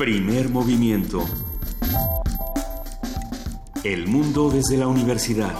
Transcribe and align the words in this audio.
Primer 0.00 0.48
movimiento. 0.48 1.26
El 3.84 4.06
mundo 4.06 4.48
desde 4.48 4.78
la 4.78 4.88
universidad. 4.88 5.52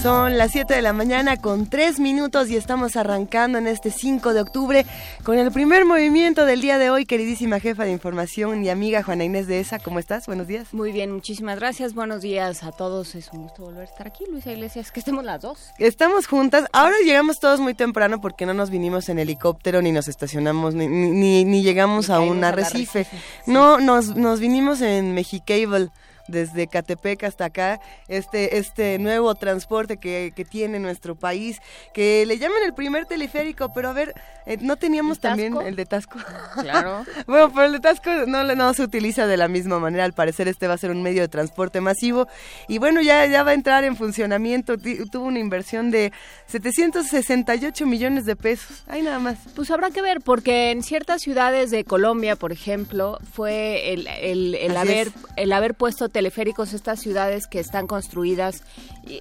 Son 0.00 0.38
las 0.38 0.52
7 0.52 0.72
de 0.72 0.82
la 0.82 0.92
mañana 0.92 1.38
con 1.38 1.66
3 1.66 1.98
minutos 1.98 2.48
y 2.48 2.56
estamos 2.56 2.94
arrancando 2.94 3.58
en 3.58 3.66
este 3.66 3.90
5 3.90 4.32
de 4.32 4.40
octubre 4.42 4.86
con 5.24 5.38
el 5.38 5.50
primer 5.50 5.86
movimiento 5.86 6.44
del 6.44 6.60
día 6.60 6.78
de 6.78 6.90
hoy, 6.90 7.06
queridísima 7.06 7.58
jefa 7.58 7.84
de 7.84 7.90
información 7.90 8.62
y 8.62 8.68
amiga 8.68 9.02
Juana 9.02 9.24
Inés 9.24 9.46
de 9.46 9.58
ESA. 9.58 9.78
¿Cómo 9.78 9.98
estás? 9.98 10.26
Buenos 10.26 10.46
días. 10.46 10.74
Muy 10.74 10.92
bien, 10.92 11.10
muchísimas 11.10 11.58
gracias. 11.58 11.94
Buenos 11.94 12.20
días 12.20 12.62
a 12.62 12.72
todos. 12.72 13.14
Es 13.14 13.30
un 13.32 13.44
gusto 13.44 13.62
volver 13.62 13.82
a 13.82 13.84
estar 13.84 14.06
aquí, 14.06 14.24
Luisa 14.30 14.52
Iglesias, 14.52 14.92
que 14.92 15.00
estemos 15.00 15.24
las 15.24 15.40
dos. 15.40 15.70
Estamos 15.78 16.26
juntas. 16.26 16.66
Ahora 16.72 16.94
llegamos 17.04 17.40
todos 17.40 17.58
muy 17.58 17.72
temprano 17.72 18.20
porque 18.20 18.44
no 18.44 18.52
nos 18.52 18.68
vinimos 18.68 19.08
en 19.08 19.18
helicóptero 19.18 19.80
ni 19.80 19.92
nos 19.92 20.08
estacionamos 20.08 20.74
ni, 20.74 20.88
ni, 20.88 21.44
ni 21.44 21.62
llegamos 21.62 22.10
a 22.10 22.20
un 22.20 22.44
arrecife. 22.44 23.06
No, 23.46 23.80
nos, 23.80 24.14
nos 24.16 24.40
vinimos 24.40 24.82
en 24.82 25.14
Mexicable 25.14 25.88
desde 26.28 26.66
Catepec 26.66 27.24
hasta 27.24 27.46
acá, 27.46 27.80
este, 28.08 28.58
este 28.58 28.98
nuevo 28.98 29.34
transporte 29.34 29.98
que, 29.98 30.32
que 30.34 30.44
tiene 30.44 30.78
nuestro 30.78 31.14
país, 31.14 31.60
que 31.92 32.24
le 32.26 32.38
llaman 32.38 32.62
el 32.64 32.74
primer 32.74 33.06
teleférico, 33.06 33.72
pero 33.74 33.90
a 33.90 33.92
ver, 33.92 34.14
eh, 34.46 34.58
¿no 34.60 34.76
teníamos 34.76 35.20
también 35.20 35.56
el 35.64 35.76
de 35.76 35.86
Tasco? 35.86 36.18
Claro. 36.60 37.04
bueno, 37.26 37.50
pero 37.52 37.66
el 37.66 37.72
de 37.72 37.80
Tasco 37.80 38.10
no, 38.26 38.44
no 38.44 38.74
se 38.74 38.82
utiliza 38.82 39.26
de 39.26 39.36
la 39.36 39.48
misma 39.48 39.78
manera, 39.78 40.04
al 40.04 40.12
parecer 40.12 40.48
este 40.48 40.66
va 40.68 40.74
a 40.74 40.78
ser 40.78 40.90
un 40.90 41.02
medio 41.02 41.22
de 41.22 41.28
transporte 41.28 41.80
masivo, 41.80 42.28
y 42.68 42.78
bueno, 42.78 43.02
ya, 43.02 43.26
ya 43.26 43.42
va 43.42 43.50
a 43.50 43.54
entrar 43.54 43.84
en 43.84 43.96
funcionamiento, 43.96 44.76
tuvo 44.78 45.26
una 45.26 45.38
inversión 45.38 45.90
de 45.90 46.12
768 46.46 47.86
millones 47.86 48.24
de 48.24 48.36
pesos, 48.36 48.84
ahí 48.86 49.02
nada 49.02 49.18
más. 49.18 49.38
Pues 49.54 49.70
habrá 49.70 49.90
que 49.90 50.02
ver, 50.02 50.20
porque 50.20 50.70
en 50.70 50.82
ciertas 50.82 51.22
ciudades 51.22 51.70
de 51.70 51.84
Colombia, 51.84 52.36
por 52.36 52.52
ejemplo, 52.52 53.18
fue 53.32 53.92
el, 53.92 54.06
el, 54.06 54.54
el 54.54 54.76
haber, 54.76 55.10
el 55.36 55.52
haber 55.52 55.74
puesto 55.74 56.08
teleféricos 56.14 56.72
estas 56.72 57.00
ciudades 57.00 57.48
que 57.48 57.58
están 57.58 57.88
construidas 57.88 58.62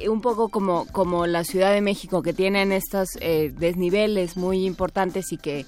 un 0.08 0.22
poco 0.22 0.50
como, 0.50 0.86
como 0.92 1.26
la 1.26 1.44
Ciudad 1.44 1.74
de 1.74 1.82
México, 1.82 2.22
que 2.22 2.34
tienen 2.34 2.72
estos 2.72 3.10
eh, 3.20 3.52
desniveles 3.58 4.38
muy 4.38 4.64
importantes 4.64 5.32
y 5.32 5.38
que 5.38 5.66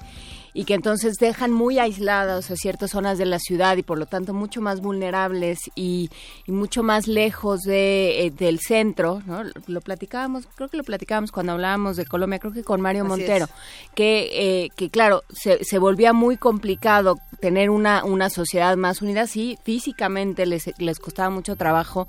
y 0.58 0.64
que 0.64 0.73
entonces 0.73 1.17
dejan 1.17 1.52
muy 1.52 1.80
aisladas 1.80 2.50
a 2.50 2.56
ciertas 2.56 2.92
zonas 2.92 3.17
de 3.17 3.25
la 3.25 3.39
ciudad 3.39 3.75
y 3.75 3.84
por 3.84 4.00
lo 4.00 4.06
tanto 4.06 4.34
mucho 4.34 4.61
más 4.61 4.80
vulnerables 4.80 5.59
y, 5.75 6.09
y 6.48 6.53
mucho 6.53 6.81
más 6.81 7.08
lejos 7.09 7.64
de, 7.64 8.25
eh, 8.25 8.31
del 8.31 8.61
centro, 8.61 9.22
¿no? 9.26 9.44
Lo 9.67 9.81
platicábamos, 9.81 10.48
creo 10.56 10.70
que 10.70 10.78
lo 10.78 10.86
platicábamos 10.86 11.33
cuando 11.33 11.52
hablábamos 11.52 11.98
de 11.98 12.06
Colombia, 12.06 12.39
creo 12.39 12.53
que 12.53 12.64
con 12.64 12.80
Mario 12.80 13.02
Así 13.03 13.09
Montero, 13.09 13.45
es. 13.45 13.52
que, 13.95 14.30
eh, 14.31 14.70
que 14.78 14.89
claro, 14.89 15.23
se, 15.30 15.61
se 15.66 15.78
volvía 15.78 16.14
muy 16.14 16.38
complicado 16.38 17.17
tener 17.42 17.70
una, 17.70 18.06
una 18.06 18.30
sociedad 18.30 18.78
más 18.78 19.02
unida, 19.02 19.28
sí, 19.28 19.58
físicamente 19.66 20.45
les, 20.45 20.72
les 20.80 21.00
costaba 21.00 21.30
mucho 21.30 21.58
trabajo 21.58 22.08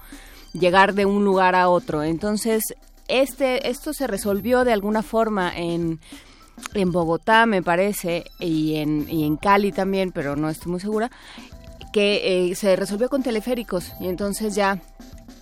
llegar 0.52 0.94
de 0.94 1.04
un 1.04 1.24
lugar 1.24 1.56
a 1.56 1.68
otro. 1.68 2.04
Entonces, 2.04 2.62
este, 3.08 3.68
esto 3.68 3.92
se 3.92 4.06
resolvió 4.06 4.64
de 4.64 4.72
alguna 4.72 5.02
forma 5.02 5.52
en, 5.56 6.00
en 6.74 6.92
Bogotá, 6.92 7.46
me 7.46 7.62
parece, 7.62 8.30
y 8.38 8.76
en, 8.76 9.06
y 9.08 9.24
en 9.24 9.36
Cali 9.36 9.72
también, 9.72 10.12
pero 10.12 10.36
no 10.36 10.48
estoy 10.48 10.72
muy 10.72 10.80
segura, 10.80 11.10
que 11.92 12.50
eh, 12.50 12.54
se 12.54 12.76
resolvió 12.76 13.08
con 13.08 13.22
teleféricos 13.22 13.92
y 14.00 14.08
entonces 14.08 14.54
ya 14.54 14.80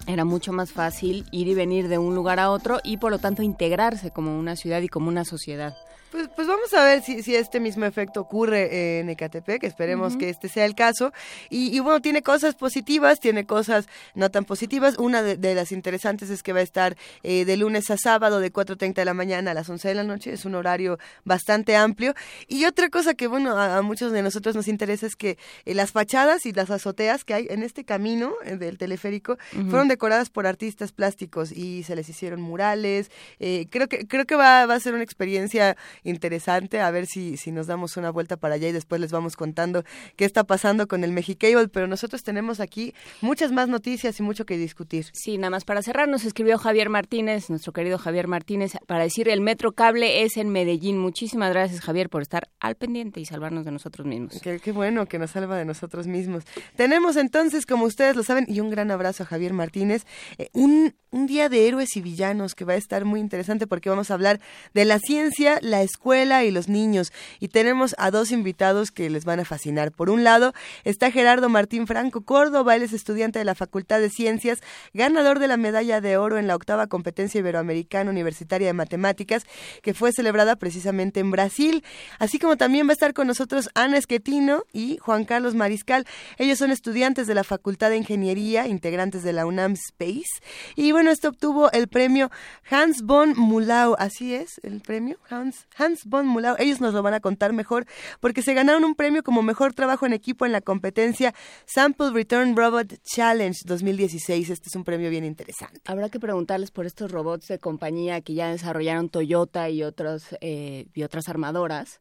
era 0.06 0.24
mucho 0.24 0.52
más 0.52 0.72
fácil 0.72 1.24
ir 1.30 1.48
y 1.48 1.54
venir 1.54 1.88
de 1.88 1.98
un 1.98 2.14
lugar 2.14 2.38
a 2.38 2.50
otro 2.50 2.78
y 2.84 2.98
por 2.98 3.10
lo 3.10 3.18
tanto 3.18 3.42
integrarse 3.42 4.10
como 4.10 4.38
una 4.38 4.54
ciudad 4.56 4.80
y 4.82 4.88
como 4.88 5.08
una 5.08 5.24
sociedad. 5.24 5.74
Pues, 6.14 6.28
pues 6.28 6.46
vamos 6.46 6.72
a 6.74 6.84
ver 6.84 7.02
si, 7.02 7.24
si 7.24 7.34
este 7.34 7.58
mismo 7.58 7.86
efecto 7.86 8.20
ocurre 8.20 9.00
en 9.00 9.08
Ecatepec, 9.10 9.64
esperemos 9.64 10.12
uh 10.12 10.16
-huh. 10.16 10.20
que 10.20 10.28
este 10.28 10.48
sea 10.48 10.64
el 10.64 10.76
caso. 10.76 11.12
Y, 11.50 11.76
y, 11.76 11.80
bueno, 11.80 12.00
tiene 12.00 12.22
cosas 12.22 12.54
positivas, 12.54 13.18
tiene 13.18 13.46
cosas 13.46 13.88
no 14.14 14.30
tan 14.30 14.44
positivas. 14.44 14.96
Una 14.98 15.22
de, 15.24 15.36
de 15.36 15.56
las 15.56 15.72
interesantes 15.72 16.30
es 16.30 16.44
que 16.44 16.52
va 16.52 16.60
a 16.60 16.62
estar 16.62 16.96
eh, 17.24 17.44
de 17.44 17.56
lunes 17.56 17.90
a 17.90 17.96
sábado 17.96 18.38
de 18.38 18.52
4.30 18.52 18.94
de 18.94 19.04
la 19.04 19.12
mañana 19.12 19.50
a 19.50 19.54
las 19.54 19.68
11 19.68 19.88
de 19.88 19.94
la 19.96 20.04
noche, 20.04 20.32
es 20.32 20.44
un 20.44 20.54
horario 20.54 21.00
bastante 21.24 21.74
amplio. 21.74 22.14
Y 22.46 22.64
otra 22.64 22.90
cosa 22.90 23.14
que, 23.14 23.26
bueno, 23.26 23.58
a, 23.58 23.78
a 23.78 23.82
muchos 23.82 24.12
de 24.12 24.22
nosotros 24.22 24.54
nos 24.54 24.68
interesa 24.68 25.08
es 25.08 25.16
que 25.16 25.36
eh, 25.64 25.74
las 25.74 25.90
fachadas 25.90 26.46
y 26.46 26.52
las 26.52 26.70
azoteas 26.70 27.24
que 27.24 27.34
hay 27.34 27.48
en 27.50 27.64
este 27.64 27.82
camino 27.82 28.34
eh, 28.44 28.56
del 28.56 28.78
teleférico 28.78 29.32
uh 29.32 29.36
-huh. 29.58 29.68
fueron 29.68 29.88
decoradas 29.88 30.30
por 30.30 30.46
artistas 30.46 30.92
plásticos 30.92 31.50
y 31.50 31.82
se 31.82 31.96
les 31.96 32.08
hicieron 32.08 32.40
murales. 32.40 33.10
Eh, 33.40 33.66
creo 33.68 33.88
que 33.88 34.06
creo 34.06 34.26
que 34.26 34.36
va, 34.36 34.64
va 34.66 34.76
a 34.76 34.80
ser 34.80 34.94
una 34.94 35.02
experiencia 35.02 35.76
interesante, 36.04 36.80
a 36.80 36.90
ver 36.90 37.06
si, 37.06 37.36
si 37.36 37.50
nos 37.50 37.66
damos 37.66 37.96
una 37.96 38.10
vuelta 38.10 38.36
para 38.36 38.54
allá 38.54 38.68
y 38.68 38.72
después 38.72 39.00
les 39.00 39.10
vamos 39.10 39.36
contando 39.36 39.84
qué 40.16 40.24
está 40.24 40.44
pasando 40.44 40.86
con 40.86 41.02
el 41.04 41.12
Mexicable, 41.12 41.68
pero 41.68 41.86
nosotros 41.86 42.22
tenemos 42.22 42.60
aquí 42.60 42.94
muchas 43.20 43.52
más 43.52 43.68
noticias 43.68 44.18
y 44.20 44.22
mucho 44.22 44.46
que 44.46 44.56
discutir. 44.56 45.06
Sí, 45.12 45.38
nada 45.38 45.50
más 45.50 45.64
para 45.64 45.82
cerrar, 45.82 46.08
nos 46.08 46.24
escribió 46.24 46.58
Javier 46.58 46.88
Martínez, 46.88 47.50
nuestro 47.50 47.72
querido 47.72 47.98
Javier 47.98 48.28
Martínez, 48.28 48.72
para 48.86 49.04
decir 49.04 49.28
el 49.28 49.40
Metro 49.40 49.72
Cable 49.72 50.22
es 50.22 50.36
en 50.36 50.50
Medellín. 50.50 50.98
Muchísimas 50.98 51.50
gracias, 51.50 51.80
Javier, 51.80 52.08
por 52.08 52.22
estar 52.22 52.48
al 52.60 52.76
pendiente 52.76 53.20
y 53.20 53.24
salvarnos 53.24 53.64
de 53.64 53.72
nosotros 53.72 54.06
mismos. 54.06 54.40
Qué, 54.42 54.60
qué 54.60 54.72
bueno 54.72 55.06
que 55.06 55.18
nos 55.18 55.30
salva 55.30 55.56
de 55.56 55.64
nosotros 55.64 56.06
mismos. 56.06 56.44
Tenemos 56.76 57.16
entonces, 57.16 57.66
como 57.66 57.84
ustedes 57.84 58.16
lo 58.16 58.22
saben, 58.22 58.46
y 58.48 58.60
un 58.60 58.70
gran 58.70 58.90
abrazo 58.90 59.22
a 59.22 59.26
Javier 59.26 59.52
Martínez, 59.52 60.04
eh, 60.38 60.48
un, 60.52 60.94
un 61.10 61.26
día 61.26 61.48
de 61.48 61.66
héroes 61.68 61.96
y 61.96 62.00
villanos 62.00 62.54
que 62.54 62.64
va 62.64 62.74
a 62.74 62.76
estar 62.76 63.04
muy 63.04 63.20
interesante 63.20 63.66
porque 63.66 63.90
vamos 63.90 64.10
a 64.10 64.14
hablar 64.14 64.40
de 64.74 64.84
la 64.84 64.98
ciencia, 64.98 65.58
la 65.62 65.82
escuela 65.82 65.93
y 66.04 66.50
los 66.50 66.68
niños. 66.68 67.12
Y 67.40 67.48
tenemos 67.48 67.94
a 67.98 68.10
dos 68.10 68.30
invitados 68.30 68.90
que 68.90 69.08
les 69.08 69.24
van 69.24 69.40
a 69.40 69.44
fascinar. 69.44 69.90
Por 69.90 70.10
un 70.10 70.22
lado 70.22 70.52
está 70.84 71.10
Gerardo 71.10 71.48
Martín 71.48 71.86
Franco 71.86 72.20
Córdoba, 72.20 72.76
él 72.76 72.82
es 72.82 72.92
estudiante 72.92 73.38
de 73.38 73.44
la 73.44 73.54
Facultad 73.54 74.00
de 74.00 74.10
Ciencias, 74.10 74.60
ganador 74.92 75.38
de 75.38 75.48
la 75.48 75.56
medalla 75.56 76.00
de 76.00 76.16
oro 76.16 76.38
en 76.38 76.46
la 76.46 76.56
octava 76.56 76.86
competencia 76.86 77.38
iberoamericana 77.38 78.10
universitaria 78.10 78.66
de 78.66 78.74
matemáticas, 78.74 79.44
que 79.82 79.94
fue 79.94 80.12
celebrada 80.12 80.56
precisamente 80.56 81.20
en 81.20 81.30
Brasil. 81.30 81.82
Así 82.18 82.38
como 82.38 82.56
también 82.56 82.86
va 82.86 82.90
a 82.90 82.92
estar 82.92 83.14
con 83.14 83.26
nosotros 83.26 83.70
Ana 83.74 83.96
Esquetino 83.96 84.64
y 84.72 84.98
Juan 84.98 85.24
Carlos 85.24 85.54
Mariscal. 85.54 86.06
Ellos 86.38 86.58
son 86.58 86.70
estudiantes 86.70 87.26
de 87.26 87.34
la 87.34 87.44
Facultad 87.44 87.90
de 87.90 87.96
Ingeniería, 87.96 88.66
integrantes 88.66 89.22
de 89.22 89.32
la 89.32 89.46
UNAM 89.46 89.72
Space. 89.72 90.42
Y 90.76 90.92
bueno, 90.92 91.10
esto 91.10 91.28
obtuvo 91.28 91.72
el 91.72 91.88
premio 91.88 92.30
Hans 92.70 93.02
von 93.02 93.34
Mulau. 93.36 93.96
Así 93.98 94.34
es, 94.34 94.60
el 94.62 94.80
premio 94.80 95.18
Hans 95.30 95.66
von 96.04 96.26
Mulau. 96.26 96.56
Ellos 96.58 96.80
nos 96.80 96.94
lo 96.94 97.02
van 97.02 97.14
a 97.14 97.20
contar 97.20 97.52
mejor 97.52 97.86
porque 98.20 98.42
se 98.42 98.54
ganaron 98.54 98.84
un 98.84 98.94
premio 98.94 99.22
como 99.22 99.42
mejor 99.42 99.74
trabajo 99.74 100.06
en 100.06 100.12
equipo 100.12 100.46
en 100.46 100.52
la 100.52 100.60
competencia 100.60 101.34
Sample 101.66 102.10
Return 102.12 102.56
Robot 102.56 102.94
Challenge 103.02 103.58
2016. 103.64 104.50
Este 104.50 104.68
es 104.68 104.76
un 104.76 104.84
premio 104.84 105.10
bien 105.10 105.24
interesante. 105.24 105.80
Habrá 105.84 106.08
que 106.08 106.20
preguntarles 106.20 106.70
por 106.70 106.86
estos 106.86 107.10
robots 107.10 107.48
de 107.48 107.58
compañía 107.58 108.20
que 108.20 108.34
ya 108.34 108.48
desarrollaron 108.50 109.08
Toyota 109.08 109.68
y 109.70 109.82
otros 109.82 110.36
eh, 110.40 110.86
y 110.94 111.02
otras 111.02 111.28
armadoras. 111.28 112.00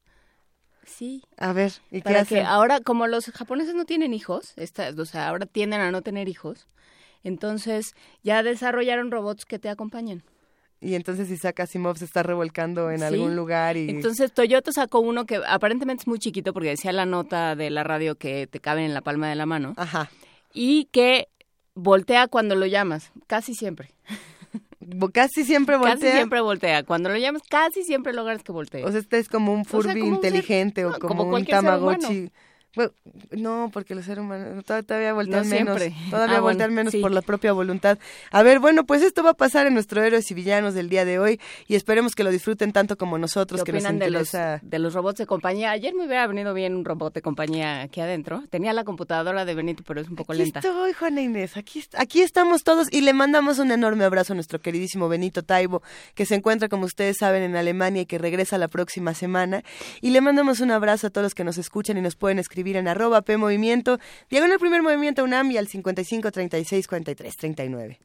Sí. 0.85 1.23
A 1.37 1.53
ver, 1.53 1.71
¿y 1.91 2.01
Para 2.01 2.23
qué 2.23 2.35
que 2.35 2.41
hacen? 2.41 2.45
ahora, 2.45 2.81
como 2.81 3.07
los 3.07 3.25
japoneses 3.27 3.73
no 3.73 3.85
tienen 3.85 4.13
hijos, 4.13 4.53
esta, 4.57 4.89
o 4.97 5.05
sea, 5.05 5.29
ahora 5.29 5.45
tienden 5.45 5.79
a 5.79 5.91
no 5.91 6.01
tener 6.01 6.27
hijos, 6.27 6.67
entonces 7.23 7.95
ya 8.21 8.43
desarrollaron 8.43 9.11
robots 9.11 9.45
que 9.45 9.59
te 9.59 9.69
acompañan. 9.69 10.23
Y 10.83 10.95
entonces 10.95 11.29
Isaac 11.31 11.61
Asimov 11.61 11.97
se 11.97 12.05
está 12.05 12.23
revolcando 12.23 12.91
en 12.91 12.99
Sí. 12.99 13.05
algún 13.05 13.35
lugar 13.35 13.77
y... 13.77 13.89
Entonces 13.89 14.33
Toyota 14.33 14.71
sacó 14.73 14.99
uno 14.99 15.25
que 15.25 15.39
aparentemente 15.47 16.01
es 16.01 16.07
muy 16.07 16.19
chiquito 16.19 16.51
porque 16.53 16.69
decía 16.69 16.91
la 16.91 17.05
nota 17.05 17.55
de 17.55 17.69
la 17.69 17.83
radio 17.83 18.15
que 18.15 18.47
te 18.47 18.59
cabe 18.59 18.83
en 18.85 18.93
la 18.93 19.01
palma 19.01 19.29
de 19.29 19.35
la 19.35 19.45
mano 19.45 19.73
Ajá. 19.77 20.09
y 20.53 20.85
que 20.91 21.29
voltea 21.73 22.27
cuando 22.27 22.55
lo 22.55 22.65
llamas, 22.65 23.11
casi 23.27 23.53
siempre. 23.55 23.91
Casi 25.13 25.45
siempre 25.45 25.77
voltea. 25.77 25.95
Casi 25.95 26.11
siempre 26.11 26.41
voltea. 26.41 26.83
Cuando 26.83 27.09
lo 27.09 27.15
llamas, 27.17 27.41
casi 27.49 27.83
siempre 27.83 28.11
logras 28.13 28.43
que 28.43 28.51
voltee. 28.51 28.83
O 28.83 28.91
sea, 28.91 28.99
este 28.99 29.17
es 29.17 29.29
como 29.29 29.53
un 29.53 29.63
sea, 29.63 29.71
Furby 29.79 30.01
como 30.01 30.15
un 30.17 30.21
ser- 30.21 30.25
inteligente 30.35 30.85
o 30.85 30.91
como, 30.99 31.15
como 31.23 31.35
un 31.37 31.45
ser 31.45 31.49
Tamagotchi. 31.55 32.29
Bueno, 32.75 32.91
no, 33.31 33.69
porque 33.71 33.93
los 33.93 34.05
seres 34.05 34.23
humanos 34.23 34.65
to- 34.65 34.81
todavía 34.83 35.13
voltean 35.13 35.43
No 35.47 35.49
menos. 35.55 35.75
Todavía 36.09 36.37
Ah, 36.37 36.41
bueno, 36.41 36.41
voltean 36.41 36.73
menos 36.73 36.91
sí. 36.91 36.99
por 37.01 37.11
la 37.11 37.21
propia 37.21 37.53
voluntad. 37.53 37.99
A 38.31 38.41
ver, 38.41 38.59
bueno, 38.59 38.83
pues 38.85 39.03
esto 39.03 39.21
va 39.23 39.31
a 39.31 39.33
pasar 39.35 39.67
en 39.67 39.75
nuestro 39.75 40.01
Héroes 40.01 40.29
y 40.31 40.33
Villanos 40.33 40.73
del 40.73 40.89
día 40.89 41.05
de 41.05 41.19
hoy 41.19 41.39
y 41.67 41.75
esperemos 41.75 42.15
que 42.15 42.23
lo 42.23 42.31
disfruten 42.31 42.71
tanto 42.71 42.97
como 42.97 43.19
nosotros, 43.19 43.61
¿Qué 43.61 43.65
que 43.65 43.71
nos 43.73 43.83
opinan 43.83 43.99
de 43.99 44.09
los, 44.09 44.27
interesa. 44.33 44.59
de 44.63 44.79
los 44.79 44.93
robots 44.95 45.19
de 45.19 45.27
compañía? 45.27 45.69
Ayer 45.69 45.93
me 45.93 46.07
hubiera 46.07 46.25
venido 46.25 46.53
bien 46.55 46.75
un 46.75 46.83
robot 46.83 47.13
de 47.13 47.21
compañía 47.21 47.83
aquí 47.83 48.01
adentro. 48.01 48.43
Tenía 48.49 48.73
la 48.73 48.83
computadora 48.83 49.45
de 49.45 49.53
Benito, 49.53 49.83
pero 49.85 50.01
es 50.01 50.09
un 50.09 50.15
poco 50.15 50.33
Aquí 50.33 50.41
lenta. 50.41 50.59
estoy, 50.59 50.93
Juana 50.93 51.21
Inés, 51.21 51.57
aquí, 51.57 51.83
aquí 51.95 52.21
estamos 52.21 52.63
todos 52.63 52.87
y 52.91 53.01
le 53.01 53.13
mandamos 53.13 53.59
un 53.59 53.71
enorme 53.71 54.03
abrazo 54.03 54.33
a 54.33 54.35
nuestro 54.35 54.59
queridísimo 54.59 55.07
Benito 55.09 55.43
Taibo, 55.43 55.83
que 56.15 56.25
se 56.25 56.33
encuentra, 56.33 56.69
como 56.69 56.85
ustedes 56.85 57.17
saben, 57.19 57.43
en 57.43 57.55
Alemania 57.55 58.01
y 58.01 58.05
que 58.07 58.17
regresa 58.17 58.57
la 58.57 58.67
próxima 58.67 59.13
semana. 59.13 59.63
Y 60.01 60.09
le 60.09 60.21
mandamos 60.21 60.59
un 60.59 60.71
abrazo 60.71 61.05
a 61.05 61.09
todos 61.11 61.23
los 61.25 61.35
que 61.35 61.43
nos 61.43 61.59
escuchan 61.59 61.99
y 61.99 62.01
nos 62.01 62.15
pueden 62.15 62.39
escribir 62.39 62.62
escribir 62.63 62.77
en 62.77 62.87
arroba 62.87 63.23
P 63.23 63.35
Movimiento, 63.35 63.99
diagonal 64.29 64.57
primer 64.57 64.81
movimiento 64.81 65.25
UNAM 65.25 65.51
y 65.51 65.57
al 65.57 65.67
55 65.67 66.31
36 66.31 66.87
43 66.87 67.35
39. 67.35 67.99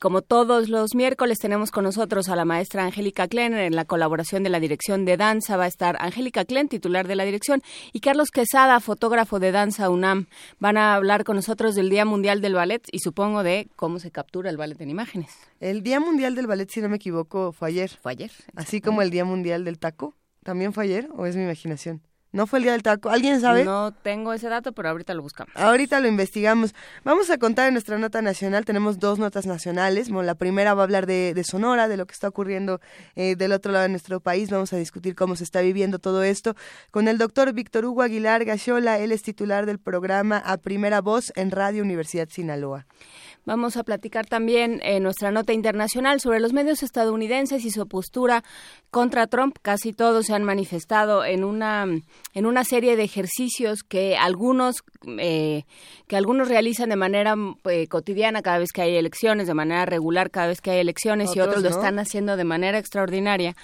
como 0.00 0.22
todos 0.22 0.68
los 0.68 0.96
miércoles 0.96 1.38
tenemos 1.38 1.70
con 1.70 1.84
nosotros 1.84 2.28
a 2.28 2.34
la 2.34 2.44
maestra 2.44 2.84
Angélica 2.84 3.28
Klen 3.28 3.54
en 3.54 3.76
la 3.76 3.84
colaboración 3.84 4.42
de 4.42 4.50
la 4.50 4.58
dirección 4.58 5.04
de 5.04 5.16
danza. 5.16 5.56
Va 5.56 5.64
a 5.64 5.68
estar 5.68 5.96
Angélica 6.00 6.44
Klen, 6.44 6.68
titular 6.68 7.06
de 7.06 7.14
la 7.14 7.24
dirección, 7.24 7.62
y 7.92 8.00
Carlos 8.00 8.30
Quesada, 8.32 8.80
fotógrafo 8.80 9.38
de 9.38 9.52
danza 9.52 9.88
UNAM. 9.88 10.26
Van 10.58 10.78
a 10.78 10.96
hablar 10.96 11.22
con 11.22 11.36
nosotros 11.36 11.76
del 11.76 11.88
Día 11.88 12.04
Mundial 12.04 12.40
del 12.40 12.54
Ballet 12.54 12.82
y 12.90 12.98
supongo 12.98 13.44
de 13.44 13.68
cómo 13.76 14.00
se 14.00 14.10
captura 14.10 14.50
el 14.50 14.56
ballet 14.56 14.80
en 14.80 14.90
imágenes. 14.90 15.30
El 15.60 15.84
Día 15.84 16.00
Mundial 16.00 16.34
del 16.34 16.48
Ballet, 16.48 16.68
si 16.68 16.80
no 16.80 16.88
me 16.88 16.96
equivoco, 16.96 17.52
fue 17.52 17.68
ayer. 17.68 17.90
Fue 18.02 18.10
ayer. 18.10 18.32
Así 18.56 18.80
como 18.80 19.00
el 19.00 19.10
Día 19.10 19.24
Mundial 19.24 19.64
del 19.64 19.78
Taco. 19.78 20.14
¿También 20.42 20.72
fue 20.72 20.84
ayer 20.84 21.08
o 21.16 21.26
es 21.26 21.36
mi 21.36 21.42
imaginación? 21.42 22.02
¿No 22.36 22.46
fue 22.46 22.58
el 22.58 22.64
día 22.64 22.72
del 22.72 22.82
taco? 22.82 23.08
¿Alguien 23.08 23.40
sabe? 23.40 23.64
No 23.64 23.92
tengo 23.92 24.34
ese 24.34 24.50
dato, 24.50 24.72
pero 24.72 24.90
ahorita 24.90 25.14
lo 25.14 25.22
buscamos. 25.22 25.56
Ahorita 25.56 26.00
lo 26.00 26.06
investigamos. 26.06 26.74
Vamos 27.02 27.30
a 27.30 27.38
contar 27.38 27.68
en 27.68 27.72
nuestra 27.72 27.96
nota 27.96 28.20
nacional. 28.20 28.66
Tenemos 28.66 28.98
dos 28.98 29.18
notas 29.18 29.46
nacionales. 29.46 30.10
Bueno, 30.10 30.26
la 30.26 30.34
primera 30.34 30.74
va 30.74 30.82
a 30.82 30.84
hablar 30.84 31.06
de, 31.06 31.42
Sonora, 31.48 31.88
de 31.88 31.96
lo 31.96 32.04
que 32.04 32.12
está 32.12 32.28
ocurriendo 32.28 32.78
eh, 33.14 33.36
del 33.36 33.52
otro 33.52 33.72
lado 33.72 33.84
de 33.84 33.88
nuestro 33.88 34.20
país. 34.20 34.50
Vamos 34.50 34.74
a 34.74 34.76
discutir 34.76 35.14
cómo 35.14 35.34
se 35.34 35.44
está 35.44 35.62
viviendo 35.62 35.98
todo 35.98 36.22
esto 36.22 36.54
con 36.90 37.08
el 37.08 37.16
doctor 37.16 37.54
Víctor 37.54 37.86
Hugo 37.86 38.02
Aguilar 38.02 38.44
Gachola. 38.44 38.98
Él 38.98 39.12
es 39.12 39.22
titular 39.22 39.64
del 39.64 39.78
programa 39.78 40.36
A 40.36 40.58
Primera 40.58 41.00
Voz 41.00 41.32
en 41.36 41.50
Radio 41.50 41.82
Universidad 41.82 42.28
Sinaloa. 42.28 42.84
Vamos 43.46 43.76
a 43.76 43.84
platicar 43.84 44.26
también 44.26 44.80
en 44.82 45.04
nuestra 45.04 45.30
nota 45.30 45.52
internacional 45.52 46.20
sobre 46.20 46.40
los 46.40 46.52
medios 46.52 46.82
estadounidenses 46.82 47.64
y 47.64 47.70
su 47.70 47.86
postura 47.86 48.42
contra 48.90 49.28
Trump. 49.28 49.56
Casi 49.62 49.92
todos 49.92 50.26
se 50.26 50.34
han 50.34 50.42
manifestado 50.42 51.24
en 51.24 51.44
una 51.44 51.86
en 52.34 52.46
una 52.46 52.64
serie 52.64 52.96
de 52.96 53.04
ejercicios 53.04 53.84
que 53.84 54.16
algunos 54.16 54.82
eh, 55.20 55.62
que 56.08 56.16
algunos 56.16 56.48
realizan 56.48 56.88
de 56.88 56.96
manera 56.96 57.36
eh, 57.70 57.86
cotidiana 57.86 58.42
cada 58.42 58.58
vez 58.58 58.72
que 58.72 58.82
hay 58.82 58.96
elecciones, 58.96 59.46
de 59.46 59.54
manera 59.54 59.86
regular 59.86 60.32
cada 60.32 60.48
vez 60.48 60.60
que 60.60 60.72
hay 60.72 60.80
elecciones 60.80 61.36
y 61.36 61.40
otros 61.40 61.62
lo 61.62 61.68
están 61.68 62.00
haciendo 62.00 62.36
de 62.36 62.44
manera 62.44 62.78
extraordinaria. 62.78 63.54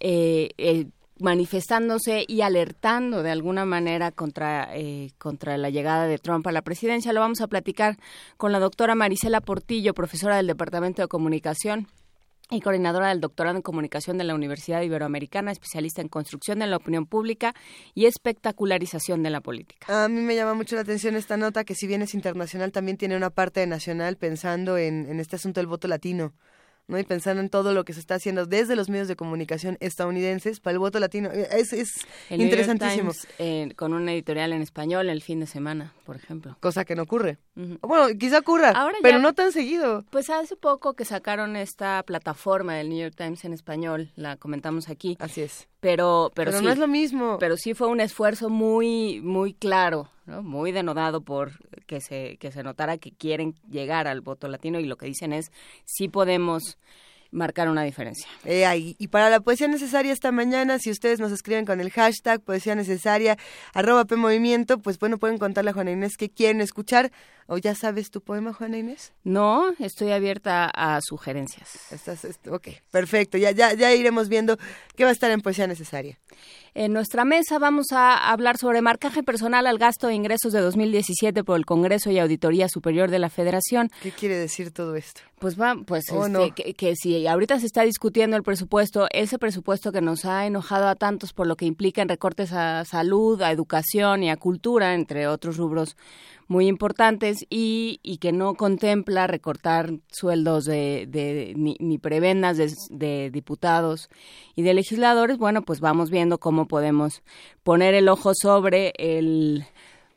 Eh, 0.00 0.88
manifestándose 1.20 2.24
y 2.26 2.40
alertando 2.40 3.22
de 3.22 3.30
alguna 3.30 3.64
manera 3.64 4.10
contra, 4.10 4.68
eh, 4.76 5.10
contra 5.18 5.56
la 5.56 5.70
llegada 5.70 6.06
de 6.06 6.18
Trump 6.18 6.46
a 6.46 6.52
la 6.52 6.62
presidencia. 6.62 7.12
Lo 7.12 7.20
vamos 7.20 7.40
a 7.40 7.48
platicar 7.48 7.96
con 8.36 8.52
la 8.52 8.58
doctora 8.58 8.94
Marisela 8.94 9.40
Portillo, 9.40 9.94
profesora 9.94 10.36
del 10.36 10.46
Departamento 10.46 11.02
de 11.02 11.08
Comunicación 11.08 11.88
y 12.50 12.60
coordinadora 12.60 13.08
del 13.08 13.20
doctorado 13.20 13.56
en 13.56 13.62
comunicación 13.62 14.18
de 14.18 14.24
la 14.24 14.34
Universidad 14.34 14.82
Iberoamericana, 14.82 15.52
especialista 15.52 16.02
en 16.02 16.08
construcción 16.08 16.58
de 16.58 16.66
la 16.66 16.76
opinión 16.76 17.06
pública 17.06 17.54
y 17.94 18.06
espectacularización 18.06 19.22
de 19.22 19.30
la 19.30 19.40
política. 19.40 20.04
A 20.04 20.08
mí 20.08 20.20
me 20.20 20.34
llama 20.34 20.54
mucho 20.54 20.74
la 20.74 20.82
atención 20.82 21.14
esta 21.14 21.36
nota 21.36 21.64
que 21.64 21.74
si 21.74 21.86
bien 21.86 22.02
es 22.02 22.14
internacional, 22.14 22.72
también 22.72 22.96
tiene 22.96 23.16
una 23.16 23.30
parte 23.30 23.64
nacional 23.66 24.16
pensando 24.16 24.76
en, 24.78 25.08
en 25.08 25.20
este 25.20 25.36
asunto 25.36 25.60
del 25.60 25.68
voto 25.68 25.86
latino. 25.86 26.32
¿No? 26.86 26.98
Y 26.98 27.04
pensando 27.04 27.40
en 27.40 27.48
todo 27.48 27.72
lo 27.72 27.84
que 27.84 27.92
se 27.92 28.00
está 28.00 28.16
haciendo 28.16 28.46
desde 28.46 28.76
los 28.76 28.88
medios 28.88 29.08
de 29.08 29.16
comunicación 29.16 29.76
estadounidenses 29.80 30.60
para 30.60 30.72
el 30.72 30.78
voto 30.78 31.00
latino. 31.00 31.30
Eh, 31.32 31.48
es, 31.52 31.72
es 31.72 32.06
interesantísimo. 32.30 33.12
Eh, 33.38 33.72
con 33.76 33.92
una 33.92 34.12
editorial 34.12 34.52
en 34.52 34.62
español 34.62 35.08
el 35.08 35.22
fin 35.22 35.40
de 35.40 35.46
semana, 35.46 35.92
por 36.04 36.16
ejemplo. 36.16 36.56
Cosa 36.60 36.84
que 36.84 36.94
no 36.94 37.02
ocurre. 37.02 37.38
Bueno, 37.54 38.06
quizá 38.18 38.38
ocurra, 38.38 38.72
pero 39.02 39.18
no 39.18 39.34
tan 39.34 39.52
seguido. 39.52 40.04
Pues 40.10 40.30
hace 40.30 40.56
poco 40.56 40.94
que 40.94 41.04
sacaron 41.04 41.56
esta 41.56 42.02
plataforma 42.02 42.74
del 42.74 42.88
New 42.88 42.98
York 42.98 43.14
Times 43.16 43.44
en 43.44 43.52
español, 43.52 44.10
la 44.16 44.36
comentamos 44.36 44.88
aquí. 44.88 45.16
Así 45.20 45.42
es. 45.42 45.68
Pero, 45.80 46.30
pero, 46.34 46.50
pero 46.50 46.62
no 46.62 46.70
es 46.70 46.78
lo 46.78 46.88
mismo. 46.88 47.38
Pero 47.38 47.56
sí 47.56 47.74
fue 47.74 47.88
un 47.88 48.00
esfuerzo 48.00 48.48
muy, 48.50 49.20
muy 49.22 49.54
claro 49.54 50.10
muy 50.42 50.72
denodado 50.72 51.22
por 51.22 51.52
que 51.86 52.00
se, 52.00 52.36
que 52.38 52.52
se 52.52 52.62
notara 52.62 52.98
que 52.98 53.12
quieren 53.12 53.54
llegar 53.68 54.06
al 54.06 54.20
voto 54.20 54.48
latino 54.48 54.80
y 54.80 54.86
lo 54.86 54.96
que 54.96 55.06
dicen 55.06 55.32
es 55.32 55.50
sí 55.84 56.08
podemos 56.08 56.78
marcar 57.32 57.68
una 57.68 57.82
diferencia. 57.82 58.28
Eh, 58.44 58.94
y 58.98 59.08
para 59.08 59.30
la 59.30 59.40
poesía 59.40 59.68
necesaria 59.68 60.12
esta 60.12 60.32
mañana, 60.32 60.78
si 60.78 60.90
ustedes 60.90 61.20
nos 61.20 61.32
escriben 61.32 61.64
con 61.64 61.80
el 61.80 61.90
hashtag 61.90 62.40
poesía 62.40 62.74
necesaria, 62.74 63.36
arroba 63.72 64.04
P 64.04 64.16
Movimiento, 64.16 64.78
pues 64.78 64.98
bueno, 64.98 65.18
pueden 65.18 65.38
contarle 65.38 65.70
a 65.70 65.74
Juana 65.74 65.92
Inés 65.92 66.16
que 66.16 66.30
quieren 66.30 66.60
escuchar. 66.60 67.12
¿O 67.46 67.58
ya 67.58 67.74
sabes 67.74 68.12
tu 68.12 68.20
poema, 68.20 68.52
Juana 68.52 68.78
Inés? 68.78 69.12
No, 69.24 69.72
estoy 69.80 70.12
abierta 70.12 70.70
a 70.72 71.00
sugerencias. 71.00 71.90
Estás, 71.90 72.24
ok, 72.48 72.68
perfecto. 72.92 73.38
Ya, 73.38 73.50
ya, 73.50 73.74
ya 73.74 73.92
iremos 73.92 74.28
viendo 74.28 74.56
qué 74.94 75.02
va 75.02 75.10
a 75.10 75.12
estar 75.12 75.32
en 75.32 75.40
poesía 75.40 75.66
necesaria. 75.66 76.16
En 76.74 76.92
nuestra 76.92 77.24
mesa 77.24 77.58
vamos 77.58 77.86
a 77.90 78.30
hablar 78.30 78.56
sobre 78.56 78.80
marcaje 78.80 79.24
personal 79.24 79.66
al 79.66 79.78
gasto 79.78 80.06
de 80.06 80.14
ingresos 80.14 80.52
de 80.52 80.60
2017 80.60 81.42
por 81.42 81.56
el 81.56 81.66
Congreso 81.66 82.10
y 82.12 82.18
Auditoría 82.20 82.68
Superior 82.68 83.10
de 83.10 83.18
la 83.18 83.28
Federación. 83.28 83.90
¿Qué 84.00 84.12
quiere 84.12 84.36
decir 84.36 84.70
todo 84.70 84.94
esto? 84.94 85.20
Pues 85.40 85.60
va, 85.60 85.74
pues 85.84 86.04
este, 86.08 86.74
que, 86.74 86.94
si 86.94 87.26
ahorita 87.26 87.58
se 87.58 87.66
está 87.66 87.82
discutiendo 87.82 88.36
el 88.36 88.44
presupuesto, 88.44 89.08
ese 89.10 89.38
presupuesto 89.38 89.90
que 89.90 90.00
nos 90.00 90.24
ha 90.24 90.46
enojado 90.46 90.86
a 90.86 90.94
tantos 90.94 91.32
por 91.32 91.48
lo 91.48 91.56
que 91.56 91.64
implica 91.64 92.02
en 92.02 92.08
recortes 92.08 92.52
a 92.52 92.84
salud, 92.84 93.42
a 93.42 93.50
educación 93.50 94.22
y 94.22 94.30
a 94.30 94.36
cultura, 94.36 94.94
entre 94.94 95.26
otros 95.26 95.56
rubros 95.56 95.96
muy 96.50 96.66
importantes 96.66 97.46
y, 97.48 98.00
y 98.02 98.18
que 98.18 98.32
no 98.32 98.54
contempla 98.54 99.28
recortar 99.28 99.92
sueldos 100.10 100.64
de, 100.64 101.06
de 101.08 101.54
ni, 101.56 101.76
ni, 101.78 101.96
prebendas 101.96 102.58
de, 102.90 103.30
diputados 103.30 104.10
y 104.56 104.62
de 104.62 104.74
legisladores, 104.74 105.38
bueno, 105.38 105.62
pues 105.62 105.78
vamos 105.78 106.10
viendo 106.10 106.38
cómo 106.38 106.66
podemos 106.66 107.22
poner 107.62 107.94
el 107.94 108.08
ojo 108.08 108.32
sobre 108.34 108.92
el 108.98 109.64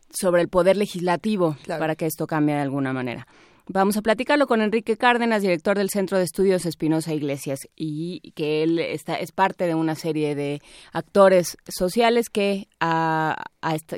sobre 0.09 0.41
el 0.41 0.47
poder 0.47 0.75
legislativo 0.75 1.56
para 1.68 1.95
que 1.95 2.07
esto 2.07 2.25
cambie 2.25 2.56
de 2.56 2.62
alguna 2.62 2.94
manera. 2.94 3.27
Vamos 3.68 3.95
a 3.95 4.01
platicarlo 4.01 4.45
con 4.45 4.62
Enrique 4.62 4.97
Cárdenas, 4.97 5.41
director 5.41 5.77
del 5.77 5.89
Centro 5.89 6.18
de 6.18 6.25
Estudios 6.25 6.65
Espinosa 6.65 7.13
Iglesias, 7.13 7.59
y 7.77 8.31
que 8.31 8.62
él 8.62 8.77
está, 8.79 9.15
es 9.15 9.31
parte 9.31 9.68
de 9.68 9.74
una 9.74 9.95
serie 9.95 10.36
de 10.36 10.62
actores 10.91 11.56
sociales 11.69 12.29
que, 12.29 12.68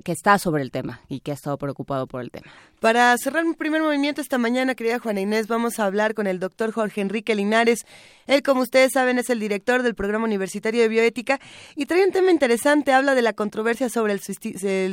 que 0.03 0.11
está 0.11 0.37
sobre 0.37 0.61
el 0.61 0.71
tema 0.71 1.01
y 1.07 1.19
que 1.21 1.31
ha 1.31 1.33
estado 1.33 1.57
preocupado 1.57 2.07
por 2.07 2.21
el 2.21 2.31
tema. 2.31 2.51
Para 2.79 3.17
cerrar 3.17 3.45
mi 3.45 3.53
primer 3.53 3.81
movimiento 3.81 4.21
esta 4.21 4.37
mañana, 4.37 4.75
querida 4.75 4.99
Juana 4.99 5.21
Inés, 5.21 5.47
vamos 5.47 5.79
a 5.79 5.85
hablar 5.85 6.13
con 6.13 6.27
el 6.27 6.39
doctor 6.39 6.71
Jorge 6.71 7.01
Enrique 7.01 7.33
Linares. 7.33 7.85
Él, 8.27 8.43
como 8.43 8.61
ustedes 8.61 8.91
saben, 8.93 9.17
es 9.17 9.29
el 9.29 9.39
director 9.39 9.81
del 9.81 9.95
Programa 9.95 10.25
Universitario 10.25 10.81
de 10.81 10.87
Bioética 10.87 11.39
y 11.75 11.87
trae 11.87 12.05
un 12.05 12.11
tema 12.11 12.31
interesante, 12.31 12.93
habla 12.93 13.15
de 13.15 13.21
la 13.23 13.33
controversia 13.33 13.89
sobre 13.89 14.13
el, 14.13 14.19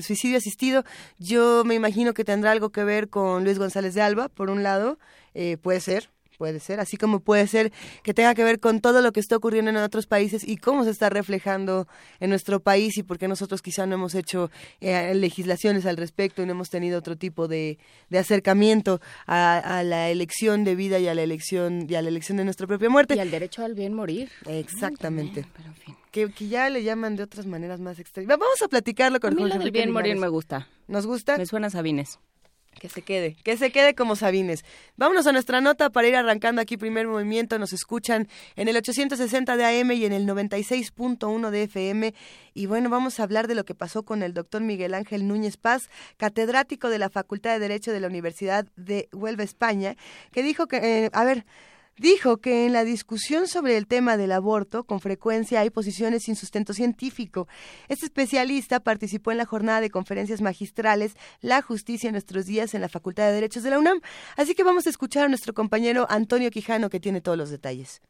suicidio 0.02 0.38
asistido. 0.38 0.84
Yo 1.18 1.64
me 1.64 1.74
imagino 1.74 2.14
que 2.14 2.24
tendrá 2.24 2.52
algo 2.52 2.70
que 2.70 2.84
ver 2.84 3.10
con 3.10 3.44
Luis 3.44 3.58
González 3.58 3.94
de 3.94 4.00
Alba, 4.00 4.28
por 4.28 4.48
un 4.48 4.62
lado, 4.62 4.98
eh, 5.34 5.58
puede 5.58 5.80
ser, 5.80 6.11
puede 6.42 6.58
ser, 6.58 6.80
así 6.80 6.96
como 6.96 7.20
puede 7.20 7.46
ser 7.46 7.70
que 8.02 8.14
tenga 8.14 8.34
que 8.34 8.42
ver 8.42 8.58
con 8.58 8.80
todo 8.80 9.00
lo 9.00 9.12
que 9.12 9.20
está 9.20 9.36
ocurriendo 9.36 9.70
en 9.70 9.76
otros 9.76 10.08
países 10.08 10.42
y 10.42 10.56
cómo 10.56 10.82
se 10.82 10.90
está 10.90 11.08
reflejando 11.08 11.86
en 12.18 12.30
nuestro 12.30 12.58
país 12.58 12.98
y 12.98 13.04
por 13.04 13.16
qué 13.16 13.28
nosotros 13.28 13.62
quizá 13.62 13.86
no 13.86 13.94
hemos 13.94 14.16
hecho 14.16 14.50
eh, 14.80 15.14
legislaciones 15.14 15.86
al 15.86 15.96
respecto 15.96 16.42
y 16.42 16.46
no 16.46 16.50
hemos 16.50 16.68
tenido 16.68 16.98
otro 16.98 17.14
tipo 17.14 17.46
de, 17.46 17.78
acercamiento 18.12 19.00
a, 19.28 19.84
la 19.84 20.10
elección 20.10 20.64
de 20.64 20.74
vida 20.74 20.98
y 20.98 21.06
a 21.06 21.14
la 21.14 21.22
elección 21.22 21.86
y 21.88 21.94
a 21.94 22.02
la 22.02 22.08
elección 22.08 22.38
de 22.38 22.44
nuestra 22.44 22.66
propia 22.66 22.90
muerte. 22.90 23.14
Y 23.14 23.20
al 23.20 23.30
derecho 23.30 23.64
al 23.64 23.74
bien 23.74 23.94
morir. 23.94 24.28
Exactamente. 24.48 25.46
Que, 26.10 26.28
ya 26.40 26.70
le 26.70 26.82
llaman 26.82 27.14
de 27.14 27.22
otras 27.22 27.46
maneras 27.46 27.78
más 27.78 28.00
extrañas. 28.00 28.36
Vamos 28.36 28.60
a 28.62 28.66
platicarlo 28.66 29.20
con 29.20 29.40
a 29.40 29.58
mí 29.58 29.70
bien 29.70 29.92
morir 29.92 30.16
me 30.16 30.26
gusta. 30.26 30.66
¿Nos 30.88 31.06
gusta? 31.06 31.38
Me 31.38 31.46
suena 31.46 31.70
Sabines. 31.70 32.18
Que 32.78 32.88
se 32.88 33.02
quede, 33.02 33.36
que 33.44 33.56
se 33.56 33.70
quede 33.70 33.94
como 33.94 34.16
Sabines. 34.16 34.64
Vámonos 34.96 35.26
a 35.26 35.32
nuestra 35.32 35.60
nota 35.60 35.90
para 35.90 36.08
ir 36.08 36.16
arrancando 36.16 36.60
aquí 36.60 36.76
primer 36.76 37.06
movimiento. 37.06 37.58
Nos 37.58 37.72
escuchan 37.72 38.28
en 38.56 38.66
el 38.66 38.76
860 38.76 39.56
de 39.56 39.64
AM 39.64 39.92
y 39.92 40.04
en 40.04 40.12
el 40.12 40.26
96.1 40.26 41.50
de 41.50 41.62
FM. 41.64 42.14
Y 42.54 42.66
bueno, 42.66 42.90
vamos 42.90 43.20
a 43.20 43.22
hablar 43.22 43.46
de 43.46 43.54
lo 43.54 43.64
que 43.64 43.74
pasó 43.74 44.02
con 44.02 44.22
el 44.22 44.34
doctor 44.34 44.62
Miguel 44.62 44.94
Ángel 44.94 45.28
Núñez 45.28 45.56
Paz, 45.56 45.90
catedrático 46.16 46.88
de 46.88 46.98
la 46.98 47.08
Facultad 47.08 47.52
de 47.52 47.60
Derecho 47.60 47.92
de 47.92 48.00
la 48.00 48.08
Universidad 48.08 48.66
de 48.76 49.08
Huelva, 49.12 49.44
España, 49.44 49.94
que 50.32 50.42
dijo 50.42 50.66
que, 50.66 50.76
eh, 50.78 51.10
a 51.12 51.24
ver, 51.24 51.44
dijo 51.98 52.38
que 52.38 52.66
en 52.66 52.72
la 52.72 52.84
discusión 52.84 53.46
sobre 53.46 53.76
el 53.76 53.86
tema 53.86 54.16
del 54.16 54.32
aborto 54.32 54.84
con 54.84 55.00
frecuencia 55.00 55.60
hay 55.60 55.70
posiciones 55.70 56.24
sin 56.24 56.36
sustento 56.36 56.72
científico. 56.72 57.48
Este 57.88 58.06
especialista 58.06 58.80
participó 58.80 59.30
en 59.30 59.38
la 59.38 59.46
jornada 59.46 59.80
de 59.80 59.90
conferencias 59.90 60.40
magistrales 60.40 61.14
La 61.40 61.62
justicia 61.62 62.08
en 62.08 62.12
nuestros 62.12 62.46
días 62.46 62.74
en 62.74 62.80
la 62.80 62.88
Facultad 62.88 63.26
de 63.26 63.32
Derechos 63.32 63.62
de 63.62 63.70
la 63.70 63.78
UNAM. 63.78 64.00
Así 64.36 64.54
que 64.54 64.64
vamos 64.64 64.86
a 64.86 64.90
escuchar 64.90 65.26
a 65.26 65.28
nuestro 65.28 65.54
compañero 65.54 66.06
Antonio 66.08 66.50
Quijano 66.50 66.90
que 66.90 67.00
tiene 67.00 67.20
todos 67.20 67.38
los 67.38 67.50
detalles. 67.50 68.00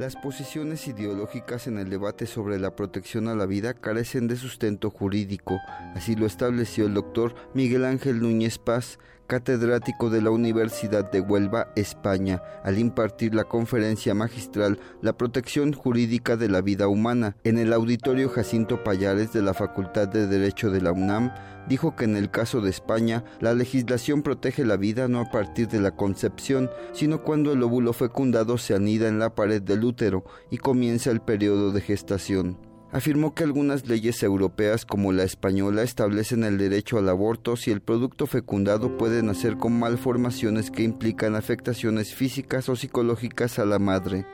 Las 0.00 0.16
posiciones 0.16 0.88
ideológicas 0.88 1.66
en 1.66 1.76
el 1.76 1.90
debate 1.90 2.24
sobre 2.24 2.58
la 2.58 2.74
protección 2.74 3.28
a 3.28 3.34
la 3.34 3.44
vida 3.44 3.74
carecen 3.74 4.28
de 4.28 4.36
sustento 4.36 4.88
jurídico, 4.88 5.60
así 5.94 6.16
lo 6.16 6.24
estableció 6.24 6.86
el 6.86 6.94
doctor 6.94 7.34
Miguel 7.52 7.84
Ángel 7.84 8.20
Núñez 8.20 8.56
Paz, 8.56 8.98
catedrático 9.30 10.10
de 10.10 10.22
la 10.22 10.30
Universidad 10.30 11.08
de 11.08 11.20
Huelva, 11.20 11.68
España, 11.76 12.42
al 12.64 12.80
impartir 12.80 13.32
la 13.32 13.44
conferencia 13.44 14.12
magistral 14.12 14.80
La 15.02 15.12
protección 15.12 15.72
jurídica 15.72 16.36
de 16.36 16.48
la 16.48 16.62
vida 16.62 16.88
humana 16.88 17.36
en 17.44 17.56
el 17.56 17.72
auditorio 17.72 18.28
Jacinto 18.28 18.82
Payares 18.82 19.32
de 19.32 19.42
la 19.42 19.54
Facultad 19.54 20.08
de 20.08 20.26
Derecho 20.26 20.72
de 20.72 20.80
la 20.80 20.90
UNAM, 20.90 21.32
dijo 21.68 21.94
que 21.94 22.06
en 22.06 22.16
el 22.16 22.32
caso 22.32 22.60
de 22.60 22.70
España, 22.70 23.22
la 23.38 23.54
legislación 23.54 24.22
protege 24.22 24.64
la 24.64 24.76
vida 24.76 25.06
no 25.06 25.20
a 25.20 25.30
partir 25.30 25.68
de 25.68 25.80
la 25.80 25.92
concepción, 25.92 26.68
sino 26.92 27.22
cuando 27.22 27.52
el 27.52 27.62
óvulo 27.62 27.92
fecundado 27.92 28.58
se 28.58 28.74
anida 28.74 29.06
en 29.06 29.20
la 29.20 29.36
pared 29.36 29.62
del 29.62 29.84
útero 29.84 30.24
y 30.50 30.58
comienza 30.58 31.12
el 31.12 31.20
periodo 31.20 31.70
de 31.70 31.82
gestación 31.82 32.69
afirmó 32.92 33.34
que 33.34 33.44
algunas 33.44 33.86
leyes 33.86 34.22
europeas 34.22 34.84
como 34.84 35.12
la 35.12 35.22
española 35.22 35.82
establecen 35.82 36.44
el 36.44 36.58
derecho 36.58 36.98
al 36.98 37.08
aborto 37.08 37.56
si 37.56 37.70
el 37.70 37.80
producto 37.80 38.26
fecundado 38.26 38.96
puede 38.96 39.22
nacer 39.22 39.56
con 39.56 39.78
malformaciones 39.78 40.70
que 40.70 40.82
implican 40.82 41.36
afectaciones 41.36 42.14
físicas 42.14 42.68
o 42.68 42.76
psicológicas 42.76 43.58
a 43.58 43.64
la 43.64 43.78
madre. 43.78 44.26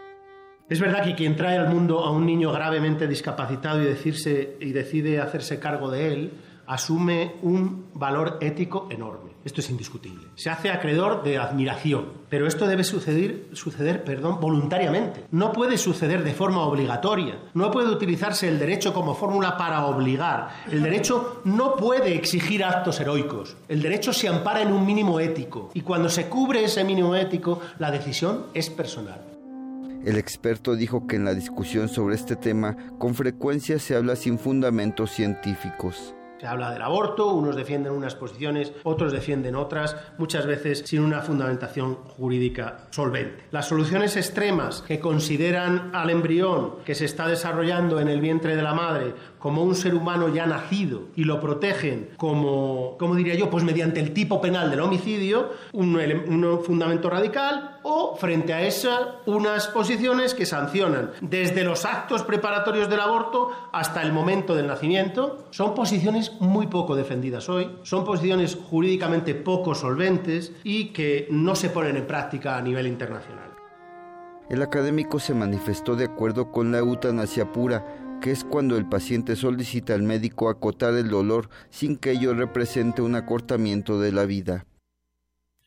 Es 0.69 0.81
verdad 0.81 1.05
que 1.05 1.15
quien 1.15 1.37
trae 1.37 1.59
al 1.59 1.69
mundo 1.73 2.01
a 2.01 2.11
un 2.11 2.27
niño 2.27 2.51
gravemente 2.51 3.07
discapacitado 3.07 3.81
y, 3.83 3.87
y 3.87 4.73
decide 4.73 5.21
hacerse 5.21 5.61
cargo 5.61 5.91
de 5.91 6.13
él, 6.13 6.33
asume 6.67 7.37
un 7.43 7.87
valor 7.95 8.39
ético 8.41 8.89
enorme. 8.91 9.37
Esto 9.47 9.61
es 9.61 9.71
indiscutible. 9.71 10.27
Se 10.35 10.51
hace 10.51 10.71
acreedor 10.71 11.23
de 11.23 11.39
admiración, 11.39 12.07
pero 12.29 12.49
esto 12.49 12.67
debe 12.67 12.83
suceder, 12.83 13.47
suceder 13.53 14.03
perdón, 14.03 14.41
voluntariamente. 14.41 15.25
No 15.31 15.53
puede 15.53 15.79
suceder 15.79 16.25
de 16.25 16.35
forma 16.35 16.63
obligatoria. 16.63 17.39
No 17.55 17.71
puede 17.71 17.91
utilizarse 17.91 18.49
el 18.49 18.59
derecho 18.59 18.93
como 18.93 19.15
fórmula 19.15 19.57
para 19.57 19.87
obligar. 19.87 20.49
El 20.69 20.83
derecho 20.83 21.43
no 21.45 21.77
puede 21.77 22.17
exigir 22.17 22.65
actos 22.65 22.99
heroicos. 22.99 23.57
El 23.69 23.83
derecho 23.83 24.13
se 24.13 24.27
ampara 24.27 24.63
en 24.63 24.73
un 24.73 24.85
mínimo 24.85 25.21
ético 25.21 25.71
y 25.75 25.83
cuando 25.83 26.09
se 26.09 26.27
cubre 26.27 26.65
ese 26.65 26.83
mínimo 26.83 27.15
ético, 27.15 27.61
la 27.79 27.93
decisión 27.93 28.47
es 28.53 28.69
personal. 28.69 29.21
El 30.05 30.17
experto 30.17 30.75
dijo 30.75 31.07
que 31.07 31.15
en 31.15 31.25
la 31.25 31.35
discusión 31.35 31.89
sobre 31.89 32.17
este 32.17 32.35
tema 32.35 32.77
con 32.99 33.15
frecuencia 33.15 33.79
se 33.79 33.95
habla 33.95 34.17
sin 34.17 34.41
fundamentos 34.41 35.13
científicos. 35.13 36.16
Se 36.39 36.47
habla 36.47 36.71
del 36.71 36.83
aborto, 36.83 37.33
unos 37.33 37.57
defienden 37.57 37.93
unas 37.93 38.15
posiciones, 38.15 38.73
otros 38.83 39.13
defienden 39.13 39.57
otras, 39.57 39.97
muchas 40.19 40.47
veces 40.47 40.83
sin 40.85 41.03
una 41.03 41.23
fundamentación 41.23 41.95
jurídica 41.95 42.87
solvente. 42.91 43.45
Las 43.51 43.69
soluciones 43.69 44.17
extremas 44.17 44.83
que 44.83 45.01
consideran 45.01 45.91
al 45.95 46.11
embrión 46.11 46.77
que 46.85 46.95
se 46.95 47.07
está 47.07 47.27
desarrollando 47.27 48.01
en 48.01 48.09
el 48.09 48.21
vientre 48.21 48.55
de 48.55 48.63
la 48.63 48.75
madre 48.75 49.15
como 49.47 49.63
un 49.63 49.77
ser 49.77 49.95
humano 49.95 50.29
ya 50.29 50.45
nacido 50.45 51.03
y 51.15 51.23
lo 51.23 51.39
protegen 51.39 52.11
como, 52.17 52.97
como 52.99 53.15
diría 53.15 53.37
yo, 53.37 53.49
pues 53.49 53.63
mediante 53.63 54.01
el 54.01 54.13
tipo 54.13 54.41
penal 54.41 54.73
del 54.73 54.81
homicidio, 54.81 55.51
un, 55.73 55.95
un 55.95 56.65
fundamento 56.65 57.09
radical, 57.09 57.79
o 57.85 58.17
frente 58.17 58.53
a 58.53 58.67
esa, 58.67 59.21
unas 59.27 59.69
posiciones 59.69 60.35
que 60.35 60.47
sancionan 60.47 61.13
desde 61.21 61.63
los 61.63 61.85
actos 61.85 62.25
preparatorios 62.25 62.91
del 62.91 62.99
aborto 62.99 63.53
hasta 63.73 64.03
el 64.03 64.13
momento 64.13 64.57
del 64.57 64.67
nacimiento. 64.67 65.47
Son 65.51 65.77
posiciones 65.77 66.33
muy 66.41 66.67
poco 66.67 66.97
defendidas 66.97 67.49
hoy, 67.49 67.71
son 67.85 68.05
posiciones 68.05 68.59
jurídicamente 68.69 69.37
poco 69.37 69.77
solventes 69.77 70.51
y 70.65 70.87
que 70.87 71.29
no 71.31 71.55
se 71.55 71.71
ponen 71.71 71.97
en 71.97 72.09
práctica 72.09 72.57
a 72.57 72.63
nivel 72.63 72.89
internacional. 72.89 73.53
El 74.49 74.63
académico 74.63 75.19
se 75.19 75.35
manifestó 75.35 75.95
de 75.95 76.05
acuerdo 76.05 76.53
con 76.53 76.71
la 76.71 76.79
eutanasia 76.79 77.53
pura, 77.53 77.85
que 78.21 78.31
es 78.31 78.45
cuando 78.45 78.77
el 78.77 78.89
paciente 78.89 79.37
solicita 79.37 79.95
al 79.95 80.03
médico 80.03 80.49
acotar 80.49 80.95
el 80.95 81.09
dolor 81.09 81.49
sin 81.71 81.97
que 81.97 82.13
ello 82.13 82.35
represente 82.35 83.03
un 83.03 83.15
acortamiento 83.15 84.01
de 84.01 84.13
la 84.13 84.25
vida. 84.25 84.67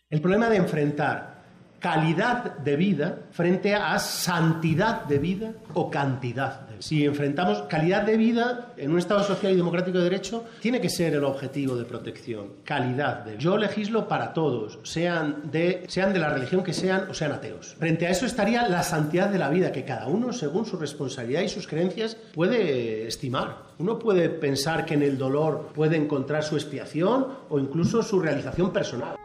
El 0.10 0.22
problema 0.22 0.50
de 0.50 0.58
enfrentar 0.58 1.39
calidad 1.80 2.58
de 2.58 2.76
vida 2.76 3.20
frente 3.32 3.74
a 3.74 3.98
santidad 4.00 5.06
de 5.06 5.18
vida 5.18 5.54
o 5.74 5.90
cantidad 5.90 6.62
de 6.62 6.74
vida. 6.74 6.82
Si 6.82 7.06
enfrentamos 7.06 7.64
calidad 7.64 8.04
de 8.04 8.16
vida 8.16 8.74
en 8.78 8.92
un 8.92 9.00
Estado 9.00 9.24
social 9.24 9.52
y 9.52 9.56
democrático 9.58 9.98
de 9.98 10.06
derecho, 10.06 10.46
tiene 10.62 10.80
que 10.80 10.90
ser 10.90 11.14
el 11.14 11.24
objetivo 11.24 11.76
de 11.76 11.84
protección. 11.84 12.54
Calidad 12.64 13.26
de 13.26 13.32
vida. 13.32 13.42
Yo 13.42 13.58
legislo 13.58 14.08
para 14.08 14.34
todos, 14.34 14.80
sean 14.84 15.52
de, 15.52 15.84
sean 15.88 16.14
de 16.14 16.20
la 16.20 16.30
religión 16.30 16.64
que 16.64 16.74
sean 16.74 17.10
o 17.10 17.14
sean 17.14 17.34
ateos. 17.34 17.76
Frente 17.78 18.08
a 18.08 18.12
eso 18.12 18.26
estaría 18.26 18.68
la 18.70 18.84
santidad 18.84 19.30
de 19.30 19.40
la 19.40 19.50
vida, 19.50 19.72
que 19.72 19.84
cada 19.84 20.08
uno, 20.08 20.32
según 20.32 20.66
su 20.66 20.78
responsabilidad 20.78 21.42
y 21.42 21.50
sus 21.50 21.68
creencias, 21.68 22.16
puede 22.34 23.08
estimar. 23.08 23.70
Uno 23.78 24.00
puede 24.00 24.30
pensar 24.30 24.86
que 24.86 24.94
en 24.94 25.04
el 25.04 25.18
dolor 25.18 25.70
puede 25.74 25.98
encontrar 25.98 26.44
su 26.44 26.56
expiación 26.56 27.28
o 27.50 27.60
incluso 27.60 28.04
su 28.04 28.20
realización 28.20 28.72
personal. 28.72 29.18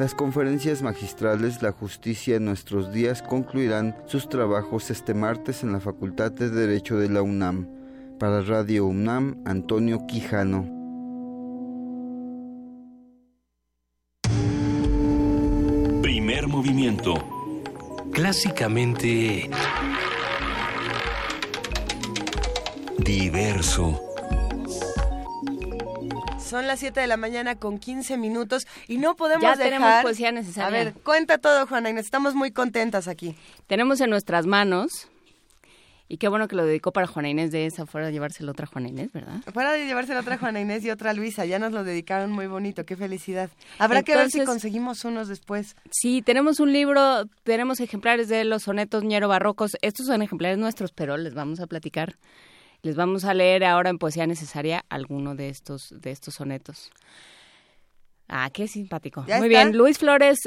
Las 0.00 0.14
conferencias 0.14 0.80
magistrales 0.80 1.60
La 1.60 1.72
justicia 1.72 2.36
en 2.36 2.46
nuestros 2.46 2.90
días 2.90 3.20
concluirán 3.20 3.94
sus 4.06 4.30
trabajos 4.30 4.90
este 4.90 5.12
martes 5.12 5.62
en 5.62 5.72
la 5.72 5.80
Facultad 5.80 6.32
de 6.32 6.48
Derecho 6.48 6.96
de 6.96 7.10
la 7.10 7.20
UNAM. 7.20 7.68
Para 8.18 8.40
Radio 8.40 8.86
UNAM, 8.86 9.42
Antonio 9.44 10.06
Quijano. 10.06 10.64
Primer 16.00 16.48
movimiento. 16.48 17.14
Clásicamente... 18.10 19.50
Diverso. 22.96 24.09
Son 26.50 26.66
las 26.66 26.80
7 26.80 26.98
de 26.98 27.06
la 27.06 27.16
mañana 27.16 27.54
con 27.54 27.78
15 27.78 28.16
minutos 28.16 28.66
y 28.88 28.98
no 28.98 29.14
podemos 29.14 29.42
ya 29.42 29.50
dejar... 29.50 29.64
tenemos 29.64 30.02
poesía 30.02 30.32
necesaria. 30.32 30.66
A 30.66 30.84
ver, 30.84 30.94
cuenta 30.94 31.38
todo, 31.38 31.64
Juana 31.68 31.90
Inés. 31.90 32.06
Estamos 32.06 32.34
muy 32.34 32.50
contentas 32.50 33.06
aquí. 33.06 33.36
Tenemos 33.68 34.00
en 34.00 34.10
nuestras 34.10 34.46
manos... 34.46 35.08
Y 36.08 36.16
qué 36.16 36.26
bueno 36.26 36.48
que 36.48 36.56
lo 36.56 36.66
dedicó 36.66 36.90
para 36.90 37.06
Juana 37.06 37.28
Inés 37.28 37.52
de 37.52 37.66
esa, 37.66 37.86
fuera 37.86 38.08
de 38.08 38.12
llevárselo 38.12 38.50
otra 38.50 38.66
Juana 38.66 38.88
Inés, 38.88 39.12
¿verdad? 39.12 39.42
Fuera 39.54 39.70
de 39.70 39.86
llevárselo 39.86 40.18
otra 40.18 40.38
Juana 40.38 40.60
Inés 40.60 40.84
y 40.84 40.90
otra 40.90 41.12
Luisa, 41.12 41.44
ya 41.46 41.60
nos 41.60 41.70
lo 41.70 41.84
dedicaron 41.84 42.32
muy 42.32 42.48
bonito, 42.48 42.84
qué 42.84 42.96
felicidad. 42.96 43.48
Habrá 43.78 44.02
que 44.02 44.16
ver 44.16 44.28
si 44.28 44.44
conseguimos 44.44 45.04
unos 45.04 45.28
después. 45.28 45.76
Sí, 45.92 46.20
tenemos 46.20 46.58
un 46.58 46.72
libro, 46.72 47.26
tenemos 47.44 47.78
ejemplares 47.78 48.26
de 48.26 48.42
los 48.42 48.64
sonetos 48.64 49.04
ñero 49.04 49.28
barrocos. 49.28 49.76
Estos 49.82 50.06
son 50.06 50.20
ejemplares 50.20 50.58
nuestros, 50.58 50.90
pero 50.90 51.16
les 51.16 51.32
vamos 51.32 51.60
a 51.60 51.68
platicar 51.68 52.16
les 52.82 52.96
vamos 52.96 53.24
a 53.24 53.34
leer 53.34 53.64
ahora 53.64 53.90
en 53.90 53.98
Poesía 53.98 54.26
Necesaria 54.26 54.84
alguno 54.88 55.34
de 55.34 55.48
estos, 55.48 55.94
de 56.00 56.10
estos 56.10 56.34
sonetos. 56.34 56.90
Ah, 58.28 58.48
qué 58.52 58.68
simpático. 58.68 59.24
Muy 59.38 59.48
bien, 59.48 59.76
Luis 59.76 59.98
Flores, 59.98 60.38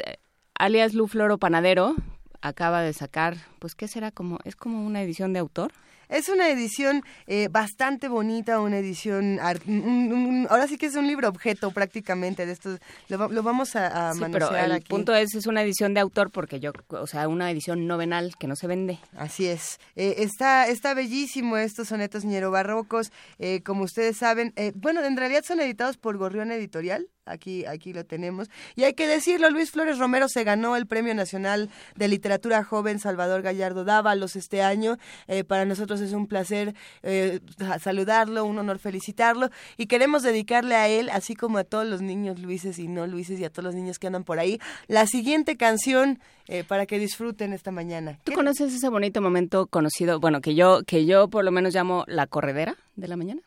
alias 0.57 0.93
Lu 0.93 1.07
Floro 1.07 1.37
Panadero, 1.37 1.95
acaba 2.41 2.81
de 2.81 2.93
sacar, 2.93 3.37
pues, 3.59 3.75
¿qué 3.75 3.87
será? 3.87 4.11
como 4.11 4.39
¿Es 4.45 4.55
como 4.55 4.85
una 4.85 5.01
edición 5.01 5.33
de 5.33 5.39
autor? 5.39 5.71
Es 6.13 6.29
una 6.29 6.47
edición 6.47 7.01
eh, 7.25 7.47
bastante 7.49 8.07
bonita, 8.07 8.59
una 8.59 8.77
edición, 8.77 9.39
ahora 9.39 10.67
sí 10.67 10.77
que 10.77 10.85
es 10.85 10.95
un 10.95 11.07
libro 11.07 11.27
objeto 11.27 11.71
prácticamente 11.71 12.45
de 12.45 12.51
estos, 12.51 12.79
lo, 13.09 13.17
vamos 13.41 13.75
a, 13.75 14.11
a 14.11 14.13
sí, 14.13 14.21
pero 14.31 14.55
el 14.55 14.83
punto 14.83 15.15
es, 15.15 15.33
es 15.33 15.47
una 15.47 15.63
edición 15.63 15.95
de 15.95 16.01
autor 16.01 16.29
porque 16.29 16.59
yo, 16.59 16.71
o 16.89 17.07
sea, 17.07 17.27
una 17.27 17.49
edición 17.49 17.87
novenal 17.87 18.35
que 18.37 18.45
no 18.45 18.55
se 18.55 18.67
vende. 18.67 18.99
Así 19.17 19.47
es. 19.47 19.79
Eh, 19.95 20.17
está, 20.19 20.67
está 20.67 20.93
bellísimo 20.93 21.57
estos 21.57 21.87
sonetos 21.87 22.25
ñero 22.25 22.51
barrocos, 22.51 23.11
eh, 23.39 23.63
como 23.63 23.83
ustedes 23.83 24.17
saben, 24.17 24.53
bueno, 24.75 25.03
en 25.03 25.17
realidad 25.17 25.43
son 25.43 25.61
editados 25.61 25.97
por 25.97 26.17
Gorrión 26.17 26.51
Editorial, 26.51 27.07
Aquí, 27.25 27.65
aquí 27.65 27.93
lo 27.93 28.05
tenemos. 28.05 28.49
Y 28.75 28.83
hay 28.83 28.93
que 28.93 29.07
decirlo, 29.07 29.49
Luis 29.49 29.71
Flores 29.71 29.97
Romero 29.97 30.27
se 30.27 30.43
ganó 30.43 30.75
el 30.75 30.87
Premio 30.87 31.15
Nacional 31.15 31.69
de 31.95 32.07
Literatura 32.09 32.63
Joven 32.65 32.99
Salvador 32.99 33.41
Gallardo 33.41 33.85
Dávalos 33.85 34.35
este 34.35 34.61
año. 34.61 34.97
Eh, 35.27 35.45
para 35.45 35.63
nosotros 35.63 36.01
es 36.01 36.11
un 36.11 36.27
placer 36.27 36.75
eh, 37.01 37.39
saludarlo, 37.79 38.43
un 38.43 38.59
honor 38.59 38.79
felicitarlo. 38.79 39.49
Y 39.77 39.85
queremos 39.85 40.23
dedicarle 40.23 40.75
a 40.75 40.89
él, 40.89 41.09
así 41.09 41.35
como 41.35 41.59
a 41.59 41.63
todos 41.63 41.87
los 41.87 42.01
niños 42.01 42.39
Luises 42.39 42.77
y 42.77 42.89
no 42.89 43.07
Luises 43.07 43.39
y 43.39 43.45
a 43.45 43.49
todos 43.49 43.63
los 43.63 43.75
niños 43.75 43.99
que 43.99 44.07
andan 44.07 44.25
por 44.25 44.39
ahí, 44.39 44.59
la 44.87 45.07
siguiente 45.07 45.55
canción 45.55 46.19
eh, 46.47 46.65
para 46.65 46.85
que 46.85 46.99
disfruten 46.99 47.53
esta 47.53 47.71
mañana. 47.71 48.19
¿Tú 48.25 48.33
conoces 48.33 48.73
ese 48.73 48.89
bonito 48.89 49.21
momento 49.21 49.67
conocido, 49.67 50.19
bueno, 50.19 50.41
que 50.41 50.55
yo, 50.55 50.83
que 50.85 51.05
yo 51.05 51.29
por 51.29 51.45
lo 51.45 51.51
menos 51.51 51.73
llamo 51.73 52.03
la 52.07 52.27
corredera 52.27 52.75
de 52.95 53.07
la 53.07 53.15
mañana? 53.15 53.41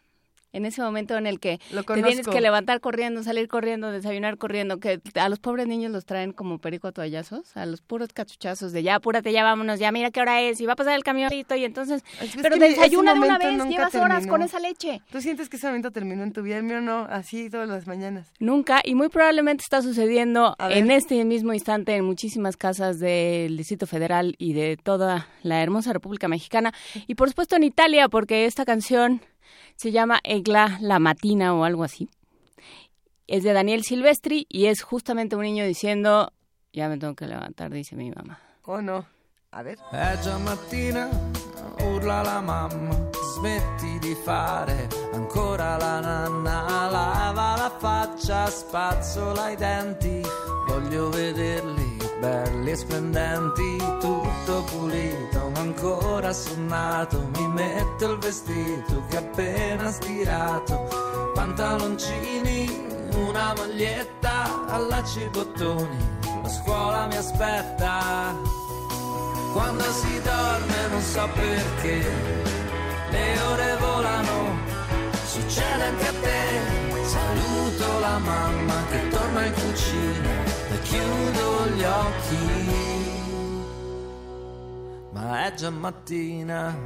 En 0.56 0.64
ese 0.64 0.80
momento 0.80 1.16
en 1.18 1.26
el 1.26 1.38
que 1.38 1.60
te 1.70 2.02
tienes 2.02 2.26
que 2.26 2.40
levantar 2.40 2.80
corriendo, 2.80 3.22
salir 3.22 3.46
corriendo, 3.46 3.92
desayunar 3.92 4.38
corriendo, 4.38 4.78
que 4.78 5.00
a 5.14 5.28
los 5.28 5.38
pobres 5.38 5.66
niños 5.66 5.92
los 5.92 6.06
traen 6.06 6.32
como 6.32 6.58
perico 6.58 6.88
a 6.88 6.92
toallazos, 6.92 7.54
a 7.56 7.66
los 7.66 7.82
puros 7.82 8.08
cachuchazos 8.14 8.72
de 8.72 8.82
ya, 8.82 8.94
apúrate, 8.94 9.32
ya 9.32 9.44
vámonos, 9.44 9.78
ya 9.78 9.92
mira 9.92 10.10
qué 10.10 10.20
hora 10.20 10.40
es, 10.40 10.60
y 10.60 10.66
va 10.66 10.72
a 10.72 10.76
pasar 10.76 10.94
el 10.94 11.04
camionito, 11.04 11.54
y 11.56 11.64
entonces, 11.64 12.02
pero 12.40 12.56
desayuna 12.56 13.12
de 13.12 13.20
una 13.20 13.38
vez, 13.38 13.64
llevas 13.68 13.94
horas 13.94 14.26
con 14.26 14.42
esa 14.42 14.58
leche. 14.58 15.02
¿Tú 15.10 15.20
sientes 15.20 15.50
que 15.50 15.56
ese 15.56 15.66
momento 15.66 15.90
terminó 15.90 16.22
en 16.22 16.32
tu 16.32 16.42
vida? 16.42 16.56
El 16.56 16.64
mío 16.64 16.80
no, 16.80 17.06
así 17.10 17.50
todas 17.50 17.68
las 17.68 17.86
mañanas. 17.86 18.32
Nunca, 18.40 18.80
y 18.82 18.94
muy 18.94 19.10
probablemente 19.10 19.62
está 19.62 19.82
sucediendo 19.82 20.56
en 20.58 20.90
este 20.90 21.22
mismo 21.26 21.52
instante 21.52 21.96
en 21.96 22.04
muchísimas 22.04 22.56
casas 22.56 22.98
del 22.98 23.58
Distrito 23.58 23.86
Federal 23.86 24.34
y 24.38 24.54
de 24.54 24.78
toda 24.82 25.28
la 25.42 25.62
hermosa 25.62 25.92
República 25.92 26.28
Mexicana, 26.28 26.72
y 27.06 27.14
por 27.14 27.28
supuesto 27.28 27.56
en 27.56 27.64
Italia, 27.64 28.08
porque 28.08 28.46
esta 28.46 28.64
canción 28.64 29.20
se 29.76 29.92
llama 29.92 30.20
Egla 30.24 30.78
la 30.80 30.98
Matina 30.98 31.54
o 31.54 31.64
algo 31.64 31.84
así. 31.84 32.08
es 33.26 33.42
de 33.42 33.52
Daniel 33.52 33.82
Silvestri 33.82 34.46
y 34.48 34.66
es 34.66 34.82
justamente 34.82 35.36
un 35.36 35.42
niño 35.42 35.64
diciendo, 35.64 36.32
ya 36.72 36.88
me 36.88 36.96
tengo 36.98 37.14
que 37.14 37.26
levantar, 37.26 37.72
dice 37.72 37.96
mi 37.96 38.10
mamá. 38.10 38.38
Oh 38.64 38.80
no, 38.80 39.04
a 39.50 39.62
ver. 39.62 39.78
È 39.92 40.16
mattina, 40.38 41.08
urla 41.80 42.22
la 42.22 42.40
mamma, 42.40 43.10
smetti 43.34 43.98
di 44.00 44.14
fare 44.14 44.88
ancora 45.12 45.76
la 45.76 46.00
nanna, 46.00 46.88
lava 46.90 47.56
la 47.56 47.70
faccia, 47.78 48.46
spazzola 48.46 49.50
i 49.50 49.56
denti, 49.56 50.20
voglio 50.68 51.08
vederli 51.10 51.95
belli 52.20 52.70
e 52.70 52.76
splendenti, 52.76 53.76
tutto 54.00 54.64
pulito, 54.70 55.50
ma 55.54 55.60
ancora 55.60 56.32
sonnato, 56.32 57.28
mi 57.36 57.48
metto 57.48 58.12
il 58.12 58.18
vestito 58.18 59.02
che 59.08 59.16
appena 59.16 59.90
stirato, 59.90 61.32
pantaloncini, 61.34 62.86
una 63.14 63.54
maglietta, 63.56 64.66
allacci 64.68 65.22
i 65.22 65.28
bottoni, 65.28 66.18
la 66.42 66.48
scuola 66.48 67.06
mi 67.06 67.16
aspetta. 67.16 68.34
Quando 69.52 69.84
si 69.84 70.20
dorme 70.22 70.88
non 70.90 71.00
so 71.00 71.28
perché, 71.34 72.10
le 73.10 73.40
ore 73.40 73.76
volano, 73.78 74.58
succede 75.24 75.82
anche 75.82 76.08
a 76.08 76.12
te. 76.12 76.84
Saluto 77.06 78.00
la 78.00 78.18
mamma 78.18 78.84
che 78.90 79.08
torna 79.08 79.46
in 79.46 79.52
cucina 79.52 80.45
chiudo 80.88 81.66
gli 81.74 81.84
occhi. 81.84 82.64
Ma 85.12 85.46
è 85.46 85.54
già 85.54 85.70
mattina. 85.70 86.76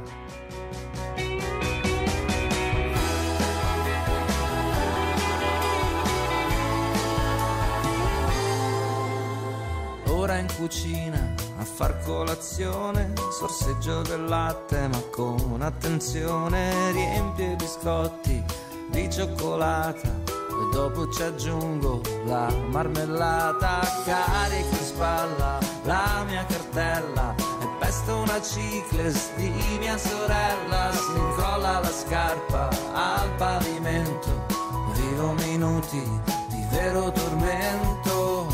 Ora 10.07 10.37
in 10.37 10.47
cucina 10.55 11.33
a 11.57 11.63
far 11.63 11.99
colazione, 12.03 13.13
sorseggio 13.31 14.01
del 14.03 14.25
latte 14.25 14.87
ma 14.87 14.99
con 15.11 15.61
attenzione 15.61 16.91
riempio 16.91 17.51
i 17.51 17.55
biscotti 17.55 18.43
di 18.91 19.09
cioccolata 19.09 20.40
e 20.61 20.69
dopo 20.71 21.09
ci 21.09 21.23
aggiungo 21.23 22.01
la 22.25 22.47
marmellata, 22.69 23.79
carico 24.05 24.75
in 24.75 24.85
spalla 24.85 25.57
la 25.83 26.23
mia 26.27 26.45
cartella 26.45 27.33
e 27.37 27.67
pesto 27.79 28.17
una 28.17 28.39
cicles 28.41 29.31
di 29.35 29.51
mia 29.79 29.97
sorella, 29.97 30.91
si 30.91 31.11
incolla 31.15 31.79
la 31.79 31.91
scarpa 31.91 32.69
al 32.93 33.29
pavimento, 33.37 34.45
vivo 34.93 35.31
minuti 35.45 36.03
di 36.49 36.65
vero 36.69 37.11
tormento. 37.11 38.47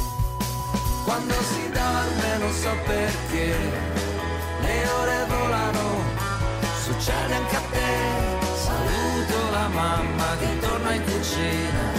Quando 1.03 1.33
si 1.33 1.69
dorme 1.71 2.37
non 2.39 2.53
so 2.53 2.71
perché, 2.85 3.55
le 4.61 4.89
ore 5.01 5.25
volano, 5.27 6.03
succede 6.83 7.33
anche 7.33 7.55
a 7.55 7.61
te. 7.71 8.35
Saluto 8.55 9.51
la 9.51 9.67
mamma 9.69 10.35
che 10.39 10.59
torna 10.59 10.93
in 10.93 11.03
cucina 11.03 11.96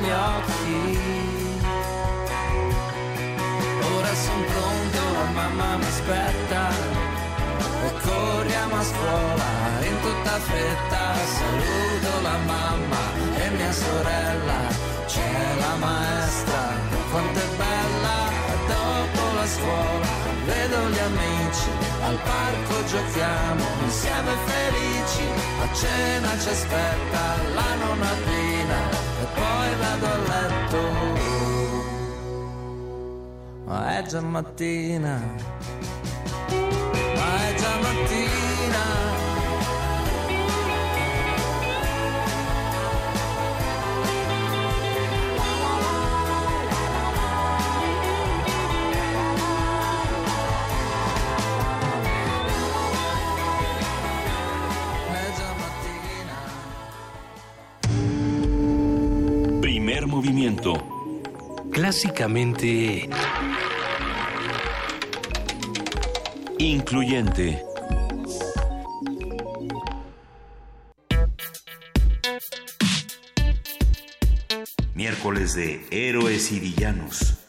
gli 0.00 0.10
occhi. 0.10 0.98
Ora 3.96 4.14
sono 4.14 4.44
pronto, 4.52 5.00
la 5.18 5.28
mamma 5.38 5.76
mi 5.76 5.84
aspetta. 5.84 6.62
E 7.86 7.92
corriamo 8.06 8.76
a 8.76 8.84
scuola 8.84 9.50
in 9.90 9.96
tutta 10.00 10.34
fretta. 10.48 11.04
Saluto 11.38 12.10
la 12.22 12.38
mamma 12.52 13.02
e 13.42 13.50
mia 13.50 13.72
sorella, 13.72 14.60
c'è 15.06 15.34
la 15.64 15.74
maestra 15.76 16.62
quanto 17.10 17.38
è 17.38 17.48
bella. 17.56 18.16
Dopo 18.74 19.22
la 19.38 19.46
scuola 19.46 20.10
vedo 20.44 20.78
gli 20.90 21.02
amici. 21.10 21.70
Al 22.04 22.18
parco 22.30 22.84
giochiamo 22.84 23.64
insieme 23.84 24.32
felici. 24.46 25.24
A 25.64 25.74
cena 25.74 26.30
ci 26.38 26.48
aspetta 26.48 27.24
la 27.54 27.74
nonatina 27.80 28.51
e 29.22 29.26
poi 29.34 29.68
vado 29.82 30.06
a 30.06 30.18
letto. 30.30 30.82
Ma 33.64 33.98
è 33.98 34.02
già 34.06 34.20
mattina. 34.20 35.14
Ma 37.16 37.48
è 37.48 37.54
già 37.54 37.74
mattina 37.80 39.11
Clásicamente... 61.92 63.06
Incluyente. 66.58 67.62
Miércoles 74.94 75.52
de 75.52 75.86
Héroes 75.90 76.50
y 76.52 76.60
Villanos. 76.60 77.41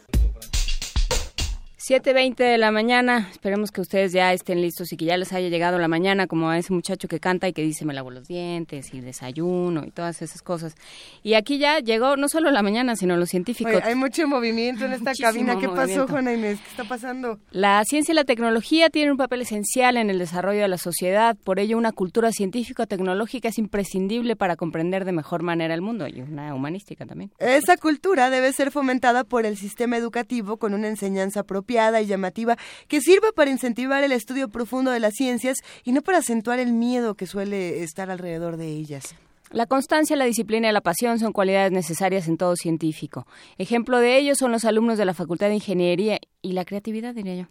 7.20 1.86 2.38
de 2.38 2.58
la 2.58 2.72
mañana, 2.72 3.28
esperemos 3.30 3.70
que 3.70 3.82
ustedes 3.82 4.14
ya 4.14 4.32
estén 4.32 4.62
listos 4.62 4.94
y 4.94 4.96
que 4.96 5.04
ya 5.04 5.18
les 5.18 5.34
haya 5.34 5.50
llegado 5.50 5.80
la 5.80 5.90
mañana, 5.90 6.28
como 6.28 6.50
a 6.50 6.58
ese 6.58 6.72
muchacho 6.72 7.10
que 7.10 7.20
canta 7.20 7.50
y 7.50 7.52
que 7.52 7.62
dice 7.62 7.84
me 7.84 7.94
lavo 7.94 8.10
los 8.10 8.26
dientes 8.26 8.94
y 8.94 9.02
desayuno 9.02 9.84
y 9.86 9.92
todas 9.92 10.22
esas 10.22 10.42
cosas. 10.42 10.76
Y 11.24 11.34
aquí 11.34 11.58
ya 11.58 11.80
llegó 11.80 12.16
no 12.16 12.30
solo 12.30 12.52
la 12.52 12.64
mañana, 12.64 12.96
sino 12.96 13.18
los 13.18 13.28
científicos. 13.28 13.74
Oye, 13.76 13.84
hay 13.84 13.96
mucho 13.96 14.26
movimiento 14.30 14.86
en 14.86 14.94
esta 14.94 15.10
Muchísimo 15.10 15.30
cabina. 15.30 15.60
¿Qué 15.60 15.68
pasó. 15.68 16.08
Juana 16.08 16.34
Inés? 16.34 16.62
¿Qué 16.62 16.70
está 16.70 16.86
pasando? 16.86 17.40
La 17.52 17.84
ciencia 17.84 18.14
y 18.14 18.16
la 18.16 18.24
tecnología 18.24 18.90
tienen 18.90 19.12
un 19.12 19.18
papel 19.18 19.42
esencial 19.42 19.98
en 19.98 20.10
el 20.10 20.20
desarrollo 20.20 20.62
de 20.62 20.70
la 20.70 20.78
sociedad, 20.78 21.36
por 21.44 21.60
ello 21.60 21.78
una 21.78 21.92
cultura 21.92 22.32
científico-tecnológica 22.32 23.50
es 23.50 23.58
imprescindible 23.58 24.38
para 24.38 24.56
comprender 24.56 25.04
de 25.04 25.12
mejor 25.12 25.44
manera 25.44 25.74
el 25.74 25.82
mundo 25.82 26.08
y 26.08 26.22
una 26.22 26.56
humanística 26.56 27.06
también. 27.06 27.32
Esa 27.40 27.76
cultura 27.76 28.30
debe 28.30 28.54
ser 28.54 28.72
fomentada 28.72 29.26
por 29.26 29.46
el 29.46 29.58
sistema 29.58 29.98
educativo 29.98 30.56
con 30.56 30.74
una 30.74 30.88
enseñanza 30.88 31.44
y 31.74 32.06
llamativa 32.06 32.58
que 32.88 33.02
sirva 33.02 33.32
para 33.36 33.52
incentivar 33.52 34.04
el 34.04 34.12
estudio 34.12 34.50
profundo 34.50 34.92
de 34.92 35.00
las 35.00 35.14
ciencias 35.14 35.58
y 35.84 35.92
no 35.92 36.02
para 36.02 36.20
acentuar 36.20 36.60
el 36.60 36.74
miedo 36.74 37.16
que 37.16 37.28
suele 37.28 37.84
estar 37.84 38.10
alrededor 38.10 38.58
de 38.58 38.68
ellas. 38.68 39.16
La 39.54 39.68
constancia, 39.68 40.16
la 40.16 40.26
disciplina 40.26 40.68
y 40.68 40.72
la 40.72 40.82
pasión 40.82 41.20
son 41.20 41.32
cualidades 41.32 41.72
necesarias 41.72 42.28
en 42.28 42.38
todo 42.38 42.56
científico. 42.56 43.28
Ejemplo 43.60 44.00
de 44.00 44.18
ello 44.18 44.34
son 44.34 44.52
los 44.52 44.66
alumnos 44.66 44.98
de 44.98 45.06
la 45.06 45.14
Facultad 45.14 45.48
de 45.50 45.54
Ingeniería 45.54 46.18
y 46.42 46.54
la 46.54 46.66
creatividad, 46.66 47.14
diría 47.14 47.36
yo. 47.36 47.46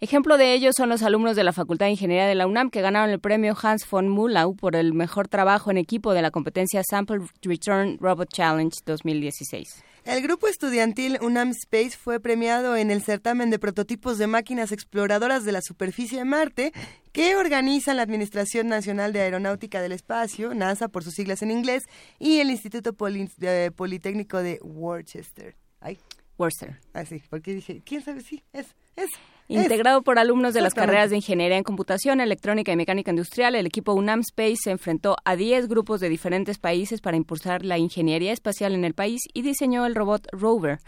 Ejemplo 0.00 0.38
de 0.38 0.54
ello 0.54 0.70
son 0.72 0.88
los 0.88 1.02
alumnos 1.02 1.34
de 1.34 1.42
la 1.42 1.52
Facultad 1.52 1.86
de 1.86 1.92
Ingeniería 1.92 2.26
de 2.26 2.36
la 2.36 2.46
UNAM 2.46 2.70
que 2.70 2.80
ganaron 2.80 3.10
el 3.10 3.18
premio 3.18 3.56
Hans 3.60 3.84
von 3.90 4.08
Mullau 4.08 4.54
por 4.54 4.76
el 4.76 4.94
mejor 4.94 5.26
trabajo 5.26 5.72
en 5.72 5.78
equipo 5.78 6.14
de 6.14 6.22
la 6.22 6.30
competencia 6.30 6.82
Sample 6.88 7.26
Return 7.42 7.98
Robot 7.98 8.28
Challenge 8.32 8.76
2016. 8.86 9.82
El 10.08 10.22
grupo 10.22 10.48
estudiantil 10.48 11.18
UNAM 11.20 11.50
Space 11.50 11.90
fue 11.90 12.18
premiado 12.18 12.76
en 12.76 12.90
el 12.90 13.02
certamen 13.02 13.50
de 13.50 13.58
prototipos 13.58 14.16
de 14.16 14.26
máquinas 14.26 14.72
exploradoras 14.72 15.44
de 15.44 15.52
la 15.52 15.60
superficie 15.60 16.16
de 16.20 16.24
Marte 16.24 16.72
que 17.12 17.36
organizan 17.36 17.98
la 17.98 18.04
Administración 18.04 18.68
Nacional 18.68 19.12
de 19.12 19.20
Aeronáutica 19.20 19.82
del 19.82 19.92
Espacio, 19.92 20.54
NASA 20.54 20.88
por 20.88 21.04
sus 21.04 21.12
siglas 21.12 21.42
en 21.42 21.50
inglés, 21.50 21.84
y 22.18 22.38
el 22.38 22.48
Instituto 22.50 22.94
Poli- 22.94 23.28
de- 23.36 23.70
Politécnico 23.70 24.38
de 24.38 24.58
Worcester. 24.62 25.56
Ay, 25.80 25.98
Worcester. 26.38 26.80
así, 26.94 27.22
porque 27.28 27.52
dije, 27.52 27.82
¿quién 27.84 28.02
sabe? 28.02 28.22
Sí, 28.22 28.42
es, 28.54 28.68
es. 28.96 29.10
Integrado 29.50 30.02
por 30.02 30.18
alumnos 30.18 30.52
de 30.52 30.60
las 30.60 30.74
carreras 30.74 31.08
de 31.08 31.16
Ingeniería 31.16 31.56
en 31.56 31.64
Computación, 31.64 32.20
Electrónica 32.20 32.70
y 32.70 32.76
Mecánica 32.76 33.10
Industrial, 33.12 33.54
el 33.54 33.64
equipo 33.66 33.94
UNAM 33.94 34.20
Space 34.20 34.56
se 34.64 34.70
enfrentó 34.70 35.16
a 35.24 35.36
10 35.36 35.68
grupos 35.68 36.00
de 36.00 36.10
diferentes 36.10 36.58
países 36.58 37.00
para 37.00 37.16
impulsar 37.16 37.64
la 37.64 37.78
ingeniería 37.78 38.32
espacial 38.32 38.74
en 38.74 38.84
el 38.84 38.92
país 38.92 39.22
y 39.32 39.40
diseñó 39.40 39.86
el 39.86 39.94
robot 39.94 40.26
Rover 40.32 40.80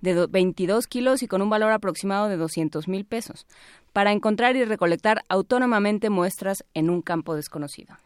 de 0.00 0.14
do- 0.14 0.28
22 0.28 0.86
kilos 0.86 1.22
y 1.22 1.28
con 1.28 1.42
un 1.42 1.50
valor 1.50 1.72
aproximado 1.72 2.28
de 2.28 2.38
200 2.38 2.88
mil 2.88 3.04
pesos 3.04 3.46
para 3.92 4.12
encontrar 4.12 4.56
y 4.56 4.64
recolectar 4.64 5.22
autónomamente 5.28 6.08
muestras 6.08 6.64
en 6.72 6.88
un 6.88 7.02
campo 7.02 7.34
desconocido. 7.34 7.96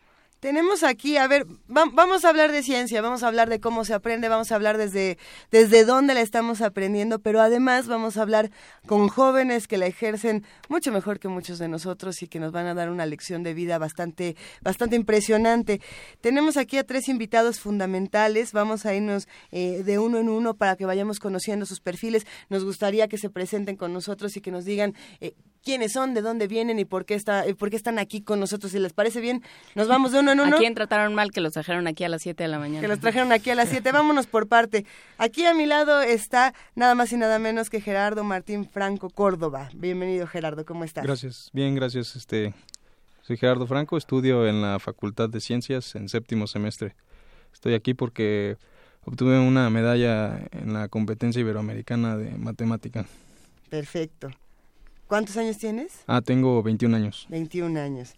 Tenemos 0.40 0.84
aquí, 0.84 1.18
a 1.18 1.28
ver, 1.28 1.46
vamos 1.68 2.24
a 2.24 2.30
hablar 2.30 2.50
de 2.50 2.62
ciencia, 2.62 3.02
vamos 3.02 3.22
a 3.22 3.28
hablar 3.28 3.50
de 3.50 3.60
cómo 3.60 3.84
se 3.84 3.92
aprende, 3.92 4.30
vamos 4.30 4.50
a 4.50 4.54
hablar 4.54 4.78
desde, 4.78 5.18
desde 5.50 5.84
dónde 5.84 6.14
la 6.14 6.22
estamos 6.22 6.62
aprendiendo, 6.62 7.18
pero 7.18 7.42
además 7.42 7.88
vamos 7.88 8.16
a 8.16 8.22
hablar 8.22 8.50
con 8.86 9.08
jóvenes 9.08 9.68
que 9.68 9.76
la 9.76 9.84
ejercen 9.84 10.46
mucho 10.70 10.92
mejor 10.92 11.18
que 11.18 11.28
muchos 11.28 11.58
de 11.58 11.68
nosotros 11.68 12.22
y 12.22 12.26
que 12.26 12.40
nos 12.40 12.52
van 12.52 12.66
a 12.66 12.72
dar 12.72 12.88
una 12.88 13.04
lección 13.04 13.42
de 13.42 13.52
vida 13.52 13.76
bastante, 13.76 14.34
bastante 14.62 14.96
impresionante. 14.96 15.82
Tenemos 16.22 16.56
aquí 16.56 16.78
a 16.78 16.84
tres 16.84 17.10
invitados 17.10 17.60
fundamentales, 17.60 18.52
vamos 18.52 18.86
a 18.86 18.94
irnos 18.94 19.28
eh, 19.50 19.82
de 19.84 19.98
uno 19.98 20.16
en 20.16 20.30
uno 20.30 20.54
para 20.54 20.74
que 20.76 20.86
vayamos 20.86 21.18
conociendo 21.18 21.66
sus 21.66 21.80
perfiles. 21.80 22.26
Nos 22.48 22.64
gustaría 22.64 23.08
que 23.08 23.18
se 23.18 23.28
presenten 23.28 23.76
con 23.76 23.92
nosotros 23.92 24.34
y 24.38 24.40
que 24.40 24.50
nos 24.50 24.64
digan 24.64 24.94
eh, 25.20 25.34
quiénes 25.64 25.92
son, 25.92 26.14
de 26.14 26.22
dónde 26.22 26.46
vienen 26.46 26.78
y 26.78 26.84
por 26.84 27.04
qué, 27.04 27.14
está, 27.14 27.44
por 27.58 27.70
qué 27.70 27.76
están 27.76 27.98
aquí 27.98 28.22
con 28.22 28.40
nosotros. 28.40 28.72
Si 28.72 28.78
les 28.78 28.92
parece 28.92 29.20
bien, 29.20 29.42
nos 29.74 29.88
vamos 29.88 30.12
de 30.12 30.20
uno 30.20 30.32
en 30.32 30.40
uno. 30.40 30.56
¿A 30.56 30.58
quién 30.58 30.74
trataron 30.74 31.14
mal 31.14 31.30
que 31.30 31.40
los 31.40 31.52
trajeron 31.52 31.86
aquí 31.86 32.04
a 32.04 32.08
las 32.08 32.22
7 32.22 32.42
de 32.42 32.48
la 32.48 32.58
mañana? 32.58 32.80
Que 32.80 32.88
los 32.88 33.00
trajeron 33.00 33.32
aquí 33.32 33.50
a 33.50 33.54
las 33.54 33.68
7. 33.68 33.92
Vámonos 33.92 34.26
por 34.26 34.48
parte. 34.48 34.84
Aquí 35.18 35.44
a 35.46 35.54
mi 35.54 35.66
lado 35.66 36.00
está 36.00 36.54
nada 36.74 36.94
más 36.94 37.12
y 37.12 37.16
nada 37.16 37.38
menos 37.38 37.70
que 37.70 37.80
Gerardo 37.80 38.24
Martín 38.24 38.68
Franco 38.68 39.10
Córdoba. 39.10 39.70
Bienvenido, 39.74 40.26
Gerardo, 40.26 40.64
¿cómo 40.64 40.84
estás? 40.84 41.04
Gracias, 41.04 41.50
bien, 41.52 41.74
gracias. 41.74 42.16
Este, 42.16 42.54
soy 43.22 43.36
Gerardo 43.36 43.66
Franco, 43.66 43.96
estudio 43.96 44.46
en 44.46 44.62
la 44.62 44.78
Facultad 44.78 45.28
de 45.28 45.40
Ciencias 45.40 45.94
en 45.94 46.08
séptimo 46.08 46.46
semestre. 46.46 46.94
Estoy 47.52 47.74
aquí 47.74 47.94
porque 47.94 48.56
obtuve 49.04 49.38
una 49.38 49.70
medalla 49.70 50.40
en 50.52 50.72
la 50.72 50.88
competencia 50.88 51.40
iberoamericana 51.40 52.16
de 52.16 52.30
matemática. 52.36 53.06
Perfecto. 53.68 54.30
¿Cuántos 55.10 55.36
años 55.38 55.58
tienes? 55.58 56.04
Ah, 56.06 56.20
tengo 56.22 56.62
21 56.62 56.96
años. 56.96 57.26
21 57.30 57.80
años. 57.80 58.14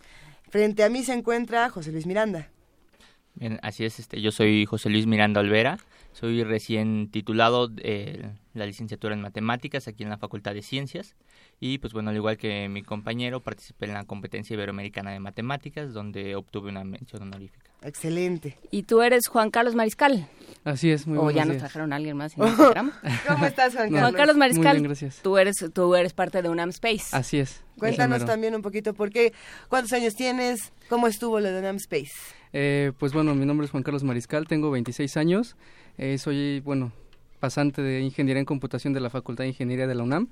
Frente 0.51 0.85
a 0.85 0.91
mí 0.91 1.03
se 1.03 1.15
encuentra 1.15 1.71
José 1.71 1.91
Luis 1.91 2.05
Miranda. 2.05 2.51
Bien, 3.35 3.59
así 3.63 3.87
es, 3.87 3.99
este, 3.99 4.21
yo 4.21 4.31
soy 4.31 4.67
José 4.67 4.91
Luis 4.91 5.07
Miranda 5.07 5.41
Olvera, 5.41 5.79
soy 6.13 6.45
recién 6.45 7.09
titulado 7.11 7.69
de 7.69 8.29
la 8.53 8.67
licenciatura 8.67 9.15
en 9.15 9.23
matemáticas 9.23 9.89
aquí 9.89 10.03
en 10.03 10.11
la 10.11 10.19
Facultad 10.19 10.53
de 10.53 10.61
Ciencias 10.61 11.17
y 11.65 11.79
pues 11.79 11.93
bueno, 11.93 12.11
al 12.11 12.17
igual 12.17 12.39
que 12.39 12.69
mi 12.69 12.83
compañero, 12.83 13.39
participé 13.39 13.87
en 13.87 13.93
la 13.93 14.03
competencia 14.03 14.53
iberoamericana 14.55 15.13
de 15.13 15.21
matemáticas 15.21 15.93
donde 15.93 16.35
obtuve 16.35 16.71
una 16.71 16.83
mención 16.83 17.23
honorífica. 17.23 17.71
Excelente. 17.83 18.59
¿Y 18.73 18.83
tú 18.83 19.01
eres 19.01 19.29
Juan 19.29 19.53
Carlos 19.53 19.77
Mariscal? 19.77 20.27
Así 20.65 20.91
es, 20.91 21.07
muy 21.07 21.19
O 21.19 21.31
ya 21.31 21.45
nos 21.45 21.59
trajeron 21.59 21.93
a 21.93 21.97
alguien 21.97 22.17
más. 22.17 22.35
¿Cómo 23.29 23.47
estás, 23.47 23.75
Juan 23.75 23.91
Carlos? 23.93 24.01
Juan 24.01 24.15
Carlos 24.15 24.37
Mariscal, 24.37 24.65
muy 24.65 24.73
bien, 24.73 24.83
gracias. 24.83 25.21
Tú, 25.23 25.39
eres, 25.39 25.55
tú 25.73 25.95
eres 25.95 26.13
parte 26.15 26.43
de 26.43 26.49
UNAM 26.49 26.71
Space. 26.71 27.17
Así 27.17 27.39
es. 27.39 27.63
Cuéntanos 27.79 28.25
también 28.25 28.57
un 28.57 28.63
poquito, 28.63 28.93
¿por 28.93 29.11
qué? 29.11 29.33
¿Cuántos 29.69 29.93
años 29.93 30.17
tienes? 30.17 30.73
¿Cómo 30.89 31.07
estuvo 31.07 31.39
lo 31.39 31.49
de 31.49 31.61
UNAM 31.61 31.77
Space? 31.77 32.11
Eh, 32.53 32.91
pues 32.99 33.13
bueno, 33.13 33.37
mi 33.37 33.47
nombre 33.47 33.67
es 33.67 33.71
Juan 33.71 33.85
Carlos 33.85 34.03
Mariscal, 34.03 34.49
tengo 34.49 34.73
26 34.73 35.17
años. 35.17 35.55
Eh, 35.97 36.19
soy, 36.19 36.59
bueno, 36.59 36.91
pasante 37.39 37.83
de 37.83 38.01
Ingeniería 38.01 38.41
en 38.41 38.47
Computación 38.47 38.93
de 38.95 38.99
la 38.99 39.11
Facultad 39.11 39.45
de 39.45 39.51
Ingeniería 39.51 39.87
de 39.87 39.95
la 39.95 40.03
UNAM. 40.03 40.29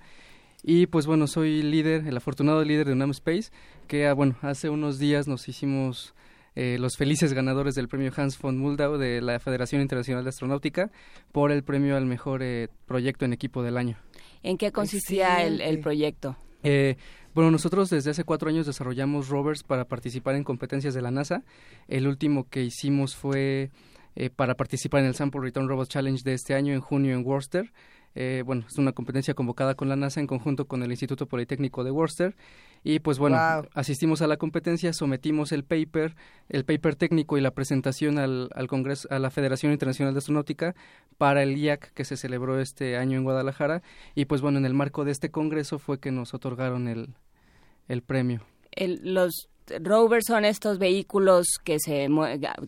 Y 0.63 0.87
pues 0.87 1.07
bueno, 1.07 1.27
soy 1.27 1.63
líder, 1.63 2.07
el 2.07 2.17
afortunado 2.17 2.65
líder 2.65 2.87
de 2.87 2.93
UNAM 2.93 3.11
Space, 3.11 3.51
que 3.89 4.07
ah, 4.07 4.15
bueno, 4.15 4.37
hace 4.43 4.69
unos 4.69 4.99
días 4.99 5.27
nos 5.27 5.49
hicimos 5.49 6.15
eh, 6.57 6.79
los 6.79 6.97
felices 6.97 7.33
ganadores 7.33 7.75
del 7.75 7.89
premio 7.89 8.13
Hans 8.15 8.39
von 8.39 8.59
Muldau 8.59 8.99
de 8.99 9.21
la 9.21 9.39
Federación 9.39 9.83
Internacional 9.83 10.25
de 10.25 10.31
Astronáutica 10.31 10.91
por 11.33 11.53
el 11.53 11.63
premio 11.63 11.97
al 11.97 12.07
mejor 12.07 12.43
eh, 12.43 12.69
proyecto 12.87 13.25
en 13.25 13.33
equipo 13.33 13.63
del 13.63 13.77
año. 13.77 13.97
¿En 14.43 14.59
qué 14.59 14.73
consistía 14.73 15.45
el, 15.45 15.81
proyecto? 15.81 16.37
Eh, 16.63 16.97
bueno, 17.35 17.51
nosotros 17.51 17.89
desde 17.89 18.11
hace 18.11 18.25
cuatro 18.25 18.49
años 18.49 18.67
desarrollamos 18.67 19.29
rovers 19.29 19.63
para 19.63 19.85
participar 19.87 20.35
en 20.35 20.45
competencias 20.45 20.93
de 20.93 21.03
la 21.03 21.11
NASA. 21.11 21.45
El 21.89 22.09
último 22.09 22.49
que 22.49 22.63
hicimos 22.63 23.17
fue 23.17 23.71
para 24.35 24.57
participar 24.57 25.01
en 25.03 25.07
el 25.07 25.15
Sample 25.15 25.41
Return 25.41 25.69
Robot 25.69 25.89
Challenge 25.89 26.23
de 26.25 26.35
este 26.35 26.55
año 26.55 26.75
en 26.75 26.81
junio 26.81 27.15
en 27.15 27.25
Worcester. 27.25 27.73
Eh, 28.15 28.43
bueno, 28.45 28.65
es 28.67 28.77
una 28.79 28.93
competencia 28.93 29.35
convocada 29.35 29.75
con 29.75 29.89
la 29.89 29.97
NASA 29.97 30.21
en 30.21 30.27
conjunto 30.27 30.67
con 30.67 30.83
el 30.83 30.91
Instituto 30.91 31.27
Politécnico 31.27 31.85
de 31.85 31.91
Worcester. 31.91 32.35
Y 32.83 33.01
pues 33.01 33.19
bueno, 33.19 33.37
asistimos 33.75 34.23
a 34.23 34.27
la 34.27 34.39
competencia, 34.39 34.93
sometimos 34.93 35.53
el 35.53 35.65
paper, 35.65 36.17
el 36.49 36.65
paper 36.65 36.97
técnico 36.97 37.37
y 37.37 37.41
la 37.41 37.51
presentación 37.51 38.19
al, 38.19 38.49
al 38.55 38.69
Congreso, 38.69 39.07
a 39.11 39.19
la 39.19 39.31
Federación 39.31 39.73
Internacional 39.73 40.15
de 40.15 40.19
Astronáutica 40.19 40.75
para 41.19 41.43
el 41.43 41.57
IAC 41.57 41.93
que 41.93 42.05
se 42.05 42.17
celebró 42.17 42.59
este 42.59 42.97
año 42.97 43.19
en 43.19 43.25
Guadalajara. 43.25 43.83
Y 44.15 44.25
pues 44.25 44.41
bueno, 44.41 44.59
en 44.59 44.65
el 44.65 44.75
marco 44.75 45.05
de 45.05 45.13
este 45.13 45.31
congreso 45.31 45.79
fue 45.79 46.01
que 46.01 46.11
nos 46.11 46.33
otorgaron 46.33 46.89
el, 46.89 47.15
el 47.87 48.03
premio. 48.03 48.43
El, 48.73 49.15
los 49.15 49.50
rovers 49.83 50.27
son 50.27 50.45
estos 50.45 50.79
vehículos 50.79 51.47
que 51.63 51.79
se, 51.79 52.09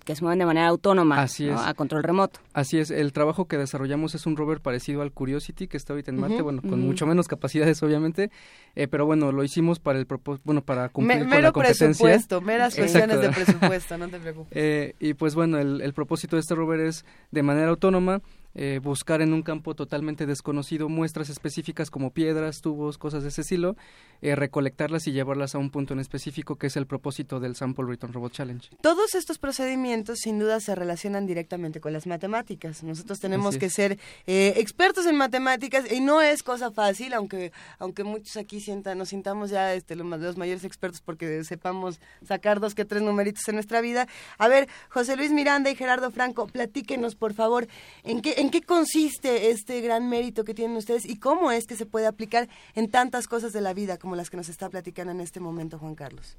que 0.05 0.17
se 0.17 0.23
mueven 0.23 0.39
de 0.39 0.47
manera 0.47 0.69
autónoma, 0.69 1.27
a 1.57 1.75
control 1.75 2.03
remoto. 2.03 2.41
Así 2.53 2.79
es, 2.79 2.91
el 2.91 3.13
trabajo 3.13 3.47
que 3.47 3.59
desarrollamos 3.59 4.15
es 4.15 4.27
un 4.27 4.37
rover 4.37 4.61
parecido 4.61 5.03
al 5.03 5.13
Curiosity 5.13 5.67
que 5.67 5.77
está 5.77 5.93
ahorita 5.93 6.11
en 6.11 6.21
Marte, 6.21 6.43
bueno, 6.43 6.63
con 6.63 6.81
mucho 6.81 7.07
menos 7.07 7.29
capacidades 7.29 7.83
obviamente, 7.83 8.31
eh, 8.75 8.89
pero 8.89 9.07
bueno, 9.07 9.33
lo 9.33 9.45
hicimos 9.45 9.79
para 9.79 9.99
el 9.99 10.07
bueno, 10.45 10.63
para 10.63 10.89
cumplir 10.89 11.29
con 11.29 11.43
la 11.43 11.53
competencia. 11.53 11.87
presupuesto, 11.87 12.41
meras 12.41 12.75
cuestiones 12.75 13.21
de 13.21 13.31
presupuesto, 13.31 13.99
no 13.99 14.09
te 14.09 14.19
preocupes. 14.19 14.53
Eh, 14.63 14.95
y 15.01 15.15
pues 15.15 15.35
bueno, 15.35 15.59
el, 15.59 15.81
el 15.81 15.93
propósito 15.93 16.37
de 16.37 16.41
este 16.41 16.55
rover 16.55 16.81
es 16.81 17.05
de 17.31 17.43
manera 17.43 17.69
autónoma 17.69 18.21
eh, 18.55 18.81
buscar 18.83 19.23
en 19.23 19.33
un 19.33 19.43
campo 19.43 19.75
totalmente 19.75 20.27
desconocido 20.27 20.89
muestras 20.89 21.31
específicas 21.31 21.91
como 21.91 22.11
piedras, 22.11 22.61
tubos, 22.61 22.99
cosas 22.99 23.23
de 23.23 23.31
ese 23.31 23.43
estilo, 23.43 23.77
eh, 24.21 24.37
recolectarlas 24.37 25.07
y 25.07 25.13
llevarlas 25.13 25.55
a 25.55 25.59
un 25.59 25.71
punto 25.71 25.95
en 25.95 26.01
específico 26.01 26.57
que 26.57 26.69
es 26.69 26.77
el 26.77 26.87
propósito 26.87 27.41
del 27.41 27.57
Sample 27.57 27.87
Return 27.87 28.13
Robot 28.13 28.33
Challenge. 28.33 28.69
Todos 28.81 29.15
estos 29.15 29.39
procedimientos 29.39 30.21
sin 30.21 30.39
duda 30.39 30.61
se 30.61 30.75
relacionan 30.75 31.27
directamente 31.27 31.81
con 31.81 31.93
las 31.93 32.07
matemáticas. 32.07 32.83
Nosotros 32.83 33.21
tenemos 33.21 33.57
que 33.57 33.71
ser 33.71 33.99
eh, 34.27 34.55
expertos 34.57 35.07
en 35.07 35.17
matemáticas 35.17 35.91
y 35.91 36.01
no 36.01 36.21
es 36.23 36.43
cosa 36.43 36.71
fácil, 36.71 37.15
aunque 37.15 37.53
aunque 37.79 38.05
muchos 38.05 38.37
aquí 38.37 38.61
sientan, 38.61 38.99
nos 38.99 39.09
sintamos 39.09 39.51
ya 39.51 39.75
este, 39.75 39.97
los, 39.97 40.07
los 40.07 40.37
mayores 40.37 40.65
expertos 40.65 41.01
porque 41.01 41.43
sepamos 41.45 42.01
sacar 42.27 42.61
dos 42.61 42.75
que 42.75 42.85
tres 42.85 43.03
numeritos 43.03 43.49
en 43.49 43.57
nuestra 43.57 43.81
vida. 43.81 44.07
A 44.39 44.49
ver, 44.49 44.69
José 44.89 45.17
Luis 45.17 45.33
Miranda 45.33 45.71
y 45.71 45.75
Gerardo 45.75 46.11
Franco, 46.11 46.47
platíquenos 46.47 47.15
por 47.15 47.35
favor, 47.35 47.67
¿en 48.05 48.21
qué 48.21 48.42
¿En 48.43 48.51
qué 48.51 48.61
consiste 48.61 49.51
este 49.51 49.81
gran 49.83 50.09
mérito 50.09 50.43
que 50.43 50.53
tienen 50.53 50.77
ustedes 50.77 51.09
y 51.09 51.15
cómo 51.21 51.53
es 51.53 51.65
que 51.65 51.77
se 51.77 51.87
puede 51.87 52.09
aplicar 52.09 52.49
en 52.75 52.91
tantas 52.91 53.29
cosas 53.29 53.53
de 53.53 53.61
la 53.61 53.73
vida 53.73 53.99
como 53.99 54.17
las 54.17 54.31
que 54.31 54.37
nos 54.37 54.49
está 54.49 54.69
platicando 54.69 55.13
en 55.13 55.21
este 55.21 55.39
momento 55.39 55.79
Juan 55.79 55.95
Carlos? 55.95 56.37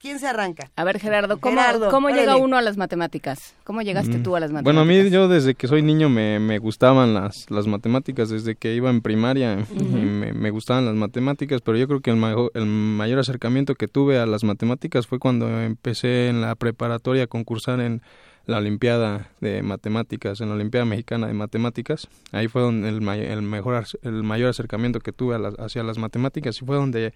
¿Quién 0.00 0.18
se 0.18 0.26
arranca? 0.26 0.72
A 0.74 0.82
ver, 0.82 0.98
Gerardo, 0.98 1.38
¿cómo, 1.38 2.10
llega 2.10 2.36
uno 2.36 2.56
a 2.56 2.60
las 2.60 2.76
matemáticas? 2.76 3.54
¿Cómo 3.62 3.82
llegaste 3.82 4.18
mm. 4.18 4.22
tú 4.24 4.34
a 4.34 4.40
las 4.40 4.50
matemáticas? 4.50 4.64
Bueno, 4.64 4.80
a 4.80 4.84
mí 4.84 5.08
yo 5.08 5.28
desde 5.28 5.54
que 5.54 5.68
soy 5.68 5.80
niño 5.82 6.08
me, 6.08 6.58
gustaban 6.58 7.14
las, 7.14 7.48
las 7.50 7.68
matemáticas, 7.68 8.28
desde 8.28 8.56
que 8.56 8.74
iba 8.74 8.90
en 8.90 9.00
primaria 9.00 9.64
me, 9.80 10.32
me, 10.32 10.50
gustaban 10.50 10.86
las 10.86 10.96
matemáticas, 10.96 11.60
pero 11.60 11.78
yo 11.78 11.86
creo 11.86 12.00
que 12.00 12.10
el, 12.10 12.20
el 12.54 12.66
mayor 12.66 13.20
acercamiento 13.20 13.76
que 13.76 13.86
tuve 13.86 14.18
a 14.18 14.26
las 14.26 14.42
matemáticas 14.42 15.06
fue 15.06 15.20
cuando 15.20 15.60
empecé 15.60 16.26
en 16.26 16.40
la 16.40 16.56
preparatoria 16.56 17.22
a 17.22 17.26
concursar 17.28 17.78
en 17.78 18.02
la 18.46 18.58
Olimpiada 18.58 19.30
de 19.40 19.62
Matemáticas, 19.62 20.40
en 20.40 20.48
la 20.48 20.54
Olimpiada 20.54 20.86
Mexicana 20.86 21.26
de 21.26 21.34
Matemáticas. 21.34 22.08
Ahí 22.32 22.48
fue 22.48 22.62
donde 22.62 22.88
el, 22.88 23.06
el, 23.08 23.42
mejor, 23.42 23.84
el 24.02 24.22
mayor 24.22 24.50
acercamiento 24.50 25.00
que 25.00 25.12
tuve 25.12 25.36
hacia 25.58 25.82
las 25.82 25.98
matemáticas 25.98 26.62
y 26.62 26.64
fue 26.64 26.76
donde, 26.76 27.12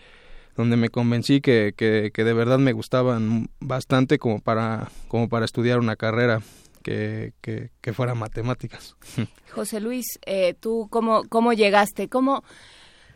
donde 0.56 0.76
me 0.76 0.88
convencí 0.88 1.40
que, 1.40 1.72
que, 1.76 2.10
que, 2.12 2.24
de 2.24 2.32
verdad 2.32 2.58
me 2.58 2.72
gustaban 2.72 3.48
bastante 3.60 4.18
como 4.18 4.40
para, 4.40 4.88
como 5.08 5.28
para 5.28 5.44
estudiar 5.44 5.78
una 5.78 5.96
carrera. 5.96 6.42
Que, 6.82 7.34
que, 7.42 7.68
que 7.82 7.92
fuera 7.92 8.14
matemáticas. 8.14 8.96
José 9.52 9.80
Luis, 9.80 10.18
eh, 10.24 10.54
¿tú 10.58 10.88
cómo, 10.88 11.24
cómo 11.28 11.52
llegaste? 11.52 12.08
¿Cómo, 12.08 12.42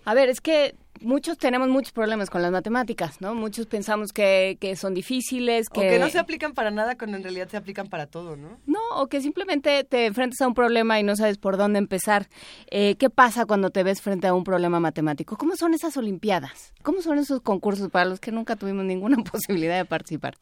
a 0.05 0.12
ver, 0.12 0.29
es 0.29 0.42
que 0.42 0.74
muchos 1.04 1.38
tenemos 1.38 1.68
muchos 1.68 1.92
problemas 1.92 2.30
con 2.30 2.42
las 2.42 2.50
matemáticas, 2.50 3.20
¿no? 3.20 3.34
Muchos 3.34 3.66
pensamos 3.66 4.12
que, 4.12 4.56
que 4.60 4.76
son 4.76 4.94
difíciles, 4.94 5.68
que... 5.68 5.80
O 5.80 5.82
que 5.82 5.98
no 5.98 6.08
se 6.08 6.18
aplican 6.18 6.54
para 6.54 6.70
nada 6.70 6.96
cuando 6.96 7.16
en 7.16 7.22
realidad 7.22 7.48
se 7.48 7.56
aplican 7.56 7.88
para 7.88 8.06
todo, 8.06 8.36
¿no? 8.36 8.58
No, 8.66 8.80
o 8.96 9.06
que 9.06 9.20
simplemente 9.20 9.84
te 9.84 10.06
enfrentas 10.06 10.40
a 10.40 10.48
un 10.48 10.54
problema 10.54 10.98
y 10.98 11.02
no 11.02 11.16
sabes 11.16 11.38
por 11.38 11.56
dónde 11.56 11.78
empezar. 11.78 12.28
Eh, 12.70 12.96
¿Qué 12.96 13.10
pasa 13.10 13.46
cuando 13.46 13.70
te 13.70 13.82
ves 13.82 14.00
frente 14.00 14.26
a 14.26 14.34
un 14.34 14.44
problema 14.44 14.80
matemático? 14.80 15.36
¿Cómo 15.36 15.56
son 15.56 15.74
esas 15.74 15.96
olimpiadas? 15.96 16.72
¿Cómo 16.82 17.02
son 17.02 17.18
esos 17.18 17.40
concursos 17.40 17.90
para 17.90 18.06
los 18.06 18.20
que 18.20 18.32
nunca 18.32 18.56
tuvimos 18.56 18.84
ninguna 18.84 19.16
posibilidad 19.32 19.76
de 19.76 19.84
participar? 19.84 20.34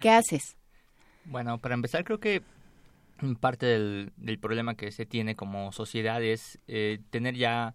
¿Qué 0.00 0.10
haces? 0.10 0.56
Bueno, 1.24 1.58
para 1.58 1.74
empezar 1.74 2.04
creo 2.04 2.20
que 2.20 2.42
parte 3.40 3.66
del, 3.66 4.12
del 4.16 4.38
problema 4.38 4.74
que 4.74 4.92
se 4.92 5.06
tiene 5.06 5.34
como 5.34 5.72
sociedad 5.72 6.22
es 6.22 6.58
eh, 6.68 7.00
tener 7.10 7.34
ya 7.34 7.74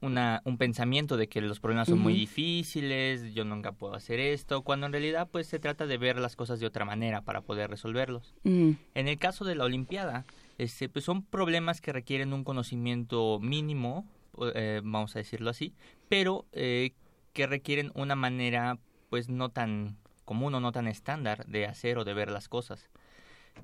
una, 0.00 0.40
un 0.44 0.56
pensamiento 0.56 1.16
de 1.16 1.28
que 1.28 1.40
los 1.40 1.60
problemas 1.60 1.88
son 1.88 1.98
muy 1.98 2.14
difíciles, 2.14 3.34
yo 3.34 3.44
nunca 3.44 3.72
puedo 3.72 3.94
hacer 3.94 4.18
esto, 4.18 4.62
cuando 4.62 4.86
en 4.86 4.92
realidad 4.92 5.28
pues 5.30 5.46
se 5.46 5.58
trata 5.58 5.86
de 5.86 5.98
ver 5.98 6.18
las 6.18 6.36
cosas 6.36 6.58
de 6.60 6.66
otra 6.66 6.84
manera 6.84 7.22
para 7.22 7.42
poder 7.42 7.70
resolverlos. 7.70 8.34
En 8.44 8.78
el 8.94 9.18
caso 9.18 9.44
de 9.44 9.54
la 9.54 9.64
Olimpiada, 9.64 10.24
este, 10.58 10.88
pues 10.88 11.04
son 11.04 11.22
problemas 11.22 11.80
que 11.80 11.92
requieren 11.92 12.32
un 12.32 12.44
conocimiento 12.44 13.38
mínimo, 13.40 14.06
eh, 14.54 14.80
vamos 14.82 15.16
a 15.16 15.18
decirlo 15.18 15.50
así, 15.50 15.74
pero 16.08 16.46
eh, 16.52 16.92
que 17.32 17.46
requieren 17.46 17.92
una 17.94 18.14
manera 18.14 18.78
pues 19.10 19.28
no 19.28 19.50
tan 19.50 19.96
común 20.24 20.54
o 20.54 20.60
no 20.60 20.72
tan 20.72 20.86
estándar 20.86 21.44
de 21.46 21.66
hacer 21.66 21.98
o 21.98 22.04
de 22.04 22.14
ver 22.14 22.30
las 22.30 22.48
cosas. 22.48 22.88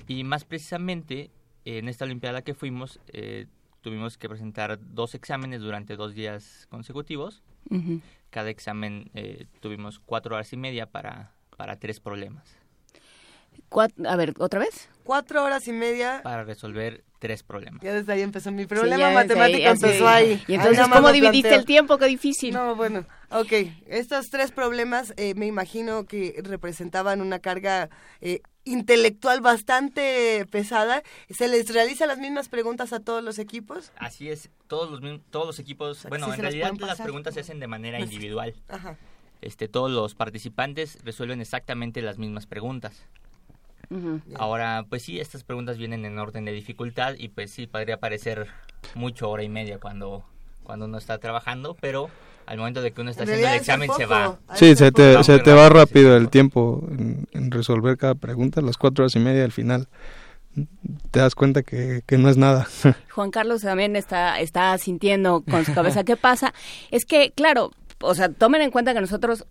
Y 0.06 0.24
más 0.24 0.44
precisamente, 0.44 1.30
en 1.64 1.88
esta 1.88 2.04
Olimpiada 2.04 2.42
que 2.42 2.54
fuimos, 2.54 3.00
eh, 3.08 3.46
tuvimos 3.86 4.18
que 4.18 4.28
presentar 4.28 4.80
dos 4.80 5.14
exámenes 5.14 5.60
durante 5.60 5.94
dos 5.94 6.12
días 6.12 6.66
consecutivos. 6.70 7.44
Cada 8.30 8.50
examen 8.50 9.12
eh, 9.14 9.46
tuvimos 9.60 10.00
cuatro 10.00 10.34
horas 10.34 10.52
y 10.52 10.56
media 10.56 10.86
para, 10.86 11.36
para 11.56 11.76
tres 11.76 12.00
problemas. 12.00 12.48
a 14.04 14.16
ver, 14.16 14.34
¿otra 14.38 14.58
vez? 14.58 14.88
Cuatro 15.04 15.44
horas 15.44 15.68
y 15.68 15.72
media. 15.72 16.18
Para 16.24 16.42
resolver 16.42 17.04
tres 17.20 17.44
problemas. 17.44 17.80
Ya 17.80 17.94
desde 17.94 18.12
ahí 18.12 18.22
empezó 18.22 18.50
mi 18.50 18.66
problema 18.66 19.12
matemático, 19.12 19.68
empezó 19.68 20.08
ahí. 20.08 20.42
Y 20.48 20.54
entonces, 20.54 20.88
¿cómo 20.88 21.12
dividiste 21.12 21.54
el 21.54 21.64
tiempo? 21.64 21.96
Qué 21.96 22.06
difícil. 22.06 22.54
No, 22.54 22.74
bueno, 22.74 23.06
ok. 23.30 23.52
Estos 23.86 24.26
tres 24.32 24.50
problemas 24.50 25.14
eh, 25.16 25.34
me 25.36 25.46
imagino 25.46 26.06
que 26.06 26.40
representaban 26.42 27.20
una 27.20 27.38
carga 27.38 27.88
eh, 28.20 28.40
intelectual 28.66 29.40
bastante 29.40 30.44
pesada. 30.50 31.02
¿Se 31.30 31.48
les 31.48 31.72
realiza 31.72 32.06
las 32.06 32.18
mismas 32.18 32.50
preguntas 32.50 32.92
a 32.92 33.00
todos 33.00 33.24
los 33.24 33.38
equipos? 33.38 33.92
Así 33.96 34.28
es, 34.28 34.50
todos 34.66 35.00
los, 35.00 35.20
todos 35.30 35.46
los 35.46 35.58
equipos, 35.58 36.04
bueno, 36.08 36.32
en 36.34 36.40
realidad 36.40 36.72
las 36.78 37.00
preguntas 37.00 37.32
se 37.32 37.40
hacen 37.40 37.60
de 37.60 37.66
manera 37.66 37.98
individual. 37.98 38.54
Ajá. 38.68 38.98
Este, 39.40 39.68
todos 39.68 39.90
los 39.90 40.14
participantes 40.14 40.98
resuelven 41.04 41.40
exactamente 41.40 42.02
las 42.02 42.18
mismas 42.18 42.46
preguntas. 42.46 43.06
Ahora, 44.34 44.84
pues 44.88 45.02
sí, 45.02 45.20
estas 45.20 45.44
preguntas 45.44 45.78
vienen 45.78 46.04
en 46.04 46.18
orden 46.18 46.44
de 46.44 46.50
dificultad 46.50 47.14
y 47.16 47.28
pues 47.28 47.52
sí, 47.52 47.68
podría 47.68 48.00
parecer 48.00 48.48
mucho 48.96 49.30
hora 49.30 49.44
y 49.44 49.48
media 49.48 49.78
cuando, 49.78 50.24
cuando 50.64 50.86
uno 50.86 50.98
está 50.98 51.18
trabajando, 51.18 51.76
pero 51.80 52.10
al 52.46 52.58
momento 52.58 52.80
de 52.80 52.92
que 52.92 53.00
uno 53.00 53.10
está 53.10 53.24
haciendo 53.24 53.46
el 53.46 53.54
examen 53.54 53.90
se 53.96 54.06
va. 54.06 54.38
Sí, 54.54 54.76
se 54.76 54.92
te, 54.92 55.22
se 55.24 55.38
te 55.40 55.52
va 55.52 55.68
rápido 55.68 56.16
el 56.16 56.28
tiempo 56.28 56.86
en, 56.90 57.50
resolver 57.50 57.96
cada 57.96 58.14
pregunta, 58.14 58.60
las 58.60 58.76
cuatro 58.76 59.04
horas 59.04 59.16
y 59.16 59.18
media 59.18 59.44
al 59.44 59.52
final. 59.52 59.88
Te 61.10 61.20
das 61.20 61.34
cuenta 61.34 61.62
que, 61.62 62.02
que 62.06 62.16
no 62.16 62.30
es 62.30 62.36
nada. 62.36 62.66
Juan 63.10 63.30
Carlos 63.30 63.62
también 63.62 63.96
está, 63.96 64.40
está 64.40 64.76
sintiendo 64.78 65.42
con 65.42 65.64
su 65.64 65.74
cabeza 65.74 66.04
qué 66.04 66.16
pasa. 66.16 66.54
Es 66.90 67.04
que, 67.04 67.32
claro, 67.32 67.72
o 68.00 68.14
sea, 68.14 68.30
tomen 68.30 68.62
en 68.62 68.70
cuenta 68.70 68.94
que 68.94 69.00
nosotros 69.00 69.44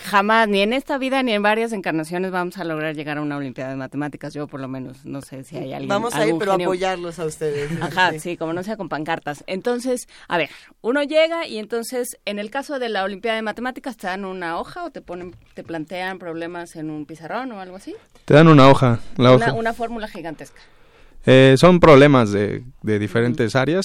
jamás, 0.00 0.48
ni 0.48 0.60
en 0.60 0.72
esta 0.72 0.98
vida 0.98 1.22
ni 1.22 1.32
en 1.32 1.42
varias 1.42 1.72
encarnaciones 1.72 2.30
vamos 2.30 2.58
a 2.58 2.64
lograr 2.64 2.94
llegar 2.94 3.18
a 3.18 3.22
una 3.22 3.36
Olimpiada 3.36 3.70
de 3.70 3.76
Matemáticas. 3.76 4.34
Yo 4.34 4.46
por 4.46 4.60
lo 4.60 4.68
menos 4.68 5.04
no 5.04 5.22
sé 5.22 5.44
si 5.44 5.56
hay 5.56 5.72
alguien. 5.72 5.88
Vamos 5.88 6.14
a 6.14 6.26
ir, 6.26 6.34
pero 6.38 6.52
apoyarlos 6.52 7.18
a 7.18 7.24
ustedes. 7.24 7.70
Ajá, 7.80 8.18
sí. 8.18 8.36
como 8.36 8.52
no 8.52 8.62
sea 8.62 8.76
con 8.76 8.88
pancartas. 8.88 9.44
Entonces, 9.46 10.08
a 10.28 10.38
ver, 10.38 10.50
uno 10.80 11.02
llega 11.02 11.46
y 11.46 11.58
entonces, 11.58 12.18
en 12.24 12.38
el 12.38 12.50
caso 12.50 12.78
de 12.78 12.88
la 12.88 13.04
Olimpiada 13.04 13.36
de 13.36 13.42
Matemáticas, 13.42 13.96
te 13.96 14.06
dan 14.06 14.24
una 14.24 14.58
hoja 14.58 14.84
o 14.84 14.90
te 14.90 15.00
ponen, 15.00 15.34
te 15.54 15.62
plantean 15.62 16.18
problemas 16.18 16.76
en 16.76 16.90
un 16.90 17.06
pizarrón 17.06 17.52
o 17.52 17.60
algo 17.60 17.76
así. 17.76 17.94
Te 18.24 18.34
dan 18.34 18.48
una 18.48 18.68
hoja, 18.68 19.00
la 19.16 19.34
una, 19.34 19.46
hoja. 19.46 19.54
Una 19.54 19.72
fórmula 19.72 20.08
gigantesca. 20.08 20.60
Eh, 21.24 21.56
son 21.58 21.80
problemas 21.80 22.30
de, 22.30 22.62
de 22.82 22.98
diferentes 22.98 23.56
áreas. 23.56 23.84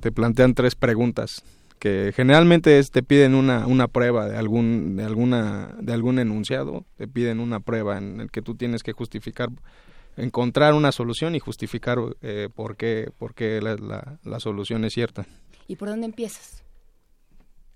te 0.00 0.12
plantean 0.12 0.54
tres 0.54 0.74
preguntas 0.74 1.42
que 1.78 2.12
generalmente 2.14 2.78
es, 2.78 2.90
te 2.90 3.02
piden 3.02 3.34
una, 3.34 3.66
una 3.66 3.88
prueba 3.88 4.28
de 4.28 4.36
algún 4.36 4.96
de 4.96 5.04
alguna 5.04 5.74
de 5.80 5.92
algún 5.92 6.18
enunciado 6.18 6.84
te 6.96 7.08
piden 7.08 7.40
una 7.40 7.60
prueba 7.60 7.98
en 7.98 8.20
el 8.20 8.30
que 8.30 8.42
tú 8.42 8.54
tienes 8.54 8.82
que 8.82 8.92
justificar 8.92 9.48
encontrar 10.16 10.74
una 10.74 10.92
solución 10.92 11.34
y 11.34 11.38
justificar 11.38 11.98
eh, 12.22 12.48
por 12.54 12.76
qué 12.76 13.10
por 13.18 13.34
qué 13.34 13.60
la, 13.60 14.18
la, 14.22 14.40
solución 14.40 14.84
es 14.84 14.92
cierta. 14.92 15.26
Y 15.66 15.76
por 15.76 15.88
dónde 15.88 16.06
empiezas 16.06 16.64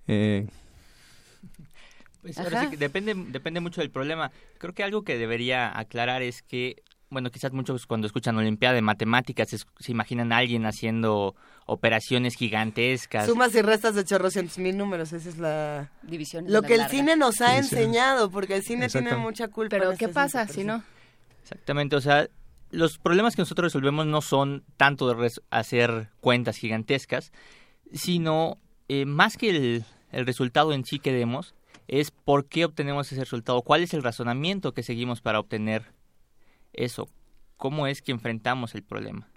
eh, 0.08 0.46
pues 2.20 2.36
depende 2.78 3.14
depende 3.14 3.60
mucho 3.60 3.80
del 3.80 3.90
problema. 3.90 4.30
Creo 4.58 4.74
que 4.74 4.84
algo 4.84 5.02
que 5.02 5.18
debería 5.18 5.76
aclarar 5.76 6.22
es 6.22 6.42
que 6.42 6.82
bueno, 7.12 7.30
quizás 7.30 7.52
muchos 7.52 7.86
cuando 7.86 8.06
escuchan 8.06 8.36
Olimpiada 8.38 8.74
de 8.74 8.82
Matemáticas 8.82 9.48
se, 9.50 9.92
imaginan 9.92 10.32
a 10.32 10.38
alguien 10.38 10.64
haciendo 10.64 11.36
operaciones 11.66 12.34
gigantescas. 12.34 13.26
Sumas 13.26 13.54
y 13.54 13.60
restas 13.60 13.94
de 13.94 14.04
chorrocientos 14.04 14.58
mil 14.58 14.76
números, 14.76 15.12
esa 15.12 15.28
es 15.28 15.38
la 15.38 15.90
división. 16.02 16.46
Lo 16.48 16.62
que 16.62 16.74
el 16.74 16.88
cine 16.88 17.16
nos 17.16 17.40
ha 17.42 17.58
enseñado, 17.58 18.30
porque 18.30 18.56
el 18.56 18.62
cine 18.62 18.88
tiene 18.88 19.14
mucha 19.16 19.48
culpa. 19.48 19.76
Pero 19.76 19.92
¿qué 19.96 20.08
pasa 20.08 20.48
si 20.48 20.64
no? 20.64 20.82
Exactamente, 21.42 21.96
o 21.96 22.00
sea, 22.00 22.28
los 22.70 22.96
problemas 22.98 23.36
que 23.36 23.42
nosotros 23.42 23.66
resolvemos 23.66 24.06
no 24.06 24.22
son 24.22 24.64
tanto 24.78 25.12
de 25.12 25.30
hacer 25.50 26.08
cuentas 26.20 26.56
gigantescas, 26.56 27.30
sino 27.92 28.56
eh, 28.88 29.04
más 29.04 29.36
que 29.36 29.50
el, 29.50 29.84
el 30.12 30.26
resultado 30.26 30.72
en 30.72 30.86
sí 30.86 30.98
que 30.98 31.12
demos, 31.12 31.54
es 31.88 32.10
por 32.10 32.46
qué 32.46 32.64
obtenemos 32.64 33.12
ese 33.12 33.20
resultado, 33.20 33.60
cuál 33.60 33.82
es 33.82 33.92
el 33.92 34.02
razonamiento 34.02 34.72
que 34.72 34.82
seguimos 34.82 35.20
para 35.20 35.40
obtener 35.40 35.92
eso, 36.72 37.08
cómo 37.56 37.86
es 37.86 38.02
que 38.02 38.12
enfrentamos 38.12 38.74
el 38.74 38.82
problema. 38.82 39.28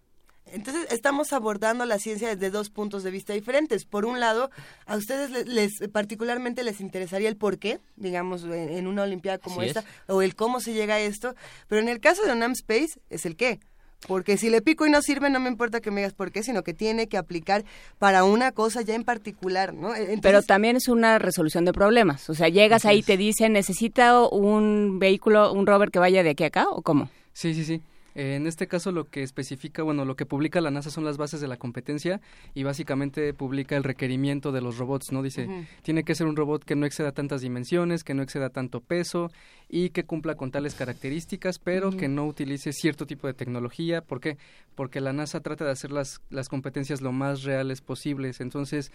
Entonces, 0.51 0.87
estamos 0.91 1.33
abordando 1.33 1.85
la 1.85 1.97
ciencia 1.97 2.29
desde 2.29 2.51
dos 2.51 2.69
puntos 2.69 3.03
de 3.03 3.11
vista 3.11 3.33
diferentes. 3.33 3.85
Por 3.85 4.05
un 4.05 4.19
lado, 4.19 4.51
a 4.85 4.95
ustedes 4.95 5.47
les, 5.47 5.71
particularmente 5.91 6.63
les 6.63 6.81
interesaría 6.81 7.29
el 7.29 7.35
por 7.35 7.57
qué, 7.57 7.79
digamos, 7.95 8.43
en, 8.43 8.87
una 8.87 9.03
Olimpiada 9.03 9.39
como 9.39 9.63
esta, 9.63 9.83
o 10.07 10.21
el 10.21 10.35
cómo 10.35 10.59
se 10.59 10.73
llega 10.73 10.95
a 10.95 10.99
esto, 10.99 11.35
pero 11.67 11.81
en 11.81 11.89
el 11.89 11.99
caso 11.99 12.23
de 12.23 12.31
UNAM 12.31 12.51
Space 12.51 12.99
es 13.09 13.25
el 13.25 13.35
qué. 13.35 13.59
Porque 14.07 14.37
si 14.37 14.49
le 14.49 14.61
pico 14.61 14.85
y 14.85 14.91
no 14.91 15.01
sirve, 15.01 15.31
no 15.31 15.39
me 15.39 15.49
importa 15.49 15.81
que 15.81 15.89
me 15.89 16.01
digas 16.01 16.13
por 16.13 16.31
qué, 16.31 16.43
sino 16.43 16.63
que 16.63 16.75
tiene 16.75 17.07
que 17.07 17.17
aplicar 17.17 17.65
para 17.97 18.23
una 18.23 18.51
cosa 18.51 18.81
ya 18.81 18.93
en 18.93 19.03
particular, 19.03 19.73
¿no? 19.73 19.95
E, 19.95 20.19
Pero 20.21 20.43
también 20.43 20.75
es 20.75 20.87
una 20.87 21.17
resolución 21.17 21.65
de 21.65 21.73
problemas. 21.73 22.29
O 22.29 22.35
sea, 22.35 22.49
llegas 22.49 22.85
ahí 22.85 22.99
y 22.99 23.03
te 23.03 23.17
dicen, 23.17 23.53
necesita 23.53 24.21
un 24.27 24.99
vehículo, 24.99 25.51
un 25.53 25.65
rover 25.65 25.89
que 25.89 25.97
vaya 25.97 26.21
de 26.21 26.31
aquí 26.31 26.43
a 26.43 26.47
acá, 26.47 26.67
¿o 26.69 26.83
cómo? 26.83 27.09
Sí, 27.35 27.53
sí, 27.53 27.65
sí. 27.65 27.81
en 28.15 28.47
este 28.47 28.65
caso 28.65 28.93
lo 28.93 29.09
que 29.09 29.21
especifica, 29.21 29.83
bueno, 29.83 30.05
lo 30.05 30.15
que 30.15 30.25
publica 30.25 30.61
la 30.61 30.71
NASA 30.71 30.89
son 30.89 31.03
las 31.03 31.17
bases 31.17 31.41
de 31.41 31.49
la 31.49 31.57
competencia 31.57 32.21
y 32.53 32.63
básicamente 32.63 33.33
publica 33.33 33.75
el 33.75 33.83
requerimiento 33.83 34.53
de 34.53 34.61
los 34.61 34.77
robots, 34.77 35.11
¿no? 35.11 35.21
Dice, 35.21 35.49
tiene 35.81 36.05
que 36.05 36.15
ser 36.15 36.27
un 36.27 36.37
robot 36.37 36.63
que 36.63 36.77
no 36.77 36.85
exceda 36.85 37.11
tantas 37.11 37.41
dimensiones, 37.41 38.05
que 38.05 38.13
no 38.13 38.23
exceda 38.23 38.51
tanto 38.51 38.79
peso 38.79 39.31
y 39.67 39.89
que 39.89 40.05
cumpla 40.05 40.35
con 40.35 40.49
tales 40.49 40.75
características, 40.75 41.59
pero 41.59 41.91
que 41.91 42.07
no 42.07 42.25
utilice 42.25 42.71
cierto 42.71 43.05
tipo 43.05 43.27
de 43.27 43.33
tecnología. 43.33 43.99
¿Por 43.99 44.21
qué? 44.21 44.37
Porque 44.73 45.01
la 45.01 45.11
NASA 45.11 45.41
trata 45.41 45.65
de 45.65 45.71
hacer 45.71 45.91
las, 45.91 46.21
las 46.29 46.47
competencias 46.47 47.01
lo 47.01 47.11
más 47.11 47.43
reales 47.43 47.81
posibles. 47.81 48.39
Entonces, 48.39 48.93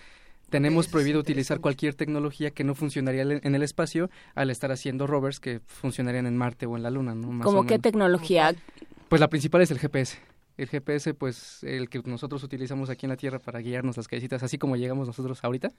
tenemos 0.50 0.88
prohibido 0.88 1.20
utilizar 1.20 1.60
cualquier 1.60 1.94
tecnología 1.94 2.50
que 2.50 2.64
no 2.64 2.74
funcionaría 2.74 3.22
en 3.22 3.54
el 3.54 3.62
espacio 3.62 4.10
al 4.34 4.50
estar 4.50 4.72
haciendo 4.72 5.06
rovers 5.06 5.40
que 5.40 5.60
funcionarían 5.64 6.26
en 6.26 6.36
Marte 6.36 6.66
o 6.66 6.76
en 6.76 6.82
la 6.82 6.90
Luna. 6.90 7.14
¿no? 7.14 7.42
¿Cómo 7.42 7.64
qué 7.64 7.78
tecnología? 7.78 8.54
Pues 9.08 9.20
la 9.20 9.28
principal 9.28 9.62
es 9.62 9.70
el 9.70 9.78
GPS. 9.78 10.18
El 10.56 10.68
GPS, 10.68 11.14
pues 11.14 11.62
el 11.62 11.88
que 11.88 12.02
nosotros 12.04 12.42
utilizamos 12.42 12.90
aquí 12.90 13.06
en 13.06 13.10
la 13.10 13.16
Tierra 13.16 13.38
para 13.38 13.60
guiarnos 13.60 13.96
las 13.96 14.08
callecitas, 14.08 14.42
así 14.42 14.58
como 14.58 14.76
llegamos 14.76 15.06
nosotros 15.06 15.42
ahorita, 15.42 15.70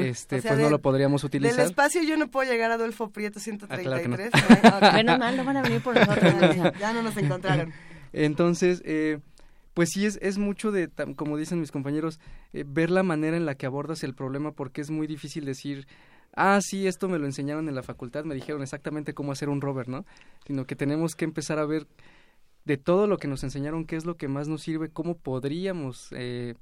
este, 0.00 0.40
pues 0.40 0.58
no 0.58 0.70
lo 0.70 0.78
podríamos 0.78 1.22
utilizar. 1.22 1.58
Del 1.58 1.66
espacio 1.66 2.02
yo 2.02 2.16
no 2.16 2.28
puedo 2.28 2.50
llegar 2.50 2.70
a 2.70 2.74
Adolfo 2.74 3.10
Prieto 3.10 3.40
133. 3.40 4.30
Ah, 4.62 4.92
Menos 4.94 5.18
mal, 5.18 5.36
no 5.36 5.44
van 5.44 5.58
a 5.58 5.62
venir 5.62 5.82
por 5.82 5.96
nosotros. 5.96 6.32
ya 6.80 6.94
no 6.94 7.02
nos 7.02 7.14
encontraron. 7.18 7.74
Entonces, 8.14 8.80
eh, 8.86 9.18
pues 9.76 9.90
sí 9.90 10.06
es, 10.06 10.18
es 10.22 10.38
mucho 10.38 10.72
de, 10.72 10.88
como 11.16 11.36
dicen 11.36 11.60
mis 11.60 11.70
compañeros, 11.70 12.18
eh, 12.54 12.64
ver 12.66 12.90
la 12.90 13.02
manera 13.02 13.36
en 13.36 13.44
la 13.44 13.56
que 13.56 13.66
abordas 13.66 14.04
el 14.04 14.14
problema 14.14 14.52
porque 14.52 14.80
es 14.80 14.90
muy 14.90 15.06
difícil 15.06 15.44
decir, 15.44 15.86
ah, 16.32 16.60
sí, 16.62 16.86
esto 16.86 17.10
me 17.10 17.18
lo 17.18 17.26
enseñaron 17.26 17.68
en 17.68 17.74
la 17.74 17.82
facultad, 17.82 18.24
me 18.24 18.34
dijeron 18.34 18.62
exactamente 18.62 19.12
cómo 19.12 19.32
hacer 19.32 19.50
un 19.50 19.60
rover, 19.60 19.90
¿no? 19.90 20.06
Sino 20.46 20.64
que 20.64 20.76
tenemos 20.76 21.14
que 21.14 21.26
empezar 21.26 21.58
a 21.58 21.66
ver 21.66 21.86
de 22.64 22.78
todo 22.78 23.06
lo 23.06 23.18
que 23.18 23.28
nos 23.28 23.44
enseñaron 23.44 23.84
qué 23.84 23.96
es 23.96 24.06
lo 24.06 24.16
que 24.16 24.28
más 24.28 24.48
nos 24.48 24.62
sirve, 24.62 24.88
cómo 24.88 25.18
podríamos, 25.18 26.08
eh, 26.12 26.54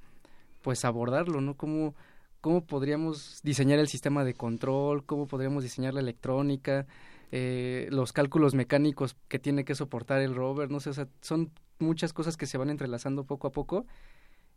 pues, 0.60 0.84
abordarlo, 0.84 1.40
¿no? 1.40 1.56
Cómo, 1.56 1.94
cómo 2.40 2.66
podríamos 2.66 3.38
diseñar 3.44 3.78
el 3.78 3.86
sistema 3.86 4.24
de 4.24 4.34
control, 4.34 5.06
cómo 5.06 5.28
podríamos 5.28 5.62
diseñar 5.62 5.94
la 5.94 6.00
electrónica, 6.00 6.84
eh, 7.32 7.88
los 7.90 8.12
cálculos 8.12 8.54
mecánicos 8.54 9.16
que 9.28 9.38
tiene 9.38 9.64
que 9.64 9.74
soportar 9.74 10.20
el 10.20 10.34
rover, 10.34 10.70
no 10.70 10.80
sé, 10.80 10.92
son 11.20 11.52
muchas 11.78 12.12
cosas 12.12 12.36
que 12.36 12.46
se 12.46 12.58
van 12.58 12.70
entrelazando 12.70 13.24
poco 13.24 13.48
a 13.48 13.52
poco. 13.52 13.86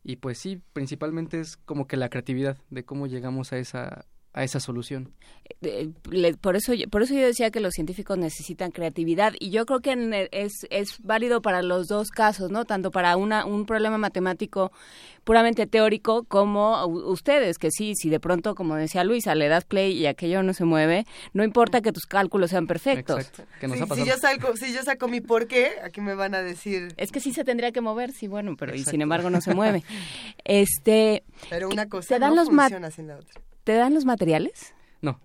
Y 0.03 0.17
pues 0.17 0.37
sí, 0.37 0.61
principalmente 0.73 1.39
es 1.39 1.57
como 1.57 1.87
que 1.87 1.97
la 1.97 2.09
creatividad 2.09 2.57
de 2.69 2.85
cómo 2.85 3.07
llegamos 3.07 3.51
a 3.51 3.57
esa 3.57 4.05
a 4.37 4.43
esa 4.43 4.59
solución. 4.59 5.11
Eh, 5.61 5.89
por 6.39 6.55
eso 6.55 6.73
por 6.91 7.01
eso 7.01 7.15
yo 7.15 7.25
decía 7.25 7.49
que 7.49 7.59
los 7.59 7.73
científicos 7.73 8.17
necesitan 8.17 8.69
creatividad 8.69 9.33
y 9.39 9.49
yo 9.49 9.65
creo 9.65 9.79
que 9.79 10.27
es, 10.31 10.67
es 10.69 11.01
válido 11.01 11.41
para 11.41 11.63
los 11.63 11.87
dos 11.87 12.09
casos, 12.11 12.51
¿no? 12.51 12.65
Tanto 12.65 12.91
para 12.91 13.17
una 13.17 13.45
un 13.45 13.65
problema 13.65 13.97
matemático 13.97 14.71
puramente 15.23 15.65
teórico 15.65 16.23
como 16.25 16.85
ustedes 16.85 17.57
que 17.57 17.71
sí, 17.71 17.93
si 17.95 18.09
de 18.09 18.19
pronto 18.19 18.53
como 18.53 18.75
decía 18.75 19.03
Luisa, 19.03 19.33
le 19.33 19.47
das 19.47 19.65
play 19.65 19.93
y 19.93 20.05
aquello 20.05 20.43
no 20.43 20.53
se 20.53 20.65
mueve, 20.65 21.05
no 21.33 21.43
importa 21.43 21.81
que 21.81 21.91
tus 21.91 22.05
cálculos 22.05 22.51
sean 22.51 22.67
perfectos. 22.67 23.31
si, 23.95 24.05
yo 24.05 24.17
saco, 24.17 24.55
si 24.55 24.71
yo 24.71 24.83
saco 24.83 25.07
mi 25.07 25.21
por 25.21 25.47
qué, 25.47 25.71
aquí 25.83 26.01
me 26.01 26.13
van 26.13 26.35
a 26.35 26.43
decir 26.43 26.93
Es 26.97 27.11
que 27.11 27.19
sí 27.19 27.33
se 27.33 27.43
tendría 27.43 27.71
que 27.71 27.81
mover, 27.81 28.11
sí, 28.11 28.27
bueno, 28.27 28.55
pero 28.55 28.75
y 28.75 28.83
sin 28.83 29.01
embargo 29.01 29.31
no 29.31 29.41
se 29.41 29.55
mueve. 29.55 29.83
este 30.45 31.23
Pero 31.49 31.69
una 31.69 31.89
cosa 31.89 32.19
no 32.19 32.45
funciona 32.45 32.91
sin 32.91 33.07
la 33.07 33.15
otra. 33.15 33.46
¿Te 33.67 33.73
dan 33.73 33.93
los 33.93 34.05
materiales? 34.05 34.73
No. 35.01 35.19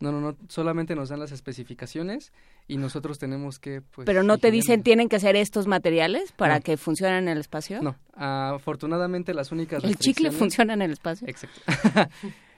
No, 0.00 0.10
no, 0.10 0.20
no, 0.20 0.36
solamente 0.48 0.96
nos 0.96 1.10
dan 1.10 1.20
las 1.20 1.30
especificaciones 1.30 2.32
y 2.66 2.76
nosotros 2.76 3.20
tenemos 3.20 3.60
que... 3.60 3.82
Pues, 3.82 4.04
Pero 4.04 4.24
no 4.24 4.36
te 4.38 4.50
dicen 4.50 4.82
tienen 4.82 5.08
que 5.08 5.20
ser 5.20 5.36
estos 5.36 5.68
materiales 5.68 6.32
para 6.32 6.56
No. 6.56 6.60
que 6.62 6.76
funcionen 6.76 7.18
en 7.22 7.28
el 7.28 7.38
espacio. 7.38 7.80
No, 7.82 7.94
afortunadamente 8.14 9.32
las 9.32 9.52
únicas 9.52 9.84
El 9.84 9.94
chicle 9.96 10.32
funciona 10.32 10.74
en 10.74 10.82
el 10.82 10.90
espacio. 10.90 11.28
Exacto. 11.28 11.60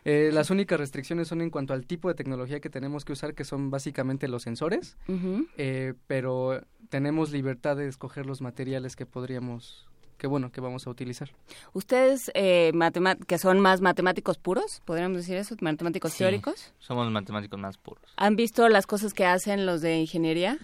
Eh, 0.09 0.31
las 0.33 0.51
únicas 0.51 0.79
restricciones 0.79 1.27
son 1.27 1.41
en 1.41 1.51
cuanto 1.51 1.75
al 1.75 1.85
tipo 1.85 2.07
de 2.07 2.15
tecnología 2.15 2.61
que 2.61 2.71
tenemos 2.71 3.05
que 3.05 3.13
usar, 3.13 3.35
que 3.35 3.43
son 3.43 3.71
básicamente 3.71 4.29
los 4.29 4.45
sensores, 4.45 4.97
eh, 5.57 5.95
pero 6.07 6.63
tenemos 6.91 7.33
libertad 7.33 7.77
de 7.77 7.89
escoger 7.89 8.25
los 8.25 8.41
materiales 8.41 8.95
que 8.95 9.05
podríamos, 9.05 9.89
que 10.19 10.27
bueno, 10.27 10.51
que 10.51 10.61
vamos 10.61 10.87
a 10.87 10.91
utilizar. 10.91 11.31
Ustedes, 11.73 12.31
eh, 12.35 12.73
que 13.27 13.39
son 13.39 13.61
más 13.61 13.81
matemáticos 13.81 14.39
puros, 14.39 14.83
podríamos 14.85 15.19
decir 15.19 15.37
eso, 15.37 15.57
matemáticos 15.61 16.13
Sí, 16.13 16.19
teóricos, 16.19 16.73
Somos 16.79 17.11
matemáticos 17.11 17.59
más 17.59 17.77
puros. 17.77 18.05
¿han 18.17 18.37
visto 18.37 18.69
las 18.69 18.87
cosas 18.87 19.13
que 19.15 19.27
hacen 19.27 19.67
los 19.67 19.81
de 19.81 19.99
ingeniería? 19.99 20.59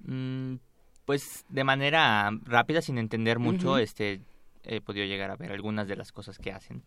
Mm, 0.00 0.56
pues 1.04 1.44
de 1.48 1.64
manera 1.64 2.30
rápida, 2.44 2.80
sin 2.82 2.98
entender 2.98 3.38
mucho, 3.38 3.78
este, 3.78 4.20
he 4.64 4.80
podido 4.80 5.06
llegar 5.06 5.30
a 5.30 5.36
ver 5.36 5.52
algunas 5.52 5.88
de 5.88 5.96
las 5.96 6.12
cosas 6.12 6.38
que 6.38 6.52
hacen. 6.52 6.82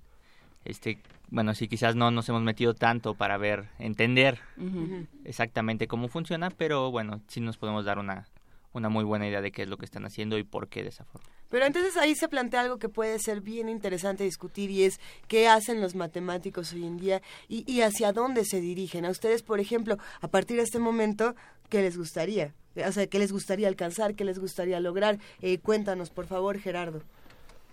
Este, 0.66 1.00
bueno, 1.30 1.54
sí, 1.56 1.68
quizás 1.70 1.96
no 1.96 2.12
nos 2.12 2.28
hemos 2.28 2.42
metido 2.42 2.74
tanto 2.74 3.14
para 3.14 3.38
ver, 3.38 3.70
entender 3.80 4.40
exactamente 5.24 5.88
cómo 5.88 6.10
funciona, 6.10 6.50
pero 6.50 6.92
bueno, 6.92 7.22
sí 7.28 7.40
nos 7.40 7.58
podemos 7.58 7.86
dar 7.86 7.98
una, 7.98 8.28
una 8.74 8.90
muy 8.90 9.04
buena 9.04 9.28
idea 9.28 9.42
de 9.42 9.52
qué 9.52 9.64
es 9.64 9.70
lo 9.70 9.78
que 9.78 9.86
están 9.86 10.06
haciendo 10.06 10.38
y 10.38 10.44
por 10.44 10.68
qué 10.68 10.84
de 10.84 10.90
esa 10.90 11.06
forma. 11.06 11.28
Pero 11.50 11.66
entonces 11.66 11.98
ahí 11.98 12.16
se 12.16 12.30
plantea 12.30 12.62
algo 12.62 12.78
que 12.78 12.90
puede 12.90 13.18
ser 13.20 13.42
bien 13.42 13.70
interesante 13.70 14.24
discutir 14.24 14.70
y 14.70 14.84
es 14.84 15.00
qué 15.28 15.48
hacen 15.48 15.82
los 15.82 15.96
matemáticos 15.96 16.74
hoy 16.74 16.86
en 16.86 16.98
día 16.98 17.22
y, 17.48 17.64
y 17.72 17.82
hacia 17.82 18.14
dónde 18.14 18.46
se 18.46 18.62
dirigen. 18.62 19.06
A 19.06 19.10
ustedes, 19.10 19.42
por 19.42 19.60
ejemplo, 19.60 19.98
a 20.22 20.28
partir 20.28 20.58
de 20.58 20.64
este 20.64 20.80
momento, 20.80 21.36
¿qué 21.70 21.82
les 21.82 21.98
gustaría? 21.98 22.54
O 22.88 22.92
sea, 22.92 23.08
¿qué 23.08 23.20
les 23.20 23.32
gustaría 23.32 23.68
alcanzar? 23.68 24.16
¿Qué 24.16 24.24
les 24.24 24.40
gustaría 24.40 24.80
lograr? 24.80 25.18
Eh, 25.42 25.58
cuéntanos, 25.58 26.12
por 26.12 26.28
favor, 26.28 26.60
Gerardo. 26.60 27.02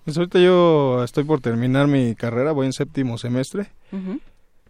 Pues 0.04 0.16
ahorita 0.16 0.38
yo 0.38 1.02
estoy 1.04 1.24
por 1.24 1.40
terminar 1.40 1.86
mi 1.88 2.14
carrera, 2.14 2.52
voy 2.52 2.66
en 2.66 2.72
séptimo 2.72 3.18
semestre. 3.18 3.66
Ujú. 3.92 4.20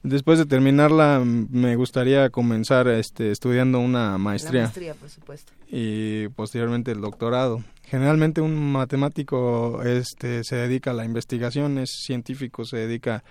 Después 0.06 0.38
de 0.38 0.46
terminarla, 0.46 1.20
me 1.24 1.74
gustaría 1.74 2.30
comenzar 2.30 2.86
este, 2.86 3.32
estudiando 3.32 3.80
una 3.80 4.12
La 4.12 4.18
maestría 4.18 4.62
maestría, 4.62 4.94
por 4.94 5.10
supuesto. 5.10 5.52
y 5.66 6.28
posteriormente 6.28 6.92
el 6.92 7.00
doctorado. 7.00 7.64
Generalmente 7.82 8.40
un 8.40 8.70
matemático 8.70 9.82
este, 9.82 10.44
se 10.44 10.54
dedica 10.54 10.92
a 10.92 10.94
la 10.94 11.04
investigación, 11.04 11.78
es 11.78 11.90
científico, 12.04 12.64
se 12.64 12.76
dedica 12.76 13.24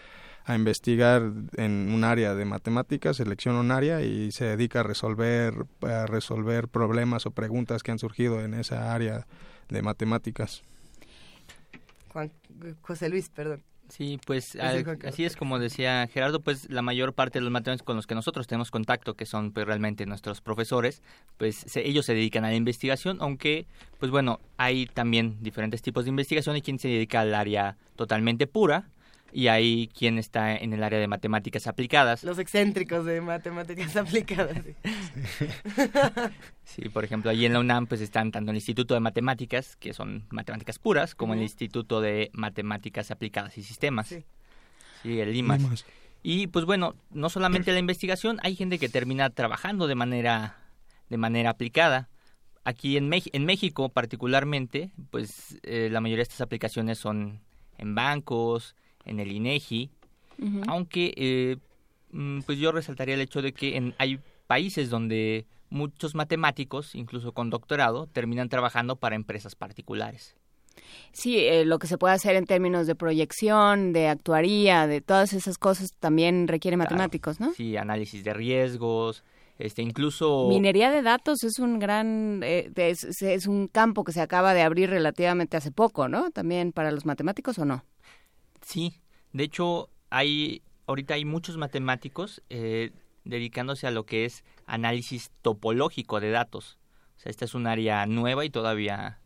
a 0.43 0.53
investigar 0.55 1.31
en 1.55 1.93
un 1.93 2.03
área 2.03 2.35
de 2.35 2.43
matemáticas, 2.43 3.15
selecciona 3.15 3.61
un 3.61 3.71
área 3.71 4.01
y 4.01 4.33
se 4.33 4.43
dedica 4.43 4.81
a 4.81 4.83
resolver, 4.83 5.53
a 5.81 6.05
resolver 6.07 6.67
problemas 6.67 7.25
o 7.25 7.31
preguntas 7.31 7.83
que 7.83 7.91
han 7.91 7.99
surgido 7.99 8.41
en 8.41 8.53
esa 8.53 8.93
área 8.93 9.27
de 9.69 9.81
matemáticas. 9.81 10.61
Juan, 12.09 12.33
José 12.81 13.07
Luis, 13.07 13.29
perdón. 13.29 13.63
Sí, 13.89 14.19
pues 14.25 14.55
al- 14.55 14.83
Carlos. 14.83 15.05
así 15.05 15.25
es 15.25 15.35
como 15.35 15.59
decía 15.59 16.07
Gerardo, 16.11 16.39
pues 16.41 16.69
la 16.69 16.81
mayor 16.81 17.13
parte 17.13 17.39
de 17.39 17.43
los 17.43 17.51
matemáticos 17.51 17.85
con 17.85 17.95
los 17.95 18.07
que 18.07 18.15
nosotros 18.15 18.47
tenemos 18.47 18.71
contacto, 18.71 19.13
que 19.13 19.25
son 19.25 19.51
pues 19.51 19.65
realmente 19.67 20.05
nuestros 20.05 20.41
profesores, 20.41 21.01
pues 21.37 21.55
se- 21.55 21.87
ellos 21.87 22.05
se 22.05 22.13
dedican 22.13 22.45
a 22.45 22.49
la 22.49 22.55
investigación, 22.55 23.17
aunque 23.21 23.67
pues 23.99 24.11
bueno, 24.11 24.39
hay 24.57 24.87
también 24.87 25.37
diferentes 25.41 25.81
tipos 25.81 26.05
de 26.05 26.09
investigación, 26.09 26.55
hay 26.55 26.61
quien 26.61 26.79
se 26.79 26.87
dedica 26.87 27.21
al 27.21 27.33
área 27.35 27.77
totalmente 27.95 28.47
pura 28.47 28.89
y 29.37 29.49
hay 29.49 29.89
quien 29.89 30.17
está 30.17 30.55
en 30.55 30.71
el 30.71 30.81
área 30.81 30.97
de 30.97 31.07
matemáticas 31.09 31.67
aplicadas. 31.67 32.23
Los 32.23 32.39
excéntricos 32.39 33.03
de 33.05 33.19
matemáticas 33.19 33.93
aplicadas. 34.03 34.55
Sí, 36.63 36.89
por 36.89 37.03
ejemplo, 37.05 37.29
allí 37.31 37.45
en 37.45 37.53
la 37.53 37.59
UNAM 37.59 37.85
pues 37.87 38.01
están 38.01 38.31
tanto 38.31 38.51
el 38.51 38.57
Instituto 38.57 38.93
de 38.95 38.99
Matemáticas, 38.99 39.75
que 39.75 39.93
son 39.93 40.25
matemáticas 40.31 40.79
puras, 40.79 41.15
como 41.15 41.33
el. 41.33 41.41
Instituto 41.41 42.01
de 42.01 42.31
Matemáticas 42.33 43.11
Aplicadas 43.11 43.57
y 43.57 43.63
Sistemas. 43.63 44.07
Sí. 44.07 44.25
Sí, 45.03 45.19
el 45.19 45.35
IMAS. 45.35 45.61
Limas. 45.61 45.85
Y 46.23 46.47
pues 46.47 46.65
bueno, 46.65 46.95
no 47.11 47.29
solamente 47.29 47.71
la 47.71 47.79
investigación, 47.79 48.39
hay 48.41 48.55
gente 48.55 48.79
que 48.79 48.89
termina 48.89 49.29
trabajando 49.29 49.85
de 49.87 49.95
manera 49.95 50.57
de 51.09 51.17
manera 51.17 51.51
aplicada. 51.51 52.09
Aquí 52.63 52.97
en, 52.97 53.09
Mex- 53.11 53.29
en 53.31 53.45
México 53.45 53.89
particularmente, 53.89 54.89
pues 55.11 55.59
eh, 55.63 55.89
la 55.91 56.01
mayoría 56.01 56.21
de 56.21 56.23
estas 56.23 56.41
aplicaciones 56.41 56.97
son 56.97 57.41
en 57.77 57.93
bancos, 57.93 58.75
en 59.05 59.19
el 59.19 59.31
INEGI, 59.31 59.89
Ujú. 60.41 60.61
aunque 60.67 61.13
eh, 61.15 61.57
mm, 62.11 62.41
pues 62.41 62.57
yo 62.59 62.71
resaltaría 62.71 63.15
el 63.15 63.21
hecho 63.21 63.41
de 63.41 63.53
que 63.53 63.77
en, 63.77 63.95
hay 63.97 64.19
países 64.47 64.89
donde 64.89 65.45
muchos 65.69 66.15
matemáticos, 66.15 66.95
incluso 66.95 67.31
con 67.33 67.49
doctorado, 67.49 68.07
terminan 68.07 68.49
trabajando 68.49 68.95
para 68.97 69.15
empresas 69.15 69.55
particulares. 69.55 70.35
Sí, 71.13 71.39
eh, 71.39 71.63
lo 71.65 71.79
que 71.79 71.87
se 71.87 71.97
puede 71.97 72.13
hacer 72.13 72.35
en 72.35 72.45
términos 72.45 72.85
de 72.85 72.95
proyección, 72.95 73.93
de 73.93 74.07
actuaría, 74.09 74.87
de 74.87 75.01
todas 75.01 75.33
esas 75.33 75.57
cosas 75.57 75.93
también 75.99 76.47
requiere 76.47 76.75
Claro. 76.75 76.89
matemáticos, 76.89 77.39
¿no? 77.39 77.53
Sí, 77.53 77.77
análisis 77.77 78.23
de 78.23 78.33
riesgos, 78.33 79.23
este 79.57 79.81
incluso 79.81 80.47
Minería 80.49 80.91
de 80.91 81.01
datos 81.01 81.43
es 81.43 81.59
un 81.59 81.79
gran, 81.79 82.41
eh, 82.43 82.69
es 82.75 83.47
un 83.47 83.67
campo 83.67 84.03
que 84.03 84.11
se 84.11 84.19
acaba 84.21 84.53
de 84.53 84.61
abrir 84.63 84.89
relativamente 84.89 85.55
hace 85.55 85.71
poco, 85.71 86.09
¿no? 86.09 86.29
También 86.31 86.73
para 86.73 86.91
los 86.91 87.05
matemáticos 87.05 87.57
o 87.57 87.65
no. 87.65 87.83
Sí, 88.65 88.99
de 89.31 89.43
hecho, 89.43 89.91
hay 90.09 90.63
ahorita 90.87 91.13
hay 91.13 91.23
muchos 91.23 91.55
matemáticos 91.55 92.41
eh, 92.49 92.93
dedicándose 93.23 93.85
a 93.85 93.91
lo 93.91 94.07
que 94.07 94.25
es 94.25 94.43
análisis 94.65 95.31
topológico 95.43 96.19
de 96.19 96.31
datos. 96.31 96.79
O 97.15 97.19
sea, 97.19 97.29
esta 97.29 97.45
es 97.45 97.53
un 97.53 97.67
área 97.67 98.07
nueva 98.07 98.43
y 98.43 98.49
todavía, 98.49 99.21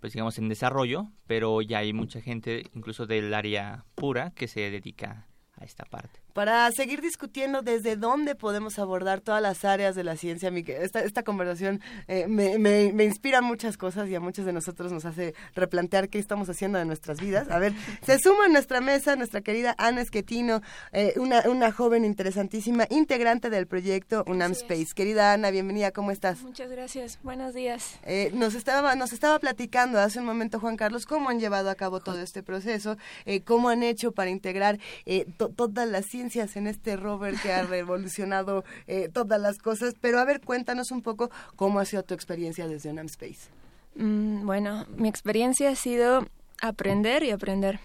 pues 0.00 0.12
digamos, 0.12 0.38
en 0.38 0.48
desarrollo, 0.48 1.06
pero 1.28 1.62
ya 1.62 1.78
hay 1.78 1.92
mucha 1.92 2.20
gente, 2.20 2.64
incluso 2.74 3.06
del 3.06 3.32
área 3.32 3.84
pura, 3.94 4.32
que 4.32 4.48
se 4.48 4.72
dedica 4.72 5.28
a 5.54 5.64
esta 5.64 5.84
parte. 5.84 6.20
Para 6.32 6.70
seguir 6.72 7.00
discutiendo 7.00 7.62
desde 7.62 7.96
dónde 7.96 8.34
podemos 8.34 8.78
abordar 8.78 9.20
todas 9.20 9.42
las 9.42 9.64
áreas 9.64 9.94
de 9.94 10.04
la 10.04 10.16
ciencia, 10.16 10.50
esta, 10.78 11.00
esta 11.00 11.22
conversación 11.22 11.80
eh, 12.08 12.26
me, 12.28 12.58
me- 12.58 12.92
me 12.92 13.04
inspira 13.04 13.40
muchas 13.42 13.76
cosas 13.76 14.08
y 14.08 14.14
a 14.14 14.20
muchos 14.20 14.44
de 14.46 14.52
nosotros 14.52 14.92
nos 14.92 15.04
hace 15.04 15.34
replantear 15.54 16.08
qué 16.08 16.18
estamos 16.18 16.48
haciendo 16.48 16.78
de 16.78 16.84
nuestras 16.84 17.20
vidas. 17.20 17.50
A 17.50 17.58
ver, 17.58 17.72
se 18.04 18.18
suma 18.18 18.46
a 18.46 18.48
nuestra 18.48 18.80
mesa 18.80 19.16
nuestra 19.16 19.40
querida 19.40 19.74
Ana 19.78 20.00
Esquetino, 20.00 20.60
eh, 20.92 21.14
una, 21.16 21.42
una 21.48 21.72
joven 21.72 22.04
interesantísima, 22.04 22.86
integrante 22.90 23.50
del 23.50 23.66
proyecto 23.66 24.24
UNAM 24.26 24.52
Así 24.52 24.62
es. 24.64 24.70
Space. 24.70 24.94
Querida 24.94 25.32
Ana, 25.32 25.50
bienvenida, 25.50 25.90
¿cómo 25.90 26.10
estás? 26.10 26.40
Muchas 26.42 26.70
gracias. 26.70 27.18
Buenos 27.22 27.54
días. 27.54 27.98
Eh, 28.04 28.30
nos 28.34 28.54
estaba 28.54 28.94
nos 28.94 29.12
estaba 29.12 29.38
platicando 29.38 29.98
hace 30.00 30.18
un 30.20 30.26
momento 30.26 30.60
Juan 30.60 30.76
Carlos 30.76 31.06
cómo 31.06 31.28
han 31.28 31.40
llevado 31.40 31.70
a 31.70 31.74
cabo 31.74 32.00
todo 32.00 32.20
este 32.20 32.42
proceso, 32.42 32.96
eh, 33.24 33.40
cómo 33.42 33.68
han 33.68 33.82
hecho 33.82 34.12
para 34.12 34.30
integrar 34.30 34.78
eh, 35.06 35.26
to- 35.36 35.48
todas 35.48 35.88
las 35.88 36.06
ciencias 36.20 36.56
en 36.56 36.66
este 36.66 36.96
rover 36.96 37.34
que 37.40 37.50
ha 37.50 37.62
revolucionado 37.62 38.62
eh, 38.86 39.08
todas 39.10 39.40
las 39.40 39.58
cosas. 39.58 39.94
Pero 40.00 40.18
a 40.18 40.24
ver, 40.24 40.42
cuéntanos 40.42 40.90
un 40.90 41.00
poco 41.00 41.30
cómo 41.56 41.80
ha 41.80 41.84
sido 41.86 42.02
tu 42.02 42.12
experiencia 42.12 42.68
desde 42.68 42.90
UNAM 42.90 43.06
Space. 43.06 43.48
Mm, 43.94 44.44
bueno, 44.44 44.86
mi 44.96 45.08
experiencia 45.08 45.70
ha 45.70 45.76
sido 45.76 46.26
aprender 46.60 47.22
y 47.22 47.30
aprender. 47.30 47.80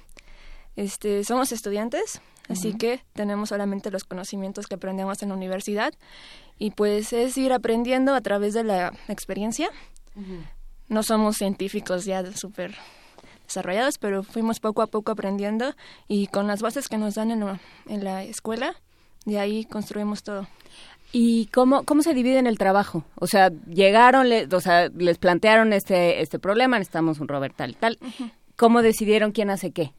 Este, 0.75 1.23
somos 1.23 1.53
estudiantes, 1.53 2.19
así 2.49 2.73
que 2.73 2.99
tenemos 3.13 3.49
solamente 3.49 3.89
los 3.89 4.03
conocimientos 4.03 4.67
que 4.67 4.75
aprendemos 4.75 5.23
en 5.23 5.29
la 5.29 5.35
universidad 5.35 5.93
y 6.59 6.71
pues 6.71 7.13
es 7.13 7.37
ir 7.37 7.53
aprendiendo 7.53 8.13
a 8.13 8.19
través 8.19 8.53
de 8.53 8.65
la 8.65 8.91
experiencia. 9.07 9.69
No 10.89 11.03
somos 11.03 11.37
científicos 11.37 12.03
ya 12.03 12.29
súper 12.33 12.75
desarrollados, 13.47 13.97
pero 13.97 14.23
fuimos 14.23 14.59
poco 14.59 14.81
a 14.81 14.87
poco 14.87 15.11
aprendiendo 15.11 15.73
y 16.07 16.27
con 16.27 16.47
las 16.47 16.61
bases 16.61 16.87
que 16.87 16.97
nos 16.97 17.15
dan 17.15 17.31
en 17.31 17.39
la, 17.41 17.59
en 17.87 18.03
la 18.03 18.23
escuela, 18.23 18.75
de 19.25 19.39
ahí 19.39 19.65
construimos 19.65 20.23
todo. 20.23 20.47
¿Y 21.11 21.45
cómo, 21.47 21.83
cómo 21.83 22.01
se 22.03 22.13
divide 22.13 22.39
en 22.39 22.47
el 22.47 22.57
trabajo? 22.57 23.05
O 23.15 23.27
sea, 23.27 23.49
llegaron, 23.67 24.27
le- 24.27 24.47
o 24.53 24.59
sea, 24.59 24.89
les 24.89 25.17
plantearon 25.17 25.71
este, 25.71 26.21
este 26.21 26.39
problema, 26.39 26.77
necesitamos 26.77 27.19
un 27.19 27.27
rover 27.27 27.53
tal 27.53 27.71
y 27.71 27.75
tal. 27.75 27.97
¿Cómo 28.57 28.81
decidieron 28.81 29.31
quién 29.31 29.49
hace 29.49 29.71
qué? 29.71 29.93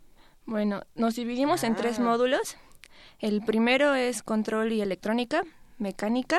Bueno, 0.44 0.82
nos 0.94 1.14
dividimos 1.16 1.62
en 1.64 1.74
tres 1.74 1.98
Ah. 1.98 2.02
módulos. 2.02 2.56
El 3.18 3.40
primero 3.42 3.94
es 3.94 4.22
control 4.22 4.72
y 4.72 4.82
electrónica, 4.82 5.42
mecánica, 5.78 6.38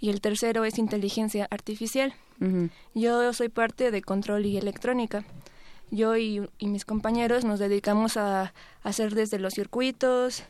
y 0.00 0.10
el 0.10 0.20
tercero 0.20 0.64
es 0.64 0.78
inteligencia 0.78 1.46
artificial. 1.50 2.12
Yo 2.94 3.32
soy 3.32 3.48
parte 3.48 3.92
de 3.92 4.02
control 4.02 4.46
y 4.46 4.56
electrónica. 4.58 5.24
Yo 5.92 6.16
y, 6.16 6.48
y 6.58 6.68
mis 6.68 6.86
compañeros 6.86 7.44
nos 7.44 7.58
dedicamos 7.58 8.16
a, 8.16 8.54
hacer 8.82 9.14
desde 9.14 9.38
los 9.38 9.52
circuitos, 9.52 10.42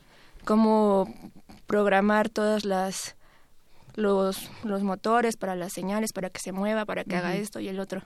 cómo 0.45 1.13
programar 1.67 2.29
todas 2.29 2.65
las 2.65 3.17
los, 3.95 4.49
los 4.63 4.83
motores 4.85 5.37
para 5.37 5.57
las 5.57 5.73
señales, 5.73 6.13
para 6.13 6.31
que 6.31 6.41
se 6.41 6.53
mueva, 6.53 6.87
para 6.87 7.05
que 7.05 7.17
haga 7.17 7.35
esto 7.35 7.59
y 7.59 7.69
el 7.69 7.81
otro. 7.81 8.03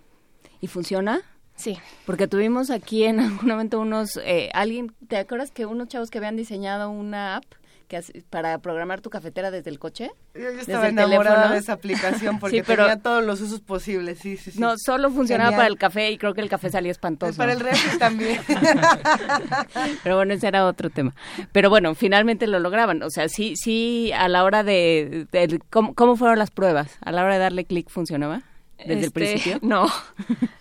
¿Y 0.61 0.66
funciona? 0.66 1.20
Sí. 1.57 1.78
Porque 2.07 2.26
tuvimos 2.26 2.70
aquí 2.70 3.05
en 3.05 3.20
algún 3.20 3.47
momento 3.47 3.80
unos, 3.80 4.16
eh, 4.24 4.49
alguien, 4.55 4.95
¿te 5.07 5.18
acuerdas 5.18 5.51
que 5.51 5.66
unos 5.66 5.89
chavos 5.89 6.11
que 6.11 6.18
habían 6.18 6.37
diseñado 6.37 6.89
una 6.89 7.37
app 7.37 7.45
que 7.89 8.03
para 8.30 8.59
programar 8.59 9.01
tu 9.01 9.11
cafetera 9.11 9.51
desde 9.51 9.70
el 9.70 9.78
coche. 9.78 10.11
Yo, 10.34 10.49
estaba 10.49 10.89
enamorada 10.89 11.53
de 11.53 11.59
esa 11.59 11.74
aplicación 11.74 12.39
porque 12.41 12.62
tenía 12.62 12.99
todos 12.99 13.24
los 13.24 13.41
usos 13.41 13.61
posibles, 13.61 14.18
sí, 14.18 14.37
sí, 14.37 14.51
sí. 14.51 14.61
No, 14.61 14.76
solo 14.76 15.11
funcionaba 15.11 15.57
para 15.57 15.68
el 15.68 15.78
café 15.78 16.11
y 16.11 16.18
creo 16.18 16.34
que 16.34 16.41
el 16.41 16.49
café 16.49 16.70
salía 16.70 16.91
espantoso. 16.91 17.37
Para 17.37 17.53
el 17.53 17.61
refri 17.61 17.99
también. 17.99 18.41
Pero 20.03 20.16
bueno, 20.16 20.34
ese 20.34 20.49
era 20.49 20.66
otro 20.66 20.91
tema. 20.91 21.14
Pero 21.53 21.70
bueno, 21.70 21.95
finalmente 21.95 22.47
lo 22.47 22.59
lograban. 22.59 23.03
O 23.03 23.11
sea, 23.11 23.28
sí, 23.28 23.55
sí, 23.57 24.11
a 24.12 24.28
la 24.28 24.45
hora 24.45 24.62
de... 24.62 25.26
¿cómo, 25.70 26.16
fueron 26.16 26.39
las 26.39 26.51
pruebas? 26.51 26.99
¿A 27.01 27.12
la 27.12 27.22
hora 27.22 27.34
de 27.34 27.41
darle 27.41 27.64
clic 27.64 27.89
funcionaba? 27.89 28.43
¿Desde 28.78 28.93
el 28.93 28.99
este, 28.99 29.11
principio? 29.12 29.59
No, 29.62 29.87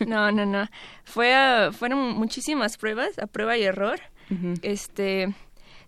no, 0.08 0.32
no, 0.32 0.46
no. 0.46 0.68
Fue 1.04 1.36
fueron 1.74 2.14
muchísimas 2.14 2.78
pruebas, 2.78 3.20
a 3.20 3.28
prueba 3.28 3.58
y 3.58 3.64
error. 3.64 4.00
Este 4.64 5.36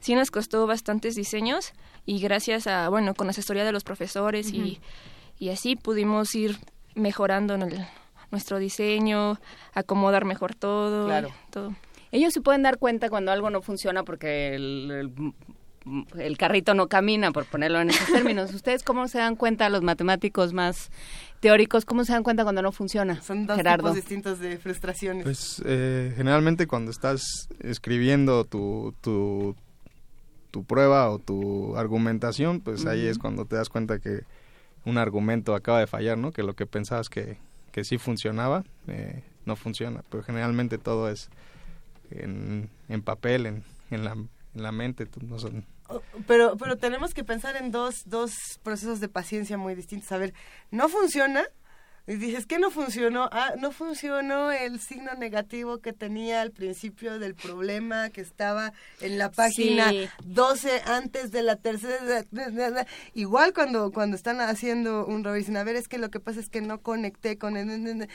sí 0.07 0.15
nos 0.15 0.31
costó 0.31 0.65
bastantes 0.67 1.15
diseños 1.15 1.73
y 2.05 2.19
gracias 2.19 2.65
a, 2.65 2.87
bueno, 2.87 3.13
con 3.13 3.29
asesoría 3.29 3.65
de 3.65 3.73
los 3.73 3.83
profesores 3.83 4.53
y, 4.53 4.79
y, 5.37 5.49
así 5.49 5.75
pudimos 5.75 6.33
ir 6.33 6.57
mejorando 6.95 7.55
en 7.55 7.63
el, 7.63 7.85
nuestro 8.31 8.57
diseño, 8.57 9.37
acomodar 9.73 10.23
mejor 10.23 10.55
todo. 10.55 11.07
Claro. 11.07 11.29
todo. 11.49 11.75
Ellos 12.13 12.33
se 12.33 12.39
pueden 12.39 12.63
dar 12.63 12.77
cuenta 12.77 13.09
cuando 13.09 13.33
algo 13.33 13.49
no 13.49 13.61
funciona 13.61 14.03
porque 14.03 14.55
el, 14.55 15.11
el, 16.17 16.37
carrito 16.37 16.73
no 16.73 16.87
camina, 16.87 17.33
por 17.33 17.43
ponerlo 17.43 17.81
en 17.81 17.89
esos 17.89 18.07
términos. 18.07 18.53
¿Ustedes 18.55 18.83
cómo 18.83 19.09
se 19.09 19.17
dan 19.17 19.35
cuenta, 19.35 19.67
los 19.67 19.81
matemáticos 19.81 20.53
más 20.53 20.89
teóricos, 21.41 21.83
cómo 21.83 22.05
se 22.05 22.13
dan 22.13 22.23
cuenta 22.23 22.43
cuando 22.43 22.61
no 22.61 22.71
funciona? 22.71 23.21
Son 23.21 23.45
dos 23.45 23.57
tipos 23.61 23.93
distintos 23.93 24.39
de 24.39 24.57
frustraciones. 24.57 25.25
Pues 25.25 25.61
eh, 25.65 26.13
generalmente 26.15 26.65
cuando 26.65 26.91
estás 26.91 27.49
escribiendo 27.59 28.45
tu, 28.45 28.95
tu, 29.01 29.53
tu 30.51 30.63
prueba 30.63 31.09
o 31.09 31.19
tu 31.19 31.75
argumentación, 31.75 32.61
pues 32.61 32.85
ahí 32.85 33.05
es 33.05 33.17
cuando 33.17 33.45
te 33.45 33.55
das 33.55 33.69
cuenta 33.69 33.99
que 33.99 34.21
un 34.85 34.97
argumento 34.97 35.53
acaba 35.55 35.79
de 35.79 35.87
fallar, 35.87 36.17
¿no? 36.17 36.31
Que 36.31 36.43
lo 36.43 36.55
que 36.55 36.65
pensabas 36.65 37.09
que, 37.09 37.37
que 37.71 37.83
sí 37.83 37.97
funcionaba, 37.97 38.63
eh, 38.87 39.23
no 39.45 39.55
funciona. 39.55 40.03
Pero 40.09 40.23
generalmente 40.23 40.77
todo 40.77 41.09
es 41.09 41.29
en, 42.11 42.69
en 42.87 43.01
papel, 43.01 43.45
en, 43.45 43.63
en, 43.91 44.05
la, 44.05 44.13
en 44.13 44.29
la 44.63 44.71
mente, 44.71 45.07
no 45.21 45.39
son... 45.39 45.65
Pero, 46.27 46.57
pero 46.57 46.77
tenemos 46.77 47.13
que 47.13 47.23
pensar 47.23 47.55
en 47.55 47.71
dos, 47.71 48.03
dos 48.05 48.33
procesos 48.61 48.99
de 48.99 49.07
paciencia 49.07 49.57
muy 49.57 49.73
distintos. 49.73 50.11
A 50.11 50.17
ver, 50.17 50.33
no 50.69 50.89
funciona, 50.89 51.43
y 52.07 52.15
dices, 52.15 52.45
¿qué 52.45 52.57
no 52.57 52.71
funcionó? 52.71 53.27
Ah, 53.33 53.55
no 53.59 53.71
funcionó 53.73 54.49
el 54.51 54.79
signo 54.79 55.13
negativo 55.15 55.79
que 55.79 55.91
tenía 55.91 56.41
al 56.41 56.51
principio 56.51 57.19
del 57.19 57.35
problema 57.35 58.09
que 58.09 58.21
estaba 58.21 58.71
en 59.01 59.17
la 59.17 59.29
página 59.29 59.91
12 60.23 60.83
antes 60.85 61.31
de 61.31 61.43
la 61.43 61.57
tercera. 61.57 62.25
Igual 63.13 63.53
cuando, 63.53 63.91
cuando 63.91 64.15
están 64.15 64.39
haciendo 64.39 65.05
un 65.05 65.25
revisión, 65.25 65.57
a 65.57 65.65
ver, 65.65 65.75
es 65.75 65.89
que 65.89 65.97
lo 65.97 66.09
que 66.09 66.21
pasa 66.21 66.39
es 66.39 66.49
que 66.49 66.61
no 66.61 66.79
conecté 66.81 67.37
con... 67.37 67.57
El, 67.57 68.07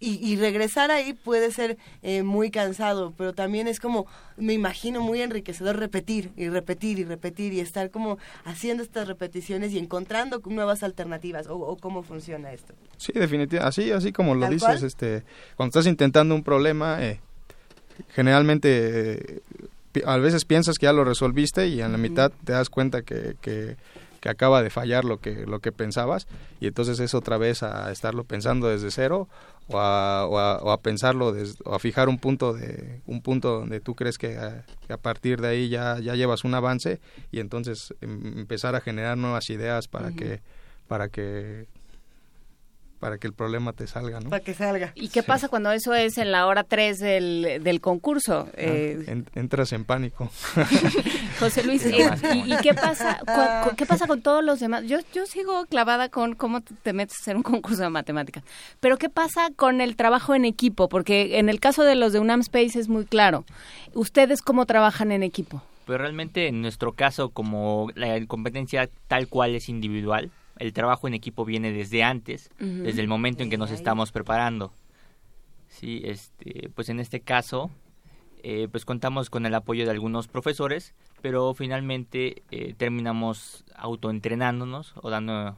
y, 0.00 0.36
regresar 0.36 0.92
ahí 0.92 1.12
puede 1.12 1.50
ser 1.50 1.76
eh, 2.02 2.22
muy 2.22 2.50
cansado, 2.50 3.12
pero 3.16 3.32
también 3.32 3.66
es 3.66 3.80
como, 3.80 4.06
me 4.36 4.52
imagino, 4.52 5.00
muy 5.00 5.20
enriquecedor 5.20 5.76
repetir 5.76 6.30
y 6.36 6.48
repetir 6.48 7.00
y 7.00 7.04
repetir 7.04 7.52
y 7.52 7.60
estar 7.60 7.90
como 7.90 8.18
haciendo 8.44 8.84
estas 8.84 9.08
repeticiones 9.08 9.72
y 9.72 9.78
encontrando 9.78 10.40
nuevas 10.46 10.84
alternativas 10.84 11.46
o, 11.48 11.76
cómo 11.80 12.04
funciona 12.04 12.52
esto. 12.52 12.74
Sí, 12.96 13.12
definitivamente, 13.12 13.58
así, 13.58 13.90
así 13.90 14.12
como 14.12 14.36
lo 14.36 14.48
dices, 14.48 14.84
este, 14.84 15.24
cuando 15.56 15.70
estás 15.70 15.86
intentando 15.88 16.34
un 16.34 16.44
problema, 16.44 17.04
eh, 17.04 17.20
generalmente 18.10 19.38
eh, 19.38 19.40
a 20.06 20.16
veces 20.18 20.44
piensas 20.44 20.78
que 20.78 20.86
ya 20.86 20.92
lo 20.92 21.02
resolviste 21.02 21.66
y 21.66 21.80
en 21.80 21.90
la 21.90 21.98
mitad 21.98 22.30
te 22.44 22.52
das 22.52 22.70
cuenta 22.70 23.02
que, 23.02 23.34
que 23.40 23.76
que 24.20 24.28
acaba 24.28 24.62
de 24.62 24.70
fallar 24.70 25.04
lo 25.04 25.18
que 25.18 25.46
lo 25.46 25.60
que 25.60 25.72
pensabas 25.72 26.26
y 26.60 26.66
entonces 26.66 26.98
es 27.00 27.14
otra 27.14 27.38
vez 27.38 27.62
a 27.62 27.90
estarlo 27.92 28.24
pensando 28.24 28.68
desde 28.68 28.90
cero 28.90 29.28
o 29.68 29.78
a, 29.78 30.26
o 30.26 30.70
a, 30.70 30.80
pensarlo 30.80 31.34
o 31.64 31.74
a 31.74 31.78
fijar 31.78 32.08
un 32.08 32.18
punto 32.18 32.52
de 32.52 33.00
un 33.06 33.22
punto 33.22 33.60
donde 33.60 33.80
tú 33.80 33.94
crees 33.94 34.18
que 34.18 34.38
a, 34.38 34.96
partir 34.96 35.40
de 35.40 35.48
ahí 35.48 35.68
ya 35.68 35.98
ya 36.00 36.14
llevas 36.14 36.44
un 36.44 36.54
avance 36.54 37.00
y 37.30 37.40
entonces 37.40 37.94
em, 38.00 38.38
empezar 38.38 38.74
a 38.74 38.80
generar 38.80 39.18
nuevas 39.18 39.50
ideas 39.50 39.88
para 39.88 40.12
que 40.12 40.40
para 40.88 41.08
que 41.08 41.66
para 42.98 43.18
que 43.18 43.26
el 43.26 43.32
problema 43.32 43.72
te 43.72 43.86
salga, 43.86 44.20
¿no? 44.20 44.30
Para 44.30 44.42
que 44.42 44.54
salga. 44.54 44.92
¿Y 44.94 45.08
qué 45.08 45.22
pasa 45.22 45.48
cuando 45.48 45.70
eso 45.72 45.94
es 45.94 46.18
en 46.18 46.32
la 46.32 46.46
hora 46.46 46.64
3 46.64 46.98
del, 46.98 47.60
del 47.62 47.80
concurso? 47.80 48.48
Ah, 48.48 48.54
eh, 48.56 49.24
entras 49.34 49.72
en 49.72 49.84
pánico. 49.84 50.30
José 51.38 51.64
Luis, 51.64 51.84
eh, 51.86 52.10
¿y, 52.44 52.56
qué 52.58 52.74
pasa 52.74 53.20
qué 53.76 53.86
pasa 53.86 54.06
con 54.06 54.22
todos 54.22 54.44
los 54.44 54.60
demás? 54.60 54.84
Yo, 54.84 54.98
yo 55.12 55.26
sigo 55.26 55.66
clavada 55.66 56.08
con 56.08 56.34
cómo 56.34 56.60
te 56.60 56.92
metes 56.92 57.18
a 57.18 57.22
hacer 57.22 57.36
un 57.36 57.42
concurso 57.42 57.82
de 57.82 57.90
matemáticas. 57.90 58.42
Pero 58.80 58.98
¿qué 58.98 59.08
pasa 59.08 59.48
con 59.54 59.80
el 59.80 59.96
trabajo 59.96 60.34
en 60.34 60.44
equipo? 60.44 60.88
Porque 60.88 61.38
en 61.38 61.48
el 61.48 61.60
caso 61.60 61.84
de 61.84 61.94
los 61.94 62.12
de 62.12 62.18
UNAM 62.18 62.40
Space 62.40 62.78
es 62.78 62.88
muy 62.88 63.04
claro. 63.04 63.44
¿Ustedes 63.94 64.42
cómo 64.42 64.66
trabajan 64.66 65.12
en 65.12 65.22
equipo? 65.22 65.62
Pues 65.86 65.98
realmente 65.98 66.48
en 66.48 66.60
nuestro 66.60 66.92
caso, 66.92 67.30
como 67.30 67.88
la 67.94 68.24
competencia 68.26 68.90
tal 69.06 69.28
cual 69.28 69.54
es 69.54 69.68
individual, 69.68 70.30
el 70.58 70.72
trabajo 70.72 71.08
en 71.08 71.14
equipo 71.14 71.44
viene 71.44 71.72
desde 71.72 72.02
antes, 72.02 72.50
desde 72.58 73.00
el 73.00 73.08
momento 73.08 73.42
en 73.42 73.50
que 73.50 73.58
nos 73.58 73.70
estamos 73.70 74.12
preparando. 74.12 74.72
Sí, 75.68 76.00
este, 76.04 76.70
pues 76.74 76.88
en 76.88 76.98
este 76.98 77.20
caso, 77.20 77.70
eh, 78.42 78.68
pues 78.70 78.84
contamos 78.84 79.30
con 79.30 79.46
el 79.46 79.54
apoyo 79.54 79.84
de 79.84 79.90
algunos 79.90 80.28
profesores, 80.28 80.94
pero 81.20 81.54
finalmente 81.54 82.42
eh, 82.50 82.74
terminamos 82.76 83.64
autoentrenándonos 83.76 84.94
o 84.96 85.10
dando 85.10 85.56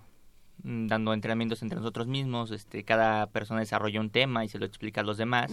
mm, 0.62 0.86
dando 0.86 1.14
entrenamientos 1.14 1.62
entre 1.62 1.76
nosotros 1.76 2.06
mismos, 2.06 2.50
este, 2.50 2.84
cada 2.84 3.26
persona 3.28 3.60
desarrolla 3.60 4.00
un 4.00 4.10
tema 4.10 4.44
y 4.44 4.48
se 4.48 4.58
lo 4.58 4.66
explica 4.66 5.02
a 5.02 5.04
los 5.04 5.16
demás. 5.16 5.52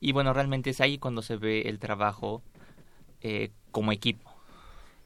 Y 0.00 0.12
bueno, 0.12 0.32
realmente 0.32 0.70
es 0.70 0.80
ahí 0.80 0.98
cuando 0.98 1.22
se 1.22 1.36
ve 1.36 1.62
el 1.62 1.78
trabajo 1.78 2.42
eh, 3.20 3.50
como 3.72 3.92
equipo. 3.92 4.27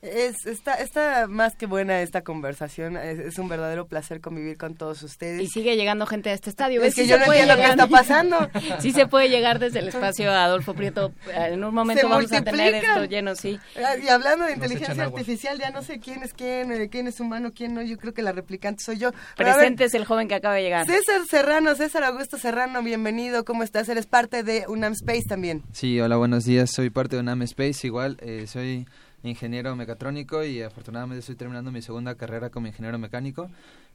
Es, 0.02 0.46
está, 0.46 0.74
está 0.74 1.28
más 1.28 1.54
que 1.54 1.66
buena 1.66 2.02
esta 2.02 2.22
conversación. 2.22 2.96
Es, 2.96 3.38
un 3.38 3.48
verdadero 3.48 3.86
placer 3.86 4.20
convivir 4.20 4.56
con 4.56 4.74
todos 4.74 5.00
ustedes. 5.04 5.40
Y 5.40 5.46
sigue 5.46 5.76
llegando 5.76 6.06
gente 6.06 6.30
a 6.30 6.32
este 6.32 6.50
estadio. 6.50 6.82
Es 6.82 6.96
que 6.96 7.06
yo 7.06 7.18
no 7.18 7.26
entiendo 7.26 7.54
qué 7.54 7.66
está 7.66 7.86
pasando. 7.86 8.50
sí 8.80 8.90
se 8.90 9.06
puede 9.06 9.28
llegar 9.28 9.60
desde 9.60 9.78
el 9.78 9.88
espacio 9.88 10.32
Adolfo 10.32 10.74
Prieto. 10.74 11.12
En 11.32 11.62
un 11.62 11.72
momento 11.72 12.08
vamos 12.08 12.32
a 12.32 12.42
tener 12.42 12.74
esto 12.74 13.04
lleno, 13.04 13.36
sí. 13.36 13.60
Ah, 13.76 13.94
y 13.96 14.08
hablando 14.08 14.46
de 14.46 14.54
inteligencia 14.54 15.04
artificial, 15.04 15.56
ya 15.60 15.70
no 15.70 15.82
sé 15.82 16.00
quién 16.00 16.24
es 16.24 16.34
quién, 16.34 16.72
eh, 16.72 16.88
quién 16.90 17.06
es 17.06 17.20
humano, 17.20 17.52
quién 17.54 17.72
no. 17.72 17.80
Yo 17.80 17.96
creo 17.96 18.12
que 18.12 18.22
la 18.22 18.32
replicante 18.32 18.82
soy 18.82 18.98
yo. 18.98 19.12
Presente 19.36 19.84
es 19.84 19.94
el 19.94 20.04
joven 20.04 20.26
que 20.26 20.34
acaba 20.34 20.56
de 20.56 20.62
llegar. 20.62 20.84
César 20.84 21.20
Serrano, 21.30 21.76
César 21.76 22.02
Augusto 22.02 22.38
Serrano, 22.38 22.82
bienvenido. 22.82 23.44
¿Cómo 23.44 23.62
estás? 23.62 23.88
Eres 23.88 24.06
parte 24.06 24.42
de 24.42 24.64
UNAM 24.66 24.94
Space 24.94 25.26
también. 25.28 25.62
Sí, 25.70 26.00
hola, 26.00 26.16
buenos 26.16 26.44
días. 26.44 26.72
Soy 26.72 26.90
parte 26.90 27.14
de 27.14 27.20
UNAM 27.20 27.42
Space. 27.42 27.86
Igual, 27.86 28.16
eh, 28.20 28.46
soy 28.48 28.84
ingeniero 29.22 29.74
mecatrónico 29.76 30.44
y 30.44 30.62
afortunadamente 30.62 31.20
estoy 31.20 31.36
terminando 31.36 31.70
mi 31.70 31.82
segunda 31.82 32.14
carrera 32.16 32.50
como 32.50 32.66
ingeniero 32.66 32.98
mecánico. 32.98 33.50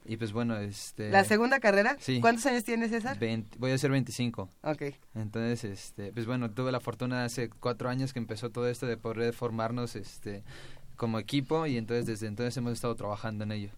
Y 0.05 0.17
pues 0.17 0.31
bueno, 0.31 0.57
este... 0.57 1.09
¿La 1.09 1.25
segunda 1.25 1.59
carrera? 1.59 1.97
Sí. 1.99 2.21
¿Cuántos 2.21 2.45
años 2.45 2.63
tienes, 2.63 2.91
César? 2.91 3.17
voy 3.57 3.71
a 3.71 3.77
ser 3.77 3.91
25. 3.91 4.49
Ok. 4.63 4.83
Entonces, 5.15 5.65
este, 5.65 6.13
pues 6.13 6.25
bueno, 6.25 6.49
tuve 6.51 6.71
la 6.71 6.79
fortuna 6.79 7.25
hace 7.25 7.49
cuatro 7.49 7.89
años 7.89 8.13
que 8.13 8.19
empezó 8.19 8.49
todo 8.49 8.69
esto 8.69 8.85
de 8.85 8.95
poder 8.95 9.33
formarnos 9.33 9.95
este, 9.97 10.43
como 10.95 11.19
equipo 11.19 11.65
y 11.65 11.77
entonces 11.77 12.05
desde 12.05 12.27
entonces 12.27 12.55
hemos 12.57 12.73
estado 12.73 12.95
trabajando 12.95 13.43
en 13.43 13.51
ello. 13.51 13.69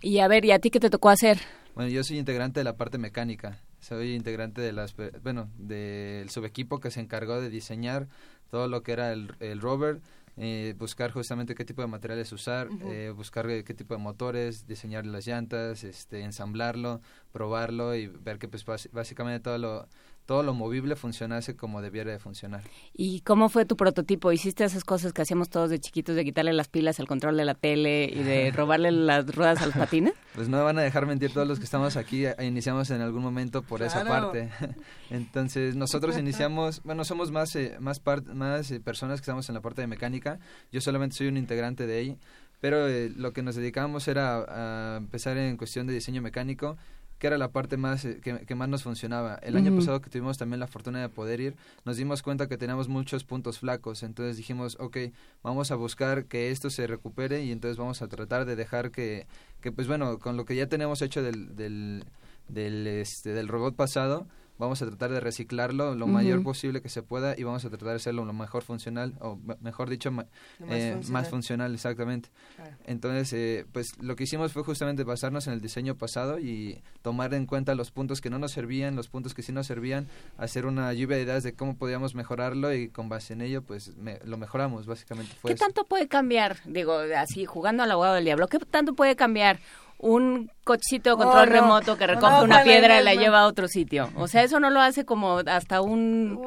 Y 0.00 0.18
a 0.18 0.28
ver, 0.28 0.44
¿y 0.44 0.52
a 0.52 0.58
ti 0.58 0.70
qué 0.70 0.80
te 0.80 0.90
tocó 0.90 1.10
hacer? 1.10 1.38
Bueno, 1.74 1.90
yo 1.90 2.04
soy 2.04 2.18
integrante 2.18 2.60
de 2.60 2.64
la 2.64 2.76
parte 2.76 2.98
mecánica. 2.98 3.60
Soy 3.80 4.14
integrante 4.14 4.60
de 4.62 4.72
las, 4.72 4.94
bueno, 5.22 5.50
del 5.58 6.30
subequipo 6.30 6.80
que 6.80 6.90
se 6.90 7.00
encargó 7.00 7.40
de 7.40 7.50
diseñar 7.50 8.08
todo 8.50 8.68
lo 8.68 8.82
que 8.82 8.92
era 8.92 9.12
el, 9.12 9.34
el 9.40 9.60
rover, 9.60 10.00
eh, 10.36 10.74
buscar 10.76 11.12
justamente 11.12 11.54
qué 11.54 11.64
tipo 11.64 11.82
de 11.82 11.88
materiales 11.88 12.32
usar, 12.32 12.68
eh, 12.86 13.12
buscar 13.14 13.46
qué 13.46 13.74
tipo 13.74 13.94
de 13.94 14.00
motores, 14.00 14.66
diseñar 14.66 15.06
las 15.06 15.26
llantas, 15.26 15.84
este, 15.84 16.22
ensamblarlo, 16.22 17.00
probarlo 17.32 17.94
y 17.94 18.08
ver 18.08 18.38
que 18.38 18.48
pues 18.48 18.64
básicamente 18.92 19.40
todo 19.40 19.58
lo 19.58 19.88
todo 20.26 20.42
lo 20.42 20.54
movible 20.54 20.96
funcionase 20.96 21.54
como 21.56 21.82
debiera 21.82 22.10
de 22.10 22.18
funcionar. 22.18 22.62
¿Y 22.94 23.20
cómo 23.20 23.48
fue 23.48 23.66
tu 23.66 23.76
prototipo? 23.76 24.32
¿Hiciste 24.32 24.64
esas 24.64 24.84
cosas 24.84 25.12
que 25.12 25.22
hacíamos 25.22 25.50
todos 25.50 25.70
de 25.70 25.78
chiquitos, 25.78 26.16
de 26.16 26.24
quitarle 26.24 26.52
las 26.52 26.68
pilas 26.68 26.98
al 27.00 27.06
control 27.06 27.36
de 27.36 27.44
la 27.44 27.54
tele 27.54 28.04
y 28.04 28.22
de 28.22 28.50
robarle 28.56 28.90
las 28.90 29.26
ruedas 29.34 29.60
al 29.62 29.72
patines? 29.72 30.14
Pues 30.34 30.48
no 30.48 30.62
van 30.64 30.78
a 30.78 30.82
dejar 30.82 31.06
mentir 31.06 31.32
todos 31.32 31.46
los 31.46 31.58
que 31.58 31.64
estamos 31.64 31.96
aquí, 31.96 32.24
eh, 32.24 32.34
iniciamos 32.40 32.90
en 32.90 33.02
algún 33.02 33.22
momento 33.22 33.62
por 33.62 33.82
esa 33.82 34.04
parte. 34.04 34.50
Entonces, 35.10 35.76
nosotros 35.76 36.16
iniciamos, 36.18 36.82
bueno, 36.84 37.04
somos 37.04 37.30
más, 37.30 37.54
eh, 37.56 37.76
más, 37.80 38.02
más 38.32 38.70
eh, 38.70 38.80
personas 38.80 39.20
que 39.20 39.24
estamos 39.24 39.48
en 39.48 39.54
la 39.54 39.60
parte 39.60 39.82
de 39.82 39.86
mecánica, 39.86 40.38
yo 40.72 40.80
solamente 40.80 41.16
soy 41.16 41.28
un 41.28 41.36
integrante 41.36 41.86
de 41.86 41.98
ahí, 41.98 42.18
pero 42.60 42.88
lo 43.16 43.32
que 43.34 43.42
nos 43.42 43.56
dedicamos 43.56 44.08
era 44.08 44.94
a 44.94 44.96
empezar 44.96 45.36
en 45.36 45.58
cuestión 45.58 45.86
de 45.86 45.92
diseño 45.92 46.22
mecánico, 46.22 46.78
que 47.24 47.28
era 47.28 47.38
la 47.38 47.52
parte 47.52 47.78
más 47.78 48.04
eh, 48.04 48.20
que, 48.22 48.40
que 48.40 48.54
más 48.54 48.68
nos 48.68 48.82
funcionaba. 48.82 49.36
El 49.36 49.56
año 49.56 49.74
pasado 49.74 50.02
que 50.02 50.10
tuvimos 50.10 50.36
también 50.36 50.60
la 50.60 50.66
fortuna 50.66 51.00
de 51.00 51.08
poder 51.08 51.40
ir, 51.40 51.56
nos 51.86 51.96
dimos 51.96 52.22
cuenta 52.22 52.48
que 52.48 52.58
teníamos 52.58 52.88
muchos 52.88 53.24
puntos 53.24 53.60
flacos, 53.60 54.02
entonces 54.02 54.36
dijimos, 54.36 54.76
ok, 54.78 54.98
vamos 55.42 55.70
a 55.70 55.74
buscar 55.76 56.26
que 56.26 56.50
esto 56.50 56.68
se 56.68 56.86
recupere 56.86 57.42
y 57.42 57.50
entonces 57.50 57.78
vamos 57.78 58.02
a 58.02 58.08
tratar 58.08 58.44
de 58.44 58.56
dejar 58.56 58.90
que, 58.90 59.26
que 59.62 59.72
pues 59.72 59.88
bueno, 59.88 60.18
con 60.18 60.36
lo 60.36 60.44
que 60.44 60.54
ya 60.54 60.66
tenemos 60.66 61.00
hecho 61.00 61.22
del, 61.22 61.56
del, 61.56 62.04
del, 62.48 62.86
este, 62.86 63.30
del 63.30 63.48
robot 63.48 63.74
pasado, 63.74 64.26
vamos 64.58 64.80
a 64.82 64.86
tratar 64.86 65.10
de 65.10 65.20
reciclarlo 65.20 65.94
lo 65.94 66.06
mayor 66.06 66.42
posible 66.42 66.80
que 66.80 66.88
se 66.88 67.02
pueda 67.02 67.34
y 67.38 67.42
vamos 67.42 67.64
a 67.64 67.68
tratar 67.70 67.88
de 67.88 67.94
hacerlo 67.96 68.24
lo 68.24 68.32
mejor 68.32 68.62
funcional, 68.62 69.14
o 69.20 69.36
me- 69.36 69.56
mejor 69.60 69.90
dicho, 69.90 70.10
ma- 70.12 70.26
Lo 70.60 70.66
más 70.66 70.76
eh, 70.76 70.92
funcional. 70.92 71.12
más 71.12 71.28
funcional, 71.28 71.74
exactamente. 71.74 72.28
Claro. 72.56 72.76
Entonces, 72.86 73.32
eh, 73.32 73.66
pues 73.72 73.98
lo 74.00 74.14
que 74.16 74.24
hicimos 74.24 74.52
fue 74.52 74.62
justamente 74.62 75.02
basarnos 75.04 75.46
en 75.48 75.54
el 75.54 75.60
diseño 75.60 75.96
pasado 75.96 76.38
y 76.38 76.82
tomar 77.02 77.34
en 77.34 77.46
cuenta 77.46 77.74
los 77.74 77.90
puntos 77.90 78.20
que 78.20 78.30
no 78.30 78.38
nos 78.38 78.52
servían, 78.52 78.94
los 78.96 79.08
puntos 79.08 79.34
que 79.34 79.42
sí 79.42 79.52
nos 79.52 79.66
servían, 79.66 80.06
hacer 80.38 80.66
una 80.66 80.92
lluvia 80.92 81.16
de 81.16 81.22
ideas 81.24 81.42
de 81.42 81.54
cómo 81.54 81.76
podíamos 81.76 82.14
mejorarlo 82.14 82.72
y 82.72 82.88
con 82.88 83.08
base 83.08 83.32
en 83.32 83.42
ello, 83.42 83.62
pues 83.62 83.96
me- 83.96 84.20
lo 84.24 84.36
mejoramos, 84.38 84.86
básicamente 84.86 85.34
fue 85.40 85.50
¿Qué 85.50 85.54
eso. 85.54 85.64
tanto 85.64 85.84
puede 85.84 86.08
cambiar? 86.08 86.58
Digo, 86.64 86.96
así, 87.16 87.44
jugando 87.44 87.82
al 87.82 87.90
abogado 87.90 88.14
del 88.14 88.24
diablo, 88.24 88.46
¿qué 88.48 88.58
tanto 88.58 88.94
puede 88.94 89.16
cambiar 89.16 89.58
un 90.04 90.50
cochito 90.64 91.10
de 91.10 91.16
control 91.16 91.42
Oh, 91.42 91.46
no. 91.46 91.52
remoto 91.52 91.96
que 91.96 92.06
recoge 92.06 92.32
No, 92.38 92.44
una 92.44 92.62
piedra 92.62 93.00
y 93.00 93.04
la 93.04 93.14
lleva 93.14 93.40
a 93.40 93.46
otro 93.46 93.68
sitio? 93.68 94.10
O 94.16 94.28
sea, 94.28 94.42
¿eso 94.42 94.60
no 94.60 94.68
lo 94.70 94.80
hace 94.80 95.04
como 95.04 95.38
hasta 95.46 95.80
un, 95.80 96.38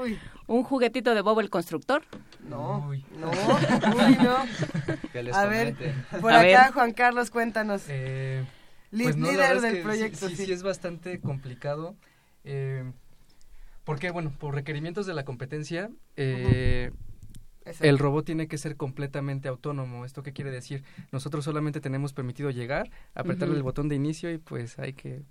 un 0.48 0.64
juguetito 0.64 1.16
de 1.16 1.22
Bob 1.22 1.40
el 1.40 1.50
Constructor? 1.50 2.04
No, 2.48 2.80
no, 3.20 3.32
uy, 3.32 4.18
no. 4.24 5.34
A 5.34 5.46
ver, 5.46 5.76
por 6.22 6.32
A 6.34 6.40
acá, 6.42 6.64
ver. 6.66 6.72
Juan 6.74 6.94
Carlos, 6.94 7.30
cuéntanos. 7.32 7.84
Eh, 7.90 8.46
pues 8.92 9.18
líder 9.18 9.56
es 9.58 9.62
del 9.64 9.74
que 9.78 9.82
proyecto, 9.84 10.28
sí, 10.30 10.36
sí, 10.36 10.36
sí. 10.38 10.46
sí 10.46 10.52
es 10.54 10.64
bastante 10.64 11.20
complicado. 11.20 11.96
Eh, 12.44 12.90
porque, 13.84 14.12
bueno, 14.12 14.32
por 14.38 14.54
requerimientos 14.54 15.06
de 15.08 15.14
la 15.14 15.26
competencia, 15.26 15.90
eh, 16.16 16.92
Exacto. 17.68 17.86
el 17.86 18.00
robot 18.00 18.26
tiene 18.26 18.48
que 18.48 18.58
ser 18.58 18.76
completamente 18.76 19.48
autónomo. 19.48 20.06
¿Esto 20.06 20.24
qué 20.24 20.34
quiere 20.34 20.52
decir? 20.52 20.84
Nosotros 21.12 21.46
solamente 21.46 21.82
tenemos 21.82 22.14
permitido 22.14 22.50
llegar, 22.50 22.90
apretarle 23.14 23.56
el 23.56 23.64
botón 23.64 23.90
de 23.90 23.96
inicio 23.96 24.32
y 24.32 24.38
pues 24.38 24.80
hay 24.80 24.94
que... 24.94 25.24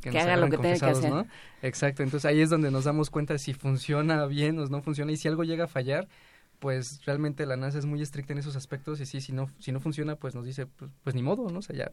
Que 0.00 0.10
nos 0.12 0.22
haga 0.22 0.36
lo 0.36 0.48
que 0.48 0.58
tenga 0.58 0.78
que 0.78 0.86
hacer. 0.86 1.10
¿no? 1.10 1.26
Exacto, 1.62 2.02
entonces 2.02 2.24
ahí 2.26 2.40
es 2.40 2.50
donde 2.50 2.70
nos 2.70 2.84
damos 2.84 3.10
cuenta 3.10 3.36
si 3.38 3.54
funciona 3.54 4.26
bien 4.26 4.58
o 4.58 4.66
no 4.66 4.82
funciona 4.82 5.10
y 5.12 5.16
si 5.16 5.28
algo 5.28 5.44
llega 5.44 5.64
a 5.64 5.68
fallar, 5.68 6.08
pues 6.58 7.04
realmente 7.04 7.44
la 7.44 7.56
NASA 7.56 7.78
es 7.78 7.86
muy 7.86 8.00
estricta 8.00 8.32
en 8.32 8.38
esos 8.38 8.56
aspectos 8.56 9.00
y 9.00 9.06
sí, 9.06 9.20
si 9.20 9.32
no, 9.32 9.50
si 9.58 9.72
no 9.72 9.80
funciona, 9.80 10.16
pues 10.16 10.34
nos 10.34 10.44
dice, 10.44 10.66
pues, 10.66 10.90
pues 11.02 11.14
ni 11.14 11.22
modo, 11.22 11.50
¿no? 11.50 11.58
O 11.58 11.62
sea, 11.62 11.76
ya, 11.76 11.92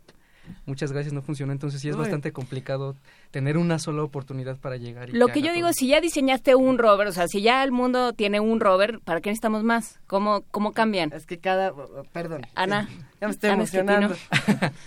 muchas 0.65 0.91
gracias, 0.91 1.13
no 1.13 1.21
funcionó, 1.21 1.51
entonces 1.51 1.81
sí 1.81 1.89
es 1.89 1.95
Uy. 1.95 2.01
bastante 2.01 2.31
complicado 2.31 2.95
tener 3.31 3.57
una 3.57 3.79
sola 3.79 4.03
oportunidad 4.03 4.57
para 4.57 4.77
llegar. 4.77 5.09
Y 5.09 5.13
Lo 5.13 5.27
que 5.27 5.41
yo 5.41 5.53
digo, 5.53 5.71
si 5.73 5.87
ya 5.87 6.01
diseñaste 6.01 6.55
un 6.55 6.77
rover, 6.77 7.07
o 7.07 7.11
sea, 7.11 7.27
si 7.27 7.41
ya 7.41 7.63
el 7.63 7.71
mundo 7.71 8.13
tiene 8.13 8.39
un 8.39 8.59
rover, 8.59 8.99
¿para 8.99 9.21
qué 9.21 9.29
necesitamos 9.29 9.63
más? 9.63 9.99
¿Cómo, 10.07 10.43
cómo 10.51 10.73
cambian? 10.73 11.11
Es 11.13 11.25
que 11.25 11.39
cada... 11.39 11.73
Perdón. 12.11 12.41
Ana. 12.55 12.89
Ya 13.21 13.27
me 13.27 13.33
estoy 13.33 13.51
Ana 13.51 13.57
emocionando. 13.57 14.15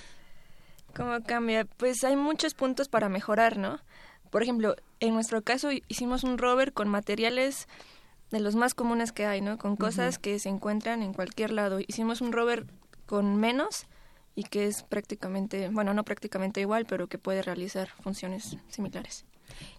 ¿Cómo 0.97 1.23
cambia? 1.23 1.65
Pues 1.65 2.03
hay 2.03 2.17
muchos 2.17 2.55
puntos 2.55 2.89
para 2.89 3.09
mejorar, 3.09 3.59
¿no? 3.59 3.79
Por 4.31 4.43
ejemplo, 4.43 4.75
en 4.99 5.15
nuestro 5.15 5.43
caso 5.43 5.71
hicimos 5.87 6.25
un 6.25 6.39
rover 6.39 6.73
con 6.73 6.89
materiales 6.89 7.69
de 8.33 8.41
los 8.41 8.57
más 8.57 8.75
comunes 8.75 9.13
que 9.13 9.27
hay, 9.27 9.41
¿no? 9.41 9.59
Con 9.59 9.77
cosas 9.77 10.19
que 10.19 10.39
se 10.41 10.49
encuentran 10.49 11.03
en 11.03 11.13
cualquier 11.13 11.53
lado. 11.53 11.79
Hicimos 11.79 12.21
un 12.21 12.33
rover 12.33 12.67
con 13.07 13.37
menos 13.37 13.87
y 14.35 14.45
que 14.45 14.67
es 14.67 14.83
prácticamente, 14.83 15.69
bueno, 15.69 15.95
no 15.95 16.05
prácticamente 16.05 16.61
igual, 16.61 16.87
pero 16.87 17.07
que 17.07 17.19
puede 17.19 17.43
realizar 17.43 17.89
funciones 18.03 18.57
similares. 18.69 19.25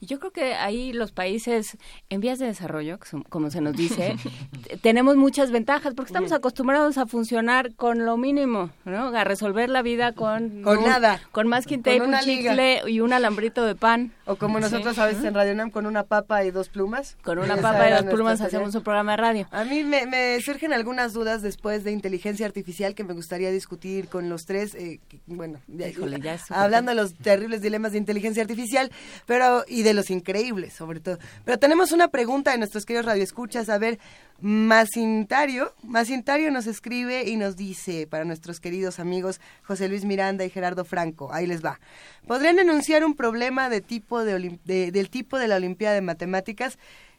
Yo 0.02 0.20
creo 0.20 0.32
que 0.32 0.54
ahí 0.56 0.94
los 0.94 1.12
países 1.12 1.78
en 2.10 2.22
vías 2.22 2.38
de 2.40 2.46
desarrollo, 2.46 3.00
que 3.00 3.08
como 3.30 3.50
se 3.50 3.62
nos 3.62 3.76
dice, 3.76 4.16
tenemos 4.82 5.16
muchas 5.16 5.52
ventajas 5.52 5.94
porque 5.96 6.10
estamos 6.10 6.32
acostumbrados 6.32 6.98
a 6.98 7.06
funcionar 7.06 7.74
con 7.76 8.06
lo 8.06 8.18
mínimo, 8.18 8.72
¿no? 8.84 9.08
A 9.16 9.24
resolver 9.24 9.70
la 9.70 9.82
vida 9.82 10.12
con... 10.14 10.62
Con 10.64 10.84
nada. 10.84 11.20
Con 11.32 11.50
Con 11.50 11.62
tape, 11.84 12.02
un 12.02 12.12
liga. 12.12 12.22
chicle 12.52 12.82
y 12.88 13.00
un 13.00 13.14
alambrito 13.14 13.66
de 13.66 13.76
pan. 13.76 14.12
O 14.26 14.36
como 14.36 14.58
Sí. 14.58 14.64
nosotros 14.64 14.98
a 15.00 15.06
veces 15.06 15.24
en 15.24 15.34
Radio 15.34 15.54
Nam 15.56 15.70
con 15.70 15.86
una 15.86 16.04
papa 16.04 16.44
y 16.44 16.52
dos 16.52 16.70
plumas. 16.70 17.18
Con 17.24 17.38
una 17.40 17.56
papa 17.58 17.88
y 17.90 17.94
dos 17.94 18.06
plumas 18.14 18.42
hacemos 18.42 18.74
un 18.76 18.84
programa 18.84 19.12
de 19.12 19.18
radio. 19.18 19.48
A 19.52 19.64
mí 19.64 19.84
me, 19.84 20.06
me 20.08 20.40
surgen 20.42 20.74
algunas 20.74 21.14
dudas 21.14 21.42
después 21.42 21.84
de 21.84 21.92
inteligencia 21.92 22.46
artificial 22.46 22.96
que 22.96 23.04
me 23.04 23.14
gustaría 23.14 23.52
discutir 23.52 24.08
con 24.08 24.30
los 24.30 24.46
tres. 24.46 24.76
eh, 24.76 25.00
que- 25.08 25.20
bueno, 25.28 25.60
ya- 25.68 25.88
Híjole, 25.90 26.20
ya 26.20 26.38
hablando 26.50 26.90
de 26.92 26.96
los 26.96 27.14
terribles 27.16 27.62
dilemas 27.62 27.92
de 27.92 28.00
inteligencia 28.00 28.42
artificial, 28.42 28.92
pero 29.26 29.55
y 29.68 29.84
de 29.84 29.94
los 29.94 30.10
increíbles 30.10 30.74
sobre 30.74 31.00
todo. 31.00 31.18
Pero 31.44 31.58
tenemos 31.58 31.92
una 31.92 32.10
pregunta 32.10 32.52
de 32.52 32.58
nuestros 32.58 32.86
queridos 32.86 33.06
radioescuchas. 33.06 33.70
A 33.70 33.78
ver, 33.78 34.00
Macintario, 34.42 35.74
Macintario 35.84 36.52
nos 36.52 36.68
escribe 36.68 37.28
y 37.28 37.38
nos 37.38 37.56
dice 37.56 38.08
para 38.08 38.26
nuestros 38.26 38.60
queridos 38.60 39.00
amigos 39.00 39.40
José 39.64 39.88
Luis 39.88 40.06
Miranda 40.06 40.46
y 40.46 40.50
Gerardo 40.50 40.86
Franco. 40.86 41.34
Ahí 41.34 41.48
les 41.48 41.64
va. 41.64 41.80
¿Podrían 42.28 42.60
enunciar 42.60 43.06
un 43.06 43.16
problema 43.16 43.70
de 43.70 43.82
tipo 43.82 44.24
de, 44.24 44.60
del 44.66 45.10
tipo 45.10 45.38
de 45.40 45.48
la 45.48 45.56
Olimpiada 45.56 45.96
de 45.96 46.02
Matemáticas? 46.02 46.78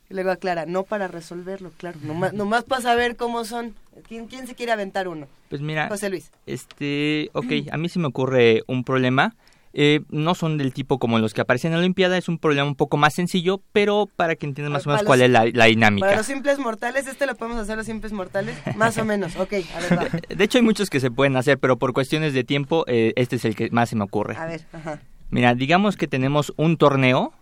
Y 0.09 0.15
luego 0.15 0.31
aclara, 0.31 0.67
no 0.67 0.85
para 0.85 1.09
resolverlo, 1.09 1.73
claro, 1.77 1.99
nomás, 2.05 2.33
nomás 2.33 2.63
para 2.63 2.81
saber 2.81 3.17
cómo 3.17 3.45
son. 3.45 3.75
¿Quién, 4.07 4.29
¿Quién 4.29 4.47
se 4.47 4.55
quiere 4.55 4.71
aventar 4.71 5.09
uno? 5.09 5.27
Pues 5.49 5.61
mira, 5.63 5.89
José 5.89 6.11
Luis. 6.11 6.31
este, 6.47 7.29
ok, 7.33 7.47
a 7.73 7.77
mí 7.77 7.89
se 7.89 7.99
me 7.99 8.07
ocurre 8.07 8.63
un 8.69 8.85
problema. 8.85 9.35
Eh, 9.79 10.01
no 10.09 10.35
son 10.35 10.57
del 10.57 10.73
tipo 10.73 10.99
como 10.99 11.19
los 11.19 11.35
que 11.35 11.43
aparecen 11.43 11.69
en 11.69 11.75
la 11.75 11.81
Olimpiada, 11.81 12.17
es 12.17 12.29
un 12.31 12.39
problema 12.39 12.67
un 12.67 12.77
poco 12.77 12.97
más 12.97 13.13
sencillo, 13.13 13.61
pero 13.73 14.09
para 14.17 14.35
que 14.35 14.47
entiendan 14.47 14.73
más 14.73 14.87
o 14.87 14.89
menos 14.89 15.03
los- 15.03 15.07
cuál 15.07 15.21
es 15.21 15.29
la, 15.31 15.45
la 15.53 15.67
dinámica. 15.67 16.07
Para 16.07 16.17
los 16.17 16.27
simples 16.27 16.59
mortales, 16.59 17.07
¿este 17.07 17.27
lo 17.27 17.35
podemos 17.35 17.59
hacer 17.61 17.77
los 17.77 17.85
simples 17.85 18.13
mortales? 18.13 18.57
Más 18.75 18.97
o 18.97 19.05
menos, 19.05 19.37
ok, 19.37 19.53
a 19.75 19.81
ver, 19.81 19.99
va. 19.99 20.07
De 20.35 20.45
hecho 20.45 20.57
hay 20.57 20.65
muchos 20.65 20.89
que 20.89 20.99
se 20.99 21.11
pueden 21.11 21.37
hacer, 21.37 21.59
pero 21.59 21.77
por 21.77 21.93
cuestiones 21.93 22.33
de 22.33 22.43
tiempo, 22.43 22.85
eh, 22.89 23.13
este 23.17 23.37
es 23.37 23.45
el 23.45 23.55
que 23.55 23.69
más 23.71 23.91
se 23.91 23.97
me 23.97 24.05
ocurre. 24.05 24.35
A 24.37 24.47
ver, 24.47 24.63
ajá. 24.73 25.01
Mira, 25.29 25.55
digamos 25.55 25.97
que 25.99 26.07
tenemos 26.09 26.55
un 26.57 26.79
torneo. 26.79 27.35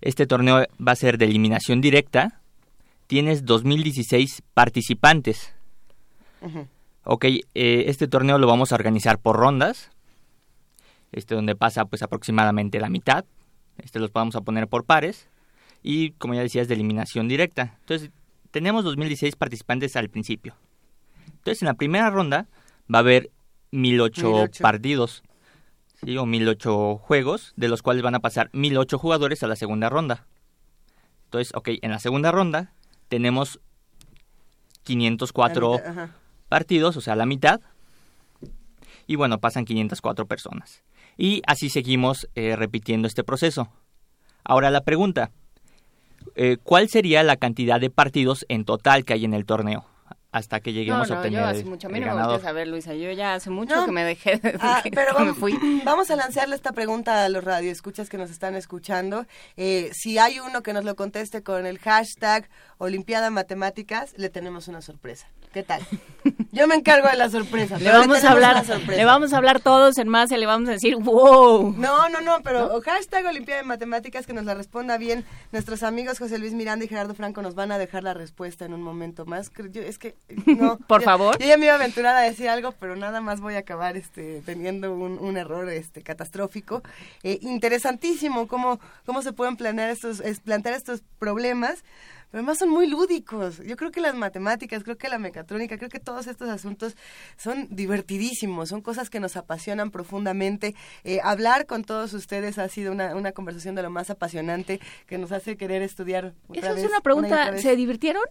Este 0.00 0.26
torneo 0.26 0.64
va 0.86 0.92
a 0.92 0.96
ser 0.96 1.18
de 1.18 1.26
eliminación 1.26 1.82
directa. 1.82 2.40
Tienes 3.08 3.44
2016 3.44 4.42
participantes. 4.54 5.52
Ujú. 6.40 6.66
Ok, 7.04 7.24
eh, 7.26 7.42
este 7.88 8.08
torneo 8.08 8.38
lo 8.38 8.46
vamos 8.46 8.72
a 8.72 8.76
organizar 8.76 9.18
por 9.18 9.36
rondas. 9.36 9.90
Este 11.14 11.34
donde 11.34 11.54
pasa 11.54 11.84
pues 11.84 12.02
aproximadamente 12.02 12.80
la 12.80 12.90
mitad. 12.90 13.24
Este 13.78 13.98
los 13.98 14.12
vamos 14.12 14.36
a 14.36 14.40
poner 14.40 14.68
por 14.68 14.84
pares. 14.84 15.28
Y 15.82 16.10
como 16.12 16.34
ya 16.34 16.40
decías, 16.40 16.66
de 16.68 16.74
eliminación 16.74 17.28
directa. 17.28 17.76
Entonces, 17.80 18.10
tenemos 18.50 18.84
2016 18.84 19.36
participantes 19.36 19.96
al 19.96 20.08
principio. 20.08 20.54
Entonces, 21.26 21.62
en 21.62 21.66
la 21.66 21.74
primera 21.74 22.10
ronda 22.10 22.48
va 22.92 22.98
a 22.98 23.00
haber 23.00 23.30
1008 23.70 24.22
1008. 24.22 24.62
partidos. 24.62 25.22
¿sí? 26.04 26.16
O 26.16 26.26
1008 26.26 26.96
juegos, 26.98 27.52
de 27.56 27.68
los 27.68 27.82
cuales 27.82 28.02
van 28.02 28.14
a 28.14 28.20
pasar 28.20 28.50
1008 28.52 28.98
jugadores 28.98 29.42
a 29.42 29.46
la 29.46 29.56
segunda 29.56 29.88
ronda. 29.90 30.26
Entonces, 31.26 31.52
ok, 31.54 31.70
en 31.82 31.90
la 31.90 31.98
segunda 31.98 32.32
ronda 32.32 32.72
tenemos 33.08 33.60
504 34.84 35.72
La 35.72 35.90
mitad, 35.90 36.10
partidos, 36.48 36.96
o 36.96 37.00
sea, 37.00 37.16
la 37.16 37.26
mitad. 37.26 37.60
Y 39.06 39.16
bueno, 39.16 39.38
pasan 39.40 39.64
504 39.64 40.26
personas. 40.26 40.82
Y 41.16 41.42
así 41.46 41.68
seguimos 41.70 42.28
eh, 42.34 42.56
repitiendo 42.56 43.06
este 43.08 43.24
proceso. 43.24 43.68
Ahora 44.44 44.70
la 44.70 44.82
pregunta, 44.82 45.30
eh, 46.36 46.56
¿cuál 46.62 46.88
sería 46.88 47.22
la 47.22 47.36
cantidad 47.36 47.80
de 47.80 47.90
partidos 47.90 48.44
en 48.48 48.64
total 48.64 49.04
que 49.04 49.12
hay 49.14 49.24
en 49.24 49.34
el 49.34 49.44
torneo? 49.46 49.84
Hasta 50.32 50.58
que 50.58 50.72
lleguemos 50.72 51.08
no, 51.08 51.14
a 51.14 51.16
no, 51.18 51.22
obtener 51.22 51.40
yo 51.40 51.46
hace 51.46 51.64
mucho, 51.64 51.86
a 51.86 51.90
mí 51.90 52.00
no 52.00 52.06
me 52.06 52.10
ganador. 52.10 52.32
voltees 52.32 52.48
a 52.48 52.52
ver, 52.52 52.66
Luisa, 52.66 52.92
yo 52.94 53.12
ya 53.12 53.34
hace 53.34 53.50
mucho 53.50 53.76
No. 53.76 53.86
que 53.86 53.92
me 53.92 54.02
dejé, 54.02 54.38
de- 54.38 54.58
Ah, 54.60 54.80
que 54.82 54.90
pero 54.90 55.12
me 55.12 55.20
vamos, 55.26 55.38
fui. 55.38 55.56
vamos 55.84 56.10
a 56.10 56.16
lanzarle 56.16 56.56
esta 56.56 56.72
pregunta 56.72 57.24
a 57.24 57.28
los 57.28 57.44
radioescuchas 57.44 58.08
que 58.08 58.18
nos 58.18 58.30
están 58.30 58.56
escuchando. 58.56 59.26
Eh, 59.56 59.90
si 59.92 60.18
hay 60.18 60.40
uno 60.40 60.64
que 60.64 60.72
nos 60.72 60.84
lo 60.84 60.96
conteste 60.96 61.44
con 61.44 61.66
el 61.66 61.78
hashtag 61.78 62.48
Olimpiada 62.78 63.30
Matemáticas, 63.30 64.12
le 64.18 64.28
tenemos 64.28 64.66
una 64.66 64.82
sorpresa. 64.82 65.28
¿Qué 65.54 65.62
tal? 65.62 65.80
Yo 66.52 66.66
me 66.66 66.74
encargo 66.74 67.08
de 67.08 67.16
la 67.16 67.30
sorpresa. 67.30 67.78
Le 67.78 67.90
vamos 67.90 68.24
a 68.24 68.32
hablar, 68.32 68.64
le 68.88 69.04
vamos 69.04 69.32
a 69.32 69.36
hablar 69.36 69.60
todos 69.60 69.98
en 69.98 70.08
más 70.08 70.32
y 70.32 70.36
le 70.36 70.46
vamos 70.46 70.68
a 70.68 70.72
decir, 70.72 70.96
wow. 70.96 71.72
No, 71.76 72.08
no, 72.08 72.20
no, 72.20 72.38
pero 72.42 72.80
hashtag 72.80 73.24
Olimpiada 73.26 73.60
de 73.62 73.66
Matemáticas 73.68 74.26
que 74.26 74.32
nos 74.32 74.44
la 74.44 74.54
responda 74.54 74.98
bien. 74.98 75.24
Nuestros 75.52 75.82
amigos 75.84 76.18
José 76.18 76.38
Luis 76.38 76.52
Miranda 76.54 76.84
y 76.84 76.88
Gerardo 76.88 77.14
Franco 77.14 77.40
nos 77.40 77.54
van 77.54 77.70
a 77.70 77.78
dejar 77.78 78.02
la 78.02 78.14
respuesta 78.14 78.64
en 78.64 78.74
un 78.74 78.82
momento 78.82 79.26
más. 79.26 79.50
Yo- 79.70 79.82
es 79.82 79.98
que, 79.98 80.16
no. 80.46 80.76
Por 80.88 81.02
yo- 81.02 81.04
favor. 81.04 81.38
Yo 81.38 81.46
ya 81.46 81.56
me 81.56 81.66
iba 81.66 81.74
a 81.74 81.76
aventurar 81.76 82.16
a 82.16 82.20
decir 82.22 82.48
algo, 82.48 82.72
pero 82.72 82.96
nada 82.96 83.20
más 83.20 83.40
voy 83.40 83.54
a 83.54 83.58
acabar 83.58 83.96
este, 83.96 84.42
teniendo 84.44 84.92
un, 84.92 85.18
un 85.20 85.36
error 85.36 85.68
este, 85.68 86.02
catastrófico. 86.02 86.82
Eh, 87.22 87.38
interesantísimo 87.42 88.48
cómo, 88.48 88.80
cómo 89.06 89.22
se 89.22 89.32
pueden 89.32 89.56
planear 89.56 89.90
estos, 89.90 90.18
es- 90.20 90.40
plantear 90.40 90.74
estos 90.74 91.02
problemas. 91.20 91.84
Pero 92.34 92.40
además 92.40 92.58
son 92.58 92.70
muy 92.70 92.88
lúdicos. 92.88 93.58
Yo 93.64 93.76
creo 93.76 93.92
que 93.92 94.00
las 94.00 94.16
matemáticas, 94.16 94.82
creo 94.82 94.98
que 94.98 95.08
la 95.08 95.18
mecatrónica, 95.18 95.78
creo 95.78 95.88
que 95.88 96.00
todos 96.00 96.26
estos 96.26 96.48
asuntos 96.48 96.96
son 97.36 97.68
divertidísimos, 97.70 98.70
son 98.70 98.80
cosas 98.80 99.08
que 99.08 99.20
nos 99.20 99.36
apasionan 99.36 99.92
profundamente. 99.92 100.74
Eh, 101.04 101.20
hablar 101.22 101.66
con 101.66 101.84
todos 101.84 102.12
ustedes 102.12 102.58
ha 102.58 102.68
sido 102.68 102.90
una, 102.90 103.14
una 103.14 103.30
conversación 103.30 103.76
de 103.76 103.84
lo 103.84 103.90
más 103.90 104.10
apasionante 104.10 104.80
que 105.06 105.16
nos 105.16 105.30
hace 105.30 105.56
querer 105.56 105.82
estudiar. 105.82 106.34
Esa 106.52 106.72
es 106.72 106.84
una 106.84 107.00
pregunta, 107.02 107.56
¿se 107.56 107.76
divirtieron? 107.76 108.24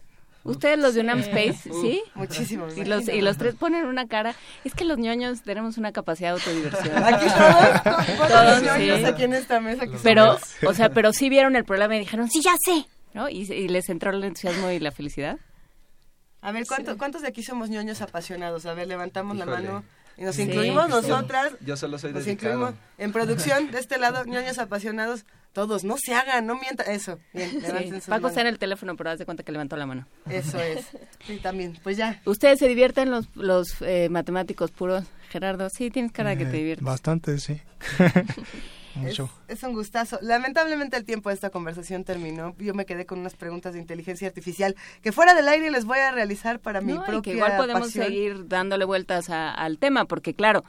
Ustedes 0.44 0.78
los 0.78 0.96
de 0.96 1.00
UNAM 1.00 1.20
Space, 1.20 1.72
¿sí? 1.72 2.04
Muchísimo. 2.14 2.68
Y 2.76 2.84
los, 2.84 3.08
y 3.08 3.22
los 3.22 3.38
tres 3.38 3.56
ponen 3.56 3.86
una 3.86 4.08
cara. 4.08 4.36
Es 4.66 4.74
que 4.74 4.84
los 4.84 4.98
ñoños 4.98 5.44
tenemos 5.44 5.78
una 5.78 5.94
capacidad 5.94 6.36
de 6.36 6.42
autodiversión. 6.42 6.98
Aquí 7.06 7.26
todos, 7.28 8.30
todos 8.30 8.64
ñoños 8.64 9.06
aquí 9.06 9.24
en 9.24 9.34
esta 9.34 9.62
mesa. 9.62 9.86
pero, 10.04 10.38
o 10.68 10.74
sea, 10.74 10.90
pero 10.90 11.14
sí 11.14 11.30
vieron 11.30 11.56
el 11.56 11.64
problema 11.64 11.96
y 11.96 12.00
dijeron, 12.00 12.30
sí, 12.30 12.42
ya 12.44 12.56
sé. 12.66 12.86
¿No? 13.14 13.30
Y, 13.30 13.46
les 13.68 13.90
entró 13.90 14.12
el 14.12 14.24
entusiasmo 14.24 14.70
y 14.72 14.80
la 14.80 14.92
felicidad. 14.92 15.38
A 16.42 16.52
ver, 16.52 16.66
¿cuántos 16.98 17.22
de 17.22 17.28
aquí 17.28 17.44
somos 17.44 17.70
ñoños 17.70 18.02
apasionados? 18.02 18.66
A 18.66 18.74
ver, 18.74 18.88
levantamos 18.88 19.38
la 19.38 19.46
mano. 19.46 19.84
Y 20.18 20.24
nos 20.24 20.38
incluimos 20.38 20.90
nosotras. 20.90 21.54
Yo, 21.62 21.76
solo 21.78 21.98
soy 21.98 22.14
nos 22.14 22.26
dedicado. 22.26 22.54
incluimos 22.54 22.80
en 22.98 23.12
producción 23.12 23.72
de 23.72 23.80
este 23.80 23.98
lado, 23.98 24.26
ñoños 24.26 24.60
apasionados. 24.60 25.26
Todos, 25.54 25.84
no 25.84 25.96
se 26.04 26.16
hagan, 26.16 26.48
no 26.48 26.56
mientan. 26.56 26.90
Eso, 26.90 27.20
bien, 27.32 27.62
levanten 27.62 27.96
sus 28.02 28.06
Paco 28.06 28.28
está 28.28 28.42
en 28.42 28.48
el 28.48 28.58
teléfono, 28.58 28.96
pero 28.96 29.12
haz 29.12 29.20
de 29.20 29.26
cuenta 29.26 29.44
que 29.44 29.52
levantó 29.52 29.76
la 29.78 29.86
mano. 29.86 30.08
Eso 30.30 30.60
es. 30.60 30.86
Sí, 31.26 31.38
también. 31.38 31.80
Pues 31.84 31.96
ya. 31.96 32.22
¿Ustedes 32.26 32.60
se 32.60 32.68
divierten 32.68 33.10
los, 33.10 33.28
los 33.36 33.82
eh, 33.82 34.10
matemáticos 34.10 34.72
puros? 34.72 35.06
Gerardo, 35.30 35.70
sí, 35.70 35.90
tienes 35.90 36.12
cara 36.12 36.32
de 36.32 36.38
que 36.38 36.46
te 36.46 36.56
Eh, 36.56 36.58
diviertes. 36.58 36.84
Bastante, 36.84 37.38
sí. 37.40 37.62
Es, 38.96 39.02
Mucho. 39.02 39.30
es 39.48 39.64
un 39.64 39.74
gustazo. 39.74 40.20
Lamentablemente 40.22 40.96
el 40.98 41.04
tiempo 41.06 41.30
de 41.30 41.36
esta 41.36 41.50
conversación 41.50 42.04
terminó. 42.04 42.56
Yo 42.60 42.74
me 42.74 42.86
quedé 42.86 43.06
con 43.06 43.20
unas 43.20 43.36
preguntas 43.36 43.74
de 43.74 43.80
inteligencia 43.80 44.28
artificial 44.28 44.76
que 45.02 45.12
fuera 45.12 45.34
del 45.34 45.48
aire 45.48 45.72
les 45.72 45.86
voy 45.86 45.98
a 46.00 46.12
realizar 46.12 46.60
para 46.60 46.80
mi 46.82 46.94
No, 46.94 47.02
y 47.04 47.06
propia 47.06 47.22
que 47.22 47.38
igual 47.38 47.58
podemos 47.58 47.84
pasión. 47.88 48.06
seguir 48.06 48.48
dándole 48.48 48.86
vueltas 48.86 49.30
a- 49.30 49.52
al 49.52 49.80
tema, 49.80 50.06
porque 50.06 50.34
claro, 50.36 50.64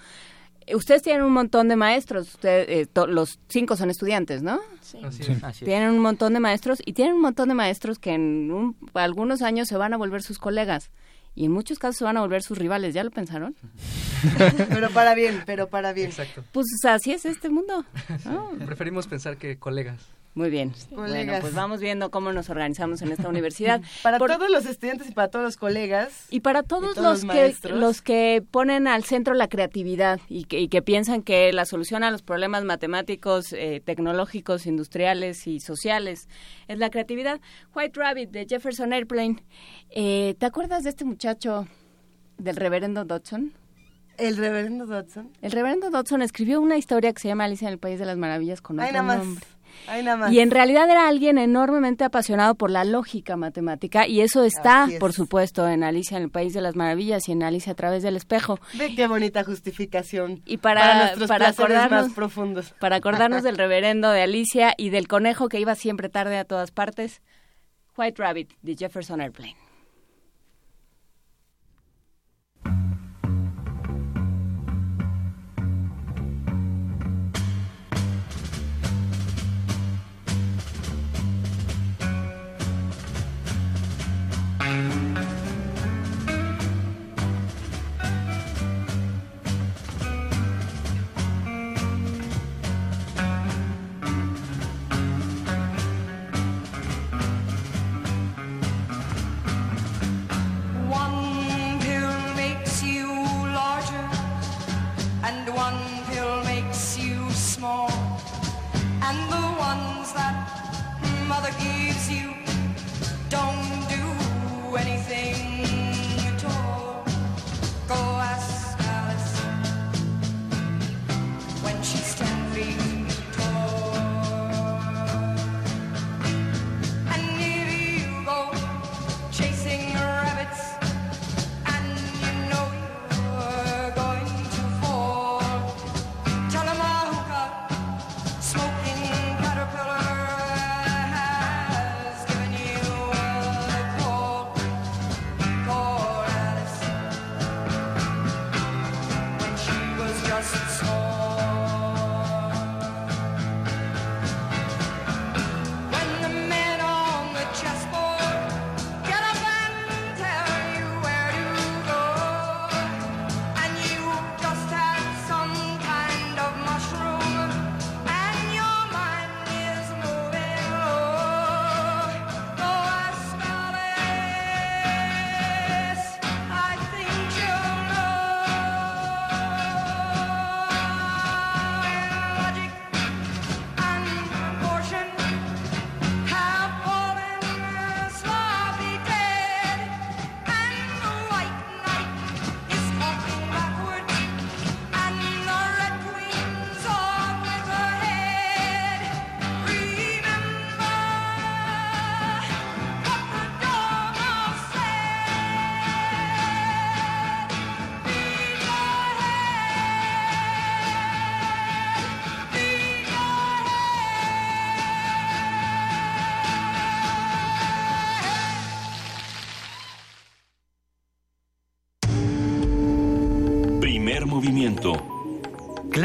eh, 0.66 0.75
ustedes 0.75 1.03
tienen 1.03 1.22
un 1.22 1.33
montón 1.33 1.68
de 1.68 1.77
maestros, 1.77 2.29
usted, 2.35 2.64
eh, 2.70 2.87
to- 2.87 3.07
los 3.07 3.39
cinco 3.49 3.77
son 3.77 3.91
estudiantes, 3.91 4.43
¿no? 4.43 4.59
Sí. 4.81 4.99
Así 5.05 5.22
Sí. 5.22 5.33
es. 5.33 5.45
Así 5.45 5.64
es. 5.64 5.68
Tienen 5.68 5.91
un 5.91 5.99
montón 5.99 6.33
de 6.33 6.41
maestros 6.41 6.81
y 6.87 6.95
tienen 6.95 7.14
un 7.16 7.20
montón 7.20 7.49
de 7.51 7.55
maestros 7.55 7.99
que 7.99 8.12
en 8.14 8.51
un- 8.51 8.77
algunos 8.95 9.43
años 9.43 9.68
se 9.68 9.77
van 9.77 9.93
a 9.93 9.99
volver 9.99 10.22
sus 10.22 10.39
colegas 10.39 10.91
y 11.35 11.47
en 11.47 11.53
muchos 11.53 11.78
casos 11.78 11.97
se 11.97 12.05
van 12.05 12.16
a 12.16 12.20
volver 12.20 12.43
sus 12.43 12.59
rivales, 12.59 12.95
¿ya 12.95 13.03
lo 13.03 13.11
pensaron? 13.11 13.57
Pero 14.68 14.91
para 14.91 15.14
bien, 15.14 15.43
pero 15.45 15.68
para 15.68 15.93
bien. 15.93 16.09
Exacto. 16.09 16.43
Pues 16.53 16.66
así 16.89 17.12
es 17.12 17.26
este 17.26 17.51
mundo. 17.51 17.85
¿no? 18.24 18.51
Preferimos 18.66 19.07
pensar 19.07 19.37
que 19.37 19.59
colegas. 19.59 20.01
Muy 20.35 20.51
bien. 20.51 20.72
Bueno, 20.91 21.32
pues 21.41 21.55
vamos 21.55 21.78
viendo 21.80 22.11
cómo 22.11 22.32
nos 22.32 22.51
organizamos 22.51 23.03
en 23.03 23.12
esta 23.12 23.28
universidad. 23.28 23.80
Para 24.03 24.18
Por- 24.18 24.32
todos 24.32 24.51
los 24.51 24.66
estudiantes 24.66 25.09
y 25.09 25.12
para 25.12 25.28
todos 25.28 25.45
los 25.45 25.57
colegas. 25.57 26.26
Y 26.28 26.41
para 26.41 26.64
todos, 26.64 26.97
todos 26.97 27.22
los, 27.22 27.24
los 27.24 27.61
que 27.61 27.68
los 27.68 28.03
que 28.03 28.43
ponen 28.51 28.89
al 28.89 29.05
centro 29.05 29.35
la 29.35 29.47
creatividad 29.49 30.18
y 30.28 30.45
que, 30.47 30.59
y 30.59 30.66
que 30.66 30.82
piensan 30.82 31.22
que 31.22 31.53
la 31.53 31.64
solución 31.64 32.03
a 32.03 32.11
los 32.11 32.22
problemas 32.22 32.64
matemáticos, 32.64 33.53
eh, 33.53 33.80
tecnológicos, 33.85 34.66
industriales 34.66 35.47
y 35.47 35.61
sociales 35.61 36.28
es 36.66 36.78
la 36.78 36.91
creatividad. 36.91 37.41
White 37.72 37.99
Rabbit 38.01 38.30
de 38.30 38.47
Jefferson 38.49 38.93
Airplane. 38.93 39.37
Eh, 39.91 40.35
¿Te 40.39 40.47
acuerdas 40.47 40.82
de 40.82 40.91
este 40.91 41.05
muchacho 41.05 41.68
del 42.39 42.57
reverendo 42.57 43.05
Dodson? 43.05 43.53
El 44.18 44.37
reverendo 44.37 44.87
Dodson. 44.87 45.30
El 45.43 45.53
reverendo 45.53 45.91
Dodson 45.91 46.22
escribió 46.22 46.61
una 46.61 46.76
historia 46.76 47.12
que 47.12 47.20
se 47.20 47.28
llama 47.28 47.45
Alicia 47.45 47.68
en 47.68 47.72
el 47.74 47.78
País 47.78 47.99
de 48.01 48.05
las 48.07 48.16
Maravillas 48.16 48.61
con 48.61 48.80
otro 48.80 48.93
nombre. 48.93 49.16
Ay, 49.16 49.26
más. 49.28 49.39
Y 50.31 50.41
en 50.41 50.51
realidad 50.51 50.89
era 50.89 51.09
alguien 51.09 51.39
enormemente 51.39 52.05
apasionado 52.05 52.55
por 52.55 52.70
la 52.70 52.85
lógica 52.85 53.37
matemática 53.37 54.07
y 54.07 54.20
eso 54.20 54.45
está, 54.45 54.89
es. 54.91 54.99
por 54.99 55.12
supuesto, 55.12 55.68
en 55.68 55.85
Alicia 55.85 56.16
en 56.16 56.25
el 56.25 56.31
País 56.31 56.55
de 56.55 56.61
las 56.61 56.77
Maravillas 56.77 57.29
y 57.29 57.33
en 57.33 57.43
Alicia 57.43 57.72
a 57.72 57.77
través 57.77 58.03
del 58.03 58.16
espejo. 58.16 58.59
Ve 58.75 58.95
qué 58.95 59.07
bonita 59.07 59.45
justificación. 59.45 60.43
Y 60.47 60.59
para, 60.59 60.99
nuestros 60.99 61.29
para 61.29 61.49
acordarnos, 61.49 62.07
más 62.07 62.12
profundos. 62.12 62.75
para 62.81 62.97
acordarnos 62.97 63.43
del 63.43 63.57
reverendo 63.59 64.11
de 64.11 64.22
Alicia 64.22 64.75
y 64.77 64.91
del 64.91 65.09
conejo 65.09 65.49
que 65.49 65.61
iba 65.61 65.75
siempre 65.75 66.09
tarde 66.09 66.39
a 66.39 66.45
todas 66.45 66.70
partes, 66.70 67.22
White 67.97 68.20
Rabbit 68.20 68.53
de 68.62 68.77
Jefferson 68.77 69.20
Airplane. 69.20 69.64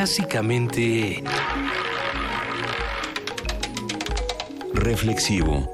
básicamente... 0.10 1.24
Reflexivo. 4.74 5.70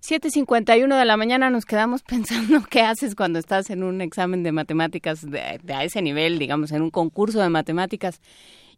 7.51 0.00 0.96
de 0.96 1.04
la 1.04 1.16
mañana 1.16 1.50
nos 1.50 1.64
quedamos 1.64 2.02
pensando 2.06 2.62
qué 2.70 2.82
haces 2.82 3.16
cuando 3.16 3.40
estás 3.40 3.68
en 3.70 3.82
un 3.82 4.00
examen 4.00 4.44
de 4.44 4.52
matemáticas 4.52 5.28
de, 5.28 5.58
de, 5.64 5.74
a 5.74 5.82
ese 5.82 6.00
nivel, 6.02 6.38
digamos, 6.38 6.70
en 6.70 6.82
un 6.82 6.92
concurso 6.92 7.40
de 7.40 7.48
matemáticas 7.48 8.20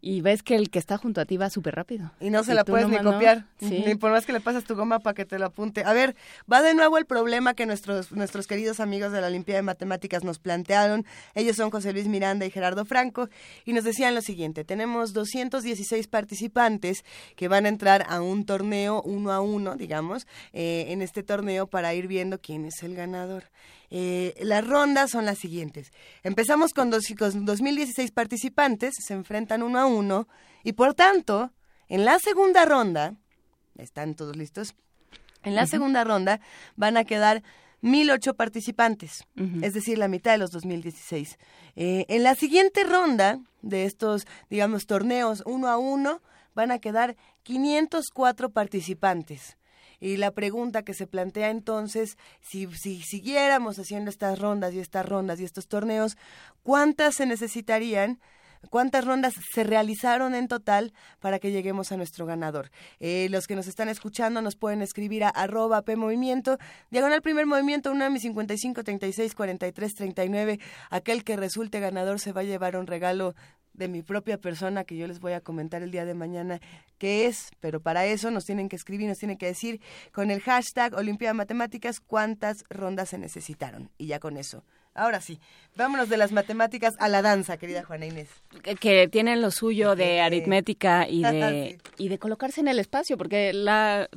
y 0.01 0.21
ves 0.21 0.43
que 0.43 0.55
el 0.55 0.69
que 0.69 0.79
está 0.79 0.97
junto 0.97 1.19
a 1.21 1.25
ti 1.25 1.37
va 1.37 1.49
súper 1.49 1.75
rápido. 1.75 2.11
Y 2.19 2.29
no 2.29 2.43
se 2.43 2.53
Y 2.53 2.55
la 2.55 2.63
puedes 2.65 2.87
ni 2.87 2.95
nomás 2.97 3.05
no. 3.05 3.11
copiar, 3.13 3.45
Sí. 3.59 3.83
ni 3.85 3.95
por 3.95 4.11
más 4.11 4.25
que 4.25 4.31
le 4.33 4.39
pasas 4.39 4.63
tu 4.63 4.75
goma 4.75 4.99
para 4.99 5.13
que 5.13 5.25
te 5.25 5.37
lo 5.39 5.45
apunte. 5.47 5.83
A 5.83 5.93
ver, 5.93 6.15
va 6.51 6.61
de 6.61 6.73
nuevo 6.73 6.97
el 6.97 7.05
problema 7.05 7.53
que 7.53 7.65
nuestros, 7.65 8.11
nuestros 8.11 8.47
queridos 8.47 8.79
amigos 8.79 9.11
de 9.11 9.21
la 9.21 9.27
Olimpiada 9.27 9.57
de 9.59 9.63
Matemáticas 9.63 10.23
nos 10.23 10.39
plantearon. 10.39 11.05
Ellos 11.35 11.55
son 11.57 11.69
José 11.69 11.91
Luis 11.93 12.07
Miranda 12.07 12.45
y 12.45 12.51
Gerardo 12.51 12.85
Franco, 12.85 13.29
y 13.65 13.73
nos 13.73 13.83
decían 13.83 14.15
lo 14.15 14.21
siguiente, 14.21 14.63
tenemos 14.63 15.13
216 15.13 16.07
participantes 16.07 17.03
que 17.35 17.47
van 17.47 17.65
a 17.65 17.69
entrar 17.69 18.05
a 18.07 18.21
un 18.21 18.45
torneo 18.45 19.01
uno 19.03 19.31
a 19.31 19.41
uno, 19.41 19.75
digamos, 19.75 20.27
eh, 20.53 20.85
en 20.89 21.01
este 21.01 21.23
torneo 21.23 21.67
para 21.67 21.93
ir 21.93 22.07
viendo 22.07 22.39
quién 22.39 22.65
es 22.65 22.83
el 22.83 22.95
ganador. 22.95 23.45
Eh, 23.91 24.35
las 24.41 24.65
rondas 24.65 25.11
son 25.11 25.25
las 25.25 25.37
siguientes. 25.37 25.91
Empezamos 26.23 26.73
con, 26.73 26.89
dos, 26.89 27.05
con 27.17 27.45
2016 27.45 28.11
participantes, 28.11 28.95
se 29.03 29.13
enfrentan 29.13 29.63
uno 29.63 29.79
a 29.79 29.85
uno 29.85 30.27
y 30.63 30.73
por 30.73 30.93
tanto, 30.93 31.51
en 31.87 32.05
la 32.05 32.19
segunda 32.19 32.65
ronda, 32.65 33.15
¿están 33.77 34.15
todos 34.15 34.35
listos? 34.35 34.75
En 35.43 35.55
la 35.55 35.65
segunda 35.65 36.03
ronda 36.03 36.41
van 36.75 36.97
a 36.97 37.05
quedar 37.05 37.43
1008 37.81 38.33
participantes, 38.33 39.23
es 39.61 39.73
decir, 39.73 39.97
la 39.97 40.09
mitad 40.09 40.33
de 40.33 40.37
los 40.37 40.51
2016. 40.51 41.37
Eh, 41.77 42.05
en 42.09 42.23
la 42.23 42.35
siguiente 42.35 42.83
ronda 42.83 43.39
de 43.61 43.85
estos, 43.85 44.27
digamos, 44.49 44.85
torneos 44.85 45.43
uno 45.45 45.69
a 45.69 45.77
uno, 45.77 46.21
van 46.55 46.71
a 46.71 46.79
quedar 46.79 47.15
504 47.43 48.49
participantes. 48.49 49.57
Y 49.99 50.17
la 50.17 50.31
pregunta 50.31 50.83
que 50.83 50.93
se 50.93 51.07
plantea 51.07 51.49
entonces, 51.49 52.17
si, 52.41 52.67
si 52.73 53.01
siguiéramos 53.01 53.79
haciendo 53.79 54.09
estas 54.09 54.39
rondas 54.39 54.73
y 54.73 54.79
estas 54.79 55.07
rondas 55.07 55.39
y 55.39 55.43
estos 55.43 55.67
torneos, 55.67 56.17
¿cuántas 56.63 57.15
se 57.15 57.25
necesitarían? 57.25 58.19
¿Cuántas 58.69 59.05
rondas 59.05 59.35
se 59.53 59.63
realizaron 59.63 60.35
en 60.35 60.49
total 60.49 60.93
para 61.21 61.39
que 61.39 61.51
lleguemos 61.51 61.91
a 61.91 61.97
nuestro 61.97 62.25
ganador? 62.25 62.71
Eh, 62.99 63.27
los 63.31 63.47
que 63.47 63.55
nos 63.55 63.67
están 63.67 63.87
escuchando 63.87 64.41
nos 64.41 64.57
pueden 64.57 64.81
escribir 64.81 65.23
a 65.23 65.29
arroba 65.29 65.81
PMovimiento, 65.83 66.57
diagonal 66.91 67.21
primer 67.21 67.45
movimiento, 67.45 67.89
UNAMI 67.89 68.19
55 68.19 68.83
36 68.83 69.33
43 69.33 69.95
39. 69.95 70.59
Aquel 70.89 71.23
que 71.23 71.37
resulte 71.37 71.79
ganador 71.79 72.19
se 72.19 72.33
va 72.33 72.41
a 72.41 72.43
llevar 72.43 72.75
un 72.75 72.85
regalo 72.85 73.33
de 73.79 73.87
mi 73.87 74.03
propia 74.03 74.37
persona 74.37 74.83
que 74.83 74.97
yo 74.97 75.07
les 75.07 75.19
voy 75.19 75.31
a 75.31 75.41
comentar 75.41 75.81
el 75.81 75.89
día 75.89 76.05
de 76.05 76.13
mañana 76.13 76.59
qué 76.99 77.25
es, 77.25 77.49
pero 77.59 77.79
para 77.79 78.05
eso 78.05 78.29
nos 78.29 78.45
tienen 78.45 78.69
que 78.69 78.75
escribir, 78.75 79.07
nos 79.07 79.17
tienen 79.17 79.37
que 79.37 79.47
decir 79.47 79.81
con 80.11 80.29
el 80.29 80.41
hashtag 80.41 80.93
Olimpiada 80.93 81.33
Matemáticas 81.33 81.99
cuántas 81.99 82.63
rondas 82.69 83.09
se 83.09 83.17
necesitaron. 83.17 83.89
Y 83.97 84.07
ya 84.07 84.19
con 84.19 84.37
eso. 84.37 84.63
Ahora 84.99 85.21
sí, 85.21 85.39
vámonos 85.77 86.09
de 86.09 86.17
las 86.17 86.33
matemáticas 86.33 86.97
a 86.99 87.07
la 87.07 87.21
danza, 87.21 87.55
querida 87.57 87.85
Juana 87.85 88.05
Inés. 88.05 88.29
que, 88.63 88.75
que 88.75 89.07
tienen 89.07 89.41
lo 89.41 89.49
suyo 89.49 89.95
de 89.95 90.19
aritmética 90.19 91.07
y 91.07 91.23
de, 91.23 91.77
y 91.97 92.09
de 92.09 92.17
colocarse 92.17 92.59
en 92.59 92.67
el 92.67 92.79
espacio, 92.79 93.15
porque 93.15 93.53
la, 93.53 94.09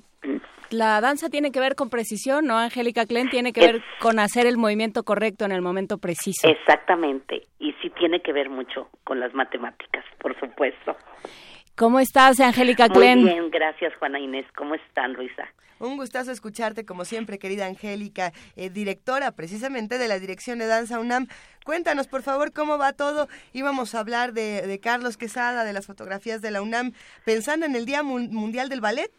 la 0.70 1.00
danza 1.00 1.28
tiene 1.28 1.52
que 1.52 1.60
ver 1.60 1.76
con 1.76 1.88
precisión, 1.88 2.46
¿no? 2.46 2.58
Angélica 2.58 3.06
Klein 3.06 3.28
tiene 3.30 3.52
que 3.52 3.60
ver 3.60 3.80
con 4.00 4.18
hacer 4.18 4.46
el 4.46 4.56
movimiento 4.56 5.04
correcto 5.04 5.44
en 5.44 5.52
el 5.52 5.62
momento 5.62 5.98
preciso. 5.98 6.48
Exactamente, 6.48 7.46
y 7.60 7.72
sí 7.80 7.90
tiene 7.90 8.20
que 8.20 8.32
ver 8.32 8.50
mucho 8.50 8.88
con 9.04 9.20
las 9.20 9.32
matemáticas, 9.34 10.04
por 10.18 10.38
supuesto. 10.40 10.96
¿Cómo 11.76 12.00
estás, 12.00 12.38
Angélica 12.40 12.88
Muy 12.88 12.96
Klein? 12.96 13.24
bien, 13.24 13.50
gracias 13.50 13.94
Juana 13.96 14.18
Inés. 14.20 14.46
¿Cómo 14.56 14.74
están, 14.74 15.14
Luisa? 15.14 15.48
Un 15.78 15.96
gustazo 15.96 16.30
escucharte, 16.30 16.84
como 16.84 17.04
siempre, 17.04 17.38
querida 17.40 17.66
Angélica, 17.66 18.30
eh, 18.54 18.70
directora 18.70 19.32
precisamente 19.32 19.98
de 19.98 20.06
la 20.06 20.20
Dirección 20.20 20.58
de 20.60 20.66
Danza 20.66 21.00
UNAM. 21.00 21.26
Cuéntanos, 21.64 22.06
por 22.06 22.22
favor, 22.22 22.52
cómo 22.52 22.78
va 22.78 22.92
todo. 22.92 23.26
Íbamos 23.52 23.94
a 23.94 24.00
hablar 24.00 24.32
de, 24.32 24.62
de 24.62 24.78
Carlos 24.78 25.16
Quesada, 25.16 25.64
de 25.64 25.72
las 25.72 25.86
fotografías 25.86 26.40
de 26.40 26.52
la 26.52 26.62
UNAM, 26.62 26.92
pensando 27.24 27.66
en 27.66 27.74
el 27.74 27.84
Día 27.84 28.02
Mun- 28.04 28.30
Mundial 28.30 28.68
del 28.68 28.80
Ballet. 28.80 29.10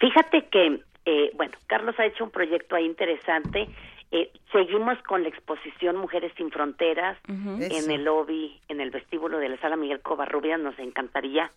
Fíjate 0.00 0.46
que, 0.50 0.80
eh, 1.04 1.30
bueno, 1.34 1.52
Carlos 1.66 1.94
ha 1.98 2.06
hecho 2.06 2.24
un 2.24 2.30
proyecto 2.30 2.74
ahí 2.74 2.86
interesante. 2.86 3.68
Eh, 4.12 4.30
seguimos 4.50 4.96
con 5.02 5.22
la 5.22 5.28
exposición 5.28 5.96
Mujeres 5.96 6.32
sin 6.38 6.50
Fronteras 6.50 7.18
en 7.28 7.60
Eso. 7.62 7.90
el 7.90 8.04
lobby, 8.04 8.58
en 8.68 8.80
el 8.80 8.90
vestíbulo 8.90 9.38
de 9.38 9.50
la 9.50 9.58
sala 9.58 9.76
Miguel 9.76 10.00
Covarrubias. 10.00 10.58
Nos 10.60 10.78
encantaría 10.78 11.50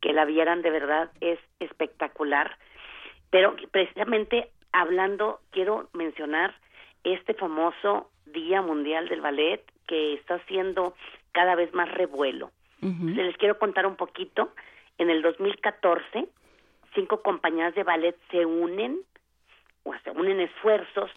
que 0.00 0.12
la 0.12 0.24
vieran, 0.24 0.62
de 0.62 0.70
verdad, 0.70 1.10
es 1.20 1.38
espectacular. 1.60 2.56
Pero 3.30 3.56
precisamente 3.70 4.50
hablando, 4.72 5.40
quiero 5.50 5.88
mencionar 5.92 6.54
este 7.04 7.34
famoso 7.34 8.10
Día 8.26 8.62
Mundial 8.62 9.08
del 9.08 9.20
Ballet 9.20 9.62
que 9.86 10.14
está 10.14 10.34
haciendo 10.34 10.94
cada 11.32 11.54
vez 11.54 11.72
más 11.74 11.90
revuelo. 11.90 12.50
Les 12.80 13.36
quiero 13.38 13.58
contar 13.58 13.86
un 13.86 13.96
poquito. 13.96 14.52
En 14.98 15.10
el 15.10 15.22
2014, 15.22 16.28
cinco 16.94 17.22
compañías 17.22 17.74
de 17.74 17.82
ballet 17.82 18.16
se 18.30 18.46
unen, 18.46 19.00
o 19.82 19.94
se 20.04 20.10
unen 20.10 20.40
esfuerzos 20.40 21.10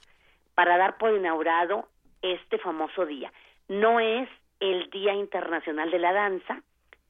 para 0.55 0.77
dar 0.77 0.97
por 0.97 1.13
inaugurado 1.15 1.87
este 2.21 2.57
famoso 2.57 3.05
día. 3.05 3.31
No 3.67 3.99
es 3.99 4.29
el 4.59 4.89
Día 4.89 5.13
Internacional 5.13 5.91
de 5.91 5.99
la 5.99 6.13
Danza, 6.13 6.61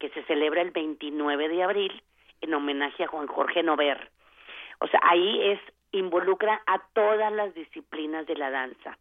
que 0.02 0.10
se 0.10 0.24
celebra 0.24 0.64
el 0.64 0.72
29 0.72 1.48
de 1.48 1.64
abril 1.64 2.04
en 2.42 2.56
homenaje 2.56 3.04
a 3.04 3.08
Juan 3.08 3.28
Jorge 3.28 3.62
Nover. 3.62 4.10
O 4.80 4.88
sea, 4.88 5.00
ahí 5.04 5.52
es 5.52 5.60
involucra 5.92 6.60
a 6.66 6.80
todas 6.94 7.32
las 7.32 7.54
disciplinas 7.54 8.26
de 8.26 8.36
la 8.36 8.50
danza. 8.50 8.98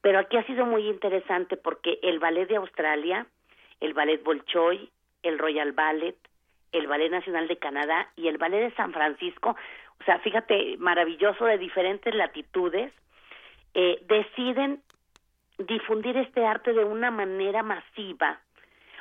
Pero 0.00 0.18
aquí 0.18 0.38
ha 0.38 0.46
sido 0.46 0.64
muy 0.64 0.88
interesante 0.88 1.58
porque 1.58 1.98
el 2.02 2.18
ballet 2.18 2.48
de 2.48 2.56
Australia, 2.56 3.26
el 3.80 3.92
ballet 3.92 4.22
Bolshoi, 4.24 4.90
el 5.22 5.38
Royal 5.38 5.72
Ballet, 5.72 6.16
el 6.72 6.86
Ballet 6.86 7.10
Nacional 7.10 7.46
de 7.48 7.58
Canadá 7.58 8.08
y 8.16 8.28
el 8.28 8.38
Ballet 8.38 8.60
de 8.60 8.76
San 8.76 8.92
Francisco, 8.92 9.56
o 10.00 10.04
sea, 10.04 10.18
fíjate, 10.20 10.76
maravilloso 10.78 11.44
de 11.44 11.58
diferentes 11.58 12.14
latitudes, 12.14 12.90
eh, 13.74 13.98
deciden 14.06 14.80
difundir 15.58 16.16
este 16.16 16.46
arte 16.46 16.72
de 16.72 16.84
una 16.84 17.10
manera 17.10 17.62
masiva, 17.62 18.40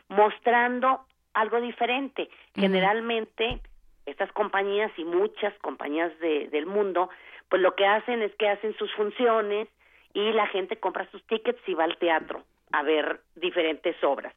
mostrando 0.09 1.05
algo 1.33 1.59
diferente. 1.61 2.29
Generalmente, 2.55 3.59
estas 4.05 4.31
compañías 4.31 4.91
y 4.97 5.03
muchas 5.03 5.53
compañías 5.59 6.17
de- 6.19 6.47
del 6.49 6.65
mundo, 6.65 7.09
pues 7.49 7.61
lo 7.61 7.75
que 7.75 7.85
hacen 7.85 8.21
es 8.21 8.33
que 8.35 8.47
hacen 8.49 8.75
sus 8.77 8.91
funciones 8.93 9.67
y 10.13 10.31
la 10.33 10.47
gente 10.47 10.77
compra 10.77 11.09
sus 11.11 11.23
tickets 11.27 11.61
y 11.67 11.73
va 11.75 11.83
al 11.83 11.97
teatro 11.97 12.43
a 12.71 12.83
ver 12.83 13.19
diferentes 13.35 13.95
obras. 14.03 14.33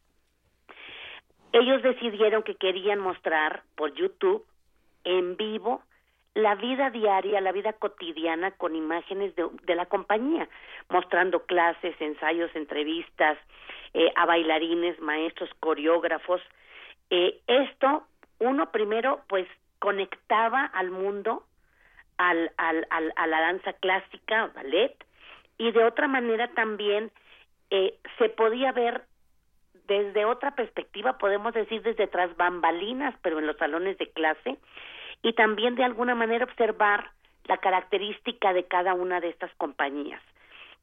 Ellos 1.52 1.82
decidieron 1.82 2.42
que 2.42 2.54
querían 2.54 2.98
mostrar 2.98 3.62
por 3.76 3.92
YouTube 3.94 4.44
en 5.04 5.36
vivo 5.36 5.82
la 6.34 6.54
vida 6.54 6.88
diaria, 6.88 7.42
la 7.42 7.52
vida 7.52 7.74
cotidiana 7.74 8.52
con 8.52 8.74
imágenes 8.74 9.36
de, 9.36 9.46
de 9.64 9.74
la 9.74 9.84
compañía, 9.84 10.48
mostrando 10.88 11.44
clases, 11.44 11.94
ensayos, 12.00 12.50
entrevistas 12.56 13.36
eh, 13.92 14.10
a 14.16 14.24
bailarines, 14.24 14.98
maestros, 15.00 15.50
coreógrafos. 15.60 16.40
Eh, 17.14 17.42
esto, 17.46 18.06
uno 18.38 18.70
primero, 18.72 19.20
pues 19.28 19.46
conectaba 19.80 20.64
al 20.64 20.90
mundo, 20.90 21.44
al, 22.16 22.50
al, 22.56 22.86
al- 22.88 23.12
a 23.16 23.26
la 23.26 23.40
danza 23.40 23.74
clásica, 23.74 24.50
ballet, 24.54 24.96
y 25.58 25.72
de 25.72 25.84
otra 25.84 26.08
manera 26.08 26.48
también 26.54 27.10
eh, 27.68 27.98
se 28.16 28.30
podía 28.30 28.72
ver 28.72 29.02
desde 29.86 30.24
otra 30.24 30.54
perspectiva, 30.54 31.18
podemos 31.18 31.52
decir 31.52 31.82
desde 31.82 32.06
tras 32.06 32.34
bambalinas, 32.38 33.14
pero 33.20 33.40
en 33.40 33.46
los 33.46 33.58
salones 33.58 33.98
de 33.98 34.10
clase, 34.10 34.56
y 35.22 35.34
también 35.34 35.74
de 35.74 35.84
alguna 35.84 36.14
manera 36.14 36.46
observar 36.46 37.10
la 37.44 37.58
característica 37.58 38.54
de 38.54 38.64
cada 38.64 38.94
una 38.94 39.20
de 39.20 39.28
estas 39.28 39.54
compañías. 39.56 40.22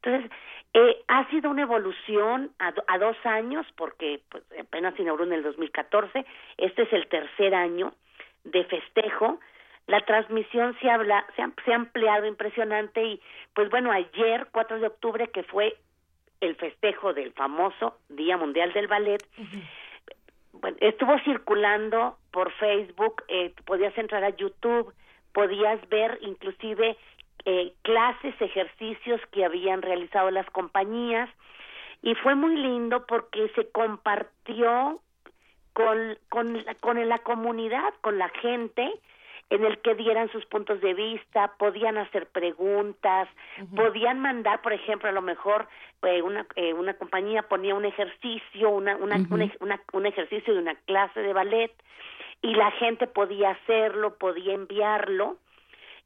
Entonces, 0.02 0.30
eh, 0.74 0.96
ha 1.08 1.28
sido 1.30 1.50
una 1.50 1.62
evolución 1.62 2.50
a, 2.58 2.72
do- 2.72 2.84
a 2.86 2.98
dos 2.98 3.16
años, 3.24 3.66
porque 3.76 4.20
pues, 4.30 4.42
apenas 4.58 4.94
se 4.94 5.02
inauguró 5.02 5.24
en 5.24 5.32
el 5.34 5.42
2014, 5.42 6.24
este 6.58 6.82
es 6.82 6.92
el 6.92 7.06
tercer 7.08 7.54
año 7.54 7.92
de 8.44 8.64
festejo, 8.64 9.40
la 9.86 10.00
transmisión 10.06 10.76
se 10.80 10.88
habla, 10.88 11.26
se 11.36 11.42
ha, 11.42 11.50
se 11.64 11.72
ha 11.72 11.76
ampliado 11.76 12.24
impresionante 12.26 13.02
y 13.04 13.20
pues 13.54 13.68
bueno, 13.70 13.90
ayer, 13.90 14.46
4 14.52 14.78
de 14.78 14.86
octubre, 14.86 15.28
que 15.28 15.42
fue 15.42 15.76
el 16.40 16.54
festejo 16.56 17.12
del 17.12 17.32
famoso 17.32 17.98
Día 18.08 18.36
Mundial 18.36 18.72
del 18.72 18.86
Ballet, 18.86 19.22
bueno, 20.52 20.76
estuvo 20.80 21.18
circulando 21.20 22.16
por 22.30 22.52
Facebook, 22.52 23.22
eh, 23.28 23.52
podías 23.66 23.96
entrar 23.98 24.22
a 24.24 24.30
YouTube, 24.30 24.92
podías 25.32 25.86
ver 25.88 26.18
inclusive 26.22 26.96
eh, 27.44 27.72
clases, 27.82 28.34
ejercicios 28.40 29.20
que 29.32 29.44
habían 29.44 29.82
realizado 29.82 30.30
las 30.30 30.48
compañías 30.50 31.28
y 32.02 32.14
fue 32.16 32.34
muy 32.34 32.56
lindo 32.56 33.06
porque 33.06 33.48
se 33.54 33.68
compartió 33.70 35.00
con, 35.72 36.18
con, 36.28 36.64
la, 36.64 36.74
con 36.76 37.08
la 37.08 37.18
comunidad, 37.18 37.94
con 38.00 38.18
la 38.18 38.28
gente 38.40 38.92
en 39.50 39.64
el 39.64 39.78
que 39.78 39.96
dieran 39.96 40.30
sus 40.30 40.46
puntos 40.46 40.80
de 40.80 40.94
vista, 40.94 41.52
podían 41.58 41.98
hacer 41.98 42.26
preguntas, 42.26 43.28
podían 43.74 44.20
mandar, 44.20 44.62
por 44.62 44.72
ejemplo, 44.72 45.08
a 45.08 45.12
lo 45.12 45.22
mejor 45.22 45.66
eh, 46.02 46.22
una, 46.22 46.46
eh, 46.54 46.72
una 46.72 46.94
compañía 46.94 47.42
ponía 47.42 47.74
un 47.74 47.84
ejercicio, 47.84 48.70
una, 48.70 48.96
una, 48.96 49.16
un 49.16 49.42
ej- 49.42 49.56
una- 49.60 49.80
un 49.92 50.06
ejercicio 50.06 50.54
de 50.54 50.60
una 50.60 50.76
clase 50.86 51.20
de 51.20 51.32
ballet 51.32 51.72
y 52.42 52.54
la 52.54 52.70
gente 52.72 53.06
podía 53.08 53.50
hacerlo, 53.50 54.14
podía 54.18 54.54
enviarlo. 54.54 55.36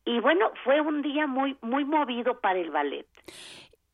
Y 0.05 0.21
bueno, 0.21 0.51
fue 0.65 0.81
un 0.81 1.03
día 1.03 1.27
muy 1.27 1.57
muy 1.63 1.85
movido 1.85 2.39
para 2.41 2.59
el 2.59 2.71
ballet. 2.71 3.07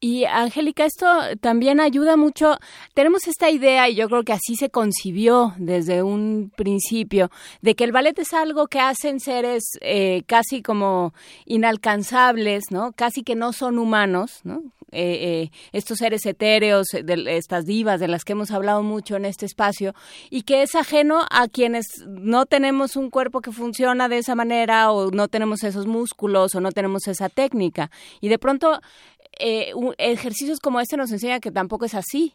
Y 0.02 0.24
Angélica, 0.24 0.86
esto 0.86 1.06
también 1.42 1.78
ayuda 1.78 2.16
mucho. 2.16 2.56
Tenemos 2.94 3.28
esta 3.28 3.50
idea, 3.50 3.86
y 3.90 3.96
yo 3.96 4.08
creo 4.08 4.22
que 4.22 4.32
así 4.32 4.56
se 4.56 4.70
concibió 4.70 5.52
desde 5.58 6.02
un 6.02 6.50
principio, 6.56 7.28
de 7.60 7.74
que 7.74 7.84
el 7.84 7.92
ballet 7.92 8.18
es 8.18 8.32
algo 8.32 8.66
que 8.66 8.80
hacen 8.80 9.20
seres 9.20 9.62
eh, 9.82 10.22
casi 10.26 10.62
como 10.62 11.12
inalcanzables, 11.44 12.70
¿no? 12.70 12.92
Casi 12.92 13.22
que 13.22 13.34
no 13.34 13.52
son 13.52 13.78
humanos, 13.78 14.40
¿no? 14.42 14.62
Eh, 14.92 15.42
eh, 15.42 15.50
estos 15.72 15.98
seres 15.98 16.26
etéreos, 16.26 16.94
eh, 16.94 17.02
de 17.02 17.36
estas 17.36 17.64
divas 17.64 18.00
de 18.00 18.08
las 18.08 18.24
que 18.24 18.32
hemos 18.32 18.50
hablado 18.50 18.82
mucho 18.82 19.16
en 19.16 19.24
este 19.24 19.46
espacio, 19.46 19.92
y 20.30 20.42
que 20.42 20.62
es 20.62 20.74
ajeno 20.74 21.20
a 21.30 21.48
quienes 21.48 21.86
no 22.08 22.46
tenemos 22.46 22.96
un 22.96 23.10
cuerpo 23.10 23.40
que 23.40 23.52
funciona 23.52 24.08
de 24.08 24.18
esa 24.18 24.34
manera, 24.34 24.90
o 24.90 25.10
no 25.10 25.28
tenemos 25.28 25.62
esos 25.62 25.86
músculos, 25.86 26.54
o 26.54 26.60
no 26.60 26.72
tenemos 26.72 27.06
esa 27.06 27.28
técnica. 27.28 27.90
Y 28.20 28.28
de 28.28 28.38
pronto 28.38 28.80
eh, 29.38 29.72
ejercicios 29.98 30.58
como 30.60 30.80
este 30.80 30.96
nos 30.96 31.12
enseña 31.12 31.40
que 31.40 31.50
tampoco 31.50 31.84
es 31.84 31.94
así. 31.94 32.34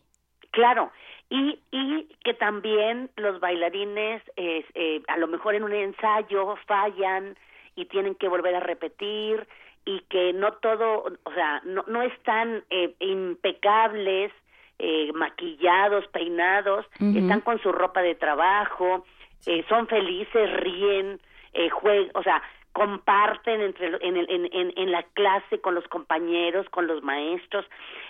Claro, 0.52 0.92
y, 1.30 1.60
y 1.72 2.08
que 2.24 2.34
también 2.34 3.10
los 3.18 3.40
bailarines 3.40 4.22
eh, 4.38 4.64
a 5.08 5.18
lo 5.18 5.28
mejor 5.28 5.56
en 5.56 5.64
un 5.64 5.74
ensayo 5.74 6.56
fallan 6.66 7.36
y 7.76 7.86
tienen 7.86 8.16
que 8.16 8.28
volver 8.28 8.56
a 8.56 8.60
repetir 8.62 9.48
y 9.86 10.00
que 10.10 10.34
no 10.34 10.54
todo, 10.54 11.04
o 11.24 11.32
sea, 11.34 11.62
no, 11.64 11.84
no 11.88 12.02
están 12.02 12.64
eh, 12.70 12.96
impecables, 13.00 14.32
eh, 14.80 15.12
maquillados, 15.14 16.06
peinados, 16.08 16.86
están 17.18 17.42
con 17.42 17.60
su 17.62 17.72
ropa 17.72 18.02
de 18.02 18.16
trabajo, 18.16 19.06
eh, 19.46 19.64
son 19.70 19.88
felices, 19.88 20.52
ríen, 20.60 21.20
eh, 21.54 21.70
jue- 21.70 22.10
o 22.14 22.24
sea, 22.24 22.42
comparten 22.74 23.62
entre 23.62 23.88
en, 24.06 24.18
el- 24.18 24.30
en, 24.30 24.50
en, 24.52 24.74
en 24.76 24.92
la 24.92 25.04
clase 25.14 25.62
con 25.62 25.76
los 25.76 25.88
compañeros, 25.88 26.68
con 26.72 26.88
los 26.88 27.02
maestros. 27.04 27.66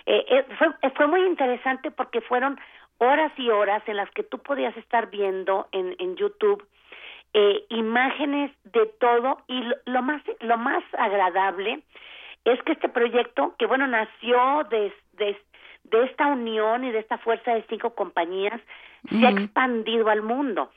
Eh, 0.06 0.24
eh, 0.28 0.44
fue, 0.58 0.68
eh, 0.82 0.90
fue 0.96 1.06
muy 1.06 1.20
interesante 1.24 1.90
porque 1.92 2.20
fueron 2.20 2.58
horas 2.98 3.30
y 3.36 3.48
horas 3.50 3.82
en 3.86 3.96
las 3.96 4.10
que 4.10 4.24
tú 4.24 4.38
podías 4.38 4.76
estar 4.76 5.08
viendo 5.10 5.68
en, 5.70 5.94
en 5.98 6.16
YouTube 6.16 6.66
eh, 7.38 7.66
imágenes 7.68 8.50
de 8.64 8.86
todo 8.98 9.42
y 9.46 9.60
lo, 9.60 9.76
lo 9.84 10.00
más 10.00 10.22
lo 10.40 10.56
más 10.56 10.82
agradable 10.96 11.82
es 12.46 12.62
que 12.62 12.72
este 12.72 12.88
proyecto 12.88 13.54
que 13.58 13.66
bueno 13.66 13.86
nació 13.86 14.64
de, 14.70 14.90
de, 15.18 15.38
de 15.84 16.04
esta 16.04 16.28
unión 16.28 16.84
y 16.84 16.92
de 16.92 17.00
esta 17.00 17.18
fuerza 17.18 17.52
de 17.52 17.62
cinco 17.68 17.94
compañías 17.94 18.58
se 19.10 19.26
ha 19.26 19.30
expandido 19.30 20.08
al 20.08 20.22
mundo. 20.22 20.70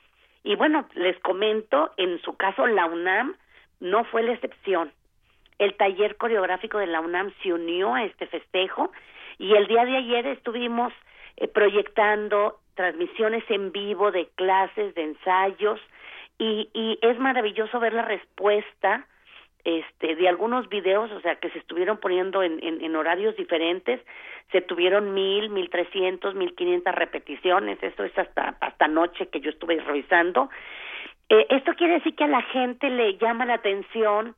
Y 0.44 0.54
bueno 0.54 0.86
les 0.92 1.18
comento 1.20 1.92
en 1.96 2.20
su 2.20 2.36
caso 2.36 2.66
la 2.66 2.84
UNAM 2.84 3.36
no 3.80 4.04
fue 4.04 4.22
la 4.22 4.32
excepción. 4.32 4.92
El 5.58 5.74
taller 5.78 6.16
coreográfico 6.18 6.76
de 6.76 6.88
la 6.88 7.00
UNAM 7.00 7.32
se 7.42 7.54
unió 7.54 7.94
a 7.94 8.04
este 8.04 8.26
festejo 8.26 8.92
y 9.38 9.54
el 9.54 9.66
día 9.66 9.86
de 9.86 9.96
ayer 9.96 10.26
estuvimos 10.26 10.92
eh, 11.38 11.48
proyectando 11.48 12.58
transmisiones 12.74 13.44
en 13.48 13.72
vivo 13.72 14.10
de 14.10 14.28
clases, 14.34 14.94
de 14.94 15.04
ensayos 15.04 15.80
y, 16.40 16.70
y 16.72 16.98
es 17.02 17.18
maravilloso 17.18 17.78
ver 17.78 17.92
la 17.92 18.02
respuesta 18.02 19.06
este 19.62 20.16
de 20.16 20.26
algunos 20.26 20.70
videos, 20.70 21.12
o 21.12 21.20
sea, 21.20 21.36
que 21.36 21.50
se 21.50 21.58
estuvieron 21.58 21.98
poniendo 21.98 22.42
en, 22.42 22.64
en, 22.64 22.82
en 22.82 22.96
horarios 22.96 23.36
diferentes, 23.36 24.00
se 24.50 24.62
tuvieron 24.62 25.12
mil, 25.12 25.50
mil 25.50 25.68
trescientos, 25.68 26.34
mil 26.34 26.54
quinientas 26.54 26.94
repeticiones, 26.94 27.78
esto 27.82 28.04
es 28.04 28.18
hasta 28.18 28.56
hasta 28.58 28.86
anoche 28.86 29.28
que 29.28 29.40
yo 29.40 29.50
estuve 29.50 29.78
revisando. 29.80 30.48
Eh, 31.28 31.46
esto 31.50 31.74
quiere 31.74 31.94
decir 31.94 32.16
que 32.16 32.24
a 32.24 32.28
la 32.28 32.42
gente 32.42 32.88
le 32.88 33.18
llama 33.18 33.44
la 33.44 33.54
atención 33.54 34.34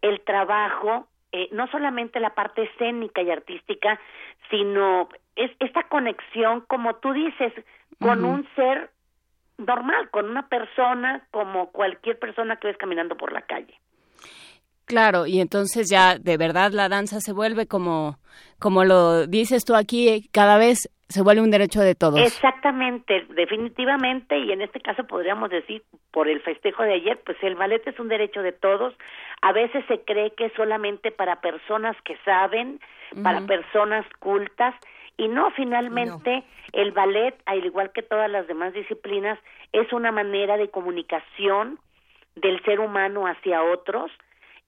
el 0.00 0.22
trabajo, 0.22 1.06
eh, 1.32 1.48
no 1.52 1.66
solamente 1.68 2.18
la 2.18 2.34
parte 2.34 2.62
escénica 2.62 3.20
y 3.20 3.30
artística, 3.30 4.00
sino 4.48 5.10
es 5.36 5.50
esta 5.60 5.82
conexión, 5.84 6.62
como 6.62 6.96
tú 6.96 7.12
dices, 7.12 7.52
con 8.00 8.24
un 8.24 8.48
ser 8.56 8.90
normal, 9.66 10.10
con 10.10 10.28
una 10.28 10.48
persona 10.48 11.26
como 11.30 11.70
cualquier 11.70 12.18
persona 12.18 12.56
que 12.56 12.68
ves 12.68 12.76
caminando 12.76 13.16
por 13.16 13.32
la 13.32 13.42
calle. 13.42 13.74
Claro, 14.84 15.26
y 15.26 15.40
entonces 15.40 15.88
ya 15.90 16.18
de 16.18 16.36
verdad 16.36 16.72
la 16.72 16.88
danza 16.88 17.20
se 17.20 17.32
vuelve 17.32 17.66
como, 17.66 18.18
como 18.58 18.84
lo 18.84 19.26
dices 19.26 19.64
tú 19.64 19.74
aquí, 19.74 20.28
cada 20.32 20.58
vez 20.58 20.90
se 21.08 21.22
vuelve 21.22 21.42
un 21.42 21.50
derecho 21.50 21.80
de 21.80 21.94
todos. 21.94 22.20
Exactamente, 22.20 23.26
definitivamente, 23.30 24.38
y 24.38 24.50
en 24.50 24.62
este 24.62 24.80
caso 24.80 25.04
podríamos 25.04 25.50
decir, 25.50 25.82
por 26.10 26.28
el 26.28 26.40
festejo 26.40 26.82
de 26.82 26.94
ayer, 26.94 27.20
pues 27.24 27.36
el 27.42 27.54
ballet 27.54 27.86
es 27.86 27.98
un 28.00 28.08
derecho 28.08 28.42
de 28.42 28.52
todos. 28.52 28.94
A 29.42 29.52
veces 29.52 29.84
se 29.88 30.00
cree 30.00 30.32
que 30.32 30.46
es 30.46 30.52
solamente 30.54 31.10
para 31.10 31.40
personas 31.40 31.96
que 32.04 32.16
saben, 32.24 32.80
para 33.22 33.42
personas 33.42 34.06
cultas, 34.20 34.74
y 35.16 35.28
no, 35.28 35.50
finalmente 35.52 36.44
el 36.72 36.92
ballet, 36.92 37.34
al 37.46 37.64
igual 37.64 37.92
que 37.92 38.02
todas 38.02 38.30
las 38.30 38.46
demás 38.46 38.72
disciplinas, 38.72 39.38
es 39.72 39.92
una 39.92 40.12
manera 40.12 40.56
de 40.56 40.70
comunicación 40.70 41.78
del 42.36 42.62
ser 42.64 42.80
humano 42.80 43.26
hacia 43.26 43.62
otros, 43.62 44.10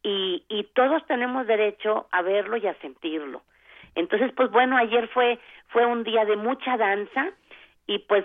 y, 0.03 0.45
y 0.49 0.65
todos 0.75 1.05
tenemos 1.07 1.47
derecho 1.47 2.07
a 2.13 2.21
verlo 2.23 2.59
y 2.59 2.67
a 2.67 2.75
sentirlo. 2.81 3.43
Entonces, 3.95 4.33
pues 4.37 4.51
bueno, 4.51 4.77
ayer 4.77 5.09
fue 5.09 5.39
fue 5.69 5.87
un 5.87 6.05
día 6.05 6.25
de 6.25 6.37
mucha 6.37 6.77
danza 6.77 7.33
y 7.87 7.99
pues 8.01 8.25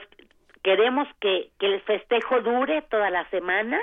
queremos 0.61 1.07
que, 1.19 1.49
que 1.57 1.65
el 1.65 1.81
festejo 1.81 2.41
dure 2.41 2.81
toda 2.83 3.09
la 3.09 3.27
semana. 3.29 3.79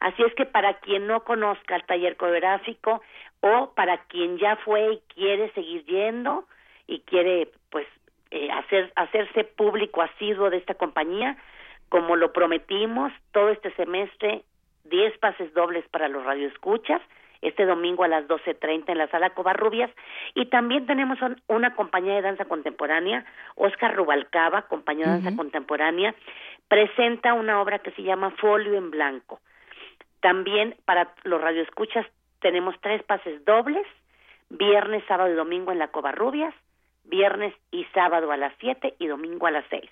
Así 0.00 0.22
es 0.22 0.34
que 0.34 0.44
para 0.44 0.74
quien 0.80 1.06
no 1.06 1.24
conozca 1.24 1.76
el 1.76 1.84
taller 1.84 2.16
coreográfico 2.16 3.00
o 3.40 3.72
para 3.74 3.98
quien 4.04 4.38
ya 4.38 4.56
fue 4.56 4.92
y 4.92 5.14
quiere 5.14 5.50
seguir 5.52 5.84
yendo 5.86 6.44
y 6.88 7.00
quiere 7.00 7.48
pues 7.70 7.86
eh, 8.32 8.50
hacer 8.50 8.92
hacerse 8.96 9.44
público 9.44 10.02
asiduo 10.02 10.50
de 10.50 10.56
esta 10.56 10.74
compañía, 10.74 11.36
como 11.88 12.16
lo 12.16 12.32
prometimos, 12.32 13.12
todo 13.32 13.50
este 13.50 13.70
semestre 13.76 14.42
10 14.84 15.16
pases 15.18 15.54
dobles 15.54 15.86
para 15.90 16.08
los 16.08 16.24
radioescuchas, 16.24 17.00
este 17.40 17.64
domingo 17.66 18.02
a 18.04 18.08
las 18.08 18.26
12.30 18.26 18.90
en 18.90 18.98
la 18.98 19.06
sala 19.08 19.30
Covarrubias. 19.30 19.90
Y 20.34 20.46
también 20.46 20.86
tenemos 20.86 21.20
un- 21.22 21.40
una 21.46 21.74
compañía 21.76 22.14
de 22.16 22.22
danza 22.22 22.46
contemporánea, 22.46 23.24
Oscar 23.54 23.94
Rubalcaba, 23.94 24.62
compañía 24.62 25.06
de 25.06 25.12
danza 25.22 25.36
contemporánea, 25.36 26.14
presenta 26.68 27.34
una 27.34 27.60
obra 27.62 27.78
que 27.78 27.92
se 27.92 28.02
llama 28.02 28.30
Folio 28.32 28.74
en 28.74 28.90
Blanco. 28.90 29.40
También 30.20 30.74
para 30.84 31.14
los 31.24 31.40
radioescuchas 31.40 32.06
tenemos 32.40 32.74
tres 32.80 33.02
pases 33.04 33.44
dobles, 33.44 33.86
viernes, 34.50 35.04
sábado 35.06 35.30
y 35.30 35.34
domingo 35.36 35.70
en 35.72 35.78
la 35.78 35.88
Covarrubias, 35.88 36.54
viernes 37.08 37.54
y 37.70 37.84
sábado 37.94 38.30
a 38.32 38.36
las 38.36 38.52
7 38.60 38.94
y 38.98 39.06
domingo 39.06 39.46
a 39.46 39.50
las 39.50 39.64
6 39.70 39.88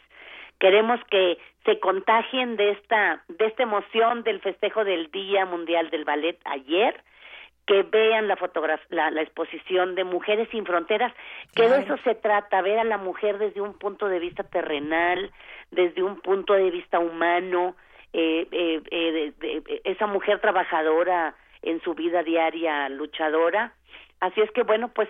queremos 0.58 0.98
que 1.10 1.38
se 1.64 1.78
contagien 1.80 2.56
de 2.56 2.70
esta 2.70 3.22
de 3.28 3.46
esta 3.46 3.62
emoción 3.64 4.22
del 4.22 4.40
festejo 4.40 4.84
del 4.84 5.10
Día 5.10 5.44
Mundial 5.44 5.90
del 5.90 6.04
Ballet 6.04 6.38
ayer 6.44 7.02
que 7.66 7.82
vean 7.82 8.28
la 8.28 8.38
la, 8.90 9.10
la 9.10 9.22
exposición 9.22 9.96
de 9.96 10.04
Mujeres 10.04 10.48
sin 10.52 10.64
Fronteras, 10.64 11.12
que 11.56 11.62
de 11.68 11.80
eso 11.82 11.96
se 12.04 12.14
trata, 12.14 12.62
ver 12.62 12.78
a 12.78 12.84
la 12.84 12.96
mujer 12.96 13.38
desde 13.38 13.60
un 13.60 13.74
punto 13.76 14.06
de 14.08 14.20
vista 14.20 14.44
terrenal, 14.44 15.32
desde 15.72 16.00
un 16.04 16.20
punto 16.20 16.52
de 16.54 16.70
vista 16.70 17.00
humano, 17.00 17.74
eh, 18.12 18.46
eh, 18.52 18.80
eh, 18.92 19.32
de- 19.40 19.60
de- 19.60 19.80
esa 19.82 20.06
mujer 20.06 20.38
trabajadora 20.40 21.34
en 21.62 21.80
su 21.82 21.94
vida 21.94 22.22
diaria, 22.22 22.88
luchadora. 22.88 23.72
Así 24.20 24.40
es 24.40 24.50
que 24.52 24.62
bueno, 24.62 24.88
pues 24.94 25.08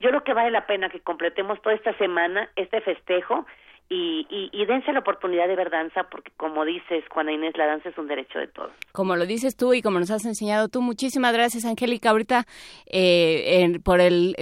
yo 0.00 0.08
creo 0.10 0.24
que 0.24 0.32
vale 0.32 0.50
la 0.50 0.66
pena 0.66 0.88
que 0.88 1.00
completemos 1.00 1.60
toda 1.62 1.74
esta 1.74 1.96
semana 1.98 2.48
este 2.56 2.80
festejo 2.80 3.46
y, 3.88 4.26
y, 4.30 4.50
y 4.52 4.66
dense 4.66 4.92
la 4.92 5.00
oportunidad 5.00 5.48
de 5.48 5.56
ver 5.56 5.68
danza 5.70 6.04
porque 6.04 6.30
como 6.36 6.64
dices 6.64 7.04
Juana 7.10 7.32
Inés, 7.32 7.56
la 7.56 7.66
danza 7.66 7.88
es 7.88 7.98
un 7.98 8.06
derecho 8.08 8.38
de 8.38 8.46
todos. 8.46 8.70
Como 8.92 9.16
lo 9.16 9.26
dices 9.26 9.56
tú 9.56 9.74
y 9.74 9.82
como 9.82 9.98
nos 9.98 10.10
has 10.10 10.24
enseñado 10.24 10.68
tú, 10.68 10.80
muchísimas 10.80 11.32
gracias, 11.32 11.64
Angélica. 11.64 12.10
Ahorita, 12.10 12.44
eh, 12.86 13.60
en- 13.62 13.82
por 13.82 14.00
el. 14.00 14.36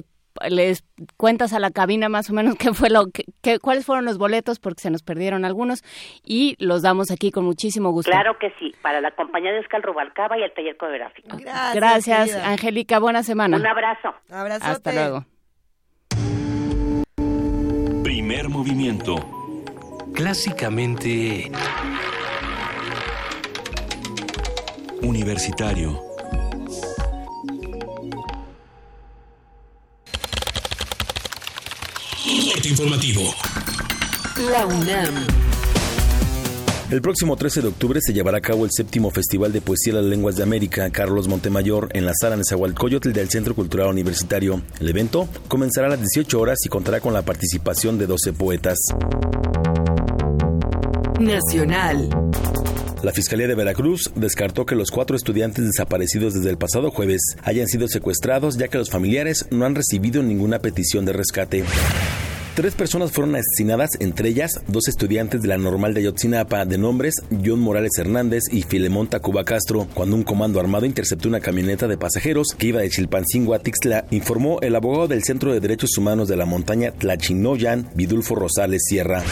Les 0.50 0.84
cuentas 1.16 1.52
a 1.52 1.58
la 1.58 1.72
cabina 1.72 2.08
más 2.08 2.30
o 2.30 2.32
menos 2.32 2.54
qué 2.60 2.72
fue 2.72 2.90
lo 2.90 3.06
que, 3.12 3.24
qué- 3.42 3.58
cuáles 3.58 3.84
fueron 3.84 4.04
los 4.04 4.18
boletos 4.18 4.60
porque 4.60 4.82
se 4.82 4.90
nos 4.90 5.02
perdieron 5.02 5.44
algunos 5.44 5.82
y 6.22 6.54
los 6.60 6.82
damos 6.82 7.10
aquí 7.10 7.32
con 7.32 7.44
muchísimo 7.44 7.90
gusto. 7.90 8.10
Claro 8.12 8.38
que 8.38 8.52
sí, 8.60 8.72
para 8.82 9.00
la 9.00 9.10
compañía 9.12 9.50
de 9.50 9.58
Oscar 9.60 9.82
Rubalcaba 9.82 10.38
y 10.38 10.42
el 10.44 10.52
taller 10.52 10.76
coreográfico. 10.76 11.36
Gracias, 11.74 12.36
Angélica. 12.36 13.00
Buena 13.00 13.22
semana. 13.24 13.56
Un 13.56 13.66
abrazo. 13.66 14.14
Hasta 14.62 14.92
luego. 14.92 15.24
Primer 18.28 18.50
movimiento. 18.50 19.16
Clásicamente... 20.12 21.50
Universitario. 25.00 25.98
Corte 32.52 32.68
informativo. 32.68 33.34
La 34.50 34.66
UNAM. 34.66 35.47
El 36.90 37.02
próximo 37.02 37.36
13 37.36 37.60
de 37.60 37.68
octubre 37.68 38.00
se 38.02 38.14
llevará 38.14 38.38
a 38.38 38.40
cabo 38.40 38.64
el 38.64 38.70
séptimo 38.74 39.10
Festival 39.10 39.52
de 39.52 39.60
Poesía 39.60 39.92
de 39.92 40.00
las 40.00 40.08
Lenguas 40.08 40.36
de 40.36 40.42
América 40.42 40.88
Carlos 40.88 41.28
Montemayor 41.28 41.90
en 41.92 42.06
la 42.06 42.14
sala 42.14 42.36
Nezahualcóyotl 42.36 43.12
del 43.12 43.28
Centro 43.28 43.54
Cultural 43.54 43.88
Universitario. 43.88 44.62
El 44.80 44.88
evento 44.88 45.28
comenzará 45.48 45.88
a 45.88 45.90
las 45.90 46.00
18 46.00 46.40
horas 46.40 46.58
y 46.64 46.70
contará 46.70 47.00
con 47.00 47.12
la 47.12 47.20
participación 47.20 47.98
de 47.98 48.06
12 48.06 48.32
poetas. 48.32 48.78
Nacional. 51.20 52.08
La 53.02 53.12
Fiscalía 53.12 53.48
de 53.48 53.54
Veracruz 53.54 54.10
descartó 54.14 54.64
que 54.64 54.74
los 54.74 54.90
cuatro 54.90 55.14
estudiantes 55.14 55.66
desaparecidos 55.66 56.32
desde 56.32 56.48
el 56.48 56.56
pasado 56.56 56.90
jueves 56.90 57.36
hayan 57.42 57.68
sido 57.68 57.86
secuestrados 57.86 58.56
ya 58.56 58.68
que 58.68 58.78
los 58.78 58.88
familiares 58.88 59.46
no 59.50 59.66
han 59.66 59.74
recibido 59.74 60.22
ninguna 60.22 60.58
petición 60.60 61.04
de 61.04 61.12
rescate. 61.12 61.64
Tres 62.58 62.74
personas 62.74 63.12
fueron 63.12 63.36
asesinadas, 63.36 63.90
entre 64.00 64.30
ellas 64.30 64.50
dos 64.66 64.88
estudiantes 64.88 65.42
de 65.42 65.46
la 65.46 65.58
normal 65.58 65.94
de 65.94 66.00
Ayotzinapa, 66.00 66.64
de 66.64 66.76
nombres 66.76 67.14
John 67.30 67.60
Morales 67.60 67.92
Hernández 67.96 68.42
y 68.50 68.62
Filemón 68.62 69.06
Tacuba 69.06 69.44
Castro, 69.44 69.86
cuando 69.94 70.16
un 70.16 70.24
comando 70.24 70.58
armado 70.58 70.84
interceptó 70.84 71.28
una 71.28 71.38
camioneta 71.38 71.86
de 71.86 71.96
pasajeros 71.96 72.48
que 72.58 72.66
iba 72.66 72.80
de 72.80 72.90
Chilpancingo 72.90 73.54
a 73.54 73.60
Tixtla, 73.60 74.06
informó 74.10 74.60
el 74.60 74.74
abogado 74.74 75.06
del 75.06 75.22
Centro 75.22 75.52
de 75.52 75.60
Derechos 75.60 75.96
Humanos 75.96 76.26
de 76.26 76.36
la 76.36 76.46
montaña 76.46 76.90
Tlachinoyan, 76.90 77.90
Vidulfo 77.94 78.34
Rosales 78.34 78.82
Sierra. 78.88 79.22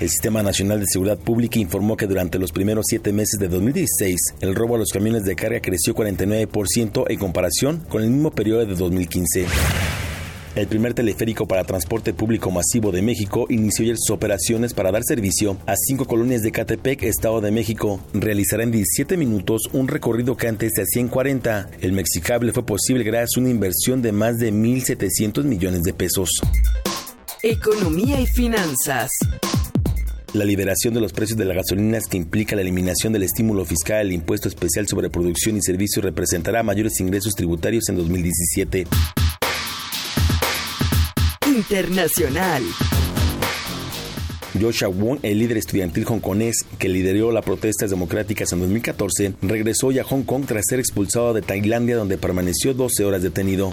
El 0.00 0.10
Sistema 0.10 0.42
Nacional 0.42 0.80
de 0.80 0.86
Seguridad 0.88 1.18
Pública 1.18 1.60
informó 1.60 1.96
que 1.96 2.08
durante 2.08 2.40
los 2.40 2.50
primeros 2.50 2.86
siete 2.88 3.12
meses 3.12 3.38
de 3.38 3.46
2016, 3.46 4.16
el 4.40 4.56
robo 4.56 4.74
a 4.74 4.78
los 4.78 4.90
camiones 4.90 5.22
de 5.22 5.36
carga 5.36 5.60
creció 5.60 5.94
49% 5.94 7.04
en 7.08 7.18
comparación 7.20 7.84
con 7.88 8.02
el 8.02 8.10
mismo 8.10 8.32
periodo 8.32 8.66
de 8.66 8.74
2015. 8.74 9.46
El 10.56 10.68
primer 10.68 10.94
teleférico 10.94 11.48
para 11.48 11.64
transporte 11.64 12.14
público 12.14 12.52
masivo 12.52 12.92
de 12.92 13.02
México 13.02 13.46
inició 13.48 13.82
ayer 13.82 13.96
sus 13.98 14.10
operaciones 14.10 14.72
para 14.72 14.92
dar 14.92 15.02
servicio 15.02 15.56
a 15.66 15.74
cinco 15.74 16.04
colonias 16.04 16.42
de 16.42 16.52
Catepec, 16.52 17.02
Estado 17.02 17.40
de 17.40 17.50
México. 17.50 18.00
Realizará 18.12 18.62
en 18.62 18.70
17 18.70 19.16
minutos 19.16 19.62
un 19.72 19.88
recorrido 19.88 20.36
que 20.36 20.46
antes 20.46 20.70
se 20.76 20.82
hacía 20.82 21.02
en 21.02 21.08
40. 21.08 21.70
El 21.80 21.90
Mexicable 21.90 22.52
fue 22.52 22.64
posible 22.64 23.02
gracias 23.02 23.36
a 23.36 23.40
una 23.40 23.50
inversión 23.50 24.00
de 24.00 24.12
más 24.12 24.36
de 24.36 24.52
1.700 24.52 25.42
millones 25.42 25.82
de 25.82 25.92
pesos. 25.92 26.30
Economía 27.42 28.20
y 28.20 28.26
finanzas. 28.26 29.10
La 30.34 30.44
liberación 30.44 30.94
de 30.94 31.00
los 31.00 31.12
precios 31.12 31.36
de 31.36 31.46
las 31.46 31.56
gasolinas 31.56 32.06
que 32.06 32.16
implica 32.16 32.54
la 32.54 32.62
eliminación 32.62 33.12
del 33.12 33.24
estímulo 33.24 33.64
fiscal 33.64 33.98
al 33.98 34.12
impuesto 34.12 34.48
especial 34.48 34.86
sobre 34.86 35.10
producción 35.10 35.56
y 35.56 35.62
servicios 35.62 36.04
representará 36.04 36.62
mayores 36.62 37.00
ingresos 37.00 37.34
tributarios 37.34 37.88
en 37.88 37.96
2017. 37.96 38.86
Internacional. 41.54 42.62
Joshua 44.60 44.88
Wong, 44.88 45.18
el 45.22 45.38
líder 45.38 45.58
estudiantil 45.58 46.04
hongkonés 46.04 46.64
que 46.78 46.88
lideró 46.88 47.30
las 47.30 47.44
protestas 47.44 47.90
democráticas 47.90 48.52
en 48.52 48.60
2014, 48.60 49.34
regresó 49.42 49.88
hoy 49.88 50.00
a 50.00 50.04
Hong 50.04 50.24
Kong 50.24 50.44
tras 50.46 50.64
ser 50.68 50.80
expulsado 50.80 51.32
de 51.32 51.42
Tailandia 51.42 51.96
donde 51.96 52.18
permaneció 52.18 52.74
12 52.74 53.04
horas 53.04 53.22
detenido. 53.22 53.70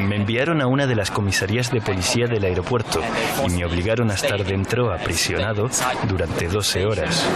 Me 0.00 0.16
enviaron 0.16 0.62
a 0.62 0.66
una 0.66 0.86
de 0.86 0.96
las 0.96 1.10
comisarías 1.10 1.70
de 1.70 1.80
policía 1.80 2.26
del 2.26 2.44
aeropuerto 2.44 3.00
y 3.46 3.50
me 3.50 3.64
obligaron 3.64 4.10
a 4.10 4.14
estar 4.14 4.44
dentro 4.44 4.92
aprisionado 4.92 5.68
durante 6.08 6.48
12 6.48 6.86
horas. 6.86 7.26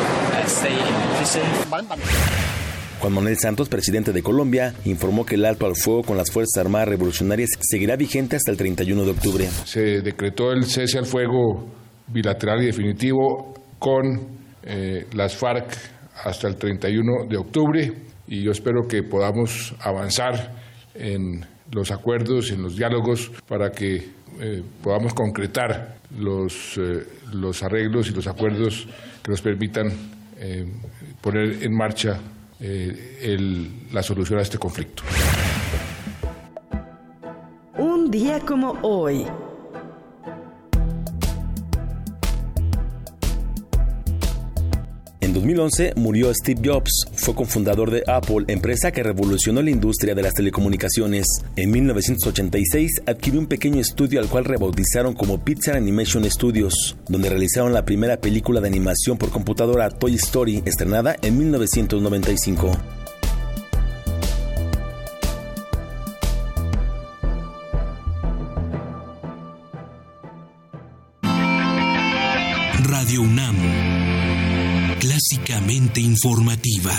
Juan 3.07 3.15
Manuel 3.15 3.37
Santos, 3.37 3.69
presidente 3.69 4.13
de 4.13 4.21
Colombia, 4.21 4.75
informó 4.85 5.25
que 5.25 5.37
el 5.37 5.45
alto 5.45 5.65
al 5.65 5.77
fuego 5.77 6.03
con 6.03 6.17
las 6.17 6.33
Fuerzas 6.33 6.65
Armadas 6.65 6.89
Revolucionarias 6.89 7.51
seguirá 7.61 7.95
vigente 7.95 8.35
hasta 8.35 8.51
el 8.51 8.57
31 8.57 9.05
de 9.05 9.11
octubre. 9.13 9.47
Se 9.65 10.03
decretó 10.03 10.51
el 10.51 10.65
cese 10.65 10.99
al 10.99 11.07
fuego 11.07 11.69
bilateral 12.09 12.65
y 12.65 12.67
definitivo 12.67 13.55
con 13.79 14.39
eh, 14.65 15.07
las 15.13 15.37
FARC 15.37 15.69
hasta 16.25 16.49
el 16.49 16.57
31 16.57 17.29
de 17.31 17.37
octubre 17.37 17.93
y 18.27 18.43
yo 18.43 18.51
espero 18.51 18.89
que 18.89 19.05
podamos 19.05 19.73
avanzar 19.79 20.57
en 20.97 21.47
los 21.71 21.93
acuerdos, 21.93 22.51
en 22.51 22.61
los 22.61 22.77
diálogos 22.77 23.31
para 23.47 23.71
que 23.71 23.99
eh, 24.41 24.63
podamos 24.83 25.15
concretar 25.15 25.99
los, 26.19 26.77
eh, 26.77 27.07
los 27.33 27.63
arreglos 27.63 28.11
y 28.11 28.15
los 28.15 28.27
acuerdos 28.27 28.89
que 29.23 29.31
nos 29.31 29.41
permitan 29.41 30.17
poner 31.23 31.63
en 31.63 31.73
marcha 31.73 32.21
eh, 32.61 33.69
la 33.93 34.03
solución 34.03 34.39
a 34.39 34.43
este 34.43 34.59
conflicto. 34.59 35.03
Un 37.79 38.11
día 38.11 38.41
como 38.41 38.79
hoy. 38.83 39.27
2011 45.37 45.93
murió 45.97 46.33
Steve 46.33 46.63
Jobs, 46.65 47.05
fue 47.15 47.35
cofundador 47.35 47.91
de 47.91 48.03
Apple, 48.07 48.47
empresa 48.49 48.91
que 48.91 49.03
revolucionó 49.03 49.61
la 49.61 49.69
industria 49.69 50.15
de 50.15 50.23
las 50.23 50.33
telecomunicaciones. 50.33 51.27
En 51.57 51.71
1986 51.71 53.03
adquirió 53.05 53.41
un 53.41 53.47
pequeño 53.47 53.79
estudio 53.79 54.19
al 54.21 54.29
cual 54.29 54.47
rebautizaron 54.47 55.13
como 55.13 55.45
Pixar 55.45 55.77
Animation 55.77 56.25
Studios, 56.31 56.97
donde 57.09 57.29
realizaron 57.29 57.75
la 57.75 57.85
primera 57.85 58.17
película 58.19 58.63
de 58.63 58.69
animación 58.69 59.19
por 59.19 59.29
computadora 59.29 59.91
Toy 59.91 60.15
Story, 60.15 60.63
estrenada 60.65 61.17
en 61.21 61.37
1995. 61.37 63.06
Informativa. 75.69 76.93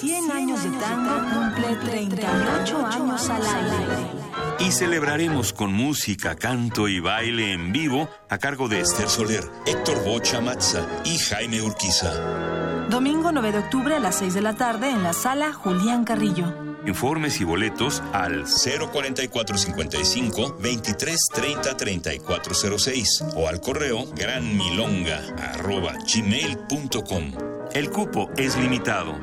100 0.00 0.30
años 0.30 0.64
de 0.64 0.70
tango 0.78 1.28
cumple 1.28 1.76
38 1.76 2.86
años 2.86 3.28
al 3.28 3.42
aire. 3.42 4.66
Y 4.66 4.70
celebraremos 4.72 5.52
con 5.52 5.74
música, 5.74 6.36
canto 6.36 6.88
y 6.88 7.00
baile 7.00 7.52
en 7.52 7.70
vivo 7.70 8.08
a 8.30 8.38
cargo 8.38 8.68
de 8.68 8.80
Esther 8.80 9.10
Soler, 9.10 9.44
Héctor 9.66 10.02
Bocha 10.04 10.40
Matza 10.40 10.86
y 11.04 11.18
Jaime 11.18 11.60
Urquiza. 11.60 12.86
Domingo 12.88 13.30
9 13.30 13.52
de 13.52 13.58
octubre 13.58 13.94
a 13.94 14.00
las 14.00 14.16
6 14.16 14.32
de 14.32 14.40
la 14.40 14.54
tarde 14.54 14.88
en 14.88 15.02
la 15.02 15.12
sala 15.12 15.52
Julián 15.52 16.04
Carrillo. 16.04 16.67
Informes 16.86 17.40
y 17.40 17.44
boletos 17.44 18.02
al 18.12 18.44
04455 18.44 20.56
23 20.60 21.20
30 21.34 21.76
3406 21.76 23.24
o 23.36 23.48
al 23.48 23.60
correo 23.60 24.04
granmilonga 24.14 25.20
arroba 25.52 25.94
gmail.com. 26.12 27.32
El 27.72 27.90
cupo 27.90 28.30
es 28.36 28.56
limitado. 28.56 29.14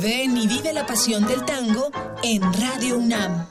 Ven 0.00 0.36
y 0.36 0.46
vive 0.46 0.72
la 0.72 0.86
pasión 0.86 1.26
del 1.26 1.44
tango 1.44 1.90
en 2.22 2.42
Radio 2.42 2.98
UNAM. 2.98 3.46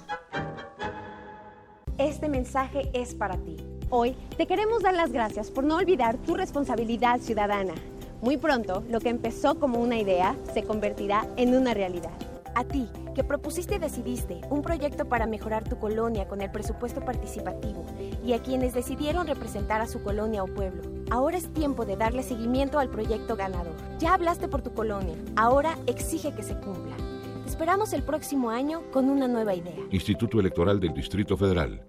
Este 1.98 2.28
mensaje 2.28 2.90
es 2.94 3.14
para 3.14 3.38
ti. 3.38 3.58
Hoy 3.90 4.16
te 4.38 4.48
queremos 4.48 4.82
dar 4.82 4.96
las 4.96 5.12
gracias 5.12 5.52
por 5.52 5.64
no 5.64 5.78
olvidar 5.78 6.18
tu 6.18 6.36
responsabilidad 6.36 7.20
ciudadana. 7.20 7.74
Muy 8.22 8.38
pronto, 8.38 8.84
lo 8.90 9.00
que 9.00 9.10
empezó 9.10 9.60
como 9.60 9.80
una 9.80 9.98
idea 9.98 10.36
se 10.54 10.64
convertirá 10.64 11.28
en 11.38 11.56
una 11.56 11.74
realidad. 11.74 12.12
A 12.56 12.64
ti, 12.64 12.88
que 13.16 13.24
propusiste 13.24 13.76
y 13.76 13.80
decidiste 13.80 14.42
un 14.50 14.62
proyecto 14.62 15.06
para 15.06 15.26
mejorar 15.26 15.68
tu 15.68 15.80
colonia 15.80 16.28
con 16.28 16.42
el 16.42 16.52
presupuesto 16.52 17.02
participativo 17.02 17.84
y 18.24 18.34
a 18.34 18.44
quienes 18.44 18.74
decidieron 18.74 19.26
representar 19.26 19.82
a 19.82 19.88
su 19.88 20.04
colonia 20.04 20.44
o 20.44 20.48
pueblo. 20.48 20.84
Ahora 21.10 21.38
es 21.38 21.52
tiempo 21.52 21.86
de 21.86 21.98
darle 21.98 22.22
seguimiento 22.22 22.78
al 22.78 22.90
proyecto 22.90 23.36
ganador. 23.36 23.76
Ya 24.00 24.14
hablaste 24.14 24.48
por 24.48 24.62
tu 24.62 24.74
colonia, 24.74 25.16
ahora 25.36 25.78
exige 25.88 26.34
que 26.36 26.44
se 26.44 26.56
cumpla. 26.56 26.96
Te 27.44 27.50
esperamos 27.50 27.92
el 27.94 28.04
próximo 28.04 28.52
año 28.52 28.84
con 28.92 29.10
una 29.10 29.28
nueva 29.28 29.56
idea. 29.56 29.76
Instituto 29.92 30.40
Electoral 30.40 30.80
del 30.80 30.94
Distrito 30.94 31.36
Federal. 31.36 31.84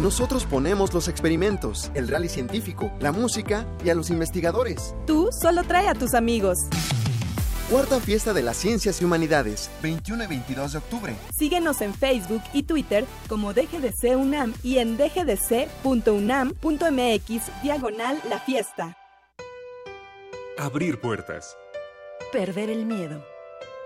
Nosotros 0.00 0.44
ponemos 0.44 0.92
los 0.92 1.06
experimentos, 1.06 1.90
el 1.94 2.08
rally 2.08 2.28
científico, 2.28 2.90
la 2.98 3.12
música 3.12 3.66
y 3.84 3.90
a 3.90 3.94
los 3.94 4.10
investigadores. 4.10 4.94
Tú 5.06 5.28
solo 5.30 5.62
trae 5.62 5.86
a 5.86 5.94
tus 5.94 6.14
amigos. 6.14 6.58
Cuarta 7.70 7.98
Fiesta 7.98 8.34
de 8.34 8.42
las 8.42 8.58
Ciencias 8.58 9.00
y 9.00 9.06
Humanidades, 9.06 9.70
21 9.82 10.24
y 10.24 10.26
22 10.26 10.72
de 10.72 10.78
octubre. 10.78 11.16
Síguenos 11.34 11.80
en 11.80 11.94
Facebook 11.94 12.42
y 12.52 12.64
Twitter 12.64 13.06
como 13.26 13.54
DGDC 13.54 14.18
UNAM 14.18 14.52
y 14.62 14.78
en 14.78 14.98
dgdc.unam.mx 14.98 15.62
diagonal 17.62 18.20
la 18.28 18.38
fiesta. 18.40 18.98
Abrir 20.58 21.00
puertas. 21.00 21.56
Perder 22.32 22.68
el 22.68 22.84
miedo. 22.84 23.24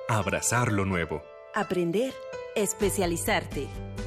Abrazar 0.09 0.73
lo 0.73 0.85
nuevo. 0.85 1.23
Aprender. 1.55 2.13
Especializarte. 2.57 3.69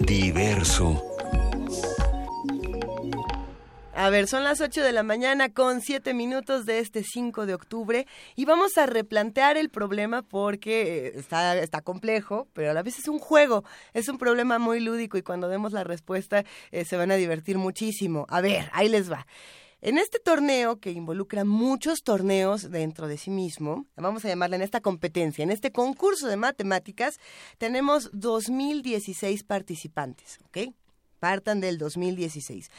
Diverso. 0.00 1.02
A 3.94 4.08
ver, 4.08 4.28
son 4.28 4.44
las 4.44 4.62
8 4.62 4.82
de 4.82 4.92
la 4.92 5.02
mañana 5.02 5.52
con 5.52 5.82
7 5.82 6.14
minutos 6.14 6.64
de 6.64 6.78
este 6.78 7.04
5 7.04 7.44
de 7.44 7.52
octubre 7.52 8.06
y 8.34 8.46
vamos 8.46 8.78
a 8.78 8.86
replantear 8.86 9.58
el 9.58 9.68
problema 9.68 10.22
porque 10.22 11.08
eh, 11.08 11.12
está, 11.16 11.58
está 11.58 11.82
complejo, 11.82 12.48
pero 12.54 12.70
a 12.70 12.74
la 12.74 12.82
vez 12.82 12.98
es 12.98 13.08
un 13.08 13.18
juego, 13.18 13.62
es 13.92 14.08
un 14.08 14.16
problema 14.16 14.58
muy 14.58 14.80
lúdico 14.80 15.18
y 15.18 15.22
cuando 15.22 15.48
demos 15.48 15.72
la 15.72 15.84
respuesta 15.84 16.44
eh, 16.72 16.86
se 16.86 16.96
van 16.96 17.10
a 17.10 17.16
divertir 17.16 17.58
muchísimo. 17.58 18.24
A 18.30 18.40
ver, 18.40 18.70
ahí 18.72 18.88
les 18.88 19.12
va. 19.12 19.26
En 19.82 19.96
este 19.96 20.18
torneo, 20.18 20.78
que 20.78 20.90
involucra 20.90 21.44
muchos 21.44 22.02
torneos 22.02 22.70
dentro 22.70 23.08
de 23.08 23.16
sí 23.16 23.30
mismo, 23.30 23.86
vamos 23.96 24.24
a 24.24 24.28
llamarle 24.28 24.56
en 24.56 24.62
esta 24.62 24.82
competencia, 24.82 25.42
en 25.42 25.50
este 25.50 25.72
concurso 25.72 26.26
de 26.26 26.36
matemáticas, 26.36 27.18
tenemos 27.56 28.10
2016 28.12 29.42
participantes, 29.44 30.38
¿ok? 30.44 30.74
Partan 31.18 31.60
del 31.60 31.78
2016. 31.78 32.70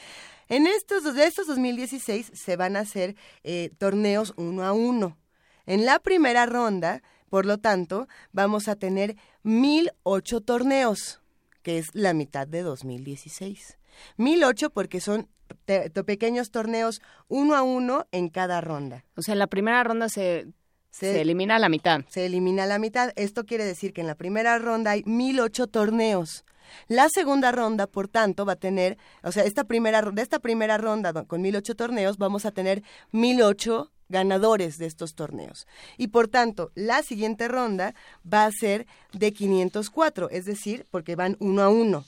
En 0.48 0.68
estos, 0.68 1.16
de 1.16 1.26
estos 1.26 1.48
2016 1.48 2.32
se 2.36 2.56
van 2.56 2.76
a 2.76 2.82
hacer 2.82 3.16
eh, 3.44 3.72
torneos 3.80 4.34
uno 4.38 4.64
a 4.64 4.72
uno. 4.72 5.18
En 5.66 5.86
la 5.86 5.98
primera 5.98 6.46
ronda, 6.46 7.02
por 7.30 7.48
lo 7.48 7.58
tanto, 7.58 8.08
vamos 8.32 8.68
a 8.68 8.76
tener 8.76 9.16
1008 9.42 10.42
torneos, 10.42 11.22
que 11.64 11.80
es 11.80 11.96
la 11.96 12.14
mitad 12.14 12.48
de 12.48 12.62
2016. 12.62 13.80
1008 14.18 14.70
porque 14.70 15.02
son 15.02 15.28
te- 15.66 15.90
te- 15.90 16.04
pequeños 16.04 16.52
torneos 16.52 17.02
uno 17.28 17.56
a 17.56 17.62
uno 17.64 18.08
en 18.12 18.30
cada 18.30 18.62
ronda. 18.62 19.06
O 19.16 19.22
sea, 19.22 19.34
en 19.34 19.40
la 19.40 19.48
primera 19.48 19.84
ronda 19.84 20.10
se, 20.10 20.48
se, 20.92 21.22
elimina 21.22 21.60
la 21.60 21.70
mitad. 21.70 22.02
Se 22.10 22.26
elimina 22.26 22.66
la 22.66 22.80
mitad. 22.80 23.12
Esto 23.16 23.46
quiere 23.46 23.66
decir 23.66 23.94
que 23.94 24.02
en 24.02 24.08
la 24.08 24.16
primera 24.16 24.58
ronda 24.60 24.92
hay 24.92 25.04
1008 25.06 25.68
torneos. 25.68 26.46
La 26.88 27.08
segunda 27.10 27.52
ronda, 27.52 27.88
por 27.88 28.08
tanto, 28.08 28.46
va 28.46 28.54
a 28.54 28.58
tener, 28.58 28.98
o 29.24 29.32
sea, 29.32 29.44
esta 29.44 29.66
primera, 29.66 30.02
de 30.02 30.22
esta 30.22 30.40
primera 30.40 30.78
ronda 30.78 31.12
con 31.26 31.42
1008 31.42 31.76
torneos 31.76 32.18
vamos 32.18 32.46
a 32.46 32.52
tener 32.52 32.82
1008 33.12 33.92
ganadores 34.10 34.78
de 34.78 34.86
estos 34.86 35.16
torneos. 35.16 35.68
Y 35.98 36.08
por 36.08 36.28
tanto, 36.28 36.72
la 36.76 37.02
siguiente 37.02 37.48
ronda 37.48 37.96
va 38.32 38.46
a 38.46 38.52
ser 38.52 38.86
de 39.14 39.32
504, 39.34 40.30
es 40.30 40.46
decir, 40.46 40.86
porque 40.92 41.16
van 41.16 41.38
uno 41.40 41.62
a 41.62 41.70
uno. 41.70 42.06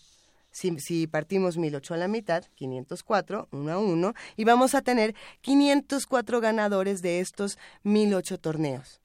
Si, 0.53 0.79
si 0.79 1.07
partimos 1.07 1.57
1008 1.57 1.95
a 1.95 1.97
la 1.97 2.07
mitad, 2.07 2.45
504, 2.55 3.49
uno 3.51 3.71
a 3.73 3.79
uno, 3.79 4.13
y 4.37 4.45
vamos 4.45 4.75
a 4.75 4.81
tener 4.81 5.15
504 5.41 6.39
ganadores 6.39 7.01
de 7.01 7.19
estos 7.19 7.57
1008 7.83 8.39
torneos 8.39 9.01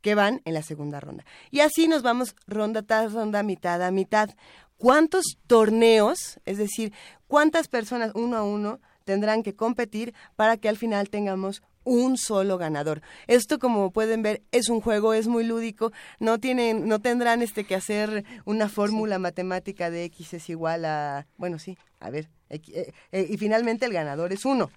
que 0.00 0.14
van 0.14 0.40
en 0.44 0.54
la 0.54 0.62
segunda 0.62 1.00
ronda. 1.00 1.24
Y 1.50 1.60
así 1.60 1.88
nos 1.88 2.02
vamos 2.02 2.34
ronda 2.46 2.82
tras 2.82 3.12
ronda, 3.12 3.42
mitad 3.42 3.82
a 3.82 3.90
mitad. 3.90 4.30
¿Cuántos 4.76 5.24
torneos, 5.46 6.40
es 6.44 6.58
decir, 6.58 6.92
cuántas 7.28 7.68
personas 7.68 8.12
uno 8.14 8.36
a 8.36 8.42
uno 8.42 8.80
tendrán 9.04 9.42
que 9.42 9.54
competir 9.54 10.14
para 10.36 10.56
que 10.56 10.68
al 10.68 10.76
final 10.76 11.08
tengamos 11.08 11.62
un 11.84 12.16
solo 12.16 12.58
ganador? 12.58 13.02
Esto, 13.26 13.58
como 13.58 13.90
pueden 13.92 14.22
ver, 14.22 14.42
es 14.52 14.68
un 14.68 14.80
juego, 14.80 15.14
es 15.14 15.26
muy 15.26 15.44
lúdico, 15.44 15.92
no 16.18 16.38
tienen, 16.38 16.88
no 16.88 17.00
tendrán 17.00 17.42
este 17.42 17.64
que 17.64 17.74
hacer 17.74 18.24
una 18.44 18.68
fórmula 18.68 19.18
matemática 19.18 19.90
de 19.90 20.04
x 20.04 20.34
es 20.34 20.50
igual 20.50 20.84
a, 20.84 21.26
bueno, 21.36 21.58
sí, 21.58 21.76
a 22.00 22.10
ver, 22.10 22.28
eh, 22.50 22.92
eh, 23.12 23.26
y 23.30 23.36
finalmente 23.38 23.86
el 23.86 23.92
ganador 23.92 24.32
es 24.32 24.44
uno. 24.44 24.70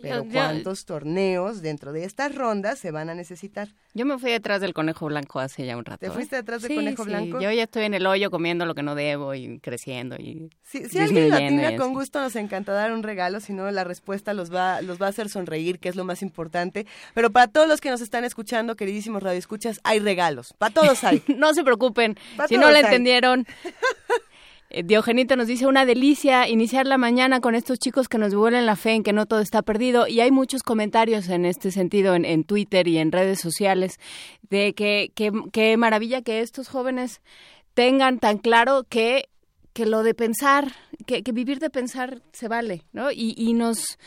Pero 0.00 0.16
yo- 0.18 0.24
yo- 0.24 0.30
¿cuántos 0.32 0.84
torneos 0.84 1.62
dentro 1.62 1.92
de 1.92 2.04
estas 2.04 2.34
rondas 2.34 2.78
se 2.78 2.90
van 2.90 3.10
a 3.10 3.14
necesitar? 3.14 3.68
Yo 3.94 4.06
me 4.06 4.18
fui 4.18 4.30
detrás 4.30 4.60
del 4.60 4.72
conejo 4.72 5.06
blanco 5.06 5.38
hace 5.40 5.66
ya 5.66 5.76
un 5.76 5.84
rato. 5.84 5.98
¿Te 5.98 6.06
¿eh? 6.06 6.10
fuiste 6.10 6.36
detrás 6.36 6.62
del 6.62 6.70
Sí, 6.70 6.76
conejo 6.76 7.04
sí, 7.04 7.10
blanco? 7.10 7.40
Yo 7.40 7.50
ya 7.50 7.64
estoy 7.64 7.84
en 7.84 7.94
el 7.94 8.06
hoyo 8.06 8.30
comiendo 8.30 8.64
lo 8.64 8.74
que 8.74 8.82
no 8.82 8.94
debo 8.94 9.34
y 9.34 9.58
creciendo 9.60 10.16
y 10.16 10.48
Si, 10.62 10.88
si 10.88 10.98
alguien 10.98 11.28
latina, 11.28 11.76
con 11.76 11.92
gusto 11.92 12.20
nos 12.20 12.34
encanta 12.36 12.72
dar 12.72 12.92
un 12.92 13.02
regalo, 13.02 13.40
si 13.40 13.52
no 13.52 13.70
la 13.70 13.84
respuesta 13.84 14.32
los 14.32 14.52
va, 14.52 14.80
los 14.80 15.00
va 15.00 15.06
a 15.06 15.10
hacer 15.10 15.28
sonreír, 15.28 15.78
que 15.78 15.88
es 15.90 15.96
lo 15.96 16.04
más 16.04 16.22
importante. 16.22 16.86
Pero 17.14 17.30
para 17.30 17.48
todos 17.48 17.68
los 17.68 17.80
que 17.80 17.90
nos 17.90 18.00
están 18.00 18.24
escuchando, 18.24 18.76
queridísimos 18.76 19.22
radioescuchas, 19.22 19.80
hay 19.84 19.98
regalos. 19.98 20.54
Para 20.56 20.72
todos 20.72 21.04
hay. 21.04 21.22
no 21.36 21.52
se 21.52 21.62
preocupen. 21.62 22.16
Pa' 22.36 22.48
si 22.48 22.56
no 22.56 22.70
la 22.70 22.78
hay. 22.78 22.84
entendieron, 22.84 23.46
eh, 24.72 24.82
Diogenito 24.82 25.36
nos 25.36 25.46
dice 25.46 25.66
una 25.66 25.84
delicia 25.84 26.48
iniciar 26.48 26.86
la 26.86 26.98
mañana 26.98 27.40
con 27.40 27.54
estos 27.54 27.78
chicos 27.78 28.08
que 28.08 28.18
nos 28.18 28.30
devuelven 28.30 28.66
la 28.66 28.76
fe 28.76 28.92
en 28.92 29.02
que 29.02 29.12
no 29.12 29.26
todo 29.26 29.40
está 29.40 29.62
perdido. 29.62 30.08
Y 30.08 30.20
hay 30.20 30.30
muchos 30.30 30.62
comentarios 30.62 31.28
en 31.28 31.44
este 31.44 31.70
sentido 31.70 32.14
en, 32.14 32.44
Twitter 32.44 32.88
y 32.88 32.98
en 32.98 33.12
redes 33.12 33.40
sociales 33.40 33.98
de 34.50 34.74
que, 34.74 35.12
que 35.52 35.76
maravilla 35.76 36.22
que 36.22 36.40
estos 36.40 36.68
jóvenes 36.68 37.20
tengan 37.74 38.18
tan 38.18 38.38
claro 38.38 38.84
que 38.88 39.28
que 39.72 39.86
lo 39.86 40.02
de 40.02 40.14
pensar, 40.14 40.72
que, 41.06 41.22
que 41.22 41.32
vivir 41.32 41.58
de 41.58 41.70
pensar 41.70 42.22
se 42.32 42.48
vale, 42.48 42.84
¿no? 42.92 43.10
Y, 43.10 43.34
y 43.36 43.54
nos 43.54 43.98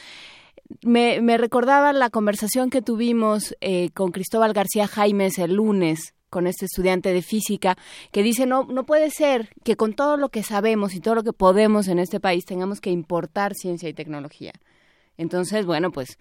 me, 0.84 1.22
me 1.22 1.38
recordaba 1.38 1.94
la 1.94 2.10
conversación 2.10 2.70
que 2.70 2.82
tuvimos 2.82 3.56
eh, 3.62 3.90
con 3.94 4.12
Cristóbal 4.12 4.54
García 4.54 4.88
Jaimes 4.88 5.38
el 5.38 5.56
lunes 5.56 6.15
con 6.30 6.48
este 6.48 6.66
estudiante 6.66 7.14
de 7.14 7.22
física 7.22 7.78
que 8.12 8.24
dice 8.24 8.46
no 8.46 8.66
no 8.66 8.86
puede 8.86 9.10
ser 9.10 9.50
que 9.64 9.76
con 9.76 9.94
todo 9.94 10.18
lo 10.18 10.30
que 10.30 10.44
sabemos 10.44 10.94
y 10.94 11.00
todo 11.00 11.16
lo 11.16 11.24
que 11.24 11.34
podemos 11.34 11.88
en 11.88 12.00
este 12.00 12.20
país 12.20 12.46
tengamos 12.46 12.82
que 12.82 12.92
importar 12.92 13.54
ciencia 13.54 13.90
y 13.90 13.94
tecnología. 13.94 14.54
Entonces, 15.18 15.66
bueno, 15.66 15.92
pues 15.92 16.18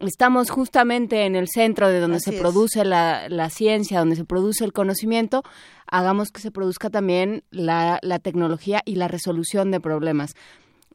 estamos 0.00 0.50
justamente 0.50 1.24
en 1.24 1.36
el 1.36 1.48
centro 1.48 1.88
de 1.88 2.00
donde 2.00 2.16
Así 2.18 2.32
se 2.32 2.38
produce 2.38 2.84
la, 2.84 3.28
la 3.28 3.50
ciencia, 3.50 3.98
donde 3.98 4.16
se 4.16 4.24
produce 4.24 4.64
el 4.64 4.72
conocimiento, 4.72 5.42
hagamos 5.86 6.30
que 6.30 6.40
se 6.40 6.50
produzca 6.50 6.90
también 6.90 7.44
la, 7.50 7.98
la 8.02 8.18
tecnología 8.18 8.82
y 8.84 8.96
la 8.96 9.08
resolución 9.08 9.70
de 9.70 9.80
problemas. 9.80 10.34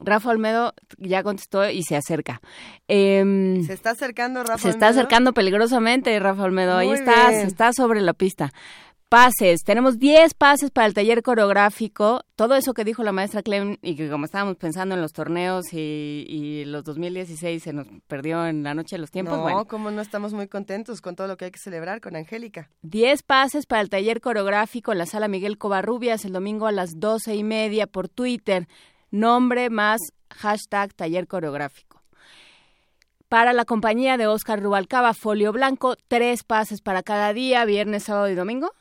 Rafa 0.00 0.30
Olmedo 0.30 0.72
ya 0.98 1.22
contestó 1.22 1.68
y 1.70 1.82
se 1.82 1.96
acerca. 1.96 2.40
Em, 2.88 3.62
Se 3.64 3.72
está 3.74 3.90
acercando 3.90 4.42
Rafa. 4.42 4.58
se 4.58 4.70
está 4.70 4.88
acercando 4.88 5.32
peligrosamente, 5.32 6.18
Rafa 6.18 6.42
Olmedo. 6.44 6.76
Ahí 6.76 6.88
Muy 6.88 6.96
estás, 6.98 7.30
bien. 7.30 7.46
estás 7.46 7.76
sobre 7.76 8.00
la 8.00 8.14
pista. 8.14 8.52
Pases, 9.08 9.64
tenemos 9.64 9.98
10 9.98 10.34
pases 10.34 10.70
para 10.70 10.86
el 10.86 10.94
taller 10.94 11.24
coreográfico. 11.24 12.20
Todo 12.36 12.54
eso 12.54 12.74
que 12.74 12.84
dijo 12.84 13.02
la 13.02 13.10
maestra 13.10 13.42
Clem 13.42 13.76
y 13.82 13.96
que 13.96 14.08
como 14.08 14.24
estábamos 14.24 14.54
pensando 14.56 14.94
en 14.94 15.00
los 15.00 15.12
torneos 15.12 15.72
y, 15.72 16.24
y 16.28 16.64
los 16.64 16.84
2016 16.84 17.60
se 17.60 17.72
nos 17.72 17.88
perdió 18.06 18.46
en 18.46 18.62
la 18.62 18.72
noche 18.72 18.94
de 18.94 19.00
los 19.00 19.10
tiempos. 19.10 19.36
No, 19.36 19.42
Bueno, 19.42 19.64
como 19.66 19.90
no 19.90 20.00
estamos 20.00 20.32
muy 20.32 20.46
contentos 20.46 21.00
con 21.00 21.16
todo 21.16 21.26
lo 21.26 21.36
que 21.36 21.46
hay 21.46 21.50
que 21.50 21.58
celebrar 21.58 22.00
con 22.00 22.14
Angélica. 22.14 22.70
10 22.82 23.24
pases 23.24 23.66
para 23.66 23.82
el 23.82 23.90
taller 23.90 24.20
coreográfico 24.20 24.92
en 24.92 24.98
la 24.98 25.06
sala 25.06 25.26
Miguel 25.26 25.58
Covarrubias 25.58 26.24
el 26.24 26.32
domingo 26.32 26.68
a 26.68 26.72
las 26.72 27.00
doce 27.00 27.34
y 27.34 27.42
media 27.42 27.88
por 27.88 28.08
Twitter. 28.08 28.68
Nombre 29.10 29.70
más 29.70 30.00
hashtag 30.30 30.94
taller 30.94 31.26
coreográfico. 31.26 32.02
Para 33.28 33.52
la 33.52 33.64
compañía 33.64 34.16
de 34.16 34.26
Oscar 34.26 34.60
Rubalcaba, 34.60 35.14
Folio 35.14 35.52
Blanco, 35.52 35.96
tres 36.08 36.42
pases 36.42 36.80
para 36.80 37.02
cada 37.02 37.32
día, 37.32 37.64
viernes, 37.64 38.04
sábado 38.04 38.28
y 38.28 38.34
domingo. 38.34 38.72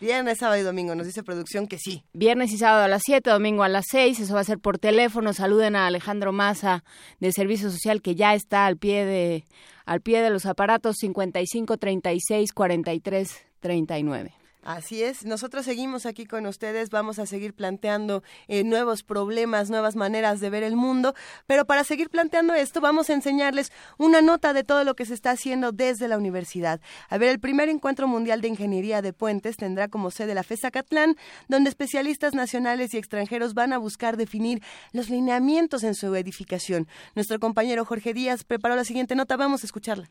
Viernes, 0.00 0.38
sábado 0.38 0.60
y 0.60 0.64
domingo, 0.64 0.94
nos 0.94 1.06
dice 1.06 1.22
producción 1.22 1.66
que 1.66 1.78
sí. 1.78 2.04
Viernes 2.12 2.52
y 2.52 2.58
sábado 2.58 2.84
a 2.84 2.88
las 2.88 3.02
7, 3.06 3.30
domingo 3.30 3.62
a 3.62 3.70
las 3.70 3.86
6, 3.90 4.20
eso 4.20 4.34
va 4.34 4.40
a 4.40 4.44
ser 4.44 4.58
por 4.58 4.78
teléfono. 4.78 5.32
Saluden 5.32 5.76
a 5.76 5.86
Alejandro 5.86 6.32
Maza 6.32 6.84
de 7.20 7.32
Servicio 7.32 7.70
Social 7.70 8.02
que 8.02 8.14
ya 8.14 8.34
está 8.34 8.66
al 8.66 8.76
pie 8.76 9.06
de 9.06 9.44
al 9.86 10.00
pie 10.02 10.20
de 10.20 10.30
los 10.30 10.44
aparatos 10.44 10.96
55 10.98 11.78
36 11.78 12.52
43 12.52 13.46
39. 13.60 14.43
Así 14.64 15.02
es, 15.02 15.26
nosotros 15.26 15.66
seguimos 15.66 16.06
aquí 16.06 16.24
con 16.24 16.46
ustedes, 16.46 16.88
vamos 16.88 17.18
a 17.18 17.26
seguir 17.26 17.52
planteando 17.52 18.22
eh, 18.48 18.64
nuevos 18.64 19.02
problemas, 19.02 19.68
nuevas 19.68 19.94
maneras 19.94 20.40
de 20.40 20.48
ver 20.48 20.62
el 20.62 20.74
mundo, 20.74 21.12
pero 21.46 21.66
para 21.66 21.84
seguir 21.84 22.08
planteando 22.08 22.54
esto 22.54 22.80
vamos 22.80 23.10
a 23.10 23.12
enseñarles 23.12 23.72
una 23.98 24.22
nota 24.22 24.54
de 24.54 24.64
todo 24.64 24.82
lo 24.84 24.96
que 24.96 25.04
se 25.04 25.12
está 25.12 25.32
haciendo 25.32 25.70
desde 25.70 26.08
la 26.08 26.16
universidad. 26.16 26.80
A 27.10 27.18
ver, 27.18 27.28
el 27.28 27.40
primer 27.40 27.68
encuentro 27.68 28.08
mundial 28.08 28.40
de 28.40 28.48
ingeniería 28.48 29.02
de 29.02 29.12
puentes 29.12 29.58
tendrá 29.58 29.88
como 29.88 30.10
sede 30.10 30.34
la 30.34 30.42
FESA 30.42 30.70
Catlán, 30.70 31.16
donde 31.46 31.68
especialistas 31.68 32.32
nacionales 32.32 32.94
y 32.94 32.96
extranjeros 32.96 33.52
van 33.52 33.74
a 33.74 33.78
buscar 33.78 34.16
definir 34.16 34.62
los 34.92 35.10
lineamientos 35.10 35.84
en 35.84 35.94
su 35.94 36.14
edificación. 36.14 36.88
Nuestro 37.14 37.38
compañero 37.38 37.84
Jorge 37.84 38.14
Díaz 38.14 38.44
preparó 38.44 38.76
la 38.76 38.84
siguiente 38.84 39.14
nota, 39.14 39.36
vamos 39.36 39.62
a 39.62 39.66
escucharla. 39.66 40.08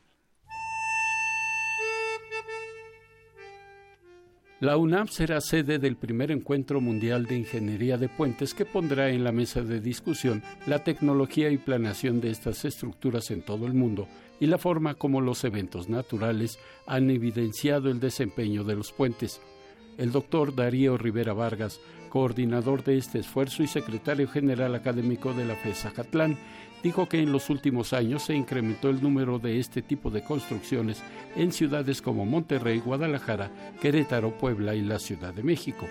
La 4.64 4.78
UNAM 4.78 5.10
será 5.10 5.42
sede 5.42 5.78
del 5.78 5.98
primer 5.98 6.32
encuentro 6.32 6.80
mundial 6.80 7.26
de 7.26 7.38
ingeniería 7.38 7.98
de 7.98 8.08
puentes 8.08 8.54
que 8.54 8.64
pondrá 8.64 9.10
en 9.10 9.26
la 9.26 9.34
mesa 9.34 9.62
de 9.62 9.82
discusión 9.82 10.42
la 10.66 10.86
tecnología 10.86 11.50
y 11.50 11.58
planeación 11.58 12.22
de 12.22 12.32
estas 12.32 12.64
estructuras 12.64 13.30
en 13.32 13.42
todo 13.42 13.68
el 13.68 13.74
mundo 13.74 14.08
y 14.40 14.46
la 14.46 14.58
forma 14.58 14.96
como 14.96 15.20
los 15.20 15.44
eventos 15.44 15.90
naturales 15.90 16.60
han 16.88 17.12
evidenciado 17.12 17.90
el 17.90 18.00
desempeño 18.00 18.64
de 18.64 18.78
los 18.78 18.94
puentes. 18.94 19.42
El 19.98 20.14
doctor 20.14 20.56
Darío 20.56 20.98
Rivera 20.98 21.34
Vargas, 21.34 21.82
coordinador 22.08 22.86
de 22.86 22.98
este 22.98 23.20
esfuerzo 23.20 23.64
y 23.64 23.68
secretario 23.68 24.30
general 24.30 24.76
académico 24.76 25.34
de 25.34 25.44
la 25.44 25.58
FESA 25.58 25.92
Catlán, 25.92 26.38
dijo 26.84 27.08
que 27.08 27.20
en 27.20 27.32
los 27.32 27.50
últimos 27.50 27.94
años 27.94 28.24
se 28.24 28.36
incrementó 28.36 28.90
el 28.90 29.02
número 29.02 29.40
de 29.40 29.60
este 29.60 29.82
tipo 29.82 30.12
de 30.12 30.24
construcciones 30.24 31.02
en 31.36 31.52
ciudades 31.52 32.02
como 32.02 32.26
Monterrey, 32.26 32.80
Guadalajara, 32.80 33.50
Querétaro, 33.82 34.38
Puebla 34.38 34.76
y 34.76 34.82
la 34.82 35.00
Ciudad 35.00 35.34
de 35.34 35.44
México. 35.44 35.88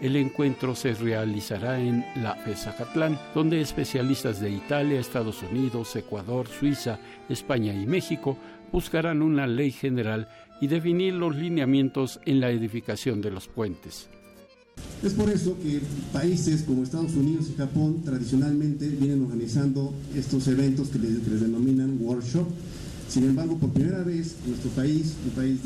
El 0.00 0.14
encuentro 0.16 0.74
se 0.74 0.94
realizará 0.94 1.80
en 1.80 2.04
la 2.16 2.36
Catlán, 2.76 3.18
donde 3.34 3.60
especialistas 3.60 4.40
de 4.40 4.50
Italia, 4.50 5.00
Estados 5.00 5.42
Unidos, 5.42 5.96
Ecuador, 5.96 6.46
Suiza, 6.46 6.98
España 7.28 7.72
y 7.72 7.86
México 7.86 8.36
buscarán 8.70 9.22
una 9.22 9.46
ley 9.46 9.70
general 9.70 10.28
y 10.60 10.66
definir 10.66 11.14
los 11.14 11.34
lineamientos 11.34 12.20
en 12.26 12.40
la 12.40 12.50
edificación 12.50 13.20
de 13.22 13.30
los 13.30 13.48
puentes. 13.48 14.10
Es 15.06 15.12
por 15.12 15.30
eso 15.30 15.56
que 15.62 15.80
países 16.12 16.62
como 16.62 16.82
Estados 16.82 17.14
Unidos 17.14 17.46
y 17.48 17.56
Japón 17.56 18.02
tradicionalmente 18.04 18.88
vienen 18.88 19.22
organizando 19.22 19.94
estos 20.16 20.48
eventos 20.48 20.88
que 20.88 20.98
les, 20.98 21.28
les 21.28 21.42
denominan 21.42 21.96
workshop. 22.00 22.48
Sin 23.08 23.22
embargo, 23.22 23.56
por 23.56 23.70
primera 23.70 24.02
vez 24.02 24.34
nuestro 24.44 24.68
país, 24.70 25.12
un 25.24 25.30
país 25.30 25.60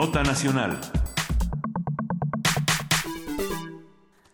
Nota 0.00 0.22
Nacional. 0.22 0.78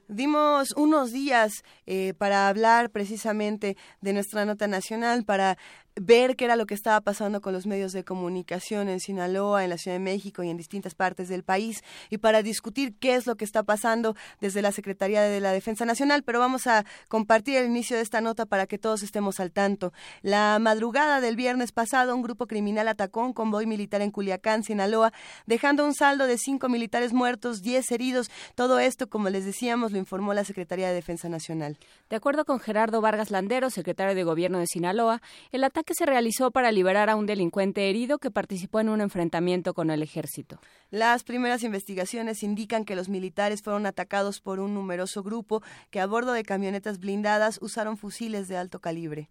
Dimos 0.09 0.73
unos 0.77 1.11
días 1.11 1.65
eh, 1.87 2.13
para 2.19 2.49
hablar 2.49 2.91
precisamente 2.91 3.79
de 4.03 4.13
nuestra 4.13 4.45
nota 4.45 4.69
nacional, 4.69 5.25
para 5.25 5.57
ver 5.97 6.37
qué 6.37 6.45
era 6.45 6.57
lo 6.57 6.67
que 6.67 6.75
estaba 6.75 7.01
pasando 7.01 7.41
con 7.41 7.53
los 7.53 7.67
medios 7.67 7.93
de 7.93 8.05
comunicación 8.05 8.89
en 8.89 9.01
Sinaloa, 9.01 9.65
en 9.65 9.71
la 9.71 9.79
Ciudad 9.79 9.97
de 9.97 10.03
México 10.03 10.43
y 10.43 10.51
en 10.51 10.57
distintas 10.57 10.95
partes 10.95 11.29
del 11.29 11.45
país, 11.45 11.83
y 12.11 12.19
para 12.19 12.43
discutir 12.43 12.95
qué 12.99 13.15
es 13.15 13.27
lo 13.27 13.37
que 13.37 13.45
está 13.45 13.63
pasando 13.63 14.17
desde 14.41 14.63
la 14.63 14.73
Secretaría 14.73 15.23
de 15.23 15.41
la 15.41 15.53
Defensa 15.53 15.85
Nacional. 15.85 16.23
Pero 16.25 16.41
vamos 16.41 16.67
a 16.67 16.85
compartir 17.09 17.57
el 17.57 17.67
inicio 17.67 17.97
de 17.97 18.03
esta 18.03 18.21
nota 18.21 18.47
para 18.47 18.67
que 18.67 18.79
todos 18.79 19.03
estemos 19.03 19.39
al 19.41 19.53
tanto. 19.53 19.93
La 20.23 20.59
madrugada 20.59 21.21
del 21.21 21.37
viernes 21.37 21.73
pasado, 21.73 22.15
un 22.15 22.23
grupo 22.23 22.47
criminal 22.47 22.89
atacó 22.89 23.21
un 23.21 23.33
convoy 23.33 23.67
militar 23.67 24.03
en 24.03 24.11
Culiacán, 24.11 24.65
Sinaloa, 24.65 25.13
dejando 25.47 25.85
un 25.85 25.95
saldo 25.95 26.27
de 26.27 26.39
cinco 26.39 26.69
militares 26.69 27.13
muertos, 27.13 27.63
diez 27.63 27.91
heridos. 27.93 28.31
Todo 28.55 28.79
esto, 28.79 29.09
como 29.09 29.29
les 29.29 29.45
decíamos, 29.45 29.93
lo 29.93 29.99
informó 29.99 30.35
la 30.35 30.45
Secretaría 30.45 30.89
de 30.89 30.95
Defensa 30.95 31.29
Nacional. 31.29 31.79
De 32.09 32.17
acuerdo 32.17 32.45
con 32.45 32.59
Gerardo 32.59 33.01
Vargas 33.01 33.31
Landero, 33.31 33.71
secretario 33.71 34.15
de 34.15 34.25
Gobierno 34.25 34.59
de 34.59 34.67
Sinaloa, 34.67 35.21
el 35.53 35.65
ataque 35.65 35.84
se 35.93 36.07
realizó 36.07 36.51
para 36.51 36.73
liberar 36.73 37.11
a 37.11 37.17
un 37.17 37.27
delincuente 37.27 37.91
herido 37.91 38.19
que 38.19 38.31
participó 38.31 38.81
en 38.81 38.89
un 38.89 39.03
enfrentamiento 39.03 39.75
con 39.75 39.91
el 39.91 40.03
ejército. 40.03 40.59
Las 40.91 41.25
primeras 41.25 41.63
investigaciones 41.63 42.43
indican 42.43 42.87
que 42.87 42.97
los 42.97 43.11
militares 43.11 43.61
fueron 43.61 43.85
atacados 43.85 44.41
por 44.41 44.61
un 44.61 44.73
numeroso 44.73 45.23
grupo 45.23 45.63
que 45.91 46.01
a 46.01 46.07
bordo 46.07 46.33
de 46.33 46.45
camionetas 46.45 46.99
blindadas 46.99 47.59
usaron 47.61 47.99
fusiles 47.99 48.49
de 48.49 48.57
alto 48.57 48.81
calibre. 48.81 49.29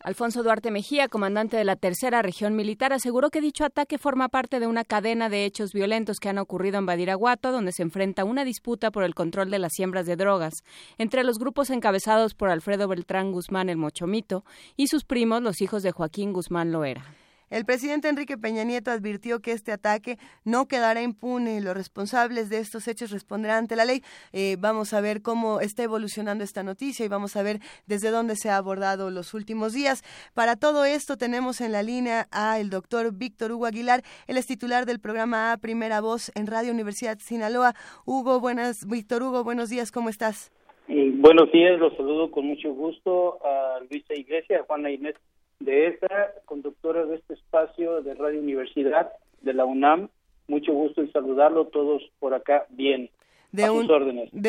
Alfonso 0.00 0.42
Duarte 0.42 0.70
Mejía, 0.70 1.08
comandante 1.08 1.56
de 1.56 1.64
la 1.64 1.76
Tercera 1.76 2.20
Región 2.20 2.54
Militar, 2.54 2.92
aseguró 2.92 3.30
que 3.30 3.40
dicho 3.40 3.64
ataque 3.64 3.96
forma 3.96 4.28
parte 4.28 4.60
de 4.60 4.66
una 4.66 4.84
cadena 4.84 5.28
de 5.28 5.44
hechos 5.44 5.72
violentos 5.72 6.18
que 6.18 6.28
han 6.28 6.38
ocurrido 6.38 6.78
en 6.78 6.86
Badiraguato, 6.86 7.52
donde 7.52 7.72
se 7.72 7.82
enfrenta 7.82 8.24
una 8.24 8.44
disputa 8.44 8.90
por 8.90 9.04
el 9.04 9.14
control 9.14 9.50
de 9.50 9.58
las 9.58 9.72
siembras 9.72 10.04
de 10.06 10.16
drogas 10.16 10.54
entre 10.98 11.24
los 11.24 11.38
grupos 11.38 11.70
encabezados 11.70 12.34
por 12.34 12.50
Alfredo 12.50 12.86
Beltrán 12.86 13.32
Guzmán 13.32 13.70
el 13.70 13.78
Mochomito 13.78 14.44
y 14.76 14.88
sus 14.88 15.04
primos, 15.04 15.42
los 15.42 15.62
hijos 15.62 15.82
de 15.82 15.92
Joaquín 15.92 16.32
Guzmán 16.32 16.70
Loera. 16.70 17.04
El 17.50 17.64
presidente 17.64 18.08
Enrique 18.08 18.38
Peña 18.38 18.64
Nieto 18.64 18.90
advirtió 18.90 19.40
que 19.40 19.52
este 19.52 19.72
ataque 19.72 20.18
no 20.44 20.66
quedará 20.66 21.02
impune 21.02 21.60
los 21.60 21.74
responsables 21.74 22.48
de 22.48 22.58
estos 22.58 22.88
hechos 22.88 23.10
responderán 23.10 23.58
ante 23.58 23.76
la 23.76 23.84
ley. 23.84 24.02
Eh, 24.32 24.56
vamos 24.58 24.92
a 24.92 25.00
ver 25.00 25.22
cómo 25.22 25.60
está 25.60 25.82
evolucionando 25.82 26.44
esta 26.44 26.62
noticia 26.62 27.04
y 27.04 27.08
vamos 27.08 27.36
a 27.36 27.42
ver 27.42 27.60
desde 27.86 28.10
dónde 28.10 28.36
se 28.36 28.50
ha 28.50 28.56
abordado 28.56 29.10
los 29.10 29.34
últimos 29.34 29.72
días. 29.72 30.02
Para 30.34 30.56
todo 30.56 30.84
esto 30.84 31.16
tenemos 31.16 31.60
en 31.60 31.72
la 31.72 31.82
línea 31.82 32.26
a 32.30 32.58
el 32.58 32.70
doctor 32.70 33.12
Víctor 33.12 33.52
Hugo 33.52 33.66
Aguilar, 33.66 34.02
él 34.26 34.36
es 34.36 34.46
titular 34.46 34.86
del 34.86 35.00
programa 35.00 35.52
A 35.52 35.58
Primera 35.58 36.00
Voz 36.00 36.32
en 36.34 36.46
Radio 36.46 36.72
Universidad 36.72 37.18
Sinaloa. 37.18 37.74
Hugo, 38.04 38.40
buenas, 38.40 38.86
Víctor 38.86 39.22
Hugo, 39.22 39.44
buenos 39.44 39.70
días, 39.70 39.92
¿cómo 39.92 40.08
estás? 40.08 40.52
Eh, 40.88 41.12
Buenos 41.24 41.50
días, 41.52 41.80
los 41.80 41.96
saludo 41.96 42.30
con 42.30 42.44
mucho 42.44 42.74
gusto 42.74 43.38
a 43.42 43.80
Luisa 43.90 44.12
Iglesia, 44.14 44.60
a 44.60 44.64
Juana 44.64 44.90
Inés 44.90 45.14
de 45.60 45.88
esta, 45.88 46.32
conductora 46.44 47.06
de 47.06 47.16
este 47.16 47.34
espacio 47.34 48.02
de 48.02 48.14
Radio 48.14 48.40
Universidad 48.40 49.12
de 49.42 49.54
la 49.54 49.64
UNAM. 49.64 50.08
Mucho 50.48 50.72
gusto 50.72 51.00
en 51.00 51.10
saludarlo 51.12 51.66
todos 51.66 52.02
por 52.18 52.34
acá 52.34 52.66
bien. 52.70 53.10
De, 53.52 53.70
un- 53.70 53.88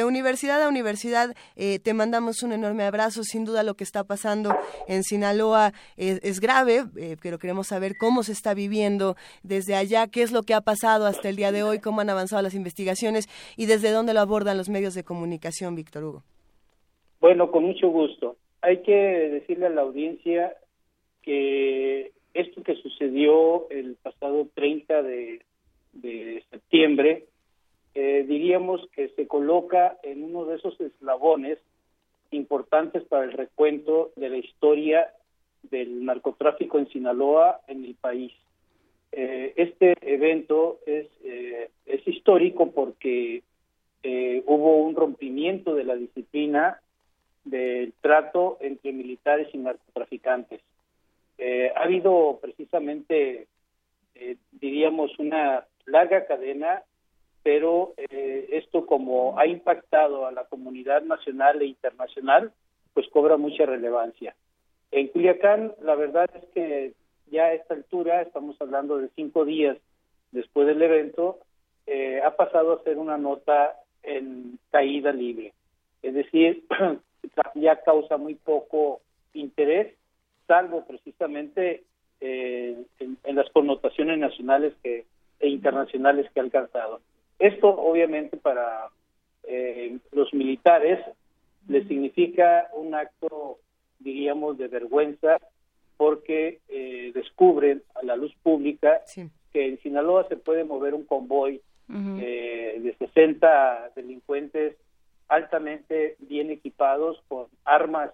universidad 0.03 0.63
a 0.63 0.67
universidad, 0.67 1.35
eh, 1.55 1.77
te 1.77 1.93
mandamos 1.93 2.41
un 2.41 2.53
enorme 2.53 2.83
abrazo. 2.85 3.23
Sin 3.23 3.45
duda 3.45 3.61
lo 3.61 3.75
que 3.75 3.83
está 3.83 4.03
pasando 4.03 4.49
en 4.87 5.03
Sinaloa 5.03 5.73
es, 5.95 6.19
es 6.23 6.39
grave, 6.39 6.85
eh, 6.97 7.15
pero 7.21 7.37
queremos 7.37 7.67
saber 7.67 7.97
cómo 7.99 8.23
se 8.23 8.31
está 8.31 8.55
viviendo 8.55 9.15
desde 9.43 9.75
allá, 9.75 10.07
qué 10.07 10.23
es 10.23 10.31
lo 10.31 10.41
que 10.41 10.55
ha 10.55 10.61
pasado 10.61 11.05
hasta 11.05 11.29
el 11.29 11.35
día 11.35 11.51
de 11.51 11.61
hoy, 11.61 11.79
cómo 11.79 12.01
han 12.01 12.09
avanzado 12.09 12.41
las 12.41 12.55
investigaciones 12.55 13.27
y 13.55 13.67
desde 13.67 13.91
dónde 13.91 14.15
lo 14.15 14.21
abordan 14.21 14.57
los 14.57 14.69
medios 14.69 14.95
de 14.95 15.03
comunicación, 15.03 15.75
Víctor 15.75 16.03
Hugo. 16.03 16.23
Bueno, 17.21 17.51
con 17.51 17.63
mucho 17.63 17.89
gusto. 17.89 18.37
Hay 18.63 18.81
que 18.81 18.91
decirle 18.91 19.67
a 19.67 19.69
la 19.69 19.81
audiencia 19.81 20.51
que 21.25 22.11
esto 22.33 22.63
que 22.63 22.75
sucedió 22.75 23.69
el 23.69 23.95
pasado 23.95 24.47
30 24.53 25.03
de, 25.03 25.41
septiembre, 26.51 27.25
eh, 27.93 28.25
diríamos 28.27 28.87
que 28.93 29.09
se 29.09 29.27
coloca 29.27 29.97
en 30.03 30.23
uno 30.23 30.45
de 30.45 30.57
esos 30.57 30.79
eslabones 30.79 31.57
importantes 32.31 33.03
para 33.03 33.23
el 33.23 33.31
recuento 33.31 34.11
de 34.15 34.29
la 34.29 34.37
historia 34.37 35.09
del 35.63 36.05
narcotráfico 36.05 36.77
en 36.77 36.89
Sinaloa 36.89 37.61
en 37.67 37.85
el 37.85 37.95
país. 37.95 38.31
Eh, 39.11 39.53
este 39.55 39.95
evento 40.01 40.79
es, 40.85 41.07
eh, 41.23 41.69
es 41.85 42.07
histórico 42.07 42.71
porque 42.71 43.43
eh, 44.03 44.43
hubo 44.45 44.83
un 44.83 44.95
rompimiento 44.95 45.73
de 45.73 45.83
la 45.83 45.95
disciplina 45.95 46.79
del 47.43 47.93
trato 48.01 48.57
entre 48.59 48.91
militares 48.91 49.47
y 49.53 49.57
narcotraficantes. 49.57 50.61
Ha 51.37 51.83
habido 51.83 52.39
precisamente, 52.41 53.47
diríamos, 54.51 55.17
una 55.19 55.65
larga 55.85 56.25
cadena, 56.25 56.83
pero 57.43 57.93
esto 57.97 58.85
como 58.85 59.37
ha 59.37 59.45
impactado 59.45 60.25
a 60.25 60.31
la 60.31 60.45
comunidad 60.45 61.03
nacional 61.03 61.61
e 61.61 61.65
internacional, 61.65 62.51
pues 62.93 63.07
cobra 63.09 63.37
mucha 63.37 63.65
relevancia. 63.65 64.35
En 64.91 65.09
Culiacán, 65.09 65.73
la 65.81 65.95
verdad 65.95 66.29
es 66.33 66.45
que 66.53 66.93
ya 67.29 67.45
a 67.45 67.53
esta 67.53 67.73
altura, 67.73 68.21
estamos 68.21 68.55
hablando 68.61 68.97
de 68.97 69.09
cinco 69.15 69.45
días 69.45 69.77
después 70.31 70.67
del 70.67 70.81
evento, 70.81 71.39
eh, 71.87 72.21
ha 72.23 72.35
pasado 72.35 72.73
a 72.73 72.83
ser 72.83 72.97
una 72.97 73.17
nota 73.17 73.75
en 74.03 74.59
caída 74.71 75.11
libre. 75.11 75.53
Es 76.01 76.13
decir, 76.13 76.63
ya 77.55 77.81
causa 77.81 78.17
muy 78.17 78.35
poco 78.35 79.01
interés, 79.33 79.93
salvo 80.47 80.85
precisamente 80.85 81.83
eh, 82.21 82.83
en, 82.99 83.35
las 83.35 83.49
connotaciones 83.51 84.17
nacionales 84.17 84.73
que, 84.83 85.05
e 85.39 85.49
internacionales 85.49 86.29
que 86.33 86.39
ha 86.39 86.43
alcanzado. 86.43 87.01
Esto 87.39 87.69
obviamente 87.69 88.37
para 88.37 88.89
eh, 89.43 89.97
los 90.11 90.33
militares 90.33 90.99
les 91.67 91.87
significa 91.87 92.69
un 92.73 92.95
acto 92.95 93.59
diríamos, 93.99 94.57
de 94.57 94.67
vergüenza 94.67 95.37
porque 95.97 96.59
eh, 96.69 97.11
descubren 97.13 97.83
a 97.95 98.03
la 98.03 98.15
luz 98.15 98.33
pública 98.43 99.01
que 99.51 99.67
en 99.67 99.79
Sinaloa 99.79 100.27
se 100.27 100.35
puede 100.35 100.63
mover 100.63 100.93
un 100.93 101.05
convoy 101.05 101.61
eh, 101.89 102.79
de 102.81 102.95
60 102.97 103.91
delincuentes 103.95 104.75
altamente 105.27 106.15
bien 106.19 106.51
equipados 106.51 107.21
con 107.27 107.47
armas 107.63 108.11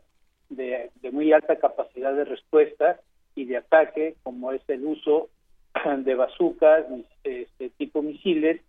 de, 0.51 0.91
muy 1.11 1.33
alta 1.33 1.57
capacidad 1.57 2.13
de 2.13 2.25
respuesta 2.25 2.99
y 3.35 3.45
de 3.45 3.57
ataque, 3.57 4.15
como 4.23 4.51
es 4.51 4.61
el 4.67 4.85
uso 4.85 5.29
de 5.97 6.15
bazucas, 6.15 6.85
este 7.23 7.69
tipo 7.71 8.01
misiles, 8.01 8.61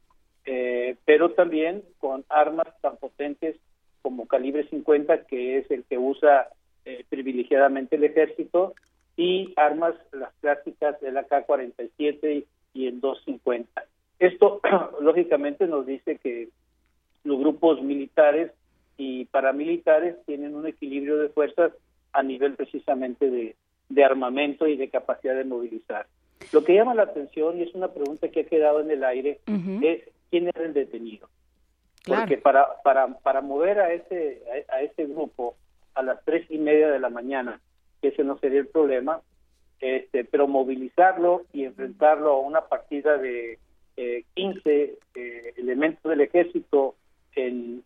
eh, 0.44 0.96
pero 1.04 1.32
también 1.32 1.82
con 1.98 2.24
armas 2.28 2.68
tan 2.80 2.96
potentes 2.96 3.56
como 4.02 4.26
calibre 4.26 4.68
50, 4.68 5.26
que 5.26 5.58
es 5.58 5.70
el 5.70 5.84
que 5.84 5.98
usa 5.98 6.48
eh, 6.84 7.04
privilegiadamente 7.08 7.96
el 7.96 8.04
ejército 8.04 8.74
y 9.16 9.52
armas 9.56 9.94
las 10.12 10.32
clásicas 10.40 11.00
del 11.00 11.16
AK-47 11.16 12.44
y, 12.74 12.86
el 12.86 13.00
250. 13.00 13.84
Esto 14.18 14.60
lógicamente 15.00 15.66
nos 15.66 15.86
dice 15.86 16.18
que 16.18 16.48
los 17.24 17.38
grupos 17.38 17.82
militares 17.82 18.50
y 18.96 19.24
paramilitares 19.26 20.16
tienen 20.26 20.54
un 20.54 20.66
equilibrio 20.66 21.18
de 21.18 21.28
fuerzas 21.28 21.72
a 22.12 22.22
nivel 22.22 22.54
precisamente 22.54 23.30
de, 23.30 23.56
armamento 24.04 24.66
y 24.66 24.76
de 24.76 24.88
capacidad 24.88 25.34
de 25.34 25.44
movilizar. 25.44 26.06
Lo 26.52 26.64
que 26.64 26.74
llama 26.74 26.94
la 26.94 27.04
atención, 27.04 27.58
y 27.58 27.62
es 27.62 27.74
una 27.74 27.88
pregunta 27.88 28.28
que 28.28 28.40
ha 28.40 28.46
quedado 28.46 28.80
en 28.80 28.90
el 28.90 29.04
aire, 29.04 29.40
es 29.82 30.02
quién 30.30 30.48
era 30.48 30.64
el 30.64 30.72
detenido. 30.72 31.28
Porque 32.06 32.36
para, 32.36 32.82
para, 32.82 33.18
para 33.18 33.42
mover 33.42 33.78
a 33.80 33.92
ese, 33.92 34.42
a 34.68 34.80
ese 34.80 35.06
grupo 35.06 35.56
a 35.94 36.02
las 36.02 36.24
tres 36.24 36.50
y 36.50 36.58
media 36.58 36.90
de 36.90 36.98
la 36.98 37.10
mañana, 37.10 37.60
que 38.00 38.08
ese 38.08 38.24
no 38.24 38.38
sería 38.38 38.60
el 38.60 38.66
problema, 38.66 39.20
este, 39.80 40.24
pero 40.24 40.46
movilizarlo 40.46 41.44
y 41.52 41.64
enfrentarlo 41.64 42.32
a 42.32 42.40
una 42.40 42.62
partida 42.62 43.18
de 43.18 43.58
eh, 43.96 44.24
15 44.34 44.98
eh, 45.14 45.54
elementos 45.56 46.08
del 46.08 46.20
ejército 46.20 46.94
en, 47.34 47.82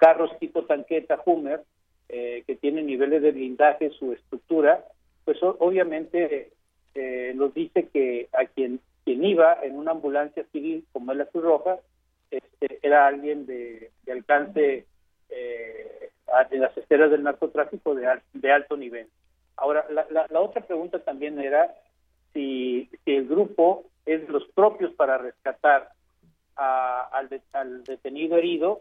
carros 0.00 0.36
tipo 0.38 0.64
tanqueta 0.64 1.20
Hummer, 1.24 1.62
eh, 2.08 2.42
que 2.46 2.56
tienen 2.56 2.86
niveles 2.86 3.22
de 3.22 3.30
blindaje, 3.30 3.90
su 3.90 4.12
estructura, 4.12 4.84
pues 5.24 5.38
obviamente 5.42 6.50
eh, 6.94 7.32
nos 7.36 7.54
dice 7.54 7.88
que 7.92 8.28
a 8.32 8.46
quien, 8.46 8.80
quien 9.04 9.24
iba 9.24 9.58
en 9.62 9.76
una 9.76 9.92
ambulancia 9.92 10.44
civil 10.50 10.84
como 10.92 11.12
es 11.12 11.18
la 11.18 11.26
Cruz 11.26 11.44
Roja, 11.44 11.78
este, 12.30 12.80
era 12.82 13.06
alguien 13.06 13.46
de, 13.46 13.90
de 14.04 14.12
alcance 14.12 14.86
eh, 15.28 16.10
en 16.50 16.60
las 16.60 16.76
esferas 16.76 17.10
del 17.10 17.22
narcotráfico 17.22 17.94
de, 17.94 18.08
de 18.32 18.52
alto 18.52 18.76
nivel. 18.76 19.06
Ahora, 19.56 19.84
la, 19.90 20.26
la, 20.30 20.40
otra 20.40 20.62
pregunta 20.62 21.00
también 21.00 21.38
era 21.38 21.74
si, 22.32 22.88
si, 23.04 23.14
el 23.14 23.28
grupo 23.28 23.84
es 24.06 24.26
de 24.26 24.32
los 24.32 24.44
propios 24.54 24.92
para 24.94 25.18
rescatar 25.18 25.90
al, 26.56 27.28
al, 27.52 27.84
detenido 27.84 28.36
herido 28.36 28.80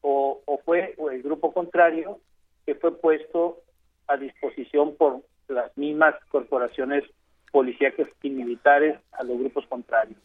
o, 0.00 0.40
o 0.44 0.58
fue 0.58 0.94
el 1.10 1.22
grupo 1.22 1.52
contrario 1.52 2.20
que 2.66 2.74
fue 2.74 2.96
puesto 2.98 3.62
a 4.06 4.16
disposición 4.16 4.96
por 4.96 5.22
las 5.48 5.76
mismas 5.76 6.14
corporaciones 6.30 7.04
policíacas 7.50 8.08
y 8.22 8.30
militares 8.30 8.98
a 9.12 9.22
los 9.24 9.38
grupos 9.38 9.66
contrarios. 9.66 10.18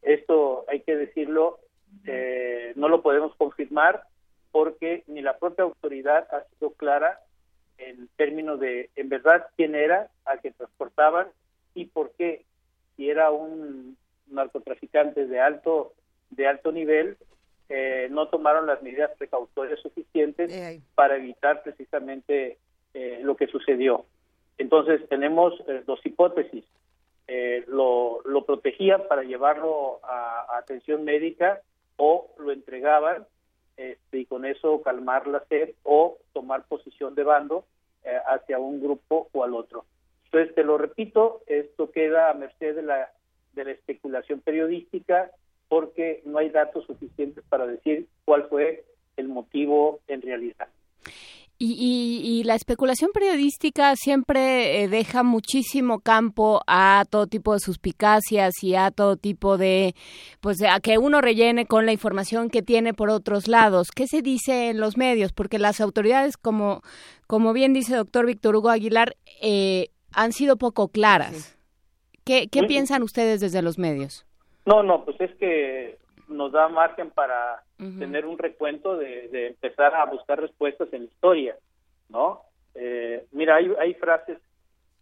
Esto 0.00 0.64
hay 0.68 0.80
que 0.80 0.96
decirlo, 0.96 1.60
eh, 2.06 2.72
no 2.76 2.88
lo 2.88 3.02
podemos 3.02 3.34
confirmar, 3.36 4.02
porque 4.50 5.04
ni 5.06 5.22
la 5.22 5.38
propia 5.38 5.64
autoridad 5.64 6.26
ha 6.32 6.44
sido 6.44 6.72
clara 6.72 7.20
en 7.78 8.08
términos 8.16 8.60
de, 8.60 8.90
en 8.96 9.08
verdad, 9.08 9.46
quién 9.56 9.74
era 9.74 10.10
al 10.24 10.40
que 10.40 10.50
transportaban 10.52 11.28
y 11.74 11.86
por 11.86 12.12
qué. 12.12 12.44
Si 12.96 13.08
era 13.08 13.30
un 13.30 13.96
narcotraficante 14.26 15.26
de 15.26 15.40
alto, 15.40 15.94
de 16.30 16.46
alto 16.46 16.70
nivel, 16.70 17.16
eh, 17.74 18.08
no 18.10 18.28
tomaron 18.28 18.66
las 18.66 18.82
medidas 18.82 19.10
precautorias 19.16 19.80
suficientes 19.80 20.52
para 20.94 21.16
evitar 21.16 21.62
precisamente 21.62 22.58
eh, 22.92 23.20
lo 23.22 23.34
que 23.34 23.46
sucedió. 23.46 24.04
Entonces 24.58 25.08
tenemos 25.08 25.54
eh, 25.66 25.82
dos 25.86 26.04
hipótesis. 26.04 26.64
lo, 27.68 28.20
lo 28.26 28.44
protegían 28.44 29.02
para 29.08 29.22
llevarlo 29.22 30.00
a 30.04 30.58
atención 30.58 31.02
médica 31.04 31.62
o 31.96 32.34
lo 32.38 32.52
entregaban 32.52 33.26
este, 33.76 34.18
y 34.18 34.26
con 34.26 34.44
eso 34.44 34.82
calmar 34.82 35.26
la 35.26 35.42
sed 35.48 35.70
o 35.82 36.18
tomar 36.34 36.64
posición 36.64 37.14
de 37.14 37.24
bando 37.24 37.64
eh, 38.04 38.18
hacia 38.26 38.58
un 38.58 38.82
grupo 38.82 39.28
o 39.32 39.44
al 39.44 39.54
otro. 39.54 39.86
Entonces, 40.26 40.54
te 40.54 40.62
lo 40.62 40.76
repito, 40.76 41.42
esto 41.46 41.90
queda 41.90 42.30
a 42.30 42.34
merced 42.34 42.76
de 42.76 42.82
la, 42.82 43.10
de 43.54 43.64
la 43.64 43.70
especulación 43.70 44.40
periodística 44.40 45.30
porque 45.72 46.20
no 46.26 46.36
hay 46.36 46.50
datos 46.50 46.84
suficientes 46.84 47.42
para 47.48 47.66
decir 47.66 48.06
cuál 48.26 48.46
fue 48.50 48.84
el 49.16 49.28
motivo 49.28 50.00
en 50.06 50.20
realidad. 50.20 50.68
Y, 51.58 52.42
la 52.44 52.56
especulación 52.56 53.10
periodística 53.14 53.96
siempre 53.96 54.82
eh, 54.82 54.88
deja 54.88 55.22
muchísimo 55.22 56.00
campo 56.00 56.60
a 56.66 57.06
todo 57.08 57.26
tipo 57.26 57.54
de 57.54 57.60
suspicacias 57.60 58.52
y 58.62 58.74
a 58.74 58.90
todo 58.90 59.16
tipo 59.16 59.56
de, 59.56 59.94
pues, 60.42 60.60
a 60.60 60.78
que 60.80 60.98
uno 60.98 61.22
rellene 61.22 61.64
con 61.64 61.86
la 61.86 61.92
información 61.92 62.50
que 62.50 62.60
tiene 62.60 62.92
por 62.92 63.08
otros 63.08 63.48
lados. 63.48 63.92
¿Qué 63.92 64.06
se 64.06 64.20
dice 64.20 64.68
en 64.68 64.78
los 64.78 64.98
medios? 64.98 65.32
Porque 65.32 65.58
las 65.58 65.80
autoridades, 65.80 66.36
como, 66.36 66.82
como 67.26 67.54
bien 67.54 67.72
dice 67.72 67.96
doctor 67.96 68.26
Víctor 68.26 68.56
Hugo 68.56 68.68
Aguilar, 68.68 69.16
eh, 69.40 69.88
han 70.12 70.32
sido 70.32 70.58
poco 70.58 70.88
claras. 70.88 71.56
¿Qué, 72.24 72.48
qué 72.48 72.64
piensan 72.64 73.02
ustedes 73.02 73.40
desde 73.40 73.62
los 73.62 73.78
medios? 73.78 74.26
No, 74.64 74.82
no, 74.82 75.04
pues 75.04 75.20
es 75.20 75.34
que 75.36 75.98
nos 76.28 76.52
da 76.52 76.68
margen 76.68 77.10
para 77.10 77.62
tener 77.76 78.26
un 78.26 78.38
recuento 78.38 78.96
de, 78.96 79.48
empezar 79.48 79.94
a 79.94 80.06
buscar 80.06 80.40
respuestas 80.40 80.92
en 80.92 81.02
la 81.02 81.08
historia, 81.08 81.56
¿no? 82.08 82.42
Eh, 82.74 83.26
mira, 83.32 83.56
hay, 83.56 83.72
hay 83.78 83.94
frases 83.94 84.38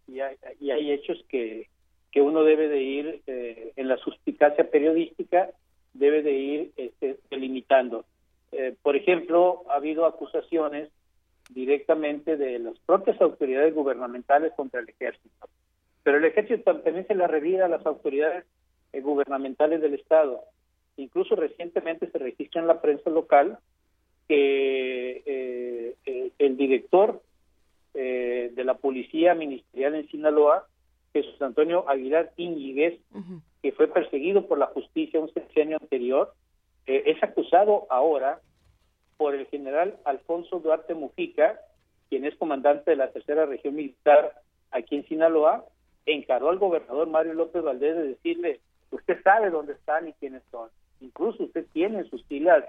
y 0.07 0.19
hay, 0.19 0.35
y 0.59 0.71
hay 0.71 0.91
hechos 0.91 1.23
que, 1.29 1.69
que 2.11 2.21
uno 2.21 2.43
debe 2.43 2.67
de 2.67 2.81
ir 2.81 3.21
eh, 3.27 3.73
en 3.75 3.87
la 3.87 3.97
suspicacia 3.97 4.69
periodística, 4.69 5.49
debe 5.93 6.21
de 6.21 6.31
ir 6.31 6.71
este, 6.75 7.17
delimitando. 7.29 8.05
Eh, 8.51 8.75
por 8.81 8.95
ejemplo, 8.95 9.63
ha 9.69 9.75
habido 9.75 10.05
acusaciones 10.05 10.89
directamente 11.49 12.35
de 12.35 12.59
las 12.59 12.77
propias 12.79 13.19
autoridades 13.21 13.73
gubernamentales 13.73 14.53
contra 14.53 14.81
el 14.81 14.89
ejército, 14.89 15.47
pero 16.03 16.17
el 16.17 16.25
ejército 16.25 16.75
también 16.77 17.07
se 17.07 17.15
la 17.15 17.27
revira 17.27 17.65
a 17.65 17.69
las 17.69 17.85
autoridades 17.85 18.45
gubernamentales 18.99 19.81
del 19.81 19.93
Estado. 19.93 20.41
Incluso 20.97 21.35
recientemente 21.35 22.09
se 22.11 22.17
registra 22.17 22.61
en 22.61 22.67
la 22.67 22.81
prensa 22.81 23.09
local 23.09 23.57
que 24.27 25.23
eh, 25.25 25.95
eh, 26.05 26.31
el 26.39 26.57
director 26.57 27.21
eh, 27.93 28.51
de 28.53 28.63
la 28.63 28.75
Policía 28.75 29.33
Ministerial 29.33 29.95
en 29.95 30.07
Sinaloa, 30.07 30.67
Jesús 31.13 31.41
Antonio 31.41 31.89
Aguilar 31.89 32.31
Íñiguez, 32.37 32.99
que 33.61 33.71
fue 33.73 33.87
perseguido 33.87 34.47
por 34.47 34.57
la 34.57 34.67
justicia 34.67 35.19
un 35.19 35.33
sexenio 35.33 35.77
anterior, 35.81 36.33
es 36.85 37.21
acusado 37.21 37.85
ahora 37.89 38.39
por 39.17 39.35
el 39.35 39.45
general 39.47 39.97
Alfonso 40.05 40.59
Duarte 40.59 40.93
Mujica, 40.95 41.59
quien 42.09 42.25
es 42.25 42.35
comandante 42.35 42.91
de 42.91 42.97
la 42.97 43.11
tercera 43.11 43.45
región 43.45 43.75
militar 43.75 44.33
aquí 44.71 44.95
en 44.95 45.05
Sinaloa, 45.07 45.65
encaró 46.05 46.49
al 46.49 46.57
gobernador 46.57 47.07
Mario 47.07 47.33
López 47.33 47.61
Valdés 47.61 47.95
de 47.97 48.07
decirle, 48.07 48.61
usted 48.91 49.21
sabe 49.23 49.49
dónde 49.49 49.73
están 49.73 50.07
y 50.07 50.13
quiénes 50.13 50.43
son. 50.51 50.69
Incluso 50.99 51.43
usted 51.43 51.65
tiene 51.73 51.99
en 51.99 52.09
sus 52.09 52.23
filas 52.25 52.63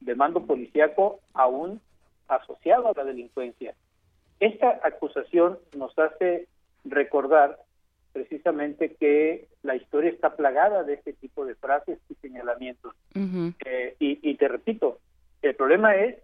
de 0.00 0.14
mando 0.14 0.44
policíaco 0.44 1.20
aún 1.32 1.80
asociado 2.28 2.88
a 2.88 2.92
la 2.94 3.04
delincuencia. 3.04 3.74
Esta 4.40 4.80
acusación 4.84 5.58
nos 5.76 5.98
hace 5.98 6.46
recordar 6.84 7.58
precisamente 8.12 8.94
que 8.94 9.48
la 9.62 9.76
historia 9.76 10.10
está 10.10 10.36
plagada 10.36 10.82
de 10.82 10.94
este 10.94 11.12
tipo 11.14 11.44
de 11.44 11.54
frases 11.54 11.98
y 12.08 12.14
señalamientos. 12.16 12.94
Eh, 13.64 13.96
y, 13.98 14.18
y 14.22 14.34
te 14.36 14.48
repito, 14.48 14.98
el 15.42 15.54
problema 15.54 15.96
es 15.96 16.16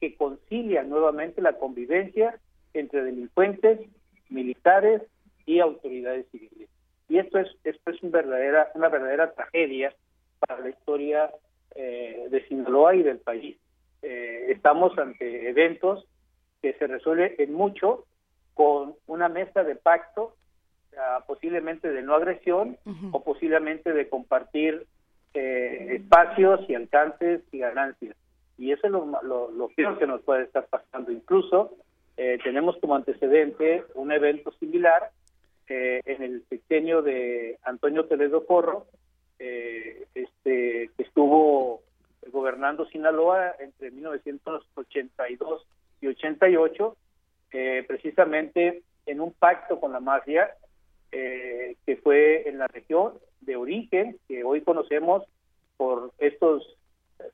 que 0.00 0.14
concilia 0.14 0.82
nuevamente 0.82 1.42
la 1.42 1.54
convivencia 1.54 2.38
entre 2.74 3.02
delincuentes, 3.02 3.80
militares 4.28 5.02
y 5.46 5.60
autoridades 5.60 6.26
civiles. 6.30 6.68
Y 7.08 7.18
esto 7.18 7.38
es 7.38 7.48
esto 7.64 7.90
es 7.90 8.02
una 8.02 8.18
verdadera 8.18 8.70
una 8.74 8.88
verdadera 8.88 9.32
tragedia 9.32 9.94
para 10.40 10.60
la 10.60 10.70
historia 10.70 11.30
eh, 11.74 12.26
de 12.30 12.46
Sinaloa 12.48 12.94
y 12.94 13.02
del 13.02 13.18
país. 13.18 13.56
Eh, 14.02 14.46
estamos 14.48 14.96
ante 14.98 15.48
eventos 15.48 16.06
que 16.62 16.72
se 16.74 16.86
resuelven 16.86 17.34
en 17.38 17.52
mucho 17.52 18.04
con 18.54 18.94
una 19.06 19.28
mesa 19.28 19.62
de 19.62 19.76
pacto, 19.76 20.34
posiblemente 21.28 21.92
de 21.92 22.02
no 22.02 22.16
agresión 22.16 22.76
o 23.12 23.22
posiblemente 23.22 23.92
de 23.92 24.08
compartir 24.08 24.84
eh, 25.34 25.88
espacios 25.90 26.68
y 26.68 26.74
alcances 26.74 27.42
y 27.52 27.58
ganancias. 27.58 28.16
Y 28.56 28.72
eso 28.72 28.88
es 28.88 28.92
lo, 28.92 29.06
lo, 29.22 29.52
lo 29.52 29.68
peor 29.68 29.96
que 30.00 30.08
nos 30.08 30.22
puede 30.22 30.42
estar 30.42 30.66
pasando. 30.66 31.12
Incluso 31.12 31.76
tenemos 32.16 32.76
como 32.78 32.96
antecedente 32.96 33.84
un 33.94 34.10
evento 34.10 34.50
similar 34.58 35.10
en 35.68 36.22
el 36.22 36.44
sexenio 36.48 37.02
de 37.02 37.58
Antonio 37.62 38.06
Toledo 38.06 38.46
Corro, 38.46 38.86
eh, 39.38 40.06
este, 40.14 40.90
que 40.96 41.02
estuvo 41.02 41.82
gobernando 42.32 42.86
Sinaloa 42.86 43.54
entre 43.60 43.92
1982 43.92 45.66
y 46.00 46.06
88, 46.08 46.96
eh, 47.52 47.84
precisamente 47.86 48.82
en 49.06 49.20
un 49.20 49.32
pacto 49.32 49.78
con 49.78 49.92
la 49.92 50.00
mafia 50.00 50.50
eh, 51.12 51.76
que 51.86 51.96
fue 51.96 52.48
en 52.48 52.58
la 52.58 52.66
región 52.66 53.14
de 53.40 53.56
origen, 53.56 54.18
que 54.26 54.42
hoy 54.42 54.60
conocemos 54.62 55.24
por 55.76 56.12
estas 56.18 56.62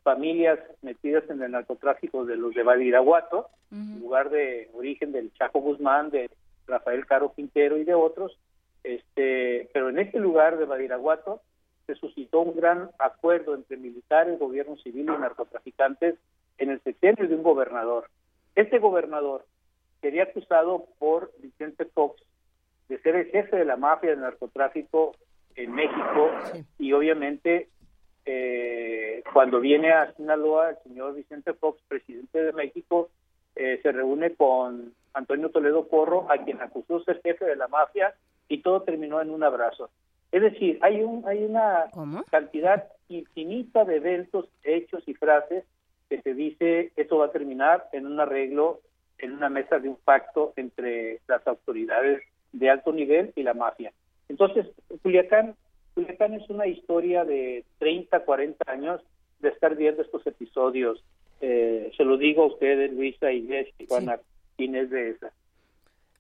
familias 0.02 0.58
metidas 0.82 1.24
en 1.30 1.42
el 1.42 1.52
narcotráfico 1.52 2.24
de 2.26 2.36
los 2.36 2.54
de 2.54 2.62
Badiraguato, 2.62 3.48
lugar 3.70 4.30
de 4.30 4.70
origen 4.74 5.10
del 5.10 5.32
Chaco 5.32 5.60
Guzmán, 5.60 6.10
de 6.10 6.30
Rafael 6.66 7.06
Caro 7.06 7.32
Quintero 7.34 7.78
y 7.78 7.84
de 7.84 7.94
otros, 7.94 8.38
este, 8.82 9.68
pero 9.72 9.88
en 9.88 9.98
este 9.98 10.18
lugar 10.18 10.58
de 10.58 10.64
Badiraguato 10.64 11.40
se 11.86 11.94
suscitó 11.94 12.40
un 12.40 12.56
gran 12.56 12.90
acuerdo 12.98 13.54
entre 13.54 13.76
militares, 13.76 14.38
gobierno 14.38 14.76
civil 14.76 15.02
y 15.02 15.20
narcotraficantes 15.20 16.16
en 16.58 16.70
el 16.70 16.80
sexenio 16.82 17.28
de 17.28 17.34
un 17.34 17.42
gobernador. 17.42 18.08
Este 18.54 18.78
gobernador 18.78 19.44
sería 20.00 20.24
acusado 20.24 20.86
por 20.98 21.32
Vicente 21.40 21.84
Fox 21.86 22.22
de 22.88 22.98
ser 23.00 23.16
el 23.16 23.26
jefe 23.30 23.56
de 23.56 23.64
la 23.64 23.76
mafia 23.76 24.10
del 24.10 24.20
narcotráfico 24.20 25.16
en 25.56 25.72
México 25.72 26.30
y 26.78 26.92
obviamente 26.92 27.68
eh, 28.26 29.22
cuando 29.32 29.60
viene 29.60 29.92
a 29.92 30.12
Sinaloa 30.14 30.70
el 30.70 30.78
señor 30.82 31.14
Vicente 31.14 31.52
Fox, 31.54 31.80
presidente 31.88 32.42
de 32.42 32.52
México, 32.52 33.10
eh, 33.56 33.80
se 33.82 33.92
reúne 33.92 34.34
con 34.34 34.94
Antonio 35.14 35.50
Toledo 35.50 35.86
Porro, 35.86 36.30
a 36.30 36.38
quien 36.38 36.60
acusó 36.60 37.02
ser 37.04 37.20
jefe 37.22 37.44
de 37.44 37.56
la 37.56 37.68
mafia, 37.68 38.14
y 38.48 38.58
todo 38.62 38.82
terminó 38.82 39.20
en 39.20 39.30
un 39.30 39.42
abrazo. 39.42 39.90
Es 40.32 40.42
decir, 40.42 40.78
hay, 40.82 41.02
un, 41.02 41.26
hay 41.26 41.44
una 41.44 41.86
cantidad 42.30 42.88
infinita 43.08 43.84
de 43.84 43.96
eventos, 43.96 44.48
hechos 44.64 45.02
y 45.06 45.14
frases 45.14 45.64
que 46.08 46.20
se 46.22 46.34
dice 46.34 46.92
esto 46.96 47.18
va 47.18 47.26
a 47.26 47.32
terminar 47.32 47.88
en 47.92 48.06
un 48.06 48.18
arreglo, 48.20 48.80
en 49.18 49.32
una 49.32 49.48
mesa 49.48 49.78
de 49.78 49.88
un 49.88 49.96
pacto 49.96 50.52
entre 50.56 51.20
las 51.28 51.46
autoridades 51.46 52.22
de 52.52 52.70
alto 52.70 52.92
nivel 52.92 53.32
y 53.36 53.42
la 53.42 53.54
mafia. 53.54 53.92
Entonces, 54.28 54.66
Culiacán, 55.02 55.54
Culiacán 55.94 56.34
es 56.34 56.48
una 56.50 56.66
historia 56.66 57.24
de 57.24 57.64
30, 57.78 58.24
40 58.24 58.70
años 58.70 59.00
de 59.40 59.50
estar 59.50 59.76
viendo 59.76 60.02
estos 60.02 60.26
episodios. 60.26 61.02
Eh, 61.40 61.92
se 61.96 62.04
lo 62.04 62.16
digo 62.16 62.42
a 62.42 62.46
ustedes, 62.46 62.92
Luisa, 62.92 63.30
y 63.32 63.46
Juana, 63.88 64.18
Inés 64.58 64.90
de 64.90 65.10
esa. 65.10 65.32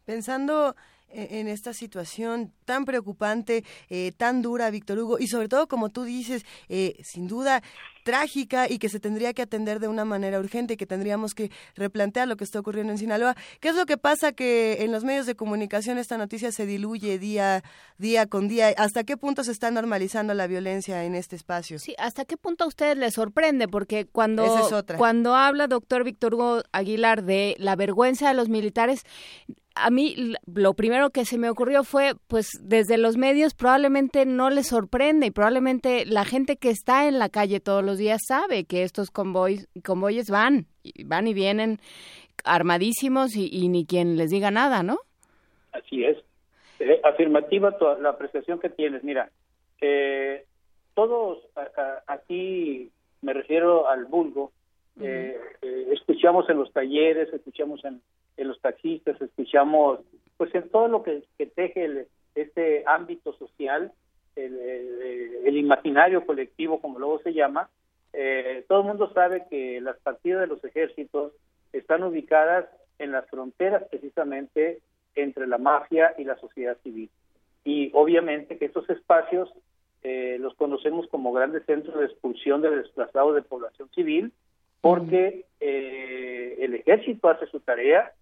Pensando 0.04 0.76
e-, 1.08 1.40
en 1.40 1.48
esta 1.48 1.72
situación 1.72 2.52
tan 2.64 2.84
preocupante, 2.84 3.64
eh, 3.88 4.12
tan 4.16 4.42
dura, 4.42 4.70
Víctor 4.70 4.98
Hugo, 4.98 5.18
y 5.18 5.28
sobre 5.28 5.48
todo, 5.48 5.68
como 5.68 5.88
tú 5.90 6.04
dices, 6.04 6.44
eh, 6.68 6.96
sin 7.02 7.28
duda 7.28 7.62
trágica 8.04 8.70
y 8.70 8.78
que 8.78 8.88
se 8.88 9.00
tendría 9.00 9.34
que 9.34 9.42
atender 9.42 9.80
de 9.80 9.88
una 9.88 10.04
manera 10.04 10.38
urgente 10.38 10.74
y 10.74 10.76
que 10.76 10.86
tendríamos 10.86 11.34
que 11.34 11.50
replantear 11.74 12.28
lo 12.28 12.36
que 12.36 12.44
está 12.44 12.60
ocurriendo 12.60 12.92
en 12.92 12.98
Sinaloa. 12.98 13.34
¿Qué 13.58 13.70
es 13.70 13.74
lo 13.74 13.86
que 13.86 13.96
pasa 13.96 14.32
que 14.32 14.84
en 14.84 14.92
los 14.92 15.02
medios 15.02 15.26
de 15.26 15.34
comunicación 15.34 15.98
esta 15.98 16.16
noticia 16.16 16.52
se 16.52 16.66
diluye 16.66 17.18
día, 17.18 17.64
día 17.98 18.26
con 18.26 18.46
día? 18.46 18.72
¿Hasta 18.76 19.02
qué 19.02 19.16
punto 19.16 19.42
se 19.42 19.50
está 19.50 19.72
normalizando 19.72 20.34
la 20.34 20.46
violencia 20.46 21.04
en 21.04 21.16
este 21.16 21.34
espacio? 21.34 21.80
Sí, 21.80 21.94
¿hasta 21.98 22.24
qué 22.24 22.36
punto 22.36 22.64
a 22.64 22.66
ustedes 22.68 22.96
les 22.96 23.14
sorprende? 23.14 23.66
Porque 23.66 24.06
cuando, 24.06 24.44
cuando 24.96 25.34
habla 25.34 25.66
doctor 25.66 26.04
Víctor 26.04 26.34
Hugo 26.34 26.62
Aguilar 26.72 27.24
de 27.24 27.56
la 27.58 27.74
vergüenza 27.74 28.28
de 28.28 28.34
los 28.34 28.48
militares, 28.48 29.02
a 29.74 29.90
mí 29.90 30.34
lo 30.46 30.74
primero 30.74 31.10
que 31.10 31.24
se 31.24 31.38
me 31.38 31.50
ocurrió 31.50 31.82
fue, 31.82 32.12
pues 32.28 32.48
desde 32.62 32.96
los 32.96 33.16
medios 33.16 33.54
probablemente 33.54 34.24
no 34.24 34.50
les 34.50 34.68
sorprende 34.68 35.26
y 35.26 35.30
probablemente 35.30 36.06
la 36.06 36.24
gente 36.24 36.56
que 36.56 36.70
está 36.70 37.08
en 37.08 37.18
la 37.18 37.28
calle 37.28 37.60
todos 37.60 37.84
los 37.84 37.98
días 37.98 38.20
sabe 38.26 38.64
que 38.64 38.82
estos 38.82 39.10
convoys, 39.10 39.68
convoyes 39.84 40.30
van, 40.30 40.66
van 41.04 41.26
y 41.26 41.34
vienen 41.34 41.78
armadísimos 42.44 43.36
y, 43.36 43.68
ni 43.68 43.84
quien 43.86 44.16
les 44.16 44.30
diga 44.30 44.50
nada, 44.50 44.82
¿no? 44.82 44.98
Así 45.72 46.04
es. 46.04 46.18
Eh, 46.78 47.00
afirmativa 47.02 47.76
la 48.00 48.10
apreciación 48.10 48.60
que 48.60 48.70
tienes. 48.70 49.02
Mira, 49.02 49.30
eh, 49.80 50.44
todos 50.94 51.38
aquí, 52.06 52.90
me 53.22 53.32
refiero 53.32 53.88
al 53.88 54.04
vulgo, 54.04 54.52
eh, 55.00 55.36
escuchamos 55.92 56.48
en 56.48 56.58
los 56.58 56.72
talleres, 56.72 57.32
escuchamos 57.32 57.84
en 57.84 58.00
en 58.36 58.48
los 58.48 58.60
taxistas, 58.60 59.20
escuchamos, 59.20 60.00
pues 60.36 60.54
en 60.54 60.68
todo 60.68 60.88
lo 60.88 61.02
que, 61.02 61.22
teje 61.54 62.06
este 62.34 62.84
ámbito 62.86 63.32
social, 63.34 63.92
el, 64.36 65.56
imaginario 65.56 66.26
colectivo, 66.26 66.80
como 66.80 66.98
luego 66.98 67.20
se 67.20 67.32
llama, 67.32 67.70
eh, 68.12 68.64
todo 68.68 68.80
el 68.80 68.86
mundo 68.86 69.12
sabe 69.12 69.46
que 69.48 69.80
las 69.80 69.96
partidas 69.98 70.40
de 70.40 70.46
los 70.48 70.64
ejércitos 70.64 71.32
están 71.72 72.02
ubicadas 72.02 72.66
en 72.98 73.12
las 73.12 73.28
fronteras 73.28 73.84
precisamente 73.90 74.80
entre 75.14 75.46
la 75.46 75.58
mafia 75.58 76.14
y 76.18 76.24
la 76.24 76.36
sociedad 76.36 76.76
civil. 76.82 77.10
Y 77.64 77.90
obviamente 77.94 78.58
que 78.58 78.66
estos 78.66 78.88
espacios 78.90 79.50
eh, 80.02 80.36
los 80.38 80.54
conocemos 80.54 81.06
como 81.08 81.32
grandes 81.32 81.64
centros 81.64 81.98
de 81.98 82.06
expulsión 82.06 82.60
de 82.62 82.70
desplazados 82.70 83.34
de 83.34 83.42
población 83.42 83.88
civil, 83.94 84.32
porque 84.80 85.46
eh, 85.60 86.56
el 86.60 86.74
ejército 86.74 87.28
hace 87.30 87.46
su 87.46 87.60
tarea 87.60 88.12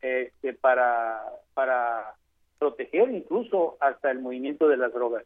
este, 0.00 0.52
para, 0.54 1.22
para 1.54 2.14
proteger 2.58 3.10
incluso 3.10 3.76
hasta 3.80 4.10
el 4.10 4.20
movimiento 4.20 4.68
de 4.68 4.76
las 4.76 4.92
drogas. 4.92 5.24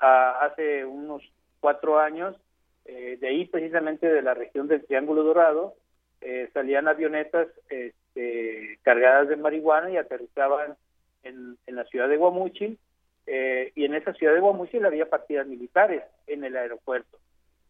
Ah, 0.00 0.38
hace 0.42 0.84
unos 0.84 1.22
cuatro 1.60 1.98
años, 1.98 2.36
eh, 2.84 3.16
de 3.20 3.28
ahí 3.28 3.46
precisamente 3.46 4.06
de 4.06 4.22
la 4.22 4.34
región 4.34 4.68
del 4.68 4.84
Triángulo 4.84 5.22
Dorado, 5.22 5.74
eh, 6.20 6.48
salían 6.52 6.88
avionetas 6.88 7.48
este, 7.68 8.78
cargadas 8.82 9.28
de 9.28 9.36
marihuana 9.36 9.90
y 9.90 9.96
aterrizaban 9.96 10.76
en, 11.22 11.56
en 11.66 11.76
la 11.76 11.84
ciudad 11.84 12.08
de 12.08 12.16
Guamuchil, 12.16 12.78
eh, 13.26 13.72
y 13.74 13.84
en 13.84 13.94
esa 13.94 14.12
ciudad 14.14 14.34
de 14.34 14.40
Guamuchil 14.40 14.86
había 14.86 15.10
partidas 15.10 15.46
militares 15.46 16.02
en 16.26 16.44
el 16.44 16.56
aeropuerto 16.56 17.18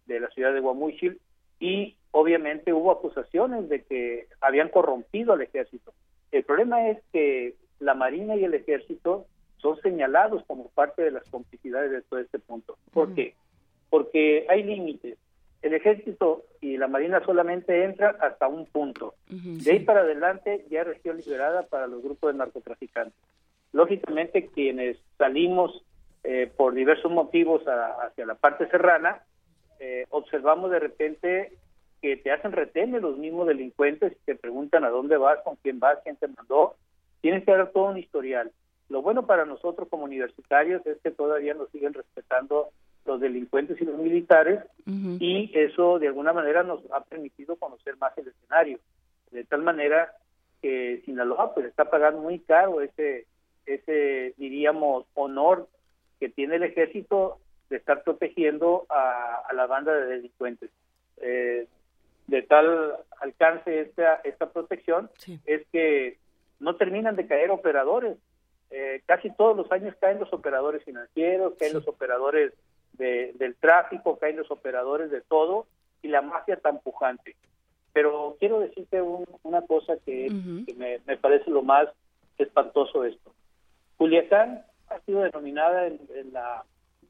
de 0.05 0.21
la 0.21 0.29
ciudad 0.29 0.53
de 0.53 0.61
Guamuchil 0.61 1.19
y 1.59 1.97
obviamente 2.11 2.73
hubo 2.73 2.93
acusaciones 2.93 3.69
de 3.69 3.83
que 3.83 4.29
habían 4.41 4.69
corrompido 4.69 5.33
al 5.33 5.41
ejército. 5.41 5.95
El 6.33 6.45
problema 6.45 6.89
es 6.89 6.99
que 7.13 7.55
la 7.79 7.95
Marina 7.95 8.37
y 8.37 8.45
el 8.45 8.55
Ejército 8.55 9.27
son 9.59 9.81
señalados 9.81 10.45
como 10.47 10.69
parte 10.71 11.03
de 11.03 11.11
las 11.11 11.29
complicidades 11.29 11.91
de 11.91 12.03
todo 12.03 12.21
este 12.21 12.39
punto. 12.39 12.77
¿Por 12.93 13.15
qué? 13.15 13.35
Porque 13.91 14.47
hay 14.49 14.63
límites. 14.63 15.19
El 15.63 15.75
Ejército 15.75 16.45
y 16.61 16.77
la 16.77 16.87
Marina 16.87 17.25
solamente 17.25 17.85
entran 17.85 18.17
hasta 18.21 18.47
un 18.47 18.67
punto. 18.67 19.15
de 19.29 19.71
ahí 19.71 19.81
para 19.81 20.01
adelante 20.01 20.65
ya 20.71 20.83
es 20.83 20.87
región 20.87 21.17
liberada 21.17 21.63
para 21.65 21.87
los 21.87 22.03
grupos 22.03 22.33
de 22.33 22.39
narcotraficantes. 22.39 23.19
Lógicamente, 23.73 24.47
quienes 24.47 24.99
salimos 25.19 25.85
eh, 26.25 26.51
por 26.57 26.75
diversos 26.75 27.11
motivos 27.11 27.63
hacia 27.67 28.27
la 28.27 28.35
parte 28.35 28.69
serrana, 28.69 29.23
eh, 29.81 30.07
observamos 30.11 30.71
de 30.71 30.79
repente 30.79 31.53
que 32.01 32.17
te 32.17 32.31
hacen 32.31 32.53
retener 32.53 33.03
los 33.03 33.19
mismos 33.19 33.47
delincuentes 33.47 34.13
y 34.13 34.25
te 34.25 34.35
preguntan 34.35 34.85
a 34.85 34.91
dónde 34.91 35.17
vas, 35.17 35.39
con 35.45 35.57
quién 35.57 35.79
vas, 35.79 35.99
quién 36.05 36.17
te 36.17 36.29
mandó. 36.29 36.77
Tienes 37.21 37.45
que 37.45 37.53
dar 37.53 37.71
todo 37.73 37.91
un 37.91 37.99
historial. 37.99 38.53
Lo 38.89 39.03
bueno 39.03 39.27
para 39.27 39.45
nosotros 39.45 39.89
como 39.89 40.05
universitarios 40.05 40.87
es 40.87 40.99
que 41.03 41.11
todavía 41.11 41.55
nos 41.55 41.71
siguen 41.71 41.95
respetando 41.95 42.69
los 43.05 43.21
delincuentes 43.21 43.81
y 43.81 43.85
los 43.85 43.99
militares 43.99 44.61
y 44.85 45.51
eso 45.55 45.99
de 45.99 46.09
alguna 46.09 46.33
manera 46.33 46.63
nos 46.63 46.81
ha 46.93 47.01
permitido 47.05 47.57
conocer 47.57 47.97
más 47.99 48.17
el 48.19 48.29
escenario. 48.29 48.79
De 49.31 49.45
tal 49.45 49.63
manera 49.63 50.13
que 50.61 51.03
Sinaloa 51.05 51.55
pues 51.55 51.67
está 51.67 51.89
pagando 51.91 52.21
muy 52.21 52.41
caro 52.41 52.81
ese, 52.81 53.27
ese 53.65 54.35
diríamos, 54.37 55.07
honor 55.15 55.69
que 56.19 56.29
tiene 56.29 56.57
el 56.57 56.65
ejército 56.65 57.39
de 57.71 57.77
estar 57.77 58.03
protegiendo 58.03 58.87
a, 58.89 59.43
a 59.49 59.53
la 59.53 59.67
banda 59.67 59.93
de 59.93 60.07
delincuentes. 60.07 60.71
Eh, 61.19 61.67
de 62.27 62.43
tal 62.43 62.95
alcance 63.21 63.81
esta, 63.81 64.17
esta 64.25 64.51
protección 64.51 65.11
es 65.45 65.67
que 65.73 66.19
no 66.59 66.77
terminan 66.77 67.17
de 67.17 67.27
caer 67.27 67.51
operadores. 67.51 68.17
Eh, 68.71 69.03
casi 69.07 69.31
todos 69.31 69.57
los 69.57 69.71
años 69.71 69.95
caen 70.01 70.19
los 70.19 70.33
operadores 70.33 70.83
financieros, 70.85 71.55
caen 71.59 71.75
los 71.75 71.87
operadores 71.87 72.53
de, 72.95 73.33
del 73.35 73.55
tráfico, 73.57 74.19
caen 74.19 74.37
los 74.37 74.51
operadores 74.51 75.11
de 75.11 75.21
todo 75.21 75.67
y 76.03 76.09
la 76.09 76.23
mafia 76.23 76.57
tan 76.57 76.81
pujante. 76.81 77.37
Pero 77.93 78.37
quiero 78.39 78.61
decirte 78.61 79.01
una 79.01 79.63
cosa 79.63 79.95
que, 80.05 80.27
que 80.67 80.75
me, 80.75 81.01
me, 81.07 81.17
parece 81.17 81.51
lo 81.51 81.63
más 81.63 81.89
espantoso 82.37 83.03
de 83.03 83.11
esto. 83.11 83.33
Culiacán 83.97 84.65
ha 84.89 85.01
sido 85.01 85.23
denominada 85.23 85.87
en, 85.87 86.01
en, 86.15 86.33
la, 86.33 86.65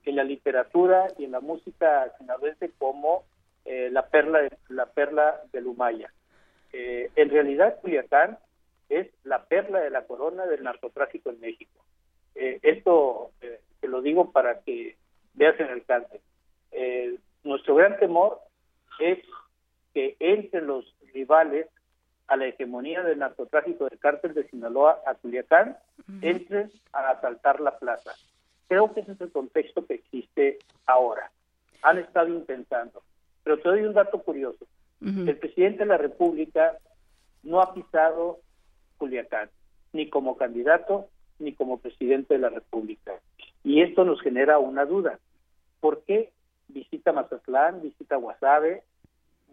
en 0.04 0.16
la 0.16 0.24
literatura 0.24 1.08
y 1.18 1.24
en 1.24 1.32
la 1.32 1.40
música 1.40 2.12
sinaloense 2.18 2.70
como 2.78 3.24
eh, 3.66 3.90
la 3.90 4.06
perla 4.06 4.40
de, 4.40 4.50
la 4.68 4.86
perla 4.86 5.42
del 5.52 5.66
Humaya. 5.66 6.12
Eh, 6.72 7.10
en 7.16 7.30
realidad 7.30 7.80
Culiacán 7.80 8.38
es 8.88 9.08
la 9.24 9.44
perla 9.44 9.80
de 9.80 9.90
la 9.90 10.06
corona 10.06 10.46
del 10.46 10.62
narcotráfico 10.62 11.30
en 11.30 11.40
México. 11.40 11.84
Eh, 12.34 12.60
esto 12.62 13.32
eh, 13.40 13.60
te 13.80 13.88
lo 13.88 14.02
digo 14.02 14.30
para 14.30 14.60
que 14.60 14.96
veas 15.34 15.58
en 15.58 15.66
el 15.66 15.72
alcance. 15.72 16.20
Eh, 16.70 17.18
nuestro 17.44 17.74
gran 17.74 17.98
temor 17.98 18.40
es 19.00 19.18
que 19.94 20.16
entre 20.20 20.60
los 20.60 20.94
rivales 21.12 21.66
a 22.28 22.36
la 22.36 22.46
hegemonía 22.46 23.02
del 23.02 23.18
narcotráfico 23.18 23.88
del 23.88 23.98
cártel 23.98 24.34
de 24.34 24.48
Sinaloa 24.48 25.00
a 25.06 25.14
Culiacán 25.14 25.78
entren 26.20 26.70
a 26.92 27.10
asaltar 27.10 27.60
la 27.60 27.78
plaza. 27.78 28.14
Creo 28.68 28.92
que 28.92 29.00
ese 29.00 29.12
es 29.12 29.20
el 29.20 29.30
contexto 29.30 29.86
que 29.86 29.94
existe 29.94 30.58
ahora. 30.86 31.30
Han 31.82 31.98
estado 31.98 32.28
intentando. 32.28 33.02
Pero 33.46 33.58
te 33.58 33.68
doy 33.68 33.82
un 33.82 33.94
dato 33.94 34.20
curioso. 34.24 34.66
El 35.00 35.36
presidente 35.36 35.84
de 35.84 35.86
la 35.86 35.98
República 35.98 36.78
no 37.44 37.60
ha 37.60 37.72
pisado 37.72 38.40
Culiacán, 38.98 39.50
ni 39.92 40.10
como 40.10 40.36
candidato 40.36 41.06
ni 41.38 41.52
como 41.52 41.78
presidente 41.78 42.34
de 42.34 42.40
la 42.40 42.48
República. 42.48 43.12
Y 43.62 43.82
esto 43.82 44.04
nos 44.04 44.20
genera 44.20 44.58
una 44.58 44.84
duda. 44.84 45.20
¿Por 45.78 46.02
qué 46.02 46.32
visita 46.66 47.12
Mazatlán, 47.12 47.82
visita 47.82 48.16
Guasave, 48.16 48.82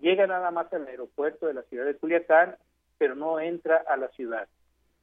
llega 0.01 0.25
nada 0.25 0.49
más 0.49 0.73
al 0.73 0.87
aeropuerto 0.87 1.45
de 1.45 1.53
la 1.53 1.61
ciudad 1.61 1.85
de 1.85 1.95
Culiacán, 1.95 2.55
pero 2.97 3.13
no 3.13 3.39
entra 3.39 3.83
a 3.87 3.95
la 3.95 4.07
ciudad? 4.07 4.47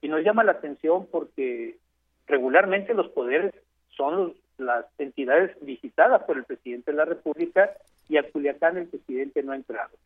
Y 0.02 0.08
nos 0.08 0.24
llama 0.24 0.42
la 0.42 0.52
atención 0.52 1.06
porque 1.12 1.78
regularmente 2.26 2.92
los 2.92 3.08
poderes 3.10 3.54
son 3.96 4.34
las 4.58 4.84
entidades 4.98 5.56
visitadas 5.60 6.24
por 6.24 6.38
el 6.38 6.44
presidente 6.44 6.90
de 6.90 6.96
la 6.96 7.04
República 7.04 7.70
y 8.10 8.18
a 8.18 8.30
Culiacán 8.30 8.76
el 8.76 8.88
presidente 8.88 9.42
no 9.42 9.52
ha 9.52 9.56
entrado. 9.56 9.96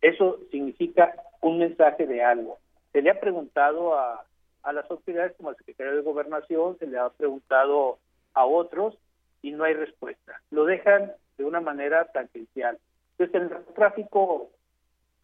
Eso 0.00 0.38
significa 0.50 1.12
un 1.42 1.58
mensaje 1.58 2.06
de 2.06 2.22
algo. 2.22 2.58
Se 2.92 3.02
le 3.02 3.10
ha 3.10 3.20
preguntado 3.20 3.98
a, 3.98 4.24
a 4.62 4.72
las 4.72 4.88
autoridades 4.90 5.34
como 5.36 5.50
al 5.50 5.56
secretario 5.56 5.96
de 5.96 6.02
Gobernación, 6.02 6.78
se 6.78 6.86
le 6.86 6.98
ha 6.98 7.10
preguntado 7.10 7.98
a 8.34 8.46
otros 8.46 8.96
y 9.42 9.50
no 9.50 9.64
hay 9.64 9.74
respuesta. 9.74 10.40
Lo 10.50 10.64
dejan 10.64 11.12
de 11.36 11.44
una 11.44 11.60
manera 11.60 12.04
tangencial. 12.12 12.78
Entonces, 13.18 13.42
el 13.42 13.50
narcotráfico 13.50 14.50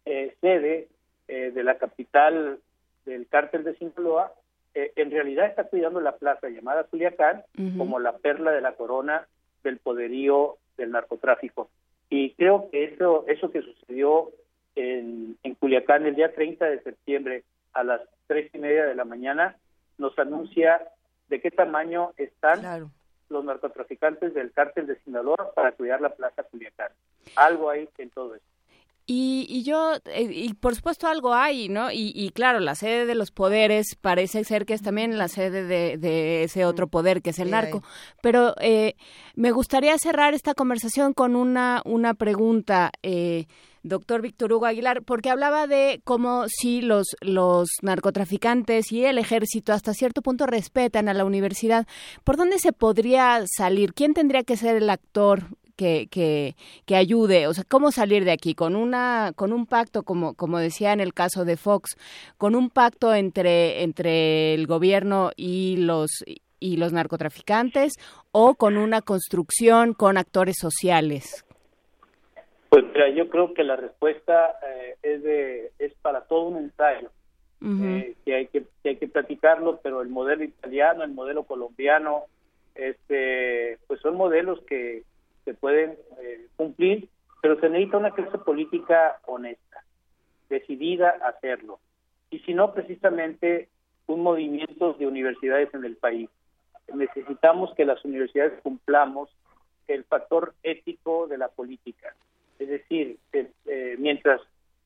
eh, 0.05 0.35
sede 0.41 0.89
eh, 1.27 1.51
de 1.51 1.63
la 1.63 1.77
capital 1.77 2.59
del 3.05 3.27
cártel 3.27 3.63
de 3.63 3.75
Sinaloa, 3.75 4.33
eh, 4.73 4.91
en 4.97 5.09
realidad 5.09 5.45
está 5.45 5.63
cuidando 5.63 6.01
la 6.01 6.17
plaza 6.17 6.49
llamada 6.49 6.83
Culiacán 6.83 7.43
como 7.77 7.99
la 7.99 8.17
perla 8.17 8.51
de 8.51 8.61
la 8.61 8.73
corona 8.73 9.25
del 9.63 9.77
poderío 9.77 10.57
del 10.77 10.91
narcotráfico. 10.91 11.69
Y 12.15 12.33
creo 12.35 12.69
que 12.71 12.85
eso, 12.85 13.25
eso 13.27 13.51
que 13.51 13.61
sucedió 13.61 14.31
en, 14.73 15.37
en 15.43 15.55
Culiacán 15.55 16.05
el 16.05 16.15
día 16.15 16.33
30 16.33 16.65
de 16.65 16.81
septiembre 16.81 17.43
a 17.73 17.83
las 17.83 17.99
tres 18.25 18.49
y 18.53 18.57
media 18.57 18.85
de 18.85 18.95
la 18.95 19.03
mañana 19.03 19.57
nos 19.97 20.17
anuncia 20.17 20.81
de 21.27 21.41
qué 21.41 21.51
tamaño 21.51 22.13
están 22.15 22.89
los 23.27 23.43
narcotraficantes 23.43 24.33
del 24.33 24.53
cártel 24.53 24.87
de 24.87 24.95
Sinaloa 24.99 25.51
para 25.53 25.73
cuidar 25.73 25.99
la 25.99 26.15
plaza 26.15 26.43
Culiacán. 26.43 26.93
Algo 27.35 27.69
hay 27.69 27.89
en 27.97 28.09
todo 28.11 28.35
esto. 28.35 28.47
Y, 29.07 29.45
y 29.47 29.61
yo, 29.63 29.93
eh, 30.05 30.29
y 30.31 30.53
por 30.55 30.75
supuesto 30.75 31.07
algo 31.07 31.35
hay, 31.35 31.69
¿no? 31.69 31.91
Y, 31.91 32.11
y, 32.15 32.31
claro, 32.31 32.59
la 32.59 32.73
sede 32.73 33.05
de 33.05 33.13
los 33.13 33.29
poderes 33.29 33.95
parece 33.95 34.43
ser 34.43 34.65
que 34.65 34.73
es 34.73 34.81
también 34.81 35.17
la 35.19 35.27
sede 35.27 35.63
de, 35.63 35.97
de 35.97 36.43
ese 36.43 36.65
otro 36.65 36.87
poder 36.87 37.21
que 37.21 37.29
es 37.29 37.37
el 37.37 37.51
narco. 37.51 37.83
Pero 38.23 38.55
eh, 38.59 38.95
me 39.35 39.51
gustaría 39.51 39.95
cerrar 39.99 40.33
esta 40.33 40.55
conversación 40.55 41.13
con 41.13 41.35
una, 41.35 41.83
una 41.85 42.15
pregunta. 42.15 42.91
Eh, 43.03 43.45
doctor 43.83 44.23
Víctor 44.23 44.51
Hugo 44.51 44.65
Aguilar, 44.65 45.03
porque 45.03 45.29
hablaba 45.29 45.67
de 45.67 46.01
cómo 46.03 46.45
si 46.47 46.81
los, 46.81 47.15
los 47.21 47.69
narcotraficantes 47.83 48.91
y 48.91 49.05
el 49.05 49.19
ejército 49.19 49.73
hasta 49.73 49.93
cierto 49.93 50.23
punto 50.23 50.47
respetan 50.47 51.07
a 51.07 51.13
la 51.13 51.23
universidad. 51.23 51.85
¿Por 52.23 52.35
dónde 52.35 52.57
se 52.57 52.73
podría 52.73 53.43
salir? 53.45 53.93
¿Quién 53.93 54.15
tendría 54.15 54.43
que 54.43 54.57
ser 54.57 54.75
el 54.77 54.89
actor 54.89 55.49
que, 55.75 56.07
que, 56.09 56.55
que, 56.85 56.95
ayude, 56.95 57.47
o 57.47 57.53
sea, 57.53 57.63
cómo 57.67 57.91
salir 57.91 58.25
de 58.25 58.31
aquí 58.31 58.55
con 58.55 58.75
una 58.75 59.33
con 59.35 59.53
un 59.53 59.65
pacto 59.65 60.03
como 60.03 60.33
como 60.33 60.59
decía 60.59 60.93
en 60.93 60.99
el 60.99 61.13
caso 61.13 61.45
de 61.45 61.57
Fox, 61.57 61.97
con 62.37 62.55
un 62.55 62.69
pacto 62.69 63.13
entre 63.13 63.83
entre 63.83 64.53
el 64.53 64.67
gobierno 64.67 65.31
y 65.35 65.77
los 65.77 66.23
y 66.59 66.77
los 66.77 66.93
narcotraficantes 66.93 67.93
o 68.31 68.55
con 68.55 68.77
una 68.77 69.01
construcción 69.01 69.93
con 69.93 70.17
actores 70.17 70.55
sociales. 70.59 71.45
Pues 72.69 72.83
mira, 72.85 73.09
yo 73.09 73.29
creo 73.29 73.53
que 73.53 73.63
la 73.63 73.75
respuesta 73.75 74.57
eh, 74.67 74.95
es 75.03 75.23
de 75.23 75.71
es 75.79 75.93
para 76.01 76.21
todo 76.21 76.43
un 76.47 76.57
ensayo. 76.57 77.09
Uh 77.61 77.67
-huh. 77.67 78.01
eh, 78.01 78.15
que 78.25 78.35
hay 78.35 78.47
que, 78.47 78.63
que 78.83 78.89
hay 78.89 78.97
que 78.97 79.07
platicarlo, 79.07 79.79
pero 79.81 80.01
el 80.01 80.09
modelo 80.09 80.43
italiano, 80.43 81.03
el 81.03 81.11
modelo 81.11 81.43
colombiano, 81.43 82.25
este, 82.75 83.79
pues 83.87 84.01
son 84.01 84.17
modelos 84.17 84.59
que 84.67 85.03
se 85.45 85.53
pueden 85.53 85.97
eh, 86.21 86.47
cumplir, 86.57 87.07
pero 87.41 87.59
se 87.59 87.69
necesita 87.69 87.97
una 87.97 88.11
clase 88.11 88.37
política 88.39 89.19
honesta, 89.25 89.83
decidida 90.49 91.15
a 91.21 91.29
hacerlo. 91.29 91.79
Y 92.31 92.39
si 92.39 92.53
no, 92.53 92.73
precisamente 92.73 93.69
un 94.07 94.21
movimiento 94.21 94.93
de 94.93 95.07
universidades 95.07 95.73
en 95.73 95.85
el 95.85 95.95
país. 95.95 96.29
Necesitamos 96.93 97.73
que 97.75 97.85
las 97.85 98.03
universidades 98.05 98.53
cumplamos 98.61 99.29
el 99.87 100.03
factor 100.03 100.53
ético 100.63 101.27
de 101.27 101.37
la 101.37 101.47
política. 101.47 102.15
Es 102.59 102.69
decir, 102.69 103.17
eh, 103.33 103.51
eh, 103.65 103.95
mientras 103.99 104.41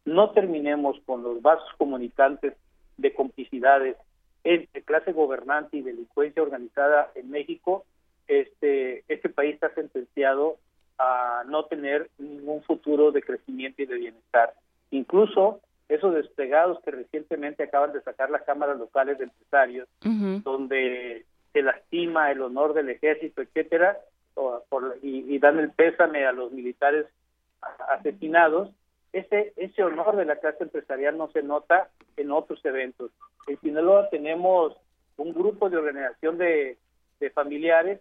no 0.06 0.32
terminemos 0.32 0.98
con 1.06 1.24
los 1.24 1.42
vasos 1.42 1.70
comunicantes 1.78 2.54
de 2.98 3.14
complicidades 3.14 3.98
entre 4.44 4.82
clase 4.84 5.12
gobernante 5.12 5.78
y 5.78 5.82
delincuencia 5.82 6.42
organizada 6.42 7.12
en 7.16 7.30
México, 7.30 7.86
este, 8.30 9.04
este 9.10 9.28
país 9.28 9.56
está 9.56 9.74
sentenciado 9.74 10.58
a 11.00 11.44
no 11.48 11.66
tener 11.66 12.10
ningún 12.18 12.62
futuro 12.64 13.12
de 13.12 13.24
crecimiento 13.24 13.82
y 13.82 13.88
de 13.88 13.96
bienestar. 13.96 14.54
Incluso 14.92 15.60
esos 15.90 16.14
desplegados 16.14 16.80
que 16.84 16.92
recientemente 16.92 17.64
acaban 17.64 17.92
de 17.92 18.02
sacar 18.02 18.30
las 18.30 18.44
cámaras 18.44 18.78
locales 18.78 19.18
de 19.18 19.26
empresarios, 19.26 19.88
uh 20.06 20.10
-huh. 20.10 20.44
donde 20.44 21.26
se 21.52 21.64
lastima 21.64 22.32
el 22.32 22.42
honor 22.42 22.74
del 22.74 22.90
ejército, 22.90 23.42
etcétera, 23.42 23.98
o, 24.36 24.64
por, 24.70 24.98
y, 25.02 25.34
y, 25.34 25.40
dan 25.40 25.58
el 25.58 25.72
pésame 25.72 26.26
a 26.26 26.32
los 26.32 26.52
militares 26.52 27.08
asesinados, 27.90 28.70
ese, 29.12 29.54
ese 29.58 29.84
honor 29.84 30.16
de 30.16 30.26
la 30.26 30.36
clase 30.36 30.64
empresarial 30.64 31.18
no 31.18 31.32
se 31.32 31.42
nota 31.42 31.90
en 32.16 32.32
otros 32.32 32.64
eventos. 32.64 33.10
En 33.48 33.60
Sinaloa 33.60 34.10
tenemos 34.12 34.78
un 35.18 35.34
grupo 35.34 35.70
de 35.70 35.78
organización 35.78 36.38
de, 36.38 36.78
de 37.20 37.30
familiares 37.32 38.00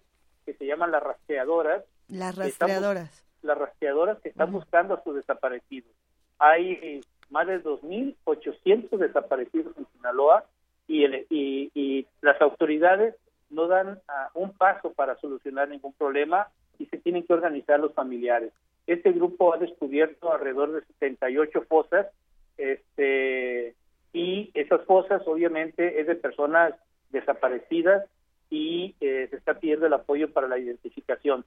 que 0.48 0.54
se 0.54 0.64
llaman 0.64 0.90
las 0.90 1.02
rastreadoras. 1.02 1.84
Las 2.08 2.34
rastreadoras. 2.34 3.22
Las 3.42 3.58
rastreadoras 3.58 4.18
que 4.20 4.30
están 4.30 4.48
uh 4.48 4.52
-huh. 4.52 4.60
buscando 4.60 4.94
a 4.94 5.02
sus 5.02 5.14
desaparecidos. 5.14 5.92
Hay 6.38 7.02
más 7.28 7.46
de 7.46 7.62
2.800 7.62 8.96
desaparecidos 8.96 9.76
en 9.76 9.86
Sinaloa 9.92 10.46
y, 10.86 11.04
el, 11.04 11.26
y, 11.28 11.70
y 11.74 12.06
las 12.22 12.40
autoridades 12.40 13.14
no 13.50 13.66
dan 13.66 13.88
uh, 13.88 14.40
un 14.42 14.52
paso 14.54 14.94
para 14.94 15.16
solucionar 15.16 15.68
ningún 15.68 15.92
problema 15.92 16.48
y 16.78 16.86
se 16.86 16.96
tienen 16.96 17.24
que 17.26 17.34
organizar 17.34 17.78
los 17.78 17.92
familiares. 17.92 18.50
Este 18.86 19.12
grupo 19.12 19.52
ha 19.52 19.58
descubierto 19.58 20.32
alrededor 20.32 20.72
de 20.72 20.80
78 20.94 21.60
fosas 21.68 22.06
este, 22.56 23.74
y 24.14 24.50
esas 24.54 24.82
fosas 24.86 25.20
obviamente 25.26 26.00
es 26.00 26.06
de 26.06 26.14
personas 26.14 26.72
desaparecidas 27.10 28.06
y 28.50 28.94
eh, 29.00 29.26
se 29.30 29.36
está 29.36 29.54
pidiendo 29.54 29.86
el 29.86 29.92
apoyo 29.92 30.32
para 30.32 30.48
la 30.48 30.58
identificación. 30.58 31.44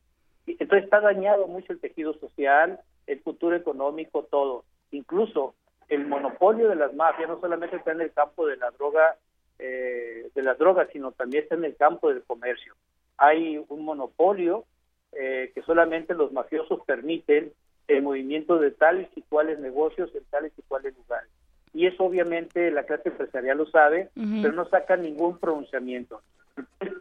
Entonces 0.48 0.84
está 0.84 1.00
dañado 1.00 1.48
mucho 1.48 1.74
el 1.74 1.80
tejido 1.80 2.14
social, 2.16 2.80
el 3.08 3.20
futuro 3.22 3.56
económico, 3.56 4.24
todo. 4.24 4.64
Incluso 4.92 5.56
el 5.90 6.08
monopolio 6.08 6.70
de 6.70 6.76
las 6.76 6.94
mafias 6.94 7.30
no 7.30 7.40
solamente 7.40 7.76
está 7.76 7.92
en 7.92 8.02
el 8.02 8.12
campo 8.12 8.46
de 8.48 8.58
la 8.58 8.72
droga, 8.72 9.16
eh, 9.60 10.30
de 10.34 10.44
las 10.44 10.58
drogas, 10.58 10.90
sino 10.92 11.12
también 11.12 11.44
está 11.44 11.56
en 11.56 11.66
el 11.66 11.76
campo 11.76 12.10
del 12.10 12.24
comercio. 12.24 12.76
Hay 13.18 13.64
un 13.68 13.86
monopolio 13.86 14.66
eh, 15.12 15.52
que 15.54 15.62
solamente 15.64 16.14
los 16.14 16.32
mafiosos 16.32 16.80
permiten 16.86 17.52
el 17.88 18.02
movimiento 18.02 18.58
de 18.58 18.72
tales 18.72 19.10
y 19.16 19.22
cuales 19.24 19.60
negocios 19.60 20.10
en 20.16 20.24
tales 20.26 20.54
y 20.58 20.62
cuales 20.64 20.96
lugares. 20.96 21.30
Y 21.74 21.88
eso 21.88 22.04
obviamente 22.04 22.72
la 22.72 22.84
clase 22.84 23.10
empresarial 23.10 23.58
lo 23.58 23.66
sabe, 23.66 24.10
pero 24.16 24.54
no 24.54 24.68
saca 24.70 24.98
ningún 24.98 25.38
pronunciamiento. 25.40 26.22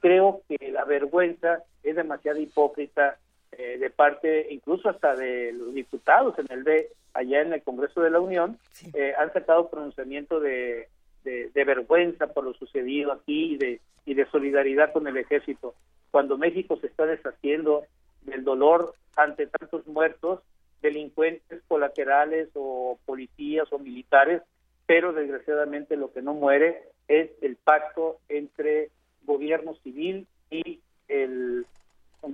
Creo 0.00 0.42
que 0.48 0.70
la 0.70 0.84
vergüenza 0.84 1.62
es 1.82 1.96
demasiado 1.96 2.38
hipócrita 2.38 3.18
eh, 3.52 3.78
de 3.78 3.90
parte 3.90 4.46
incluso 4.50 4.88
hasta 4.88 5.14
de 5.14 5.52
los 5.52 5.74
diputados 5.74 6.38
en 6.38 6.46
el 6.50 6.64
de 6.64 6.88
allá 7.14 7.42
en 7.42 7.52
el 7.52 7.62
Congreso 7.62 8.00
de 8.00 8.10
la 8.10 8.20
Unión 8.20 8.58
eh, 8.94 9.12
han 9.18 9.32
sacado 9.32 9.68
pronunciamiento 9.68 10.38
de, 10.38 10.88
de, 11.24 11.64
vergüenza 11.64 12.28
por 12.28 12.44
lo 12.44 12.54
sucedido 12.54 13.12
aquí 13.12 13.54
y 13.54 13.56
de 13.56 13.80
y 14.06 14.14
de 14.14 14.24
solidaridad 14.26 14.92
con 14.92 15.06
el 15.06 15.16
ejército. 15.16 15.74
Cuando 16.10 16.38
México 16.38 16.76
se 16.80 16.86
está 16.86 17.06
deshaciendo 17.06 17.84
del 18.22 18.44
dolor 18.44 18.94
ante 19.16 19.46
tantos 19.46 19.86
muertos 19.86 20.40
delincuentes 20.80 21.62
colaterales 21.68 22.48
o 22.54 22.98
policías 23.04 23.70
o 23.72 23.78
militares 23.78 24.42
pero 24.90 25.12
desgraciadamente 25.12 25.96
lo 25.96 26.12
que 26.12 26.20
no 26.20 26.34
muere 26.34 26.82
es 27.06 27.30
el 27.42 27.54
pacto 27.54 28.18
entre 28.28 28.90
gobierno 29.30 29.74
civil 29.82 30.26
y 30.50 30.80
el, 31.08 31.64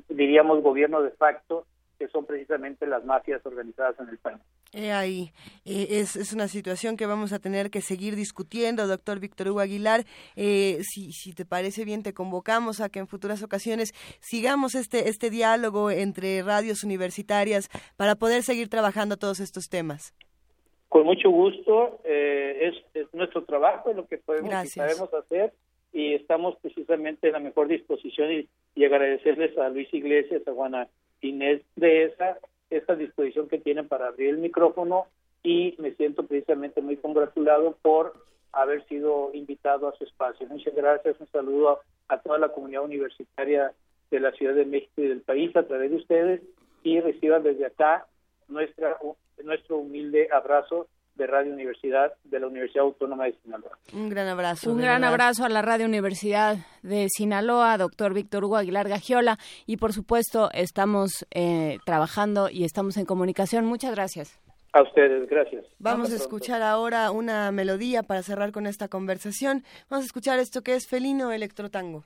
diríamos, 0.09 0.62
gobierno 0.62 1.02
de 1.02 1.10
facto, 1.10 1.66
que 1.98 2.09
son 2.09 2.27
precisamente 2.27 2.86
las 2.86 3.05
mafias 3.05 3.44
organizadas 3.44 3.98
en 4.01 4.09
el 4.09 4.18
país. 4.18 4.39
ahí, 4.93 5.31
eh, 5.64 5.86
es, 5.90 6.16
es, 6.16 6.32
una 6.32 6.48
situación 6.48 6.97
que 6.97 7.06
vamos 7.06 7.32
a 7.32 7.39
tener 7.39 7.70
que 7.70 7.81
seguir 7.81 8.16
discutiendo, 8.16 8.86
doctor 8.86 9.18
Víctor 9.18 9.48
Hugo 9.48 9.60
Aguilar. 9.60 10.05
Eh, 10.36 10.78
si, 10.82 11.12
si 11.12 11.35
te 11.35 11.44
parece 11.44 11.85
bien, 11.85 12.02
te 12.02 12.12
convocamos 12.12 12.81
a 12.81 12.89
que 12.89 12.98
en 12.98 13.06
futuras 13.06 13.43
ocasiones 13.43 13.93
sigamos 14.20 14.74
este, 14.74 15.09
este 15.09 15.31
diálogo 15.31 15.90
entre 15.90 16.43
radios 16.43 16.85
universitarias 16.85 17.68
para 17.97 18.14
poder 18.16 18.43
seguir 18.43 18.68
trabajando 18.68 19.16
todos 19.16 19.40
estos 19.40 19.68
temas. 19.68 20.14
Con 20.89 21.05
mucho 21.05 21.31
gusto, 21.31 22.01
eh, 22.05 22.73
es, 22.94 23.12
nuestro 23.12 23.44
trabajo, 23.44 23.90
es 23.90 23.97
lo 23.97 24.06
que 24.06 24.18
podemos 24.18 24.64
y 24.64 24.68
sabemos 24.68 25.12
hacer 25.12 25.52
y 25.97 26.12
estamos 26.12 26.56
precisamente 26.60 27.28
en 27.28 27.32
la 27.32 27.39
mejor 27.39 27.68
disposición 27.68 28.31
y, 28.31 28.85
agradecerles 28.85 29.56
a 29.56 29.70
Luis 29.70 29.89
Iglesias, 29.94 30.47
a 30.47 30.52
Juana 30.52 30.89
Inés 31.23 31.62
de 31.74 32.05
esa, 32.05 32.36
esta 32.68 32.94
disposición 32.94 33.48
que 33.48 33.56
tienen 33.56 33.89
para 33.89 34.09
abrir 34.09 34.28
el 34.28 34.36
micrófono 34.36 35.06
y 35.43 35.74
me 35.78 35.94
siento 35.94 36.27
precisamente 36.27 36.82
muy 36.82 36.98
congratulado 36.98 37.78
por 37.81 38.12
haber 38.52 38.86
sido 38.89 39.31
invitado 39.32 39.89
a 39.89 39.97
su 39.97 40.05
espacio. 40.05 40.47
Muchas 40.48 40.74
gracias, 40.74 41.18
un 41.18 41.28
saludo 41.28 41.81
a, 42.09 42.18
toda 42.18 42.36
la 42.36 42.51
comunidad 42.51 42.85
universitaria 42.85 43.73
de 44.10 44.20
la 44.20 44.32
Ciudad 44.32 44.55
de 44.55 44.66
México 44.66 45.01
y 45.01 45.09
del 45.09 45.23
país 45.23 45.56
a 45.56 45.66
través 45.66 45.90
de 45.90 45.97
ustedes 45.97 46.43
y 46.82 47.01
reciban 47.01 47.43
desde 47.43 47.64
acá 47.64 48.06
nuestra 48.48 48.98
nuestro 49.43 49.78
humilde 49.78 50.28
abrazo 50.31 50.89
de 51.17 51.27
Radio 51.27 51.53
Universidad 51.53 52.13
de 52.25 52.41
la 52.41 52.47
Universidad 52.47 52.85
Autónoma 52.85 53.25
de 53.25 53.35
Sinaloa. 53.43 53.79
Un 53.93 54.09
gran 54.09 54.29
abrazo. 54.29 54.71
Un 54.71 54.79
gran 54.79 55.05
abrazo 55.05 55.45
a 55.45 55.49
la 55.49 55.63
Radio 55.63 55.87
Universidad 55.87 56.57
de 56.83 57.09
Sinaloa, 57.09 57.79
doctor 57.79 58.15
Víctor 58.15 58.45
Hugo 58.45 58.57
Aguilar 58.57 58.89
Gagiola. 58.89 59.39
Y 59.67 59.79
por 59.79 59.93
supuesto, 59.93 60.51
estamos 60.53 61.27
eh, 61.31 61.79
trabajando 61.85 62.49
y 62.51 62.65
estamos 62.65 62.97
en 62.97 63.07
comunicación. 63.07 63.65
Muchas 63.65 63.95
gracias. 63.95 64.39
A 64.73 64.83
ustedes, 64.83 65.27
gracias. 65.29 65.65
Vamos 65.79 66.13
a 66.13 66.17
escuchar 66.17 66.61
ahora 66.61 67.11
una 67.11 67.51
melodía 67.51 68.03
para 68.03 68.23
cerrar 68.23 68.53
con 68.53 68.67
esta 68.67 68.89
conversación. 68.89 69.65
Vamos 69.89 70.05
a 70.05 70.07
escuchar 70.07 70.39
esto 70.39 70.61
que 70.61 70.75
es 70.75 70.87
Felino 70.87 71.33
Electrotango. 71.33 72.05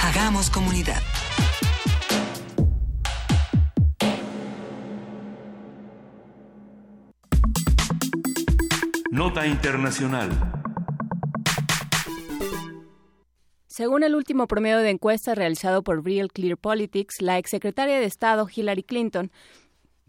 Hagamos 0.01 0.49
comunidad. 0.49 1.01
Nota 9.09 9.47
Internacional. 9.47 10.60
Según 13.82 14.03
el 14.03 14.14
último 14.14 14.45
promedio 14.45 14.78
de 14.78 14.91
encuesta 14.91 15.34
realizado 15.34 15.82
por 15.82 16.06
Real 16.06 16.32
Clear 16.32 16.56
Politics, 16.56 17.20
la 17.20 17.40
exsecretaria 17.40 17.99
de 17.99 18.06
Estado 18.06 18.48
Hillary 18.48 18.84
Clinton 18.84 19.32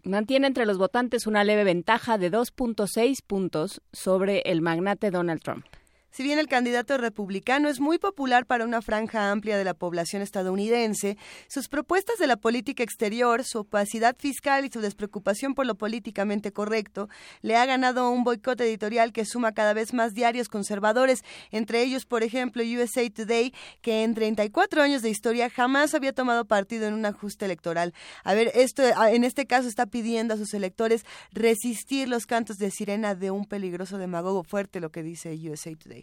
mantiene 0.03 0.45
entre 0.45 0.67
los 0.67 0.77
votantes 0.77 1.25
una 1.25 1.43
leve 1.43 1.63
ventaja 1.63 2.19
de 2.19 2.31
2.6 2.31 3.23
puntos 3.25 3.81
sobre 3.91 4.41
el 4.45 4.61
magnate 4.61 5.09
Donald 5.09 5.41
Trump. 5.41 5.65
Si 6.13 6.21
bien 6.21 6.37
el 6.37 6.47
candidato 6.47 6.95
republicano 6.99 7.69
es 7.69 7.79
muy 7.79 7.97
popular 7.97 8.45
para 8.45 8.65
una 8.65 8.83
franja 8.83 9.31
amplia 9.31 9.57
de 9.57 9.63
la 9.63 9.73
población 9.73 10.21
estadounidense, 10.21 11.17
sus 11.47 11.69
propuestas 11.69 12.19
de 12.19 12.27
la 12.27 12.37
política 12.37 12.83
exterior, 12.83 13.43
su 13.43 13.61
opacidad 13.61 14.15
fiscal 14.19 14.63
y 14.63 14.69
su 14.69 14.79
despreocupación 14.79 15.55
por 15.55 15.65
lo 15.65 15.73
políticamente 15.73 16.51
correcto 16.51 17.09
le 17.41 17.55
ha 17.55 17.65
ganado 17.65 18.11
un 18.11 18.23
boicot 18.23 18.61
editorial 18.61 19.11
que 19.11 19.25
suma 19.25 19.53
cada 19.53 19.73
vez 19.73 19.91
más 19.91 20.13
diarios 20.13 20.49
conservadores, 20.49 21.23
entre 21.49 21.81
ellos, 21.81 22.05
por 22.05 22.21
ejemplo, 22.21 22.61
USA 22.61 23.09
Today, 23.09 23.51
que 23.81 24.03
en 24.03 24.13
34 24.13 24.83
años 24.83 25.01
de 25.01 25.09
historia 25.09 25.49
jamás 25.49 25.95
había 25.95 26.13
tomado 26.13 26.45
partido 26.45 26.85
en 26.85 26.93
un 26.93 27.07
ajuste 27.07 27.45
electoral. 27.45 27.91
A 28.23 28.35
ver, 28.35 28.51
esto 28.53 28.83
en 28.83 29.23
este 29.23 29.47
caso 29.47 29.67
está 29.67 29.87
pidiendo 29.87 30.35
a 30.35 30.37
sus 30.37 30.53
electores 30.53 31.07
resistir 31.31 32.07
los 32.07 32.27
cantos 32.27 32.59
de 32.59 32.69
sirena 32.69 33.15
de 33.15 33.31
un 33.31 33.47
peligroso 33.47 33.97
demagogo 33.97 34.43
fuerte, 34.43 34.79
lo 34.79 34.91
que 34.91 35.01
dice 35.01 35.33
USA 35.33 35.75
Today. 35.75 36.02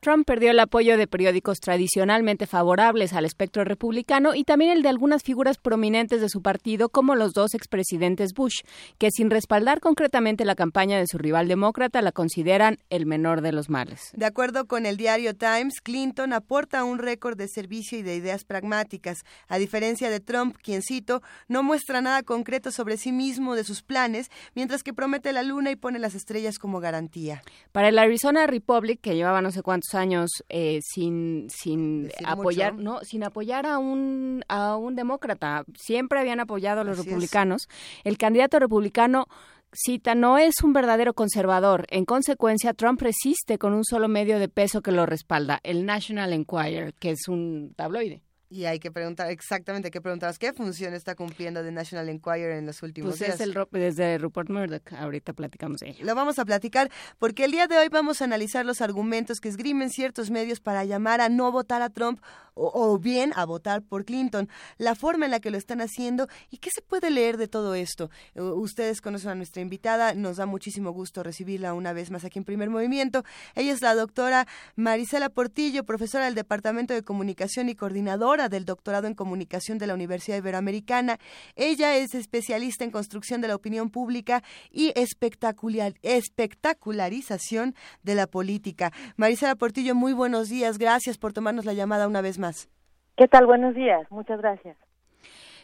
Trump 0.00 0.24
perdió 0.24 0.52
el 0.52 0.60
apoyo 0.60 0.96
de 0.96 1.08
periódicos 1.08 1.58
tradicionalmente 1.58 2.46
favorables 2.46 3.12
al 3.14 3.24
espectro 3.24 3.64
republicano 3.64 4.32
y 4.36 4.44
también 4.44 4.70
el 4.70 4.82
de 4.82 4.88
algunas 4.88 5.24
figuras 5.24 5.58
prominentes 5.58 6.20
de 6.20 6.28
su 6.28 6.40
partido, 6.40 6.88
como 6.88 7.16
los 7.16 7.32
dos 7.32 7.52
expresidentes 7.54 8.32
Bush, 8.32 8.60
que 8.98 9.10
sin 9.10 9.28
respaldar 9.28 9.80
concretamente 9.80 10.44
la 10.44 10.54
campaña 10.54 10.98
de 10.98 11.08
su 11.08 11.18
rival 11.18 11.48
demócrata 11.48 12.00
la 12.00 12.12
consideran 12.12 12.78
el 12.90 13.06
menor 13.06 13.40
de 13.40 13.50
los 13.50 13.70
males. 13.70 14.12
De 14.14 14.24
acuerdo 14.24 14.66
con 14.66 14.86
el 14.86 14.96
diario 14.96 15.34
Times, 15.34 15.80
Clinton 15.82 16.32
aporta 16.32 16.84
un 16.84 16.98
récord 17.00 17.36
de 17.36 17.48
servicio 17.48 17.98
y 17.98 18.02
de 18.02 18.14
ideas 18.14 18.44
pragmáticas. 18.44 19.24
A 19.48 19.58
diferencia 19.58 20.10
de 20.10 20.20
Trump, 20.20 20.56
quien 20.62 20.82
cito, 20.82 21.22
no 21.48 21.64
muestra 21.64 22.00
nada 22.00 22.22
concreto 22.22 22.70
sobre 22.70 22.98
sí 22.98 23.10
mismo 23.10 23.56
de 23.56 23.64
sus 23.64 23.82
planes, 23.82 24.30
mientras 24.54 24.84
que 24.84 24.94
promete 24.94 25.32
la 25.32 25.42
luna 25.42 25.72
y 25.72 25.76
pone 25.76 25.98
las 25.98 26.14
estrellas 26.14 26.60
como 26.60 26.78
garantía. 26.78 27.42
Para 27.72 27.88
el 27.88 27.98
Arizona 27.98 28.46
Republic, 28.46 29.00
que 29.00 29.16
llevaba 29.16 29.42
no 29.42 29.50
sé 29.50 29.62
cuántos 29.62 29.87
años 29.94 30.30
eh, 30.48 30.80
sin 30.82 31.48
sin 31.50 32.10
apoyar 32.24 32.74
mucho. 32.74 32.84
no 32.84 33.00
sin 33.00 33.24
apoyar 33.24 33.66
a 33.66 33.78
un 33.78 34.44
a 34.48 34.76
un 34.76 34.94
demócrata. 34.94 35.64
Siempre 35.74 36.20
habían 36.20 36.40
apoyado 36.40 36.80
a 36.80 36.84
los 36.84 36.98
Así 36.98 37.00
es. 37.02 37.06
republicanos. 37.06 37.68
El 38.04 38.18
candidato 38.18 38.58
republicano 38.58 39.26
cita 39.72 40.14
no 40.14 40.38
es 40.38 40.62
un 40.62 40.72
verdadero 40.72 41.14
conservador 41.14 41.86
en 41.90 42.04
consecuencia 42.04 42.72
Trump 42.72 43.00
resiste 43.02 43.58
con 43.58 43.74
un 43.74 43.84
solo 43.84 44.08
medio 44.08 44.38
de 44.38 44.48
peso 44.48 44.80
que 44.80 44.92
lo 44.92 45.04
respalda 45.04 45.60
el 45.62 45.84
National 45.84 46.32
Enquirer 46.32 46.94
que 46.94 47.10
es 47.10 47.28
un 47.28 47.74
tabloide 47.76 48.22
Y 48.50 48.64
hay 48.64 48.78
que 48.78 48.90
preguntar 48.90 49.30
exactamente 49.30 49.90
qué 49.90 50.00
preguntabas, 50.00 50.38
qué 50.38 50.54
función 50.54 50.94
está 50.94 51.14
cumpliendo 51.14 51.62
The 51.62 51.70
National 51.70 52.08
Enquirer 52.08 52.52
en 52.52 52.64
los 52.64 52.82
últimos 52.82 53.10
pues 53.10 53.20
días. 53.20 53.34
es 53.34 53.40
el 53.40 53.54
desde 53.72 54.16
Rupert 54.16 54.48
Murdoch 54.48 54.90
ahorita 54.94 55.34
platicamos 55.34 55.80
de 55.80 55.90
ello 55.90 56.04
Lo 56.06 56.14
vamos 56.14 56.38
a 56.38 56.46
platicar 56.46 56.90
porque 57.18 57.44
el 57.44 57.50
día 57.50 57.66
de 57.66 57.76
hoy 57.76 57.88
vamos 57.90 58.22
a 58.22 58.24
analizar 58.24 58.64
los 58.64 58.80
argumentos 58.80 59.40
que 59.40 59.50
esgrimen 59.50 59.90
ciertos 59.90 60.30
medios 60.30 60.60
para 60.60 60.84
llamar 60.84 61.20
a 61.20 61.28
no 61.28 61.52
votar 61.52 61.82
a 61.82 61.90
Trump 61.90 62.22
o, 62.54 62.72
o 62.74 62.98
bien 62.98 63.32
a 63.36 63.44
votar 63.44 63.82
por 63.82 64.04
Clinton, 64.04 64.48
la 64.78 64.94
forma 64.94 65.26
en 65.26 65.30
la 65.30 65.40
que 65.40 65.50
lo 65.50 65.58
están 65.58 65.80
haciendo 65.80 66.26
y 66.50 66.56
qué 66.56 66.70
se 66.70 66.82
puede 66.82 67.10
leer 67.10 67.36
de 67.36 67.48
todo 67.48 67.74
esto. 67.74 68.10
Ustedes 68.34 69.00
conocen 69.00 69.30
a 69.30 69.34
nuestra 69.34 69.62
invitada, 69.62 70.14
nos 70.14 70.38
da 70.38 70.46
muchísimo 70.46 70.90
gusto 70.90 71.22
recibirla 71.22 71.74
una 71.74 71.92
vez 71.92 72.10
más 72.10 72.24
aquí 72.24 72.38
en 72.38 72.44
Primer 72.44 72.70
Movimiento. 72.70 73.24
Ella 73.54 73.72
es 73.72 73.82
la 73.82 73.94
doctora 73.94 74.48
Marisela 74.74 75.28
Portillo, 75.28 75.84
profesora 75.84 76.24
del 76.24 76.34
Departamento 76.34 76.94
de 76.94 77.02
Comunicación 77.02 77.68
y 77.68 77.76
coordinadora 77.76 78.37
del 78.48 78.64
doctorado 78.64 79.08
en 79.08 79.14
Comunicación 79.14 79.78
de 79.78 79.88
la 79.88 79.94
Universidad 79.94 80.36
Iberoamericana. 80.36 81.18
Ella 81.56 81.96
es 81.96 82.14
especialista 82.14 82.84
en 82.84 82.92
construcción 82.92 83.40
de 83.40 83.48
la 83.48 83.56
opinión 83.56 83.90
pública 83.90 84.44
y 84.70 84.92
espectacular, 84.94 85.94
espectacularización 86.02 87.74
de 88.04 88.14
la 88.14 88.28
política. 88.28 88.92
Marisela 89.16 89.56
Portillo, 89.56 89.96
muy 89.96 90.12
buenos 90.12 90.48
días. 90.48 90.78
Gracias 90.78 91.18
por 91.18 91.32
tomarnos 91.32 91.64
la 91.64 91.72
llamada 91.72 92.06
una 92.06 92.20
vez 92.20 92.38
más. 92.38 92.68
¿Qué 93.16 93.26
tal? 93.26 93.46
Buenos 93.46 93.74
días. 93.74 94.06
Muchas 94.10 94.40
gracias. 94.40 94.76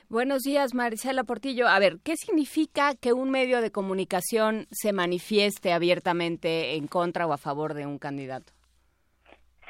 Buenos 0.08 0.42
días, 0.42 0.74
Marisela 0.74 1.24
Portillo. 1.24 1.66
A 1.66 1.78
ver, 1.78 1.98
¿qué 2.02 2.16
significa 2.16 2.94
que 2.94 3.12
un 3.12 3.30
medio 3.30 3.60
de 3.62 3.70
comunicación 3.70 4.66
se 4.70 4.92
manifieste 4.92 5.72
abiertamente 5.72 6.74
en 6.76 6.88
contra 6.88 7.26
o 7.26 7.32
a 7.32 7.38
favor 7.38 7.74
de 7.74 7.86
un 7.86 7.98
candidato? 7.98 8.52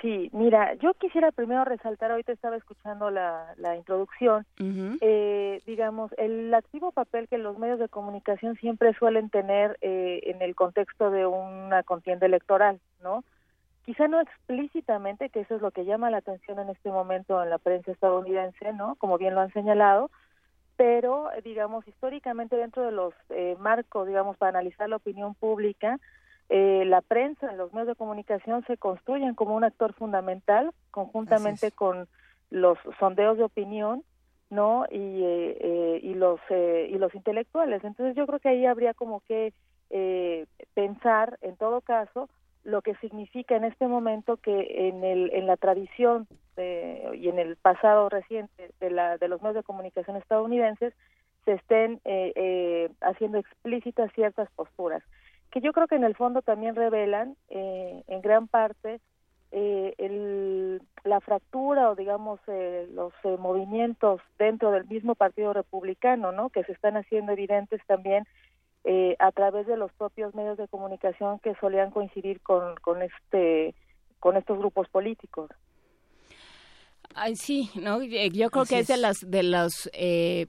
Sí, 0.01 0.31
mira, 0.33 0.75
yo 0.75 0.93
quisiera 0.95 1.33
primero 1.33 1.65
resaltar, 1.65 2.11
ahorita 2.11 2.33
estaba 2.33 2.57
escuchando 2.57 3.11
la, 3.11 3.55
la 3.57 3.77
introducción, 3.77 4.45
eh, 5.01 5.63
digamos, 5.67 6.13
el 6.19 6.53
activo 6.53 6.93
papel 6.93 7.29
que 7.29 7.39
los 7.39 7.59
medios 7.59 7.79
de 7.79 7.89
comunicación 7.89 8.57
siempre 8.57 8.93
suelen 8.95 9.31
tener 9.31 9.79
eh, 9.81 10.21
en 10.25 10.43
el 10.43 10.55
contexto 10.55 11.11
de 11.11 11.27
una 11.27 11.83
contienda 11.85 12.27
electoral, 12.27 12.81
¿no? 13.03 13.25
Quizá 13.85 14.09
no 14.09 14.21
explícitamente, 14.21 15.29
que 15.29 15.41
eso 15.41 15.57
es 15.57 15.63
lo 15.63 15.71
que 15.71 15.85
llama 15.85 16.11
la 16.11 16.19
atención 16.19 16.59
en 16.59 16.71
este 16.71 16.91
momento 16.91 17.43
en 17.43 17.51
la 17.51 17.59
prensa 17.59 17.93
estadounidense, 17.93 18.73
¿no? 18.73 18.97
Como 18.97 19.19
bien 19.19 19.35
lo 19.35 19.43
han 19.43 19.53
señalado, 19.53 20.11
pero, 20.77 21.29
digamos, 21.45 21.87
históricamente 21.87 22.57
dentro 22.57 22.83
de 22.83 22.93
los 22.93 23.15
eh, 23.31 23.57
marcos, 23.61 24.07
digamos, 24.07 24.37
para 24.37 24.51
analizar 24.51 24.89
la 24.89 24.97
opinión 24.97 25.35
pública, 25.35 26.01
eh, 26.49 26.85
la 26.87 27.01
prensa, 27.01 27.53
los 27.53 27.73
medios 27.73 27.89
de 27.89 27.95
comunicación 27.95 28.65
se 28.67 28.77
construyen 28.77 29.35
como 29.35 29.55
un 29.57 29.65
actor 29.65 29.93
fundamental 29.95 30.71
conjuntamente 30.91 31.71
con 31.73 32.07
los 32.51 32.79
sondeos 32.99 33.39
de 33.39 33.45
opinión, 33.45 34.03
¿no? 34.51 34.85
Y, 34.91 34.97
eh, 35.25 35.57
eh, 35.61 36.01
y 36.03 36.15
los 36.15 36.39
eh, 36.51 36.89
y 36.91 36.99
los 36.99 37.15
intelectuales. 37.15 37.83
Entonces 37.83 38.15
yo 38.15 38.27
creo 38.27 38.39
que 38.41 38.51
ahí 38.51 38.67
habría 38.67 38.95
como 38.95 39.21
que 39.21 39.53
eh, 39.91 40.47
pensar, 40.75 41.39
en 41.41 41.57
todo 41.57 41.81
caso, 41.81 42.29
lo 42.63 42.83
que 42.83 42.95
significa 42.97 43.57
en 43.57 43.65
este 43.65 43.87
momento 43.87 44.37
que 44.37 44.89
en 44.89 45.03
el 45.05 45.31
en 45.33 45.47
la 45.47 45.57
tradición 45.57 46.27
de- 46.57 47.11
y 47.21 47.29
en 47.29 47.39
el 47.39 47.57
pasado 47.57 48.09
reciente 48.09 48.71
de 48.81 48.91
la 48.91 49.19
de 49.19 49.29
los 49.29 49.41
medios 49.43 49.57
de 49.57 49.63
comunicación 49.63 50.17
estadounidenses 50.17 50.95
se 51.45 51.53
estén 51.53 52.01
eh, 52.05 52.33
eh, 52.37 52.91
haciendo 53.01 53.39
explícitas 53.39 54.11
ciertas 54.15 54.49
posturas 54.57 55.03
que 55.55 55.61
yo 55.61 55.73
creo 55.73 55.87
que 55.87 55.95
en 55.95 56.03
el 56.03 56.17
fondo 56.17 56.43
también 56.43 56.75
revelan 56.75 57.37
eh, 57.49 58.03
en 58.09 58.21
gran 58.23 58.49
parte 58.49 59.01
eh, 59.53 59.95
el, 59.99 60.83
la 61.05 61.21
fractura 61.21 61.91
o 61.91 61.95
digamos 61.95 62.41
eh, 62.49 62.89
los 62.93 63.13
eh, 63.23 63.37
movimientos 63.39 64.21
dentro 64.37 64.73
del 64.73 64.85
mismo 64.87 65.15
partido 65.15 65.53
republicano 65.53 66.33
no 66.33 66.51
que 66.51 66.65
se 66.65 66.73
están 66.73 66.97
haciendo 66.97 67.31
evidentes 67.31 67.81
también 67.87 68.27
eh, 68.83 69.15
a 69.21 69.31
través 69.31 69.69
de 69.69 69.77
los 69.77 69.93
propios 69.93 70.35
medios 70.35 70.59
de 70.59 70.67
comunicación 70.67 71.39
que 71.39 71.55
solían 71.61 71.93
coincidir 71.93 72.41
con, 72.41 72.75
con 72.83 73.03
este 73.03 73.77
con 74.19 74.37
estos 74.37 74.59
grupos 74.59 74.89
políticos. 74.89 75.51
Ay, 77.15 77.37
sí, 77.37 77.71
¿no? 77.77 78.03
Yo 78.03 78.51
creo 78.51 78.63
Así 78.63 78.75
que 78.75 78.81
es 78.81 78.89
de 78.89 78.97
las 78.97 79.31
de 79.31 79.45
los 79.45 79.89
eh, 79.93 80.49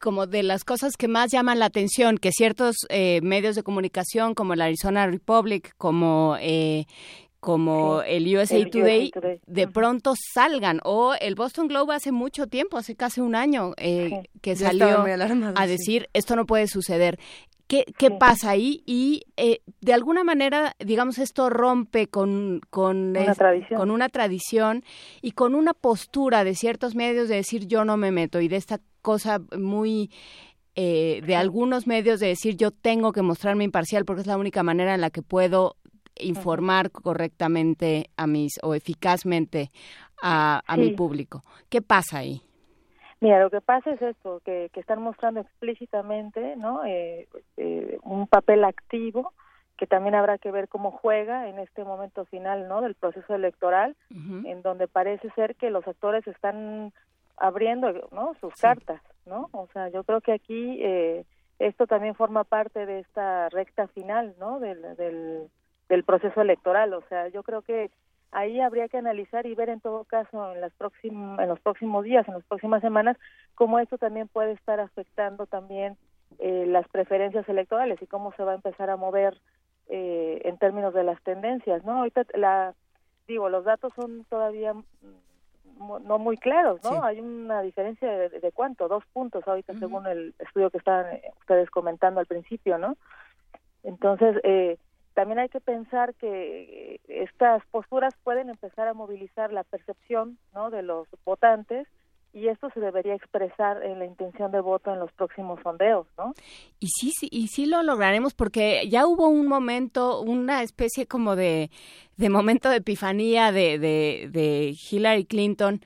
como 0.00 0.26
de 0.26 0.42
las 0.42 0.64
cosas 0.64 0.96
que 0.96 1.08
más 1.08 1.30
llaman 1.30 1.58
la 1.58 1.66
atención, 1.66 2.18
que 2.18 2.32
ciertos 2.32 2.76
eh, 2.88 3.20
medios 3.22 3.56
de 3.56 3.62
comunicación 3.62 4.34
como 4.34 4.54
el 4.54 4.60
Arizona 4.60 5.06
Republic, 5.06 5.74
como 5.76 6.36
eh, 6.40 6.86
como 7.40 8.02
Sí, 8.02 8.08
el 8.10 8.36
USA 8.36 8.56
el 8.56 8.66
USA 8.66 8.70
Today, 8.70 9.12
de 9.46 9.66
pronto 9.66 10.14
salgan. 10.34 10.80
O 10.84 11.14
el 11.18 11.34
Boston 11.34 11.68
Globe 11.68 11.94
hace 11.94 12.12
mucho 12.12 12.46
tiempo, 12.46 12.76
hace 12.76 12.94
casi 12.94 13.20
un 13.20 13.34
año, 13.34 13.72
eh, 13.78 14.28
que 14.42 14.56
salió 14.56 15.02
a 15.02 15.64
sí. 15.64 15.68
decir 15.68 16.08
esto 16.12 16.36
no 16.36 16.46
puede 16.46 16.68
suceder. 16.68 17.18
¿Qué, 17.66 17.84
qué 17.96 18.10
pasa 18.10 18.50
ahí? 18.50 18.82
Y 18.84 19.22
eh, 19.36 19.60
de 19.80 19.92
alguna 19.92 20.24
manera, 20.24 20.74
digamos, 20.80 21.18
esto 21.18 21.48
rompe 21.50 22.08
con, 22.08 22.60
con, 22.68 23.16
Una 23.16 23.34
tradición. 23.36 23.78
con 23.78 23.90
una 23.92 24.08
tradición 24.08 24.84
y 25.22 25.30
con 25.32 25.54
una 25.54 25.72
postura 25.72 26.42
de 26.42 26.56
ciertos 26.56 26.96
medios 26.96 27.28
de 27.28 27.36
decir 27.36 27.68
yo 27.68 27.84
no 27.84 27.96
me 27.96 28.10
meto 28.10 28.40
y 28.40 28.48
de 28.48 28.56
esta 28.56 28.80
cosa 29.02 29.40
muy 29.58 30.10
eh, 30.74 31.20
de 31.26 31.36
algunos 31.36 31.86
medios 31.86 32.20
de 32.20 32.28
decir 32.28 32.56
yo 32.56 32.70
tengo 32.70 33.12
que 33.12 33.22
mostrarme 33.22 33.64
imparcial 33.64 34.04
porque 34.04 34.22
es 34.22 34.26
la 34.26 34.38
única 34.38 34.62
manera 34.62 34.94
en 34.94 35.00
la 35.00 35.10
que 35.10 35.22
puedo 35.22 35.76
informar 36.16 36.90
correctamente 36.90 38.10
a 38.16 38.26
mis 38.26 38.52
o 38.62 38.74
eficazmente 38.74 39.70
a, 40.22 40.62
a 40.66 40.76
mi 40.76 40.90
público. 40.92 41.42
¿Qué 41.68 41.80
pasa 41.82 42.18
ahí? 42.18 42.42
Mira, 43.20 43.38
lo 43.40 43.50
que 43.50 43.60
pasa 43.60 43.90
es 43.90 44.00
esto, 44.00 44.40
que, 44.44 44.70
que 44.72 44.80
están 44.80 45.02
mostrando 45.02 45.40
explícitamente, 45.40 46.56
¿no? 46.56 46.84
Eh, 46.86 47.28
eh, 47.58 47.98
un 48.02 48.26
papel 48.26 48.64
activo 48.64 49.32
que 49.76 49.86
también 49.86 50.14
habrá 50.14 50.38
que 50.38 50.50
ver 50.50 50.68
cómo 50.68 50.90
juega 50.90 51.48
en 51.48 51.58
este 51.58 51.84
momento 51.84 52.26
final, 52.26 52.68
¿no? 52.68 52.82
Del 52.82 52.94
proceso 52.94 53.34
electoral, 53.34 53.96
en 54.10 54.60
donde 54.60 54.88
parece 54.88 55.30
ser 55.30 55.56
que 55.56 55.70
los 55.70 55.88
actores 55.88 56.26
están 56.26 56.92
abriendo, 57.40 57.90
¿no? 58.12 58.34
Sus 58.40 58.54
cartas, 58.54 59.00
¿no? 59.26 59.48
O 59.52 59.66
sea, 59.72 59.88
yo 59.88 60.04
creo 60.04 60.20
que 60.20 60.32
aquí 60.32 60.78
eh, 60.80 61.24
esto 61.58 61.86
también 61.86 62.14
forma 62.14 62.44
parte 62.44 62.86
de 62.86 63.00
esta 63.00 63.48
recta 63.48 63.88
final, 63.88 64.34
¿no? 64.38 64.60
Del, 64.60 64.82
del, 64.96 65.50
del 65.88 66.04
proceso 66.04 66.42
electoral. 66.42 66.92
O 66.94 67.02
sea, 67.08 67.28
yo 67.28 67.42
creo 67.42 67.62
que 67.62 67.90
ahí 68.30 68.60
habría 68.60 68.88
que 68.88 68.98
analizar 68.98 69.46
y 69.46 69.54
ver 69.54 69.70
en 69.70 69.80
todo 69.80 70.04
caso 70.04 70.52
en 70.52 70.60
las 70.60 70.72
próximos 70.74 71.38
en 71.40 71.48
los 71.48 71.58
próximos 71.58 72.04
días 72.04 72.28
en 72.28 72.34
las 72.34 72.44
próximas 72.44 72.80
semanas 72.80 73.16
cómo 73.56 73.80
esto 73.80 73.98
también 73.98 74.28
puede 74.28 74.52
estar 74.52 74.78
afectando 74.78 75.46
también 75.46 75.96
eh, 76.38 76.64
las 76.68 76.86
preferencias 76.88 77.48
electorales 77.48 78.00
y 78.00 78.06
cómo 78.06 78.32
se 78.36 78.44
va 78.44 78.52
a 78.52 78.54
empezar 78.54 78.88
a 78.88 78.96
mover 78.96 79.36
eh, 79.88 80.42
en 80.44 80.58
términos 80.58 80.94
de 80.94 81.02
las 81.02 81.20
tendencias 81.22 81.84
no 81.84 81.98
ahorita 81.98 82.24
la 82.34 82.74
digo 83.26 83.48
los 83.48 83.64
datos 83.64 83.92
son 83.96 84.24
todavía 84.30 84.74
no 85.78 86.18
muy 86.18 86.36
claros 86.36 86.82
no 86.84 87.02
hay 87.02 87.20
una 87.20 87.62
diferencia 87.62 88.10
de, 88.28 88.52
cuánto 88.52 88.88
dos 88.88 89.04
puntos 89.12 89.46
ahorita 89.46 89.78
según 89.78 90.06
el 90.06 90.34
estudio 90.38 90.70
que 90.70 90.78
estaban 90.78 91.14
eh, 91.14 91.22
ustedes 91.40 91.70
comentando 91.70 92.20
al 92.20 92.26
principio 92.26 92.76
no 92.78 92.96
entonces 93.82 94.36
eh, 94.44 94.76
también 95.14 95.38
hay 95.38 95.48
que 95.48 95.60
pensar 95.60 96.14
que 96.14 96.94
eh, 96.94 97.00
estas 97.08 97.64
posturas 97.66 98.14
pueden 98.22 98.50
empezar 98.50 98.88
a 98.88 98.94
movilizar 98.94 99.52
la 99.52 99.64
percepción 99.64 100.38
¿no? 100.54 100.70
de 100.70 100.82
los 100.82 101.08
votantes 101.24 101.88
y 102.32 102.48
esto 102.48 102.70
se 102.72 102.80
debería 102.80 103.14
expresar 103.14 103.82
en 103.82 103.98
la 103.98 104.06
intención 104.06 104.52
de 104.52 104.60
voto 104.60 104.92
en 104.92 105.00
los 105.00 105.12
próximos 105.12 105.60
sondeos, 105.62 106.06
¿no? 106.16 106.32
Y 106.78 106.88
sí, 106.88 107.10
sí, 107.10 107.28
y 107.30 107.48
sí 107.48 107.66
lo 107.66 107.82
lograremos 107.82 108.34
porque 108.34 108.88
ya 108.88 109.06
hubo 109.06 109.28
un 109.28 109.46
momento, 109.46 110.20
una 110.20 110.62
especie 110.62 111.06
como 111.06 111.34
de, 111.34 111.70
de 112.16 112.28
momento 112.30 112.68
de 112.68 112.76
epifanía 112.76 113.50
de, 113.50 113.78
de, 113.78 114.28
de 114.30 114.76
Hillary 114.90 115.24
Clinton, 115.24 115.80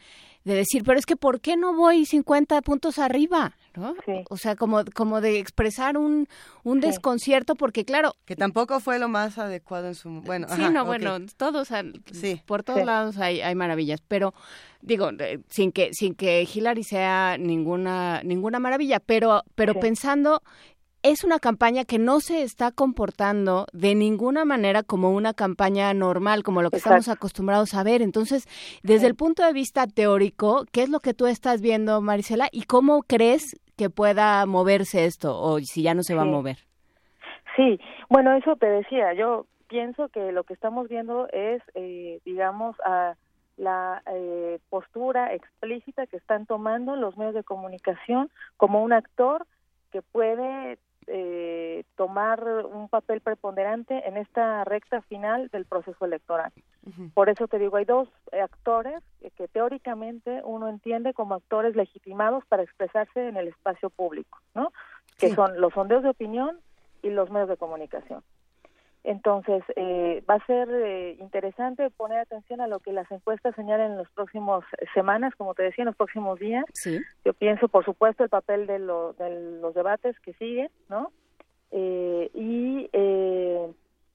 de 0.45 0.55
decir, 0.55 0.83
pero 0.85 0.99
es 0.99 1.07
que 1.07 1.17
¿por 1.17 1.41
qué 1.41 1.57
no 1.57 1.75
voy 1.75 2.05
50 2.05 2.61
puntos 2.63 2.99
arriba? 2.99 3.57
¿no? 3.75 3.95
O 4.31 4.37
sea, 4.37 4.57
como, 4.57 4.85
como 4.95 5.21
de 5.21 5.39
expresar 5.39 5.97
un, 5.97 6.29
un 6.63 6.81
desconcierto, 6.81 7.55
porque 7.55 7.85
claro... 7.85 8.15
Que 8.25 8.37
tampoco 8.37 8.79
fue 8.81 8.99
lo 8.99 9.09
más 9.09 9.39
adecuado 9.39 9.89
en 9.89 9.95
su... 9.95 10.11
Bueno, 10.21 10.47
sí, 10.55 10.63
no, 10.71 10.85
bueno, 10.85 11.19
todos, 11.37 11.69
sí. 12.13 12.41
por 12.47 12.63
todos 12.63 12.85
lados 12.85 13.19
hay, 13.19 13.41
hay 13.41 13.55
maravillas, 13.55 14.01
pero 14.07 14.35
digo, 14.81 15.11
sin 15.49 15.73
que, 15.73 15.91
sin 15.93 16.15
que 16.15 16.47
Hillary 16.53 16.85
sea 16.85 17.37
ninguna, 17.39 18.23
ninguna 18.23 18.59
maravilla, 18.59 19.01
pero, 19.01 19.43
pero 19.55 19.75
pensando 19.81 20.43
es 21.05 21.23
una 21.23 21.39
campaña 21.39 21.85
que 21.85 21.99
no 21.99 22.19
se 22.21 22.43
está 22.43 22.73
comportando 22.73 23.67
de 23.75 23.95
ninguna 23.95 24.47
manera 24.47 24.83
como 24.83 25.11
una 25.11 25.35
campaña 25.35 25.93
normal, 25.93 26.43
como 26.43 26.63
lo 26.63 26.71
que 26.71 26.79
estamos 26.79 27.09
acostumbrados 27.09 27.75
a 27.75 27.85
ver. 27.85 28.01
Entonces, 28.01 28.47
desde 28.83 29.07
el 29.07 29.15
punto 29.15 29.45
de 29.45 29.53
vista 29.53 29.87
teórico, 29.87 30.65
¿qué 30.73 30.83
es 30.83 30.89
lo 30.89 31.01
que 31.01 31.13
tú 31.13 31.27
estás 31.27 31.61
viendo, 31.61 32.01
Marisela? 32.01 32.49
¿Y 32.51 32.63
cómo 32.63 33.03
crees 33.03 33.61
que 33.77 33.91
pueda 33.91 34.47
moverse 34.47 35.05
esto 35.05 35.39
o 35.39 35.59
si 35.59 35.83
ya 35.83 35.93
no 35.93 36.03
se 36.03 36.15
va 36.15 36.23
a 36.23 36.27
mover? 36.27 36.57
Sí, 37.55 37.79
bueno, 38.09 38.35
eso 38.35 38.57
te 38.57 38.67
decía. 38.67 39.13
Yo 39.13 39.45
pienso 39.69 40.09
que 40.09 40.33
lo 40.33 40.45
que 40.45 40.55
estamos 40.55 40.89
viendo 40.89 41.29
es, 41.33 41.63
eh, 41.75 42.21
digamos, 42.25 42.77
a 42.83 43.15
la 43.59 44.03
eh, 44.11 44.59
postura 44.71 45.35
explícita 45.35 46.07
que 46.07 46.17
están 46.17 46.47
tomando 46.47 46.97
los 46.97 47.19
medios 47.19 47.35
de 47.35 47.45
comunicación 47.45 48.31
como 48.57 48.83
un 48.83 48.95
actor 48.95 49.47
que 49.93 50.01
puede 50.01 50.79
eh, 51.07 51.85
tomar 51.97 52.43
un 52.45 52.89
papel 52.89 53.21
preponderante 53.21 54.07
en 54.09 54.17
esta 54.17 54.65
recta 54.65 55.03
final 55.03 55.49
del 55.49 55.65
proceso 55.65 56.05
electoral. 56.05 56.53
Por 57.15 57.31
eso 57.31 57.49
te 57.49 57.59
digo, 57.59 57.77
hay 57.77 57.87
dos 57.87 58.09
actores 58.33 59.03
que, 59.37 59.49
teóricamente 59.49 60.43
uno 60.45 60.69
entiende 60.69 61.15
como 61.15 61.35
actores 61.35 61.75
legitimados 61.77 62.45
para 62.47 62.63
expresarse 62.63 63.29
en 63.29 63.37
el 63.37 63.49
espacio 63.49 63.89
público, 63.89 64.39
¿no? 64.55 64.73
Que 65.19 65.35
son 65.35 65.61
los 65.61 65.73
sondeos 65.73 66.03
de 66.03 66.11
opinión 66.11 66.59
y 67.03 67.11
los 67.11 67.31
medios 67.31 67.49
de 67.49 67.57
comunicación. 67.57 68.23
Entonces, 69.05 69.63
eh, 69.77 70.25
va 70.29 70.37
a 70.37 70.47
ser 70.47 70.67
eh, 70.71 71.17
interesante 71.21 71.91
poner 71.91 72.21
atención 72.21 72.63
a 72.63 72.67
lo 72.67 72.81
que 72.81 72.91
las 72.91 73.11
encuestas 73.11 73.55
señalen 73.55 73.93
en 73.93 73.99
las 73.99 74.11
próximas 74.13 74.65
semanas, 74.95 75.35
como 75.37 75.53
te 75.53 75.63
decía, 75.63 75.83
en 75.83 75.89
los 75.89 75.97
próximos 75.97 76.39
días. 76.39 76.65
Yo 77.23 77.35
pienso, 77.35 77.69
por 77.69 77.85
supuesto, 77.85 78.25
el 78.25 78.31
papel 78.31 78.67
de, 78.67 78.79
de 78.79 79.59
los 79.61 79.75
debates 79.75 80.19
que 80.21 80.33
siguen, 80.35 80.71
¿no? 80.89 81.13
Eh, 81.71 82.31
y, 82.33 82.89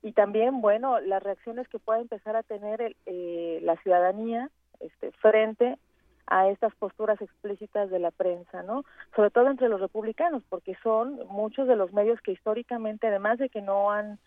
y 0.01 0.11
también, 0.13 0.59
bueno, 0.59 0.99
las 0.99 1.21
reacciones 1.21 1.67
que 1.67 1.77
pueda 1.77 1.99
empezar 1.99 2.35
a 2.35 2.43
tener 2.43 2.95
la 3.05 3.75
ciudadanía 3.83 4.49
este, 4.79 5.11
frente 5.11 5.77
a 6.25 6.47
estas 6.49 6.73
posturas 6.75 7.21
explícitas 7.21 7.91
de 7.91 7.99
la 7.99 8.11
prensa, 8.11 8.63
¿no? 8.63 8.85
Sobre 9.15 9.29
todo 9.29 9.49
entre 9.49 9.69
los 9.69 9.81
republicanos, 9.81 10.41
porque 10.49 10.75
son 10.81 11.19
muchos 11.27 11.67
de 11.67 11.75
los 11.75 11.91
medios 11.93 12.21
que 12.21 12.31
históricamente, 12.31 13.07
además 13.07 13.37
de 13.37 13.49
que 13.49 13.61
no 13.61 13.91
han 13.91 14.19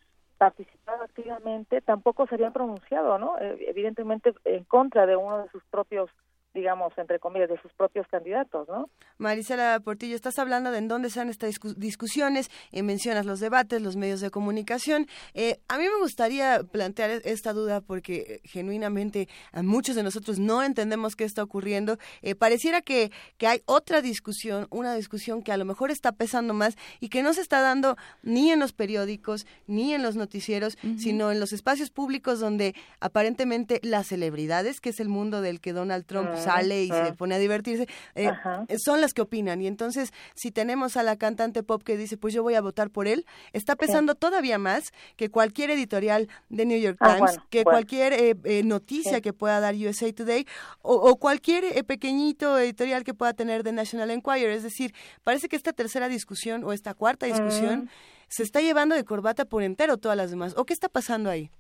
participado 0.43 1.05
activamente, 1.05 1.81
tampoco 1.83 2.27
sería 2.27 2.51
pronunciado, 2.51 3.17
¿no? 3.17 3.39
Eh, 3.39 3.65
evidentemente 3.69 4.35
en 4.45 4.65
contra 4.65 5.07
de 5.07 5.15
uno 5.15 5.39
de 5.39 5.49
sus 5.51 5.63
propios 5.71 6.11
digamos, 6.55 6.93
entre 6.97 7.19
comillas, 7.19 7.49
de 7.49 7.61
sus 7.61 7.73
propios 7.73 8.07
candidatos, 8.09 8.69
¿no? 8.69 8.91
Marisela 9.19 9.81
Portillo, 9.81 10.15
estás 10.15 10.39
hablando 10.39 10.71
de 10.71 10.79
en 10.79 10.89
dónde 10.89 11.11
se 11.11 11.23
estas 11.23 11.55
discusiones, 11.77 12.51
eh, 12.73 12.83
mencionas 12.83 13.27
los 13.27 13.41
debates, 13.41 13.81
los 13.81 13.97
medios 13.97 14.21
de 14.21 14.31
comunicación. 14.31 15.07
Eh, 15.35 15.61
a 15.69 15.79
mí 15.79 15.85
me 15.85 15.99
gustaría 16.01 16.63
plantear 16.65 17.11
e-, 17.11 17.23
esta 17.25 17.53
duda 17.53 17.81
porque 17.81 18.17
eh, 18.17 18.41
genuinamente 18.45 19.29
a 19.53 19.63
muchos 19.63 19.95
de 19.95 20.03
nosotros 20.03 20.39
no 20.39 20.63
entendemos 20.63 21.15
qué 21.15 21.25
está 21.25 21.43
ocurriendo. 21.43 21.99
pareciera 22.39 22.83
que, 22.83 23.13
que 23.39 23.47
hay 23.47 23.63
otra 23.67 24.03
discusión, 24.03 24.67
una 24.71 24.95
discusión 24.95 25.43
que 25.43 25.53
a 25.53 25.57
lo 25.57 25.65
mejor 25.65 25.91
está 25.91 26.13
pesando 26.13 26.55
más 26.55 26.77
y 27.01 27.09
que 27.09 27.23
no 27.23 27.33
se 27.33 27.41
está 27.41 27.61
dando 27.61 27.97
ni 28.23 28.51
en 28.51 28.61
los 28.61 28.73
periódicos, 28.73 29.47
ni 29.67 29.95
en 29.95 30.03
los 30.03 30.17
noticieros, 30.17 30.77
sino 30.99 31.31
en 31.31 31.41
los 31.41 31.53
espacios 31.53 31.91
públicos 31.91 32.41
donde 32.41 32.75
aparentemente 33.01 33.81
las 33.83 34.09
celebridades, 34.09 34.81
que 34.81 34.91
es 34.91 35.01
el 35.01 35.09
mundo 35.09 35.41
del 35.41 35.61
que 35.61 35.73
Donald 35.73 36.05
Trump 36.07 36.31
sale 36.43 36.85
y 36.85 36.89
se 36.89 37.13
pone 37.15 37.35
a 37.35 37.39
divertirse, 37.39 37.87
eh, 38.15 38.31
son 38.79 39.01
las 39.01 39.15
que 39.15 39.23
opinan. 39.23 39.61
Y 39.63 39.67
entonces, 39.67 40.13
si 40.35 40.51
tenemos 40.51 40.97
a 40.97 41.03
la 41.03 41.17
cantante 41.17 41.63
pop 41.63 41.83
que 41.83 41.97
dice, 41.97 42.17
pues 42.17 42.35
yo 42.35 42.43
voy 42.43 42.55
a 42.55 42.61
votar 42.61 42.91
por 42.91 43.07
él, 43.07 43.27
está 43.53 43.77
pesando 43.77 44.15
todavía 44.15 44.59
más 44.59 44.93
que 45.17 45.31
cualquier 45.31 45.71
editorial 45.71 46.29
de 46.49 46.67
New 46.67 46.79
York 46.79 46.97
ah, 47.01 47.17
Times, 47.17 47.39
que 47.51 47.65
cualquier 47.65 48.13
eh, 48.13 48.37
eh, 48.45 48.63
noticia 48.63 49.21
que 49.21 49.33
pueda 49.33 49.61
dar 49.61 49.75
USA 49.75 50.13
Today 50.13 50.47
o, 50.83 51.17
cualquier 51.17 51.85
pequeñito 51.85 52.59
editorial 52.59 53.05
que 53.05 53.15
pueda 53.15 53.33
tener 53.33 53.63
The 53.63 53.73
National 53.73 54.11
Enquirer. 54.11 54.51
Es 54.51 54.63
decir, 54.63 54.95
parece 55.25 55.49
que 55.49 55.57
esta 55.57 55.73
tercera 55.73 56.09
discusión 56.09 56.65
o 56.65 56.73
esta 56.73 56.95
cuarta 56.95 57.27
discusión 57.27 57.89
se 58.29 58.43
está 58.43 58.61
llevando 58.61 58.95
de 58.95 59.05
corbata 59.05 59.45
por 59.45 59.63
entero 59.63 59.99
todas 59.99 60.17
las 60.17 60.31
demás. 60.31 60.55
¿O 60.57 60.65
qué 60.65 60.73
está 60.73 60.89
pasando 60.89 61.29
ahí? 61.29 61.51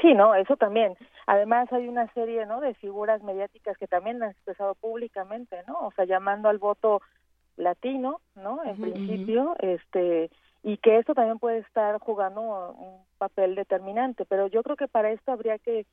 Sí, 0.00 0.14
no, 0.14 0.34
eso 0.34 0.56
también. 0.56 0.96
Además 1.26 1.72
hay 1.72 1.88
una 1.88 2.12
serie, 2.12 2.46
¿no? 2.46 2.60
De 2.60 2.74
figuras 2.74 3.22
mediáticas 3.22 3.76
que 3.76 3.86
también 3.86 4.22
han 4.22 4.30
expresado 4.30 4.74
públicamente, 4.74 5.56
¿no? 5.66 5.78
O 5.80 5.92
sea, 5.92 6.04
llamando 6.04 6.48
al 6.48 6.58
voto 6.58 7.02
latino, 7.56 8.20
¿no? 8.36 8.62
En 8.64 8.80
principio, 8.80 9.56
este, 9.58 10.30
y 10.62 10.76
que 10.78 10.98
esto 10.98 11.14
también 11.14 11.38
puede 11.38 11.58
estar 11.58 11.98
jugando 11.98 12.72
un 12.72 13.04
papel 13.18 13.54
determinante. 13.54 14.24
Pero 14.24 14.46
yo 14.46 14.62
creo 14.62 14.76
que 14.76 14.88
para 14.88 15.10
esto 15.10 15.32
habría 15.32 15.58
que, 15.58 15.86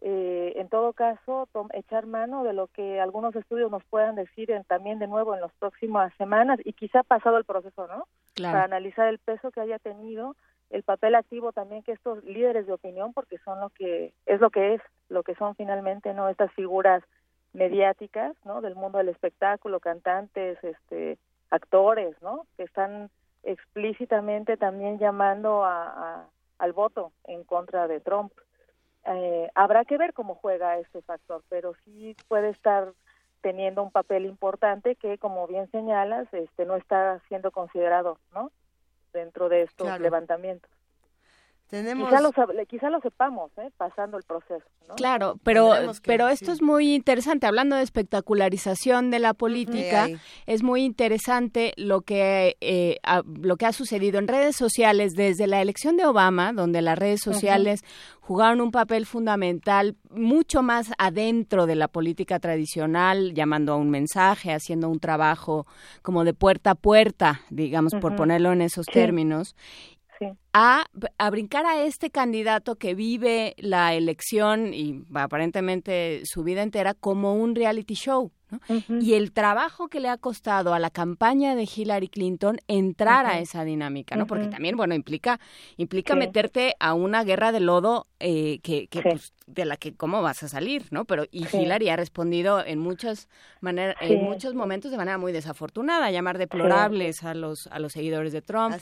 eh, 0.00 0.52
en 0.56 0.68
todo 0.68 0.92
caso, 0.92 1.48
echar 1.72 2.06
mano 2.06 2.42
de 2.42 2.52
lo 2.52 2.66
que 2.66 3.00
algunos 3.00 3.34
estudios 3.36 3.70
nos 3.70 3.84
puedan 3.84 4.16
decir 4.16 4.50
en, 4.50 4.64
también 4.64 4.98
de 4.98 5.06
nuevo 5.06 5.34
en 5.34 5.40
las 5.40 5.52
próximas 5.52 6.12
semanas 6.16 6.58
y 6.64 6.72
quizá 6.72 7.02
pasado 7.02 7.38
el 7.38 7.44
proceso, 7.44 7.86
¿no? 7.86 8.06
Para 8.42 8.64
analizar 8.64 9.08
el 9.08 9.18
peso 9.18 9.50
que 9.52 9.60
haya 9.60 9.78
tenido 9.78 10.34
el 10.72 10.82
papel 10.82 11.14
activo 11.14 11.52
también 11.52 11.82
que 11.82 11.92
estos 11.92 12.24
líderes 12.24 12.66
de 12.66 12.72
opinión, 12.72 13.12
porque 13.12 13.38
son 13.38 13.60
lo 13.60 13.68
que 13.70 14.14
es 14.24 14.40
lo 14.40 14.50
que 14.50 14.74
es, 14.74 14.82
lo 15.10 15.22
que 15.22 15.34
son 15.34 15.54
finalmente, 15.54 16.14
no 16.14 16.28
estas 16.30 16.50
figuras 16.52 17.04
mediáticas, 17.52 18.34
¿no? 18.44 18.62
Del 18.62 18.74
mundo 18.74 18.96
del 18.98 19.10
espectáculo, 19.10 19.80
cantantes, 19.80 20.58
este, 20.64 21.18
actores, 21.50 22.20
¿no? 22.22 22.46
Que 22.56 22.62
están 22.62 23.10
explícitamente 23.42 24.56
también 24.56 24.98
llamando 24.98 25.62
a, 25.62 26.26
al 26.58 26.72
voto 26.72 27.12
en 27.24 27.44
contra 27.44 27.86
de 27.86 28.00
Trump. 28.00 28.32
Eh, 29.04 29.50
habrá 29.54 29.84
que 29.84 29.98
ver 29.98 30.14
cómo 30.14 30.36
juega 30.36 30.78
este 30.78 31.02
factor, 31.02 31.42
pero 31.50 31.74
sí 31.84 32.16
puede 32.28 32.48
estar 32.48 32.94
teniendo 33.42 33.82
un 33.82 33.90
papel 33.90 34.24
importante 34.24 34.96
que, 34.96 35.18
como 35.18 35.46
bien 35.46 35.70
señalas, 35.70 36.32
este, 36.32 36.64
no 36.64 36.76
está 36.76 37.20
siendo 37.28 37.50
considerado, 37.50 38.18
¿no? 38.32 38.50
Dentro 39.12 39.48
de 39.48 39.62
estos 39.62 40.00
levantamientos. 40.00 40.70
Tenemos... 41.72 42.10
Quizá, 42.10 42.20
lo, 42.20 42.32
quizá 42.66 42.90
lo 42.90 43.00
sepamos, 43.00 43.50
¿eh? 43.56 43.70
pasando 43.78 44.18
el 44.18 44.24
proceso. 44.24 44.62
¿no? 44.86 44.94
Claro, 44.94 45.40
pero, 45.42 45.72
pero 46.04 46.28
esto 46.28 46.52
es 46.52 46.60
muy 46.60 46.94
interesante. 46.94 47.46
Hablando 47.46 47.76
de 47.76 47.82
espectacularización 47.82 49.10
de 49.10 49.18
la 49.18 49.32
política, 49.32 50.06
es 50.44 50.62
muy 50.62 50.84
interesante 50.84 51.72
lo 51.78 52.02
que, 52.02 52.58
eh, 52.60 52.98
lo 53.40 53.56
que 53.56 53.64
ha 53.64 53.72
sucedido 53.72 54.18
en 54.18 54.28
redes 54.28 54.54
sociales 54.54 55.14
desde 55.14 55.46
la 55.46 55.62
elección 55.62 55.96
de 55.96 56.04
Obama, 56.04 56.52
donde 56.52 56.82
las 56.82 56.98
redes 56.98 57.22
sociales 57.22 57.80
jugaron 58.20 58.60
un 58.60 58.70
papel 58.70 59.06
fundamental 59.06 59.96
mucho 60.10 60.62
más 60.62 60.92
adentro 60.98 61.64
de 61.64 61.74
la 61.74 61.88
política 61.88 62.38
tradicional, 62.38 63.32
llamando 63.32 63.72
a 63.72 63.76
un 63.76 63.88
mensaje, 63.88 64.52
haciendo 64.52 64.90
un 64.90 65.00
trabajo 65.00 65.66
como 66.02 66.24
de 66.24 66.34
puerta 66.34 66.72
a 66.72 66.74
puerta, 66.74 67.40
digamos, 67.48 67.94
por 67.94 68.14
ponerlo 68.14 68.52
en 68.52 68.60
esos 68.60 68.84
términos 68.84 69.56
a, 70.52 70.86
a 71.18 71.30
brincar 71.30 71.66
a 71.66 71.82
este 71.84 72.10
candidato 72.10 72.76
que 72.76 72.94
vive 72.94 73.54
la 73.58 73.94
elección 73.94 74.74
y 74.74 75.02
aparentemente 75.14 76.22
su 76.24 76.42
vida 76.42 76.62
entera 76.62 76.94
como 76.94 77.34
un 77.34 77.54
reality 77.54 77.94
show. 77.94 78.32
Y 79.00 79.14
el 79.14 79.32
trabajo 79.32 79.88
que 79.88 80.00
le 80.00 80.08
ha 80.08 80.16
costado 80.16 80.74
a 80.74 80.78
la 80.78 80.90
campaña 80.90 81.54
de 81.54 81.68
Hillary 81.74 82.08
Clinton 82.08 82.58
entrar 82.68 83.26
a 83.26 83.38
esa 83.38 83.64
dinámica, 83.64 84.16
¿no? 84.16 84.26
Porque 84.26 84.46
también, 84.48 84.76
bueno, 84.76 84.94
implica 84.94 85.40
implica 85.76 86.14
meterte 86.14 86.74
a 86.78 86.94
una 86.94 87.24
guerra 87.24 87.52
de 87.52 87.60
lodo 87.60 88.06
eh, 88.20 88.60
que, 88.62 88.86
que 88.86 89.02
pues, 89.02 89.32
de 89.46 89.64
la 89.64 89.76
que 89.76 89.94
cómo 89.94 90.22
vas 90.22 90.42
a 90.42 90.48
salir, 90.48 90.84
¿no? 90.90 91.04
Pero 91.04 91.24
y 91.30 91.46
Hillary 91.52 91.88
ha 91.88 91.96
respondido 91.96 92.64
en 92.64 92.78
muchas 92.78 93.28
maneras, 93.60 93.96
en 94.00 94.22
muchos 94.22 94.54
momentos 94.54 94.90
de 94.90 94.96
manera 94.96 95.18
muy 95.18 95.32
desafortunada, 95.32 96.10
llamar 96.10 96.38
deplorables 96.38 97.24
a 97.24 97.34
los 97.34 97.66
a 97.68 97.78
los 97.78 97.92
seguidores 97.92 98.32
de 98.32 98.42
Trump, 98.42 98.76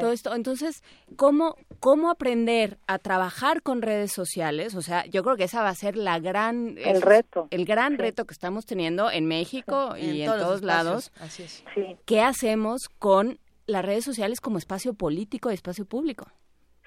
todo 0.00 0.12
esto. 0.12 0.34
Entonces, 0.34 0.82
¿cómo 1.16 1.56
cómo 1.80 2.10
aprender 2.10 2.78
a 2.86 2.98
trabajar 2.98 3.62
con 3.62 3.82
redes 3.82 4.12
sociales? 4.12 4.74
O 4.74 4.82
sea, 4.82 5.06
yo 5.06 5.22
creo 5.22 5.36
que 5.36 5.44
esa 5.44 5.62
va 5.62 5.70
a 5.70 5.74
ser 5.74 5.96
la 5.96 6.18
gran 6.18 6.76
el 6.78 7.02
reto, 7.02 7.48
el 7.50 7.64
gran 7.64 7.98
reto 7.98 8.26
que 8.26 8.34
estamos 8.34 8.66
teniendo 8.66 9.10
en 9.12 9.26
México 9.26 9.94
y 9.96 10.22
en, 10.22 10.30
todos, 10.30 10.62
lados. 10.62 11.12
Así 11.20 11.42
es. 11.42 11.64
¿Qué 12.06 12.20
hacemos 12.20 12.88
con 12.98 13.38
las 13.66 13.84
redes 13.84 14.04
sociales 14.04 14.40
como 14.40 14.58
espacio 14.58 14.94
político 14.94 15.50
y 15.50 15.54
espacio 15.54 15.84
público? 15.84 16.26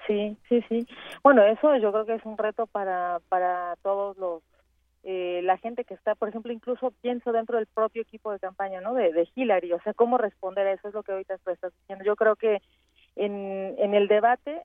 Sí, 0.06 0.36
sí, 0.48 0.62
sí. 0.68 0.86
Bueno, 1.22 1.42
eso 1.44 1.76
yo 1.76 1.90
creo 1.92 2.06
que 2.06 2.14
es 2.14 2.24
un 2.24 2.38
reto 2.38 2.66
para, 2.66 3.20
para 3.28 3.74
todos 3.82 4.16
los, 4.18 4.42
eh, 5.02 5.40
la 5.44 5.56
gente 5.58 5.84
que 5.84 5.94
está, 5.94 6.14
por 6.14 6.28
ejemplo, 6.28 6.52
incluso 6.52 6.92
pienso 7.00 7.32
dentro 7.32 7.58
del 7.58 7.66
propio 7.66 8.02
equipo 8.02 8.32
de 8.32 8.40
campaña, 8.40 8.80
¿no? 8.80 8.92
De, 8.94 9.12
de 9.12 9.28
Hillary, 9.34 9.72
o 9.72 9.80
sea, 9.82 9.94
cómo 9.94 10.18
responder 10.18 10.66
a 10.66 10.72
eso 10.72 10.88
es 10.88 10.94
lo 10.94 11.02
que 11.02 11.12
ahorita 11.12 11.34
estás 11.34 11.72
diciendo. 11.80 12.04
Yo 12.04 12.16
creo 12.16 12.36
que 12.36 12.60
en, 13.16 13.74
en 13.78 13.94
el 13.94 14.08
debate 14.08 14.62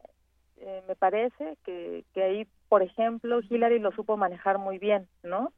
eh, 0.57 0.83
me 0.87 0.95
parece 0.95 1.57
que, 1.63 2.05
que 2.13 2.23
ahí, 2.23 2.47
por 2.69 2.81
ejemplo, 2.83 3.39
Hillary 3.47 3.79
lo 3.79 3.91
supo 3.91 4.17
manejar 4.17 4.57
muy 4.57 4.77
bien, 4.77 5.07
¿no? 5.23 5.51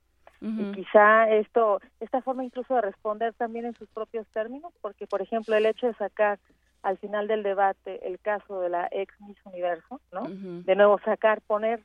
Y 0.45 0.74
quizá 0.74 1.30
esto, 1.30 1.80
esta 2.02 2.22
forma 2.22 2.44
incluso 2.44 2.76
de 2.76 2.82
responder 2.82 3.34
también 3.34 3.65
en 3.65 3.76
sus 3.76 3.88
propios 3.88 4.28
términos, 4.34 4.74
porque, 4.82 5.07
por 5.07 5.22
ejemplo, 5.22 5.56
el 5.56 5.65
hecho 5.65 5.88
de 5.88 5.94
sacar 5.94 6.38
al 6.82 6.98
final 6.98 7.30
del 7.30 7.44
debate 7.44 8.06
el 8.06 8.20
caso 8.20 8.60
de 8.60 8.68
la 8.68 8.90
ex 8.91 9.14
Miss 9.22 9.38
Universo, 9.45 10.02
¿no? 10.11 10.24
De 10.28 10.76
nuevo 10.76 10.99
sacar, 10.99 11.40
poner 11.41 11.82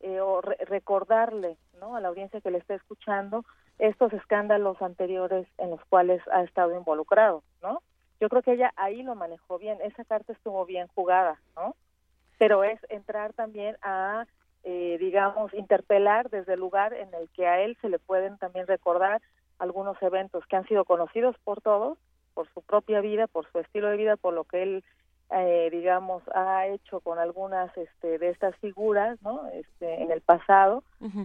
eh, 0.00 0.20
o 0.20 0.42
recordarle, 0.42 1.56
¿no? 1.80 1.96
A 1.96 2.00
la 2.02 2.08
audiencia 2.08 2.42
que 2.42 2.50
le 2.50 2.58
está 2.58 2.74
escuchando 2.74 3.42
estos 3.78 4.12
escándalos 4.12 4.80
anteriores 4.82 5.48
en 5.56 5.70
los 5.70 5.82
cuales 5.86 6.20
ha 6.30 6.42
estado 6.42 6.76
involucrado, 6.76 7.42
¿no? 7.62 7.82
Yo 8.20 8.28
creo 8.28 8.42
que 8.42 8.52
ella 8.52 8.72
ahí 8.76 9.02
lo 9.02 9.14
manejó 9.14 9.58
bien, 9.58 9.78
esa 9.82 10.04
carta 10.04 10.34
estuvo 10.34 10.66
bien 10.66 10.88
jugada, 10.88 11.40
¿no? 11.56 11.74
Pero 12.38 12.64
es 12.64 12.78
entrar 12.90 13.32
también 13.32 13.76
a, 13.80 14.26
eh, 14.64 14.96
digamos, 14.98 15.52
interpelar 15.54 16.30
desde 16.30 16.54
el 16.54 16.60
lugar 16.60 16.94
en 16.94 17.12
el 17.14 17.28
que 17.30 17.46
a 17.46 17.60
él 17.60 17.76
se 17.80 17.88
le 17.88 17.98
pueden 17.98 18.38
también 18.38 18.66
recordar 18.66 19.20
algunos 19.58 20.00
eventos 20.02 20.46
que 20.46 20.56
han 20.56 20.66
sido 20.66 20.84
conocidos 20.84 21.36
por 21.44 21.60
todos, 21.60 21.98
por 22.32 22.48
su 22.52 22.62
propia 22.62 23.00
vida, 23.00 23.26
por 23.26 23.50
su 23.52 23.58
estilo 23.58 23.88
de 23.88 23.96
vida, 23.96 24.16
por 24.16 24.34
lo 24.34 24.44
que 24.44 24.62
él, 24.62 24.84
eh, 25.30 25.68
digamos, 25.70 26.22
ha 26.34 26.66
hecho 26.66 27.00
con 27.00 27.18
algunas 27.18 27.76
este, 27.76 28.18
de 28.18 28.30
estas 28.30 28.56
figuras, 28.56 29.20
¿no? 29.22 29.46
Este, 29.48 30.02
en 30.02 30.10
el 30.10 30.22
pasado 30.22 30.82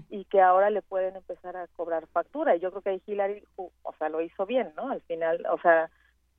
y 0.09 0.25
que 0.25 0.41
ahora 0.41 0.69
le 0.69 0.81
pueden 0.81 1.15
empezar 1.15 1.55
a 1.55 1.67
cobrar 1.75 2.05
factura. 2.07 2.55
Y 2.55 2.59
yo 2.59 2.71
creo 2.71 2.81
que 2.81 2.89
ahí 2.89 3.01
Hillary, 3.05 3.43
o 3.55 3.93
sea, 3.97 4.09
lo 4.09 4.21
hizo 4.21 4.45
bien, 4.45 4.73
¿no? 4.75 4.89
Al 4.89 5.01
final, 5.01 5.45
o 5.49 5.59
sea, 5.61 5.89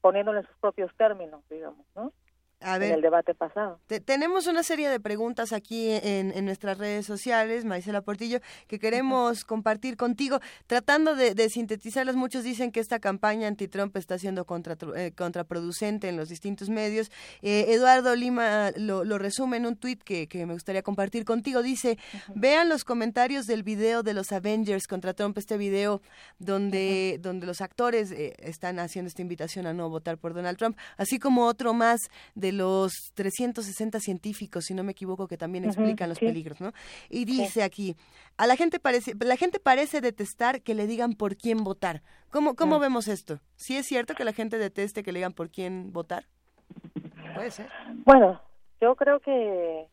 poniéndolo 0.01 0.41
en 0.41 0.47
sus 0.47 0.57
propios 0.59 0.95
términos, 0.97 1.43
digamos, 1.49 1.87
¿no? 1.95 2.13
A 2.63 2.77
ver, 2.77 2.91
en 2.91 2.97
el 2.97 3.03
debate 3.03 3.35
pasado. 3.35 3.81
tenemos 4.05 4.47
una 4.47 4.63
serie 4.63 4.91
de 4.91 5.01
preguntas 5.01 5.53
aquí 5.53 5.91
en, 5.91 6.31
en, 6.33 6.45
nuestras 6.45 6.77
redes 6.77 7.07
sociales, 7.07 7.65
Marisela 7.65 8.03
Portillo, 8.03 8.41
que 8.67 8.79
queremos 8.79 9.45
compartir 9.45 9.97
contigo, 9.97 10.41
tratando 10.67 11.17
de, 11.17 11.35
de, 11.35 11.49
sintetizarlas. 11.49 12.17
Muchos 12.17 12.45
dicen 12.45 12.71
que 12.71 12.81
esta 12.81 12.99
campaña 12.99 13.49
anti-Trump 13.49 13.97
está 13.97 14.19
siendo 14.19 14.45
contra, 14.45 14.77
eh, 14.95 15.13
contraproducente 15.17 16.09
en 16.09 16.19
los 16.19 16.29
distintos 16.29 16.69
medios. 16.69 17.11
Eh, 17.41 17.67
Eduardo 17.69 18.15
Lima 18.15 18.73
lo, 18.77 19.05
lo, 19.05 19.17
resume 19.17 19.57
en 19.57 19.65
un 19.65 19.77
tuit 19.77 20.03
que, 20.03 20.29
que, 20.29 20.45
me 20.45 20.53
gustaría 20.53 20.83
compartir 20.83 21.25
contigo. 21.25 21.63
Dice, 21.63 21.99
vean 22.35 22.69
los 22.69 22.85
comentarios 22.85 23.47
del 23.47 23.63
video 23.63 24.03
de 24.03 24.13
los 24.13 24.33
Avengers 24.33 24.87
contra 24.87 25.15
Trump, 25.15 25.39
este 25.39 25.57
video 25.57 26.03
donde, 26.39 27.19
donde 27.23 27.47
los 27.47 27.63
actores 27.63 28.11
eh, 28.11 28.35
están 28.39 28.79
haciendo 28.79 29.09
esta 29.09 29.23
invitación 29.23 29.67
a 29.67 29.73
no 29.73 29.89
votar 29.89 30.19
por 30.19 30.35
Donald 30.35 30.59
Trump, 30.59 30.77
así 30.99 31.19
como 31.19 31.47
otro 31.47 31.73
más 31.73 32.01
de 32.35 32.50
los 32.53 33.13
360 33.15 34.01
científicos, 34.01 34.67
si 34.67 34.75
no 34.75 34.85
me 34.85 34.93
equivoco, 34.93 35.29
que 35.29 35.37
también 35.37 35.65
explican 35.65 36.09
los 36.09 36.19
peligros, 36.19 36.61
¿no? 36.61 36.73
Y 37.09 37.25
dice 37.25 37.63
aquí, 37.63 37.97
a 38.37 38.47
la 38.47 38.57
gente 38.57 38.79
parece, 38.81 39.15
la 39.21 39.37
gente 39.37 39.61
parece 39.61 40.01
detestar 40.01 40.63
que 40.63 40.75
le 40.75 40.87
digan 40.87 41.15
por 41.15 41.37
quién 41.37 41.65
votar. 41.65 42.03
¿Cómo, 42.31 42.55
cómo 42.55 42.79
vemos 42.79 43.09
esto? 43.09 43.41
¿Sí 43.57 43.77
es 43.77 43.87
cierto 43.87 44.15
que 44.15 44.25
la 44.25 44.33
gente 44.33 44.59
deteste 44.59 45.03
que 45.03 45.13
le 45.13 45.19
digan 45.19 45.33
por 45.33 45.51
quién 45.51 45.93
votar? 45.93 46.27
Puede 47.35 47.51
ser. 47.51 47.69
Bueno, 48.05 48.41
yo 48.81 48.95
creo 48.97 49.21
que 49.21 49.87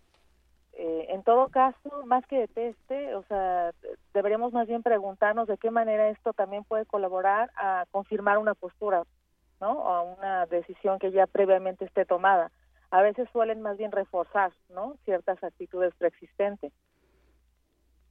eh, 0.80 1.08
en 1.10 1.24
todo 1.24 1.48
caso, 1.50 2.06
más 2.06 2.26
que 2.28 2.38
deteste, 2.38 3.16
o 3.16 3.24
sea, 3.24 3.72
deberíamos 4.14 4.54
más 4.54 4.68
bien 4.68 4.84
preguntarnos 4.84 5.48
de 5.48 5.58
qué 5.58 5.72
manera 5.72 6.10
esto 6.10 6.34
también 6.34 6.64
puede 6.64 6.86
colaborar 6.86 7.50
a 7.56 7.86
confirmar 7.90 8.38
una 8.38 8.54
postura 8.54 9.04
¿no? 9.60 9.72
O 9.72 10.16
una 10.16 10.46
decisión 10.46 11.00
que 11.00 11.12
ya 11.12 11.28
previamente 11.28 11.86
esté 11.86 12.06
tomada. 12.06 12.52
A 12.90 13.02
veces 13.02 13.28
suelen 13.32 13.62
más 13.62 13.78
bien 13.78 13.92
reforzar, 13.92 14.52
¿no? 14.70 14.96
Ciertas 15.04 15.44
actitudes 15.44 15.94
preexistentes. 15.98 16.72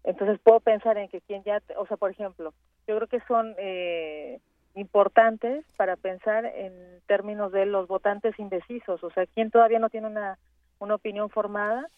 Entonces 0.04 0.38
puedo 0.42 0.60
pensar 0.60 0.98
en 0.98 1.08
que 1.08 1.20
quien 1.20 1.42
ya, 1.42 1.60
o 1.76 1.86
sea, 1.86 1.96
por 1.96 2.10
ejemplo, 2.10 2.52
yo 2.86 2.96
creo 2.96 3.08
que 3.08 3.20
son 3.26 3.54
eh, 3.58 4.40
importantes 4.74 5.64
para 5.76 5.96
pensar 5.96 6.44
en 6.46 7.00
términos 7.06 7.50
de 7.50 7.66
los 7.66 7.88
votantes 7.88 8.38
indecisos, 8.38 9.02
o 9.02 9.10
sea, 9.10 9.26
quien 9.26 9.50
todavía 9.50 9.80
no 9.80 9.90
tiene 9.90 10.06
una, 10.06 10.38
una 10.78 10.94
opinión 10.94 11.30
formada 11.30 11.88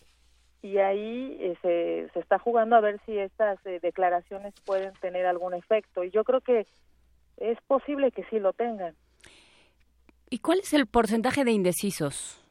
y 0.63 0.79
ahí 0.79 1.37
eh, 1.41 1.57
se, 1.63 2.09
se 2.13 2.21
está 2.21 2.39
jugando 2.39 2.77
a 2.77 2.81
ver 2.81 3.01
si 3.05 3.17
estas 3.19 3.65
eh, 3.67 3.79
declaraciones 3.81 4.55
pueden 4.65 4.93
tener 4.95 5.27
algún 5.27 5.55
efecto. 5.55 6.03
Y 6.03 6.11
yo 6.11 6.25
creo 6.25 6.41
que 6.41 6.67
es 7.37 7.61
posible 7.67 8.11
que 8.11 8.25
sí 8.25 8.41
lo 8.41 8.53
tengan. 8.53 8.95
¿Y 10.31 10.39
cuál 10.39 10.61
es 10.61 10.73
el 10.73 10.87
porcentaje 10.87 11.45
de 11.45 11.53
indecisos? 11.53 12.45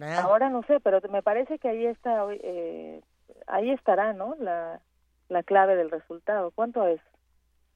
Ah. 0.00 0.22
Ahora 0.22 0.48
no 0.48 0.62
sé, 0.62 0.80
pero 0.80 1.00
me 1.10 1.22
parece 1.22 1.58
que 1.58 1.68
ahí 1.68 1.86
está, 1.86 2.24
eh, 2.30 3.02
ahí 3.46 3.70
estará, 3.70 4.12
¿no? 4.12 4.34
La, 4.38 4.80
la 5.28 5.42
clave 5.42 5.76
del 5.76 5.90
resultado. 5.90 6.50
¿Cuánto 6.52 6.86
es? 6.86 7.00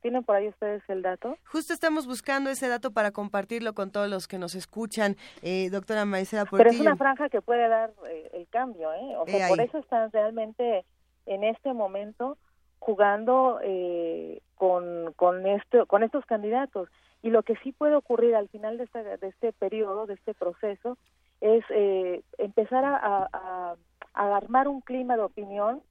¿Tienen 0.01 0.23
por 0.23 0.37
ahí 0.37 0.49
ustedes 0.49 0.83
el 0.89 1.03
dato? 1.03 1.37
Justo 1.51 1.73
estamos 1.73 2.07
buscando 2.07 2.49
ese 2.49 2.69
dato 2.69 2.93
para 2.93 3.11
compartirlo 3.11 3.75
con 3.75 3.91
todos 3.91 4.09
los 4.09 4.29
que 4.29 4.39
nos 4.39 4.55
escuchan, 4.55 5.17
eh, 5.43 5.69
doctora 5.71 6.05
Maiceda 6.05 6.45
Portillo. 6.45 6.59
Pero 6.59 6.71
es 6.71 6.81
una 6.81 6.97
franja 6.97 7.29
que 7.29 7.41
puede 7.41 7.69
dar 7.69 7.93
eh, 8.09 8.31
el 8.35 8.47
cambio, 8.49 8.93
¿eh? 8.93 9.17
O 9.17 9.27
sea, 9.27 9.49
por 9.49 9.61
eso 9.61 9.79
están 9.79 10.13
realmente 10.13 10.85
en 11.27 11.45
este 11.45 11.73
momento 11.73 12.39
jugando 12.79 13.59
eh, 13.65 14.43
con, 14.55 15.13
con, 15.15 15.47
esto, 15.47 15.87
con 15.87 16.05
estos 16.05 16.25
candidatos. 16.27 16.89
Y 17.27 17.31
lo 17.31 17.43
que 17.43 17.57
sí 17.57 17.73
puede 17.73 17.97
ocurrir 17.97 18.37
al 18.37 18.49
final 18.51 18.79
de, 18.79 18.87
de 19.17 19.27
este 19.27 19.53
periodo, 19.53 20.07
de 20.07 20.15
este 20.15 20.33
proceso, 20.33 20.97
es 21.41 21.65
eh, 21.71 22.23
empezar 22.39 22.85
a, 22.85 23.29
a, 23.33 23.77
armar 24.15 24.69
un 24.69 24.81
clima 24.81 25.17
de 25.17 25.25
opinión 25.25 25.83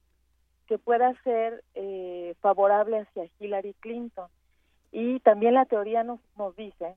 que 0.66 0.78
pueda 0.78 1.12
ser 1.24 1.62
eh, 1.74 2.34
favorable 2.40 3.00
hacia 3.00 3.28
Hillary 3.38 3.74
Clinton. 3.80 4.28
Y 4.92 5.20
también 5.20 5.52
la 5.52 5.66
teoría 5.66 6.04
nos, 6.04 6.20
nos 6.38 6.56
dice 6.56 6.96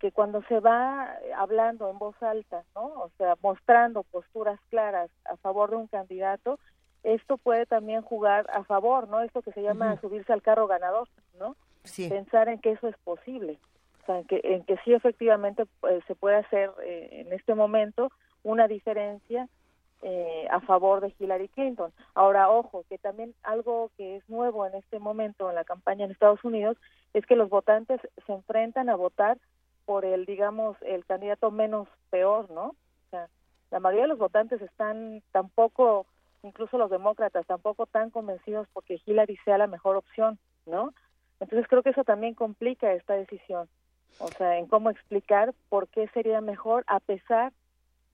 que 0.00 0.12
cuando 0.12 0.42
se 0.48 0.60
va 0.60 1.16
hablando 1.38 1.88
en 1.88 1.98
voz 1.98 2.22
alta, 2.22 2.64
¿no? 2.74 2.88
O 2.88 3.10
sea, 3.16 3.36
mostrando 3.42 4.02
posturas 4.02 4.60
claras 4.68 5.10
a 5.24 5.38
favor 5.38 5.70
de 5.70 5.76
un 5.76 5.86
candidato, 5.86 6.60
esto 7.04 7.38
puede 7.38 7.64
también 7.64 8.02
jugar 8.02 8.50
a 8.52 8.64
favor, 8.64 9.08
¿no? 9.08 9.22
Esto 9.22 9.40
que 9.40 9.52
se 9.52 9.62
llama 9.62 9.98
subirse 10.02 10.30
al 10.34 10.42
carro 10.42 10.66
ganador, 10.66 11.08
¿no? 11.38 11.56
Pensar 12.10 12.50
en 12.50 12.58
que 12.58 12.72
eso 12.72 12.86
es 12.86 12.96
posible, 12.98 13.58
en 14.16 14.24
que, 14.24 14.40
en 14.42 14.64
que 14.64 14.76
sí 14.84 14.92
efectivamente 14.92 15.64
pues, 15.80 16.04
se 16.06 16.14
puede 16.14 16.36
hacer 16.36 16.70
eh, 16.84 17.24
en 17.26 17.32
este 17.32 17.54
momento 17.54 18.10
una 18.42 18.68
diferencia 18.68 19.48
eh, 20.02 20.46
a 20.50 20.60
favor 20.60 21.00
de 21.00 21.12
Hillary 21.18 21.48
Clinton. 21.48 21.92
Ahora, 22.14 22.50
ojo, 22.50 22.84
que 22.88 22.98
también 22.98 23.34
algo 23.42 23.90
que 23.96 24.16
es 24.16 24.28
nuevo 24.28 24.64
en 24.64 24.74
este 24.76 25.00
momento 25.00 25.48
en 25.48 25.56
la 25.56 25.64
campaña 25.64 26.04
en 26.04 26.12
Estados 26.12 26.44
Unidos 26.44 26.76
es 27.14 27.26
que 27.26 27.34
los 27.34 27.48
votantes 27.48 28.00
se 28.26 28.32
enfrentan 28.32 28.88
a 28.88 28.94
votar 28.94 29.38
por 29.86 30.04
el, 30.04 30.24
digamos, 30.24 30.76
el 30.82 31.04
candidato 31.04 31.50
menos 31.50 31.88
peor, 32.10 32.50
¿no? 32.50 32.66
O 32.66 33.10
sea, 33.10 33.28
la 33.70 33.80
mayoría 33.80 34.04
de 34.04 34.08
los 34.08 34.18
votantes 34.18 34.62
están 34.62 35.22
tampoco, 35.32 36.06
incluso 36.42 36.78
los 36.78 36.90
demócratas, 36.90 37.46
tampoco 37.46 37.86
tan 37.86 38.10
convencidos 38.10 38.68
porque 38.72 39.00
Hillary 39.04 39.36
sea 39.44 39.58
la 39.58 39.66
mejor 39.66 39.96
opción, 39.96 40.38
¿no? 40.66 40.92
Entonces 41.40 41.66
creo 41.68 41.82
que 41.82 41.90
eso 41.90 42.04
también 42.04 42.34
complica 42.34 42.92
esta 42.92 43.14
decisión, 43.14 43.68
o 44.18 44.28
sea, 44.28 44.58
en 44.58 44.66
cómo 44.66 44.90
explicar 44.90 45.54
por 45.68 45.88
qué 45.88 46.08
sería 46.08 46.40
mejor 46.40 46.84
a 46.86 47.00
pesar 47.00 47.52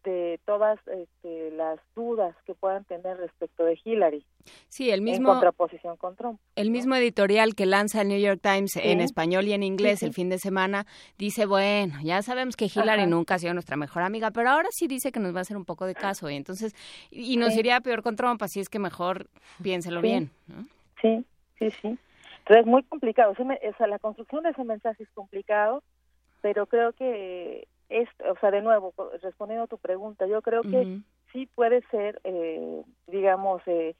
de 0.04 0.38
todas 0.44 0.78
este, 0.86 1.50
las 1.52 1.80
dudas 1.96 2.36
que 2.44 2.54
puedan 2.54 2.84
tener 2.84 3.16
respecto 3.16 3.64
de 3.64 3.78
Hillary. 3.82 4.24
Sí, 4.68 4.90
el 4.90 5.00
mismo. 5.00 5.30
En 5.30 5.34
contraposición 5.34 5.96
con 5.96 6.14
Trump. 6.14 6.38
El 6.56 6.70
mismo 6.70 6.94
editorial 6.94 7.54
que 7.54 7.64
lanza 7.64 8.02
el 8.02 8.08
New 8.08 8.20
York 8.20 8.40
Times 8.42 8.76
en 8.76 9.00
español 9.00 9.46
y 9.46 9.54
en 9.54 9.62
inglés 9.62 10.02
el 10.02 10.12
fin 10.12 10.28
de 10.28 10.38
semana 10.38 10.86
dice: 11.16 11.46
bueno, 11.46 11.94
ya 12.02 12.20
sabemos 12.20 12.54
que 12.56 12.66
Hillary 12.66 13.06
nunca 13.06 13.36
ha 13.36 13.38
sido 13.38 13.54
nuestra 13.54 13.76
mejor 13.76 14.02
amiga, 14.02 14.30
pero 14.30 14.50
ahora 14.50 14.68
sí 14.70 14.86
dice 14.86 15.10
que 15.10 15.20
nos 15.20 15.34
va 15.34 15.38
a 15.38 15.42
hacer 15.42 15.56
un 15.56 15.64
poco 15.64 15.86
de 15.86 15.94
caso. 15.94 16.28
Y 16.28 16.36
entonces, 16.36 16.74
y 17.10 17.38
nos 17.38 17.56
iría 17.56 17.80
peor 17.80 18.02
con 18.02 18.16
Trump, 18.16 18.42
así 18.42 18.60
es 18.60 18.68
que 18.68 18.78
mejor 18.78 19.28
piénselo 19.62 20.02
bien. 20.02 20.30
Sí, 21.00 21.24
sí, 21.58 21.70
sí. 21.80 21.98
Entonces 22.44 22.66
es 22.66 22.70
muy 22.70 22.82
complicado. 22.82 23.32
O 23.32 23.74
sea, 23.78 23.86
la 23.86 23.98
construcción 23.98 24.42
de 24.42 24.50
ese 24.50 24.64
mensaje 24.64 25.02
es 25.02 25.10
complicado, 25.10 25.82
pero 26.42 26.66
creo 26.66 26.92
que 26.92 27.66
es, 27.88 28.08
o 28.28 28.38
sea, 28.38 28.50
de 28.50 28.60
nuevo, 28.60 28.92
respondiendo 29.22 29.64
a 29.64 29.68
tu 29.68 29.78
pregunta, 29.78 30.26
yo 30.26 30.42
creo 30.42 30.62
que 30.62 31.00
sí 31.32 31.46
puede 31.54 31.80
ser, 31.90 32.20
eh, 32.24 32.82
digamos, 33.06 33.62
eh, 33.66 33.94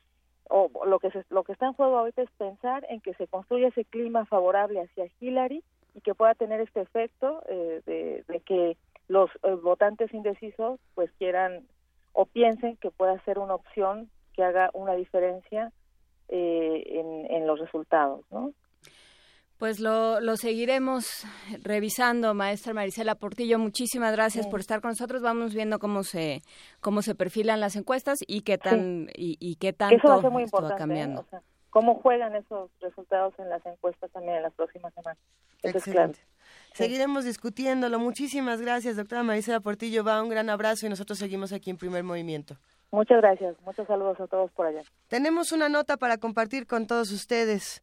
o 0.50 0.70
lo 0.84 0.98
que 0.98 1.10
se, 1.10 1.24
lo 1.30 1.42
que 1.42 1.52
está 1.52 1.66
en 1.66 1.72
juego 1.72 1.98
ahorita 1.98 2.20
es 2.20 2.30
pensar 2.32 2.86
en 2.90 3.00
que 3.00 3.14
se 3.14 3.26
construya 3.28 3.68
ese 3.68 3.86
clima 3.86 4.26
favorable 4.26 4.82
hacia 4.82 5.08
Hillary 5.20 5.64
y 5.94 6.02
que 6.02 6.14
pueda 6.14 6.34
tener 6.34 6.60
este 6.60 6.82
efecto 6.82 7.42
eh, 7.48 7.80
de, 7.86 8.24
de, 8.28 8.40
que 8.40 8.76
los 9.08 9.30
votantes 9.62 10.12
indecisos 10.12 10.80
pues 10.94 11.10
quieran 11.18 11.66
o 12.12 12.26
piensen 12.26 12.76
que 12.76 12.90
pueda 12.90 13.18
ser 13.24 13.38
una 13.38 13.54
opción 13.54 14.10
que 14.34 14.44
haga 14.44 14.68
una 14.74 14.92
diferencia 14.94 15.72
en, 16.36 17.30
en 17.30 17.46
los 17.46 17.58
resultados, 17.58 18.24
¿no? 18.30 18.52
Pues 19.58 19.78
lo, 19.78 20.20
lo, 20.20 20.36
seguiremos 20.36 21.24
revisando, 21.62 22.34
maestra 22.34 22.74
Marisela 22.74 23.14
Portillo. 23.14 23.58
Muchísimas 23.58 24.12
gracias 24.12 24.48
por 24.48 24.58
estar 24.60 24.80
con 24.80 24.90
nosotros. 24.90 25.22
Vamos 25.22 25.54
viendo 25.54 25.78
cómo 25.78 26.02
se 26.02 26.42
cómo 26.80 27.02
se 27.02 27.14
perfilan 27.14 27.60
las 27.60 27.76
encuestas 27.76 28.18
y 28.26 28.40
qué 28.40 28.58
tan 28.58 29.08
y, 29.14 29.36
y, 29.38 29.56
qué 29.56 29.72
tanto 29.72 29.96
Eso 29.96 30.08
va, 30.08 30.16
a 30.16 30.20
ser 30.20 30.30
muy 30.30 30.42
importante, 30.42 30.74
¿eh? 30.74 30.78
cambiando. 30.78 31.20
O 31.20 31.26
sea, 31.30 31.40
cómo 31.70 31.94
juegan 31.94 32.34
esos 32.34 32.70
resultados 32.80 33.32
en 33.38 33.48
las 33.48 33.64
encuestas 33.64 34.10
también 34.10 34.36
en 34.36 34.42
las 34.42 34.54
próximas 34.54 34.92
semanas. 34.92 35.18
Eso 35.62 35.78
es 35.78 35.84
claro. 35.84 36.12
Seguiremos 36.72 37.24
discutiéndolo. 37.24 37.98
Muchísimas 38.00 38.60
gracias, 38.60 38.96
doctora 38.96 39.22
Marisela 39.22 39.60
Portillo. 39.60 40.02
Va 40.02 40.22
un 40.22 40.28
gran 40.28 40.50
abrazo 40.50 40.86
y 40.86 40.88
nosotros 40.88 41.18
seguimos 41.18 41.52
aquí 41.52 41.70
en 41.70 41.76
Primer 41.76 42.02
Movimiento. 42.02 42.58
Muchas 42.90 43.20
gracias. 43.20 43.56
Muchos 43.62 43.86
saludos 43.86 44.20
a 44.20 44.26
todos 44.26 44.50
por 44.52 44.66
allá. 44.66 44.82
Tenemos 45.08 45.52
una 45.52 45.68
nota 45.68 45.96
para 45.96 46.18
compartir 46.18 46.66
con 46.66 46.86
todos 46.86 47.10
ustedes. 47.10 47.82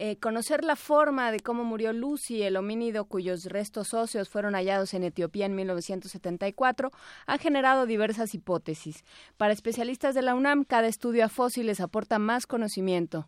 Eh, 0.00 0.16
conocer 0.20 0.62
la 0.62 0.76
forma 0.76 1.32
de 1.32 1.40
cómo 1.40 1.64
murió 1.64 1.92
Lucy, 1.92 2.44
el 2.44 2.56
homínido 2.56 3.06
cuyos 3.06 3.46
restos 3.46 3.94
óseos 3.94 4.28
fueron 4.28 4.54
hallados 4.54 4.94
en 4.94 5.02
Etiopía 5.02 5.46
en 5.46 5.56
1974, 5.56 6.92
ha 7.26 7.38
generado 7.38 7.84
diversas 7.84 8.32
hipótesis. 8.32 9.04
Para 9.36 9.52
especialistas 9.52 10.14
de 10.14 10.22
la 10.22 10.36
UNAM, 10.36 10.62
cada 10.62 10.86
estudio 10.86 11.24
a 11.24 11.28
fósiles 11.28 11.80
aporta 11.80 12.20
más 12.20 12.46
conocimiento. 12.46 13.26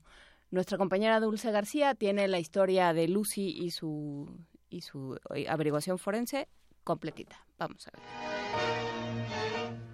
Nuestra 0.53 0.79
compañera 0.79 1.19
Dulce 1.19 1.51
García 1.51 1.97
tiene 1.97 2.29
la 2.29 2.39
historia 2.39 2.93
de 2.93 3.09
Lucy 3.09 3.49
y 3.49 3.73
su, 3.73 4.31
y 4.69 4.83
su 4.83 5.19
eh, 5.35 5.49
averiguación 5.49 5.99
forense 5.99 6.47
completita. 6.85 7.45
Vamos 7.59 7.89
a 7.89 7.91
ver. 7.91 9.90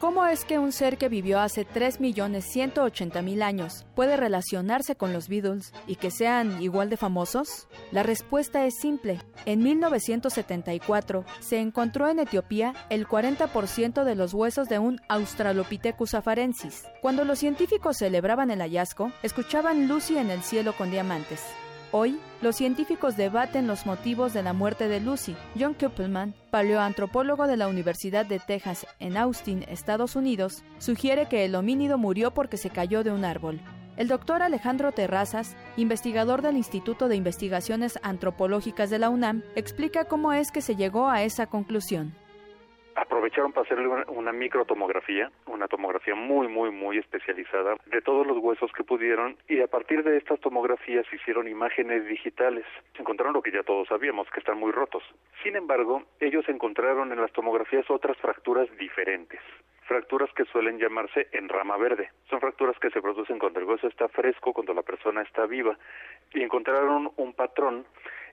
¿Cómo 0.00 0.26
es 0.26 0.44
que 0.44 0.60
un 0.60 0.70
ser 0.70 0.96
que 0.96 1.08
vivió 1.08 1.40
hace 1.40 1.66
3.180.000 1.66 3.42
años 3.42 3.84
puede 3.96 4.16
relacionarse 4.16 4.94
con 4.94 5.12
los 5.12 5.28
Beatles 5.28 5.72
y 5.88 5.96
que 5.96 6.12
sean 6.12 6.62
igual 6.62 6.88
de 6.88 6.96
famosos? 6.96 7.66
La 7.90 8.04
respuesta 8.04 8.64
es 8.64 8.78
simple. 8.78 9.18
En 9.44 9.60
1974 9.60 11.24
se 11.40 11.58
encontró 11.58 12.08
en 12.08 12.20
Etiopía 12.20 12.74
el 12.90 13.08
40% 13.08 14.04
de 14.04 14.14
los 14.14 14.34
huesos 14.34 14.68
de 14.68 14.78
un 14.78 15.00
Australopithecus 15.08 16.14
afarensis. 16.14 16.84
Cuando 17.02 17.24
los 17.24 17.40
científicos 17.40 17.96
celebraban 17.96 18.52
el 18.52 18.60
hallazgo, 18.60 19.10
escuchaban 19.24 19.88
Lucy 19.88 20.16
en 20.16 20.30
el 20.30 20.42
cielo 20.42 20.74
con 20.76 20.92
diamantes. 20.92 21.42
Hoy, 21.90 22.20
los 22.42 22.56
científicos 22.56 23.16
debaten 23.16 23.66
los 23.66 23.86
motivos 23.86 24.34
de 24.34 24.42
la 24.42 24.52
muerte 24.52 24.88
de 24.88 25.00
Lucy. 25.00 25.34
John 25.58 25.72
Kuppelman, 25.72 26.34
paleoantropólogo 26.50 27.46
de 27.46 27.56
la 27.56 27.66
Universidad 27.66 28.26
de 28.26 28.38
Texas 28.38 28.86
en 29.00 29.16
Austin, 29.16 29.64
Estados 29.68 30.14
Unidos, 30.14 30.64
sugiere 30.78 31.28
que 31.30 31.46
el 31.46 31.54
homínido 31.54 31.96
murió 31.96 32.34
porque 32.34 32.58
se 32.58 32.68
cayó 32.68 33.04
de 33.04 33.10
un 33.10 33.24
árbol. 33.24 33.58
El 33.96 34.06
doctor 34.06 34.42
Alejandro 34.42 34.92
Terrazas, 34.92 35.56
investigador 35.78 36.42
del 36.42 36.58
Instituto 36.58 37.08
de 37.08 37.16
Investigaciones 37.16 37.98
Antropológicas 38.02 38.90
de 38.90 38.98
la 38.98 39.08
UNAM, 39.08 39.42
explica 39.56 40.04
cómo 40.04 40.34
es 40.34 40.52
que 40.52 40.60
se 40.60 40.76
llegó 40.76 41.08
a 41.08 41.22
esa 41.22 41.46
conclusión 41.46 42.12
aprovecharon 43.00 43.52
para 43.52 43.64
hacerle 43.64 43.88
una, 44.08 44.32
microtomografía, 44.32 45.30
una 45.46 45.68
tomografía 45.68 46.14
muy, 46.14 46.48
muy, 46.48 46.70
muy 46.70 46.98
especializada 46.98 47.76
de 47.86 48.00
todos 48.02 48.26
los 48.26 48.38
huesos 48.38 48.70
que 48.72 48.84
pudieron 48.84 49.36
y 49.48 49.60
a 49.60 49.66
partir 49.66 50.02
de 50.02 50.16
estas 50.16 50.40
tomografías 50.40 51.06
hicieron 51.12 51.48
imágenes 51.48 52.06
digitales. 52.06 52.64
Encontraron 52.98 53.34
lo 53.34 53.42
que 53.42 53.52
ya 53.52 53.62
todos 53.62 53.88
sabíamos, 53.88 54.28
que 54.30 54.40
están 54.40 54.58
muy 54.58 54.72
rotos. 54.72 55.02
Sin 55.42 55.56
embargo, 55.56 56.02
ellos 56.20 56.48
encontraron 56.48 57.12
en 57.12 57.20
las 57.20 57.32
tomografías 57.32 57.88
otras 57.90 58.16
fracturas 58.18 58.68
diferentes 58.78 59.40
fracturas 59.88 60.30
que 60.36 60.44
suelen 60.44 60.78
llamarse 60.78 61.28
en 61.32 61.48
rama 61.48 61.78
verde. 61.78 62.10
Son 62.28 62.40
fracturas 62.40 62.78
que 62.78 62.90
se 62.90 63.00
producen 63.00 63.38
cuando 63.38 63.58
el 63.58 63.64
hueso 63.64 63.88
está 63.88 64.06
fresco, 64.08 64.52
cuando 64.52 64.74
la 64.74 64.82
persona 64.82 65.22
está 65.22 65.46
viva. 65.46 65.78
Y 66.34 66.42
encontraron 66.42 67.10
un 67.16 67.32
patrón. 67.32 67.86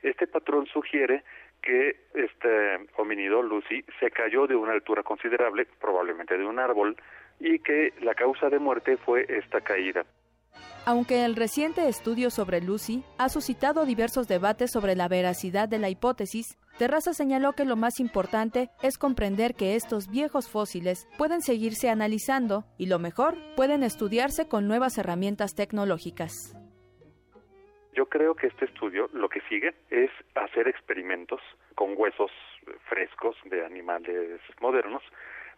Este 0.04 0.28
patrón 0.28 0.68
sugiere 0.68 1.24
que 1.66 2.06
este 2.14 2.88
homínido, 2.98 3.42
Lucy, 3.42 3.84
se 4.00 4.12
cayó 4.12 4.48
de 4.48 4.56
una 4.56 4.72
altura 4.72 5.04
considerable, 5.04 5.68
probablemente 5.82 6.38
de 6.38 6.46
un 6.46 6.60
árbol, 6.60 6.96
y 7.40 7.60
que 7.60 7.94
la 8.02 8.14
causa 8.14 8.50
de 8.50 8.60
muerte 8.60 8.96
fue 8.98 9.26
esta 9.28 9.60
caída. 9.60 10.06
Aunque 10.86 11.26
el 11.26 11.36
reciente 11.36 11.90
estudio 11.90 12.30
sobre 12.30 12.62
Lucy 12.62 13.04
ha 13.18 13.28
suscitado 13.28 13.86
diversos 13.86 14.28
debates 14.28 14.72
sobre 14.72 14.96
la 14.96 15.08
veracidad 15.08 15.68
de 15.68 15.80
la 15.80 15.90
hipótesis, 15.90 16.58
Terraza 16.78 17.14
señaló 17.14 17.54
que 17.54 17.66
lo 17.66 17.76
más 17.76 18.00
importante 18.00 18.70
es 18.84 18.98
comprender 18.98 19.56
que 19.56 19.76
estos 19.76 20.10
viejos 20.10 20.50
fósiles 20.50 21.08
pueden 21.18 21.42
seguirse 21.42 21.90
analizando 21.90 22.66
y 22.78 22.86
lo 22.86 23.00
mejor, 23.00 23.36
pueden 23.56 23.82
estudiarse 23.82 24.48
con 24.48 24.68
nuevas 24.68 24.98
herramientas 24.98 25.56
tecnológicas. 25.56 26.56
Yo 27.96 28.08
creo 28.08 28.36
que 28.36 28.48
este 28.48 28.66
estudio 28.66 29.10
lo 29.14 29.30
que 29.30 29.40
sigue 29.48 29.74
es 29.90 30.12
hacer 30.36 30.68
experimentos 30.68 31.42
con 31.76 31.94
huesos 31.96 32.30
frescos 32.90 33.38
de 33.46 33.66
animales 33.66 34.42
modernos 34.60 35.02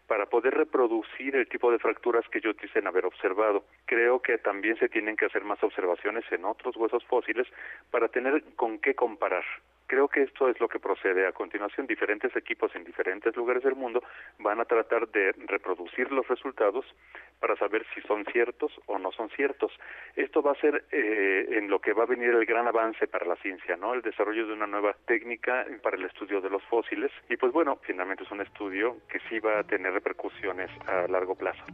para 0.06 0.26
poder 0.26 0.54
reproducir 0.54 1.34
el 1.34 1.48
tipo 1.48 1.70
de 1.72 1.80
fracturas 1.80 2.26
que 2.28 2.38
ellos 2.38 2.56
dicen 2.62 2.86
haber 2.86 3.06
observado. 3.06 3.64
Creo 3.86 4.22
que 4.22 4.38
también 4.38 4.78
se 4.78 4.88
tienen 4.88 5.16
que 5.16 5.26
hacer 5.26 5.42
más 5.42 5.62
observaciones 5.64 6.24
en 6.30 6.44
otros 6.44 6.76
huesos 6.76 7.04
fósiles 7.06 7.48
para 7.90 8.06
tener 8.06 8.44
con 8.54 8.78
qué 8.78 8.94
comparar. 8.94 9.44
Creo 9.88 10.06
que 10.06 10.22
esto 10.22 10.50
es 10.50 10.60
lo 10.60 10.68
que 10.68 10.78
procede. 10.78 11.26
A 11.26 11.32
continuación, 11.32 11.86
diferentes 11.86 12.36
equipos 12.36 12.70
en 12.76 12.84
diferentes 12.84 13.34
lugares 13.34 13.62
del 13.62 13.74
mundo 13.74 14.02
van 14.38 14.60
a 14.60 14.66
tratar 14.66 15.08
de 15.08 15.32
reproducir 15.46 16.12
los 16.12 16.28
resultados 16.28 16.84
para 17.40 17.56
saber 17.56 17.86
si 17.94 18.02
son 18.02 18.26
ciertos 18.26 18.70
o 18.84 18.98
no 18.98 19.10
son 19.12 19.30
ciertos. 19.30 19.72
Esto 20.14 20.42
va 20.42 20.52
a 20.52 20.60
ser 20.60 20.84
eh, 20.92 21.46
en 21.52 21.70
lo 21.70 21.80
que 21.80 21.94
va 21.94 22.02
a 22.02 22.06
venir 22.06 22.28
el 22.28 22.44
gran 22.44 22.68
avance 22.68 23.06
para 23.06 23.24
la 23.24 23.36
ciencia, 23.36 23.76
¿no? 23.76 23.94
El 23.94 24.02
desarrollo 24.02 24.46
de 24.46 24.52
una 24.52 24.66
nueva 24.66 24.94
técnica 25.06 25.64
para 25.82 25.96
el 25.96 26.04
estudio 26.04 26.42
de 26.42 26.50
los 26.50 26.62
fósiles. 26.64 27.10
Y 27.30 27.38
pues 27.38 27.50
bueno, 27.50 27.78
finalmente 27.82 28.24
es 28.24 28.30
un 28.30 28.42
estudio 28.42 28.98
que 29.08 29.20
sí 29.30 29.40
va 29.40 29.60
a 29.60 29.64
tener 29.64 29.94
repercusiones 29.94 30.70
a 30.86 31.08
largo 31.08 31.34
plazo. 31.34 31.64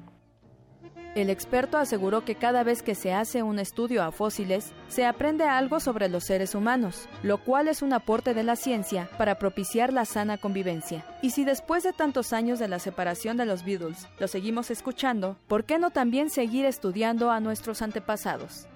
El 1.15 1.31
experto 1.31 1.79
aseguró 1.79 2.25
que 2.25 2.35
cada 2.35 2.65
vez 2.65 2.83
que 2.83 2.97
se 2.97 3.15
hace 3.15 3.45
un 3.45 3.61
estudio 3.61 4.03
a 4.03 4.11
fósiles, 4.11 4.73
se 4.89 5.07
aprende 5.07 5.45
algo 5.45 5.79
sobre 5.79 6.09
los 6.09 6.25
seres 6.25 6.57
humanos, 6.57 7.09
lo 7.23 7.39
cual 7.39 7.69
es 7.69 7.83
un 7.83 7.93
aporte 7.93 8.35
de 8.35 8.43
la 8.43 8.57
ciencia 8.57 9.09
para 9.17 9.39
propiciar 9.39 9.93
la 9.93 10.07
sana 10.07 10.39
convivencia. 10.39 11.05
Y 11.23 11.31
si 11.31 11.45
después 11.45 11.85
de 11.85 11.93
tantos 11.93 12.33
años 12.33 12.59
de 12.59 12.67
la 12.67 12.81
separación 12.81 13.37
de 13.37 13.47
los 13.47 13.65
Beatles 13.65 14.09
lo 14.19 14.27
seguimos 14.27 14.73
escuchando, 14.73 15.37
¿por 15.47 15.65
qué 15.65 15.79
no 15.79 15.91
también 15.91 16.31
seguir 16.31 16.65
estudiando 16.65 17.31
a 17.31 17.39
nuestros 17.39 17.81
antepasados? 17.81 18.67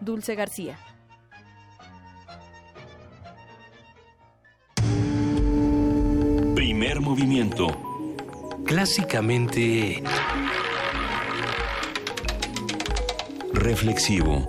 Dulce 0.00 0.36
García. 0.36 0.78
Primer 6.54 7.00
movimiento 7.00 7.66
clásicamente... 8.64 10.02
Reflexivo. 13.56 14.46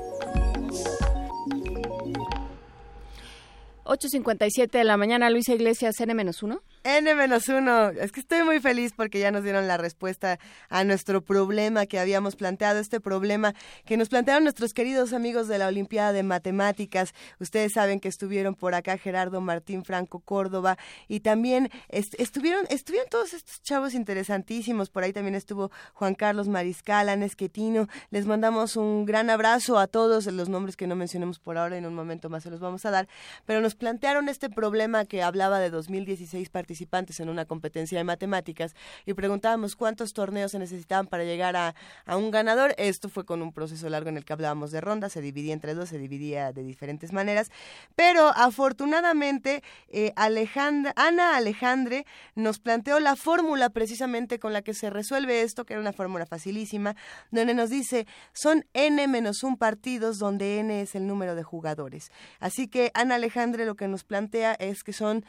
8.57 3.85 4.69
de 4.69 4.83
la 4.83 4.97
mañana, 4.97 5.29
Luisa 5.29 5.53
Iglesias, 5.53 5.99
N-1. 6.01 6.59
N-1. 6.87 7.97
Es 7.99 8.13
que 8.13 8.21
estoy 8.21 8.43
muy 8.43 8.61
feliz 8.61 8.93
porque 8.95 9.19
ya 9.19 9.29
nos 9.29 9.43
dieron 9.43 9.67
la 9.67 9.75
respuesta 9.75 10.39
a 10.69 10.85
nuestro 10.85 11.21
problema 11.21 11.85
que 11.85 11.99
habíamos 11.99 12.37
planteado, 12.37 12.79
este 12.79 13.01
problema 13.01 13.53
que 13.85 13.97
nos 13.97 14.07
plantearon 14.07 14.43
nuestros 14.43 14.73
queridos 14.73 15.11
amigos 15.11 15.49
de 15.49 15.57
la 15.57 15.67
Olimpiada 15.67 16.13
de 16.13 16.23
Matemáticas. 16.23 17.13
Ustedes 17.41 17.73
saben 17.73 17.99
que 17.99 18.07
estuvieron 18.07 18.55
por 18.55 18.73
acá 18.73 18.97
Gerardo 18.97 19.41
Martín 19.41 19.83
Franco 19.83 20.21
Córdoba 20.21 20.77
y 21.09 21.19
también 21.19 21.69
estuvieron, 21.89 22.65
estuvieron 22.69 23.09
todos 23.09 23.33
estos 23.33 23.61
chavos 23.61 23.93
interesantísimos. 23.93 24.89
Por 24.89 25.03
ahí 25.03 25.11
también 25.11 25.35
estuvo 25.35 25.71
Juan 25.91 26.15
Carlos 26.15 26.47
Mariscal, 26.47 27.09
Ana 27.09 27.25
Esquetino. 27.25 27.89
Les 28.11 28.27
mandamos 28.27 28.77
un 28.77 29.05
gran 29.05 29.29
abrazo 29.29 29.77
a 29.77 29.87
todos, 29.87 30.25
los 30.27 30.47
nombres 30.47 30.77
que 30.77 30.87
no 30.87 30.95
mencionemos 30.95 31.39
por 31.39 31.57
ahora, 31.57 31.77
en 31.77 31.85
un 31.85 31.95
momento 31.95 32.29
más 32.29 32.43
se 32.43 32.49
los 32.49 32.61
vamos 32.61 32.85
a 32.85 32.91
dar. 32.91 33.09
Pero 33.45 33.59
nos 33.59 33.75
plantearon 33.75 34.29
este 34.29 34.49
problema 34.49 35.03
que 35.03 35.21
hablaba 35.21 35.59
de 35.59 35.69
2016 35.69 36.47
participantes 36.47 36.76
participantes 36.77 37.19
en 37.19 37.29
una 37.29 37.45
competencia 37.45 37.97
de 37.97 38.03
matemáticas 38.03 38.75
y 39.05 39.13
preguntábamos 39.13 39.75
cuántos 39.75 40.13
torneos 40.13 40.51
se 40.51 40.59
necesitaban 40.59 41.07
para 41.07 41.23
llegar 41.23 41.55
a, 41.55 41.73
un 42.15 42.29
ganador. 42.29 42.75
Esto 42.77 43.09
fue 43.09 43.25
con 43.25 43.41
un 43.41 43.51
proceso 43.51 43.89
largo 43.89 44.09
en 44.09 44.17
el 44.17 44.25
que 44.25 44.33
hablábamos 44.33 44.71
de 44.71 44.81
rondas, 44.81 45.13
se 45.13 45.21
dividía 45.21 45.53
entre 45.53 45.73
dos, 45.73 45.89
se 45.89 45.97
dividía 45.97 46.51
de 46.51 46.63
diferentes 46.63 47.13
maneras, 47.13 47.49
pero 47.95 48.27
afortunadamente 48.35 49.63
eh, 49.89 50.13
Ana 50.15 51.35
Alejandre 51.35 52.05
nos 52.35 52.59
planteó 52.59 52.99
la 52.99 53.15
fórmula 53.15 53.69
precisamente 53.69 54.39
con 54.39 54.53
la 54.53 54.61
que 54.61 54.73
se 54.73 54.89
resuelve 54.89 55.41
esto, 55.41 55.65
que 55.65 55.73
era 55.73 55.81
una 55.81 55.93
fórmula 55.93 56.25
facilísima, 56.25 56.95
donde 57.31 57.53
nos 57.53 57.69
dice 57.69 58.05
son 58.33 58.65
n 58.73 59.07
menos 59.07 59.43
un 59.43 59.57
partidos 59.57 60.19
donde 60.19 60.59
n 60.59 60.81
es 60.81 60.95
el 60.95 61.07
número 61.07 61.35
de 61.35 61.43
jugadores. 61.43 62.11
Así 62.39 62.67
que 62.67 62.91
Ana 62.93 63.15
Alejandre 63.15 63.65
lo 63.65 63.75
que 63.75 63.87
nos 63.87 64.03
plantea 64.03 64.53
es 64.53 64.83
que 64.83 64.93
son 64.93 65.25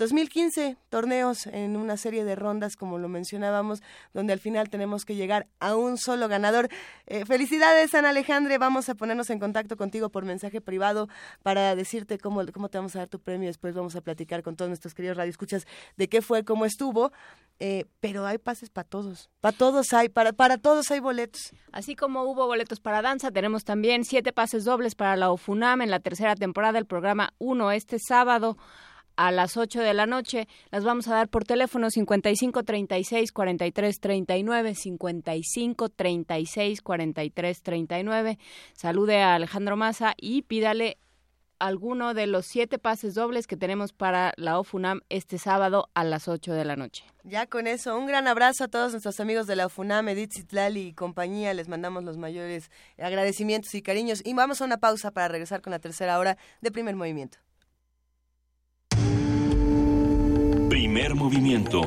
2015 0.00 0.78
torneos 0.88 1.46
en 1.46 1.76
una 1.76 1.98
serie 1.98 2.24
de 2.24 2.34
rondas, 2.34 2.74
como 2.74 2.96
lo 2.96 3.06
mencionábamos, 3.10 3.82
donde 4.14 4.32
al 4.32 4.38
final 4.38 4.70
tenemos 4.70 5.04
que 5.04 5.14
llegar 5.14 5.46
a 5.60 5.76
un 5.76 5.98
solo 5.98 6.26
ganador. 6.26 6.70
Eh, 7.06 7.26
felicidades, 7.26 7.94
Ana 7.94 8.08
Alejandre. 8.08 8.56
Vamos 8.56 8.88
a 8.88 8.94
ponernos 8.94 9.28
en 9.28 9.38
contacto 9.38 9.76
contigo 9.76 10.08
por 10.08 10.24
mensaje 10.24 10.62
privado 10.62 11.10
para 11.42 11.76
decirte 11.76 12.18
cómo, 12.18 12.40
cómo 12.50 12.70
te 12.70 12.78
vamos 12.78 12.96
a 12.96 13.00
dar 13.00 13.08
tu 13.08 13.20
premio. 13.20 13.48
Después 13.48 13.74
vamos 13.74 13.94
a 13.94 14.00
platicar 14.00 14.42
con 14.42 14.56
todos 14.56 14.70
nuestros 14.70 14.94
queridos 14.94 15.18
radioescuchas 15.18 15.66
de 15.98 16.08
qué 16.08 16.22
fue, 16.22 16.44
cómo 16.44 16.64
estuvo. 16.64 17.12
Eh, 17.58 17.84
pero 18.00 18.24
hay 18.24 18.38
pases 18.38 18.70
para 18.70 18.88
todos. 18.88 19.28
Para 19.42 19.54
todos 19.54 19.92
hay, 19.92 20.08
para, 20.08 20.32
para 20.32 20.56
todos 20.56 20.90
hay 20.90 21.00
boletos. 21.00 21.52
Así 21.72 21.94
como 21.94 22.22
hubo 22.22 22.46
boletos 22.46 22.80
para 22.80 23.02
danza, 23.02 23.30
tenemos 23.30 23.64
también 23.64 24.06
siete 24.06 24.32
pases 24.32 24.64
dobles 24.64 24.94
para 24.94 25.14
la 25.16 25.30
OFUNAM 25.30 25.82
en 25.82 25.90
la 25.90 26.00
tercera 26.00 26.36
temporada 26.36 26.72
del 26.72 26.86
programa 26.86 27.34
1 27.38 27.72
este 27.72 27.98
sábado 27.98 28.56
a 29.20 29.30
las 29.30 29.58
8 29.58 29.80
de 29.82 29.92
la 29.92 30.06
noche. 30.06 30.48
Las 30.70 30.82
vamos 30.82 31.06
a 31.08 31.14
dar 31.14 31.28
por 31.28 31.44
teléfono 31.44 31.90
55 31.90 32.62
36 32.62 33.32
43 33.32 34.00
39, 34.00 34.74
55 34.74 35.88
36 35.90 36.80
43 36.80 37.62
39. 37.62 38.38
Salude 38.72 39.20
a 39.20 39.34
Alejandro 39.34 39.76
Maza 39.76 40.14
y 40.16 40.40
pídale 40.42 40.96
alguno 41.58 42.14
de 42.14 42.26
los 42.26 42.46
siete 42.46 42.78
pases 42.78 43.12
dobles 43.12 43.46
que 43.46 43.58
tenemos 43.58 43.92
para 43.92 44.32
la 44.38 44.58
OFUNAM 44.58 45.02
este 45.10 45.36
sábado 45.36 45.90
a 45.92 46.02
las 46.04 46.26
8 46.26 46.54
de 46.54 46.64
la 46.64 46.76
noche. 46.76 47.04
Ya 47.22 47.46
con 47.46 47.66
eso, 47.66 47.98
un 47.98 48.06
gran 48.06 48.26
abrazo 48.26 48.64
a 48.64 48.68
todos 48.68 48.92
nuestros 48.92 49.20
amigos 49.20 49.46
de 49.46 49.56
la 49.56 49.66
OFUNAM, 49.66 50.08
Edith 50.08 50.32
Zitlali 50.32 50.86
y 50.86 50.94
compañía. 50.94 51.52
Les 51.52 51.68
mandamos 51.68 52.04
los 52.04 52.16
mayores 52.16 52.70
agradecimientos 52.96 53.74
y 53.74 53.82
cariños. 53.82 54.22
Y 54.24 54.32
vamos 54.32 54.62
a 54.62 54.64
una 54.64 54.78
pausa 54.78 55.10
para 55.10 55.28
regresar 55.28 55.60
con 55.60 55.72
la 55.72 55.78
tercera 55.78 56.18
hora 56.18 56.38
de 56.62 56.72
primer 56.72 56.96
movimiento. 56.96 57.38
Primer 60.92 61.14
movimiento. 61.14 61.82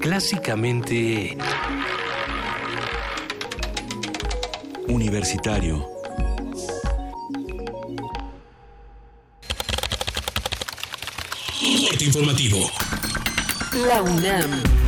Clásicamente... 0.00 1.38
Universitario. 4.88 5.86
informativo. 12.00 12.58
La 13.86 14.02
UNAM. 14.02 14.79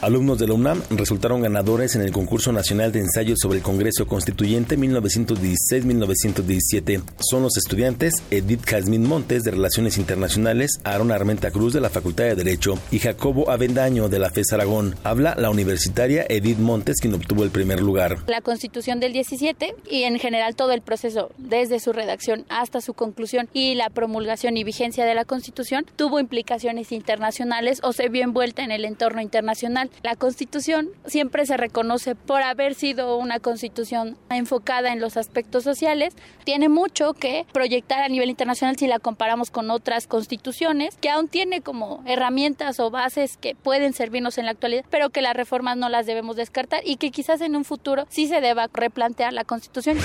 Alumnos 0.00 0.38
de 0.38 0.46
la 0.46 0.54
UNAM 0.54 0.80
resultaron 0.90 1.42
ganadores 1.42 1.96
en 1.96 2.02
el 2.02 2.12
concurso 2.12 2.52
nacional 2.52 2.92
de 2.92 3.00
ensayos 3.00 3.40
sobre 3.42 3.58
el 3.58 3.64
Congreso 3.64 4.06
Constituyente 4.06 4.78
1916-1917. 4.78 7.02
Son 7.18 7.42
los 7.42 7.56
estudiantes 7.56 8.22
Edith 8.30 8.64
Jazmín 8.64 9.08
Montes 9.08 9.42
de 9.42 9.50
Relaciones 9.50 9.98
Internacionales, 9.98 10.78
Aaron 10.84 11.10
Armenta 11.10 11.50
Cruz 11.50 11.72
de 11.72 11.80
la 11.80 11.90
Facultad 11.90 12.26
de 12.26 12.36
Derecho 12.36 12.78
y 12.92 13.00
Jacobo 13.00 13.50
Avendaño 13.50 14.08
de 14.08 14.20
la 14.20 14.30
FES 14.30 14.52
Aragón. 14.52 14.94
Habla 15.02 15.34
la 15.36 15.50
universitaria 15.50 16.24
Edith 16.28 16.58
Montes, 16.58 17.00
quien 17.00 17.14
obtuvo 17.14 17.42
el 17.42 17.50
primer 17.50 17.80
lugar. 17.80 18.18
La 18.28 18.40
Constitución 18.40 19.00
del 19.00 19.12
17 19.12 19.74
y 19.90 20.04
en 20.04 20.20
general 20.20 20.54
todo 20.54 20.70
el 20.72 20.82
proceso, 20.82 21.32
desde 21.38 21.80
su 21.80 21.92
redacción 21.92 22.44
hasta 22.50 22.80
su 22.80 22.94
conclusión 22.94 23.48
y 23.52 23.74
la 23.74 23.90
promulgación 23.90 24.56
y 24.56 24.62
vigencia 24.62 25.04
de 25.04 25.16
la 25.16 25.24
Constitución, 25.24 25.86
tuvo 25.96 26.20
implicaciones 26.20 26.92
internacionales 26.92 27.80
o 27.82 27.92
se 27.92 28.08
vio 28.08 28.22
envuelta 28.22 28.62
en 28.62 28.70
el 28.70 28.84
entorno 28.84 29.20
internacional 29.20 29.87
la 30.02 30.16
Constitución 30.16 30.88
siempre 31.06 31.46
se 31.46 31.56
reconoce 31.56 32.14
por 32.14 32.42
haber 32.42 32.74
sido 32.74 33.16
una 33.16 33.40
Constitución 33.40 34.16
enfocada 34.30 34.92
en 34.92 35.00
los 35.00 35.16
aspectos 35.16 35.64
sociales. 35.64 36.14
Tiene 36.44 36.68
mucho 36.68 37.14
que 37.14 37.46
proyectar 37.52 38.02
a 38.02 38.08
nivel 38.08 38.30
internacional 38.30 38.76
si 38.76 38.86
la 38.86 38.98
comparamos 38.98 39.50
con 39.50 39.70
otras 39.70 40.06
constituciones, 40.06 40.96
que 40.96 41.10
aún 41.10 41.28
tiene 41.28 41.60
como 41.60 42.02
herramientas 42.06 42.80
o 42.80 42.90
bases 42.90 43.36
que 43.36 43.54
pueden 43.54 43.92
servirnos 43.92 44.38
en 44.38 44.46
la 44.46 44.52
actualidad, 44.52 44.84
pero 44.90 45.10
que 45.10 45.22
las 45.22 45.34
reformas 45.34 45.76
no 45.76 45.88
las 45.88 46.06
debemos 46.06 46.36
descartar 46.36 46.80
y 46.84 46.96
que 46.96 47.10
quizás 47.10 47.40
en 47.40 47.56
un 47.56 47.64
futuro 47.64 48.06
sí 48.08 48.26
se 48.26 48.40
deba 48.40 48.68
replantear 48.72 49.32
la 49.32 49.44
Constitución. 49.44 49.98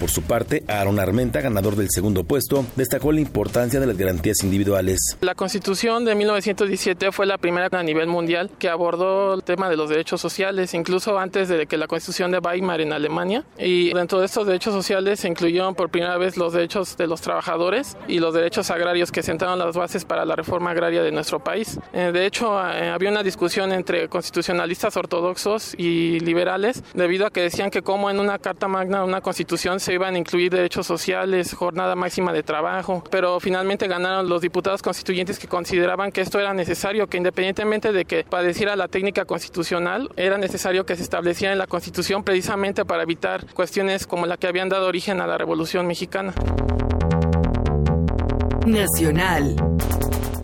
Por 0.00 0.10
su 0.10 0.22
parte, 0.22 0.62
Aaron 0.68 1.00
Armenta, 1.00 1.40
ganador 1.40 1.74
del 1.74 1.88
segundo 1.90 2.24
puesto, 2.24 2.64
destacó 2.76 3.10
la 3.10 3.20
importancia 3.20 3.80
de 3.80 3.86
las 3.86 3.96
garantías 3.96 4.44
individuales. 4.44 4.98
La 5.20 5.34
Constitución 5.34 6.04
de 6.04 6.14
1917 6.14 7.10
fue 7.10 7.26
la 7.26 7.38
primera 7.38 7.68
a 7.72 7.82
nivel 7.82 8.06
mundial 8.06 8.50
que 8.58 8.68
abordó 8.68 9.34
el 9.34 9.42
tema 9.42 9.68
de 9.68 9.76
los 9.76 9.90
derechos 9.90 10.20
sociales, 10.20 10.72
incluso 10.74 11.18
antes 11.18 11.48
de 11.48 11.66
que 11.66 11.76
la 11.76 11.86
Constitución 11.86 12.30
de 12.30 12.38
Weimar 12.38 12.80
en 12.80 12.92
Alemania. 12.92 13.44
Y 13.58 13.92
dentro 13.92 14.20
de 14.20 14.26
estos 14.26 14.46
derechos 14.46 14.72
sociales 14.72 15.20
se 15.20 15.28
incluyeron 15.28 15.74
por 15.74 15.90
primera 15.90 16.16
vez 16.16 16.36
los 16.36 16.52
derechos 16.52 16.96
de 16.96 17.06
los 17.06 17.20
trabajadores 17.20 17.96
y 18.06 18.20
los 18.20 18.32
derechos 18.32 18.70
agrarios 18.70 19.10
que 19.10 19.22
sentaron 19.22 19.58
las 19.58 19.76
bases 19.76 20.04
para 20.04 20.24
la 20.24 20.36
reforma 20.36 20.70
agraria 20.70 21.02
de 21.02 21.10
nuestro 21.10 21.40
país. 21.40 21.78
Eh, 21.92 22.10
de 22.12 22.26
hecho, 22.26 22.58
eh, 22.70 22.88
había 22.88 23.10
una 23.10 23.22
discusión 23.22 23.72
entre 23.72 24.08
constitucionalistas 24.08 24.96
ortodoxos 24.96 25.74
y 25.76 26.20
liberales 26.20 26.84
debido 26.94 27.26
a 27.26 27.30
que 27.30 27.42
decían 27.42 27.70
que 27.70 27.82
como 27.82 28.10
en 28.10 28.20
una 28.20 28.38
Carta 28.38 28.68
Magna, 28.68 29.04
una 29.04 29.20
Constitución, 29.20 29.80
se 29.88 29.94
iban 29.94 30.16
a 30.16 30.18
incluir 30.18 30.52
derechos 30.52 30.86
sociales, 30.86 31.54
jornada 31.54 31.94
máxima 31.94 32.30
de 32.34 32.42
trabajo, 32.42 33.02
pero 33.10 33.40
finalmente 33.40 33.88
ganaron 33.88 34.28
los 34.28 34.42
diputados 34.42 34.82
constituyentes 34.82 35.38
que 35.38 35.48
consideraban 35.48 36.12
que 36.12 36.20
esto 36.20 36.38
era 36.38 36.52
necesario, 36.52 37.06
que 37.06 37.16
independientemente 37.16 37.90
de 37.90 38.04
que 38.04 38.22
padeciera 38.22 38.76
la 38.76 38.88
técnica 38.88 39.24
constitucional, 39.24 40.10
era 40.16 40.36
necesario 40.36 40.84
que 40.84 40.94
se 40.94 41.02
estableciera 41.02 41.54
en 41.54 41.58
la 41.58 41.66
Constitución 41.66 42.22
precisamente 42.22 42.84
para 42.84 43.02
evitar 43.02 43.46
cuestiones 43.54 44.06
como 44.06 44.26
la 44.26 44.36
que 44.36 44.46
habían 44.46 44.68
dado 44.68 44.88
origen 44.88 45.22
a 45.22 45.26
la 45.26 45.38
Revolución 45.38 45.86
Mexicana. 45.86 46.34
Nacional. 48.66 49.56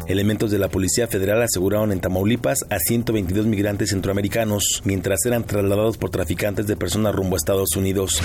Elementos 0.06 0.52
de 0.52 0.58
la 0.58 0.68
Policía 0.70 1.06
Federal 1.06 1.42
aseguraron 1.42 1.92
en 1.92 2.00
Tamaulipas 2.00 2.60
a 2.70 2.78
122 2.78 3.44
migrantes 3.44 3.90
centroamericanos 3.90 4.80
mientras 4.84 5.26
eran 5.26 5.44
trasladados 5.44 5.98
por 5.98 6.08
traficantes 6.08 6.66
de 6.66 6.76
personas 6.76 7.14
rumbo 7.14 7.36
a 7.36 7.38
Estados 7.38 7.76
Unidos. 7.76 8.22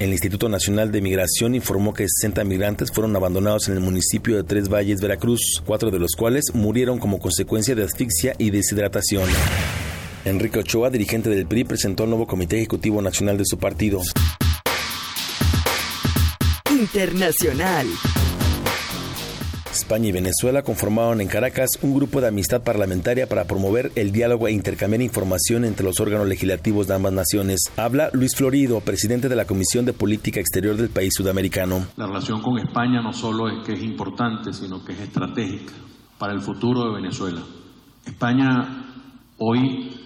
El 0.00 0.12
Instituto 0.12 0.48
Nacional 0.48 0.90
de 0.90 1.02
Migración 1.02 1.54
informó 1.54 1.92
que 1.92 2.06
60 2.08 2.42
migrantes 2.44 2.90
fueron 2.90 3.14
abandonados 3.16 3.68
en 3.68 3.74
el 3.74 3.80
municipio 3.80 4.34
de 4.34 4.44
Tres 4.44 4.70
Valles, 4.70 5.02
Veracruz, 5.02 5.62
cuatro 5.66 5.90
de 5.90 5.98
los 5.98 6.12
cuales 6.16 6.46
murieron 6.54 6.98
como 6.98 7.20
consecuencia 7.20 7.74
de 7.74 7.84
asfixia 7.84 8.34
y 8.38 8.48
deshidratación. 8.48 9.28
Enrique 10.24 10.60
Ochoa, 10.60 10.88
dirigente 10.88 11.28
del 11.28 11.44
PRI, 11.44 11.64
presentó 11.64 12.04
al 12.04 12.08
nuevo 12.08 12.26
Comité 12.26 12.56
Ejecutivo 12.56 13.02
Nacional 13.02 13.36
de 13.36 13.44
su 13.44 13.58
partido. 13.58 14.00
Internacional. 16.70 17.86
España 19.80 20.08
y 20.08 20.12
Venezuela 20.12 20.62
conformaron 20.62 21.22
en 21.22 21.28
Caracas 21.28 21.70
un 21.80 21.94
grupo 21.94 22.20
de 22.20 22.28
amistad 22.28 22.62
parlamentaria 22.62 23.26
para 23.26 23.46
promover 23.46 23.90
el 23.96 24.12
diálogo 24.12 24.46
e 24.46 24.52
intercambiar 24.52 25.00
información 25.00 25.64
entre 25.64 25.86
los 25.86 26.00
órganos 26.00 26.28
legislativos 26.28 26.86
de 26.86 26.94
ambas 26.94 27.14
naciones. 27.14 27.60
Habla 27.78 28.10
Luis 28.12 28.36
Florido, 28.36 28.80
presidente 28.80 29.30
de 29.30 29.36
la 29.36 29.46
Comisión 29.46 29.86
de 29.86 29.94
Política 29.94 30.38
Exterior 30.38 30.76
del 30.76 30.90
país 30.90 31.14
sudamericano. 31.16 31.86
La 31.96 32.06
relación 32.06 32.42
con 32.42 32.58
España 32.58 33.00
no 33.00 33.12
solo 33.12 33.48
es 33.48 33.66
que 33.66 33.72
es 33.72 33.82
importante, 33.82 34.52
sino 34.52 34.84
que 34.84 34.92
es 34.92 35.00
estratégica 35.00 35.72
para 36.18 36.34
el 36.34 36.40
futuro 36.40 36.84
de 36.84 37.00
Venezuela. 37.00 37.40
España 38.04 38.84
hoy 39.38 39.96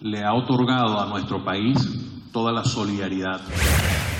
le 0.00 0.24
ha 0.24 0.34
otorgado 0.34 1.00
a 1.00 1.08
nuestro 1.08 1.44
país 1.44 1.78
toda 2.32 2.52
la 2.52 2.64
solidaridad. 2.64 3.40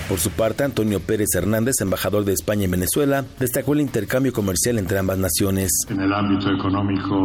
Por 0.09 0.19
su 0.19 0.31
parte, 0.31 0.65
Antonio 0.65 1.01
Pérez 1.01 1.29
Hernández, 1.35 1.77
embajador 1.81 2.25
de 2.25 2.33
España 2.33 2.65
en 2.67 2.73
Venezuela, 2.73 3.25
destacó 3.39 3.73
el 3.73 3.81
intercambio 3.81 4.33
comercial 4.33 4.79
entre 4.79 4.99
ambas 4.99 5.19
naciones. 5.19 5.71
En 5.89 6.01
el 6.01 6.13
ámbito 6.13 6.53
económico, 6.53 7.17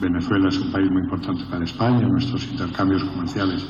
Venezuela 0.00 0.48
es 0.48 0.58
un 0.58 0.72
país 0.72 0.90
muy 0.90 1.02
importante 1.02 1.44
para 1.50 1.64
España. 1.64 2.08
Nuestros 2.08 2.44
intercambios 2.50 3.04
comerciales 3.04 3.64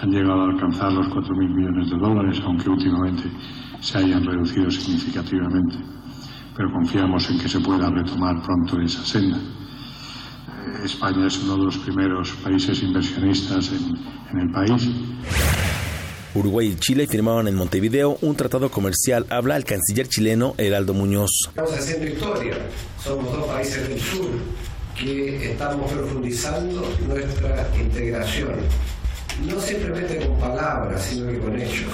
han 0.00 0.10
llegado 0.10 0.40
a 0.40 0.50
alcanzar 0.50 0.92
los 0.92 1.06
4.000 1.08 1.54
millones 1.54 1.90
de 1.90 1.98
dólares, 1.98 2.40
aunque 2.44 2.70
últimamente 2.70 3.30
se 3.80 3.98
hayan 3.98 4.24
reducido 4.24 4.70
significativamente. 4.70 5.76
Pero 6.56 6.72
confiamos 6.72 7.28
en 7.30 7.38
que 7.38 7.48
se 7.48 7.60
pueda 7.60 7.90
retomar 7.90 8.42
pronto 8.42 8.80
esa 8.80 9.04
senda. 9.04 9.38
España 10.84 11.26
es 11.26 11.38
uno 11.38 11.56
de 11.56 11.64
los 11.64 11.78
primeros 11.78 12.30
países 12.42 12.82
inversionistas 12.82 13.70
en, 13.70 13.96
en 14.30 14.38
el 14.40 14.50
país. 14.50 14.88
Uruguay 16.34 16.68
y 16.68 16.76
Chile 16.76 17.06
firmaron 17.06 17.46
en 17.46 17.54
Montevideo 17.54 18.16
un 18.22 18.34
tratado 18.34 18.70
comercial. 18.70 19.26
Habla 19.28 19.56
el 19.56 19.64
canciller 19.64 20.08
chileno 20.08 20.54
Heraldo 20.56 20.94
Muñoz. 20.94 21.30
Estamos 21.48 21.72
haciendo 21.72 22.06
historia. 22.06 22.56
Somos 23.02 23.30
dos 23.32 23.46
países 23.46 23.88
del 23.88 24.00
sur 24.00 24.30
que 24.98 25.52
estamos 25.52 25.92
profundizando 25.92 26.88
nuestra 27.06 27.68
integración. 27.78 28.54
No 29.46 29.60
simplemente 29.60 30.26
con 30.26 30.38
palabras, 30.38 31.02
sino 31.02 31.30
que 31.30 31.38
con 31.38 31.58
hechos. 31.60 31.92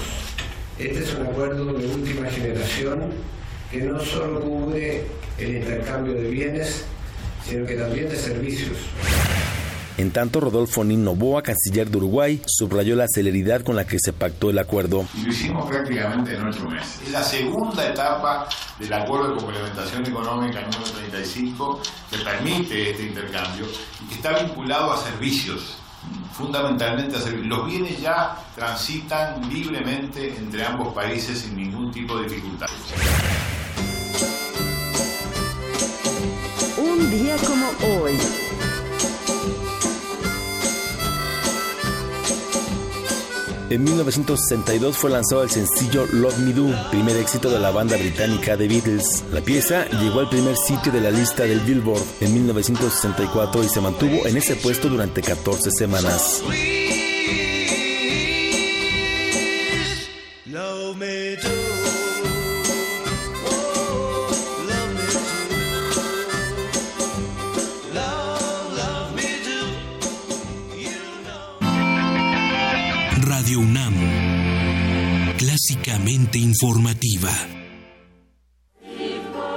Este 0.77 0.99
es 1.03 1.13
un 1.15 1.27
acuerdo 1.27 1.73
de 1.73 1.87
última 1.87 2.29
generación 2.29 3.11
que 3.69 3.81
no 3.81 3.99
solo 3.99 4.39
cubre 4.41 5.03
el 5.37 5.55
intercambio 5.57 6.13
de 6.13 6.29
bienes, 6.29 6.85
sino 7.49 7.65
que 7.65 7.75
también 7.75 8.07
de 8.09 8.15
servicios. 8.15 8.77
En 9.97 10.11
tanto, 10.11 10.39
Rodolfo 10.39 10.85
Nino 10.85 11.13
Boa, 11.13 11.41
canciller 11.41 11.89
de 11.89 11.97
Uruguay, 11.97 12.41
subrayó 12.45 12.95
la 12.95 13.05
celeridad 13.13 13.63
con 13.63 13.75
la 13.75 13.85
que 13.85 13.97
se 13.99 14.13
pactó 14.13 14.49
el 14.49 14.57
acuerdo. 14.57 15.05
Lo 15.21 15.29
hicimos 15.29 15.69
prácticamente 15.69 16.35
en 16.35 16.47
ocho 16.47 16.69
meses. 16.69 17.01
Es 17.05 17.11
la 17.11 17.21
segunda 17.21 17.85
etapa 17.85 18.47
del 18.79 18.93
acuerdo 18.93 19.33
de 19.33 19.41
complementación 19.41 20.05
económica 20.05 20.61
número 20.61 20.89
35 20.89 21.81
que 22.11 22.17
permite 22.19 22.91
este 22.91 23.03
intercambio 23.07 23.65
y 24.01 24.07
que 24.07 24.15
está 24.15 24.41
vinculado 24.41 24.93
a 24.93 24.97
servicios, 24.97 25.75
fundamentalmente 26.31 27.17
a 27.17 27.19
servicios. 27.19 27.47
Los 27.47 27.67
bienes 27.67 27.99
ya 27.99 28.37
transitan 28.55 29.49
libremente 29.49 30.33
entre 30.33 30.63
ambos 30.63 30.93
países 30.93 31.39
sin 31.39 31.57
ningún 31.57 31.91
tipo 31.91 32.17
de 32.19 32.29
dificultad. 32.29 32.67
Un 37.11 37.17
día 37.17 37.35
como 37.37 37.65
hoy. 38.03 38.13
En 43.71 43.83
1962 43.83 44.95
fue 44.95 45.09
lanzado 45.09 45.41
el 45.41 45.49
sencillo 45.49 46.05
Love 46.11 46.37
Me 46.37 46.53
Do, 46.53 46.89
primer 46.91 47.17
éxito 47.17 47.49
de 47.49 47.57
la 47.57 47.71
banda 47.71 47.97
británica 47.97 48.55
The 48.55 48.67
Beatles. 48.67 49.23
La 49.31 49.41
pieza 49.41 49.87
llegó 49.89 50.19
al 50.19 50.29
primer 50.29 50.55
sitio 50.55 50.91
de 50.91 51.01
la 51.01 51.09
lista 51.09 51.45
del 51.45 51.61
Billboard 51.61 52.03
en 52.21 52.31
1964 52.31 53.63
y 53.63 53.69
se 53.69 53.81
mantuvo 53.81 54.27
en 54.27 54.37
ese 54.37 54.55
puesto 54.55 54.87
durante 54.87 55.23
14 55.23 55.71
semanas. 55.71 56.43
Radio 73.29 73.59
UNAM, 73.59 73.93
clásicamente 75.37 76.39
informativa. 76.39 77.29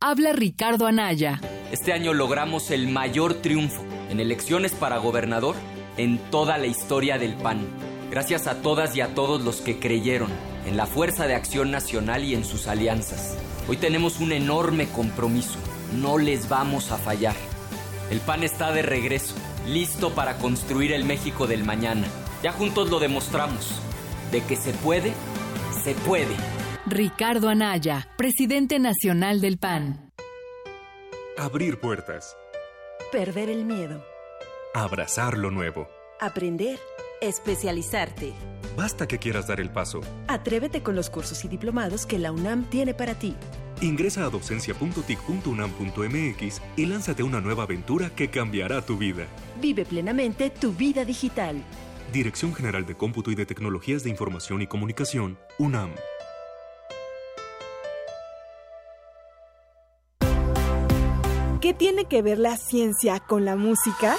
Habla 0.00 0.32
Ricardo 0.32 0.86
Anaya. 0.86 1.40
Este 1.70 1.92
año 1.92 2.12
logramos 2.12 2.70
el 2.70 2.88
mayor 2.88 3.34
triunfo 3.34 3.82
en 4.10 4.20
elecciones 4.20 4.72
para 4.72 4.98
gobernador 4.98 5.54
en 5.96 6.18
toda 6.30 6.58
la 6.58 6.66
historia 6.66 7.18
del 7.18 7.34
PAN. 7.34 7.66
Gracias 8.10 8.46
a 8.46 8.60
todas 8.60 8.94
y 8.96 9.00
a 9.00 9.14
todos 9.14 9.42
los 9.42 9.60
que 9.60 9.78
creyeron 9.78 10.30
en 10.66 10.76
la 10.76 10.86
fuerza 10.86 11.26
de 11.26 11.34
acción 11.34 11.70
nacional 11.70 12.24
y 12.24 12.34
en 12.34 12.44
sus 12.44 12.66
alianzas. 12.66 13.36
Hoy 13.68 13.76
tenemos 13.76 14.20
un 14.20 14.32
enorme 14.32 14.88
compromiso. 14.88 15.56
No 15.94 16.18
les 16.18 16.48
vamos 16.48 16.90
a 16.90 16.98
fallar. 16.98 17.36
El 18.10 18.20
PAN 18.20 18.42
está 18.42 18.72
de 18.72 18.82
regreso, 18.82 19.34
listo 19.66 20.10
para 20.10 20.36
construir 20.36 20.92
el 20.92 21.04
México 21.04 21.46
del 21.46 21.64
mañana. 21.64 22.06
Ya 22.42 22.52
juntos 22.52 22.90
lo 22.90 22.98
demostramos. 22.98 23.80
De 24.32 24.42
que 24.42 24.56
se 24.56 24.72
puede, 24.72 25.12
se 25.84 25.94
puede. 25.94 26.34
Ricardo 26.86 27.48
Anaya, 27.48 28.08
presidente 28.16 28.80
nacional 28.80 29.40
del 29.40 29.58
PAN. 29.58 30.10
Abrir 31.38 31.78
puertas. 31.78 32.36
Perder 33.12 33.48
el 33.48 33.64
miedo. 33.64 34.04
Abrazar 34.74 35.38
lo 35.38 35.52
nuevo. 35.52 35.88
Aprender. 36.20 36.80
Especializarte. 37.20 38.32
Basta 38.76 39.06
que 39.06 39.18
quieras 39.18 39.46
dar 39.46 39.60
el 39.60 39.70
paso. 39.70 40.00
Atrévete 40.26 40.82
con 40.82 40.96
los 40.96 41.08
cursos 41.10 41.44
y 41.44 41.48
diplomados 41.48 42.06
que 42.06 42.18
la 42.18 42.32
UNAM 42.32 42.64
tiene 42.64 42.94
para 42.94 43.14
ti. 43.14 43.36
Ingresa 43.80 44.24
a 44.24 44.30
docencia.tic.unam.mx 44.30 46.62
y 46.76 46.86
lánzate 46.86 47.22
a 47.22 47.24
una 47.24 47.40
nueva 47.40 47.62
aventura 47.64 48.10
que 48.10 48.30
cambiará 48.30 48.82
tu 48.82 48.96
vida. 48.96 49.26
Vive 49.60 49.84
plenamente 49.84 50.50
tu 50.50 50.72
vida 50.72 51.04
digital. 51.04 51.62
Dirección 52.12 52.54
General 52.54 52.84
de 52.84 52.94
Cómputo 52.94 53.30
y 53.30 53.34
de 53.34 53.46
Tecnologías 53.46 54.04
de 54.04 54.10
Información 54.10 54.60
y 54.60 54.66
Comunicación, 54.66 55.38
UNAM. 55.58 55.94
¿Qué 61.60 61.72
tiene 61.72 62.04
que 62.04 62.22
ver 62.22 62.38
la 62.38 62.56
ciencia 62.56 63.20
con 63.20 63.44
la 63.44 63.56
música? 63.56 64.16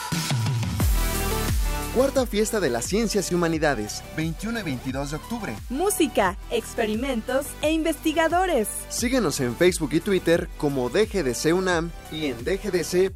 Cuarta 1.94 2.26
Fiesta 2.26 2.60
de 2.60 2.72
las 2.72 2.86
Ciencias 2.86 3.32
y 3.32 3.36
Humanidades, 3.36 4.04
21 4.18 4.62
y 4.62 4.64
22 4.64 5.12
de 5.12 5.18
octubre. 5.18 5.56
Música, 5.70 6.40
experimentos 6.50 7.46
e 7.62 7.72
investigadores. 7.72 8.68
Síguenos 8.90 9.40
en 9.40 9.56
Facebook 9.56 9.94
y 9.94 10.00
Twitter 10.00 10.50
como 10.58 10.90
DGDC 10.90 11.54
UNAM 11.54 11.92
y 12.12 12.26
en 12.26 12.44
dgdc.unam.mx 12.44 13.14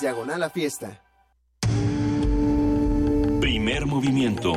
diagonal 0.00 0.42
a 0.42 0.50
fiesta. 0.50 1.00
Primer 3.40 3.86
movimiento. 3.86 4.52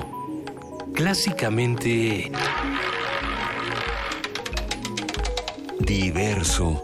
Clásicamente... 0.94 2.30
Diverso. 5.80 6.82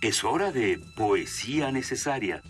Es 0.00 0.22
hora 0.22 0.52
de 0.52 0.80
poesía 0.94 1.72
necesaria. 1.72 2.42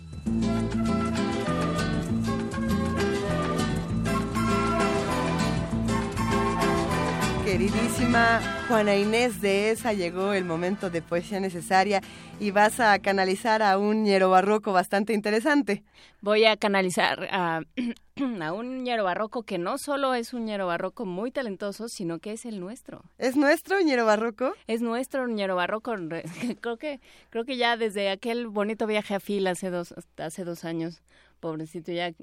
Queridísima 7.51 8.39
Juana 8.69 8.95
Inés 8.95 9.41
de 9.41 9.71
esa 9.71 9.91
llegó 9.91 10.31
el 10.31 10.45
momento 10.45 10.89
de 10.89 11.01
poesía 11.01 11.41
necesaria 11.41 11.99
y 12.39 12.51
vas 12.51 12.79
a 12.79 12.97
canalizar 12.99 13.61
a 13.61 13.77
un 13.77 14.03
ñero 14.03 14.29
barroco 14.29 14.71
bastante 14.71 15.11
interesante. 15.11 15.83
Voy 16.21 16.45
a 16.45 16.55
canalizar 16.55 17.27
a, 17.29 17.59
a 18.41 18.53
un 18.53 18.85
ñero 18.85 19.03
barroco 19.03 19.43
que 19.43 19.57
no 19.57 19.77
solo 19.77 20.13
es 20.13 20.33
un 20.33 20.45
ñero 20.45 20.65
barroco 20.67 21.05
muy 21.05 21.29
talentoso, 21.29 21.89
sino 21.89 22.19
que 22.19 22.31
es 22.31 22.45
el 22.45 22.61
nuestro. 22.61 23.03
¿Es 23.17 23.35
nuestro 23.35 23.81
ñero 23.81 24.05
barroco? 24.05 24.53
Es 24.67 24.81
nuestro 24.81 25.27
ñero 25.27 25.57
barroco. 25.57 25.93
Creo 26.61 26.77
que, 26.77 27.01
creo 27.31 27.43
que 27.43 27.57
ya 27.57 27.75
desde 27.75 28.11
aquel 28.11 28.47
bonito 28.47 28.87
viaje 28.87 29.15
a 29.15 29.19
Fil 29.19 29.45
hace 29.47 29.69
dos, 29.69 29.93
hace 30.15 30.45
dos 30.45 30.63
años 30.63 31.01
pobrecito, 31.41 31.91
ya 31.91 32.13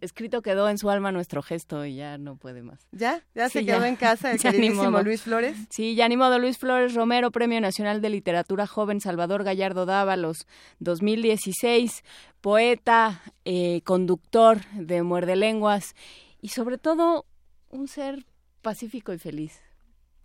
escrito 0.00 0.40
quedó 0.40 0.70
en 0.70 0.78
su 0.78 0.88
alma 0.88 1.12
nuestro 1.12 1.42
gesto 1.42 1.84
y 1.84 1.96
ya 1.96 2.16
no 2.16 2.36
puede 2.36 2.62
más. 2.62 2.86
¿Ya? 2.92 3.22
¿Ya 3.34 3.50
se 3.50 3.66
quedó 3.66 3.84
en 3.84 3.96
casa 3.96 4.30
el 4.30 4.38
queridísimo 4.40 5.02
Luis 5.02 5.22
Flores? 5.22 5.56
Sí, 5.68 5.94
ya 5.94 6.08
ni 6.08 6.16
modo. 6.16 6.38
Luis 6.38 6.56
Flores 6.56 6.94
Romero, 6.94 7.30
Premio 7.30 7.60
Nacional 7.60 8.00
de 8.00 8.08
Literatura 8.08 8.66
Joven 8.66 9.00
Salvador 9.00 9.44
Gallardo 9.44 9.84
Dávalos, 9.84 10.46
2016, 10.78 12.04
poeta, 12.40 13.20
eh, 13.44 13.82
conductor 13.84 14.64
de 14.72 15.02
Muerde 15.02 15.36
Lenguas 15.36 15.94
y 16.40 16.48
sobre 16.48 16.78
todo 16.78 17.26
un 17.70 17.88
ser 17.88 18.24
pacífico 18.62 19.12
y 19.12 19.18
feliz. 19.18 19.60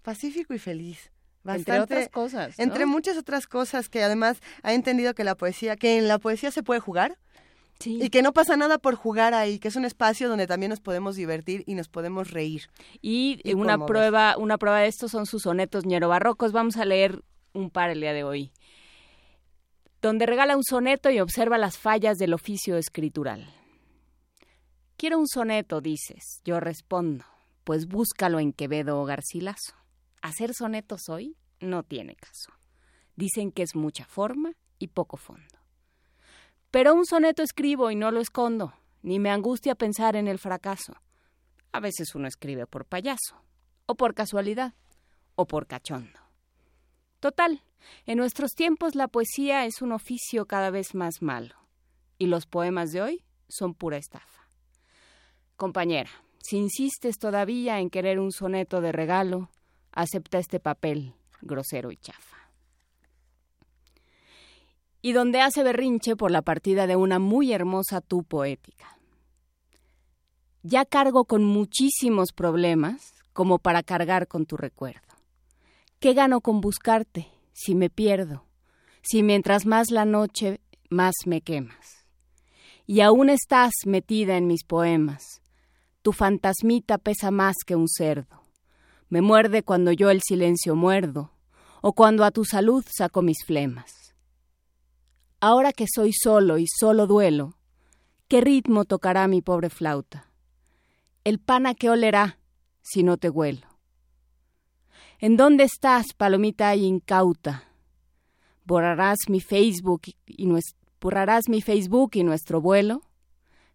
Pacífico 0.04 0.54
y 0.54 0.60
feliz. 0.60 1.12
entre 1.46 1.80
otras 1.80 2.10
cosas. 2.10 2.60
Entre 2.60 2.86
muchas 2.86 3.18
otras 3.18 3.48
cosas 3.48 3.90
que 3.90 4.04
además 4.04 4.38
ha 4.62 4.74
entendido 4.74 5.14
que 5.16 5.24
la 5.24 5.36
poesía, 5.36 5.76
que 5.76 5.98
en 5.98 6.08
la 6.08 6.20
poesía 6.20 6.52
se 6.52 6.64
puede 6.64 6.80
jugar, 6.80 7.18
y 7.86 8.10
que 8.10 8.22
no 8.22 8.34
pasa 8.34 8.58
nada 8.58 8.78
por 8.78 8.96
jugar 8.96 9.34
ahí, 9.34 9.60
que 9.60 9.68
es 9.68 9.76
un 9.76 9.86
espacio 9.86 10.30
donde 10.30 10.48
también 10.48 10.70
nos 10.70 10.80
podemos 10.80 11.16
divertir 11.16 11.64
y 11.66 11.76
nos 11.76 11.88
podemos 11.88 12.32
reír. 12.32 12.70
Y, 13.02 13.40
una 13.54 13.86
prueba, 13.86 14.36
una 14.38 14.58
prueba 14.58 14.80
de 14.80 14.88
esto 14.88 15.08
son 15.08 15.26
sus 15.26 15.44
sonetos 15.44 15.86
ñero 15.86 16.10
barrocos. 16.10 16.52
Vamos 16.52 16.78
a 16.78 16.86
leer 16.86 17.24
un 17.54 17.70
par 17.70 17.90
el 17.90 18.02
día 18.02 18.14
de 18.14 18.24
hoy. 18.24 18.52
Donde 20.02 20.26
regala 20.26 20.58
un 20.58 20.64
soneto 20.64 21.10
y 21.10 21.20
observa 21.20 21.58
las 21.58 21.78
fallas 21.78 22.18
del 22.18 22.34
oficio 22.34 22.78
escritural. 22.78 23.54
Quiero 24.98 25.18
un 25.18 25.28
soneto, 25.28 25.82
dices. 25.82 26.42
Yo 26.44 26.60
respondo, 26.60 27.26
pues 27.64 27.88
búscalo 27.88 28.40
en 28.40 28.54
Quevedo 28.54 29.00
o 29.00 29.06
Garcilaso. 29.06 29.76
Hacer 30.22 30.54
sonetos 30.54 31.10
hoy 31.10 31.38
no 31.60 31.84
tiene 31.84 32.16
caso. 32.16 32.52
Dicen 33.16 33.52
que 33.52 33.64
es 33.64 33.76
mucha 33.76 34.06
forma 34.06 34.54
y 34.80 34.88
poco 34.88 35.18
fondo. 35.18 35.63
Pero 36.74 36.96
un 36.96 37.06
soneto 37.06 37.44
escribo 37.44 37.92
y 37.92 37.96
no 37.96 38.10
lo 38.10 38.20
escondo, 38.20 38.74
ni 39.04 39.20
me 39.20 39.30
angustia 39.30 39.76
pensar 39.76 40.16
en 40.16 40.28
el 40.28 40.40
fracaso. 40.40 40.96
A 41.72 41.80
veces 41.80 42.16
uno 42.16 42.28
escribe 42.28 42.66
por 42.66 42.86
payaso, 42.88 43.44
o 43.86 43.94
por 43.94 44.16
casualidad, 44.16 44.74
o 45.36 45.46
por 45.46 45.68
cachondo. 45.68 46.20
Total, 47.20 47.62
en 48.08 48.18
nuestros 48.18 48.54
tiempos 48.54 48.96
la 48.96 49.08
poesía 49.08 49.68
es 49.68 49.84
un 49.84 49.92
oficio 49.92 50.48
cada 50.48 50.72
vez 50.72 50.96
más 50.96 51.22
malo, 51.22 51.54
y 52.18 52.26
los 52.26 52.48
poemas 52.48 52.92
de 52.92 53.04
hoy 53.04 53.24
son 53.48 53.76
pura 53.76 53.98
estafa. 53.98 54.50
Compañera, 55.56 56.10
si 56.40 56.58
insistes 56.58 57.20
todavía 57.20 57.82
en 57.82 57.92
querer 57.92 58.20
un 58.20 58.32
soneto 58.32 58.82
de 58.82 58.92
regalo, 58.92 59.52
acepta 59.92 60.40
este 60.40 60.60
papel 60.60 61.14
grosero 61.40 61.92
y 61.92 61.98
chafa 61.98 62.43
y 65.06 65.12
donde 65.12 65.42
hace 65.42 65.64
berrinche 65.64 66.16
por 66.16 66.32
la 66.32 66.42
partida 66.42 66.88
de 66.88 66.96
una 66.96 67.20
muy 67.20 67.52
hermosa 67.52 68.00
tú 68.00 68.24
poética. 68.24 68.98
Ya 70.64 70.86
cargo 70.86 71.26
con 71.26 71.44
muchísimos 71.44 72.32
problemas 72.32 73.14
como 73.34 73.60
para 73.60 73.84
cargar 73.84 74.30
con 74.30 74.46
tu 74.46 74.56
recuerdo. 74.56 75.02
¿Qué 76.00 76.14
gano 76.14 76.40
con 76.40 76.62
buscarte 76.62 77.28
si 77.52 77.76
me 77.76 77.90
pierdo? 77.90 78.46
Si 79.02 79.24
mientras 79.24 79.66
más 79.66 79.92
la 79.92 80.06
noche, 80.06 80.62
más 80.90 81.16
me 81.26 81.42
quemas. 81.42 82.06
Y 82.88 83.02
aún 83.02 83.30
estás 83.30 83.74
metida 83.86 84.38
en 84.38 84.48
mis 84.48 84.64
poemas. 84.64 85.42
Tu 86.02 86.14
fantasmita 86.14 86.98
pesa 86.98 87.30
más 87.30 87.56
que 87.66 87.76
un 87.76 87.90
cerdo. 87.90 88.42
Me 89.10 89.22
muerde 89.22 89.64
cuando 89.64 89.92
yo 89.92 90.10
el 90.12 90.22
silencio 90.26 90.76
muerdo, 90.78 91.34
o 91.82 91.92
cuando 91.92 92.24
a 92.24 92.32
tu 92.32 92.46
salud 92.46 92.86
saco 92.90 93.22
mis 93.22 93.44
flemas 93.46 94.03
Ahora 95.46 95.74
que 95.74 95.88
soy 95.94 96.14
solo 96.14 96.58
y 96.58 96.68
solo 96.68 97.06
duelo, 97.06 97.58
¿qué 98.30 98.40
ritmo 98.40 98.86
tocará 98.86 99.28
mi 99.28 99.42
pobre 99.42 99.70
flauta? 99.70 100.32
El 101.26 101.38
pan 101.38 101.68
a 101.68 101.76
qué 101.76 101.90
olerá 101.90 102.40
si 102.82 103.04
no 103.04 103.18
te 103.18 103.30
huelo. 103.30 103.68
¿En 105.20 105.36
dónde 105.36 105.66
estás, 105.66 106.14
palomita 106.16 106.74
incauta? 106.78 107.66
¿Borrarás 108.64 109.28
mi 109.28 109.42
Facebook 109.42 110.04
y, 110.26 110.50
borrarás 111.02 111.50
mi 111.50 111.62
Facebook 111.62 112.12
y 112.14 112.24
nuestro 112.24 112.62
vuelo? 112.62 113.02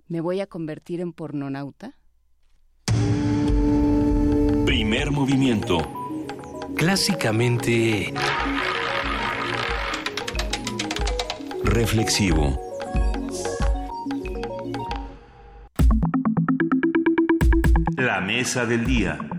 ¿Me 0.07 0.23
voy 0.23 0.41
a 0.41 0.47
convertir 0.47 1.03
en 1.03 1.13
pornonauta? 1.13 1.99
Primer 4.65 5.11
movimiento. 5.11 5.81
Clásicamente 6.77 8.15
reflexivo. 11.79 12.61
La 17.97 18.21
mesa 18.21 18.67
del 18.67 18.85
día. 18.85 19.38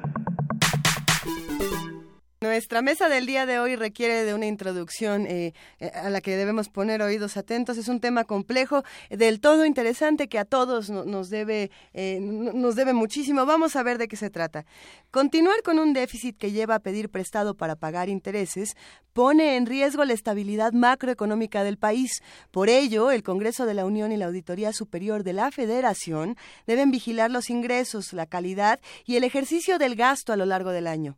Nuestra 2.42 2.82
mesa 2.82 3.10
del 3.10 3.26
día 3.26 3.46
de 3.46 3.60
hoy 3.60 3.76
requiere 3.76 4.24
de 4.24 4.34
una 4.34 4.46
introducción 4.46 5.28
eh, 5.28 5.54
eh, 5.82 5.92
a 5.94 6.10
la 6.10 6.22
que 6.22 6.38
debemos 6.38 6.70
poner 6.70 7.02
oídos 7.02 7.36
atentos. 7.36 7.78
Es 7.78 7.90
un 7.90 8.00
tema 8.00 8.24
complejo, 8.24 8.86
del 9.10 9.42
todo 9.42 9.66
interesante 9.66 10.30
que 10.30 10.40
a 10.40 10.46
todos 10.46 10.90
nos 10.90 11.30
debe, 11.30 11.70
eh, 11.94 12.22
nos 12.22 12.78
debe 12.78 12.94
muchísimo. 12.94 13.46
Vamos 13.46 13.76
a 13.76 13.84
ver 13.84 13.98
de 13.98 14.08
qué 14.08 14.16
se 14.16 14.30
trata. 14.30 14.66
Continuar 15.12 15.62
con 15.64 15.80
un 15.80 15.92
déficit 15.92 16.38
que 16.38 16.54
lleva 16.54 16.76
a 16.76 16.80
pedir 16.80 17.10
prestado 17.10 17.56
para 17.56 17.76
pagar 17.76 18.08
intereses 18.08 18.78
pone 19.12 19.58
en 19.58 19.66
riesgo 19.66 20.06
la 20.06 20.14
estabilidad 20.14 20.72
macroeconómica 20.72 21.66
del 21.66 21.76
país. 21.76 22.24
Por 22.52 22.70
ello, 22.70 23.12
el 23.12 23.22
Congreso 23.22 23.66
de 23.66 23.74
la 23.74 23.86
Unión 23.86 24.14
y 24.14 24.18
la 24.18 24.28
Auditoría 24.28 24.72
Superior 24.72 25.26
de 25.26 25.34
la 25.34 25.52
Federación 25.52 26.38
deben 26.66 26.90
vigilar 26.90 27.32
los 27.32 27.50
ingresos, 27.50 28.14
la 28.14 28.28
calidad 28.28 28.80
y 29.06 29.18
el 29.18 29.26
ejercicio 29.26 29.78
del 29.78 29.98
gasto 29.98 30.32
a 30.32 30.38
lo 30.38 30.46
largo 30.46 30.72
del 30.72 30.88
año. 30.88 31.18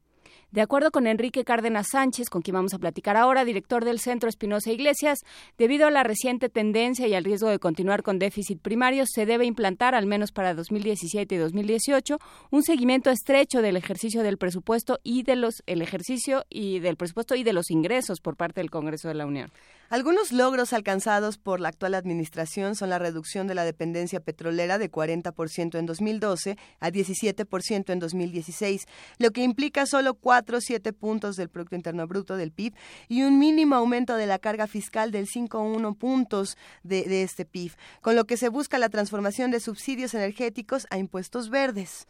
De 0.51 0.59
acuerdo 0.59 0.91
con 0.91 1.07
Enrique 1.07 1.45
Cárdenas 1.45 1.87
Sánchez, 1.91 2.29
con 2.29 2.41
quien 2.41 2.55
vamos 2.55 2.73
a 2.73 2.79
platicar 2.79 3.15
ahora, 3.15 3.45
director 3.45 3.85
del 3.85 3.99
Centro 3.99 4.27
Espinosa 4.27 4.69
Iglesias, 4.69 5.19
debido 5.57 5.87
a 5.87 5.91
la 5.91 6.03
reciente 6.03 6.49
tendencia 6.49 7.07
y 7.07 7.13
al 7.13 7.23
riesgo 7.23 7.47
de 7.47 7.57
continuar 7.57 8.03
con 8.03 8.19
déficit 8.19 8.61
primario, 8.61 9.05
se 9.07 9.25
debe 9.25 9.45
implantar, 9.45 9.95
al 9.95 10.07
menos 10.07 10.33
para 10.33 10.53
2017 10.53 11.35
y 11.35 11.37
2018, 11.37 12.19
un 12.49 12.63
seguimiento 12.63 13.11
estrecho 13.11 13.61
del 13.61 13.77
ejercicio 13.77 14.23
del 14.23 14.37
presupuesto 14.37 14.99
y 15.03 15.23
de 15.23 15.37
los 15.37 15.63
el 15.67 15.81
ejercicio 15.81 16.43
y 16.49 16.79
del 16.79 16.97
presupuesto 16.97 17.35
y 17.35 17.43
de 17.43 17.53
los 17.53 17.71
ingresos 17.71 18.19
por 18.19 18.35
parte 18.35 18.59
del 18.59 18.69
Congreso 18.69 19.07
de 19.07 19.13
la 19.13 19.25
Unión. 19.25 19.53
Algunos 19.91 20.31
logros 20.31 20.71
alcanzados 20.71 21.37
por 21.37 21.59
la 21.59 21.67
actual 21.67 21.95
administración 21.95 22.77
son 22.77 22.91
la 22.91 22.97
reducción 22.97 23.45
de 23.47 23.55
la 23.55 23.65
dependencia 23.65 24.21
petrolera 24.21 24.77
de 24.77 24.89
40% 24.89 25.77
en 25.77 25.85
2012 25.85 26.57
a 26.79 26.89
17% 26.89 27.89
en 27.91 27.99
2016, 27.99 28.85
lo 29.17 29.31
que 29.31 29.43
implica 29.43 29.85
solo 29.85 30.13
4 30.13 30.59
o 30.59 30.61
7 30.61 30.93
puntos 30.93 31.35
del 31.35 31.49
Producto 31.49 31.75
Interno 31.75 32.07
Bruto 32.07 32.37
del 32.37 32.53
PIB 32.53 32.73
y 33.09 33.23
un 33.23 33.37
mínimo 33.37 33.75
aumento 33.75 34.15
de 34.15 34.27
la 34.27 34.39
carga 34.39 34.65
fiscal 34.65 35.11
del 35.11 35.27
5,1 35.27 35.97
puntos 35.97 36.57
de, 36.83 37.03
de 37.03 37.23
este 37.23 37.43
PIB, 37.43 37.73
con 37.99 38.15
lo 38.15 38.23
que 38.23 38.37
se 38.37 38.47
busca 38.47 38.79
la 38.79 38.87
transformación 38.87 39.51
de 39.51 39.59
subsidios 39.59 40.13
energéticos 40.13 40.87
a 40.89 40.99
impuestos 40.99 41.49
verdes. 41.49 42.07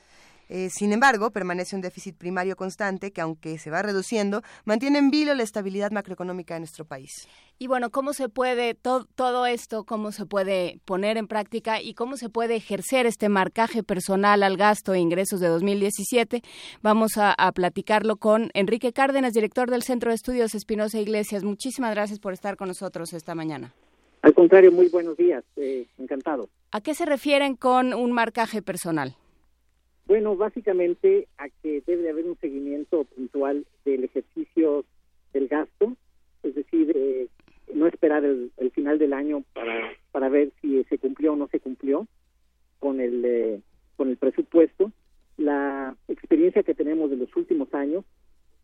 Eh, 0.54 0.70
sin 0.70 0.92
embargo, 0.92 1.32
permanece 1.32 1.78
un 1.78 1.82
déficit 1.82 2.18
primario 2.18 2.58
constante 2.58 3.12
que, 3.14 3.22
aunque 3.22 3.58
se 3.58 3.72
va 3.72 3.84
reduciendo, 3.84 4.42
mantiene 4.66 5.00
en 5.00 5.10
vilo 5.10 5.34
la 5.34 5.44
estabilidad 5.44 5.92
macroeconómica 5.92 6.56
de 6.56 6.60
nuestro 6.60 6.84
país. 6.84 7.26
Y 7.58 7.68
bueno, 7.68 7.90
¿cómo 7.90 8.12
se 8.12 8.28
puede 8.28 8.74
todo 8.74 9.46
esto, 9.46 9.86
cómo 9.86 10.12
se 10.12 10.26
puede 10.26 10.82
poner 10.84 11.16
en 11.16 11.28
práctica 11.28 11.82
y 11.82 11.94
cómo 11.94 12.18
se 12.18 12.28
puede 12.28 12.58
ejercer 12.58 13.06
este 13.06 13.30
marcaje 13.30 13.82
personal 13.82 14.44
al 14.44 14.58
gasto 14.58 14.94
e 14.94 15.00
ingresos 15.00 15.40
de 15.40 15.48
2017? 15.48 16.42
Vamos 16.82 17.12
a, 17.16 17.34
platicarlo 17.56 18.18
con 18.18 18.50
Enrique 18.54 18.92
Cárdenas, 18.92 19.32
director 19.32 19.72
del 19.72 19.84
Centro 19.84 20.10
de 20.10 20.16
Estudios 20.16 20.54
Espinosa 20.54 21.00
Iglesias. 21.00 21.46
Muchísimas 21.46 21.96
gracias 21.96 22.20
por 22.20 22.34
estar 22.34 22.58
con 22.58 22.68
nosotros 22.68 23.14
esta 23.14 23.36
mañana. 23.36 23.74
Al 24.22 24.34
contrario, 24.34 24.74
muy 24.74 24.90
buenos 24.90 25.16
días, 25.16 25.46
eh, 25.56 25.88
encantado. 25.98 26.50
¿A 26.72 26.82
qué 26.82 26.94
se 26.94 27.06
refieren 27.06 27.56
con 27.56 27.94
un 27.94 28.12
marcaje 28.12 28.62
personal? 28.62 29.16
Bueno, 30.12 30.36
básicamente 30.36 31.30
a 31.38 31.48
que 31.48 31.82
debe 31.88 32.10
haber 32.10 32.26
un 32.26 32.38
seguimiento 32.40 33.06
puntual 33.06 33.66
del 33.86 34.04
ejercicio 34.04 34.84
del 35.32 35.48
gasto, 35.48 35.96
es 36.44 36.54
decir, 36.54 36.92
eh, 36.94 37.28
no 37.74 37.88
esperar 37.88 38.26
el, 38.26 38.52
final 38.74 39.00
del 39.00 39.14
año 39.14 39.46
para, 39.54 39.90
para 40.12 40.28
ver 40.28 40.52
si 40.60 40.84
se 40.90 40.98
cumplió 40.98 41.32
o 41.32 41.36
no 41.38 41.48
se 41.48 41.62
cumplió 41.62 42.08
con 42.80 43.00
el, 43.00 43.24
eh, 43.24 43.62
con 43.96 44.10
el 44.10 44.18
presupuesto. 44.18 44.92
La 45.38 45.96
experiencia 46.10 46.64
que 46.64 46.76
tenemos 46.76 47.10
de 47.10 47.16
los 47.16 47.34
últimos 47.38 47.74
años 47.74 48.04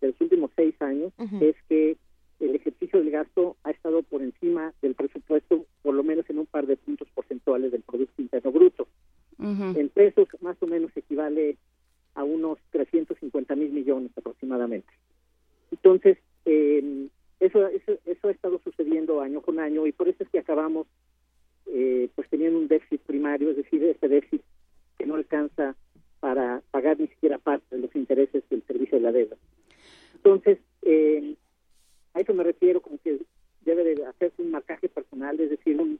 de 0.02 0.08
los 0.08 0.20
últimos 0.20 0.52
seis 0.54 0.76
años 0.82 1.14
es 1.40 1.56
que 1.70 1.96
el 2.42 2.56
ejercicio 2.56 3.00
del 3.00 3.12
gasto 3.12 3.56
ha 3.64 3.72
estado 3.72 4.04
por 4.04 4.22
encima 4.22 4.74
del 4.82 4.96
presupuesto, 4.96 5.66
por 5.82 5.96
lo 5.96 6.04
menos 6.04 6.30
en 6.30 6.40
un 6.40 6.46
par 6.46 6.68
de 6.68 6.76
puntos 6.76 7.08
porcentuales 7.16 7.72
del 7.72 7.84
Producto 7.84 8.22
Interno 8.22 8.52
Bruto. 8.52 8.90
En 9.40 9.90
pesos, 9.90 10.28
más 10.42 10.58
o 10.62 10.68
menos 10.68 10.92
equivale 10.96 11.58
a 12.16 12.24
unos 12.24 12.58
350 12.72 13.56
mil 13.56 13.72
millones 13.72 14.12
aproximadamente. 14.18 14.92
Entonces, 15.72 16.18
eh, 16.46 17.08
eso, 17.40 17.68
eso, 17.68 17.94
eso 18.06 18.28
ha 18.28 18.32
estado 18.32 18.60
sucediendo 18.64 19.22
año 19.22 19.42
con 19.42 19.60
año 19.60 19.86
y 19.86 19.92
por 19.92 20.08
eso 20.08 20.24
es 20.24 20.30
que 20.30 20.40
acabamos 20.40 20.88
eh, 21.68 22.10
pues 22.16 22.28
teniendo 22.30 22.58
un 22.58 22.68
déficit 22.68 23.02
primario, 23.02 23.52
es 23.52 23.58
decir, 23.58 23.84
ese 23.84 24.08
déficit 24.08 24.42
que 24.98 25.06
no 25.06 25.16
alcanza 25.16 25.76
para 26.20 26.64
pagar 26.72 27.00
ni 27.00 27.08
siquiera 27.08 27.38
parte 27.38 27.76
de 27.76 27.82
los 27.84 27.96
intereses 27.96 28.44
del 28.50 28.64
servicio 28.64 28.98
de 28.98 29.04
la 29.04 29.12
deuda. 29.12 29.38
Entonces, 30.16 30.58
eh, 30.82 31.36
a 32.14 32.22
eso 32.22 32.34
me 32.34 32.44
refiero 32.44 32.82
como 32.82 32.98
que 32.98 33.20
debe 33.62 33.84
de 33.84 34.06
hacerse 34.06 34.42
un 34.42 34.52
marcaje 34.52 34.90
personal, 34.90 35.40
es 35.40 35.52
decir, 35.52 35.80
un, 35.80 36.00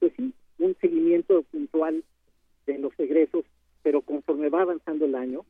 pues 0.00 0.12
sí, 0.16 0.32
un 0.58 0.74
seguimiento 0.80 1.42
puntual 1.42 2.02
de 2.66 2.78
los 2.78 2.92
egresos, 2.98 3.44
pero 3.82 4.02
conforme 4.02 4.48
va 4.48 4.62
avanzando 4.62 5.04
el 5.04 5.14
año, 5.14 5.44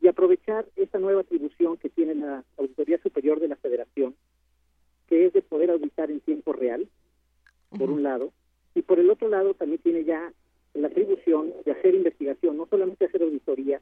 y 0.00 0.08
aprovechar 0.08 0.66
esta 0.76 0.98
nueva 0.98 1.22
atribución 1.22 1.76
que 1.76 1.88
tiene 1.88 2.14
la 2.14 2.44
Auditoría 2.58 2.98
Superior 2.98 3.40
de 3.40 3.48
la 3.48 3.56
Federación, 3.56 4.14
que 5.08 5.26
es 5.26 5.32
de 5.32 5.42
poder 5.42 5.70
auditar 5.70 6.10
en 6.10 6.20
tiempo 6.20 6.52
real, 6.52 6.86
por 7.70 7.90
un 7.90 8.02
lado, 8.02 8.32
y 8.74 8.82
por 8.82 8.98
el 8.98 9.10
otro 9.10 9.28
lado 9.28 9.54
también 9.54 9.80
tiene 9.82 10.04
ya 10.04 10.32
la 10.74 10.88
atribución 10.88 11.52
de 11.64 11.72
hacer 11.72 11.94
investigación, 11.94 12.56
no 12.56 12.66
solamente 12.66 13.06
hacer 13.06 13.22
auditoría, 13.22 13.80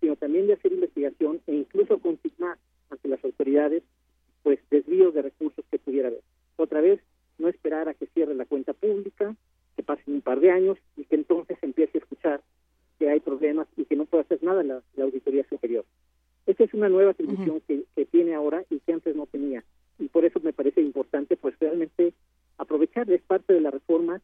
sino 0.00 0.16
también 0.16 0.46
de 0.46 0.54
hacer 0.54 0.72
investigación 0.72 1.40
e 1.46 1.54
incluso 1.54 1.98
consignar 1.98 2.56
ante 2.88 3.08
las 3.08 3.22
autoridades 3.24 3.82
pues 4.42 4.58
desvíos 4.70 5.12
de 5.12 5.22
recursos 5.22 5.64
que 5.70 5.78
pudiera 5.78 6.08
haber. 6.08 6.22
Otra 6.56 6.80
vez, 6.80 7.00
no 7.38 7.48
esperar 7.48 7.88
a 7.88 7.94
que 7.94 8.06
cierre 8.06 8.34
la 8.34 8.46
cuenta 8.46 8.72
pública, 8.72 9.36
que 9.80 9.86
pasen 9.86 10.14
un 10.14 10.20
par 10.20 10.40
de 10.40 10.50
años 10.50 10.76
y 10.96 11.04
que 11.04 11.14
entonces 11.14 11.56
empiece 11.62 11.96
a 11.96 12.00
escuchar 12.02 12.42
que 12.98 13.08
hay 13.08 13.20
problemas 13.20 13.66
y 13.78 13.86
que 13.86 13.96
no 13.96 14.04
puede 14.04 14.24
hacer 14.24 14.42
nada 14.42 14.62
la, 14.62 14.82
auditoría 15.02 15.42
superior. 15.48 15.86
Esta 16.46 16.64
es 16.64 16.74
una 16.74 16.90
nueva 16.90 17.12
atribución 17.12 17.62
que, 17.66 17.84
que 17.96 18.04
tiene 18.04 18.34
ahora 18.34 18.62
y 18.68 18.80
que 18.80 18.92
antes 18.92 19.16
no 19.16 19.24
tenía. 19.26 19.64
Y 19.98 20.08
por 20.08 20.26
eso 20.26 20.38
me 20.40 20.52
parece 20.52 20.82
importante 20.82 21.36
pues 21.38 21.58
realmente 21.58 22.12
aprovechar, 22.58 23.10
es 23.10 23.22
parte 23.22 23.54
de 23.54 23.62
la 23.62 23.70
reforma 23.70 24.20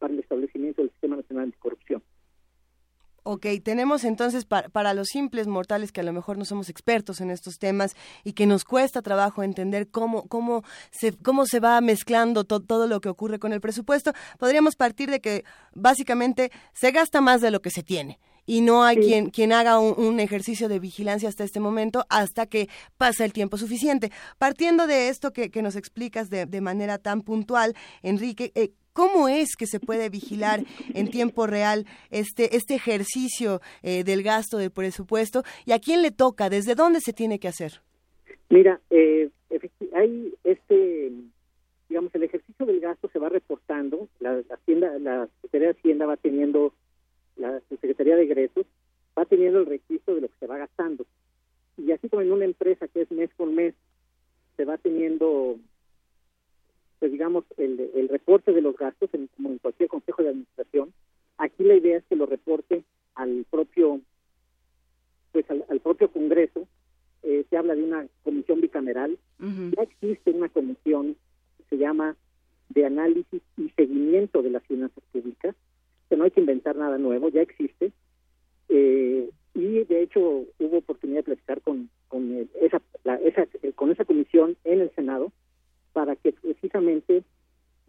para 0.00 0.12
el 0.12 0.18
establecimiento 0.18 0.82
del 0.82 0.90
Sistema 0.90 1.16
Nacional 1.16 1.44
Anticorrupción. 1.44 2.02
Ok, 3.28 3.44
tenemos 3.64 4.04
entonces 4.04 4.44
para, 4.44 4.94
los 4.94 5.08
simples 5.08 5.48
mortales 5.48 5.90
que 5.90 6.00
a 6.00 6.04
lo 6.04 6.12
mejor 6.12 6.38
no 6.38 6.44
somos 6.44 6.68
expertos 6.68 7.20
en 7.20 7.32
estos 7.32 7.58
temas 7.58 7.96
y 8.22 8.34
que 8.34 8.46
nos 8.46 8.62
cuesta 8.62 9.02
trabajo 9.02 9.42
entender 9.42 9.88
cómo, 9.90 10.28
cómo, 10.28 10.62
se, 10.92 11.12
cómo 11.12 11.44
se 11.44 11.58
va 11.58 11.80
mezclando 11.80 12.44
todo 12.44 12.86
lo 12.86 13.00
que 13.00 13.08
ocurre 13.08 13.40
con 13.40 13.52
el 13.52 13.60
presupuesto, 13.60 14.12
podríamos 14.38 14.76
partir 14.76 15.10
de 15.10 15.20
que 15.20 15.44
básicamente 15.74 16.52
se 16.72 16.92
gasta 16.92 17.20
más 17.20 17.40
de 17.40 17.50
lo 17.50 17.60
que 17.60 17.70
se 17.70 17.82
tiene 17.82 18.20
y 18.46 18.60
no 18.60 18.84
hay 18.84 18.98
quien, 18.98 19.30
quien 19.30 19.52
haga 19.52 19.80
un, 19.80 20.20
ejercicio 20.20 20.68
de 20.68 20.78
vigilancia 20.78 21.28
hasta 21.28 21.42
este 21.42 21.58
momento, 21.58 22.06
hasta 22.08 22.46
que 22.46 22.68
pasa 22.96 23.24
el 23.24 23.32
tiempo 23.32 23.58
suficiente. 23.58 24.12
Partiendo 24.38 24.86
de 24.86 25.08
esto 25.08 25.32
que, 25.32 25.50
nos 25.62 25.74
explicas 25.74 26.30
de, 26.30 26.46
de 26.46 26.60
manera 26.60 26.98
tan 26.98 27.22
puntual, 27.22 27.74
Enrique, 28.02 28.52
eh, 28.54 28.70
¿Cómo 28.96 29.28
es 29.28 29.56
que 29.58 29.66
se 29.66 29.78
puede 29.78 30.08
vigilar 30.08 30.60
en 30.94 31.10
tiempo 31.10 31.46
real 31.46 31.84
este, 32.10 32.56
este 32.56 32.74
ejercicio 32.74 33.60
eh, 33.82 34.04
del 34.04 34.22
gasto 34.22 34.56
de 34.56 34.70
presupuesto? 34.70 35.42
¿Y 35.66 35.72
a 35.72 35.78
quién 35.78 36.00
le 36.00 36.12
toca? 36.12 36.48
¿Desde 36.48 36.74
dónde 36.74 37.00
se 37.00 37.12
tiene 37.12 37.38
que 37.38 37.48
hacer? 37.48 37.82
Mira, 38.48 38.80
eh, 38.88 39.28
hay 39.92 40.32
este, 40.44 41.12
digamos, 41.90 42.14
el 42.14 42.22
ejercicio 42.22 42.64
del 42.64 42.80
gasto 42.80 43.10
se 43.12 43.18
va 43.18 43.28
reportando, 43.28 44.08
la, 44.18 44.42
Hacienda, 44.48 44.98
la 44.98 45.28
Secretaría 45.42 45.74
de 45.74 45.78
Hacienda 45.78 46.06
va 46.06 46.16
teniendo, 46.16 46.72
la 47.36 47.60
Secretaría 47.68 48.16
de 48.16 48.22
Egresos 48.22 48.64
va 49.18 49.26
teniendo 49.26 49.58
el 49.58 49.66
registro 49.66 50.14
de 50.14 50.22
lo 50.22 50.28
que 50.28 50.38
se 50.40 50.46
va 50.46 50.56
gastando. 50.56 51.04
Y 51.76 51.92
así 51.92 52.08
como 52.08 52.22
en 52.22 52.32
una 52.32 52.46
empresa 52.46 52.88
que 52.88 53.02
es 53.02 53.10
mes 53.10 53.28
por 53.36 53.50
mes, 53.50 53.74
se 54.56 54.64
va 54.64 54.78
teniendo 54.78 55.58
pues 57.06 57.12
digamos, 57.12 57.44
el, 57.56 57.78
el 57.94 58.08
reporte 58.08 58.52
de 58.52 58.60
los 58.60 58.76
gastos, 58.76 59.08
como 59.36 59.50
en 59.50 59.58
cualquier 59.58 59.88
consejo 59.88 60.24
de 60.24 60.30
administración, 60.30 60.92
aquí 61.38 61.62
la 61.62 61.76
idea 61.76 61.98
es 61.98 62.04
que 62.06 62.16
lo 62.16 62.26
reporte 62.26 62.82
al 63.14 63.46
propio, 63.48 64.00
pues 65.30 65.44
al, 65.48 65.78
propio 65.78 66.10
Congreso. 66.10 66.66
Eh, 67.22 67.44
se 67.48 67.56
habla 67.56 67.76
de 67.76 67.84
una 67.84 68.08
comisión 68.24 68.60
bicameral. 68.60 69.16
Ya 69.38 69.84
existe 69.84 70.32
una 70.32 70.48
comisión 70.48 71.14
que 71.58 71.64
se 71.70 71.78
llama 71.78 72.16
de 72.70 72.86
análisis 72.86 73.40
y 73.56 73.68
seguimiento 73.76 74.42
de 74.42 74.50
las 74.50 74.64
finanzas 74.64 75.04
públicas, 75.12 75.54
que 76.08 76.16
no 76.16 76.24
hay 76.24 76.32
que 76.32 76.40
inventar 76.40 76.74
nada 76.74 76.98
nuevo, 76.98 77.28
ya 77.28 77.42
existe. 77.42 77.92
Eh, 78.68 79.30
y 79.54 79.84
de 79.84 80.02
hecho 80.02 80.20
hubo 80.58 80.78
oportunidad 80.78 81.20
de 81.20 81.34
platicar 81.36 81.60
con, 81.60 81.88
con 82.08 82.48
esa, 82.60 82.82
esa, 83.22 83.46
con 83.76 83.92
esa 83.92 84.04
comisión 84.04 84.56
en 84.64 84.80
el 84.80 84.90
Senado 84.96 85.30
para 85.96 86.14
que 86.14 86.30
precisamente 86.32 87.22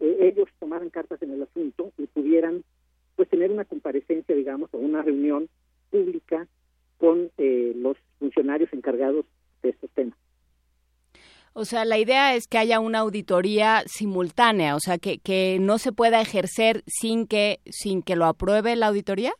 eh, 0.00 0.16
ellos 0.18 0.48
tomaran 0.58 0.88
cartas 0.88 1.20
en 1.20 1.30
el 1.30 1.42
asunto 1.42 1.92
y 1.98 2.06
pudieran 2.06 2.64
pues 3.16 3.28
tener 3.28 3.50
una 3.50 3.66
comparecencia, 3.66 4.34
digamos, 4.34 4.70
o 4.72 4.78
una 4.78 5.02
reunión 5.02 5.50
pública 5.90 6.48
con 6.96 7.30
eh, 7.36 7.74
los 7.76 7.98
funcionarios 8.18 8.72
encargados 8.72 9.26
de 9.62 9.68
estos 9.68 9.90
temas. 9.90 10.16
O 11.52 11.66
sea, 11.66 11.84
la 11.84 11.98
idea 11.98 12.34
es 12.34 12.48
que 12.48 12.56
haya 12.56 12.80
una 12.80 13.00
auditoría 13.00 13.82
simultánea, 13.84 14.74
o 14.74 14.80
sea, 14.80 14.96
que, 14.96 15.18
que 15.18 15.58
no 15.60 15.76
se 15.76 15.92
pueda 15.92 16.22
ejercer 16.22 16.84
sin 16.86 17.26
que 17.26 17.60
sin 17.66 18.00
que 18.02 18.16
lo 18.16 18.24
apruebe 18.24 18.74
la 18.74 18.86
auditoría. 18.86 19.34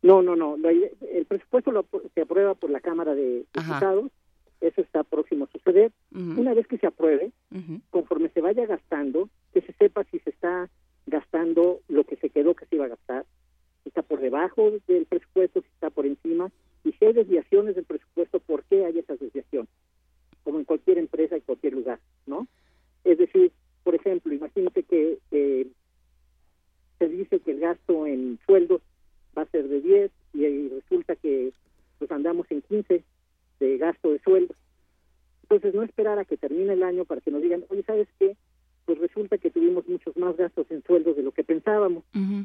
No, 0.00 0.22
no, 0.22 0.36
no. 0.36 0.56
El 0.56 1.26
presupuesto 1.26 1.70
lo, 1.70 1.84
se 2.14 2.22
aprueba 2.22 2.54
por 2.54 2.70
la 2.70 2.80
Cámara 2.80 3.14
de 3.14 3.44
Diputados 3.52 4.10
eso 4.60 4.80
está 4.80 5.04
próximo 5.04 5.44
a 5.44 5.52
suceder. 5.52 5.92
Una 6.12 6.54
vez 6.54 6.66
que 6.66 6.78
se 6.78 6.86
apruebe, 6.86 7.32
conforme 7.90 8.28
se 8.30 8.40
vaya 8.40 8.66
gastando, 8.66 9.28
que 9.52 9.60
se 9.60 9.72
sepa 9.74 10.04
si 10.04 10.18
se 10.20 10.30
está 10.30 10.68
gastando 11.06 11.80
lo 11.88 12.04
que 12.04 12.16
se 12.16 12.30
quedó 12.30 12.54
que 12.54 12.66
se 12.66 12.76
iba 12.76 12.86
a 12.86 12.88
gastar, 12.88 13.24
si 13.82 13.90
está 13.90 14.02
por 14.02 14.20
debajo 14.20 14.72
del 14.88 15.06
presupuesto, 15.06 15.60
si 15.60 15.68
está 15.68 15.90
por 15.90 16.06
encima, 16.06 16.50
y 16.84 16.92
si 16.92 17.04
hay 17.04 17.12
desviaciones 17.12 17.74
del 17.74 17.84
presupuesto, 17.84 18.40
¿por 18.40 18.64
qué 18.64 18.84
hay 18.84 18.98
esas 18.98 19.18
desviaciones? 19.18 19.70
Como 20.44 20.58
en 20.58 20.64
cualquier 20.64 20.98
empresa 20.98 21.36
y 21.36 21.42
cualquier 21.42 21.74
lugar, 21.74 22.00
¿no? 22.26 22.46
Es 23.04 23.18
decir, 23.18 23.52
por 23.84 23.94
ejemplo, 23.94 24.32
imagínate 24.32 24.82
que 24.82 25.18
se 26.98 27.08
dice 27.08 27.40
que 27.40 27.50
el 27.52 27.60
gasto 27.60 28.06
en 28.06 28.38
sueldos 28.46 28.82
va 29.36 29.42
a 29.42 29.46
ser 29.46 29.68
de 29.68 29.80
10 29.80 30.10
y, 30.34 30.68
resulta 30.68 31.16
que 31.16 31.52
pues 31.98 32.10
andamos 32.10 32.46
en 32.50 32.62
15 32.62 32.94
de 32.94 33.04
gasto 33.86 34.12
de 34.12 34.18
sueldo. 34.20 34.54
Entonces, 35.42 35.74
no 35.74 35.82
esperar 35.82 36.18
a 36.18 36.24
que 36.24 36.36
termine 36.36 36.72
el 36.72 36.82
año 36.82 37.04
para 37.04 37.20
que 37.20 37.30
nos 37.30 37.42
digan, 37.42 37.64
oye, 37.68 37.82
¿sabes 37.84 38.08
qué? 38.18 38.36
Pues 38.84 38.98
resulta 38.98 39.38
que 39.38 39.50
tuvimos 39.50 39.86
muchos 39.88 40.16
más 40.16 40.36
gastos 40.36 40.66
en 40.70 40.82
sueldos 40.82 41.16
de 41.16 41.22
lo 41.22 41.32
que 41.32 41.44
pensábamos. 41.44 42.04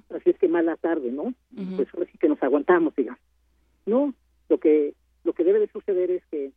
Así 0.10 0.30
es 0.30 0.38
que 0.38 0.48
mala 0.48 0.76
tarde, 0.78 1.12
¿no? 1.12 1.34
Pues 1.76 1.88
ahora 1.94 2.10
sí 2.12 2.18
que 2.18 2.30
nos 2.30 2.42
aguantamos, 2.44 2.96
digamos. 2.96 3.22
No, 3.86 4.14
lo 4.50 4.60
que, 4.60 4.94
lo 5.24 5.34
que 5.34 5.44
debe 5.44 5.60
de 5.60 5.68
suceder 5.68 6.12
es 6.12 6.24
que 6.30 6.52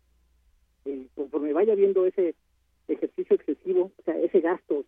eh, 0.84 1.06
conforme 1.14 1.52
vaya 1.52 1.74
viendo 1.74 2.04
ese 2.04 2.34
ejercicio 2.88 3.36
excesivo, 3.36 3.90
o 3.96 4.02
sea, 4.04 4.18
ese 4.18 4.40
gasto 4.40 4.84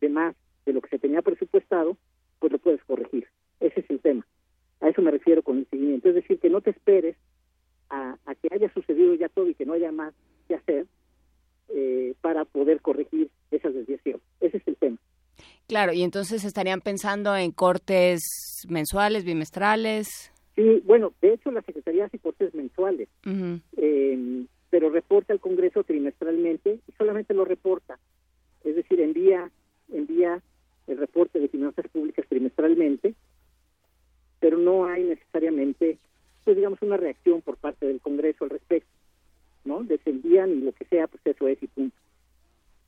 de 0.00 0.08
más 0.10 0.36
de 0.66 0.74
lo 0.74 0.82
que 0.82 0.90
se 0.90 0.98
tenía 0.98 1.22
presupuestado, 1.22 1.96
pues 2.38 2.52
lo 2.52 2.58
puedes 2.58 2.82
corregir. 2.84 3.26
Ese 3.60 3.80
es 3.80 3.90
el 3.90 4.00
tema. 4.00 4.26
A 4.80 4.88
eso 4.88 5.00
me 5.02 5.10
refiero 5.10 5.42
con 5.42 5.58
el 5.58 5.66
seguimiento. 5.68 6.08
Es 6.08 6.14
decir, 6.14 6.38
que 6.38 6.50
no 6.50 6.60
te 6.60 6.70
esperes 6.70 7.16
haya 8.60 8.72
sucedido 8.72 9.14
ya 9.14 9.28
todo 9.28 9.48
y 9.48 9.54
que 9.54 9.66
no 9.66 9.72
haya 9.72 9.90
más 9.92 10.14
que 10.48 10.54
hacer 10.54 10.86
eh, 11.68 12.14
para 12.20 12.44
poder 12.44 12.80
corregir 12.80 13.30
esas 13.50 13.74
desviaciones. 13.74 14.22
Ese 14.40 14.58
es 14.58 14.68
el 14.68 14.76
tema. 14.76 14.96
Claro, 15.66 15.92
y 15.92 16.02
entonces 16.02 16.44
estarían 16.44 16.80
pensando 16.80 17.34
en 17.36 17.52
cortes 17.52 18.66
mensuales, 18.68 19.24
bimestrales. 19.24 20.32
Sí, 20.56 20.82
bueno, 20.84 21.14
de 21.22 21.34
hecho 21.34 21.50
la 21.50 21.62
Secretaría 21.62 22.06
hace 22.06 22.18
cortes 22.18 22.54
mensuales, 22.54 23.08
em, 23.24 24.46
pero 24.68 24.90
reporta 24.90 25.32
al 25.32 25.40
Congreso 25.40 25.84
trimestralmente 25.84 26.80
y 26.86 26.92
solamente 26.98 27.34
lo 27.34 27.44
reporta. 27.44 27.98
Es 28.64 28.76
decir, 28.76 29.00
envía, 29.00 29.50
envía 29.92 30.42
el 30.86 30.98
reporte 30.98 31.38
de 31.38 31.48
finanzas 31.48 31.86
públicas 31.88 32.26
trimestralmente, 32.28 33.14
pero 34.40 34.58
no 34.58 34.86
hay 34.86 35.04
necesariamente 35.04 35.98
pues 36.44 36.56
digamos 36.56 36.80
una 36.82 36.96
reacción 36.96 37.42
por 37.42 37.56
parte 37.56 37.86
del 37.86 38.00
Congreso 38.00 38.44
al 38.44 38.50
respecto, 38.50 38.90
¿no? 39.64 39.82
Descendían 39.82 40.50
y 40.50 40.60
lo 40.60 40.72
que 40.72 40.84
sea, 40.86 41.06
pues 41.06 41.24
eso 41.24 41.48
es 41.48 41.62
y 41.62 41.66
punto. 41.66 41.96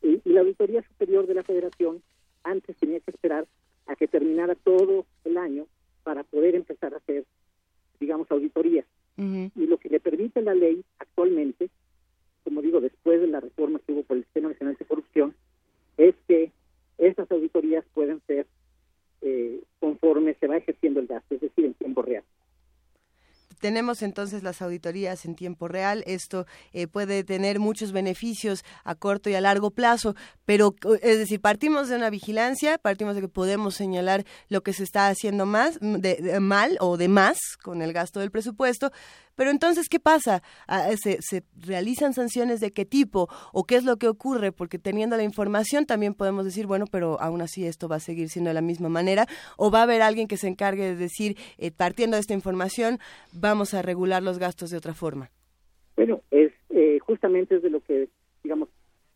Y, 0.03 0.21
la 0.25 0.41
Auditoría 0.41 0.83
Superior 0.83 1.27
de 1.27 1.35
la 1.35 1.43
Federación 1.43 2.03
antes 2.45 2.77
tenía 2.77 3.01
que 3.01 3.11
esperar 3.11 3.47
a 3.87 3.97
que 3.97 4.09
terminara 4.09 4.55
todo 4.55 5.07
el 5.25 5.37
año 5.37 5.67
para 6.03 6.25
poder 6.25 6.55
empezar 6.55 6.95
a 6.95 6.99
hacer, 6.99 7.25
digamos, 8.01 8.31
auditorías. 8.31 8.87
Y 9.17 9.67
lo 9.67 9.77
que 9.77 9.89
le 9.89 10.01
permite 10.01 10.43
la 10.43 10.55
ley 10.55 10.83
actualmente 10.99 11.69
como 12.45 12.63
digo, 12.63 12.81
después 12.81 13.21
de 13.21 13.29
la 13.29 13.41
reforma 13.41 13.81
que 13.81 13.93
hubo 13.93 14.03
por 14.03 14.17
el 14.17 14.25
Sistema 14.25 14.51
Nacional 14.51 14.77
de 14.79 14.85
Corrupción, 14.85 15.35
es 15.97 16.15
que 16.27 16.51
estas 16.99 17.31
auditorías 17.31 17.85
pueden 17.95 18.21
ser 18.27 18.47
eh, 19.23 19.61
conforme 19.81 20.35
se 20.35 20.47
va 20.47 20.57
ejerciendo 20.57 21.01
el 21.01 21.07
gasto, 21.07 21.35
es 21.35 21.41
decir, 21.41 21.65
en 21.65 21.75
tiempo 21.75 22.03
real. 22.03 22.25
Tenemos 23.63 24.03
entonces 24.03 24.43
las 24.43 24.61
auditorías 24.61 25.25
en 25.25 25.37
tiempo 25.37 25.69
real. 25.69 26.03
Esto 26.05 26.47
eh, 26.73 26.89
puede 26.89 27.23
tener 27.23 27.61
muchos 27.61 27.93
beneficios 27.93 28.65
a 28.83 28.97
corto 28.97 29.31
y 29.31 29.37
a 29.37 29.41
largo 29.41 29.71
plazo, 29.71 30.17
pero 30.45 30.75
es 31.01 31.19
decir, 31.19 31.41
partimos 31.41 31.89
de 31.89 31.95
una 31.95 32.11
vigilancia, 32.11 32.77
partimos 32.79 33.15
de 33.15 33.21
que 33.21 33.29
podemos 33.29 33.77
señalar 33.77 34.25
lo 34.49 34.65
que 34.65 34.73
se 34.73 34.83
está 34.83 35.07
haciendo 35.07 35.47
más 35.47 35.79
de 35.81 36.41
mal 36.41 36.77
o 36.81 36.97
de 36.97 37.07
más 37.07 37.39
con 37.63 37.83
el 37.83 37.93
gasto 37.93 38.19
del 38.19 38.33
presupuesto, 38.33 38.91
pero 39.37 39.51
entonces, 39.51 39.89
¿qué 39.89 40.01
pasa? 40.01 40.43
Ah, 40.67 40.91
¿Se, 40.97 41.19
¿Se 41.21 41.45
realizan 41.61 42.13
sanciones 42.13 42.61
de 42.61 42.73
qué 42.73 42.85
tipo 42.85 43.29
o 43.53 43.65
qué 43.65 43.77
es 43.77 43.85
lo 43.85 43.97
que 43.97 44.09
ocurre? 44.09 44.53
Porque 44.53 44.79
teniendo 44.79 45.17
la 45.17 45.23
información 45.23 45.87
también 45.87 46.15
podemos 46.15 46.45
decir, 46.45 46.67
bueno, 46.67 46.87
pero 46.91 47.21
aún 47.21 47.43
así 47.43 47.67
esto 47.67 47.89
va 47.89 47.97
a 47.97 48.01
seguir 48.01 48.29
siendo 48.29 48.49
de 48.51 48.55
la 48.55 48.61
misma 48.61 48.89
manera 48.89 49.27
o 49.57 49.71
va 49.71 49.81
a 49.81 49.83
haber 49.85 50.03
alguien 50.03 50.29
que 50.29 50.37
se 50.37 50.49
encargue 50.49 50.85
de 50.85 50.97
decir, 50.97 51.37
eh, 51.59 51.71
partiendo 51.71 52.17
de 52.17 52.21
esta 52.21 52.35
información, 52.35 52.99
vamos 53.33 53.75
a 53.75 53.83
regular 53.83 54.23
los 54.23 54.39
gastos 54.39 54.71
de 54.71 54.77
otra 54.77 54.95
forma. 54.95 55.31
Bueno, 55.97 56.23
es 56.31 56.53
eh, 56.71 56.99
justamente 57.01 57.57
es 57.57 57.63
de 57.63 57.71
lo 57.71 57.81
que, 57.81 58.09
digamos, 58.43 58.69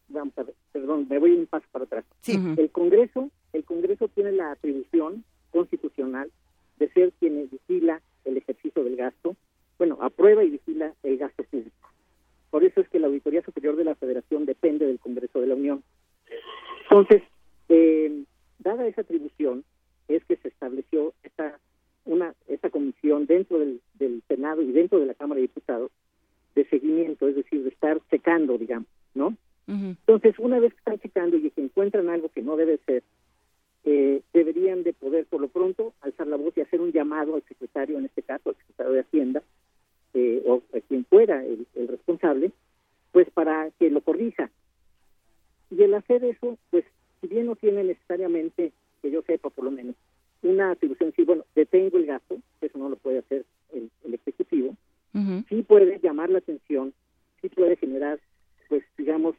vamos 0.09 0.37
a 0.39 0.43
ver, 0.43 0.55
perdón, 0.73 1.07
me 1.09 1.19
voy 1.19 1.33
un 1.33 1.47
paso 1.47 1.67
para 1.73 1.85
atrás. 1.85 2.05
Sí. 2.21 2.39
El 2.57 2.71
Congreso, 2.71 3.31
el 3.53 3.65
Congreso 3.65 4.09
tiene 4.09 4.33
la 4.33 4.53
atribución 4.53 5.25
constitucional 5.51 6.31
de 6.79 6.89
ser 6.91 7.13
quien 7.19 7.49
vigila 7.51 8.03
el 8.25 8.37
ejercicio 8.37 8.85
del 8.85 8.97
gasto 8.97 9.37
bueno, 9.79 9.99
aprueba 10.01 10.45
y 10.45 10.51
vigila 10.51 10.93
el 11.03 11.19
gasto 11.19 11.45
público. 11.45 11.91
Por 12.51 12.65
eso 12.65 12.81
es 12.81 12.89
que 12.89 12.99
la 12.99 13.09
Auditoría 13.09 13.43
Superior 13.43 13.77
de 13.77 13.85
la 13.85 13.95
Federación 13.95 14.47
depende 14.47 14.87
del 14.87 14.99
Congreso 14.99 15.41
de 15.41 15.47
la 15.47 15.55
Unión. 15.55 15.83
Entonces, 16.85 17.23
eh, 17.69 18.25
dada 18.59 18.87
esa 18.87 19.03
atribución, 19.03 19.65
es 20.09 20.25
que 20.25 20.37
se 20.37 20.49
estableció 20.49 21.13
esta, 21.23 21.59
una, 22.05 22.35
esta 22.49 22.71
comisión 22.71 23.27
dentro 23.27 23.59
del, 23.59 23.81
Senado 24.29 24.63
y 24.63 24.73
dentro 24.73 24.99
de 24.99 25.07
la 25.07 25.15
Cámara 25.15 25.37
de 25.37 25.43
Diputados 25.43 25.91
de 26.55 26.65
seguimiento, 26.69 27.29
es 27.29 27.37
decir, 27.37 27.63
de 27.63 27.69
estar 27.69 28.01
checando, 28.11 28.59
digamos, 28.59 28.89
¿no? 29.15 29.37
Entonces, 29.69 30.39
una 30.39 30.61
vez 30.61 30.73
que 30.73 30.79
están 30.79 31.01
checando 31.01 31.37
y 31.37 31.51
que 31.51 31.61
encuentran 31.61 32.09
algo 32.09 32.29
que 32.29 32.41
no 32.41 32.57
debe 32.57 32.79
ser, 32.87 33.03
eh, 33.85 34.23
deberían 34.33 34.85
de 34.85 34.93
poder, 34.93 35.27
por 35.27 35.41
lo 35.41 35.49
pronto, 35.49 35.93
alzar 36.03 36.29
la 36.29 36.37
voz 36.37 36.57
y 36.57 36.61
hacer 36.61 36.81
un 36.81 36.93
llamado 36.93 37.35
al 37.35 37.43
secretario, 37.43 37.99
en 37.99 38.05
este 38.05 38.23
caso, 38.23 38.51
al 38.51 38.57
secretario 38.57 38.93
de 38.93 39.01
Hacienda, 39.01 39.43
eh, 40.19 40.43
o 40.47 40.63
a 40.75 40.81
quien 40.81 41.05
fuera 41.05 41.45
el, 41.45 41.67
responsable, 41.89 42.51
pues 43.13 43.29
para 43.33 43.71
que 43.73 43.91
lo 43.91 44.01
corrija. 44.01 44.51
Y 45.71 45.83
el 45.83 45.93
hacer 45.93 46.25
eso, 46.25 46.57
pues 46.71 46.87
si 47.21 47.27
bien 47.27 47.45
no 47.45 47.55
tiene 47.55 47.85
necesariamente, 47.85 48.73
que 49.03 49.11
yo 49.11 49.21
sepa 49.27 49.51
por 49.51 49.67
lo 49.67 49.71
menos, 49.71 49.95
una 50.43 50.71
atribución, 50.71 51.13
sí, 51.15 51.25
bueno, 51.25 51.45
detengo 51.55 51.99
el 51.99 52.07
gasto, 52.07 52.39
eso 52.63 52.79
no 52.79 52.89
lo 52.89 52.97
puede 52.97 53.19
hacer 53.19 53.45
el, 53.75 53.91
Ejecutivo, 54.27 54.75
sí 55.49 55.63
puede 55.63 56.01
llamar 56.01 56.31
la 56.31 56.39
atención, 56.39 56.95
sí 57.43 57.51
puede 57.51 57.77
generar, 57.77 58.19
pues 58.69 58.85
digamos, 58.97 59.37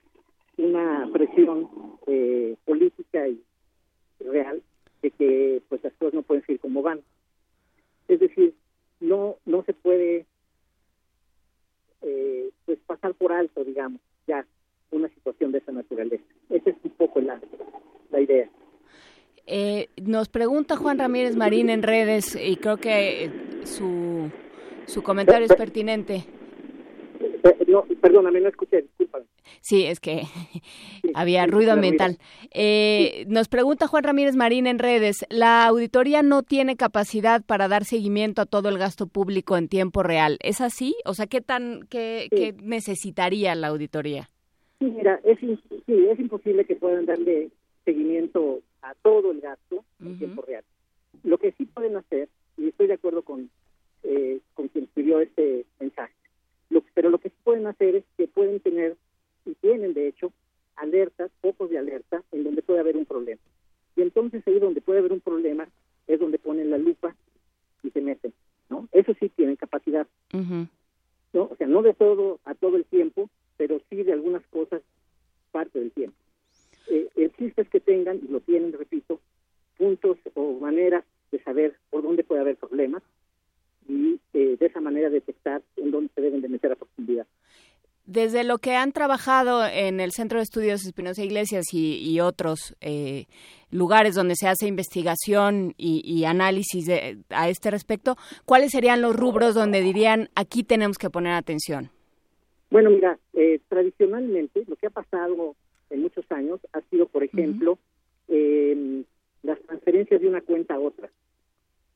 una 0.58 1.10
presión 1.12 1.70
eh, 2.06 2.56
política 2.66 3.28
y 3.28 3.42
real 4.20 4.62
de 5.02 5.12
que 5.12 5.62
pues 5.70 5.84
las 5.84 5.94
cosas 5.94 6.14
no 6.14 6.22
pueden 6.22 6.46
seguir 6.46 6.60
como 6.60 6.84
van. 6.84 7.02
Es 8.08 8.20
decir, 8.20 8.54
no 9.00 9.36
no 9.46 9.64
se 9.64 9.74
puede 9.74 10.26
eh, 12.02 12.50
pues 12.66 12.80
pasar 12.86 13.14
por 13.14 13.32
alto, 13.32 13.64
digamos, 13.64 14.02
ya 14.28 14.46
una 14.92 15.10
situación 15.10 15.52
de 15.52 15.60
esa 15.60 15.72
naturaleza. 15.72 16.24
Esa 16.50 16.70
es 16.70 16.76
un 16.84 16.92
poco 16.92 17.20
la, 17.22 17.40
la 18.12 18.22
idea. 18.22 18.50
Eh, 19.46 19.90
nos 20.02 20.28
pregunta 20.28 20.76
Juan 20.76 21.00
Ramírez 21.00 21.36
Marín 21.36 21.70
en 21.70 21.82
redes 21.82 22.36
y 22.36 22.58
creo 22.58 22.78
que 22.78 23.32
su, 23.64 24.30
su 24.86 25.02
comentario 25.04 25.46
es 25.46 25.56
pertinente. 25.56 26.26
No, 27.68 27.84
perdóname, 28.02 28.42
no 28.42 28.50
escuché, 28.50 28.82
discúlpame. 28.82 29.26
Sí, 29.62 29.86
es 29.86 30.00
que 30.00 30.24
había 31.14 31.46
ruido 31.46 31.74
ambiental. 31.74 32.18
Eh, 32.52 33.26
nos 33.28 33.48
pregunta 33.48 33.88
Juan 33.88 34.04
Ramírez 34.04 34.36
Marín 34.36 34.68
en 34.68 34.80
redes, 34.80 35.26
¿la 35.30 35.66
auditoría 35.66 36.24
no 36.24 36.44
tiene 36.44 36.76
capacidad 36.76 37.44
para 37.46 37.68
dar 37.68 37.86
seguimiento 37.86 38.42
a 38.42 38.46
todo 38.46 38.70
el 38.70 38.78
gasto 38.78 39.08
público 39.08 39.58
en 39.58 39.68
tiempo 39.68 40.04
real? 40.04 40.38
¿Es 40.42 40.62
así? 40.62 40.96
O 41.06 41.14
sea, 41.14 41.28
¿qué, 41.28 41.42
tan, 41.42 41.88
qué, 41.90 42.28
qué 42.30 42.54
necesitaría 42.62 43.56
la 43.56 43.68
auditoría? 43.68 44.30
Sí, 44.80 44.86
mira, 44.86 45.20
es 45.24 45.42
imposible 46.20 46.66
que 46.66 46.76
puedan 46.76 47.06
darle 47.06 47.50
seguimiento 47.84 48.62
a 48.82 48.94
todo 48.96 49.32
el 49.32 49.42
gasto 49.42 49.84
en 50.04 50.18
tiempo 50.20 50.44
real. 50.44 50.64
Lo 51.24 51.38
que 51.38 51.52
sí 51.54 51.66
pueden 51.66 51.96
hacer, 51.96 52.30
y 52.58 52.68
estoy 52.68 52.88
de 52.88 52.94
acuerdo 52.94 53.24
con, 53.24 53.50
eh, 54.04 54.40
con 54.54 54.68
quien 54.68 54.86
escribió 54.86 55.20
este 55.20 55.66
mensaje, 55.80 56.14
pero 56.94 57.10
lo 57.10 57.20
que 57.20 57.30
sí 57.30 57.36
pueden 57.44 57.68
hacer 57.68 57.96
es 57.96 58.04
que 58.18 58.28
pueden 58.28 58.60
tener 58.60 58.96
y 59.46 59.54
tienen 59.56 59.94
de 59.94 60.08
hecho 60.08 60.32
alertas, 60.76 61.32
focos 61.42 61.70
de 61.70 61.78
alerta 61.78 62.24
en 62.32 62.44
donde 62.44 62.62
puede 62.62 62.80
haber 62.80 62.98
un 62.98 63.06
problema. 63.06 63.42
Y 63.96 64.02
entonces 64.02 64.42
ahí 64.48 64.60
donde 64.60 64.82
puede 64.82 65.00
haber 65.00 65.14
un 65.14 65.22
problema 65.22 65.68
es 66.08 66.20
donde 66.20 66.40
ponen 66.40 66.70
la 66.70 66.78
lupa 66.78 67.16
y 67.84 67.92
se 67.92 68.02
meten, 68.02 68.34
¿no? 68.70 68.88
Eso 68.92 69.14
sí 69.20 69.30
tienen 69.30 69.56
capacidad. 69.56 70.08
¿no? 71.34 71.44
O 71.44 71.56
sea, 71.56 71.68
no 71.68 71.82
de 71.82 71.94
todo 71.94 72.40
a 72.46 72.56
todo 72.56 72.78
el 72.78 72.86
tiempo, 72.86 73.30
pero 73.58 73.80
sí 73.90 74.04
de 74.04 74.14
algunas 74.14 74.46
cosas 74.48 74.82
parte 75.52 75.80
del 75.80 75.92
tiempo. 75.92 76.18
Eh, 76.90 77.10
el 77.16 77.32
chiste 77.34 77.62
es 77.62 77.70
que 77.70 77.80
tengan, 77.80 78.20
y 78.24 78.28
lo 78.28 78.40
tienen, 78.40 78.74
repito, 78.74 79.20
puntos 79.78 80.18
o 80.34 80.54
maneras 80.60 81.04
de 81.32 81.44
saber 81.44 81.76
por 81.90 82.04
dónde 82.04 82.24
puede 82.24 82.42
haber 82.42 82.56
problemas 82.56 83.04
y 83.88 84.20
eh, 84.34 84.58
de 84.60 84.66
esa 84.66 84.82
manera 84.82 85.10
detectar 85.10 85.62
en 85.78 85.92
dónde 85.92 86.10
se 86.14 86.22
deben 86.22 86.42
de 86.42 86.50
meter 86.50 86.72
a 86.72 86.76
profundidad. 86.76 87.26
Desde 88.06 88.46
lo 88.46 88.58
que 88.58 88.74
han 88.74 88.94
trabajado 88.94 89.66
en 89.66 90.00
el 90.00 90.14
Centro 90.14 90.38
de 90.38 90.44
Estudios 90.44 90.86
Espinosa 90.86 91.24
Iglesias 91.24 91.66
y, 91.74 92.20
otros 92.22 92.74
eh, 92.80 93.26
lugares 93.70 94.16
donde 94.16 94.36
se 94.36 94.48
hace 94.48 94.66
investigación 94.66 95.74
y, 95.78 96.24
análisis 96.24 96.90
a 97.30 97.50
este 97.50 97.70
respecto, 97.70 98.16
¿cuáles 98.46 98.72
serían 98.72 99.02
los 99.02 99.14
rubros 99.14 99.56
donde 99.56 99.82
dirían 99.82 100.30
aquí 100.36 100.64
tenemos 100.64 100.98
que 100.98 101.10
poner 101.10 101.34
atención? 101.34 101.90
Bueno, 102.70 102.90
mira, 102.90 103.18
eh, 103.34 103.60
tradicionalmente 103.70 104.64
lo 104.68 104.76
que 104.78 104.88
ha 104.88 104.92
pasado 104.92 105.56
en 105.90 106.02
muchos 106.02 106.26
años 106.32 106.60
ha 106.74 106.82
sido, 106.90 107.08
por 107.08 107.24
ejemplo, 107.24 107.78
em, 108.28 109.04
las 109.44 109.60
transferencias 109.62 110.22
de 110.22 110.28
una 110.28 110.42
cuenta 110.42 110.76
a 110.76 110.80
otra. 110.80 111.10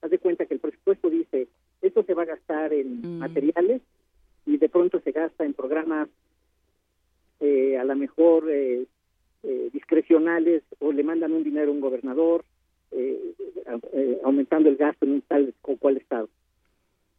Haz 0.02 0.12
de 0.12 0.20
cuenta 0.20 0.46
que 0.46 0.54
el 0.56 0.60
presupuesto 0.60 1.10
dice, 1.10 1.48
esto 1.82 2.04
se 2.04 2.14
va 2.14 2.24
a 2.24 2.26
gastar 2.26 2.74
en 2.74 3.02
mm. 3.02 3.20
materiales 3.20 3.82
y 4.46 4.58
de 4.58 4.70
pronto 4.70 5.00
se 5.02 5.12
gasta 5.12 5.46
en 5.46 5.54
programas 5.54 6.10
eh, 7.40 7.78
a 7.78 7.84
lo 7.84 7.96
mejor 7.96 8.50
eh, 8.52 8.86
eh, 9.42 9.70
discrecionales 9.74 10.62
o 10.80 10.92
le 10.92 11.04
mandan 11.04 11.32
un 11.32 11.44
dinero 11.44 11.72
a 11.72 11.74
un 11.74 11.82
gobernador 11.82 12.46
aumentando 14.24 14.70
el 14.70 14.76
gasto 14.76 15.06
en 15.06 15.14
un 15.14 15.22
tal 15.22 15.54
o 15.62 15.78
cual 15.78 15.98
estado. 15.98 16.30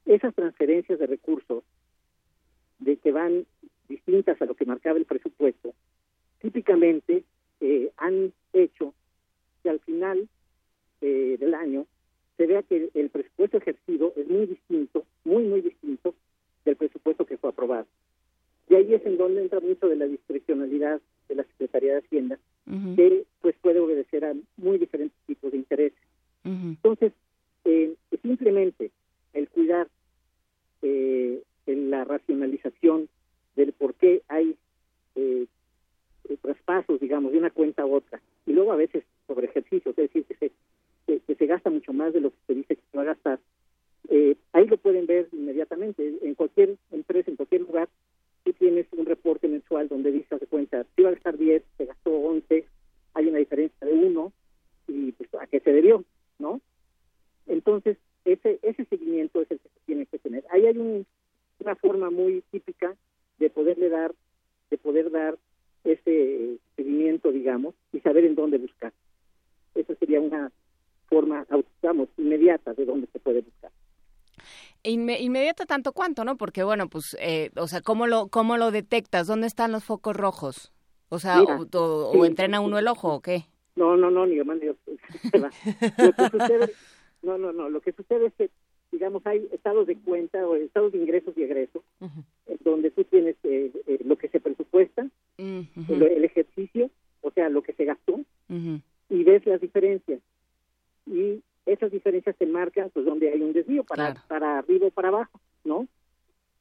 Esas 0.04 0.34
transferencias 0.34 0.98
de 0.98 1.06
recursos 1.06 1.64
de 2.78 2.98
que 2.98 3.10
van 3.10 3.46
distintas 3.88 4.40
a 4.40 4.44
lo 4.44 4.54
que 4.54 4.66
marcaba 4.66 4.98
el 4.98 5.06
presupuesto, 5.06 5.74
típicamente 6.40 7.24
han 7.96 8.32
hecho 8.52 8.94
que 9.62 9.70
al 9.70 9.80
final 9.80 10.28
del 11.00 11.54
año 11.54 11.86
se 12.36 12.46
vea 12.46 12.62
que 12.62 12.90
el 12.94 13.10
presupuesto 13.10 13.58
ejercido 13.58 14.12
es 14.16 14.28
muy 14.28 14.46
distinto, 14.46 15.04
muy, 15.24 15.44
muy 15.44 15.60
distinto 15.60 16.14
del 16.64 16.76
presupuesto 16.76 17.26
que 17.26 17.36
fue 17.36 17.50
aprobado. 17.50 17.86
Y 18.68 18.74
ahí 18.74 18.94
es 18.94 19.04
en 19.04 19.18
donde 19.18 19.42
entra 19.42 19.60
mucho 19.60 19.88
de 19.88 19.96
la 19.96 20.06
discrecionalidad 20.06 21.00
de 21.28 21.34
la 21.34 21.44
Secretaría 21.44 21.92
de 21.92 21.98
Hacienda, 21.98 22.38
que 22.96 23.24
pues 23.40 23.54
puede 23.60 23.80
obedecer 23.80 24.24
a 24.24 24.34
muy 24.56 24.78
diferentes 24.78 25.18
tipos 25.26 25.52
de 25.52 25.58
intereses. 25.58 25.98
Entonces, 26.44 27.12
eh, 27.64 27.94
simplemente 28.22 28.90
el 29.34 29.48
cuidar 29.48 29.88
eh, 30.82 31.42
la 31.66 32.04
racionalización 32.04 33.08
del 33.56 33.72
por 33.72 33.94
qué 33.94 34.22
hay 34.28 34.56
eh, 35.14 35.46
traspasos, 36.40 37.00
digamos, 37.00 37.32
de 37.32 37.38
una 37.38 37.50
cuenta 37.50 37.82
a 37.82 37.86
otra, 37.86 38.20
y 38.46 38.52
luego 38.52 38.72
a 38.72 38.76
veces 38.76 39.04
sobre 39.26 39.46
ejercicios, 39.46 39.96
es 39.98 40.12
decir, 40.12 40.24
que 40.24 40.34
se, 40.34 41.20
que 41.20 41.34
se 41.34 41.46
gasta 41.46 41.70
mucho 41.70 41.92
más 41.92 42.12
de 42.12 42.20
lo 42.20 42.30
que 42.30 42.36
se 42.46 42.54
dice 42.54 42.76
que 42.76 42.82
se 42.90 42.96
va 42.96 43.02
a 43.02 43.06
gastar, 43.06 43.38
eh, 44.08 44.36
ahí 44.52 44.66
lo 44.66 44.76
pueden 44.78 45.06
ver 45.06 45.28
inmediatamente. 45.32 46.14
En 46.22 46.34
cualquier 46.34 46.76
empresa, 46.90 47.30
en 47.30 47.36
cualquier 47.36 47.62
lugar, 47.62 47.88
tú 48.44 48.52
tienes 48.54 48.86
un 48.92 49.06
reporte 49.06 49.46
mensual 49.46 49.88
donde 49.88 50.10
dices 50.10 50.40
de 50.40 50.46
cuenta, 50.46 50.84
si 50.84 51.02
iba 51.02 51.10
a 51.10 51.12
gastar 51.12 51.36
10, 51.36 51.62
se 51.76 51.84
gastó 51.84 52.10
11, 52.10 52.64
hay 53.14 53.26
una 53.26 53.38
diferencia 53.38 53.86
de 53.86 53.92
1, 53.92 54.32
y 54.88 55.12
pues, 55.12 55.28
a 55.34 55.46
qué 55.46 55.60
se 55.60 55.72
debió, 55.72 56.04
¿no? 56.38 56.60
Entonces, 57.46 57.98
ese, 58.24 58.58
ese 58.62 58.84
seguimiento 58.86 59.42
es 59.42 59.50
el 59.50 59.58
que 59.58 59.68
se 59.68 59.80
tiene 59.86 60.06
que 60.06 60.18
tener. 60.18 60.44
Ahí 60.50 60.66
hay 60.66 60.78
una 60.78 61.74
forma 61.76 62.10
muy 62.10 62.42
típica 62.50 62.94
de 63.38 63.50
poderle 63.50 63.88
dar 63.88 64.12
poder 64.82 65.10
dar 65.10 65.38
ese 65.84 66.58
seguimiento, 66.76 67.32
digamos, 67.32 67.74
y 67.92 68.00
saber 68.00 68.24
en 68.24 68.34
dónde 68.34 68.58
buscar. 68.58 68.92
Esa 69.74 69.94
sería 69.96 70.20
una 70.20 70.52
forma, 71.08 71.46
digamos, 71.80 72.08
inmediata 72.18 72.74
de 72.74 72.84
dónde 72.84 73.08
se 73.12 73.18
puede 73.18 73.40
buscar. 73.40 73.70
Tanto 75.66 75.92
cuanto, 75.92 76.24
¿no? 76.24 76.36
Porque 76.36 76.62
bueno, 76.64 76.88
pues, 76.88 77.16
eh, 77.20 77.50
o 77.56 77.66
sea, 77.68 77.80
¿cómo 77.82 78.06
lo, 78.06 78.28
¿cómo 78.28 78.56
lo 78.56 78.70
detectas? 78.70 79.26
¿Dónde 79.26 79.46
están 79.46 79.72
los 79.72 79.84
focos 79.84 80.16
rojos? 80.16 80.72
O 81.08 81.18
sea, 81.18 81.40
Mira, 81.40 81.56
o, 81.58 81.62
o- 81.62 82.12
sí. 82.12 82.18
o 82.18 82.24
entrena 82.24 82.60
uno 82.60 82.78
el 82.78 82.88
ojo 82.88 83.14
o 83.14 83.20
qué? 83.20 83.44
No, 83.76 83.96
no, 83.96 84.10
no, 84.10 84.26
ni 84.26 84.34
Dios. 84.60 84.76
se 85.30 85.38
va. 85.38 85.50
Lo 85.98 86.12
que 86.12 86.28
sucede, 86.30 86.74
no, 87.22 87.38
no, 87.38 87.52
no, 87.52 87.68
lo 87.70 87.80
que 87.80 87.92
sucede 87.92 88.26
es 88.26 88.34
que, 88.34 88.50
digamos, 88.90 89.24
hay 89.26 89.48
estados 89.52 89.86
de 89.86 89.96
cuenta 89.96 90.46
o 90.46 90.56
estados 90.56 90.92
de 90.92 90.98
ingresos 90.98 91.32
y 91.36 91.42
egresos, 91.44 91.82
en 92.00 92.58
donde 92.60 92.90
tú 92.90 93.04
tienes 93.04 93.36
eh, 93.44 93.70
eh, 93.86 93.98
lo 94.04 94.16
que 94.16 94.28
se 94.28 94.40
presupuesta, 94.40 95.06
el, 95.38 95.68
el 95.88 96.24
ejercicio, 96.24 96.90
o 97.22 97.30
sea, 97.30 97.48
lo 97.48 97.62
que 97.62 97.72
se 97.72 97.84
gastó, 97.86 98.20
y 98.48 99.24
ves 99.24 99.46
las 99.46 99.60
diferencias. 99.60 100.20
Y 101.06 101.42
esas 101.66 101.90
diferencias 101.90 102.36
te 102.36 102.46
marcan, 102.46 102.90
pues, 102.90 103.06
donde 103.06 103.30
hay 103.32 103.40
un 103.40 103.52
desvío, 103.52 103.84
para, 103.84 104.14
para 104.28 104.58
arriba 104.58 104.88
o 104.88 104.90
para 104.90 105.08
abajo, 105.08 105.40
¿no? 105.64 105.86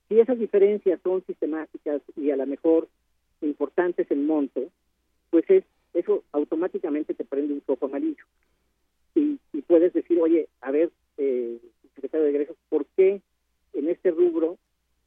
Si 0.07 0.19
esas 0.19 0.37
diferencias 0.39 0.99
son 1.03 1.23
sistemáticas 1.25 2.01
y 2.15 2.31
a 2.31 2.35
lo 2.37 2.45
mejor 2.45 2.87
importantes 3.41 4.09
en 4.11 4.25
monto, 4.27 4.61
pues 5.31 5.43
es 5.49 5.63
eso 5.93 6.23
automáticamente 6.31 7.13
te 7.13 7.25
prende 7.25 7.53
un 7.53 7.61
foco 7.61 7.87
amarillo. 7.87 8.23
Y, 9.15 9.39
y 9.53 9.61
puedes 9.61 9.91
decir, 9.93 10.19
oye, 10.21 10.47
a 10.61 10.71
ver, 10.71 10.89
eh, 11.17 11.57
secretario 11.95 12.25
de 12.25 12.29
egresos, 12.31 12.55
¿por 12.69 12.85
qué 12.95 13.21
en 13.73 13.89
este 13.89 14.11
rubro 14.11 14.57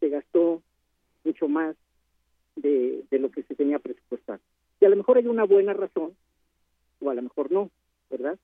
se 0.00 0.08
gastó 0.10 0.62
mucho 1.24 1.48
más 1.48 1.74
de, 2.56 3.02
de 3.10 3.18
lo 3.18 3.30
que 3.30 3.42
se 3.44 3.54
tenía 3.54 3.78
presupuestado? 3.78 4.40
Y 4.80 4.84
a 4.84 4.88
lo 4.90 4.96
mejor 4.96 5.16
hay 5.18 5.26
una 5.26 5.44
buena 5.44 5.72
razón, 5.72 6.14
o 7.00 7.10
a 7.10 7.14
lo 7.14 7.22
mejor 7.22 7.50
no, 7.52 7.70
¿verdad? 8.10 8.38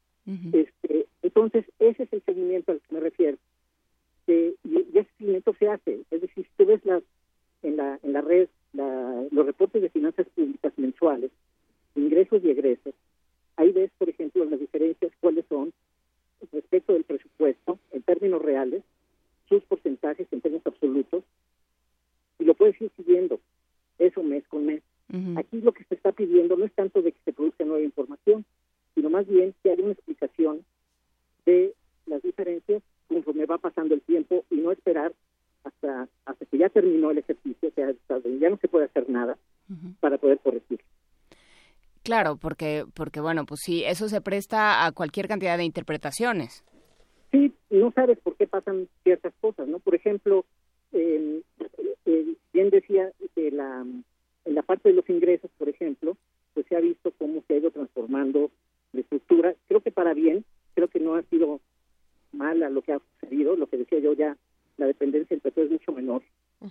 este, 0.53 1.07
entonces, 1.23 1.65
ese 1.81 2.05
es 2.05 2.13
el 2.13 2.23
seguimiento 2.23 2.71
al 2.73 2.81
que 2.81 2.95
me 2.95 3.01
refiero. 3.01 3.37
Que- 4.27 4.55
y, 4.65 4.79
y 4.95 4.99
ese 4.99 5.11
seguimiento 5.19 5.55
se 5.59 5.69
hace. 5.69 6.01
Es 6.11 6.21
decir, 6.21 6.45
si 6.47 6.51
tú 6.57 6.67
ves 6.67 6.85
las, 6.85 7.03
en, 7.63 7.77
la, 7.77 7.99
en 8.03 8.13
la 8.13 8.21
red 8.21 8.49
la- 8.73 9.25
los 9.31 9.45
reportes 9.47 9.83
de 9.83 9.89
finanzas 9.91 10.27
públicas 10.35 10.73
mensuales, 10.77 11.31
ingresos 11.97 12.43
y 12.45 12.51
egresos, 12.51 12.95
ahí 13.57 13.73
ves, 13.73 13.91
por 13.99 14.09
ejemplo, 14.09 14.45
las 14.45 14.61
diferencias, 14.61 15.11
cuáles 15.21 15.45
son 15.49 15.73
respecto 16.53 16.93
del 16.93 17.03
presupuesto 17.05 17.79
en 17.93 18.03
términos 18.03 18.41
reales, 18.41 18.83
sus 19.49 19.65
porcentajes 19.65 20.29
en 20.31 20.41
términos 20.41 20.67
absolutos, 20.67 21.25
y 22.39 22.45
lo 22.45 22.55
puedes 22.55 22.81
ir 22.81 22.91
siguiendo, 22.97 23.41
eso 23.99 24.23
mes 24.23 24.47
con 24.49 24.67
mes. 24.67 24.83
Aquí 25.37 25.61
lo 25.61 25.73
que 25.73 25.83
se 25.85 25.97
está 25.97 26.13
pidiendo 26.13 26.57
no 26.57 26.65
es 26.65 26.73
tanto 26.73 27.03
de 27.03 27.11
que 27.11 27.19
se 27.25 27.33
produzca 27.33 27.65
nueva 27.65 27.83
información, 27.83 28.45
sino 28.95 29.11
más 29.11 29.27
bien 29.27 29.53
que 29.63 29.73
haya 29.73 29.83
una 29.83 29.93
explicación 29.93 30.65
de 31.47 31.75
las 32.07 32.23
diferencias 32.23 32.83
conforme 33.09 33.47
va 33.47 33.59
pasando 33.59 33.95
el 33.95 34.03
tiempo 34.03 34.45
y 34.51 34.57
no 34.57 34.71
esperar 34.71 35.13
hasta 35.65 36.09
hasta 36.27 36.45
que 36.47 36.59
ya 36.59 36.69
terminó 36.69 37.11
el 37.11 37.19
ejercicio, 37.19 37.69
o 37.69 37.73
sea, 37.73 37.89
hasta 37.89 38.21
donde 38.21 38.39
ya 38.39 38.51
no 38.51 38.57
se 38.59 38.69
puede 38.69 38.85
hacer 38.87 39.11
nada 39.11 39.37
para 39.99 40.17
poder 40.19 40.39
corregir. 40.39 40.81
Claro, 42.03 42.37
porque, 42.37 42.87
porque 42.95 43.21
bueno, 43.21 43.40
pues 43.51 43.63
sí, 43.65 43.83
eso 43.83 44.09
se 44.09 44.21
presta 44.21 44.87
a 44.87 44.93
cualquier 44.93 45.27
cantidad 45.27 45.59
de 45.59 45.65
interpretaciones. 45.65 46.63
Sí, 47.33 47.53
y 47.69 47.79
no 47.79 47.91
sabes 47.91 48.17
por 48.21 48.37
qué 48.37 48.47
pasan 48.47 48.87
ciertas 49.03 49.35
cosas, 49.41 49.67
¿no? 49.67 49.81
Por 49.81 49.97
ejemplo, 49.97 50.45
eh, 50.93 51.43
eh, 52.07 52.35
bien 52.53 52.71
decía 52.71 53.11
que 53.35 53.51
la, 53.51 53.85
en 54.45 54.55
la 54.55 54.63
parte 54.63 54.91
de 54.91 54.95
los 54.95 55.11
ingresos, 55.11 55.51
por 55.59 55.69
ejemplo, 55.69 56.17
pues 56.55 56.65
se 56.69 56.77
ha 56.77 56.81
visto 56.81 57.13
cómo 57.19 57.43
se 57.49 57.55
ha 57.55 57.57
ido 57.57 57.73
transformando 57.73 58.53
la 58.93 59.01
estructura. 59.01 59.57
Creo 59.67 59.81
que 59.81 59.91
para 59.91 60.15
bien, 60.15 60.45
creo 60.75 60.87
que 60.87 61.01
no 61.01 61.17
ha 61.17 61.23
sido 61.23 61.61
mala 62.31 62.71
lo 62.71 62.83
que 62.83 62.93
ha 62.93 63.01
sucedido, 63.01 63.57
lo 63.57 63.67
que 63.67 63.79
decía 63.79 63.99
yo 63.99 64.13
ya, 64.13 64.37
la 64.77 64.87
dependencia 64.87 65.35
del 65.35 65.41
petróleo 65.41 65.75
es 65.75 65.81
mucho 65.81 65.91
menor, 65.91 66.23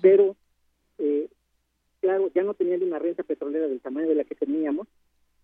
pero 0.02 0.38
eh, 0.98 1.28
claro, 2.00 2.32
ya 2.34 2.44
no 2.44 2.54
teniendo 2.54 2.86
una 2.86 3.00
renta 3.00 3.24
petrolera 3.24 3.68
del 3.68 3.82
tamaño 3.82 4.08
de 4.08 4.16
la 4.16 4.24
que 4.24 4.36
teníamos, 4.36 4.88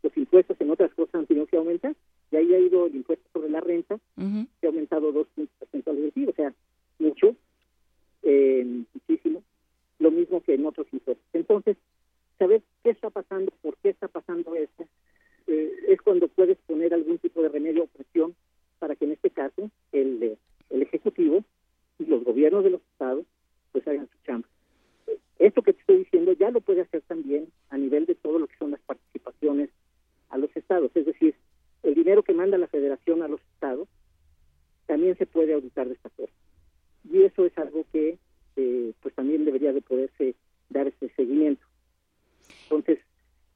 los 0.06 0.16
impuestos 0.18 0.56
en 0.62 0.70
otras 0.70 0.94
cosas 0.94 1.16
han 1.16 1.26
tenido 1.26 1.48
que 1.48 1.58
aumentar, 1.58 1.96
y 2.32 2.36
ahí 2.36 2.54
ha 2.54 2.60
ido 2.60 2.86
el 2.86 2.96
impuesto 2.96 3.28
sobre 3.34 3.50
la 3.50 3.60
renta, 3.60 4.00
que 4.16 4.68
ha 4.68 4.70
aumentado 4.70 5.12
dos 5.12 5.28
puntos 5.36 5.56
porcentuales 5.58 6.04
del 6.04 6.12
PIB, 6.12 6.30
o 6.30 6.34
sea, 6.34 6.54
mucho, 7.00 7.36
eh, 8.22 8.84
muchísimo, 8.94 9.44
lo 10.00 10.12
mismo 10.12 10.42
que 10.42 10.54
en 10.54 10.66
otros 10.66 10.88
impuestos. 10.92 11.26
Entonces, 11.34 11.78
saber 12.38 12.62
qué 12.84 12.92
está 12.92 13.10
pasando, 13.10 13.52
por 13.62 13.78
qué 13.78 13.90
está 13.90 14.08
pasando 14.08 14.56
esto, 14.56 14.86
eh, 15.48 15.72
es 15.88 16.02
cuando 16.02 16.28
puedes 16.28 16.58
poner 16.68 16.94
algún 16.94 17.18
tipo 17.18 17.42
de 17.42 17.50
remedio 17.50 17.84
o 17.84 17.88
presión 17.88 18.36
para 18.80 18.96
que 18.96 19.06
en 19.06 19.14
este 19.14 19.32
caso 19.32 19.72
el, 19.92 20.22
eh, 20.22 20.38
el 20.70 20.82
Ejecutivo 20.84 21.44
y 21.98 22.06
los 22.06 22.24
gobiernos 22.24 22.64
de 22.64 22.72
los 22.72 22.82
estados 22.92 23.26
pues 23.72 23.88
hagan 23.88 24.08
su 24.08 24.18
chamba. 24.26 24.48
Esto 25.40 25.62
que 25.64 25.74
te 25.74 25.80
estoy 25.80 25.98
diciendo 25.98 26.34
ya 26.34 26.52
lo 26.52 26.62
puede 26.62 26.82
hacer 26.82 27.02
también 27.02 27.48
a 27.70 27.78
nivel 27.78 28.06
de 28.06 28.16
todo 28.16 28.40
lo 28.40 28.48
que 28.48 28.58
son 28.58 28.72
las 28.72 28.82
participaciones 28.82 29.70
a 30.30 30.38
los 30.38 30.56
estados, 30.56 30.92
es 30.96 31.06
decir, 31.06 31.36
el 31.84 31.96
dinero 31.96 32.24
que 32.24 32.34
manda 32.34 32.58
la 32.58 32.68
federación 32.68 33.22
a 33.22 33.28
los 33.28 33.40
estados 33.54 33.88
también 34.86 35.18
se 35.18 35.26
puede 35.26 35.54
auditar 35.54 35.88
de 35.88 35.94
esta 35.94 36.10
forma. 36.10 36.34
Y 37.10 37.24
eso 37.24 37.46
es 37.46 37.58
algo 37.58 37.86
que 37.92 38.18
eh, 38.56 38.94
pues 39.02 39.14
también 39.16 39.46
debería 39.46 39.72
de 39.74 39.82
poderse 39.82 40.36
dar 40.70 40.88
ese 40.88 41.10
seguimiento. 41.16 41.66
Entonces, 42.64 43.00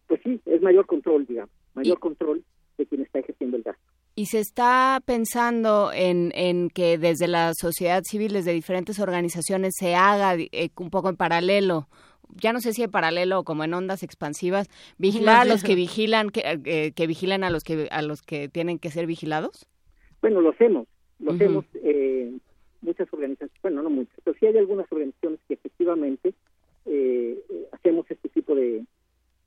pues 0.07 0.21
sí, 0.23 0.39
es 0.45 0.61
mayor 0.61 0.85
control, 0.85 1.25
digamos, 1.25 1.53
mayor 1.73 1.99
control 1.99 2.43
de 2.77 2.85
quien 2.85 3.01
está 3.01 3.19
ejerciendo 3.19 3.57
el 3.57 3.63
gasto. 3.63 3.83
Y 4.15 4.18
se 4.29 4.39
está 4.39 5.01
pensando 5.05 5.91
en, 5.93 6.31
en 6.35 6.69
que 6.69 6.97
desde 6.97 7.27
la 7.27 7.53
sociedad 7.53 8.03
civil, 8.03 8.33
desde 8.33 8.53
diferentes 8.53 8.99
organizaciones, 8.99 9.73
se 9.77 9.95
haga 9.95 10.35
eh, 10.35 10.69
un 10.77 10.91
poco 10.91 11.09
en 11.09 11.15
paralelo, 11.15 11.87
ya 12.35 12.53
no 12.53 12.59
sé 12.59 12.73
si 12.73 12.83
en 12.83 12.91
paralelo 12.91 13.39
o 13.39 13.43
como 13.43 13.63
en 13.63 13.73
ondas 13.73 14.03
expansivas, 14.03 14.67
vigilar 14.97 15.41
a 15.41 15.45
los 15.45 15.63
que 15.63 15.73
vigilan, 15.73 16.29
que, 16.29 16.43
eh, 16.45 16.91
que 16.91 17.07
vigilan 17.07 17.43
a 17.43 17.49
los 17.49 17.63
que 17.63 17.87
a 17.89 18.01
los 18.03 18.21
que 18.21 18.49
tienen 18.49 18.77
que 18.77 18.91
ser 18.91 19.07
vigilados. 19.07 19.67
Bueno, 20.21 20.41
lo 20.41 20.51
hacemos, 20.51 20.87
lo 21.19 21.31
Ujú. 21.31 21.35
hacemos 21.35 21.65
eh, 21.75 22.31
muchas 22.81 23.11
organizaciones, 23.11 23.61
bueno, 23.63 23.81
no 23.81 23.89
muchas, 23.89 24.15
pero 24.23 24.37
sí 24.39 24.45
hay 24.45 24.57
algunas 24.57 24.85
organizaciones 24.91 25.39
que 25.47 25.55
efectivamente 25.55 26.33
eh, 26.85 27.39
eh, 27.49 27.67
hacemos 27.71 28.05
este 28.09 28.29
tipo 28.29 28.53
de, 28.53 28.85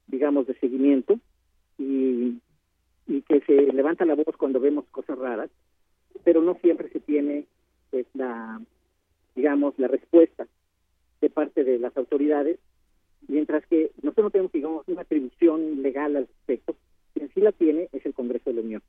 digamos, 0.09 0.47
de 0.47 0.59
seguimiento 0.59 1.21
se 3.47 3.73
levanta 3.73 4.05
la 4.05 4.15
voz 4.15 4.37
cuando 4.37 4.61
vemos 4.61 4.85
cosas 4.91 5.19
raras, 5.19 5.51
pero 6.25 6.43
no 6.43 6.55
siempre 6.63 6.91
se 6.91 7.01
tiene, 7.01 7.47
pues, 7.91 8.07
la, 8.15 8.61
digamos, 9.35 9.79
la 9.79 9.89
respuesta 9.89 10.47
de 11.21 11.31
parte 11.31 11.65
de 11.65 11.79
las 11.79 11.97
autoridades, 11.97 12.59
mientras 13.29 13.65
que 13.67 13.93
nosotros 14.03 14.25
no 14.25 14.31
tenemos, 14.31 14.53
digamos, 14.53 14.89
una 14.89 15.03
atribución 15.03 15.83
legal 15.83 16.17
al 16.17 16.27
respecto, 16.27 16.77
quien 17.15 17.31
sí 17.33 17.41
la 17.41 17.53
tiene 17.53 17.89
es 17.93 18.05
el 18.05 18.15
Congreso 18.15 18.51
de 18.51 18.55
la 18.57 18.63
Unión. 18.63 18.83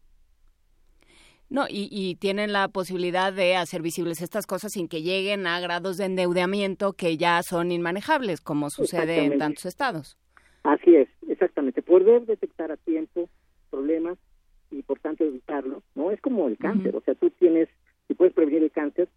No, 1.49 1.67
y, 1.69 1.87
y 1.91 2.15
tienen 2.15 2.51
la 2.51 2.67
posibilidad 2.69 3.31
de 3.31 3.55
hacer 3.55 3.83
visibles 3.83 4.21
estas 4.21 4.47
cosas 4.47 4.71
sin 4.71 4.87
que 4.87 5.03
lleguen 5.03 5.45
a 5.45 5.59
grados 5.59 5.97
de 5.97 6.05
endeudamiento 6.05 6.93
que 6.93 7.17
ya 7.17 7.43
son 7.43 7.71
inmanejables, 7.71 8.41
como 8.41 8.71
sucede 8.71 9.25
en 9.25 9.37
tantos 9.37 9.65
estados. 9.65 10.17
Así 10.63 10.95
es, 10.95 11.09
exactamente. 11.27 11.83
Poder 11.83 12.25
detectar 12.25 12.71
a 12.71 12.77
tiempo 12.77 13.29
problemas 13.69 14.17
y 14.73 14.81
por 14.81 14.99
tanto 14.99 15.23
evitarlos, 15.23 15.83
¿no? 15.95 16.11
Es 16.11 16.19
como 16.21 16.47
el 16.47 16.57
cáncer, 16.57 16.95
o 16.95 17.01
sea, 17.01 17.15
tú 17.15 17.29
tienes, 17.31 17.69
si 18.07 18.13
puedes 18.15 18.33
prevenir 18.33 18.63
el 18.63 18.71
cáncer, 18.71 19.07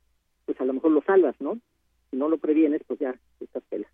pues 0.45 0.61
a 0.61 0.65
lo 0.65 0.75
mejor 0.75 0.93
lo 0.93 1.03
salvas, 1.03 1.35
¿no? 1.41 1.59
Si 2.11 2.17
no 2.17 2.29
lo 2.29 2.39
previenes, 2.39 2.83
pues 2.87 3.01
ya 3.01 3.15
estás 3.41 3.63
pela. 3.65 3.89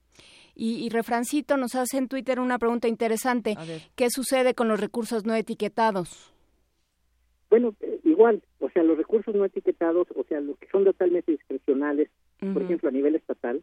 Y, 0.55 0.85
y 0.85 0.91
Refrancito 0.91 1.57
nos 1.57 1.75
hace 1.75 1.97
en 1.97 2.09
Twitter 2.09 2.41
una 2.41 2.59
pregunta 2.59 2.89
interesante. 2.89 3.57
¿Qué 3.97 4.11
sucede 4.11 4.55
con 4.55 4.69
los 4.69 4.81
recursos 4.81 5.25
no 5.25 5.35
etiquetados? 5.35 6.35
Bueno, 7.49 7.75
eh, 7.81 8.01
igual, 8.05 8.43
o 8.61 8.69
sea, 8.71 8.83
los 8.83 8.99
recursos 8.99 9.35
no 9.35 9.45
etiquetados, 9.45 10.09
o 10.15 10.25
sea, 10.25 10.41
los 10.41 10.59
que 10.59 10.69
son 10.69 10.85
totalmente 10.85 11.33
discrecionales, 11.33 12.11
por 12.53 12.63
ejemplo, 12.63 12.89
a 12.89 12.93
nivel 12.93 13.15
estatal, 13.15 13.63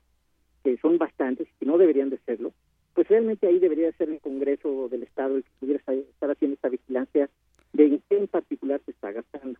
que 0.64 0.78
son 0.78 0.98
bastantes 0.98 1.48
y 1.60 1.66
no 1.66 1.78
deberían 1.78 2.10
de 2.10 2.18
serlo, 2.26 2.54
pues 2.94 3.08
realmente 3.08 3.48
ahí 3.48 3.60
debería 3.60 3.92
ser 3.94 4.10
el 4.10 4.20
Congreso 4.20 4.90
del 4.90 5.04
Estado 5.04 5.38
el 5.38 5.44
que 5.44 5.50
pudiera 5.60 5.80
estar 5.80 6.32
haciendo 6.32 6.56
esta 6.56 6.70
vigilancia 6.70 7.30
de 7.74 7.86
en 7.86 8.04
qué 8.10 8.18
en 8.18 8.28
particular 8.28 8.82
se 8.86 8.92
está 8.92 9.12
gastando. 9.12 9.60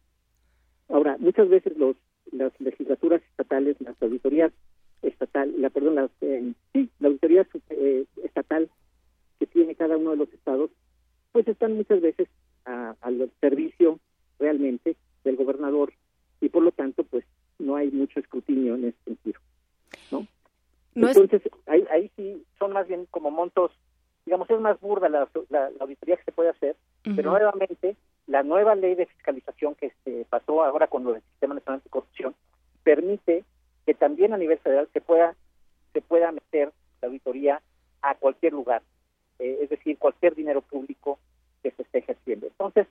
Ahora, 0.90 1.18
muchas 1.20 1.50
veces 1.50 1.78
los 1.78 1.96
las 2.32 2.52
legislaturas 2.62 3.22
estatales, 3.24 3.76
las 3.80 4.00
auditorías 4.02 4.52
estatal, 5.02 5.52
la 5.60 5.70
perdón, 5.72 5.96
las, 5.96 6.12
eh, 6.22 6.54
sí, 6.74 6.90
la 7.00 7.08
auditoría 7.08 7.48
eh, 7.72 8.06
estatal 8.24 8.70
que 9.40 9.48
tiene 9.48 9.74
cada 9.76 9.98
uno 9.98 10.12
de 10.12 10.18
los 10.18 10.32
estados, 10.34 10.70
pues 11.32 11.48
están 11.48 11.74
muchas 11.76 12.02
veces 12.02 12.28
a- 12.66 12.96
al 13.02 13.32
servicio 13.42 14.00
realmente 14.38 14.96
del 15.24 15.38
gobernador 15.38 15.92
y 16.42 16.50
por 16.50 16.62
lo 16.64 16.72
tanto, 16.72 17.04
pues 17.04 17.26
no 17.58 17.76
hay 17.78 17.90
mucho 17.92 18.20
escrutinio 18.20 18.76
en 18.76 18.86
ese 18.86 18.98
sentido, 19.06 19.40
¿no? 20.12 20.28
No 20.96 21.10
es- 21.10 21.18
Entonces, 21.18 21.52
ahí, 21.66 21.84
ahí 21.92 22.12
sí 22.16 22.44
son 22.60 22.74
más 22.74 22.88
bien 22.88 23.08
como 23.10 23.32
montos 23.32 23.72
digamos, 24.26 24.48
es 24.52 24.60
más 24.60 24.80
burda 24.80 25.10
la, 25.10 25.28
la, 25.50 25.72
la 25.72 25.78
auditoría 25.80 26.16
que 26.18 26.24
se 26.26 26.32
puede 26.32 26.50
hacer, 26.50 26.76
pero 27.16 27.32
nuevamente 27.32 27.96
la 28.28 28.44
nueva 28.70 28.76
ley 28.76 28.96
de 28.96 29.06
fiscalización 29.08 29.76
que 29.76 29.92
se 30.04 30.26
pasó 30.30 30.64
ahora 30.64 30.88
con 30.88 31.04
lo 31.04 31.14
del 31.14 31.22
Sistema 31.22 31.56
Nacional 31.56 31.82
de 31.84 31.90
Corrupción 31.90 32.36
permite 32.84 33.44
que 33.86 33.94
también 33.94 34.34
a 34.34 34.38
nivel 34.38 34.60
federal 34.60 34.88
se 34.94 35.02
pueda 35.02 35.36
se 35.94 36.02
pueda 36.02 36.32
meter 36.32 36.72
la 37.02 37.08
auditoría 37.08 37.62
a 38.02 38.16
cualquier 38.16 38.54
lugar, 38.54 38.84
eh, 39.40 39.60
es 39.62 39.70
decir, 39.70 39.98
cualquier 39.98 40.36
dinero 40.36 40.62
público 40.62 41.18
que 41.64 41.72
se 41.72 41.82
esté 41.82 42.00
ejerciendo. 42.00 42.46
Entonces, 42.46 42.88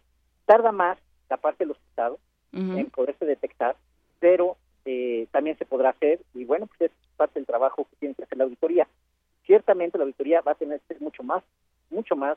tarda 0.47 0.73
más 0.73 0.99
la 1.31 1.37
parte 1.37 1.65
de 1.65 1.69
los 1.69 1.79
estados 1.91 2.19
en 2.53 2.87
poderse 2.87 3.25
detectar, 3.25 3.77
pero 4.19 4.57
eh, 4.85 5.29
también 5.31 5.57
se 5.59 5.67
podrá 5.67 5.91
hacer 5.91 6.21
y 6.35 6.45
bueno, 6.45 6.67
pues 6.67 6.91
es 6.91 6.97
parte 7.17 7.39
del 7.39 7.47
trabajo 7.47 7.87
que 7.91 7.97
tiene 7.97 8.15
que 8.15 8.25
hacer 8.25 8.39
la 8.39 8.45
auditoría. 8.45 8.89
Ciertamente 9.47 9.97
la 9.97 10.05
auditoría 10.05 10.41
va 10.41 10.53
a 10.53 10.57
tener 10.57 10.81
que 10.81 10.95
ser 10.95 11.03
mucho 11.03 11.23
más, 11.23 11.45
mucho 11.91 12.17
más 12.17 12.37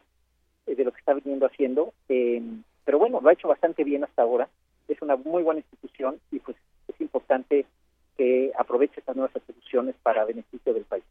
eh, 0.68 0.76
de 0.76 0.84
lo 0.84 0.92
que 0.92 1.00
está 1.00 1.14
viniendo 1.14 1.48
haciendo, 1.48 1.94
eh, 2.08 2.42
pero 2.86 3.00
bueno, 3.00 3.20
lo 3.22 3.30
ha 3.30 3.34
hecho 3.34 3.48
bastante 3.48 3.84
bien 3.84 4.04
hasta 4.04 4.22
ahora. 4.22 4.50
Es 4.88 5.02
una 5.02 5.16
muy 5.16 5.44
buena 5.44 5.60
institución 5.60 6.20
y 6.32 6.40
pues 6.40 6.58
es 6.88 7.00
importante 7.00 7.66
que 8.18 8.52
aproveche 8.58 9.00
estas 9.00 9.16
nuevas 9.16 9.36
atribuciones 9.36 9.96
para 10.04 10.26
beneficio 10.26 10.74
del 10.74 10.84
país. 10.84 11.04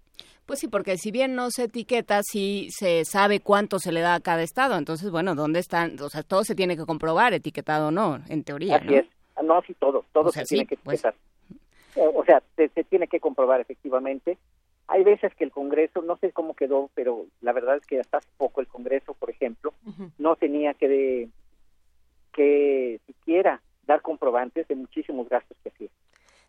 Pues 0.44 0.58
sí, 0.58 0.68
porque 0.80 0.96
si 0.96 1.10
bien 1.10 1.34
no 1.34 1.50
se 1.50 1.64
etiqueta, 1.64 2.22
sí 2.22 2.68
se 2.70 3.04
sabe 3.04 3.40
cuánto 3.40 3.78
se 3.78 3.92
le 3.92 4.00
da 4.00 4.14
a 4.14 4.20
cada 4.20 4.42
estado. 4.42 4.78
Entonces, 4.78 5.10
bueno, 5.10 5.34
¿dónde 5.34 5.58
están? 5.60 6.00
O 6.00 6.08
sea, 6.08 6.22
todo 6.22 6.42
se 6.42 6.54
tiene 6.54 6.74
que 6.74 6.86
comprobar, 6.86 7.34
etiquetado 7.34 7.88
o 7.88 7.90
no, 7.90 8.18
en 8.30 8.44
teoría. 8.44 8.76
Así 8.76 8.94
es. 8.94 9.06
No, 9.44 9.60
sí, 9.66 9.74
todo. 9.74 10.06
Todo 10.12 10.32
se 10.32 10.42
tiene 10.44 10.64
que 10.64 10.78
pues. 10.78 11.04
etiquetar. 11.04 11.14
Eh, 11.96 12.10
O 12.14 12.24
sea, 12.24 12.42
se, 12.56 12.68
se 12.70 12.82
tiene 12.84 13.08
que 13.08 13.20
comprobar 13.20 13.60
efectivamente. 13.60 14.38
Hay 14.88 15.04
veces 15.04 15.34
que 15.34 15.44
el 15.44 15.50
Congreso, 15.50 16.00
no 16.00 16.16
sé 16.16 16.32
cómo 16.32 16.54
quedó, 16.54 16.88
pero 16.94 17.26
la 17.42 17.52
verdad 17.52 17.76
es 17.76 17.84
que 17.84 18.00
hasta 18.00 18.16
hace 18.16 18.28
poco 18.38 18.62
el 18.62 18.66
Congreso, 18.66 19.12
por 19.12 19.28
ejemplo, 19.28 19.74
no 20.16 20.34
tenía 20.36 20.72
que, 20.72 20.88
de, 20.88 21.28
que 22.32 23.00
siquiera 23.06 23.60
dar 23.86 24.00
comprobantes 24.00 24.66
de 24.68 24.76
muchísimos 24.76 25.28
gastos 25.28 25.58
que 25.62 25.68
hacía. 25.68 25.88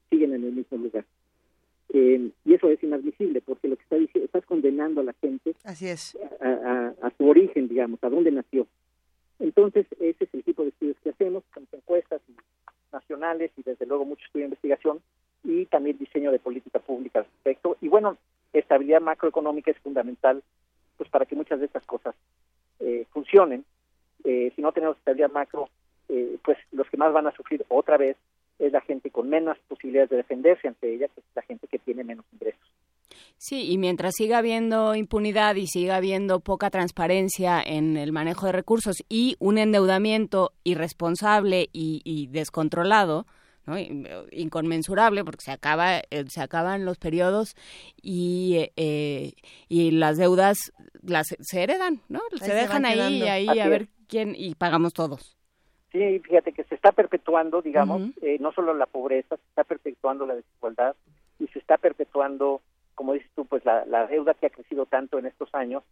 siguen 0.09 0.33
en 0.33 0.43
el 0.43 0.51
mismo 0.53 0.77
lugar 0.77 1.05
Eh, 1.93 2.29
y 2.45 2.53
eso 2.53 2.67
es 2.69 2.81
inadmisible 2.83 3.39
porque 3.41 3.67
lo 3.69 3.75
que 3.77 3.83
está 3.83 3.95
diciendo 3.95 4.25
estás 4.25 4.45
condenando 4.45 5.01
a 5.01 5.03
la 5.03 5.13
gente 5.21 5.53
Así 5.63 5.87
es. 5.87 6.17
a, 6.41 6.47
a- 6.71 6.93
a 7.07 7.09
su 7.17 7.23
origen 7.29 7.67
digamos 7.67 7.99
a 8.03 8.09
dónde 8.09 8.31
nació 8.31 8.67
entonces 9.39 9.85
ese 9.99 10.23
es 10.25 10.33
el 10.33 10.43
tipo 10.43 10.63
de 10.63 10.69
estudios 10.69 10.97
que 11.03 11.11
hacemos 11.11 11.43
con 11.53 11.67
encuestas 11.71 12.21
nacionales 12.91 13.51
y 13.57 13.61
desde 13.63 13.85
luego 13.85 14.03
mucho 14.05 14.23
estudio 14.25 14.43
de 14.45 14.49
investigación 14.51 14.99
y 15.43 15.65
también 15.67 15.97
diseño 15.97 16.31
de 16.31 16.39
política 16.39 16.79
pública 16.79 17.19
al 17.19 17.25
respecto. 17.25 17.77
Y 17.81 17.87
bueno, 17.89 18.17
estabilidad 18.53 19.01
macroeconómica 19.01 19.69
es 19.71 19.77
fundamental 19.79 20.41
pues 20.97 21.09
para 21.09 21.25
que 21.25 21.35
muchas 21.35 21.59
de 21.59 21.65
estas 21.67 21.85
cosas 21.85 22.15
eh, 22.79 23.05
funcionen. 23.11 23.63
Eh, 24.25 24.51
si 24.55 24.61
no 24.61 24.71
tenemos 24.71 24.97
estabilidad 24.97 25.31
macro, 25.31 25.69
eh, 26.09 26.37
pues 26.43 26.57
los 26.71 26.89
que 26.89 26.97
más 26.97 27.13
van 27.13 27.27
a 27.27 27.35
sufrir 27.35 27.63
otra 27.69 27.97
vez 27.97 28.17
es 28.59 28.71
la 28.71 28.81
gente 28.81 29.11
con 29.11 29.29
menos 29.29 29.57
posibilidades 29.67 30.09
de 30.09 30.17
defenderse 30.17 30.67
ante 30.67 30.93
ella, 30.93 31.07
que 31.09 31.19
es 31.19 31.25
la 31.35 31.41
gente 31.43 31.67
que 31.67 31.79
tiene 31.79 32.03
menos 32.03 32.25
ingresos. 32.33 32.61
Sí, 33.37 33.69
y 33.69 33.77
mientras 33.77 34.13
siga 34.15 34.37
habiendo 34.39 34.95
impunidad 34.95 35.55
y 35.55 35.67
siga 35.67 35.97
habiendo 35.97 36.39
poca 36.39 36.69
transparencia 36.69 37.61
en 37.61 37.97
el 37.97 38.11
manejo 38.11 38.45
de 38.45 38.53
recursos 38.53 38.95
y 39.09 39.35
un 39.39 39.57
endeudamiento 39.57 40.53
irresponsable 40.63 41.69
y, 41.73 42.01
y 42.05 42.27
descontrolado, 42.27 43.25
¿no? 43.65 43.77
In- 43.77 44.07
inconmensurable, 44.31 45.23
porque 45.25 45.43
se 45.43 45.51
acaba 45.51 45.97
eh, 45.97 46.25
se 46.29 46.41
acaban 46.41 46.85
los 46.85 46.97
periodos 46.97 47.55
y 48.01 48.69
eh, 48.77 49.33
y 49.67 49.91
las 49.91 50.17
deudas 50.17 50.71
las 51.03 51.27
se 51.39 51.61
heredan, 51.61 52.01
¿no? 52.07 52.21
Se 52.39 52.45
se 52.45 52.53
dejan 52.53 52.85
ahí 52.85 52.97
y 52.97 53.19
quedando. 53.19 53.31
ahí 53.31 53.47
Así 53.49 53.59
a 53.59 53.69
ver 53.69 53.87
y 54.35 54.55
pagamos 54.55 54.93
todos. 54.93 55.35
Sí, 55.91 56.19
fíjate 56.19 56.51
que 56.51 56.65
se 56.65 56.75
está 56.75 56.91
perpetuando, 56.91 57.61
digamos, 57.61 58.01
eh, 58.21 58.37
no 58.41 58.51
solo 58.51 58.73
la 58.73 58.85
pobreza, 58.85 59.37
se 59.37 59.47
está 59.47 59.63
perpetuando 59.63 60.25
la 60.25 60.35
desigualdad 60.35 60.95
y 61.39 61.47
se 61.47 61.59
está 61.59 61.77
perpetuando, 61.77 62.61
como 62.95 63.13
dices 63.13 63.31
tú, 63.33 63.45
pues 63.45 63.63
la, 63.63 63.85
la 63.85 64.05
deuda 64.05 64.33
que 64.33 64.47
ha 64.47 64.49
crecido 64.49 64.85
tanto 64.85 65.17
en 65.17 65.25
estos 65.25 65.53
años. 65.55 65.83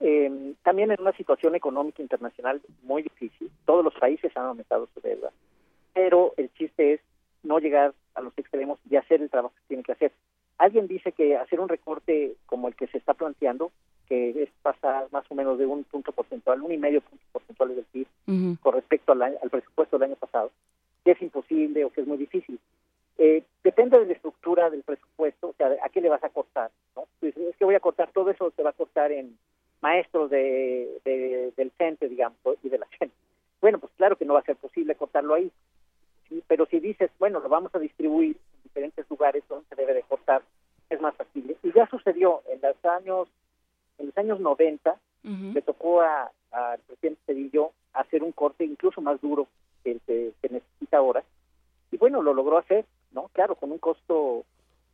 Eh, 0.00 0.52
también 0.62 0.90
en 0.90 1.00
una 1.00 1.12
situación 1.12 1.54
económica 1.54 2.02
internacional 2.02 2.60
muy 2.82 3.02
difícil. 3.02 3.50
Todos 3.64 3.82
los 3.82 3.94
países 3.94 4.36
han 4.36 4.44
aumentado 4.44 4.88
su 4.92 5.00
deuda, 5.00 5.30
pero 5.94 6.34
el 6.36 6.52
chiste 6.52 6.94
es 6.94 7.00
no 7.42 7.58
llegar 7.58 7.94
a 8.14 8.20
los 8.20 8.36
extremos 8.36 8.78
y 8.90 8.96
hacer 8.96 9.22
el 9.22 9.30
trabajo 9.30 9.54
que 9.54 9.68
tiene 9.68 9.82
que 9.82 9.92
hacer. 9.92 10.12
Alguien 10.58 10.86
dice 10.86 11.12
que 11.12 11.36
hacer 11.36 11.60
un 11.60 11.68
recorte 11.68 12.34
como 12.46 12.68
el 12.68 12.74
que 12.74 12.86
se 12.86 12.98
está 12.98 13.14
planteando, 13.14 13.70
que 14.08 14.42
es 14.42 14.48
pasar 14.62 15.08
más 15.12 15.24
o 15.30 15.34
menos 15.34 15.58
de 15.58 15.66
un 15.66 15.84
punto 15.84 16.12
porcentual, 16.12 16.62
un 16.62 16.72
y 16.72 16.78
medio 16.78 17.00
punto 17.00 17.24
porcentual 17.32 17.74
del 17.74 17.84
PIB, 17.84 18.06
con 18.62 18.74
respecto 18.74 19.12
al, 19.12 19.22
al 19.22 19.50
presupuesto 19.50 19.98
del 19.98 20.10
año 20.10 20.16
pasado, 20.16 20.50
que 21.04 21.12
es 21.12 21.20
imposible 21.22 21.84
o 21.84 21.90
que 21.90 22.00
es 22.02 22.06
muy 22.06 22.16
difícil. 22.16 22.58
Eh, 23.18 23.42
depende 23.64 23.98
de 23.98 24.06
la 24.06 24.12
estructura 24.12 24.70
del 24.70 24.82
presupuesto, 24.82 25.48
o 25.48 25.54
sea, 25.54 25.68
¿a 25.82 25.88
qué 25.88 26.00
le 26.00 26.08
vas 26.08 26.22
a 26.22 26.28
cortar? 26.28 26.70
¿no? 26.94 27.04
Dices, 27.20 27.42
es 27.48 27.56
que 27.56 27.64
voy 27.64 27.74
a 27.74 27.80
cortar 27.80 28.10
todo 28.12 28.30
eso, 28.30 28.50
te 28.50 28.62
va 28.62 28.70
a 28.70 28.74
cortar 28.74 29.10
en 29.12 29.36
maestros 29.80 30.30
de, 30.30 31.00
de- 31.04 31.52
del 31.56 31.70
CENTE, 31.78 32.08
digamos, 32.08 32.38
y 32.62 32.68
de 32.68 32.78
la 32.78 32.86
gente. 32.98 33.14
Bueno, 33.60 33.78
pues 33.78 33.92
claro 33.96 34.16
que 34.16 34.24
no 34.24 34.34
va 34.34 34.40
a 34.40 34.44
ser 34.44 34.56
posible 34.56 34.94
cortarlo 34.94 35.34
ahí, 35.34 35.50
¿sí? 36.28 36.42
pero 36.46 36.66
si 36.66 36.78
dices, 36.78 37.10
bueno, 37.18 37.40
lo 37.40 37.48
vamos 37.48 37.74
a 37.74 37.78
distribuir 37.78 38.36
diferentes 38.66 39.08
lugares 39.10 39.42
donde 39.48 39.66
se 39.68 39.74
debe 39.76 39.94
de 39.94 40.02
cortar, 40.02 40.42
es 40.90 41.00
más 41.00 41.14
factible. 41.16 41.56
Y 41.62 41.72
ya 41.72 41.86
sucedió 41.88 42.42
en 42.48 42.60
los 42.60 42.84
años, 42.84 43.28
en 43.98 44.06
los 44.06 44.18
años 44.18 44.40
90, 44.40 44.96
le 45.54 45.62
tocó 45.62 46.00
a- 46.02 46.30
al 46.52 46.78
presidente 46.80 47.20
Cedillo 47.26 47.72
hacer 47.92 48.22
un 48.22 48.32
corte 48.32 48.64
incluso 48.64 49.00
más 49.00 49.20
duro 49.20 49.48
que 49.82 49.92
el 49.92 50.00
que 50.06 50.32
se 50.40 50.48
necesita 50.48 50.98
ahora. 50.98 51.22
Y 51.90 51.96
bueno, 51.96 52.22
lo 52.22 52.32
logró 52.34 52.58
hacer, 52.58 52.84
¿no? 53.12 53.28
Claro, 53.32 53.54
con 53.56 53.72
un 53.72 53.78
costo 53.78 54.44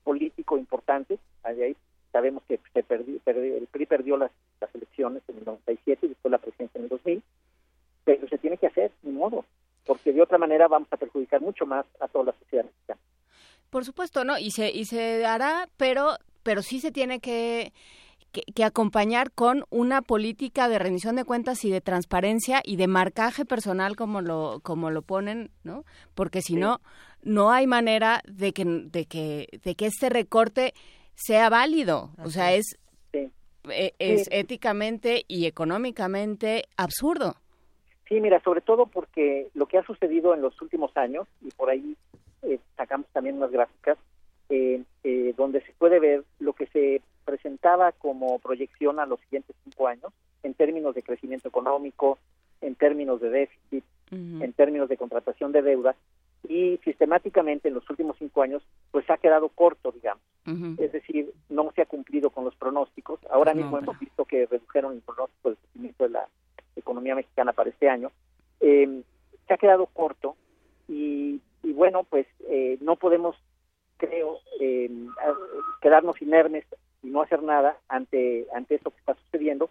político 0.05 0.57
importante. 0.59 1.18
Ahí 1.42 1.62
ahí 1.62 1.76
sabemos 2.12 2.42
que 2.49 2.59
se 2.73 2.83
perdió, 2.83 3.18
perdió- 3.25 3.57
el 3.57 3.67
PRI 3.67 3.86
perdió 3.86 4.17
las, 4.17 4.31
las 4.60 4.75
elecciones 4.75 5.23
en 5.28 5.39
el 5.39 5.44
97 5.44 6.07
y 6.07 6.09
después 6.10 6.31
la 6.33 6.39
presidencia 6.39 6.78
en 6.78 6.84
el 6.84 6.89
2000. 6.91 7.23
Pero 8.05 8.28
se 8.28 8.39
tiene 8.39 8.57
que 8.59 8.67
hacer, 8.67 8.91
ni 9.02 9.12
modo, 9.12 9.44
porque 9.86 10.12
de 10.12 10.23
otra 10.23 10.39
manera 10.39 10.67
vamos 10.68 10.89
a 10.91 10.97
perjudicar 10.97 11.41
mucho 11.41 11.67
más 11.67 11.86
a 12.01 12.09
toda 12.09 12.26
la 12.26 12.33
sociedad 12.33 12.65
mexicana. 12.65 13.01
Por 13.73 13.86
supuesto, 13.86 14.23
¿no? 14.23 14.39
Y 14.39 14.51
se, 14.51 14.70
y 14.70 14.84
se 14.84 15.25
hará, 15.25 15.67
pero, 15.78 16.18
pero 16.42 16.60
sí 16.60 16.78
se 16.78 16.92
tiene 16.92 17.20
que, 17.20 17.73
que, 18.31 18.42
que 18.55 18.65
acompañar 18.65 19.31
con 19.33 19.65
una 19.70 20.02
política 20.02 20.68
de 20.68 20.78
rendición 20.78 21.17
de 21.17 21.25
cuentas 21.25 21.65
y 21.65 21.70
de 21.70 21.81
transparencia 21.81 22.60
y 22.65 22.76
de 22.76 22.86
marcaje 22.86 23.47
personal 23.47 23.97
como 23.97 24.20
lo, 24.20 24.60
como 24.62 24.91
lo 24.91 25.01
ponen, 25.01 25.51
¿no? 25.65 25.84
Porque 26.15 26.42
si 26.42 26.55
no, 26.55 26.83
no 27.23 27.51
hay 27.51 27.67
manera 27.67 28.20
de 28.26 28.52
que, 28.52 28.67
de 28.67 29.07
que, 29.07 29.49
de 29.65 29.75
que 29.75 29.86
este 29.86 30.10
recorte 30.10 30.75
sea 31.15 31.49
válido. 31.49 32.10
O 32.23 32.28
sea, 32.28 32.52
es, 32.52 32.78
eh, 33.15 33.94
es 33.99 34.25
Sí. 34.25 34.28
éticamente 34.33 35.25
y 35.28 35.47
económicamente 35.47 36.65
absurdo. 36.76 37.36
Sí, 38.07 38.20
mira, 38.20 38.42
sobre 38.42 38.60
todo 38.60 38.84
porque 38.84 39.49
lo 39.55 39.65
que 39.65 39.78
ha 39.78 39.86
sucedido 39.86 40.34
en 40.34 40.42
los 40.42 40.60
últimos 40.60 40.94
años, 40.94 41.26
y 41.41 41.49
por 41.52 41.70
ahí 41.70 41.97
eh, 42.43 42.59
sacamos 42.77 43.07
también 43.12 43.37
unas 43.37 43.51
gráficas, 43.51 43.99
eh, 44.49 44.83
eh, 45.05 45.35
donde 45.37 45.61
se 45.62 45.73
puede 45.73 46.01
ver 46.01 46.25
lo 46.39 46.53
que 46.53 46.67
se 46.67 47.01
presentaba 47.25 47.93
como 47.93 48.39
proyección 48.39 49.01
a 49.01 49.07
los 49.07 49.21
siguientes 49.21 49.57
cinco 49.65 49.89
años 49.89 50.12
en 50.43 50.55
términos 50.55 50.95
de 50.95 51.03
crecimiento 51.03 51.49
económico, 51.49 52.19
en 52.61 52.75
términos 52.75 53.21
de 53.21 53.31
déficit, 53.31 53.85
en 54.11 54.53
términos 54.53 54.91
de 54.91 54.99
contratación 54.99 55.53
de 55.53 55.62
deuda 55.62 55.97
y 56.49 56.79
sistemáticamente 56.85 57.69
en 57.69 57.75
los 57.75 57.89
últimos 57.89 58.17
cinco 58.19 58.43
años 58.43 58.62
pues 58.91 59.09
ha 59.09 59.17
quedado 59.17 59.49
corto, 59.49 59.93
digamos. 59.93 60.23
Es 60.79 60.93
decir, 60.93 61.33
no 61.49 61.71
se 61.73 61.83
ha 61.83 61.87
cumplido 61.87 62.31
con 62.31 62.45
los 62.45 62.55
pronósticos. 62.57 63.21
Ahora 63.31 63.55
mismo 63.55 63.79
hemos 63.79 63.99
visto 63.99 64.25
que 64.25 64.47
redujeron 64.47 64.95
el 64.95 65.01
pronóstico 65.01 65.51
del 65.51 65.59
crecimiento 65.59 66.05
de 66.05 66.11
la 66.11 66.29
economía 66.75 67.15
mexicana 67.15 67.53
para 67.53 67.71
este 67.71 67.89
año. 67.89 68.11
Eh, 68.61 69.03
se 69.47 69.55
ha 69.55 69.57
quedado 69.57 69.87
corto 69.87 70.37
y, 70.89 71.41
y 71.62 71.73
bueno, 71.73 72.03
pues 72.05 72.27
eh, 72.55 72.77
no 72.83 72.97
podemos, 72.97 73.35
creo, 73.97 74.41
eh, 74.61 74.91
quedarnos 75.81 76.21
inermes 76.21 76.67
y 77.03 77.09
no 77.09 77.23
hacer 77.23 77.43
nada 77.43 77.79
ante, 77.89 78.47
ante 78.55 78.75
esto 78.75 78.91
que 78.91 78.99
está 78.99 79.15
sucediendo, 79.15 79.71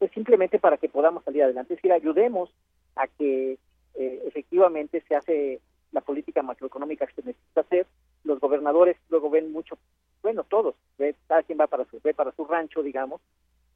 pues 0.00 0.10
simplemente 0.10 0.58
para 0.58 0.76
que 0.76 0.88
podamos 0.88 1.22
salir 1.22 1.44
adelante. 1.44 1.74
Es 1.74 1.78
decir, 1.78 1.92
ayudemos 1.92 2.50
a 2.96 3.06
que 3.06 3.58
eh, 3.94 4.22
efectivamente 4.26 5.04
se 5.06 5.14
hace 5.14 5.60
la 5.92 6.00
política 6.00 6.42
macroeconómica 6.42 7.06
que 7.06 7.14
se 7.14 7.28
necesita 7.28 7.60
hacer. 7.60 7.86
Los 8.24 8.40
gobernadores 8.40 8.96
luego 9.08 9.30
ven 9.30 9.52
mucho, 9.52 9.78
bueno, 10.20 10.42
todos, 10.42 10.74
ve, 10.98 11.14
cada 11.28 11.44
quien 11.44 11.60
va 11.60 11.68
para 11.68 11.84
su, 11.84 12.00
ve 12.02 12.12
para 12.12 12.32
su 12.32 12.44
rancho, 12.44 12.82
digamos, 12.82 13.20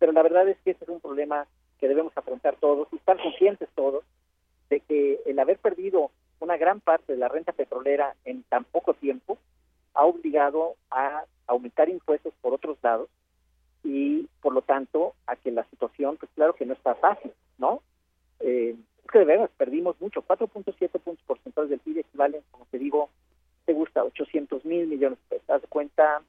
pero 0.01 0.11
la 0.11 0.25
verdad 0.25 0.49
es 0.49 0.59
que 0.65 0.73
este 0.73 0.87
es 0.87 0.91
un 0.91 1.01
problema 1.01 1.47
que 1.79 1.87
debemos 1.87 2.13
afrontar 2.17 2.57
todos 2.57 2.89
y 2.91 2.97
estar 2.97 3.17
conscientes 3.23 3.69
todos 3.77 4.03
de 4.71 4.81
que 4.81 5.21
el 5.25 5.39
haber 5.39 5.59
perdido 5.59 6.11
una 6.41 6.57
gran 6.57 6.81
parte 6.81 7.13
de 7.13 7.19
la 7.19 7.29
renta 7.29 7.53
petrolera 7.53 8.15
en 8.25 8.43
tan 8.45 8.65
poco 8.65 8.95
tiempo 8.95 9.39
ha 9.95 10.05
obligado 10.05 10.77
a 10.91 11.25
aumentar 11.47 11.89
impuestos 11.89 12.33
por 12.41 12.55
otros 12.55 12.79
lados 12.83 13.09
y 13.83 14.29
por 14.43 14.53
lo 14.53 14.63
tanto 14.63 15.15
a 15.27 15.37
que 15.37 15.51
la 15.51 15.65
situación, 15.65 16.17
pues 16.17 16.31
claro 16.35 16.55
que 16.55 16.67
no 16.67 16.75
está 16.75 16.95
fácil, 16.95 17.33
¿no? 17.59 17.83
Eh, 18.41 18.75
es 19.05 19.11
que 19.11 19.19
de 19.19 19.25
verdad 19.25 19.51
perdimos 19.57 20.01
mucho, 20.01 20.23
4.7 20.23 20.99
puntos 21.01 21.25
porcentuales 21.27 21.71
del 21.71 21.81
PIB 21.81 21.99
equivalen, 21.99 22.43
como 22.51 22.67
te 22.71 22.79
digo, 22.79 23.11
te 23.65 23.73
gusta, 23.73 24.05
800 24.05 24.65
mil 24.65 24.87
millones 24.87 25.19
de 25.19 25.37
pesos, 25.37 25.51
haz 25.51 25.63
cuenta 25.69 26.23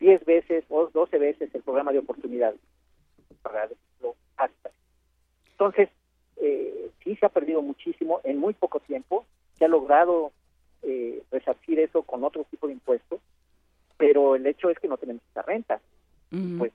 10 0.00 0.24
veces 0.24 0.64
o 0.68 0.88
12 0.88 1.18
veces 1.18 1.54
el 1.54 1.62
programa 1.62 1.92
de 1.92 1.98
oportunidades, 1.98 2.60
para 3.42 3.66
decirlo 3.66 4.14
hasta. 4.36 4.70
Entonces, 5.50 5.88
eh, 6.36 6.90
sí 7.02 7.16
se 7.16 7.26
ha 7.26 7.30
perdido 7.30 7.62
muchísimo 7.62 8.20
en 8.24 8.38
muy 8.38 8.54
poco 8.54 8.80
tiempo, 8.80 9.26
se 9.58 9.64
ha 9.64 9.68
logrado 9.68 10.32
eh, 10.82 11.22
resarcir 11.30 11.80
eso 11.80 12.02
con 12.02 12.24
otro 12.24 12.44
tipo 12.44 12.66
de 12.66 12.74
impuestos, 12.74 13.20
pero 13.96 14.36
el 14.36 14.46
hecho 14.46 14.70
es 14.70 14.78
que 14.78 14.88
no 14.88 14.96
tenemos 14.96 15.22
esa 15.30 15.42
renta. 15.42 15.80
Pues, 16.58 16.72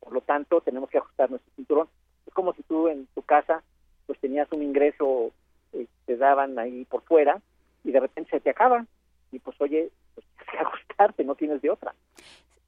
por 0.00 0.12
lo 0.12 0.20
tanto, 0.20 0.60
tenemos 0.60 0.88
que 0.88 0.98
ajustar 0.98 1.30
nuestro 1.30 1.52
cinturón. 1.56 1.88
Es 2.26 2.32
como 2.32 2.54
si 2.54 2.62
tú 2.62 2.88
en 2.88 3.06
tu 3.14 3.22
casa 3.22 3.62
pues 4.06 4.18
tenías 4.18 4.50
un 4.52 4.62
ingreso, 4.62 5.32
eh, 5.72 5.86
te 6.06 6.16
daban 6.16 6.58
ahí 6.58 6.84
por 6.84 7.02
fuera 7.02 7.40
y 7.84 7.90
de 7.90 8.00
repente 8.00 8.30
se 8.30 8.40
te 8.40 8.50
acaba 8.50 8.86
y 9.32 9.38
pues 9.38 9.60
oye, 9.60 9.90
pues 10.14 10.26
tienes 10.36 10.50
que 10.50 10.58
ajustarte, 10.58 11.24
no 11.24 11.34
tienes 11.34 11.62
de 11.62 11.70
otra. 11.70 11.94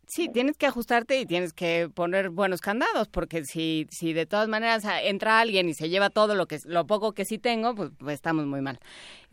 Sí, 0.06 0.28
tienes 0.28 0.56
que 0.56 0.66
ajustarte 0.66 1.18
y 1.18 1.26
tienes 1.26 1.52
que 1.52 1.88
poner 1.92 2.30
buenos 2.30 2.60
candados, 2.60 3.08
porque 3.08 3.42
si, 3.44 3.86
si 3.90 4.12
de 4.12 4.24
todas 4.24 4.48
maneras 4.48 4.84
ah, 4.84 5.02
entra 5.02 5.40
alguien 5.40 5.68
y 5.68 5.74
se 5.74 5.88
lleva 5.88 6.10
todo 6.10 6.36
lo 6.36 6.46
que 6.46 6.58
lo 6.64 6.86
poco 6.86 7.12
que 7.12 7.24
sí 7.24 7.38
tengo, 7.38 7.74
pues, 7.74 7.90
pues 7.98 8.14
estamos 8.14 8.46
muy 8.46 8.60
mal. 8.60 8.78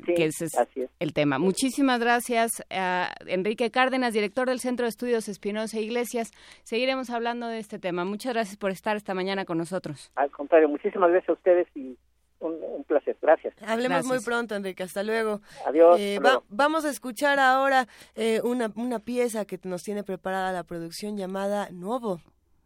que 0.04 0.26
ese 0.26 0.46
es, 0.46 0.54
el 1.00 1.14
tema. 1.14 1.38
Muchísimas 1.38 2.00
gracias 2.00 2.64
a 2.72 3.14
Enrique 3.28 3.70
Cárdenas, 3.70 4.14
director 4.14 4.48
del 4.48 4.60
Centro 4.60 4.86
de 4.86 4.90
Estudios 4.90 5.30
Espinosa 5.30 5.80
Iglesias. 5.80 6.32
Seguiremos 6.64 7.12
hablando 7.12 7.48
de 7.48 7.60
este 7.60 7.78
tema. 7.78 8.04
Muchas 8.04 8.34
gracias 8.34 8.58
por 8.58 8.72
estar 8.72 8.96
esta 8.96 9.14
mañana 9.14 9.46
con 9.46 9.60
nosotros. 9.60 10.12
Al 10.16 10.32
contrario, 10.32 10.70
muchísimas 10.70 11.12
gracias 11.12 11.30
a 11.30 11.34
ustedes 11.34 11.68
y 11.76 11.98
un, 12.44 12.84
placer. 12.84 13.18
Gracias. 13.22 13.54
Hablemos 13.66 14.06
muy 14.06 14.20
pronto, 14.20 14.56
Enrique. 14.56 14.84
Hasta 14.84 15.04
luego. 15.04 15.42
Adiós. 15.66 16.00
Eh, 16.00 16.20
vamos 16.50 16.86
a 16.86 16.90
escuchar 16.90 17.40
ahora 17.40 17.88
eh, 18.16 18.42
una, 18.44 18.72
una 18.76 19.00
pieza 19.00 19.46
que 19.46 19.60
nos 19.64 19.84
tiene 19.84 20.04
preparada 20.04 20.52
la 20.52 20.64
producción 20.64 21.18
llamada 21.18 21.70
Nuevo. 21.72 22.20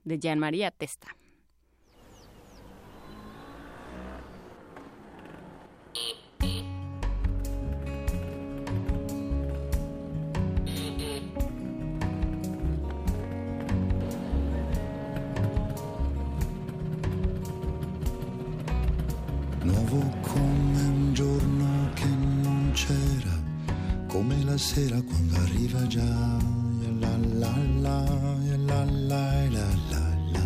De 0.03 0.19
Jean 0.19 0.39
María 0.39 0.71
Testa. 0.71 1.07
Come 24.27 24.43
la 24.43 24.57
sera 24.57 25.01
quando 25.01 25.35
arriva 25.37 25.87
già. 25.87 26.03
La 26.99 27.15
la 27.15 27.55
la, 27.79 28.03
la 28.65 28.83
la 28.83 28.83
la 28.83 29.47
la 29.49 30.17
la. 30.31 30.43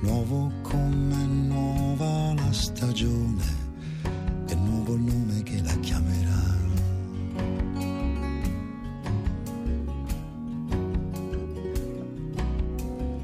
Nuovo 0.00 0.50
come 0.62 1.24
nuova 1.26 2.34
la 2.34 2.52
stagione, 2.52 3.44
è 4.46 4.54
nuovo 4.54 4.94
il 4.94 5.02
nome 5.02 5.42
che 5.44 5.62
la 5.62 5.74
chiamerà. 5.78 6.58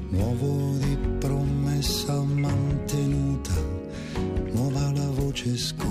Nuovo 0.09 0.77
di 0.77 0.97
promessa 1.19 2.21
mantenuta, 2.21 3.53
nuova 4.53 4.91
la 4.93 5.09
voce 5.09 5.57
sconosciuta 5.57 5.86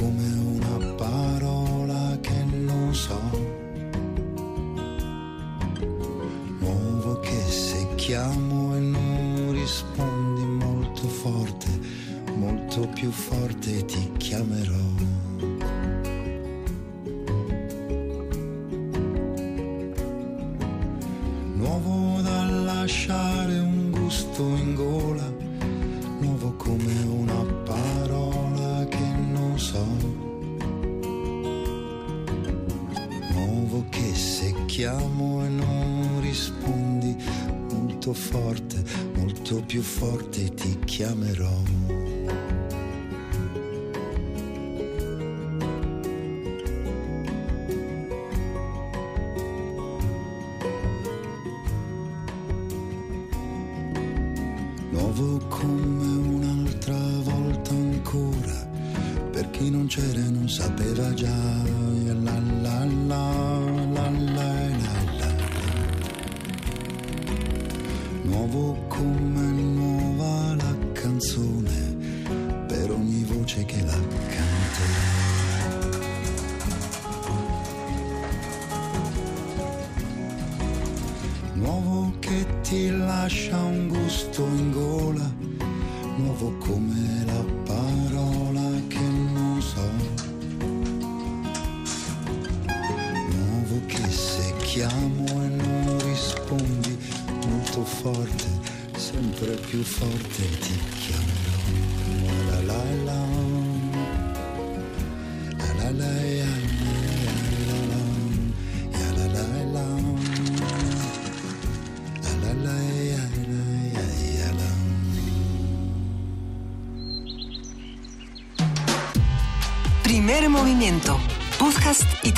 come 0.00 0.32
una 0.56 0.94
parola 0.94 2.16
che 2.22 2.42
non 2.44 2.94
so. 2.94 3.20
Nuovo 6.58 7.20
che 7.20 7.42
se 7.46 7.86
chiamo 7.96 8.76
e 8.76 8.80
non 8.80 9.52
rispondi 9.52 10.42
molto 10.64 11.06
forte, 11.06 11.68
molto 12.34 12.88
più 12.94 13.10
forte 13.10 13.49
più 39.80 39.88
forte 39.88 40.52
ti 40.52 40.78
chiamerò. 40.84 41.69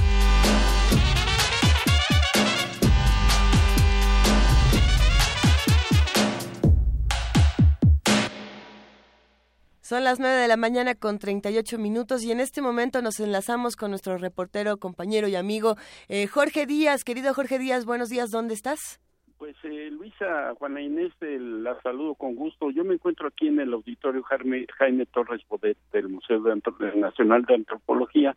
Son 9.81 10.03
las 10.03 10.19
9 10.19 10.35
de 10.35 10.47
la 10.47 10.57
mañana 10.57 10.95
con 10.95 11.19
38 11.19 11.77
minutos 11.77 12.23
y 12.23 12.31
en 12.31 12.39
este 12.39 12.63
momento 12.63 13.03
nos 13.03 13.19
enlazamos 13.19 13.75
con 13.75 13.91
nuestro 13.91 14.17
reportero, 14.17 14.77
compañero 14.77 15.27
y 15.27 15.35
amigo 15.35 15.77
eh, 16.07 16.25
Jorge 16.25 16.65
Díaz. 16.65 17.03
Querido 17.03 17.35
Jorge 17.35 17.59
Díaz, 17.59 17.85
buenos 17.85 18.09
días, 18.09 18.31
¿dónde 18.31 18.55
estás? 18.55 18.99
Pues 19.37 19.55
eh, 19.63 19.89
Luisa, 19.91 20.53
Juana 20.57 20.81
Inés, 20.81 21.11
eh, 21.21 21.37
la 21.39 21.79
saludo 21.81 22.15
con 22.15 22.35
gusto. 22.35 22.71
Yo 22.71 22.83
me 22.85 22.93
encuentro 22.93 23.27
aquí 23.27 23.47
en 23.47 23.59
el 23.59 23.73
auditorio 23.73 24.23
Jaime, 24.23 24.65
Jaime 24.77 25.05
Torres 25.07 25.41
Bodet 25.49 25.77
del 25.91 26.07
Museo 26.07 26.39
de 26.41 26.53
Antro- 26.53 26.77
Nacional 26.95 27.43
de 27.43 27.55
Antropología, 27.55 28.35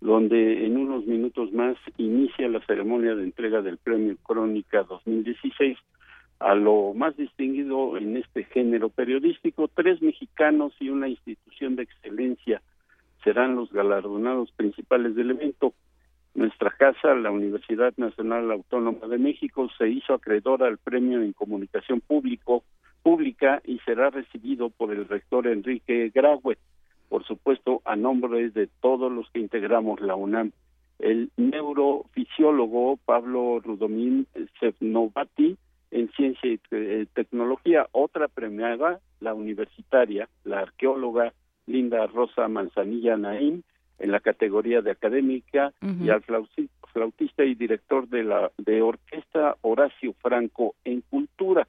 donde 0.00 0.64
en 0.64 0.76
unos 0.76 1.06
minutos 1.06 1.52
más 1.52 1.76
inicia 1.96 2.48
la 2.48 2.64
ceremonia 2.66 3.16
de 3.16 3.24
entrega 3.24 3.62
del 3.62 3.78
Premio 3.78 4.16
Crónica 4.22 4.84
2016 4.84 5.76
a 6.38 6.54
lo 6.54 6.94
más 6.94 7.16
distinguido 7.16 7.96
en 7.96 8.16
este 8.16 8.44
género 8.44 8.90
periodístico. 8.90 9.66
Tres 9.66 10.00
mexicanos 10.00 10.72
y 10.78 10.88
una 10.88 11.08
institución 11.08 11.74
de 11.74 11.82
excelencia 11.82 12.62
serán 13.24 13.56
los 13.56 13.72
galardonados 13.72 14.52
principales 14.52 15.16
del 15.16 15.32
evento. 15.32 15.74
Nuestra 16.38 16.70
casa, 16.70 17.16
la 17.16 17.32
Universidad 17.32 17.92
Nacional 17.96 18.52
Autónoma 18.52 19.08
de 19.08 19.18
México, 19.18 19.68
se 19.76 19.88
hizo 19.88 20.14
acreedora 20.14 20.68
al 20.68 20.78
premio 20.78 21.20
en 21.20 21.32
comunicación 21.32 22.00
público, 22.00 22.62
pública 23.02 23.60
y 23.64 23.80
será 23.80 24.10
recibido 24.10 24.70
por 24.70 24.92
el 24.92 25.08
rector 25.08 25.48
Enrique 25.48 26.12
Graue, 26.14 26.56
por 27.08 27.24
supuesto, 27.24 27.82
a 27.84 27.96
nombre 27.96 28.50
de 28.50 28.68
todos 28.80 29.10
los 29.10 29.28
que 29.32 29.40
integramos 29.40 30.00
la 30.00 30.14
UNAM. 30.14 30.52
El 31.00 31.32
neurofisiólogo 31.36 32.98
Pablo 33.04 33.58
Rudomín 33.58 34.28
Sevnovati, 34.60 35.56
en 35.90 36.08
ciencia 36.12 36.52
y 36.52 36.58
te- 36.58 37.06
tecnología, 37.06 37.88
otra 37.90 38.28
premiada, 38.28 39.00
la 39.18 39.34
universitaria, 39.34 40.28
la 40.44 40.60
arqueóloga 40.60 41.32
Linda 41.66 42.06
Rosa 42.06 42.46
Manzanilla 42.46 43.16
Naim, 43.16 43.62
en 43.98 44.12
la 44.12 44.20
categoría 44.20 44.80
de 44.82 44.90
académica, 44.92 45.72
y 46.00 46.10
al 46.10 46.22
flautista 46.92 47.44
y 47.44 47.54
director 47.54 48.08
de 48.08 48.24
la 48.24 48.50
de 48.58 48.82
orquesta 48.82 49.56
Horacio 49.62 50.14
Franco 50.20 50.74
en 50.84 51.02
cultura. 51.02 51.66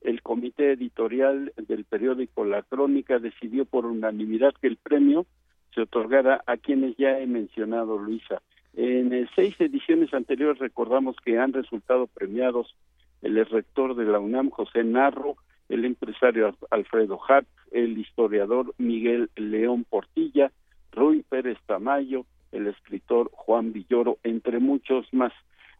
El 0.00 0.22
comité 0.22 0.72
editorial 0.72 1.52
del 1.68 1.84
periódico 1.84 2.44
La 2.44 2.62
Crónica 2.62 3.18
decidió 3.18 3.64
por 3.66 3.86
unanimidad 3.86 4.52
que 4.60 4.66
el 4.68 4.76
premio 4.76 5.26
se 5.74 5.82
otorgara 5.82 6.42
a 6.46 6.56
quienes 6.56 6.96
ya 6.96 7.18
he 7.20 7.26
mencionado, 7.26 7.98
Luisa. 7.98 8.40
En 8.74 9.12
eh, 9.12 9.28
seis 9.36 9.54
ediciones 9.60 10.12
anteriores 10.14 10.58
recordamos 10.58 11.16
que 11.24 11.38
han 11.38 11.52
resultado 11.52 12.06
premiados 12.06 12.74
el 13.22 13.36
ex 13.36 13.50
rector 13.50 13.94
de 13.94 14.04
la 14.06 14.18
UNAM, 14.18 14.50
José 14.50 14.84
Narro, 14.84 15.36
el 15.68 15.84
empresario 15.84 16.46
Al- 16.46 16.56
Alfredo 16.70 17.20
Hart, 17.28 17.46
el 17.70 17.98
historiador 17.98 18.74
Miguel 18.78 19.28
León 19.36 19.84
Portilla, 19.88 20.50
Rui 20.92 21.22
Pérez 21.22 21.58
Tamayo, 21.66 22.26
el 22.52 22.66
escritor 22.66 23.30
Juan 23.32 23.72
Villoro, 23.72 24.18
entre 24.22 24.58
muchos 24.58 25.12
más. 25.12 25.32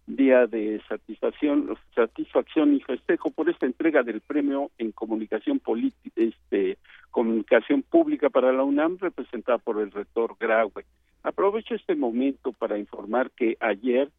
Día 0.06 0.48
de 0.48 0.80
satisfacción, 0.88 1.76
satisfacción 1.94 2.74
y 2.74 2.80
festejo 2.80 3.30
por 3.30 3.48
esta 3.48 3.66
entrega 3.66 4.02
del 4.02 4.20
premio 4.20 4.72
en 4.76 4.90
comunicación 4.90 5.60
política, 5.60 6.10
este, 6.16 6.78
comunicación 7.12 7.82
pública 7.82 8.28
para 8.28 8.52
la 8.52 8.64
UNAM, 8.64 8.98
representada 8.98 9.58
por 9.58 9.80
el 9.80 9.92
rector 9.92 10.34
Graue. 10.40 10.84
Aprovecho 11.22 11.76
este 11.76 11.94
momento 11.94 12.52
para 12.52 12.78
informar 12.78 13.30
que 13.30 13.56
ayer 13.60 14.10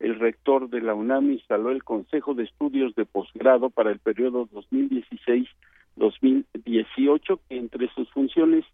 el 0.00 0.18
rector 0.18 0.68
de 0.68 0.80
la 0.80 0.94
UNAM 0.94 1.30
instaló 1.30 1.70
el 1.70 1.84
Consejo 1.84 2.34
de 2.34 2.42
Estudios 2.44 2.94
de 2.94 3.06
Posgrado 3.06 3.70
para 3.70 3.90
el 3.90 3.98
periodo 3.98 4.46
2016-2018, 4.48 7.40
que 7.48 7.56
entre 7.56 7.88
sus 7.94 8.10
funciones 8.10 8.66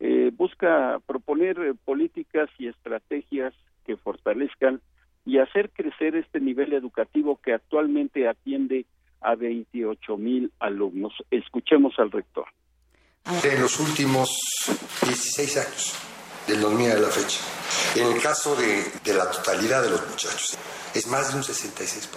eh, 0.00 0.30
busca 0.34 0.98
proponer 1.06 1.58
eh, 1.58 1.74
políticas 1.84 2.50
y 2.58 2.68
estrategias 2.68 3.54
que 3.84 3.96
fortalezcan 3.96 4.80
y 5.24 5.38
hacer 5.38 5.70
crecer 5.70 6.16
este 6.16 6.40
nivel 6.40 6.72
educativo 6.72 7.40
que 7.42 7.52
actualmente 7.52 8.28
atiende 8.28 8.86
a 9.20 9.34
28 9.34 10.16
mil 10.16 10.52
alumnos. 10.60 11.12
Escuchemos 11.30 11.94
al 11.98 12.12
rector. 12.12 12.46
en 13.42 13.60
los 13.60 13.80
últimos 13.80 14.28
16 15.02 15.56
años, 15.56 15.94
del 16.46 16.60
2000 16.60 16.90
a 16.92 16.98
la 17.00 17.08
fecha. 17.08 17.40
En 17.96 18.14
el 18.14 18.22
caso 18.22 18.54
de, 18.54 18.84
de 19.04 19.14
la 19.14 19.30
totalidad 19.30 19.82
de 19.82 19.90
los 19.90 20.08
muchachos, 20.08 20.56
es 20.94 21.06
más 21.08 21.32
de 21.32 21.38
un 21.38 21.42
66%. 21.42 22.08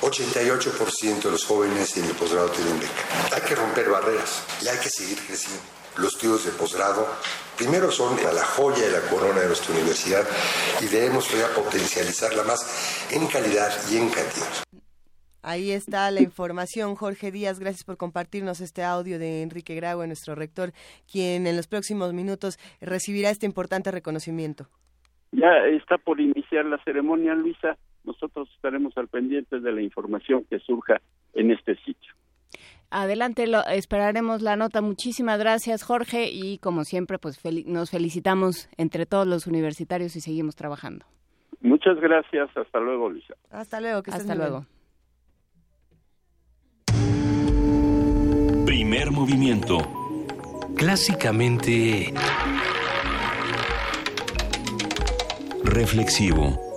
88% 0.00 1.22
de 1.22 1.30
los 1.30 1.44
jóvenes 1.44 1.96
en 1.96 2.04
el 2.04 2.16
posgrado 2.16 2.50
tienen 2.50 2.80
beca. 2.80 3.36
Hay 3.36 3.42
que 3.42 3.54
romper 3.54 3.90
barreras 3.90 4.44
y 4.62 4.68
hay 4.68 4.78
que 4.78 4.88
seguir 4.88 5.18
creciendo. 5.18 5.62
Los 5.96 6.14
estudios 6.14 6.44
de 6.44 6.52
posgrado, 6.52 7.06
primero 7.56 7.90
son 7.90 8.16
la 8.16 8.44
joya 8.44 8.88
y 8.88 8.92
la 8.92 9.08
corona 9.08 9.40
de 9.40 9.46
nuestra 9.46 9.74
universidad 9.74 10.24
y 10.82 10.86
debemos 10.86 11.28
todavía 11.28 11.54
potencializarla 11.54 12.42
más 12.42 12.60
en 13.12 13.26
calidad 13.28 13.70
y 13.90 13.98
en 13.98 14.08
cantidad. 14.10 14.64
Ahí 15.46 15.70
está 15.70 16.10
la 16.10 16.22
información, 16.22 16.96
Jorge 16.96 17.30
Díaz. 17.30 17.60
Gracias 17.60 17.84
por 17.84 17.96
compartirnos 17.96 18.60
este 18.60 18.82
audio 18.82 19.18
de 19.18 19.42
Enrique 19.42 19.74
Graue, 19.74 20.06
nuestro 20.06 20.34
rector, 20.34 20.72
quien 21.10 21.46
en 21.46 21.56
los 21.56 21.68
próximos 21.68 22.12
minutos 22.12 22.58
recibirá 22.80 23.30
este 23.30 23.46
importante 23.46 23.90
reconocimiento. 23.90 24.66
Ya 25.32 25.66
está 25.66 25.98
por 25.98 26.20
iniciar 26.20 26.64
la 26.64 26.82
ceremonia, 26.82 27.34
Luisa. 27.34 27.76
Nosotros 28.04 28.48
estaremos 28.56 28.96
al 28.96 29.08
pendiente 29.08 29.60
de 29.60 29.72
la 29.72 29.82
información 29.82 30.44
que 30.48 30.58
surja 30.58 31.00
en 31.34 31.50
este 31.50 31.76
sitio. 31.76 32.14
Adelante, 32.96 33.48
lo, 33.48 33.64
esperaremos 33.66 34.40
la 34.40 34.54
nota. 34.54 34.80
Muchísimas 34.80 35.38
gracias, 35.40 35.82
Jorge, 35.82 36.30
y 36.30 36.58
como 36.58 36.84
siempre, 36.84 37.18
pues 37.18 37.42
fel- 37.42 37.64
nos 37.66 37.90
felicitamos 37.90 38.68
entre 38.76 39.04
todos 39.04 39.26
los 39.26 39.48
universitarios 39.48 40.14
y 40.14 40.20
seguimos 40.20 40.54
trabajando. 40.54 41.04
Muchas 41.60 41.96
gracias. 42.00 42.48
Hasta 42.56 42.78
luego, 42.78 43.08
Luisa. 43.10 43.34
Hasta 43.50 43.80
luego. 43.80 44.02
Que 44.04 44.12
Hasta 44.12 44.34
bien. 44.34 44.38
luego. 44.38 44.66
Primer 48.64 49.10
movimiento. 49.10 49.78
Clásicamente 50.76 52.12
Reflexivo. 55.64 56.73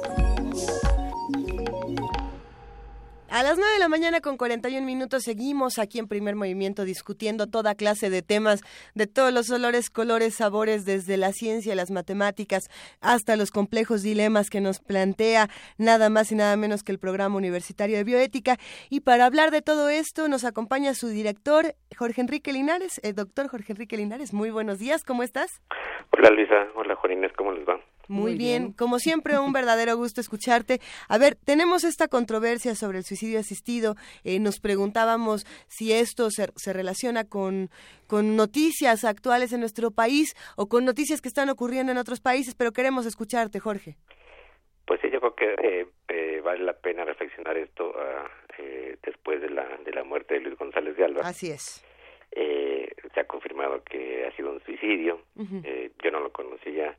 A 3.30 3.44
las 3.44 3.58
9 3.58 3.74
de 3.74 3.80
la 3.80 3.90
mañana 3.90 4.22
con 4.22 4.38
41 4.38 4.86
minutos 4.86 5.24
seguimos 5.24 5.80
aquí 5.80 6.00
en 6.00 6.08
primer 6.08 6.38
movimiento 6.38 6.86
discutiendo 6.86 7.48
toda 7.48 7.76
clase 7.76 8.10
de 8.10 8.22
temas 8.22 8.62
de 8.96 9.06
todos 9.06 9.34
los 9.34 9.52
olores, 9.52 9.90
colores, 9.90 10.36
sabores, 10.36 10.86
desde 10.86 11.18
la 11.18 11.34
ciencia, 11.34 11.76
las 11.76 11.92
matemáticas, 11.92 12.70
hasta 13.02 13.36
los 13.36 13.52
complejos 13.52 14.02
dilemas 14.02 14.50
que 14.50 14.62
nos 14.62 14.80
plantea 14.80 15.50
nada 15.78 16.10
más 16.10 16.32
y 16.32 16.36
nada 16.36 16.56
menos 16.56 16.84
que 16.84 16.94
el 16.94 17.00
programa 17.00 17.36
universitario 17.36 17.98
de 17.98 18.06
bioética. 18.06 18.56
Y 18.90 19.02
para 19.02 19.26
hablar 19.26 19.52
de 19.52 19.62
todo 19.62 19.90
esto 19.90 20.30
nos 20.30 20.46
acompaña 20.46 20.94
su 20.94 21.10
director, 21.10 21.76
Jorge 21.98 22.22
Enrique 22.22 22.54
Linares. 22.54 23.02
El 23.04 23.16
doctor 23.16 23.50
Jorge 23.50 23.74
Enrique 23.74 23.98
Linares, 23.98 24.34
muy 24.34 24.52
buenos 24.52 24.80
días, 24.80 25.04
¿cómo 25.04 25.24
estás? 25.24 25.62
Hola 26.12 26.30
Luisa, 26.30 26.68
hola 26.76 26.96
Juan 26.96 27.12
Inés, 27.12 27.34
¿cómo 27.36 27.52
les 27.52 27.68
va? 27.68 27.78
Muy, 28.08 28.36
bien. 28.36 28.72
como 28.74 29.00
siempre 29.00 29.38
un 29.40 29.54
verdadero 29.54 29.96
gusto 29.98 30.22
escucharte. 30.22 30.80
A 31.08 31.18
ver, 31.18 31.36
tenemos 31.36 31.84
esta 31.84 32.08
controversia 32.08 32.76
sobre 32.76 33.00
el 33.00 33.04
suicidio 33.04 33.40
asistido. 33.40 33.96
Eh, 34.24 34.40
nos 34.40 34.60
preguntábamos 34.60 35.46
si 35.68 35.94
esto 35.94 36.30
se, 36.32 36.48
se 36.56 36.74
relaciona 36.74 37.24
con, 37.26 37.70
con 38.08 38.36
noticias 38.36 39.04
actuales 39.04 39.54
en 39.54 39.60
nuestro 39.60 39.92
país 39.92 40.36
o 40.56 40.68
con 40.68 40.86
noticias 40.86 41.22
que 41.22 41.28
están 41.28 41.50
ocurriendo 41.50 41.92
en 41.92 41.98
otros 41.98 42.22
países, 42.22 42.56
pero 42.56 42.72
queremos 42.72 43.06
escucharte, 43.06 43.60
Jorge. 43.60 43.98
Pues 44.86 45.02
sí, 45.02 45.10
yo 45.12 45.20
creo 45.20 45.36
que 45.36 45.54
eh, 45.62 45.88
eh, 46.08 46.42
vale 46.42 46.64
la 46.64 46.74
pena 46.74 47.04
reflexionar 47.04 47.58
esto 47.58 47.94
ah, 47.98 48.30
eh, 48.58 48.98
después 49.04 49.42
de 49.42 49.50
la, 49.50 49.66
de 49.84 49.92
la 49.92 50.04
muerte 50.06 50.36
de 50.36 50.40
Luis 50.42 50.58
González 50.58 50.96
de 50.96 51.04
Alba. 51.04 51.22
Así 51.26 51.52
es. 51.52 51.84
Eh, 52.32 52.90
se 53.14 53.20
ha 53.20 53.26
confirmado 53.26 53.84
que 53.84 54.26
ha 54.26 54.36
sido 54.36 54.52
un 54.52 54.62
suicidio. 54.64 55.22
Eh, 55.64 55.92
yo 56.04 56.12
no 56.12 56.20
lo 56.20 56.32
conocía. 56.32 56.96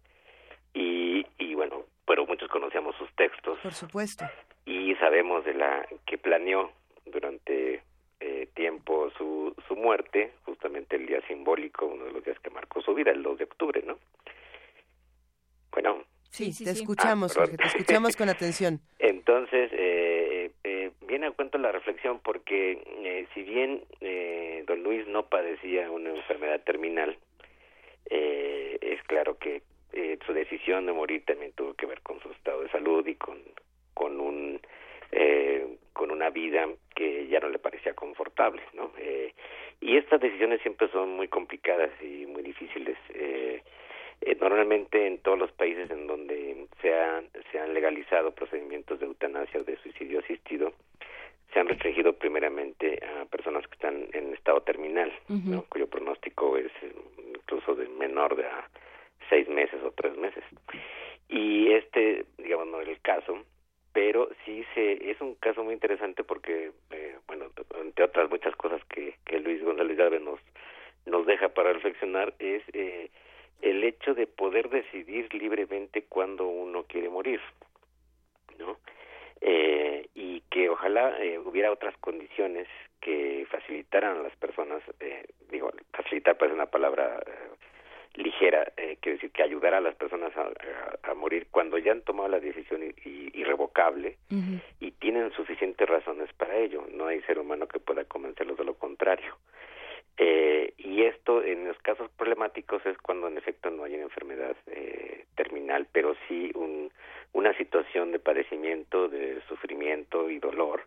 Y, 0.74 1.26
y 1.38 1.54
bueno, 1.54 1.84
pero 2.06 2.26
muchos 2.26 2.48
conocíamos 2.48 2.94
sus 2.96 3.10
textos 3.16 3.58
Por 3.62 3.72
supuesto. 3.72 4.24
y 4.66 4.94
sabemos 4.96 5.44
de 5.44 5.54
la 5.54 5.86
que 6.06 6.18
planeó 6.18 6.70
durante 7.06 7.82
eh, 8.20 8.48
tiempo 8.54 9.10
su, 9.16 9.54
su 9.66 9.76
muerte, 9.76 10.32
justamente 10.44 10.96
el 10.96 11.06
día 11.06 11.20
simbólico, 11.26 11.86
uno 11.86 12.04
de 12.04 12.12
los 12.12 12.24
días 12.24 12.38
que 12.40 12.50
marcó 12.50 12.80
su 12.82 12.94
vida, 12.94 13.10
el 13.10 13.22
2 13.22 13.38
de 13.38 13.44
octubre, 13.44 13.82
¿no? 13.86 13.98
Bueno, 15.72 16.04
Sí, 16.30 16.52
te 16.62 16.70
escuchamos, 16.70 17.32
Ah, 17.32 17.40
perdón. 17.40 17.56
Jorge, 17.56 17.70
te 17.72 17.78
escuchamos 17.78 18.16
con 18.16 18.28
atención. 18.28 18.80
Entonces, 18.98 19.70
eh, 19.72 20.50
eh, 20.62 20.90
viene 21.06 21.26
a 21.26 21.30
cuento 21.30 21.56
la 21.56 21.72
reflexión 21.72 22.20
porque 22.22 22.72
eh, 23.02 23.26
si 23.32 23.42
bien 23.42 23.82
eh, 24.00 24.62
don 24.66 24.82
Luis 24.82 25.06
no 25.08 25.26
padecía 25.26 25.90
una 25.90 26.10
enfermedad 26.10 26.60
terminal, 26.64 27.16
eh, 28.10 28.76
es 28.82 29.02
claro 29.04 29.38
que 29.38 29.62
eh, 29.92 30.18
su 30.26 30.32
decisión 30.32 30.86
de 30.86 30.92
morir 30.92 31.24
también 31.24 31.52
tuvo 31.52 31.74
que 31.74 31.86
ver 31.86 32.00
con 32.02 32.20
su 32.20 32.30
estado 32.30 32.62
de 32.62 32.70
salud 32.70 33.06
y 33.06 33.14
con, 33.14 33.38
con 33.94 34.20
un 34.20 34.60
eh, 35.10 35.78
con 35.92 36.10
una 36.10 36.30
vida 36.30 36.68
que 36.94 37.26
ya 37.28 37.40
no 37.40 37.48
le 37.48 37.58
parecía 37.58 37.94
confortable, 37.94 38.62
¿no? 38.74 38.92
Eh, 38.98 39.32
y 39.80 39.96
estas 39.96 40.20
decisiones 40.20 40.60
siempre 40.62 40.88
son 40.90 41.16
muy 41.16 41.28
complicadas 41.28 41.90
y 42.00 42.26
muy 42.26 42.42
difíciles. 42.42 42.96
Eh, 43.10 43.62
eh, 44.20 44.36
normalmente 44.40 45.06
en 45.06 45.18
todos 45.18 45.38
los 45.38 45.52
países 45.52 45.90
en 45.90 46.06
donde 46.06 46.66
se 46.82 46.94
han, 46.94 47.28
se 47.50 47.58
han 47.58 47.74
legalizado 47.74 48.32
procedimientos 48.32 48.98
de 49.00 49.06
eutanasia 49.06 49.60
o 49.60 49.64
de 49.64 49.76
suicidio 49.78 50.20
asistido, 50.20 50.72
se 51.52 51.60
han 51.60 51.68
restringido 51.68 52.12
primeramente 52.12 53.00
a 53.04 53.24
personas 53.24 53.66
que 53.66 53.74
están 53.74 54.08
en 54.12 54.34
estado 54.34 54.60
terminal, 54.60 55.12
¿no? 55.28 55.64
cuyo 55.68 55.86
pronóstico 55.86 56.56
es 56.58 56.70
incluso 57.34 57.74
de 57.74 57.88
menor 57.88 58.36
de 58.36 58.44
a 58.44 58.68
seis 59.28 59.48
meses 59.48 59.82
o 59.82 59.90
tres 59.92 60.16
meses. 60.16 60.44
Y 61.28 61.72
este, 61.72 62.24
digamos, 62.38 62.68
no 62.68 62.80
es 62.80 62.88
el 62.88 63.00
caso, 63.00 63.44
pero 63.92 64.28
sí 64.44 64.64
se 64.74 65.10
es 65.10 65.20
un 65.20 65.34
caso 65.34 65.62
muy 65.64 65.74
interesante 65.74 66.24
porque, 66.24 66.72
eh, 66.90 67.16
bueno, 67.26 67.46
entre 67.80 68.04
otras 68.04 68.30
muchas 68.30 68.54
cosas 68.56 68.82
que, 68.86 69.14
que 69.24 69.40
Luis 69.40 69.62
González 69.62 69.96
Llave 69.96 70.20
nos, 70.20 70.40
nos 71.06 71.26
deja 71.26 71.48
para 71.50 71.72
reflexionar, 71.72 72.34
es 72.38 72.62
eh, 72.72 73.10
el 73.62 73.84
hecho 73.84 74.14
de 74.14 74.26
poder 74.26 74.70
decidir 74.70 75.32
libremente 75.34 76.04
cuándo 76.08 76.46
uno 76.46 76.84
quiere 76.84 77.08
morir, 77.08 77.40
¿no? 78.58 78.78
Eh, 79.40 80.08
y 80.14 80.40
que 80.50 80.68
ojalá 80.68 81.20
eh, 81.22 81.38
hubiera 81.38 81.70
otras 81.70 81.96
condiciones 81.98 82.66
que 83.00 83.46
facilitaran 83.50 84.18
a 84.18 84.22
las 84.22 84.36
personas, 84.36 84.82
eh, 85.00 85.26
digo, 85.50 85.72
facilitar 85.92 86.36
parece 86.36 86.54
una 86.54 86.66
palabra 86.66 87.20
eh, 87.26 87.48
ligera, 88.18 88.72
eh, 88.76 88.98
quiere 89.00 89.16
decir 89.16 89.30
que 89.30 89.42
ayudar 89.42 89.74
a 89.74 89.80
las 89.80 89.94
personas 89.94 90.36
a, 90.36 90.42
a- 90.42 91.10
a 91.10 91.14
morir 91.14 91.46
cuando 91.50 91.78
ya 91.78 91.92
han 91.92 92.02
tomado 92.02 92.28
la 92.28 92.40
decisión 92.40 92.82
i- 92.82 93.08
i- 93.08 93.30
irrevocable 93.34 94.16
y 94.80 94.90
tienen 94.92 95.30
suficientes 95.32 95.88
razones 95.88 96.28
para 96.34 96.56
ello. 96.56 96.84
No 96.92 97.06
hay 97.06 97.20
ser 97.22 97.38
humano 97.38 97.66
que 97.68 97.78
pueda 97.80 98.04
convencerlos 98.04 98.58
de 98.58 98.64
lo 98.64 98.74
contrario. 98.74 99.36
Eh, 100.16 100.72
y 100.78 101.02
esto 101.04 101.44
en 101.44 101.68
los 101.68 101.78
casos 101.78 102.10
problemáticos 102.16 102.84
es 102.86 102.98
cuando 102.98 103.28
en 103.28 103.38
efecto 103.38 103.70
no 103.70 103.84
hay 103.84 103.94
una 103.94 104.04
enfermedad 104.04 104.56
eh, 104.66 105.24
terminal, 105.36 105.86
pero 105.92 106.16
sí 106.26 106.50
un, 106.56 106.90
una 107.32 107.56
situación 107.56 108.10
de 108.10 108.18
padecimiento, 108.18 109.08
de 109.08 109.40
sufrimiento 109.48 110.28
y 110.28 110.38
dolor 110.40 110.82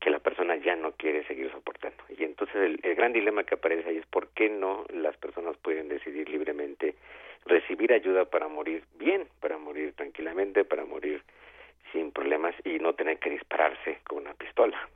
que 0.00 0.10
la 0.10 0.18
persona 0.18 0.56
ya 0.56 0.76
no 0.76 0.92
quiere 0.92 1.24
seguir 1.26 1.50
soportando. 1.50 2.02
Y 2.08 2.24
entonces 2.24 2.56
el, 2.56 2.80
el 2.82 2.94
gran 2.94 3.12
dilema 3.12 3.44
que 3.44 3.54
aparece 3.54 3.88
ahí 3.88 3.98
es 3.98 4.06
por 4.06 4.28
qué 4.28 4.48
no 4.48 4.84
las 4.92 5.16
personas 5.16 5.56
pueden 5.58 5.88
decidir 5.88 6.28
libremente 6.28 6.94
recibir 7.46 7.92
ayuda 7.92 8.24
para 8.24 8.48
morir 8.48 8.82
bien, 8.98 9.28
para 9.40 9.56
morir 9.56 9.94
tranquilamente, 9.94 10.64
para 10.64 10.84
morir 10.84 11.22
sin 11.92 12.10
problemas 12.10 12.54
y 12.64 12.78
no 12.78 12.94
tener 12.94 13.18
que 13.18 13.30
dispararse 13.30 13.98
con 14.08 14.18
una 14.18 14.34
pistola. 14.34 14.88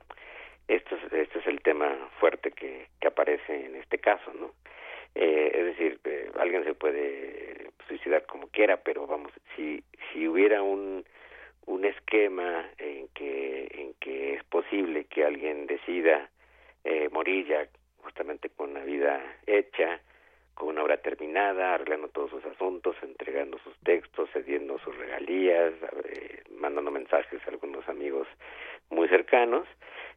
Esto 0.67 0.95
es, 0.95 1.13
este 1.13 1.39
es 1.39 1.47
el 1.47 1.61
tema 1.61 2.09
fuerte 2.19 2.51
que, 2.51 2.87
que 2.99 3.07
aparece 3.07 3.65
en 3.65 3.75
este 3.75 3.97
caso, 3.97 4.31
¿no? 4.33 4.51
Eh, 5.15 5.51
es 5.53 5.65
decir, 5.65 5.99
eh, 6.05 6.29
alguien 6.39 6.63
se 6.63 6.73
puede 6.73 7.71
suicidar 7.87 8.25
como 8.25 8.47
quiera, 8.47 8.77
pero 8.77 9.07
vamos, 9.07 9.31
si 9.55 9.83
si 10.11 10.27
hubiera 10.27 10.61
un 10.61 11.05
un 11.65 11.85
esquema 11.85 12.69
en 12.77 13.07
que 13.09 13.67
en 13.71 13.93
que 13.95 14.33
es 14.35 14.43
posible 14.45 15.05
que 15.05 15.25
alguien 15.25 15.67
decida 15.67 16.29
eh, 16.83 17.09
morir 17.11 17.47
ya 17.47 17.67
justamente 18.03 18.49
con 18.49 18.71
una 18.71 18.83
vida 18.83 19.21
hecha, 19.45 19.99
con 20.55 20.69
una 20.69 20.83
obra 20.83 20.97
terminada, 20.97 21.73
arreglando 21.73 22.09
todos 22.09 22.31
sus 22.31 22.45
asuntos, 22.45 22.95
entregando 23.01 23.57
sus 23.59 23.77
textos, 23.79 24.29
cediendo 24.33 24.79
sus 24.79 24.95
regalías, 24.97 25.73
eh, 26.05 26.43
mandando 26.51 26.91
mensajes 26.91 27.41
a 27.45 27.49
algunos 27.49 27.87
amigos 27.87 28.27
muy 28.89 29.07
cercanos, 29.07 29.67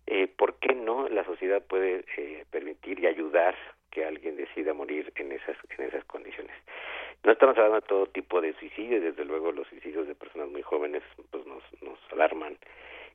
eh, 0.07 0.27
¿por 0.27 0.59
qué 0.59 0.75
no 0.75 1.09
la 1.09 1.25
sociedad 1.25 1.63
puede 1.63 2.05
eh, 2.17 2.45
permitir 2.51 3.01
y 3.01 3.07
ayudar 3.07 3.55
que 3.91 4.05
alguien 4.05 4.37
decida 4.37 4.75
morir 4.75 5.13
en 5.17 5.33
esas 5.33 5.57
en 5.79 5.87
esas 5.87 6.05
condiciones? 6.05 6.55
No 7.25 7.33
estamos 7.33 7.57
hablando 7.57 7.81
de 7.81 7.87
todo 7.87 8.07
tipo 8.07 8.43
de 8.43 8.53
suicidios, 8.53 9.03
desde 9.03 9.25
luego 9.25 9.51
los 9.51 9.67
suicidios 9.69 10.07
de 10.07 10.15
personas 10.15 10.51
muy 10.51 10.61
jóvenes 10.61 11.03
pues 11.31 11.47
nos 11.47 11.63
nos 11.83 11.99
alarman 12.13 12.59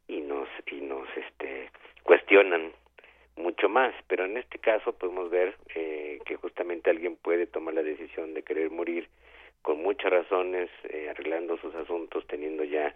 y 0.07 0.21
nos 0.21 0.49
y 0.65 0.81
nos 0.81 1.07
este 1.15 1.69
cuestionan 2.01 2.71
mucho 3.35 3.69
más, 3.69 3.93
pero 4.07 4.25
en 4.25 4.37
este 4.37 4.57
caso 4.57 4.93
podemos 4.93 5.29
ver 5.29 5.55
eh, 5.75 6.19
que 6.25 6.35
justamente 6.37 6.89
alguien 6.89 7.17
puede 7.17 7.45
tomar 7.45 7.75
la 7.75 7.83
decisión 7.83 8.33
de 8.33 8.41
querer 8.41 8.71
morir 8.71 9.07
con 9.61 9.83
muchas 9.83 10.11
razones, 10.11 10.71
eh, 10.85 11.09
arreglando 11.09 11.57
sus 11.57 11.75
asuntos, 11.75 12.25
teniendo 12.25 12.63
ya 12.63 12.95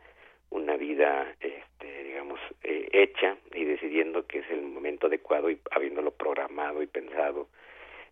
una 0.50 0.78
vida, 0.78 1.36
este, 1.40 2.04
digamos, 2.06 2.40
eh, 2.64 2.90
hecha 2.92 3.38
y 3.54 3.66
decidiendo 3.66 4.26
que 4.26 4.40
es 4.40 4.50
el 4.50 4.64
momento 4.64 5.06
adecuado 5.06 5.52
y 5.52 5.60
habiéndolo 5.70 6.10
programado 6.10 6.82
y 6.82 6.88
pensado 6.88 7.50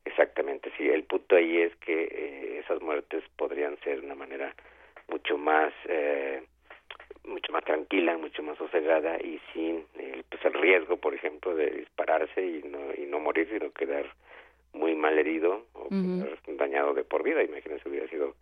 exactamente. 0.05 0.71
Sí, 0.77 0.89
el 0.89 1.03
punto 1.03 1.35
ahí 1.35 1.61
es 1.61 1.75
que 1.77 2.03
eh, 2.03 2.59
esas 2.59 2.81
muertes 2.81 3.23
podrían 3.37 3.77
ser 3.79 3.99
de 3.99 4.05
una 4.05 4.15
manera 4.15 4.53
mucho 5.07 5.37
más 5.37 5.73
eh, 5.87 6.43
mucho 7.23 7.51
más 7.51 7.63
tranquila, 7.63 8.17
mucho 8.17 8.41
más 8.43 8.57
sosegada 8.57 9.17
y 9.17 9.39
sin 9.53 9.85
el, 9.99 10.23
pues 10.23 10.43
el 10.45 10.53
riesgo, 10.53 10.97
por 10.97 11.13
ejemplo, 11.13 11.55
de 11.55 11.69
dispararse 11.69 12.41
y 12.43 12.63
no 12.63 12.79
y 12.97 13.05
no 13.05 13.19
morir, 13.19 13.47
sino 13.51 13.71
quedar 13.71 14.05
muy 14.73 14.95
mal 14.95 15.17
herido 15.19 15.65
o 15.73 15.89
quedar 15.89 16.37
dañado 16.57 16.93
de 16.93 17.03
por 17.03 17.23
vida. 17.23 17.43
Imagínense 17.43 17.87
hubiera 17.87 18.07
sido 18.07 18.35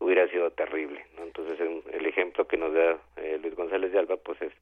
hubiera 0.00 0.28
sido 0.28 0.50
terrible, 0.50 1.04
¿no? 1.16 1.24
Entonces 1.24 1.58
el, 1.60 1.82
el 1.92 2.06
ejemplo 2.06 2.46
que 2.46 2.56
nos 2.56 2.72
da 2.72 2.98
eh, 3.16 3.38
Luis 3.40 3.54
González 3.54 3.92
de 3.92 3.98
Alba, 3.98 4.16
pues 4.16 4.40
es 4.42 4.52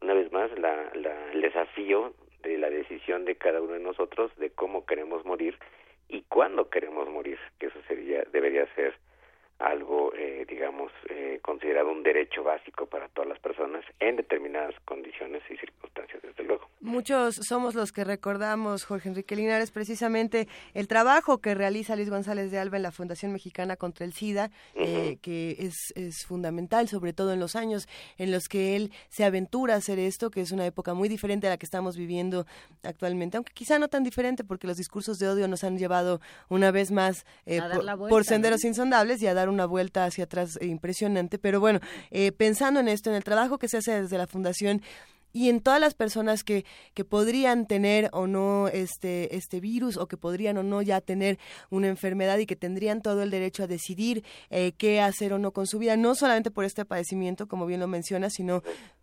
una 0.00 0.14
vez 0.14 0.30
más 0.32 0.50
la, 0.58 0.90
la, 0.94 1.32
el 1.32 1.40
desafío 1.40 2.12
de 2.46 2.58
la 2.58 2.70
decisión 2.70 3.24
de 3.24 3.36
cada 3.36 3.60
uno 3.60 3.74
de 3.74 3.80
nosotros 3.80 4.30
de 4.36 4.50
cómo 4.50 4.86
queremos 4.86 5.24
morir 5.24 5.58
y 6.08 6.22
cuándo 6.22 6.70
queremos 6.70 7.08
morir, 7.08 7.38
que 7.58 7.66
eso 7.66 7.78
sería 7.88 8.22
debería 8.32 8.66
ser 8.74 8.94
algo, 9.58 10.12
eh, 10.14 10.44
digamos, 10.48 10.92
eh, 11.08 11.38
considerado 11.42 11.90
un 11.90 12.02
derecho 12.02 12.42
básico 12.42 12.86
para 12.86 13.08
todas 13.08 13.28
las 13.28 13.38
personas 13.38 13.84
en 14.00 14.16
determinadas 14.16 14.74
condiciones 14.84 15.42
y 15.50 15.56
circunstancias, 15.56 16.22
desde 16.22 16.44
luego. 16.44 16.68
Muchos 16.80 17.36
somos 17.48 17.74
los 17.74 17.90
que 17.90 18.04
recordamos, 18.04 18.84
Jorge 18.84 19.08
Enrique 19.08 19.34
Linares, 19.34 19.70
precisamente 19.70 20.46
el 20.74 20.88
trabajo 20.88 21.38
que 21.38 21.54
realiza 21.54 21.96
Luis 21.96 22.10
González 22.10 22.50
de 22.50 22.58
Alba 22.58 22.76
en 22.76 22.82
la 22.82 22.92
Fundación 22.92 23.32
Mexicana 23.32 23.76
contra 23.76 24.04
el 24.04 24.12
SIDA, 24.12 24.50
eh, 24.74 25.16
que 25.22 25.56
es, 25.58 25.92
es 25.96 26.26
fundamental, 26.26 26.88
sobre 26.88 27.12
todo 27.12 27.32
en 27.32 27.40
los 27.40 27.56
años 27.56 27.88
en 28.18 28.30
los 28.30 28.48
que 28.48 28.76
él 28.76 28.92
se 29.08 29.24
aventura 29.24 29.74
a 29.74 29.78
hacer 29.78 29.98
esto, 29.98 30.30
que 30.30 30.42
es 30.42 30.52
una 30.52 30.66
época 30.66 30.94
muy 30.94 31.08
diferente 31.08 31.46
a 31.46 31.50
la 31.50 31.56
que 31.56 31.66
estamos 31.66 31.96
viviendo 31.96 32.46
actualmente, 32.82 33.36
aunque 33.38 33.52
quizá 33.52 33.78
no 33.78 33.88
tan 33.88 34.04
diferente 34.04 34.44
porque 34.44 34.66
los 34.66 34.76
discursos 34.76 35.18
de 35.18 35.28
odio 35.28 35.48
nos 35.48 35.64
han 35.64 35.78
llevado 35.78 36.20
una 36.48 36.70
vez 36.70 36.90
más 36.92 37.24
eh, 37.46 37.58
por, 37.60 37.84
vuelta, 37.84 37.96
por 38.08 38.24
senderos 38.24 38.62
¿no? 38.62 38.68
insondables 38.68 39.22
y 39.22 39.26
a 39.26 39.34
dar 39.34 39.45
una 39.48 39.66
vuelta 39.66 40.04
hacia 40.04 40.24
atrás 40.24 40.58
eh, 40.60 40.66
impresionante. 40.66 41.38
Pero 41.38 41.60
bueno, 41.60 41.80
eh, 42.10 42.32
pensando 42.32 42.80
en 42.80 42.88
esto, 42.88 43.10
en 43.10 43.16
el 43.16 43.24
trabajo 43.24 43.58
que 43.58 43.68
se 43.68 43.78
hace 43.78 44.02
desde 44.02 44.18
la 44.18 44.26
Fundación, 44.26 44.82
y 45.36 45.50
en 45.50 45.60
todas 45.60 45.78
las 45.80 45.92
personas 45.92 46.42
que, 46.44 46.64
que 46.94 47.04
podrían 47.04 47.66
tener 47.66 48.08
o 48.14 48.26
no 48.26 48.68
este, 48.68 49.36
este 49.36 49.60
virus 49.60 49.98
o 49.98 50.08
que 50.08 50.16
podrían 50.16 50.56
o 50.56 50.62
no 50.62 50.80
ya 50.80 51.02
tener 51.02 51.38
una 51.68 51.88
enfermedad 51.88 52.38
y 52.38 52.46
que 52.46 52.56
tendrían 52.56 53.02
todo 53.02 53.22
el 53.22 53.30
derecho 53.30 53.64
a 53.64 53.66
decidir 53.66 54.24
eh, 54.48 54.72
qué 54.78 55.02
hacer 55.02 55.34
o 55.34 55.38
no 55.38 55.52
con 55.52 55.66
su 55.66 55.78
vida, 55.78 55.94
no 55.98 56.14
solamente 56.14 56.50
por 56.50 56.64
este 56.64 56.86
padecimiento, 56.86 57.48
como 57.48 57.66
bien 57.66 57.80
lo 57.80 57.86
menciona, 57.86 58.30
sino 58.30 58.62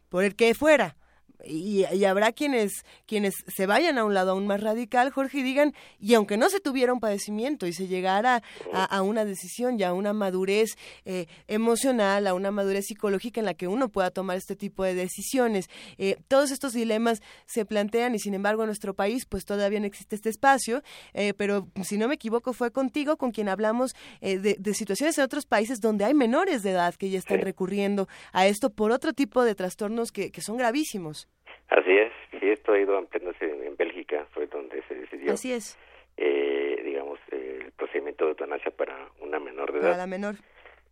por 0.10 0.24
el 0.24 0.36
que 0.36 0.56
fuera 0.56 0.98
y, 1.44 1.86
y, 1.94 2.06
habrá 2.06 2.32
quienes, 2.32 2.86
quienes 3.06 3.34
se 3.48 3.66
vayan 3.66 3.98
a 3.98 4.06
un 4.06 4.14
lado 4.14 4.32
aún 4.32 4.48
más 4.48 4.62
radical, 4.62 5.12
Jorge, 5.12 5.40
y 5.40 5.44
digan, 5.44 5.74
y 6.00 6.14
aunque 6.14 6.38
no 6.38 6.50
se 6.50 6.60
tuviera 6.60 6.94
un 6.94 7.00
padecimiento 7.00 7.68
y 7.68 7.74
se 7.74 7.88
llegara 7.88 8.42
a, 8.72 8.84
a 8.86 9.02
una 9.02 9.26
decisión 9.26 9.80
y 9.80 9.84
a 9.84 9.94
una 9.94 10.14
madurez 10.14 10.78
eh, 11.06 11.28
emocional, 11.48 12.28
a 12.28 12.34
una 12.34 12.52
madurez 12.52 12.86
psicológica 12.86 13.40
en 13.40 13.46
la 13.46 13.54
que 13.54 13.68
uno 13.68 13.90
pueda 13.90 14.12
tomar 14.12 14.38
este 14.38 14.56
tipo 14.56 14.84
de 14.84 14.96
decisiones, 14.96 15.70
eh, 15.98 16.18
todos 16.28 16.52
estos 16.52 16.74
dilemas 16.74 17.22
se 17.46 17.66
plantean 17.66 18.16
y 18.16 18.20
sin 18.20 18.34
embargo 18.34 18.64
en 18.64 18.68
nuestro 18.68 18.94
país 18.94 19.26
pues 19.26 19.46
todavía 19.46 19.80
no 19.80 19.86
existe 19.86 20.16
este 20.16 20.30
espacio, 20.30 20.82
eh, 21.14 21.34
pero 21.34 21.68
si 21.84 21.98
no 21.98 22.08
me 22.08 22.16
equivoco 22.16 22.54
fue 22.54 22.72
contigo 22.72 23.18
con 23.18 23.32
quien 23.32 23.50
hablamos 23.50 23.96
de, 24.22 24.38
de, 24.38 24.74
situaciones 24.74 25.18
en 25.18 25.24
otros 25.24 25.46
países 25.46 25.80
donde 25.80 26.06
hay 26.06 26.14
menores 26.14 26.64
de 26.64 26.72
edad 26.72 26.96
que 26.96 27.10
ya 27.10 27.20
están 27.20 27.42
recurriendo 27.42 28.08
a 28.32 28.48
esto 28.48 28.70
por 28.70 28.92
otro 28.92 29.14
tipo 29.14 29.44
de 29.44 29.56
trastornos 29.56 30.12
que, 30.12 30.32
que 30.32 30.42
son 30.42 30.58
gravísimos. 30.58 31.28
Así 31.70 31.92
es, 31.92 32.12
sí, 32.32 32.50
esto 32.50 32.74
ha 32.74 32.80
ido 32.80 32.98
ampliándose 32.98 33.46
en 33.46 33.76
Bélgica, 33.76 34.28
fue 34.32 34.48
donde 34.48 34.84
se 34.84 34.96
decidió. 34.96 35.34
Así 35.34 35.54
es. 35.54 35.78
Eh, 36.18 36.82
digamos, 36.84 37.20
el 37.32 37.72
procedimiento 37.72 38.26
de 38.26 38.32
eutanasia 38.32 38.72
para 38.72 39.10
una 39.20 39.40
menor 39.40 39.72
de 39.72 39.80
edad. 39.80 39.90
Para 39.90 39.98
la 39.98 40.08
menor. 40.08 40.36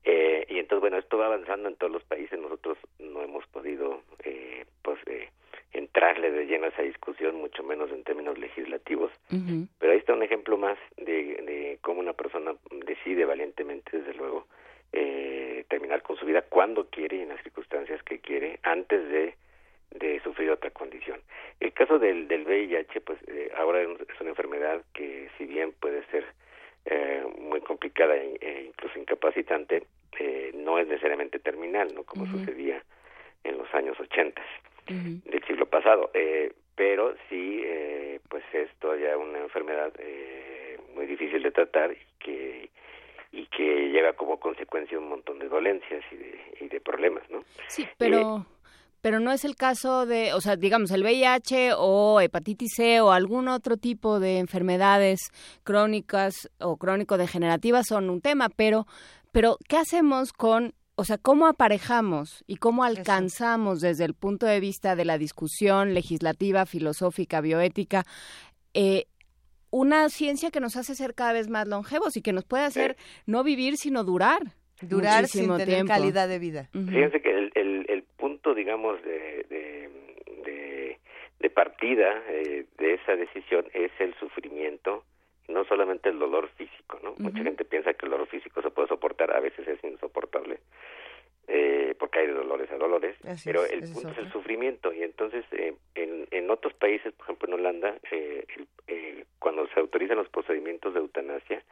Eh, 0.04 0.46
y 0.50 0.58
entonces, 0.58 0.82
bueno, 0.82 0.98
esto 0.98 1.18
va 1.18 1.28
avanzando 1.28 1.70
en 1.70 1.76
todos 1.76 1.94
los 1.94 2.04
países. 2.04 2.40
Nosotros 2.40 2.78
no 2.98 3.22
hemos 3.22 3.46
podido, 3.48 4.02
eh, 4.24 4.66
pues, 4.82 5.00
eh, 5.06 5.30
entrarle 5.74 6.32
de 6.32 6.46
lleno 6.46 6.66
a 6.66 6.70
esa 6.70 6.82
discusión, 6.82 7.36
mucho 7.36 7.64
menos 7.64 7.92
en 7.92 8.04
términos 8.04 8.38
legislativos. 8.38 9.12
Pero 9.80 9.92
ahí 9.94 10.00
está 10.00 10.14
un 10.14 10.24
ejemplo 10.24 10.58
más 10.58 10.78
de, 10.98 11.14
de 11.14 11.80
cómo 11.82 12.00
una 12.00 12.14
persona 12.14 12.56
decide 12.86 13.26
valientemente, 13.26 14.00
desde 14.00 14.14
luego, 14.16 14.48
eh, 14.92 15.64
terminar 15.70 16.02
con 16.02 16.18
su 16.18 16.26
vida 16.26 16.42
cuando 16.42 16.90
quiere 16.90 17.18
y 17.18 17.22
en 17.22 17.30
las 17.30 17.42
circunstancias 17.44 18.04
que 18.04 18.20
quiere, 18.20 18.60
antes 18.64 19.08
de 19.10 19.36
de 19.92 20.20
sufrir 20.22 20.50
otra 20.52 20.72
condición. 20.72 21.20
El 21.60 21.74
caso 21.74 22.00
del, 22.00 22.28
del 22.28 22.46
VIH, 22.46 23.02
pues 23.02 23.20
eh, 23.28 23.52
ahora 23.56 23.82
es 23.82 24.22
una 24.22 24.30
enfermedad 24.30 24.82
que 24.94 25.30
si 25.38 25.46
bien 25.46 25.74
puede 25.80 26.04
ser 26.08 26.26
eh, 26.86 27.24
muy 27.40 27.62
complicada 27.62 28.16
e, 28.16 28.38
e 28.42 28.64
incluso 28.68 28.98
incapacitante, 28.98 29.84
eh, 30.20 30.52
no 30.56 30.80
es 30.80 30.88
necesariamente 30.88 31.40
terminal, 31.40 31.94
¿no? 31.94 32.04
Como 32.04 32.26
sucedía 32.26 32.84
en 33.44 33.58
los 33.58 33.74
años 33.74 34.00
80 34.00 34.42
del 34.88 35.44
siglo 35.46 35.66
pasado. 35.68 36.12
Eh, 36.14 36.52
pero 36.76 37.14
sí, 37.30 37.62
eh, 37.64 38.20
pues 38.30 38.44
es 38.54 38.70
todavía 38.80 39.18
una 39.18 39.40
enfermedad 39.40 39.94
eh, 40.00 40.80
muy 40.96 41.06
difícil 41.06 41.44
de 41.44 41.52
tratar 41.52 41.92
y 41.92 41.98
que 42.20 42.70
y 43.34 43.46
que 43.46 43.90
lleva 43.90 44.12
como 44.14 44.40
consecuencia 44.42 45.00
un 45.00 45.08
montón 45.08 45.40
de 45.40 45.48
dolencias 45.48 46.04
y 46.12 46.16
de, 46.18 46.40
y 46.60 46.68
de 46.68 46.82
problemas, 46.82 47.24
¿no? 47.30 47.44
Sí, 47.68 47.88
pero 47.98 48.46
pero 49.02 49.20
no 49.20 49.32
es 49.32 49.44
el 49.46 49.56
caso 49.56 50.06
de, 50.06 50.34
o 50.34 50.42
sea, 50.42 50.56
digamos, 50.56 50.92
el 50.92 51.04
VIH 51.04 51.74
o 51.78 52.22
hepatitis 52.22 52.74
C 52.76 53.02
o 53.02 53.12
algún 53.12 53.48
otro 53.48 53.78
tipo 53.78 54.20
de 54.20 54.38
enfermedades 54.38 55.20
crónicas 55.64 56.50
o 56.60 56.78
crónico-degenerativas 56.78 57.88
son 57.88 58.10
un 58.10 58.22
tema, 58.22 58.50
pero, 58.50 58.86
pero 59.32 59.58
¿qué 59.68 59.78
hacemos 59.78 60.34
con, 60.34 60.74
o 60.96 61.04
sea, 61.04 61.18
cómo 61.18 61.48
aparejamos 61.48 62.44
y 62.48 62.58
cómo 62.58 62.84
alcanzamos 62.84 63.82
desde 63.82 64.06
el 64.06 64.14
punto 64.14 64.46
de 64.46 64.60
vista 64.60 64.96
de 64.96 65.06
la 65.06 65.18
discusión 65.18 65.94
legislativa, 65.94 66.66
filosófica, 66.66 67.42
bioética, 67.42 68.06
eh, 68.74 69.06
una 69.72 70.10
ciencia 70.10 70.52
que 70.52 70.60
nos 70.60 70.76
hace 70.76 70.96
ser 70.96 71.16
cada 71.16 71.34
vez 71.34 71.50
más 71.50 71.68
longevos 71.68 72.18
y 72.18 72.22
que 72.22 72.34
nos 72.34 72.44
puede 72.44 72.66
hacer 72.66 72.98
no 73.26 73.44
vivir, 73.44 73.78
sino 73.78 74.04
durar. 74.04 74.54
Durar 74.82 75.28
sin 75.28 75.42
muchísimo 75.42 75.58
tener 75.58 75.76
tiempo. 75.76 75.94
calidad 75.94 76.28
de 76.28 76.40
vida. 76.40 76.70
Fíjense 76.74 77.22
que 77.22 77.30
el, 77.30 77.52
el, 77.56 77.86
el 77.88 78.04
punto, 78.42 78.56
digamos, 78.56 79.02
de, 79.04 79.46
de, 79.50 79.90
de, 80.44 80.98
de 81.40 81.50
partida 81.50 82.24
eh, 82.28 82.66
de 82.78 82.94
esa 82.96 83.16
decisión 83.16 83.66
es 83.74 83.92
el 84.00 84.14
sufrimiento, 84.16 85.04
no 85.48 85.64
solamente 85.66 86.10
el 86.10 86.18
dolor 86.20 86.50
físico, 86.58 87.00
¿no? 87.04 87.14
Mucha 87.20 87.44
gente 87.44 87.66
piensa 87.66 87.94
que 87.94 88.06
el 88.06 88.12
dolor 88.12 88.28
físico 88.28 88.62
se 88.62 88.72
puede 88.72 88.88
soportar, 88.88 89.36
a 89.36 89.40
veces 89.40 89.68
es 89.68 89.84
insoportable, 89.84 90.60
eh, 91.48 91.94
porque 92.00 92.20
hay 92.20 92.28
de 92.28 92.34
dolores 92.34 92.72
a 92.72 92.78
dolores, 92.78 93.16
Así 93.26 93.50
pero 93.50 93.64
es, 93.66 93.72
el 93.74 93.84
es 93.84 93.92
punto 93.92 94.10
es 94.10 94.18
el 94.18 94.32
sufrimiento, 94.32 94.94
y 94.94 95.04
entonces 95.04 95.46
eh, 95.52 95.76
en, 95.96 96.28
en 96.32 96.50
otros 96.50 96.74
países, 96.74 97.14
por 97.14 97.26
ejemplo 97.26 97.48
en 97.50 97.54
Holanda, 97.56 97.96
eh, 98.12 98.46
el- 98.58 98.68
eh, 98.88 99.26
cuando 99.40 99.68
se 99.68 99.80
autorizan 99.80 100.18
los 100.18 100.30
procedimientos 100.30 100.94
de 100.94 101.00
eutanasia, 101.00 101.64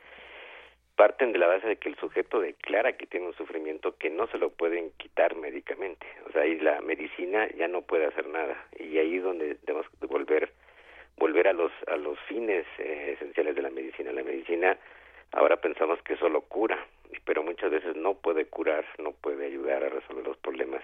parten 1.00 1.32
de 1.32 1.40
la 1.40 1.48
base 1.48 1.66
de 1.66 1.78
que 1.78 1.88
el 1.88 1.96
sujeto 1.96 2.42
declara 2.42 2.98
que 2.98 3.08
tiene 3.08 3.28
un 3.28 3.34
sufrimiento 3.34 3.96
que 3.98 4.10
no 4.10 4.28
se 4.28 4.38
lo 4.38 4.50
pueden 4.50 4.92
quitar 4.98 5.34
médicamente. 5.34 6.06
O 6.28 6.32
sea, 6.34 6.42
ahí 6.42 6.60
la 6.60 6.82
medicina 6.82 7.48
ya 7.58 7.70
no 7.70 7.84
puede 7.84 8.08
hacer 8.08 8.28
nada. 8.28 8.68
Y 8.78 8.98
ahí 8.98 9.16
es 9.16 9.24
donde 9.24 9.56
debemos 9.66 9.86
volver 10.02 10.52
volver 11.16 11.48
a 11.48 11.54
los 11.54 11.72
a 11.88 11.96
los 11.96 12.20
fines 12.28 12.66
eh, 12.80 13.14
esenciales 13.16 13.56
de 13.56 13.62
la 13.62 13.70
medicina. 13.70 14.12
La 14.12 14.24
medicina 14.24 14.78
ahora 15.32 15.56
pensamos 15.62 16.02
que 16.02 16.18
solo 16.18 16.42
cura, 16.42 16.78
pero 17.24 17.44
muchas 17.44 17.72
veces 17.72 17.96
no 17.96 18.16
puede 18.16 18.48
curar, 18.48 18.84
no 18.98 19.14
puede 19.14 19.46
ayudar 19.46 19.86
a 19.86 19.90
resolver 19.90 20.28
los 20.28 20.36
problemas 20.36 20.84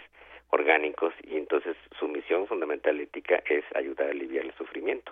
orgánicos 0.52 1.14
y 1.24 1.36
entonces 1.36 1.76
su 2.00 2.08
misión 2.08 2.48
fundamental 2.48 3.02
ética 3.02 3.44
es 3.50 3.66
ayudar 3.76 4.08
a 4.08 4.12
aliviar 4.12 4.46
el 4.46 4.54
sufrimiento. 4.54 5.12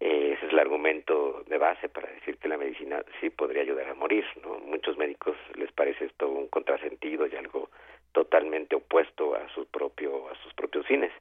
Eh, 0.00 0.32
ese 0.34 0.46
es 0.46 0.52
el 0.52 0.58
argumento 0.58 1.44
de 1.46 1.58
base 1.58 1.90
para 1.90 2.10
decir 2.10 2.38
que 2.38 2.48
la 2.48 2.56
medicina 2.56 3.04
sí 3.20 3.28
podría 3.28 3.62
ayudar 3.62 3.88
a 3.88 3.94
morir, 3.94 4.24
¿no? 4.42 4.58
Muchos 4.60 4.96
médicos 4.96 5.36
les 5.54 5.70
parece 5.72 6.06
esto 6.06 6.28
un 6.28 6.48
contrasentido 6.48 7.26
y 7.26 7.36
algo 7.36 7.68
totalmente 8.12 8.76
opuesto 8.76 9.34
a 9.34 9.46
su 9.50 9.66
propio 9.66 10.28
a 10.30 10.34
sus 10.42 10.54
propios 10.54 10.86
fines. 10.86 11.12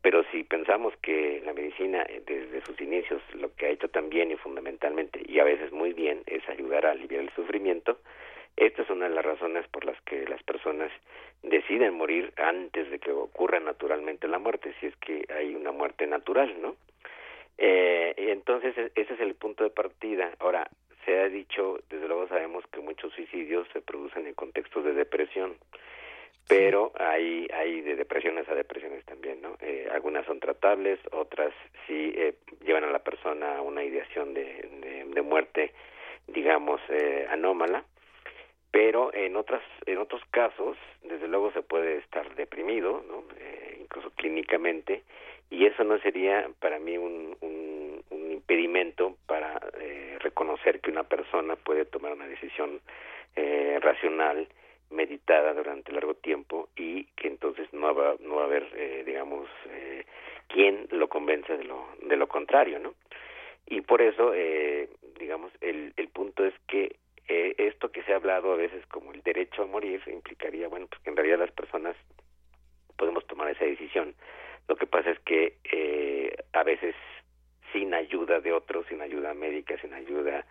Pero 0.00 0.24
si 0.30 0.42
pensamos 0.42 0.94
que 1.02 1.42
la 1.44 1.52
medicina 1.52 2.02
eh, 2.08 2.22
desde 2.24 2.64
sus 2.64 2.80
inicios 2.80 3.20
lo 3.34 3.54
que 3.54 3.66
ha 3.66 3.70
hecho 3.70 3.88
también 3.88 4.30
y 4.30 4.36
fundamentalmente 4.36 5.20
y 5.26 5.38
a 5.38 5.44
veces 5.44 5.70
muy 5.70 5.92
bien 5.92 6.22
es 6.26 6.48
ayudar 6.48 6.86
a 6.86 6.92
aliviar 6.92 7.22
el 7.22 7.30
sufrimiento, 7.34 7.98
esta 8.56 8.82
es 8.82 8.90
una 8.90 9.08
de 9.08 9.14
las 9.14 9.24
razones 9.24 9.68
por 9.68 9.84
las 9.84 10.00
que 10.02 10.26
las 10.26 10.42
personas 10.44 10.90
deciden 11.42 11.94
morir 11.94 12.32
antes 12.36 12.90
de 12.90 12.98
que 12.98 13.12
ocurra 13.12 13.60
naturalmente 13.60 14.26
la 14.28 14.38
muerte, 14.38 14.74
si 14.80 14.86
es 14.86 14.96
que 14.96 15.26
hay 15.28 15.54
una 15.54 15.72
muerte 15.72 16.06
natural, 16.06 16.54
¿no? 16.60 16.74
Eh, 17.58 18.14
y 18.16 18.30
entonces 18.30 18.76
e- 18.78 18.92
ese 18.94 19.14
es 19.14 19.20
el 19.20 19.34
punto 19.34 19.64
de 19.64 19.70
partida. 19.70 20.30
Ahora, 20.38 20.68
se 21.04 21.18
ha 21.18 21.28
dicho, 21.28 21.78
desde 21.90 22.06
luego 22.06 22.28
sabemos 22.28 22.64
que 22.72 22.80
muchos 22.80 23.12
suicidios 23.14 23.66
se 23.72 23.80
producen 23.80 24.26
en 24.26 24.34
contextos 24.34 24.84
de 24.84 24.92
depresión, 24.92 25.56
pero 26.48 26.92
hay, 26.98 27.46
hay 27.52 27.80
de 27.82 27.96
depresiones 27.96 28.48
a 28.48 28.54
depresiones 28.54 29.04
también, 29.04 29.42
¿no? 29.42 29.56
Eh, 29.60 29.88
algunas 29.92 30.24
son 30.26 30.40
tratables, 30.40 30.98
otras 31.12 31.52
sí 31.86 32.12
eh, 32.16 32.34
llevan 32.64 32.84
a 32.84 32.90
la 32.90 33.00
persona 33.00 33.56
a 33.58 33.62
una 33.62 33.84
ideación 33.84 34.34
de, 34.34 34.44
de, 34.80 35.04
de 35.04 35.22
muerte, 35.22 35.72
digamos, 36.26 36.80
eh, 36.88 37.26
anómala, 37.30 37.84
pero 38.70 39.12
en 39.14 39.36
otras 39.36 39.62
en 39.86 39.98
otros 39.98 40.22
casos 40.30 40.76
desde 41.02 41.26
luego 41.26 41.50
se 41.52 41.62
puede 41.62 41.96
estar 41.98 42.34
deprimido 42.34 43.02
no 43.08 43.24
Eh, 43.38 43.78
incluso 43.80 44.10
clínicamente 44.10 45.02
y 45.50 45.66
eso 45.66 45.84
no 45.84 45.98
sería 46.00 46.48
para 46.60 46.78
mí 46.78 46.96
un, 46.98 47.36
impedimento 48.10 49.16
para 49.26 49.60
eh, 49.78 50.16
reconocer 50.20 50.80
que 50.80 50.90
una 50.90 51.02
persona 51.02 51.56
puede 51.56 51.84
tomar 51.84 52.12
una 52.12 52.26
decisión 52.26 52.80
eh, 53.36 53.78
racional 53.80 54.48
meditada 54.90 55.52
durante 55.52 55.92
largo 55.92 56.14
tiempo 56.14 56.68
y 56.76 57.04
que 57.16 57.28
entonces 57.28 57.70
no 57.72 57.94
va 57.94 58.14
no 58.20 58.36
va 58.36 58.42
a 58.42 58.46
haber 58.46 58.66
eh, 58.74 59.02
digamos 59.04 59.48
eh, 59.70 60.04
quien 60.46 60.88
lo 60.92 61.08
convence 61.08 61.58
de 61.58 61.64
lo 61.64 61.88
de 62.00 62.16
lo 62.16 62.26
contrario 62.26 62.78
no 62.78 62.94
y 63.66 63.82
por 63.82 64.00
eso 64.00 64.32
eh, 64.34 64.88
digamos 65.18 65.52
el 65.60 65.92
el 65.96 66.08
punto 66.08 66.46
es 66.46 66.54
que 66.66 66.96
eh, 67.28 67.54
esto 67.58 67.90
que 67.92 68.02
se 68.04 68.14
ha 68.14 68.16
hablado 68.16 68.52
a 68.52 68.56
veces 68.56 68.84
como 68.86 69.12
el 69.12 69.22
derecho 69.22 69.62
a 69.62 69.66
morir 69.66 70.00
implicaría, 70.06 70.66
bueno, 70.68 70.86
pues 70.86 71.00
que 71.02 71.10
en 71.10 71.16
realidad 71.16 71.38
las 71.38 71.50
personas 71.50 71.94
podemos 72.96 73.26
tomar 73.26 73.50
esa 73.50 73.66
decisión. 73.66 74.14
Lo 74.68 74.76
que 74.76 74.86
pasa 74.86 75.10
es 75.10 75.18
que 75.20 75.56
eh, 75.72 76.36
a 76.52 76.62
veces 76.62 76.94
sin 77.72 77.94
ayuda 77.94 78.40
de 78.40 78.52
otros, 78.52 78.86
sin 78.88 79.00
ayuda 79.02 79.34
médica, 79.34 79.76
sin 79.80 79.92
ayuda, 79.94 80.44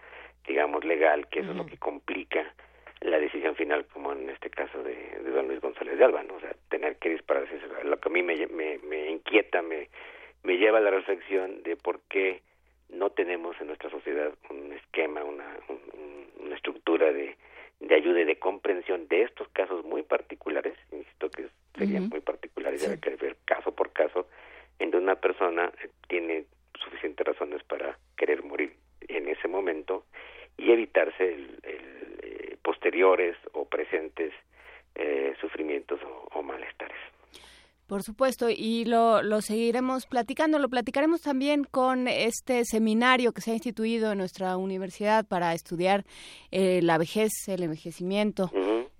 digamos, 0.47 0.83
legal, 0.83 1.27
que 1.29 1.39
eso 1.39 1.51
es 1.51 1.57
lo 1.57 1.65
que 1.65 1.77
complica 1.77 2.53
la 3.01 3.19
decisión 3.19 3.55
final, 3.55 3.85
como 3.93 4.11
en 4.13 4.29
este 4.29 4.49
caso 4.49 4.81
de, 4.83 4.93
de 4.95 5.29
don 5.31 5.47
Luis 5.47 5.61
González 5.61 5.97
de 5.97 6.03
Alba, 6.05 6.23
¿no? 6.23 6.35
O 6.35 6.39
sea, 6.39 6.53
tener 6.69 6.97
que 6.97 7.09
dispararse, 7.09 7.59
lo 7.83 7.97
que 7.99 8.09
a 8.09 8.11
mí 8.11 8.23
me, 8.23 8.47
me, 8.47 8.79
me 8.79 9.09
inquieta, 9.11 9.61
me, 9.61 9.87
me 10.43 10.57
lleva 10.57 10.79
a 10.79 10.81
la 10.81 10.89
reflexión 10.91 11.61
de 11.63 11.75
por 11.75 11.99
qué 12.09 12.41
no 12.89 13.09
tenemos 13.11 13.59
en 13.61 13.67
nuestra 13.67 13.89
sociedad 13.89 14.33
un 14.49 14.73
esquema, 14.73 15.23
una, 15.23 15.45
un- 15.69 16.27
una 16.45 16.55
estructura 16.55 17.11
de, 17.11 17.35
de 17.79 17.95
ayuda 17.95 18.21
y 18.21 18.25
de 18.25 18.39
comprensión 18.39 19.07
de 19.07 19.23
estos 19.23 19.47
casos 19.49 19.85
muy 19.85 20.03
particulares, 20.03 20.77
insisto 20.91 21.29
que 21.29 21.47
serían 21.77 22.09
muy 22.09 22.21
particulares, 22.21 22.81
debe 22.81 22.99
que 22.99 23.15
ver 23.15 23.37
caso 23.45 23.71
por 23.71 23.91
caso, 23.91 24.27
en 24.79 24.91
donde 24.91 25.05
una 25.05 25.15
persona 25.15 25.71
eh, 25.81 25.89
tiene 26.07 26.45
suficientes 26.79 27.25
razones 27.25 27.63
para 27.63 27.97
querer 28.15 28.43
morir 28.43 28.73
en 29.07 29.27
ese 29.27 29.47
momento 29.47 30.05
y 30.57 30.71
evitarse 30.71 31.33
el, 31.33 31.59
el, 31.63 32.19
eh, 32.23 32.57
posteriores 32.63 33.35
o 33.53 33.65
presentes 33.65 34.33
eh, 34.95 35.35
sufrimientos 35.39 36.01
o, 36.03 36.27
o 36.33 36.41
malestares. 36.41 36.97
Por 37.87 38.03
supuesto, 38.03 38.49
y 38.49 38.83
lo, 38.83 39.23
lo 39.23 39.41
seguiremos 39.41 40.05
platicando, 40.07 40.59
lo 40.59 40.67
platicaremos 40.67 41.21
también 41.21 41.63
con 41.63 42.09
este 42.09 42.65
seminario 42.65 43.31
que 43.31 43.41
se 43.41 43.51
ha 43.51 43.53
instituido 43.53 44.11
en 44.11 44.17
nuestra 44.17 44.57
universidad 44.57 45.25
para 45.25 45.53
estudiar 45.53 46.03
eh, 46.51 46.81
la 46.83 46.97
vejez, 46.97 47.31
el 47.47 47.63
envejecimiento. 47.63 48.51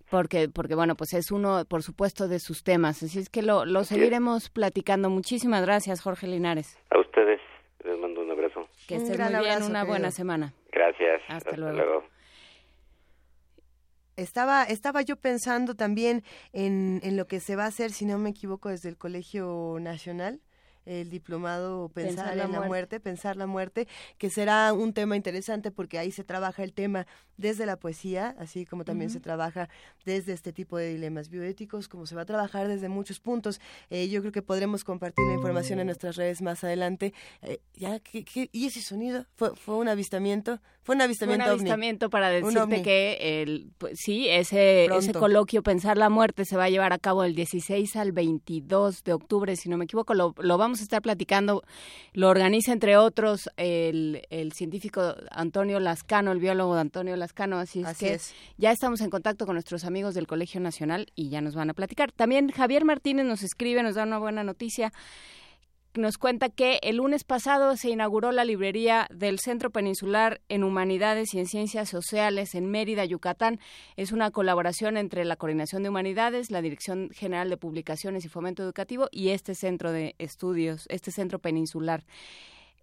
Porque, 0.10 0.48
porque, 0.48 0.74
bueno, 0.74 0.96
pues 0.96 1.14
es 1.14 1.32
uno, 1.32 1.66
por 1.66 1.84
supuesto, 1.84 2.30
de 2.30 2.40
sus 2.40 2.64
temas. 2.64 3.04
Así 3.04 3.20
es 3.20 3.30
que 3.30 3.42
lo, 3.42 3.66
lo 3.66 3.84
seguiremos 3.84 4.50
platicando. 4.50 5.10
Muchísimas 5.10 5.62
gracias, 5.64 6.02
Jorge 6.02 6.28
Linares. 6.28 6.80
A 6.90 7.00
ustedes 7.00 7.42
les 7.84 8.00
mando 8.00 8.22
un 8.22 8.32
abrazo. 8.32 8.70
Que 8.88 8.96
estén 8.96 9.18
muy 9.18 9.28
bien, 9.28 9.36
abrazo, 9.36 9.66
una 9.70 9.80
querido. 9.82 9.88
buena 9.88 10.12
semana. 10.12 10.54
Gracias. 10.72 11.22
Hasta 11.28 11.58
luego. 11.58 12.06
Estaba, 14.22 14.64
estaba 14.64 15.04
yo 15.04 15.16
pensando 15.16 15.76
también 15.76 16.24
en, 16.52 17.00
en 17.04 17.18
lo 17.18 17.28
que 17.28 17.40
se 17.40 17.56
va 17.56 17.66
a 17.66 17.68
hacer, 17.68 17.92
si 17.92 18.06
no 18.06 18.18
me 18.18 18.32
equivoco, 18.32 18.70
desde 18.70 18.90
el 18.90 18.98
Colegio 18.98 19.78
Nacional, 19.80 20.42
el 20.88 21.10
diplomado 21.10 21.90
Pensar, 21.90 22.30
Pensar 22.30 22.36
la 22.38 22.44
en 22.46 22.52
la 22.52 22.58
muerte. 22.60 22.68
muerte, 22.68 23.00
Pensar 23.02 23.36
la 23.36 23.46
muerte, 23.46 23.88
que 24.18 24.30
será 24.32 24.74
un 24.74 24.94
tema 24.94 25.16
interesante 25.18 25.70
porque 25.70 26.00
ahí 26.00 26.12
se 26.12 26.24
trabaja 26.24 26.64
el 26.64 26.74
tema 26.74 27.06
desde 27.36 27.66
la 27.68 27.76
poesía, 27.78 28.36
así 28.40 28.66
como 28.66 28.86
también 28.86 29.12
se 29.12 29.20
trabaja 29.20 29.70
desde 30.06 30.34
este 30.34 30.52
tipo 30.54 30.78
de 30.78 30.88
dilemas 30.90 31.30
bioéticos, 31.30 31.88
como 31.90 32.06
se 32.08 32.16
va 32.16 32.22
a 32.22 32.26
trabajar 32.26 32.68
desde 32.70 32.88
muchos 32.90 33.20
puntos. 33.20 33.60
Eh, 33.92 34.08
yo 34.10 34.22
creo 34.22 34.32
que 34.32 34.42
podremos 34.42 34.84
compartir 34.84 35.26
la 35.28 35.34
información 35.36 35.80
en 35.80 35.88
nuestras 35.88 36.16
redes 36.16 36.42
más 36.42 36.64
adelante. 36.64 37.14
Eh, 37.44 37.60
ya, 37.76 38.00
¿qué, 38.00 38.24
qué- 38.24 38.50
y 38.52 38.66
ese 38.66 38.82
sonido? 38.82 39.26
¿Fue, 39.36 39.56
¿Fue 39.58 39.76
un 39.76 39.90
avistamiento? 39.90 40.60
Fue 40.88 40.96
un 40.96 41.02
Fue 41.02 41.36
un 41.36 41.42
avistamiento 41.42 42.06
ovni. 42.06 42.12
para 42.12 42.30
decirte 42.30 42.82
que 42.82 43.42
el, 43.42 43.72
pues, 43.78 44.00
sí, 44.00 44.30
ese, 44.30 44.86
ese 44.86 45.12
coloquio 45.12 45.62
Pensar 45.62 45.98
la 45.98 46.08
Muerte 46.08 46.46
se 46.46 46.56
va 46.56 46.64
a 46.64 46.70
llevar 46.70 46.94
a 46.94 46.98
cabo 46.98 47.24
del 47.24 47.36
16 47.36 47.94
al 47.98 48.14
22 48.14 49.04
de 49.04 49.12
octubre, 49.12 49.58
si 49.58 49.68
no 49.68 49.76
me 49.76 49.84
equivoco. 49.84 50.14
Lo, 50.14 50.34
lo 50.38 50.58
vamos 50.58 50.80
a 50.80 50.84
estar 50.84 51.02
platicando. 51.02 51.62
Lo 52.14 52.30
organiza, 52.30 52.72
entre 52.72 52.96
otros, 52.96 53.50
el, 53.58 54.22
el 54.30 54.54
científico 54.54 55.14
Antonio 55.30 55.82
Lascano, 55.82 56.32
el 56.32 56.40
biólogo 56.40 56.76
de 56.76 56.80
Antonio 56.80 57.18
Lascano. 57.18 57.58
Así 57.58 57.82
es 57.82 57.88
Así 57.88 58.06
que 58.06 58.14
es. 58.14 58.34
ya 58.58 58.72
estamos 58.72 59.02
en 59.02 59.10
contacto 59.10 59.46
con 59.46 59.56
nuestros 59.56 59.84
amigos 59.84 60.16
del 60.16 60.26
Colegio 60.26 60.62
Nacional 60.62 61.08
y 61.16 61.28
ya 61.28 61.42
nos 61.42 61.54
van 61.54 61.70
a 61.70 61.74
platicar. 61.74 62.14
También 62.14 62.50
Javier 62.50 62.86
Martínez 62.86 63.26
nos 63.26 63.44
escribe, 63.44 63.84
nos 63.84 63.96
da 63.96 64.04
una 64.04 64.20
buena 64.20 64.46
noticia 64.46 64.94
nos 65.98 66.18
cuenta 66.18 66.50
que 66.50 66.80
el 66.84 66.98
lunes 66.98 67.24
pasado 67.24 67.76
se 67.76 67.90
inauguró 67.90 68.32
la 68.32 68.46
librería 68.46 69.08
del 69.10 69.40
Centro 69.40 69.70
Peninsular 69.70 70.42
en 70.50 70.64
Humanidades 70.64 71.34
y 71.34 71.40
en 71.40 71.48
Ciencias 71.48 71.90
Sociales 71.90 72.56
en 72.56 72.70
Mérida, 72.70 73.06
Yucatán. 73.06 73.60
Es 73.96 74.12
una 74.12 74.32
colaboración 74.32 74.98
entre 74.98 75.26
la 75.26 75.36
Coordinación 75.36 75.84
de 75.84 75.90
Humanidades, 75.90 76.52
la 76.52 76.62
Dirección 76.62 77.10
General 77.12 77.50
de 77.50 77.58
Publicaciones 77.58 78.26
y 78.26 78.30
Fomento 78.30 78.64
Educativo 78.64 79.08
y 79.12 79.30
este 79.30 79.56
centro 79.56 79.92
de 79.92 80.16
estudios, 80.18 80.86
este 80.90 81.12
centro 81.12 81.40
peninsular. 81.40 82.04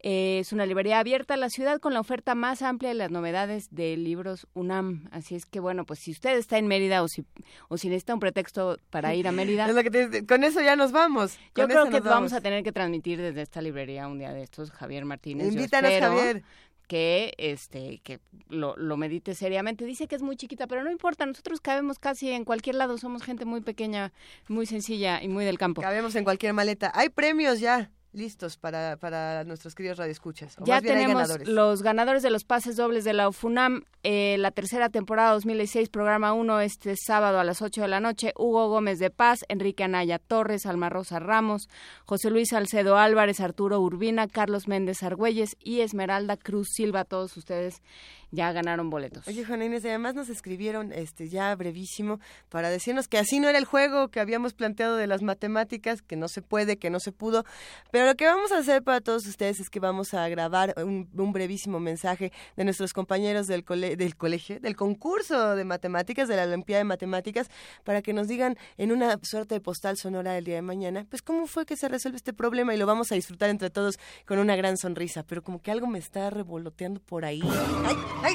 Eh, 0.07 0.41
es 0.41 0.53
una 0.53 0.67
librería 0.67 0.99
abierta 0.99 1.33
a 1.33 1.37
la 1.39 1.49
ciudad 1.49 1.81
con 1.81 1.95
la 1.95 2.01
oferta 2.01 2.35
más 2.35 2.61
amplia 2.61 2.91
de 2.91 2.95
las 2.95 3.11
novedades 3.11 3.69
de 3.75 3.97
libros 3.97 4.47
UNAM. 4.53 5.09
Así 5.11 5.35
es 5.35 5.47
que, 5.47 5.61
bueno, 5.61 5.87
pues 5.87 6.01
si 6.01 6.11
usted 6.11 6.37
está 6.37 6.59
en 6.59 6.67
Mérida 6.67 7.03
o 7.03 7.09
si, 7.09 7.25
o 7.69 7.79
si 7.79 7.89
necesita 7.89 8.13
un 8.13 8.21
pretexto 8.21 8.77
para 8.91 9.15
ir 9.15 9.27
a 9.27 9.33
Mérida, 9.33 9.67
Es 9.69 9.75
lo 9.75 9.83
que 9.83 9.91
te- 9.91 10.27
con 10.27 10.45
eso 10.45 10.61
ya 10.61 10.77
nos 10.77 10.93
vamos. 10.93 11.39
yo 11.57 11.67
creo 11.67 11.87
que 11.87 11.93
nos 11.93 12.05
vamos 12.05 12.35
a 12.35 12.43
tener 12.43 12.63
que 12.63 12.71
transmitir 12.71 13.19
desde 13.19 13.41
esta 13.41 13.63
librería 13.63 14.07
un 14.07 14.19
día 14.19 14.35
de 14.35 14.43
estos, 14.43 14.71
Javier 14.73 15.07
Martínez. 15.07 15.47
Yo 15.47 15.53
Invítanos, 15.55 15.91
espero 15.91 16.15
Javier. 16.19 16.43
Que 16.87 17.33
este 17.39 18.03
que 18.05 18.21
lo, 18.51 18.77
lo 18.77 18.99
medite 18.99 19.35
seriamente. 19.35 19.87
Dice 19.87 20.07
que 20.07 20.17
es 20.17 20.23
muy 20.23 20.37
chiquita, 20.37 20.67
pero 20.67 20.85
no 20.85 20.91
importa, 20.91 21.25
nosotros 21.25 21.63
cabemos 21.63 21.99
casi 21.99 22.31
en 22.31 22.45
cualquier 22.45 22.77
lado, 22.77 22.99
somos 22.99 23.23
gente 23.23 23.47
muy 23.47 23.63
pequeña, 23.63 24.13
muy 24.49 24.67
sencilla 24.67 25.23
y 25.23 25.29
muy 25.29 25.47
del 25.47 25.57
campo. 25.57 25.81
Cabemos 25.81 26.15
en 26.15 26.25
cualquier 26.25 26.53
maleta. 26.53 26.93
Hay 26.95 27.09
premios 27.09 27.59
ya 27.59 27.91
listos 28.15 28.57
para, 28.57 28.97
para 28.97 29.45
nuestros 29.45 29.75
queridos 29.75 29.99
radioescuchas. 29.99 30.57
O 30.59 30.65
Ya 30.65 30.75
más 30.75 30.83
bien 30.83 30.95
hay 30.97 31.03
tenemos 31.03 31.23
ganadores. 31.23 31.49
los 31.49 31.83
ganadores 31.83 32.23
de 32.23 32.31
los 32.31 32.45
pases 32.45 32.77
dobles 32.77 33.05
de 33.05 33.13
la 33.13 33.29
UFUNAM, 33.29 33.83
eh, 34.03 34.37
la 34.39 34.51
tercera 34.51 34.89
temporada 34.89 35.33
2016, 35.33 35.89
programa 35.89 36.33
1, 36.33 36.61
este 36.61 36.95
sábado 36.97 37.39
a 37.41 37.45
las 37.45 37.61
8 37.63 37.83
de 37.83 37.89
la 37.89 38.01
noche. 38.01 38.33
Hugo 38.37 38.69
Gómez 38.69 38.99
de 38.99 39.11
Paz, 39.11 39.45
Enrique 39.49 39.85
Anaya 39.85 40.19
Torres, 40.19 40.67
Alma 40.67 40.89
Rosa 40.91 41.19
Ramos, 41.19 41.69
José 42.07 42.31
Luis 42.31 42.51
Salcedo 42.51 42.97
Álvarez, 42.97 43.41
Arturo 43.41 43.81
Urbina, 43.81 44.29
Carlos 44.29 44.69
Méndez 44.69 45.03
Argüelles 45.03 45.57
y 45.61 45.81
Esmeralda 45.81 46.37
Cruz 46.37 46.69
Silva. 46.73 47.05
Todos 47.05 47.37
ustedes 47.37 47.83
ya 48.35 48.53
ganaron 48.53 48.91
boletos. 48.91 49.27
Oye, 49.29 49.45
Juana 49.45 49.65
Inés, 49.65 49.85
además 49.85 50.15
nos 50.15 50.29
escribieron 50.29 50.93
este 50.93 51.29
ya 51.29 51.55
brevísimo 51.55 52.21
para 52.49 52.71
decirnos 52.71 53.09
que 53.09 53.19
así 53.19 53.41
no 53.41 53.49
era 53.49 53.59
el 53.59 53.65
juego 53.65 54.09
que 54.09 54.21
habíamos 54.21 54.55
planteado 54.55 54.97
de 54.97 55.07
las 55.07 55.23
matemáticas, 55.23 56.03
que 56.03 56.17
no 56.17 56.29
se 56.29 56.43
puede, 56.43 56.77
que 56.77 56.91
no 56.91 57.01
se 57.01 57.13
pudo. 57.13 57.45
Pero 57.91 58.07
lo 58.07 58.15
que 58.15 58.27
vamos 58.27 58.53
a 58.53 58.59
hacer 58.59 58.83
para 58.83 59.01
todos 59.01 59.27
ustedes 59.27 59.61
es 59.61 59.71
que 59.71 59.81
vamos 59.81 60.15
a 60.15 60.29
grabar 60.29 60.75
un, 60.77 61.09
un 61.17 61.33
brevísimo 61.33 61.81
mensaje 61.81 62.33
de 62.57 62.65
nuestros 62.65 62.93
compañeros 62.93 63.47
del, 63.47 63.65
cole- 63.65 63.97
del 63.97 64.17
colegio, 64.17 64.61
del 64.61 64.77
concurso 64.77 65.55
de 65.55 65.65
matemáticas, 65.65 66.29
de 66.29 66.37
la 66.37 66.45
Olimpiada 66.45 66.79
de 66.81 66.85
Matemáticas, 66.85 67.49
para 67.85 68.03
que 68.03 68.13
nos 68.13 68.29
digan 68.29 68.57
en 68.77 68.93
una 68.93 69.19
suerte 69.23 69.55
de 69.55 69.61
postal 69.61 69.97
sonora 69.97 70.33
del 70.33 70.45
día 70.45 70.57
de 70.57 70.63
mañana, 70.63 71.07
pues 71.09 71.23
cómo 71.23 71.47
fue 71.47 71.67
que 71.67 71.77
se 71.77 71.89
resuelve 71.89 72.17
este 72.17 72.33
problema 72.33 72.75
y 72.75 72.79
lo 72.79 72.87
vamos 72.87 73.13
a 73.13 73.15
disfrutar 73.15 73.51
entre 73.51 73.71
todos 73.71 73.99
con 74.27 74.39
una 74.39 74.57
gran 74.57 74.77
sonrisa. 74.77 75.23
Pero 75.23 75.43
como 75.43 75.61
que 75.63 75.71
algo 75.71 75.87
me 75.87 75.99
está 75.99 76.31
revoloteando 76.31 77.01
por 77.01 77.25
ahí. 77.25 77.43
¡Ay, 77.85 78.24
ay! 78.25 78.35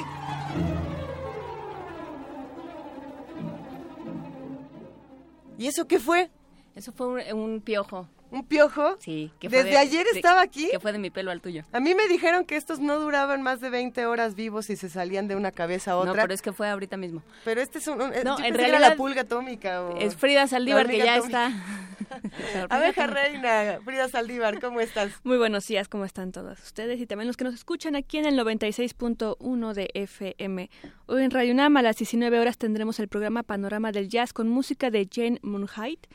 ¿Y 5.58 5.66
eso 5.66 5.86
qué 5.86 5.98
fue? 5.98 6.30
Eso 6.74 6.92
fue 6.92 7.06
un, 7.06 7.38
un 7.38 7.60
piojo. 7.60 8.08
¿Un 8.30 8.44
piojo? 8.44 8.96
Sí. 9.00 9.30
Que 9.40 9.48
fue 9.48 9.58
¿Desde 9.58 9.70
de- 9.70 9.76
ayer 9.78 10.04
de- 10.12 10.18
estaba 10.18 10.40
aquí? 10.42 10.68
Que 10.70 10.78
fue 10.80 10.92
de 10.92 10.98
mi 10.98 11.10
pelo 11.10 11.30
al 11.30 11.40
tuyo. 11.40 11.64
A 11.72 11.80
mí 11.80 11.94
me 11.94 12.06
dijeron 12.08 12.44
que 12.44 12.56
estos 12.56 12.78
no 12.78 12.98
duraban 13.00 13.42
más 13.42 13.60
de 13.60 13.70
20 13.70 14.06
horas 14.06 14.34
vivos 14.36 14.70
y 14.70 14.76
se 14.76 14.88
salían 14.88 15.26
de 15.28 15.36
una 15.36 15.50
cabeza 15.52 15.92
a 15.92 15.96
otra. 15.96 16.12
No, 16.14 16.20
pero 16.20 16.32
es 16.34 16.42
que 16.42 16.52
fue 16.52 16.68
ahorita 16.68 16.96
mismo. 16.96 17.22
Pero 17.44 17.60
este 17.60 17.78
es 17.78 17.88
un... 17.88 18.00
un- 18.00 18.10
No, 18.24 18.38
yo 18.38 18.38
en 18.38 18.42
que 18.42 18.48
era 18.48 18.56
realidad 18.56 18.80
la 18.90 18.96
pulga 18.96 19.22
atómica. 19.22 19.82
o- 19.82 19.96
Es 19.98 20.14
Frida 20.16 20.46
Saldívar 20.46 20.88
que 20.88 20.98
ya 20.98 21.16
atómica. 21.16 21.48
está. 21.48 21.96
Abeja 22.70 23.06
reina, 23.06 23.78
Frida 23.84 24.08
Saldívar, 24.08 24.60
¿cómo 24.60 24.80
estás? 24.80 25.10
Muy 25.24 25.38
buenos 25.38 25.66
días, 25.66 25.88
¿cómo 25.88 26.04
están 26.04 26.32
todos 26.32 26.58
ustedes? 26.62 27.00
Y 27.00 27.06
también 27.06 27.26
los 27.28 27.36
que 27.36 27.44
nos 27.44 27.54
escuchan 27.54 27.94
aquí 27.96 28.18
en 28.18 28.26
el 28.26 28.36
96.1 28.36 29.74
de 29.74 29.90
FM. 29.94 30.70
Hoy 31.06 31.22
en 31.22 31.30
Radio 31.30 31.52
Unam 31.52 31.76
a 31.76 31.82
las 31.82 31.96
19 31.96 32.38
horas 32.40 32.58
tendremos 32.58 32.98
el 33.00 33.08
programa 33.08 33.42
Panorama 33.42 33.92
del 33.92 34.08
Jazz 34.08 34.32
con 34.32 34.48
música 34.48 34.90
de 34.90 35.08
Jane 35.12 35.38
Moonhite. 35.42 36.08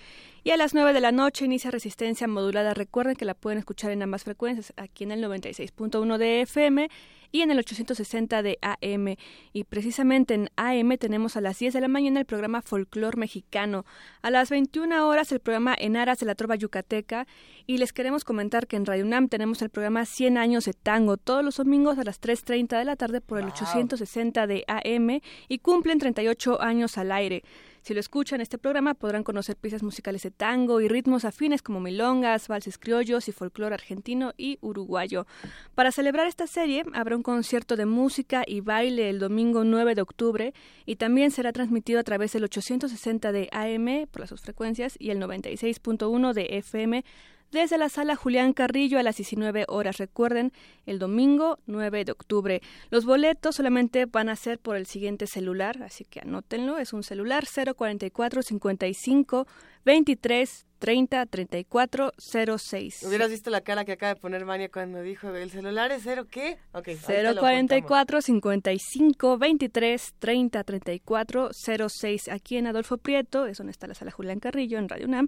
Y 0.45 0.51
a 0.51 0.57
las 0.57 0.75
9 0.75 0.93
de 0.93 1.01
la 1.01 1.11
noche 1.11 1.45
inicia 1.45 1.71
Resistencia 1.71 2.27
Modulada. 2.27 2.75
Recuerden 2.75 3.15
que 3.15 3.25
la 3.25 3.33
pueden 3.33 3.57
escuchar 3.57 3.89
en 3.89 4.03
ambas 4.03 4.25
frecuencias, 4.25 4.73
aquí 4.77 5.03
en 5.03 5.11
el 5.11 5.23
96.1 5.23 6.19
de 6.19 6.41
FM 6.41 6.87
y 7.31 7.41
en 7.41 7.49
el 7.49 7.57
860 7.57 8.43
de 8.43 8.59
AM. 8.61 9.15
Y 9.53 9.63
precisamente 9.63 10.35
en 10.35 10.51
AM 10.55 10.99
tenemos 10.99 11.35
a 11.35 11.41
las 11.41 11.57
10 11.57 11.73
de 11.73 11.81
la 11.81 11.87
mañana 11.87 12.19
el 12.19 12.27
programa 12.27 12.61
Folclor 12.61 13.17
Mexicano. 13.17 13.85
A 14.21 14.29
las 14.29 14.51
21 14.51 15.07
horas 15.07 15.31
el 15.31 15.39
programa 15.39 15.73
En 15.79 15.97
Aras 15.97 16.19
de 16.19 16.27
la 16.27 16.35
Trova 16.35 16.55
Yucateca. 16.55 17.25
Y 17.65 17.79
les 17.79 17.91
queremos 17.91 18.23
comentar 18.23 18.67
que 18.67 18.75
en 18.75 18.85
Radio 18.85 19.03
UNAM 19.03 19.29
tenemos 19.29 19.63
el 19.63 19.71
programa 19.71 20.05
100 20.05 20.37
años 20.37 20.65
de 20.65 20.73
tango 20.73 21.17
todos 21.17 21.43
los 21.43 21.57
domingos 21.57 21.97
a 21.97 22.03
las 22.03 22.21
3.30 22.21 22.77
de 22.77 22.85
la 22.85 22.95
tarde 22.95 23.19
por 23.19 23.39
el 23.39 23.47
860 23.47 24.45
de 24.45 24.63
AM 24.67 25.21
y 25.47 25.57
cumplen 25.57 25.97
38 25.97 26.61
años 26.61 26.99
al 26.99 27.11
aire. 27.11 27.41
Si 27.85 27.93
lo 27.93 27.99
escuchan 27.99 28.41
este 28.41 28.57
programa 28.57 28.95
podrán 28.95 29.23
conocer 29.23 29.57
piezas 29.57 29.83
musicales 29.83 30.23
de 30.23 30.31
tango 30.31 30.81
y 30.81 30.87
ritmos 30.87 31.23
afines 31.23 31.61
como 31.61 31.79
milongas, 31.79 32.47
valses 32.47 32.79
criollos 32.79 33.27
y 33.27 33.31
folclore 33.31 33.75
argentino 33.75 34.33
y 34.37 34.57
uruguayo. 34.61 35.27
Para 35.75 35.91
celebrar 35.91 36.25
esta 36.25 36.47
serie 36.47 36.83
habrá 36.95 37.15
un 37.15 37.21
concierto 37.21 37.75
de 37.75 37.85
música 37.85 38.41
y 38.47 38.61
baile 38.61 39.11
el 39.11 39.19
domingo 39.19 39.63
9 39.63 39.93
de 39.93 40.01
octubre 40.01 40.53
y 40.87 40.95
también 40.95 41.29
será 41.29 41.51
transmitido 41.51 41.99
a 41.99 42.03
través 42.03 42.33
del 42.33 42.45
860 42.45 43.31
de 43.31 43.49
AM 43.51 44.07
por 44.07 44.21
las 44.21 44.31
sus 44.31 44.41
frecuencias 44.41 44.95
y 44.97 45.11
el 45.11 45.19
96.1 45.19 46.33
de 46.33 46.57
FM 46.57 47.05
desde 47.51 47.77
la 47.77 47.89
sala 47.89 48.15
Julián 48.15 48.53
Carrillo 48.53 48.99
a 48.99 49.03
las 49.03 49.17
19 49.17 49.65
horas. 49.67 49.97
Recuerden, 49.97 50.51
el 50.85 50.99
domingo 50.99 51.59
9 51.67 52.05
de 52.05 52.11
octubre. 52.11 52.61
Los 52.89 53.05
boletos 53.05 53.55
solamente 53.55 54.05
van 54.05 54.29
a 54.29 54.35
ser 54.35 54.59
por 54.59 54.75
el 54.75 54.85
siguiente 54.85 55.27
celular, 55.27 55.81
así 55.83 56.05
que 56.05 56.19
anótenlo. 56.19 56.77
Es 56.77 56.93
un 56.93 57.03
celular 57.03 57.45
044 57.45 58.41
55 58.41 59.47
23 59.85 60.65
30 60.85 61.25
34 61.25 62.11
06. 62.59 63.03
Hubieras 63.07 63.31
visto 63.31 63.49
la 63.49 63.61
cara 63.61 63.85
que 63.85 63.93
acaba 63.93 64.13
de 64.13 64.19
poner 64.19 64.45
Vania 64.45 64.69
cuando 64.69 65.01
dijo 65.01 65.33
el 65.33 65.49
celular 65.49 65.91
es 65.91 66.03
cero, 66.03 66.27
¿qué? 66.29 66.59
Ok, 66.73 66.89
ahorita 66.89 67.23
lo 67.23 67.29
apuntamos. 67.29 67.39
044 67.39 68.21
55 68.21 69.37
23 69.39 70.13
30 70.19 70.63
34 70.63 71.49
06 71.89 72.27
aquí 72.29 72.57
en 72.57 72.67
Adolfo 72.67 72.99
Prieto, 72.99 73.47
es 73.47 73.57
donde 73.57 73.71
está 73.71 73.87
la 73.87 73.95
sala 73.95 74.11
Julián 74.11 74.39
Carrillo 74.39 74.77
en 74.77 74.87
Radio 74.87 75.07
UNAM. 75.07 75.27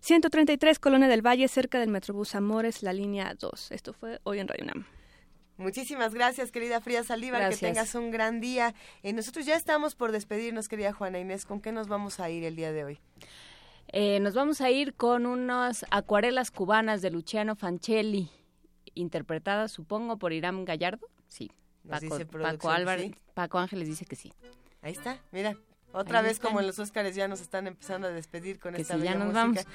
133 0.00 0.78
Colonia 0.78 1.08
del 1.08 1.26
Valle, 1.26 1.48
cerca 1.48 1.80
del 1.80 1.88
Metrobús 1.88 2.34
Amores, 2.34 2.82
la 2.82 2.92
línea 2.92 3.32
2. 3.34 3.72
Esto 3.72 3.94
fue 3.94 4.20
hoy 4.24 4.40
en 4.40 4.48
Radio 4.48 4.64
UNAM. 4.64 4.84
Muchísimas 5.56 6.12
gracias, 6.12 6.52
querida 6.52 6.82
Frida 6.82 7.02
Saldívar, 7.02 7.40
Gracias. 7.40 7.60
que 7.60 7.66
tengas 7.66 7.94
un 7.94 8.10
gran 8.10 8.42
día. 8.42 8.74
Eh, 9.02 9.14
nosotros 9.14 9.46
ya 9.46 9.56
estamos 9.56 9.94
por 9.94 10.12
despedirnos, 10.12 10.68
querida 10.68 10.92
Juana 10.92 11.18
Inés. 11.18 11.46
¿Con 11.46 11.62
qué 11.62 11.72
nos 11.72 11.88
vamos 11.88 12.20
a 12.20 12.28
ir 12.28 12.44
el 12.44 12.56
día 12.56 12.72
de 12.72 12.84
hoy? 12.84 13.00
Eh, 13.92 14.20
nos 14.20 14.34
vamos 14.34 14.60
a 14.60 14.70
ir 14.70 14.94
con 14.94 15.26
unas 15.26 15.86
acuarelas 15.90 16.50
cubanas 16.50 17.00
de 17.02 17.10
Luciano 17.10 17.56
Fancelli, 17.56 18.30
interpretadas, 18.94 19.72
supongo, 19.72 20.18
por 20.18 20.32
Irán 20.32 20.64
Gallardo. 20.64 21.08
Sí. 21.26 21.50
Paco, 21.88 22.18
Paco 22.42 22.70
Álvarez, 22.70 23.06
sí. 23.06 23.14
Paco 23.34 23.58
Ángeles 23.58 23.88
dice 23.88 24.04
que 24.04 24.16
sí. 24.16 24.32
Ahí 24.82 24.92
está, 24.92 25.18
mira. 25.32 25.56
Otra 25.92 26.18
Ahí 26.18 26.26
vez 26.26 26.32
están. 26.34 26.50
como 26.50 26.60
en 26.60 26.66
los 26.66 26.78
Óscares 26.78 27.14
ya 27.14 27.28
nos 27.28 27.40
están 27.40 27.66
empezando 27.66 28.08
a 28.08 28.10
despedir 28.10 28.58
con 28.58 28.74
Que 28.74 28.82
esta 28.82 28.96
sí, 28.96 29.02
ya 29.02 29.14
nos 29.14 29.32
música. 29.32 29.70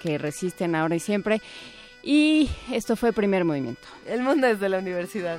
que 0.01 0.18
resisten 0.18 0.75
ahora 0.75 0.97
y 0.97 1.01
siempre. 1.01 1.41
Y 2.02 2.49
esto 2.73 2.97
fue 2.97 3.12
Primer 3.12 3.44
Movimiento. 3.44 3.86
El 4.07 4.23
mundo 4.23 4.47
desde 4.47 4.68
la 4.68 4.78
universidad. 4.78 5.39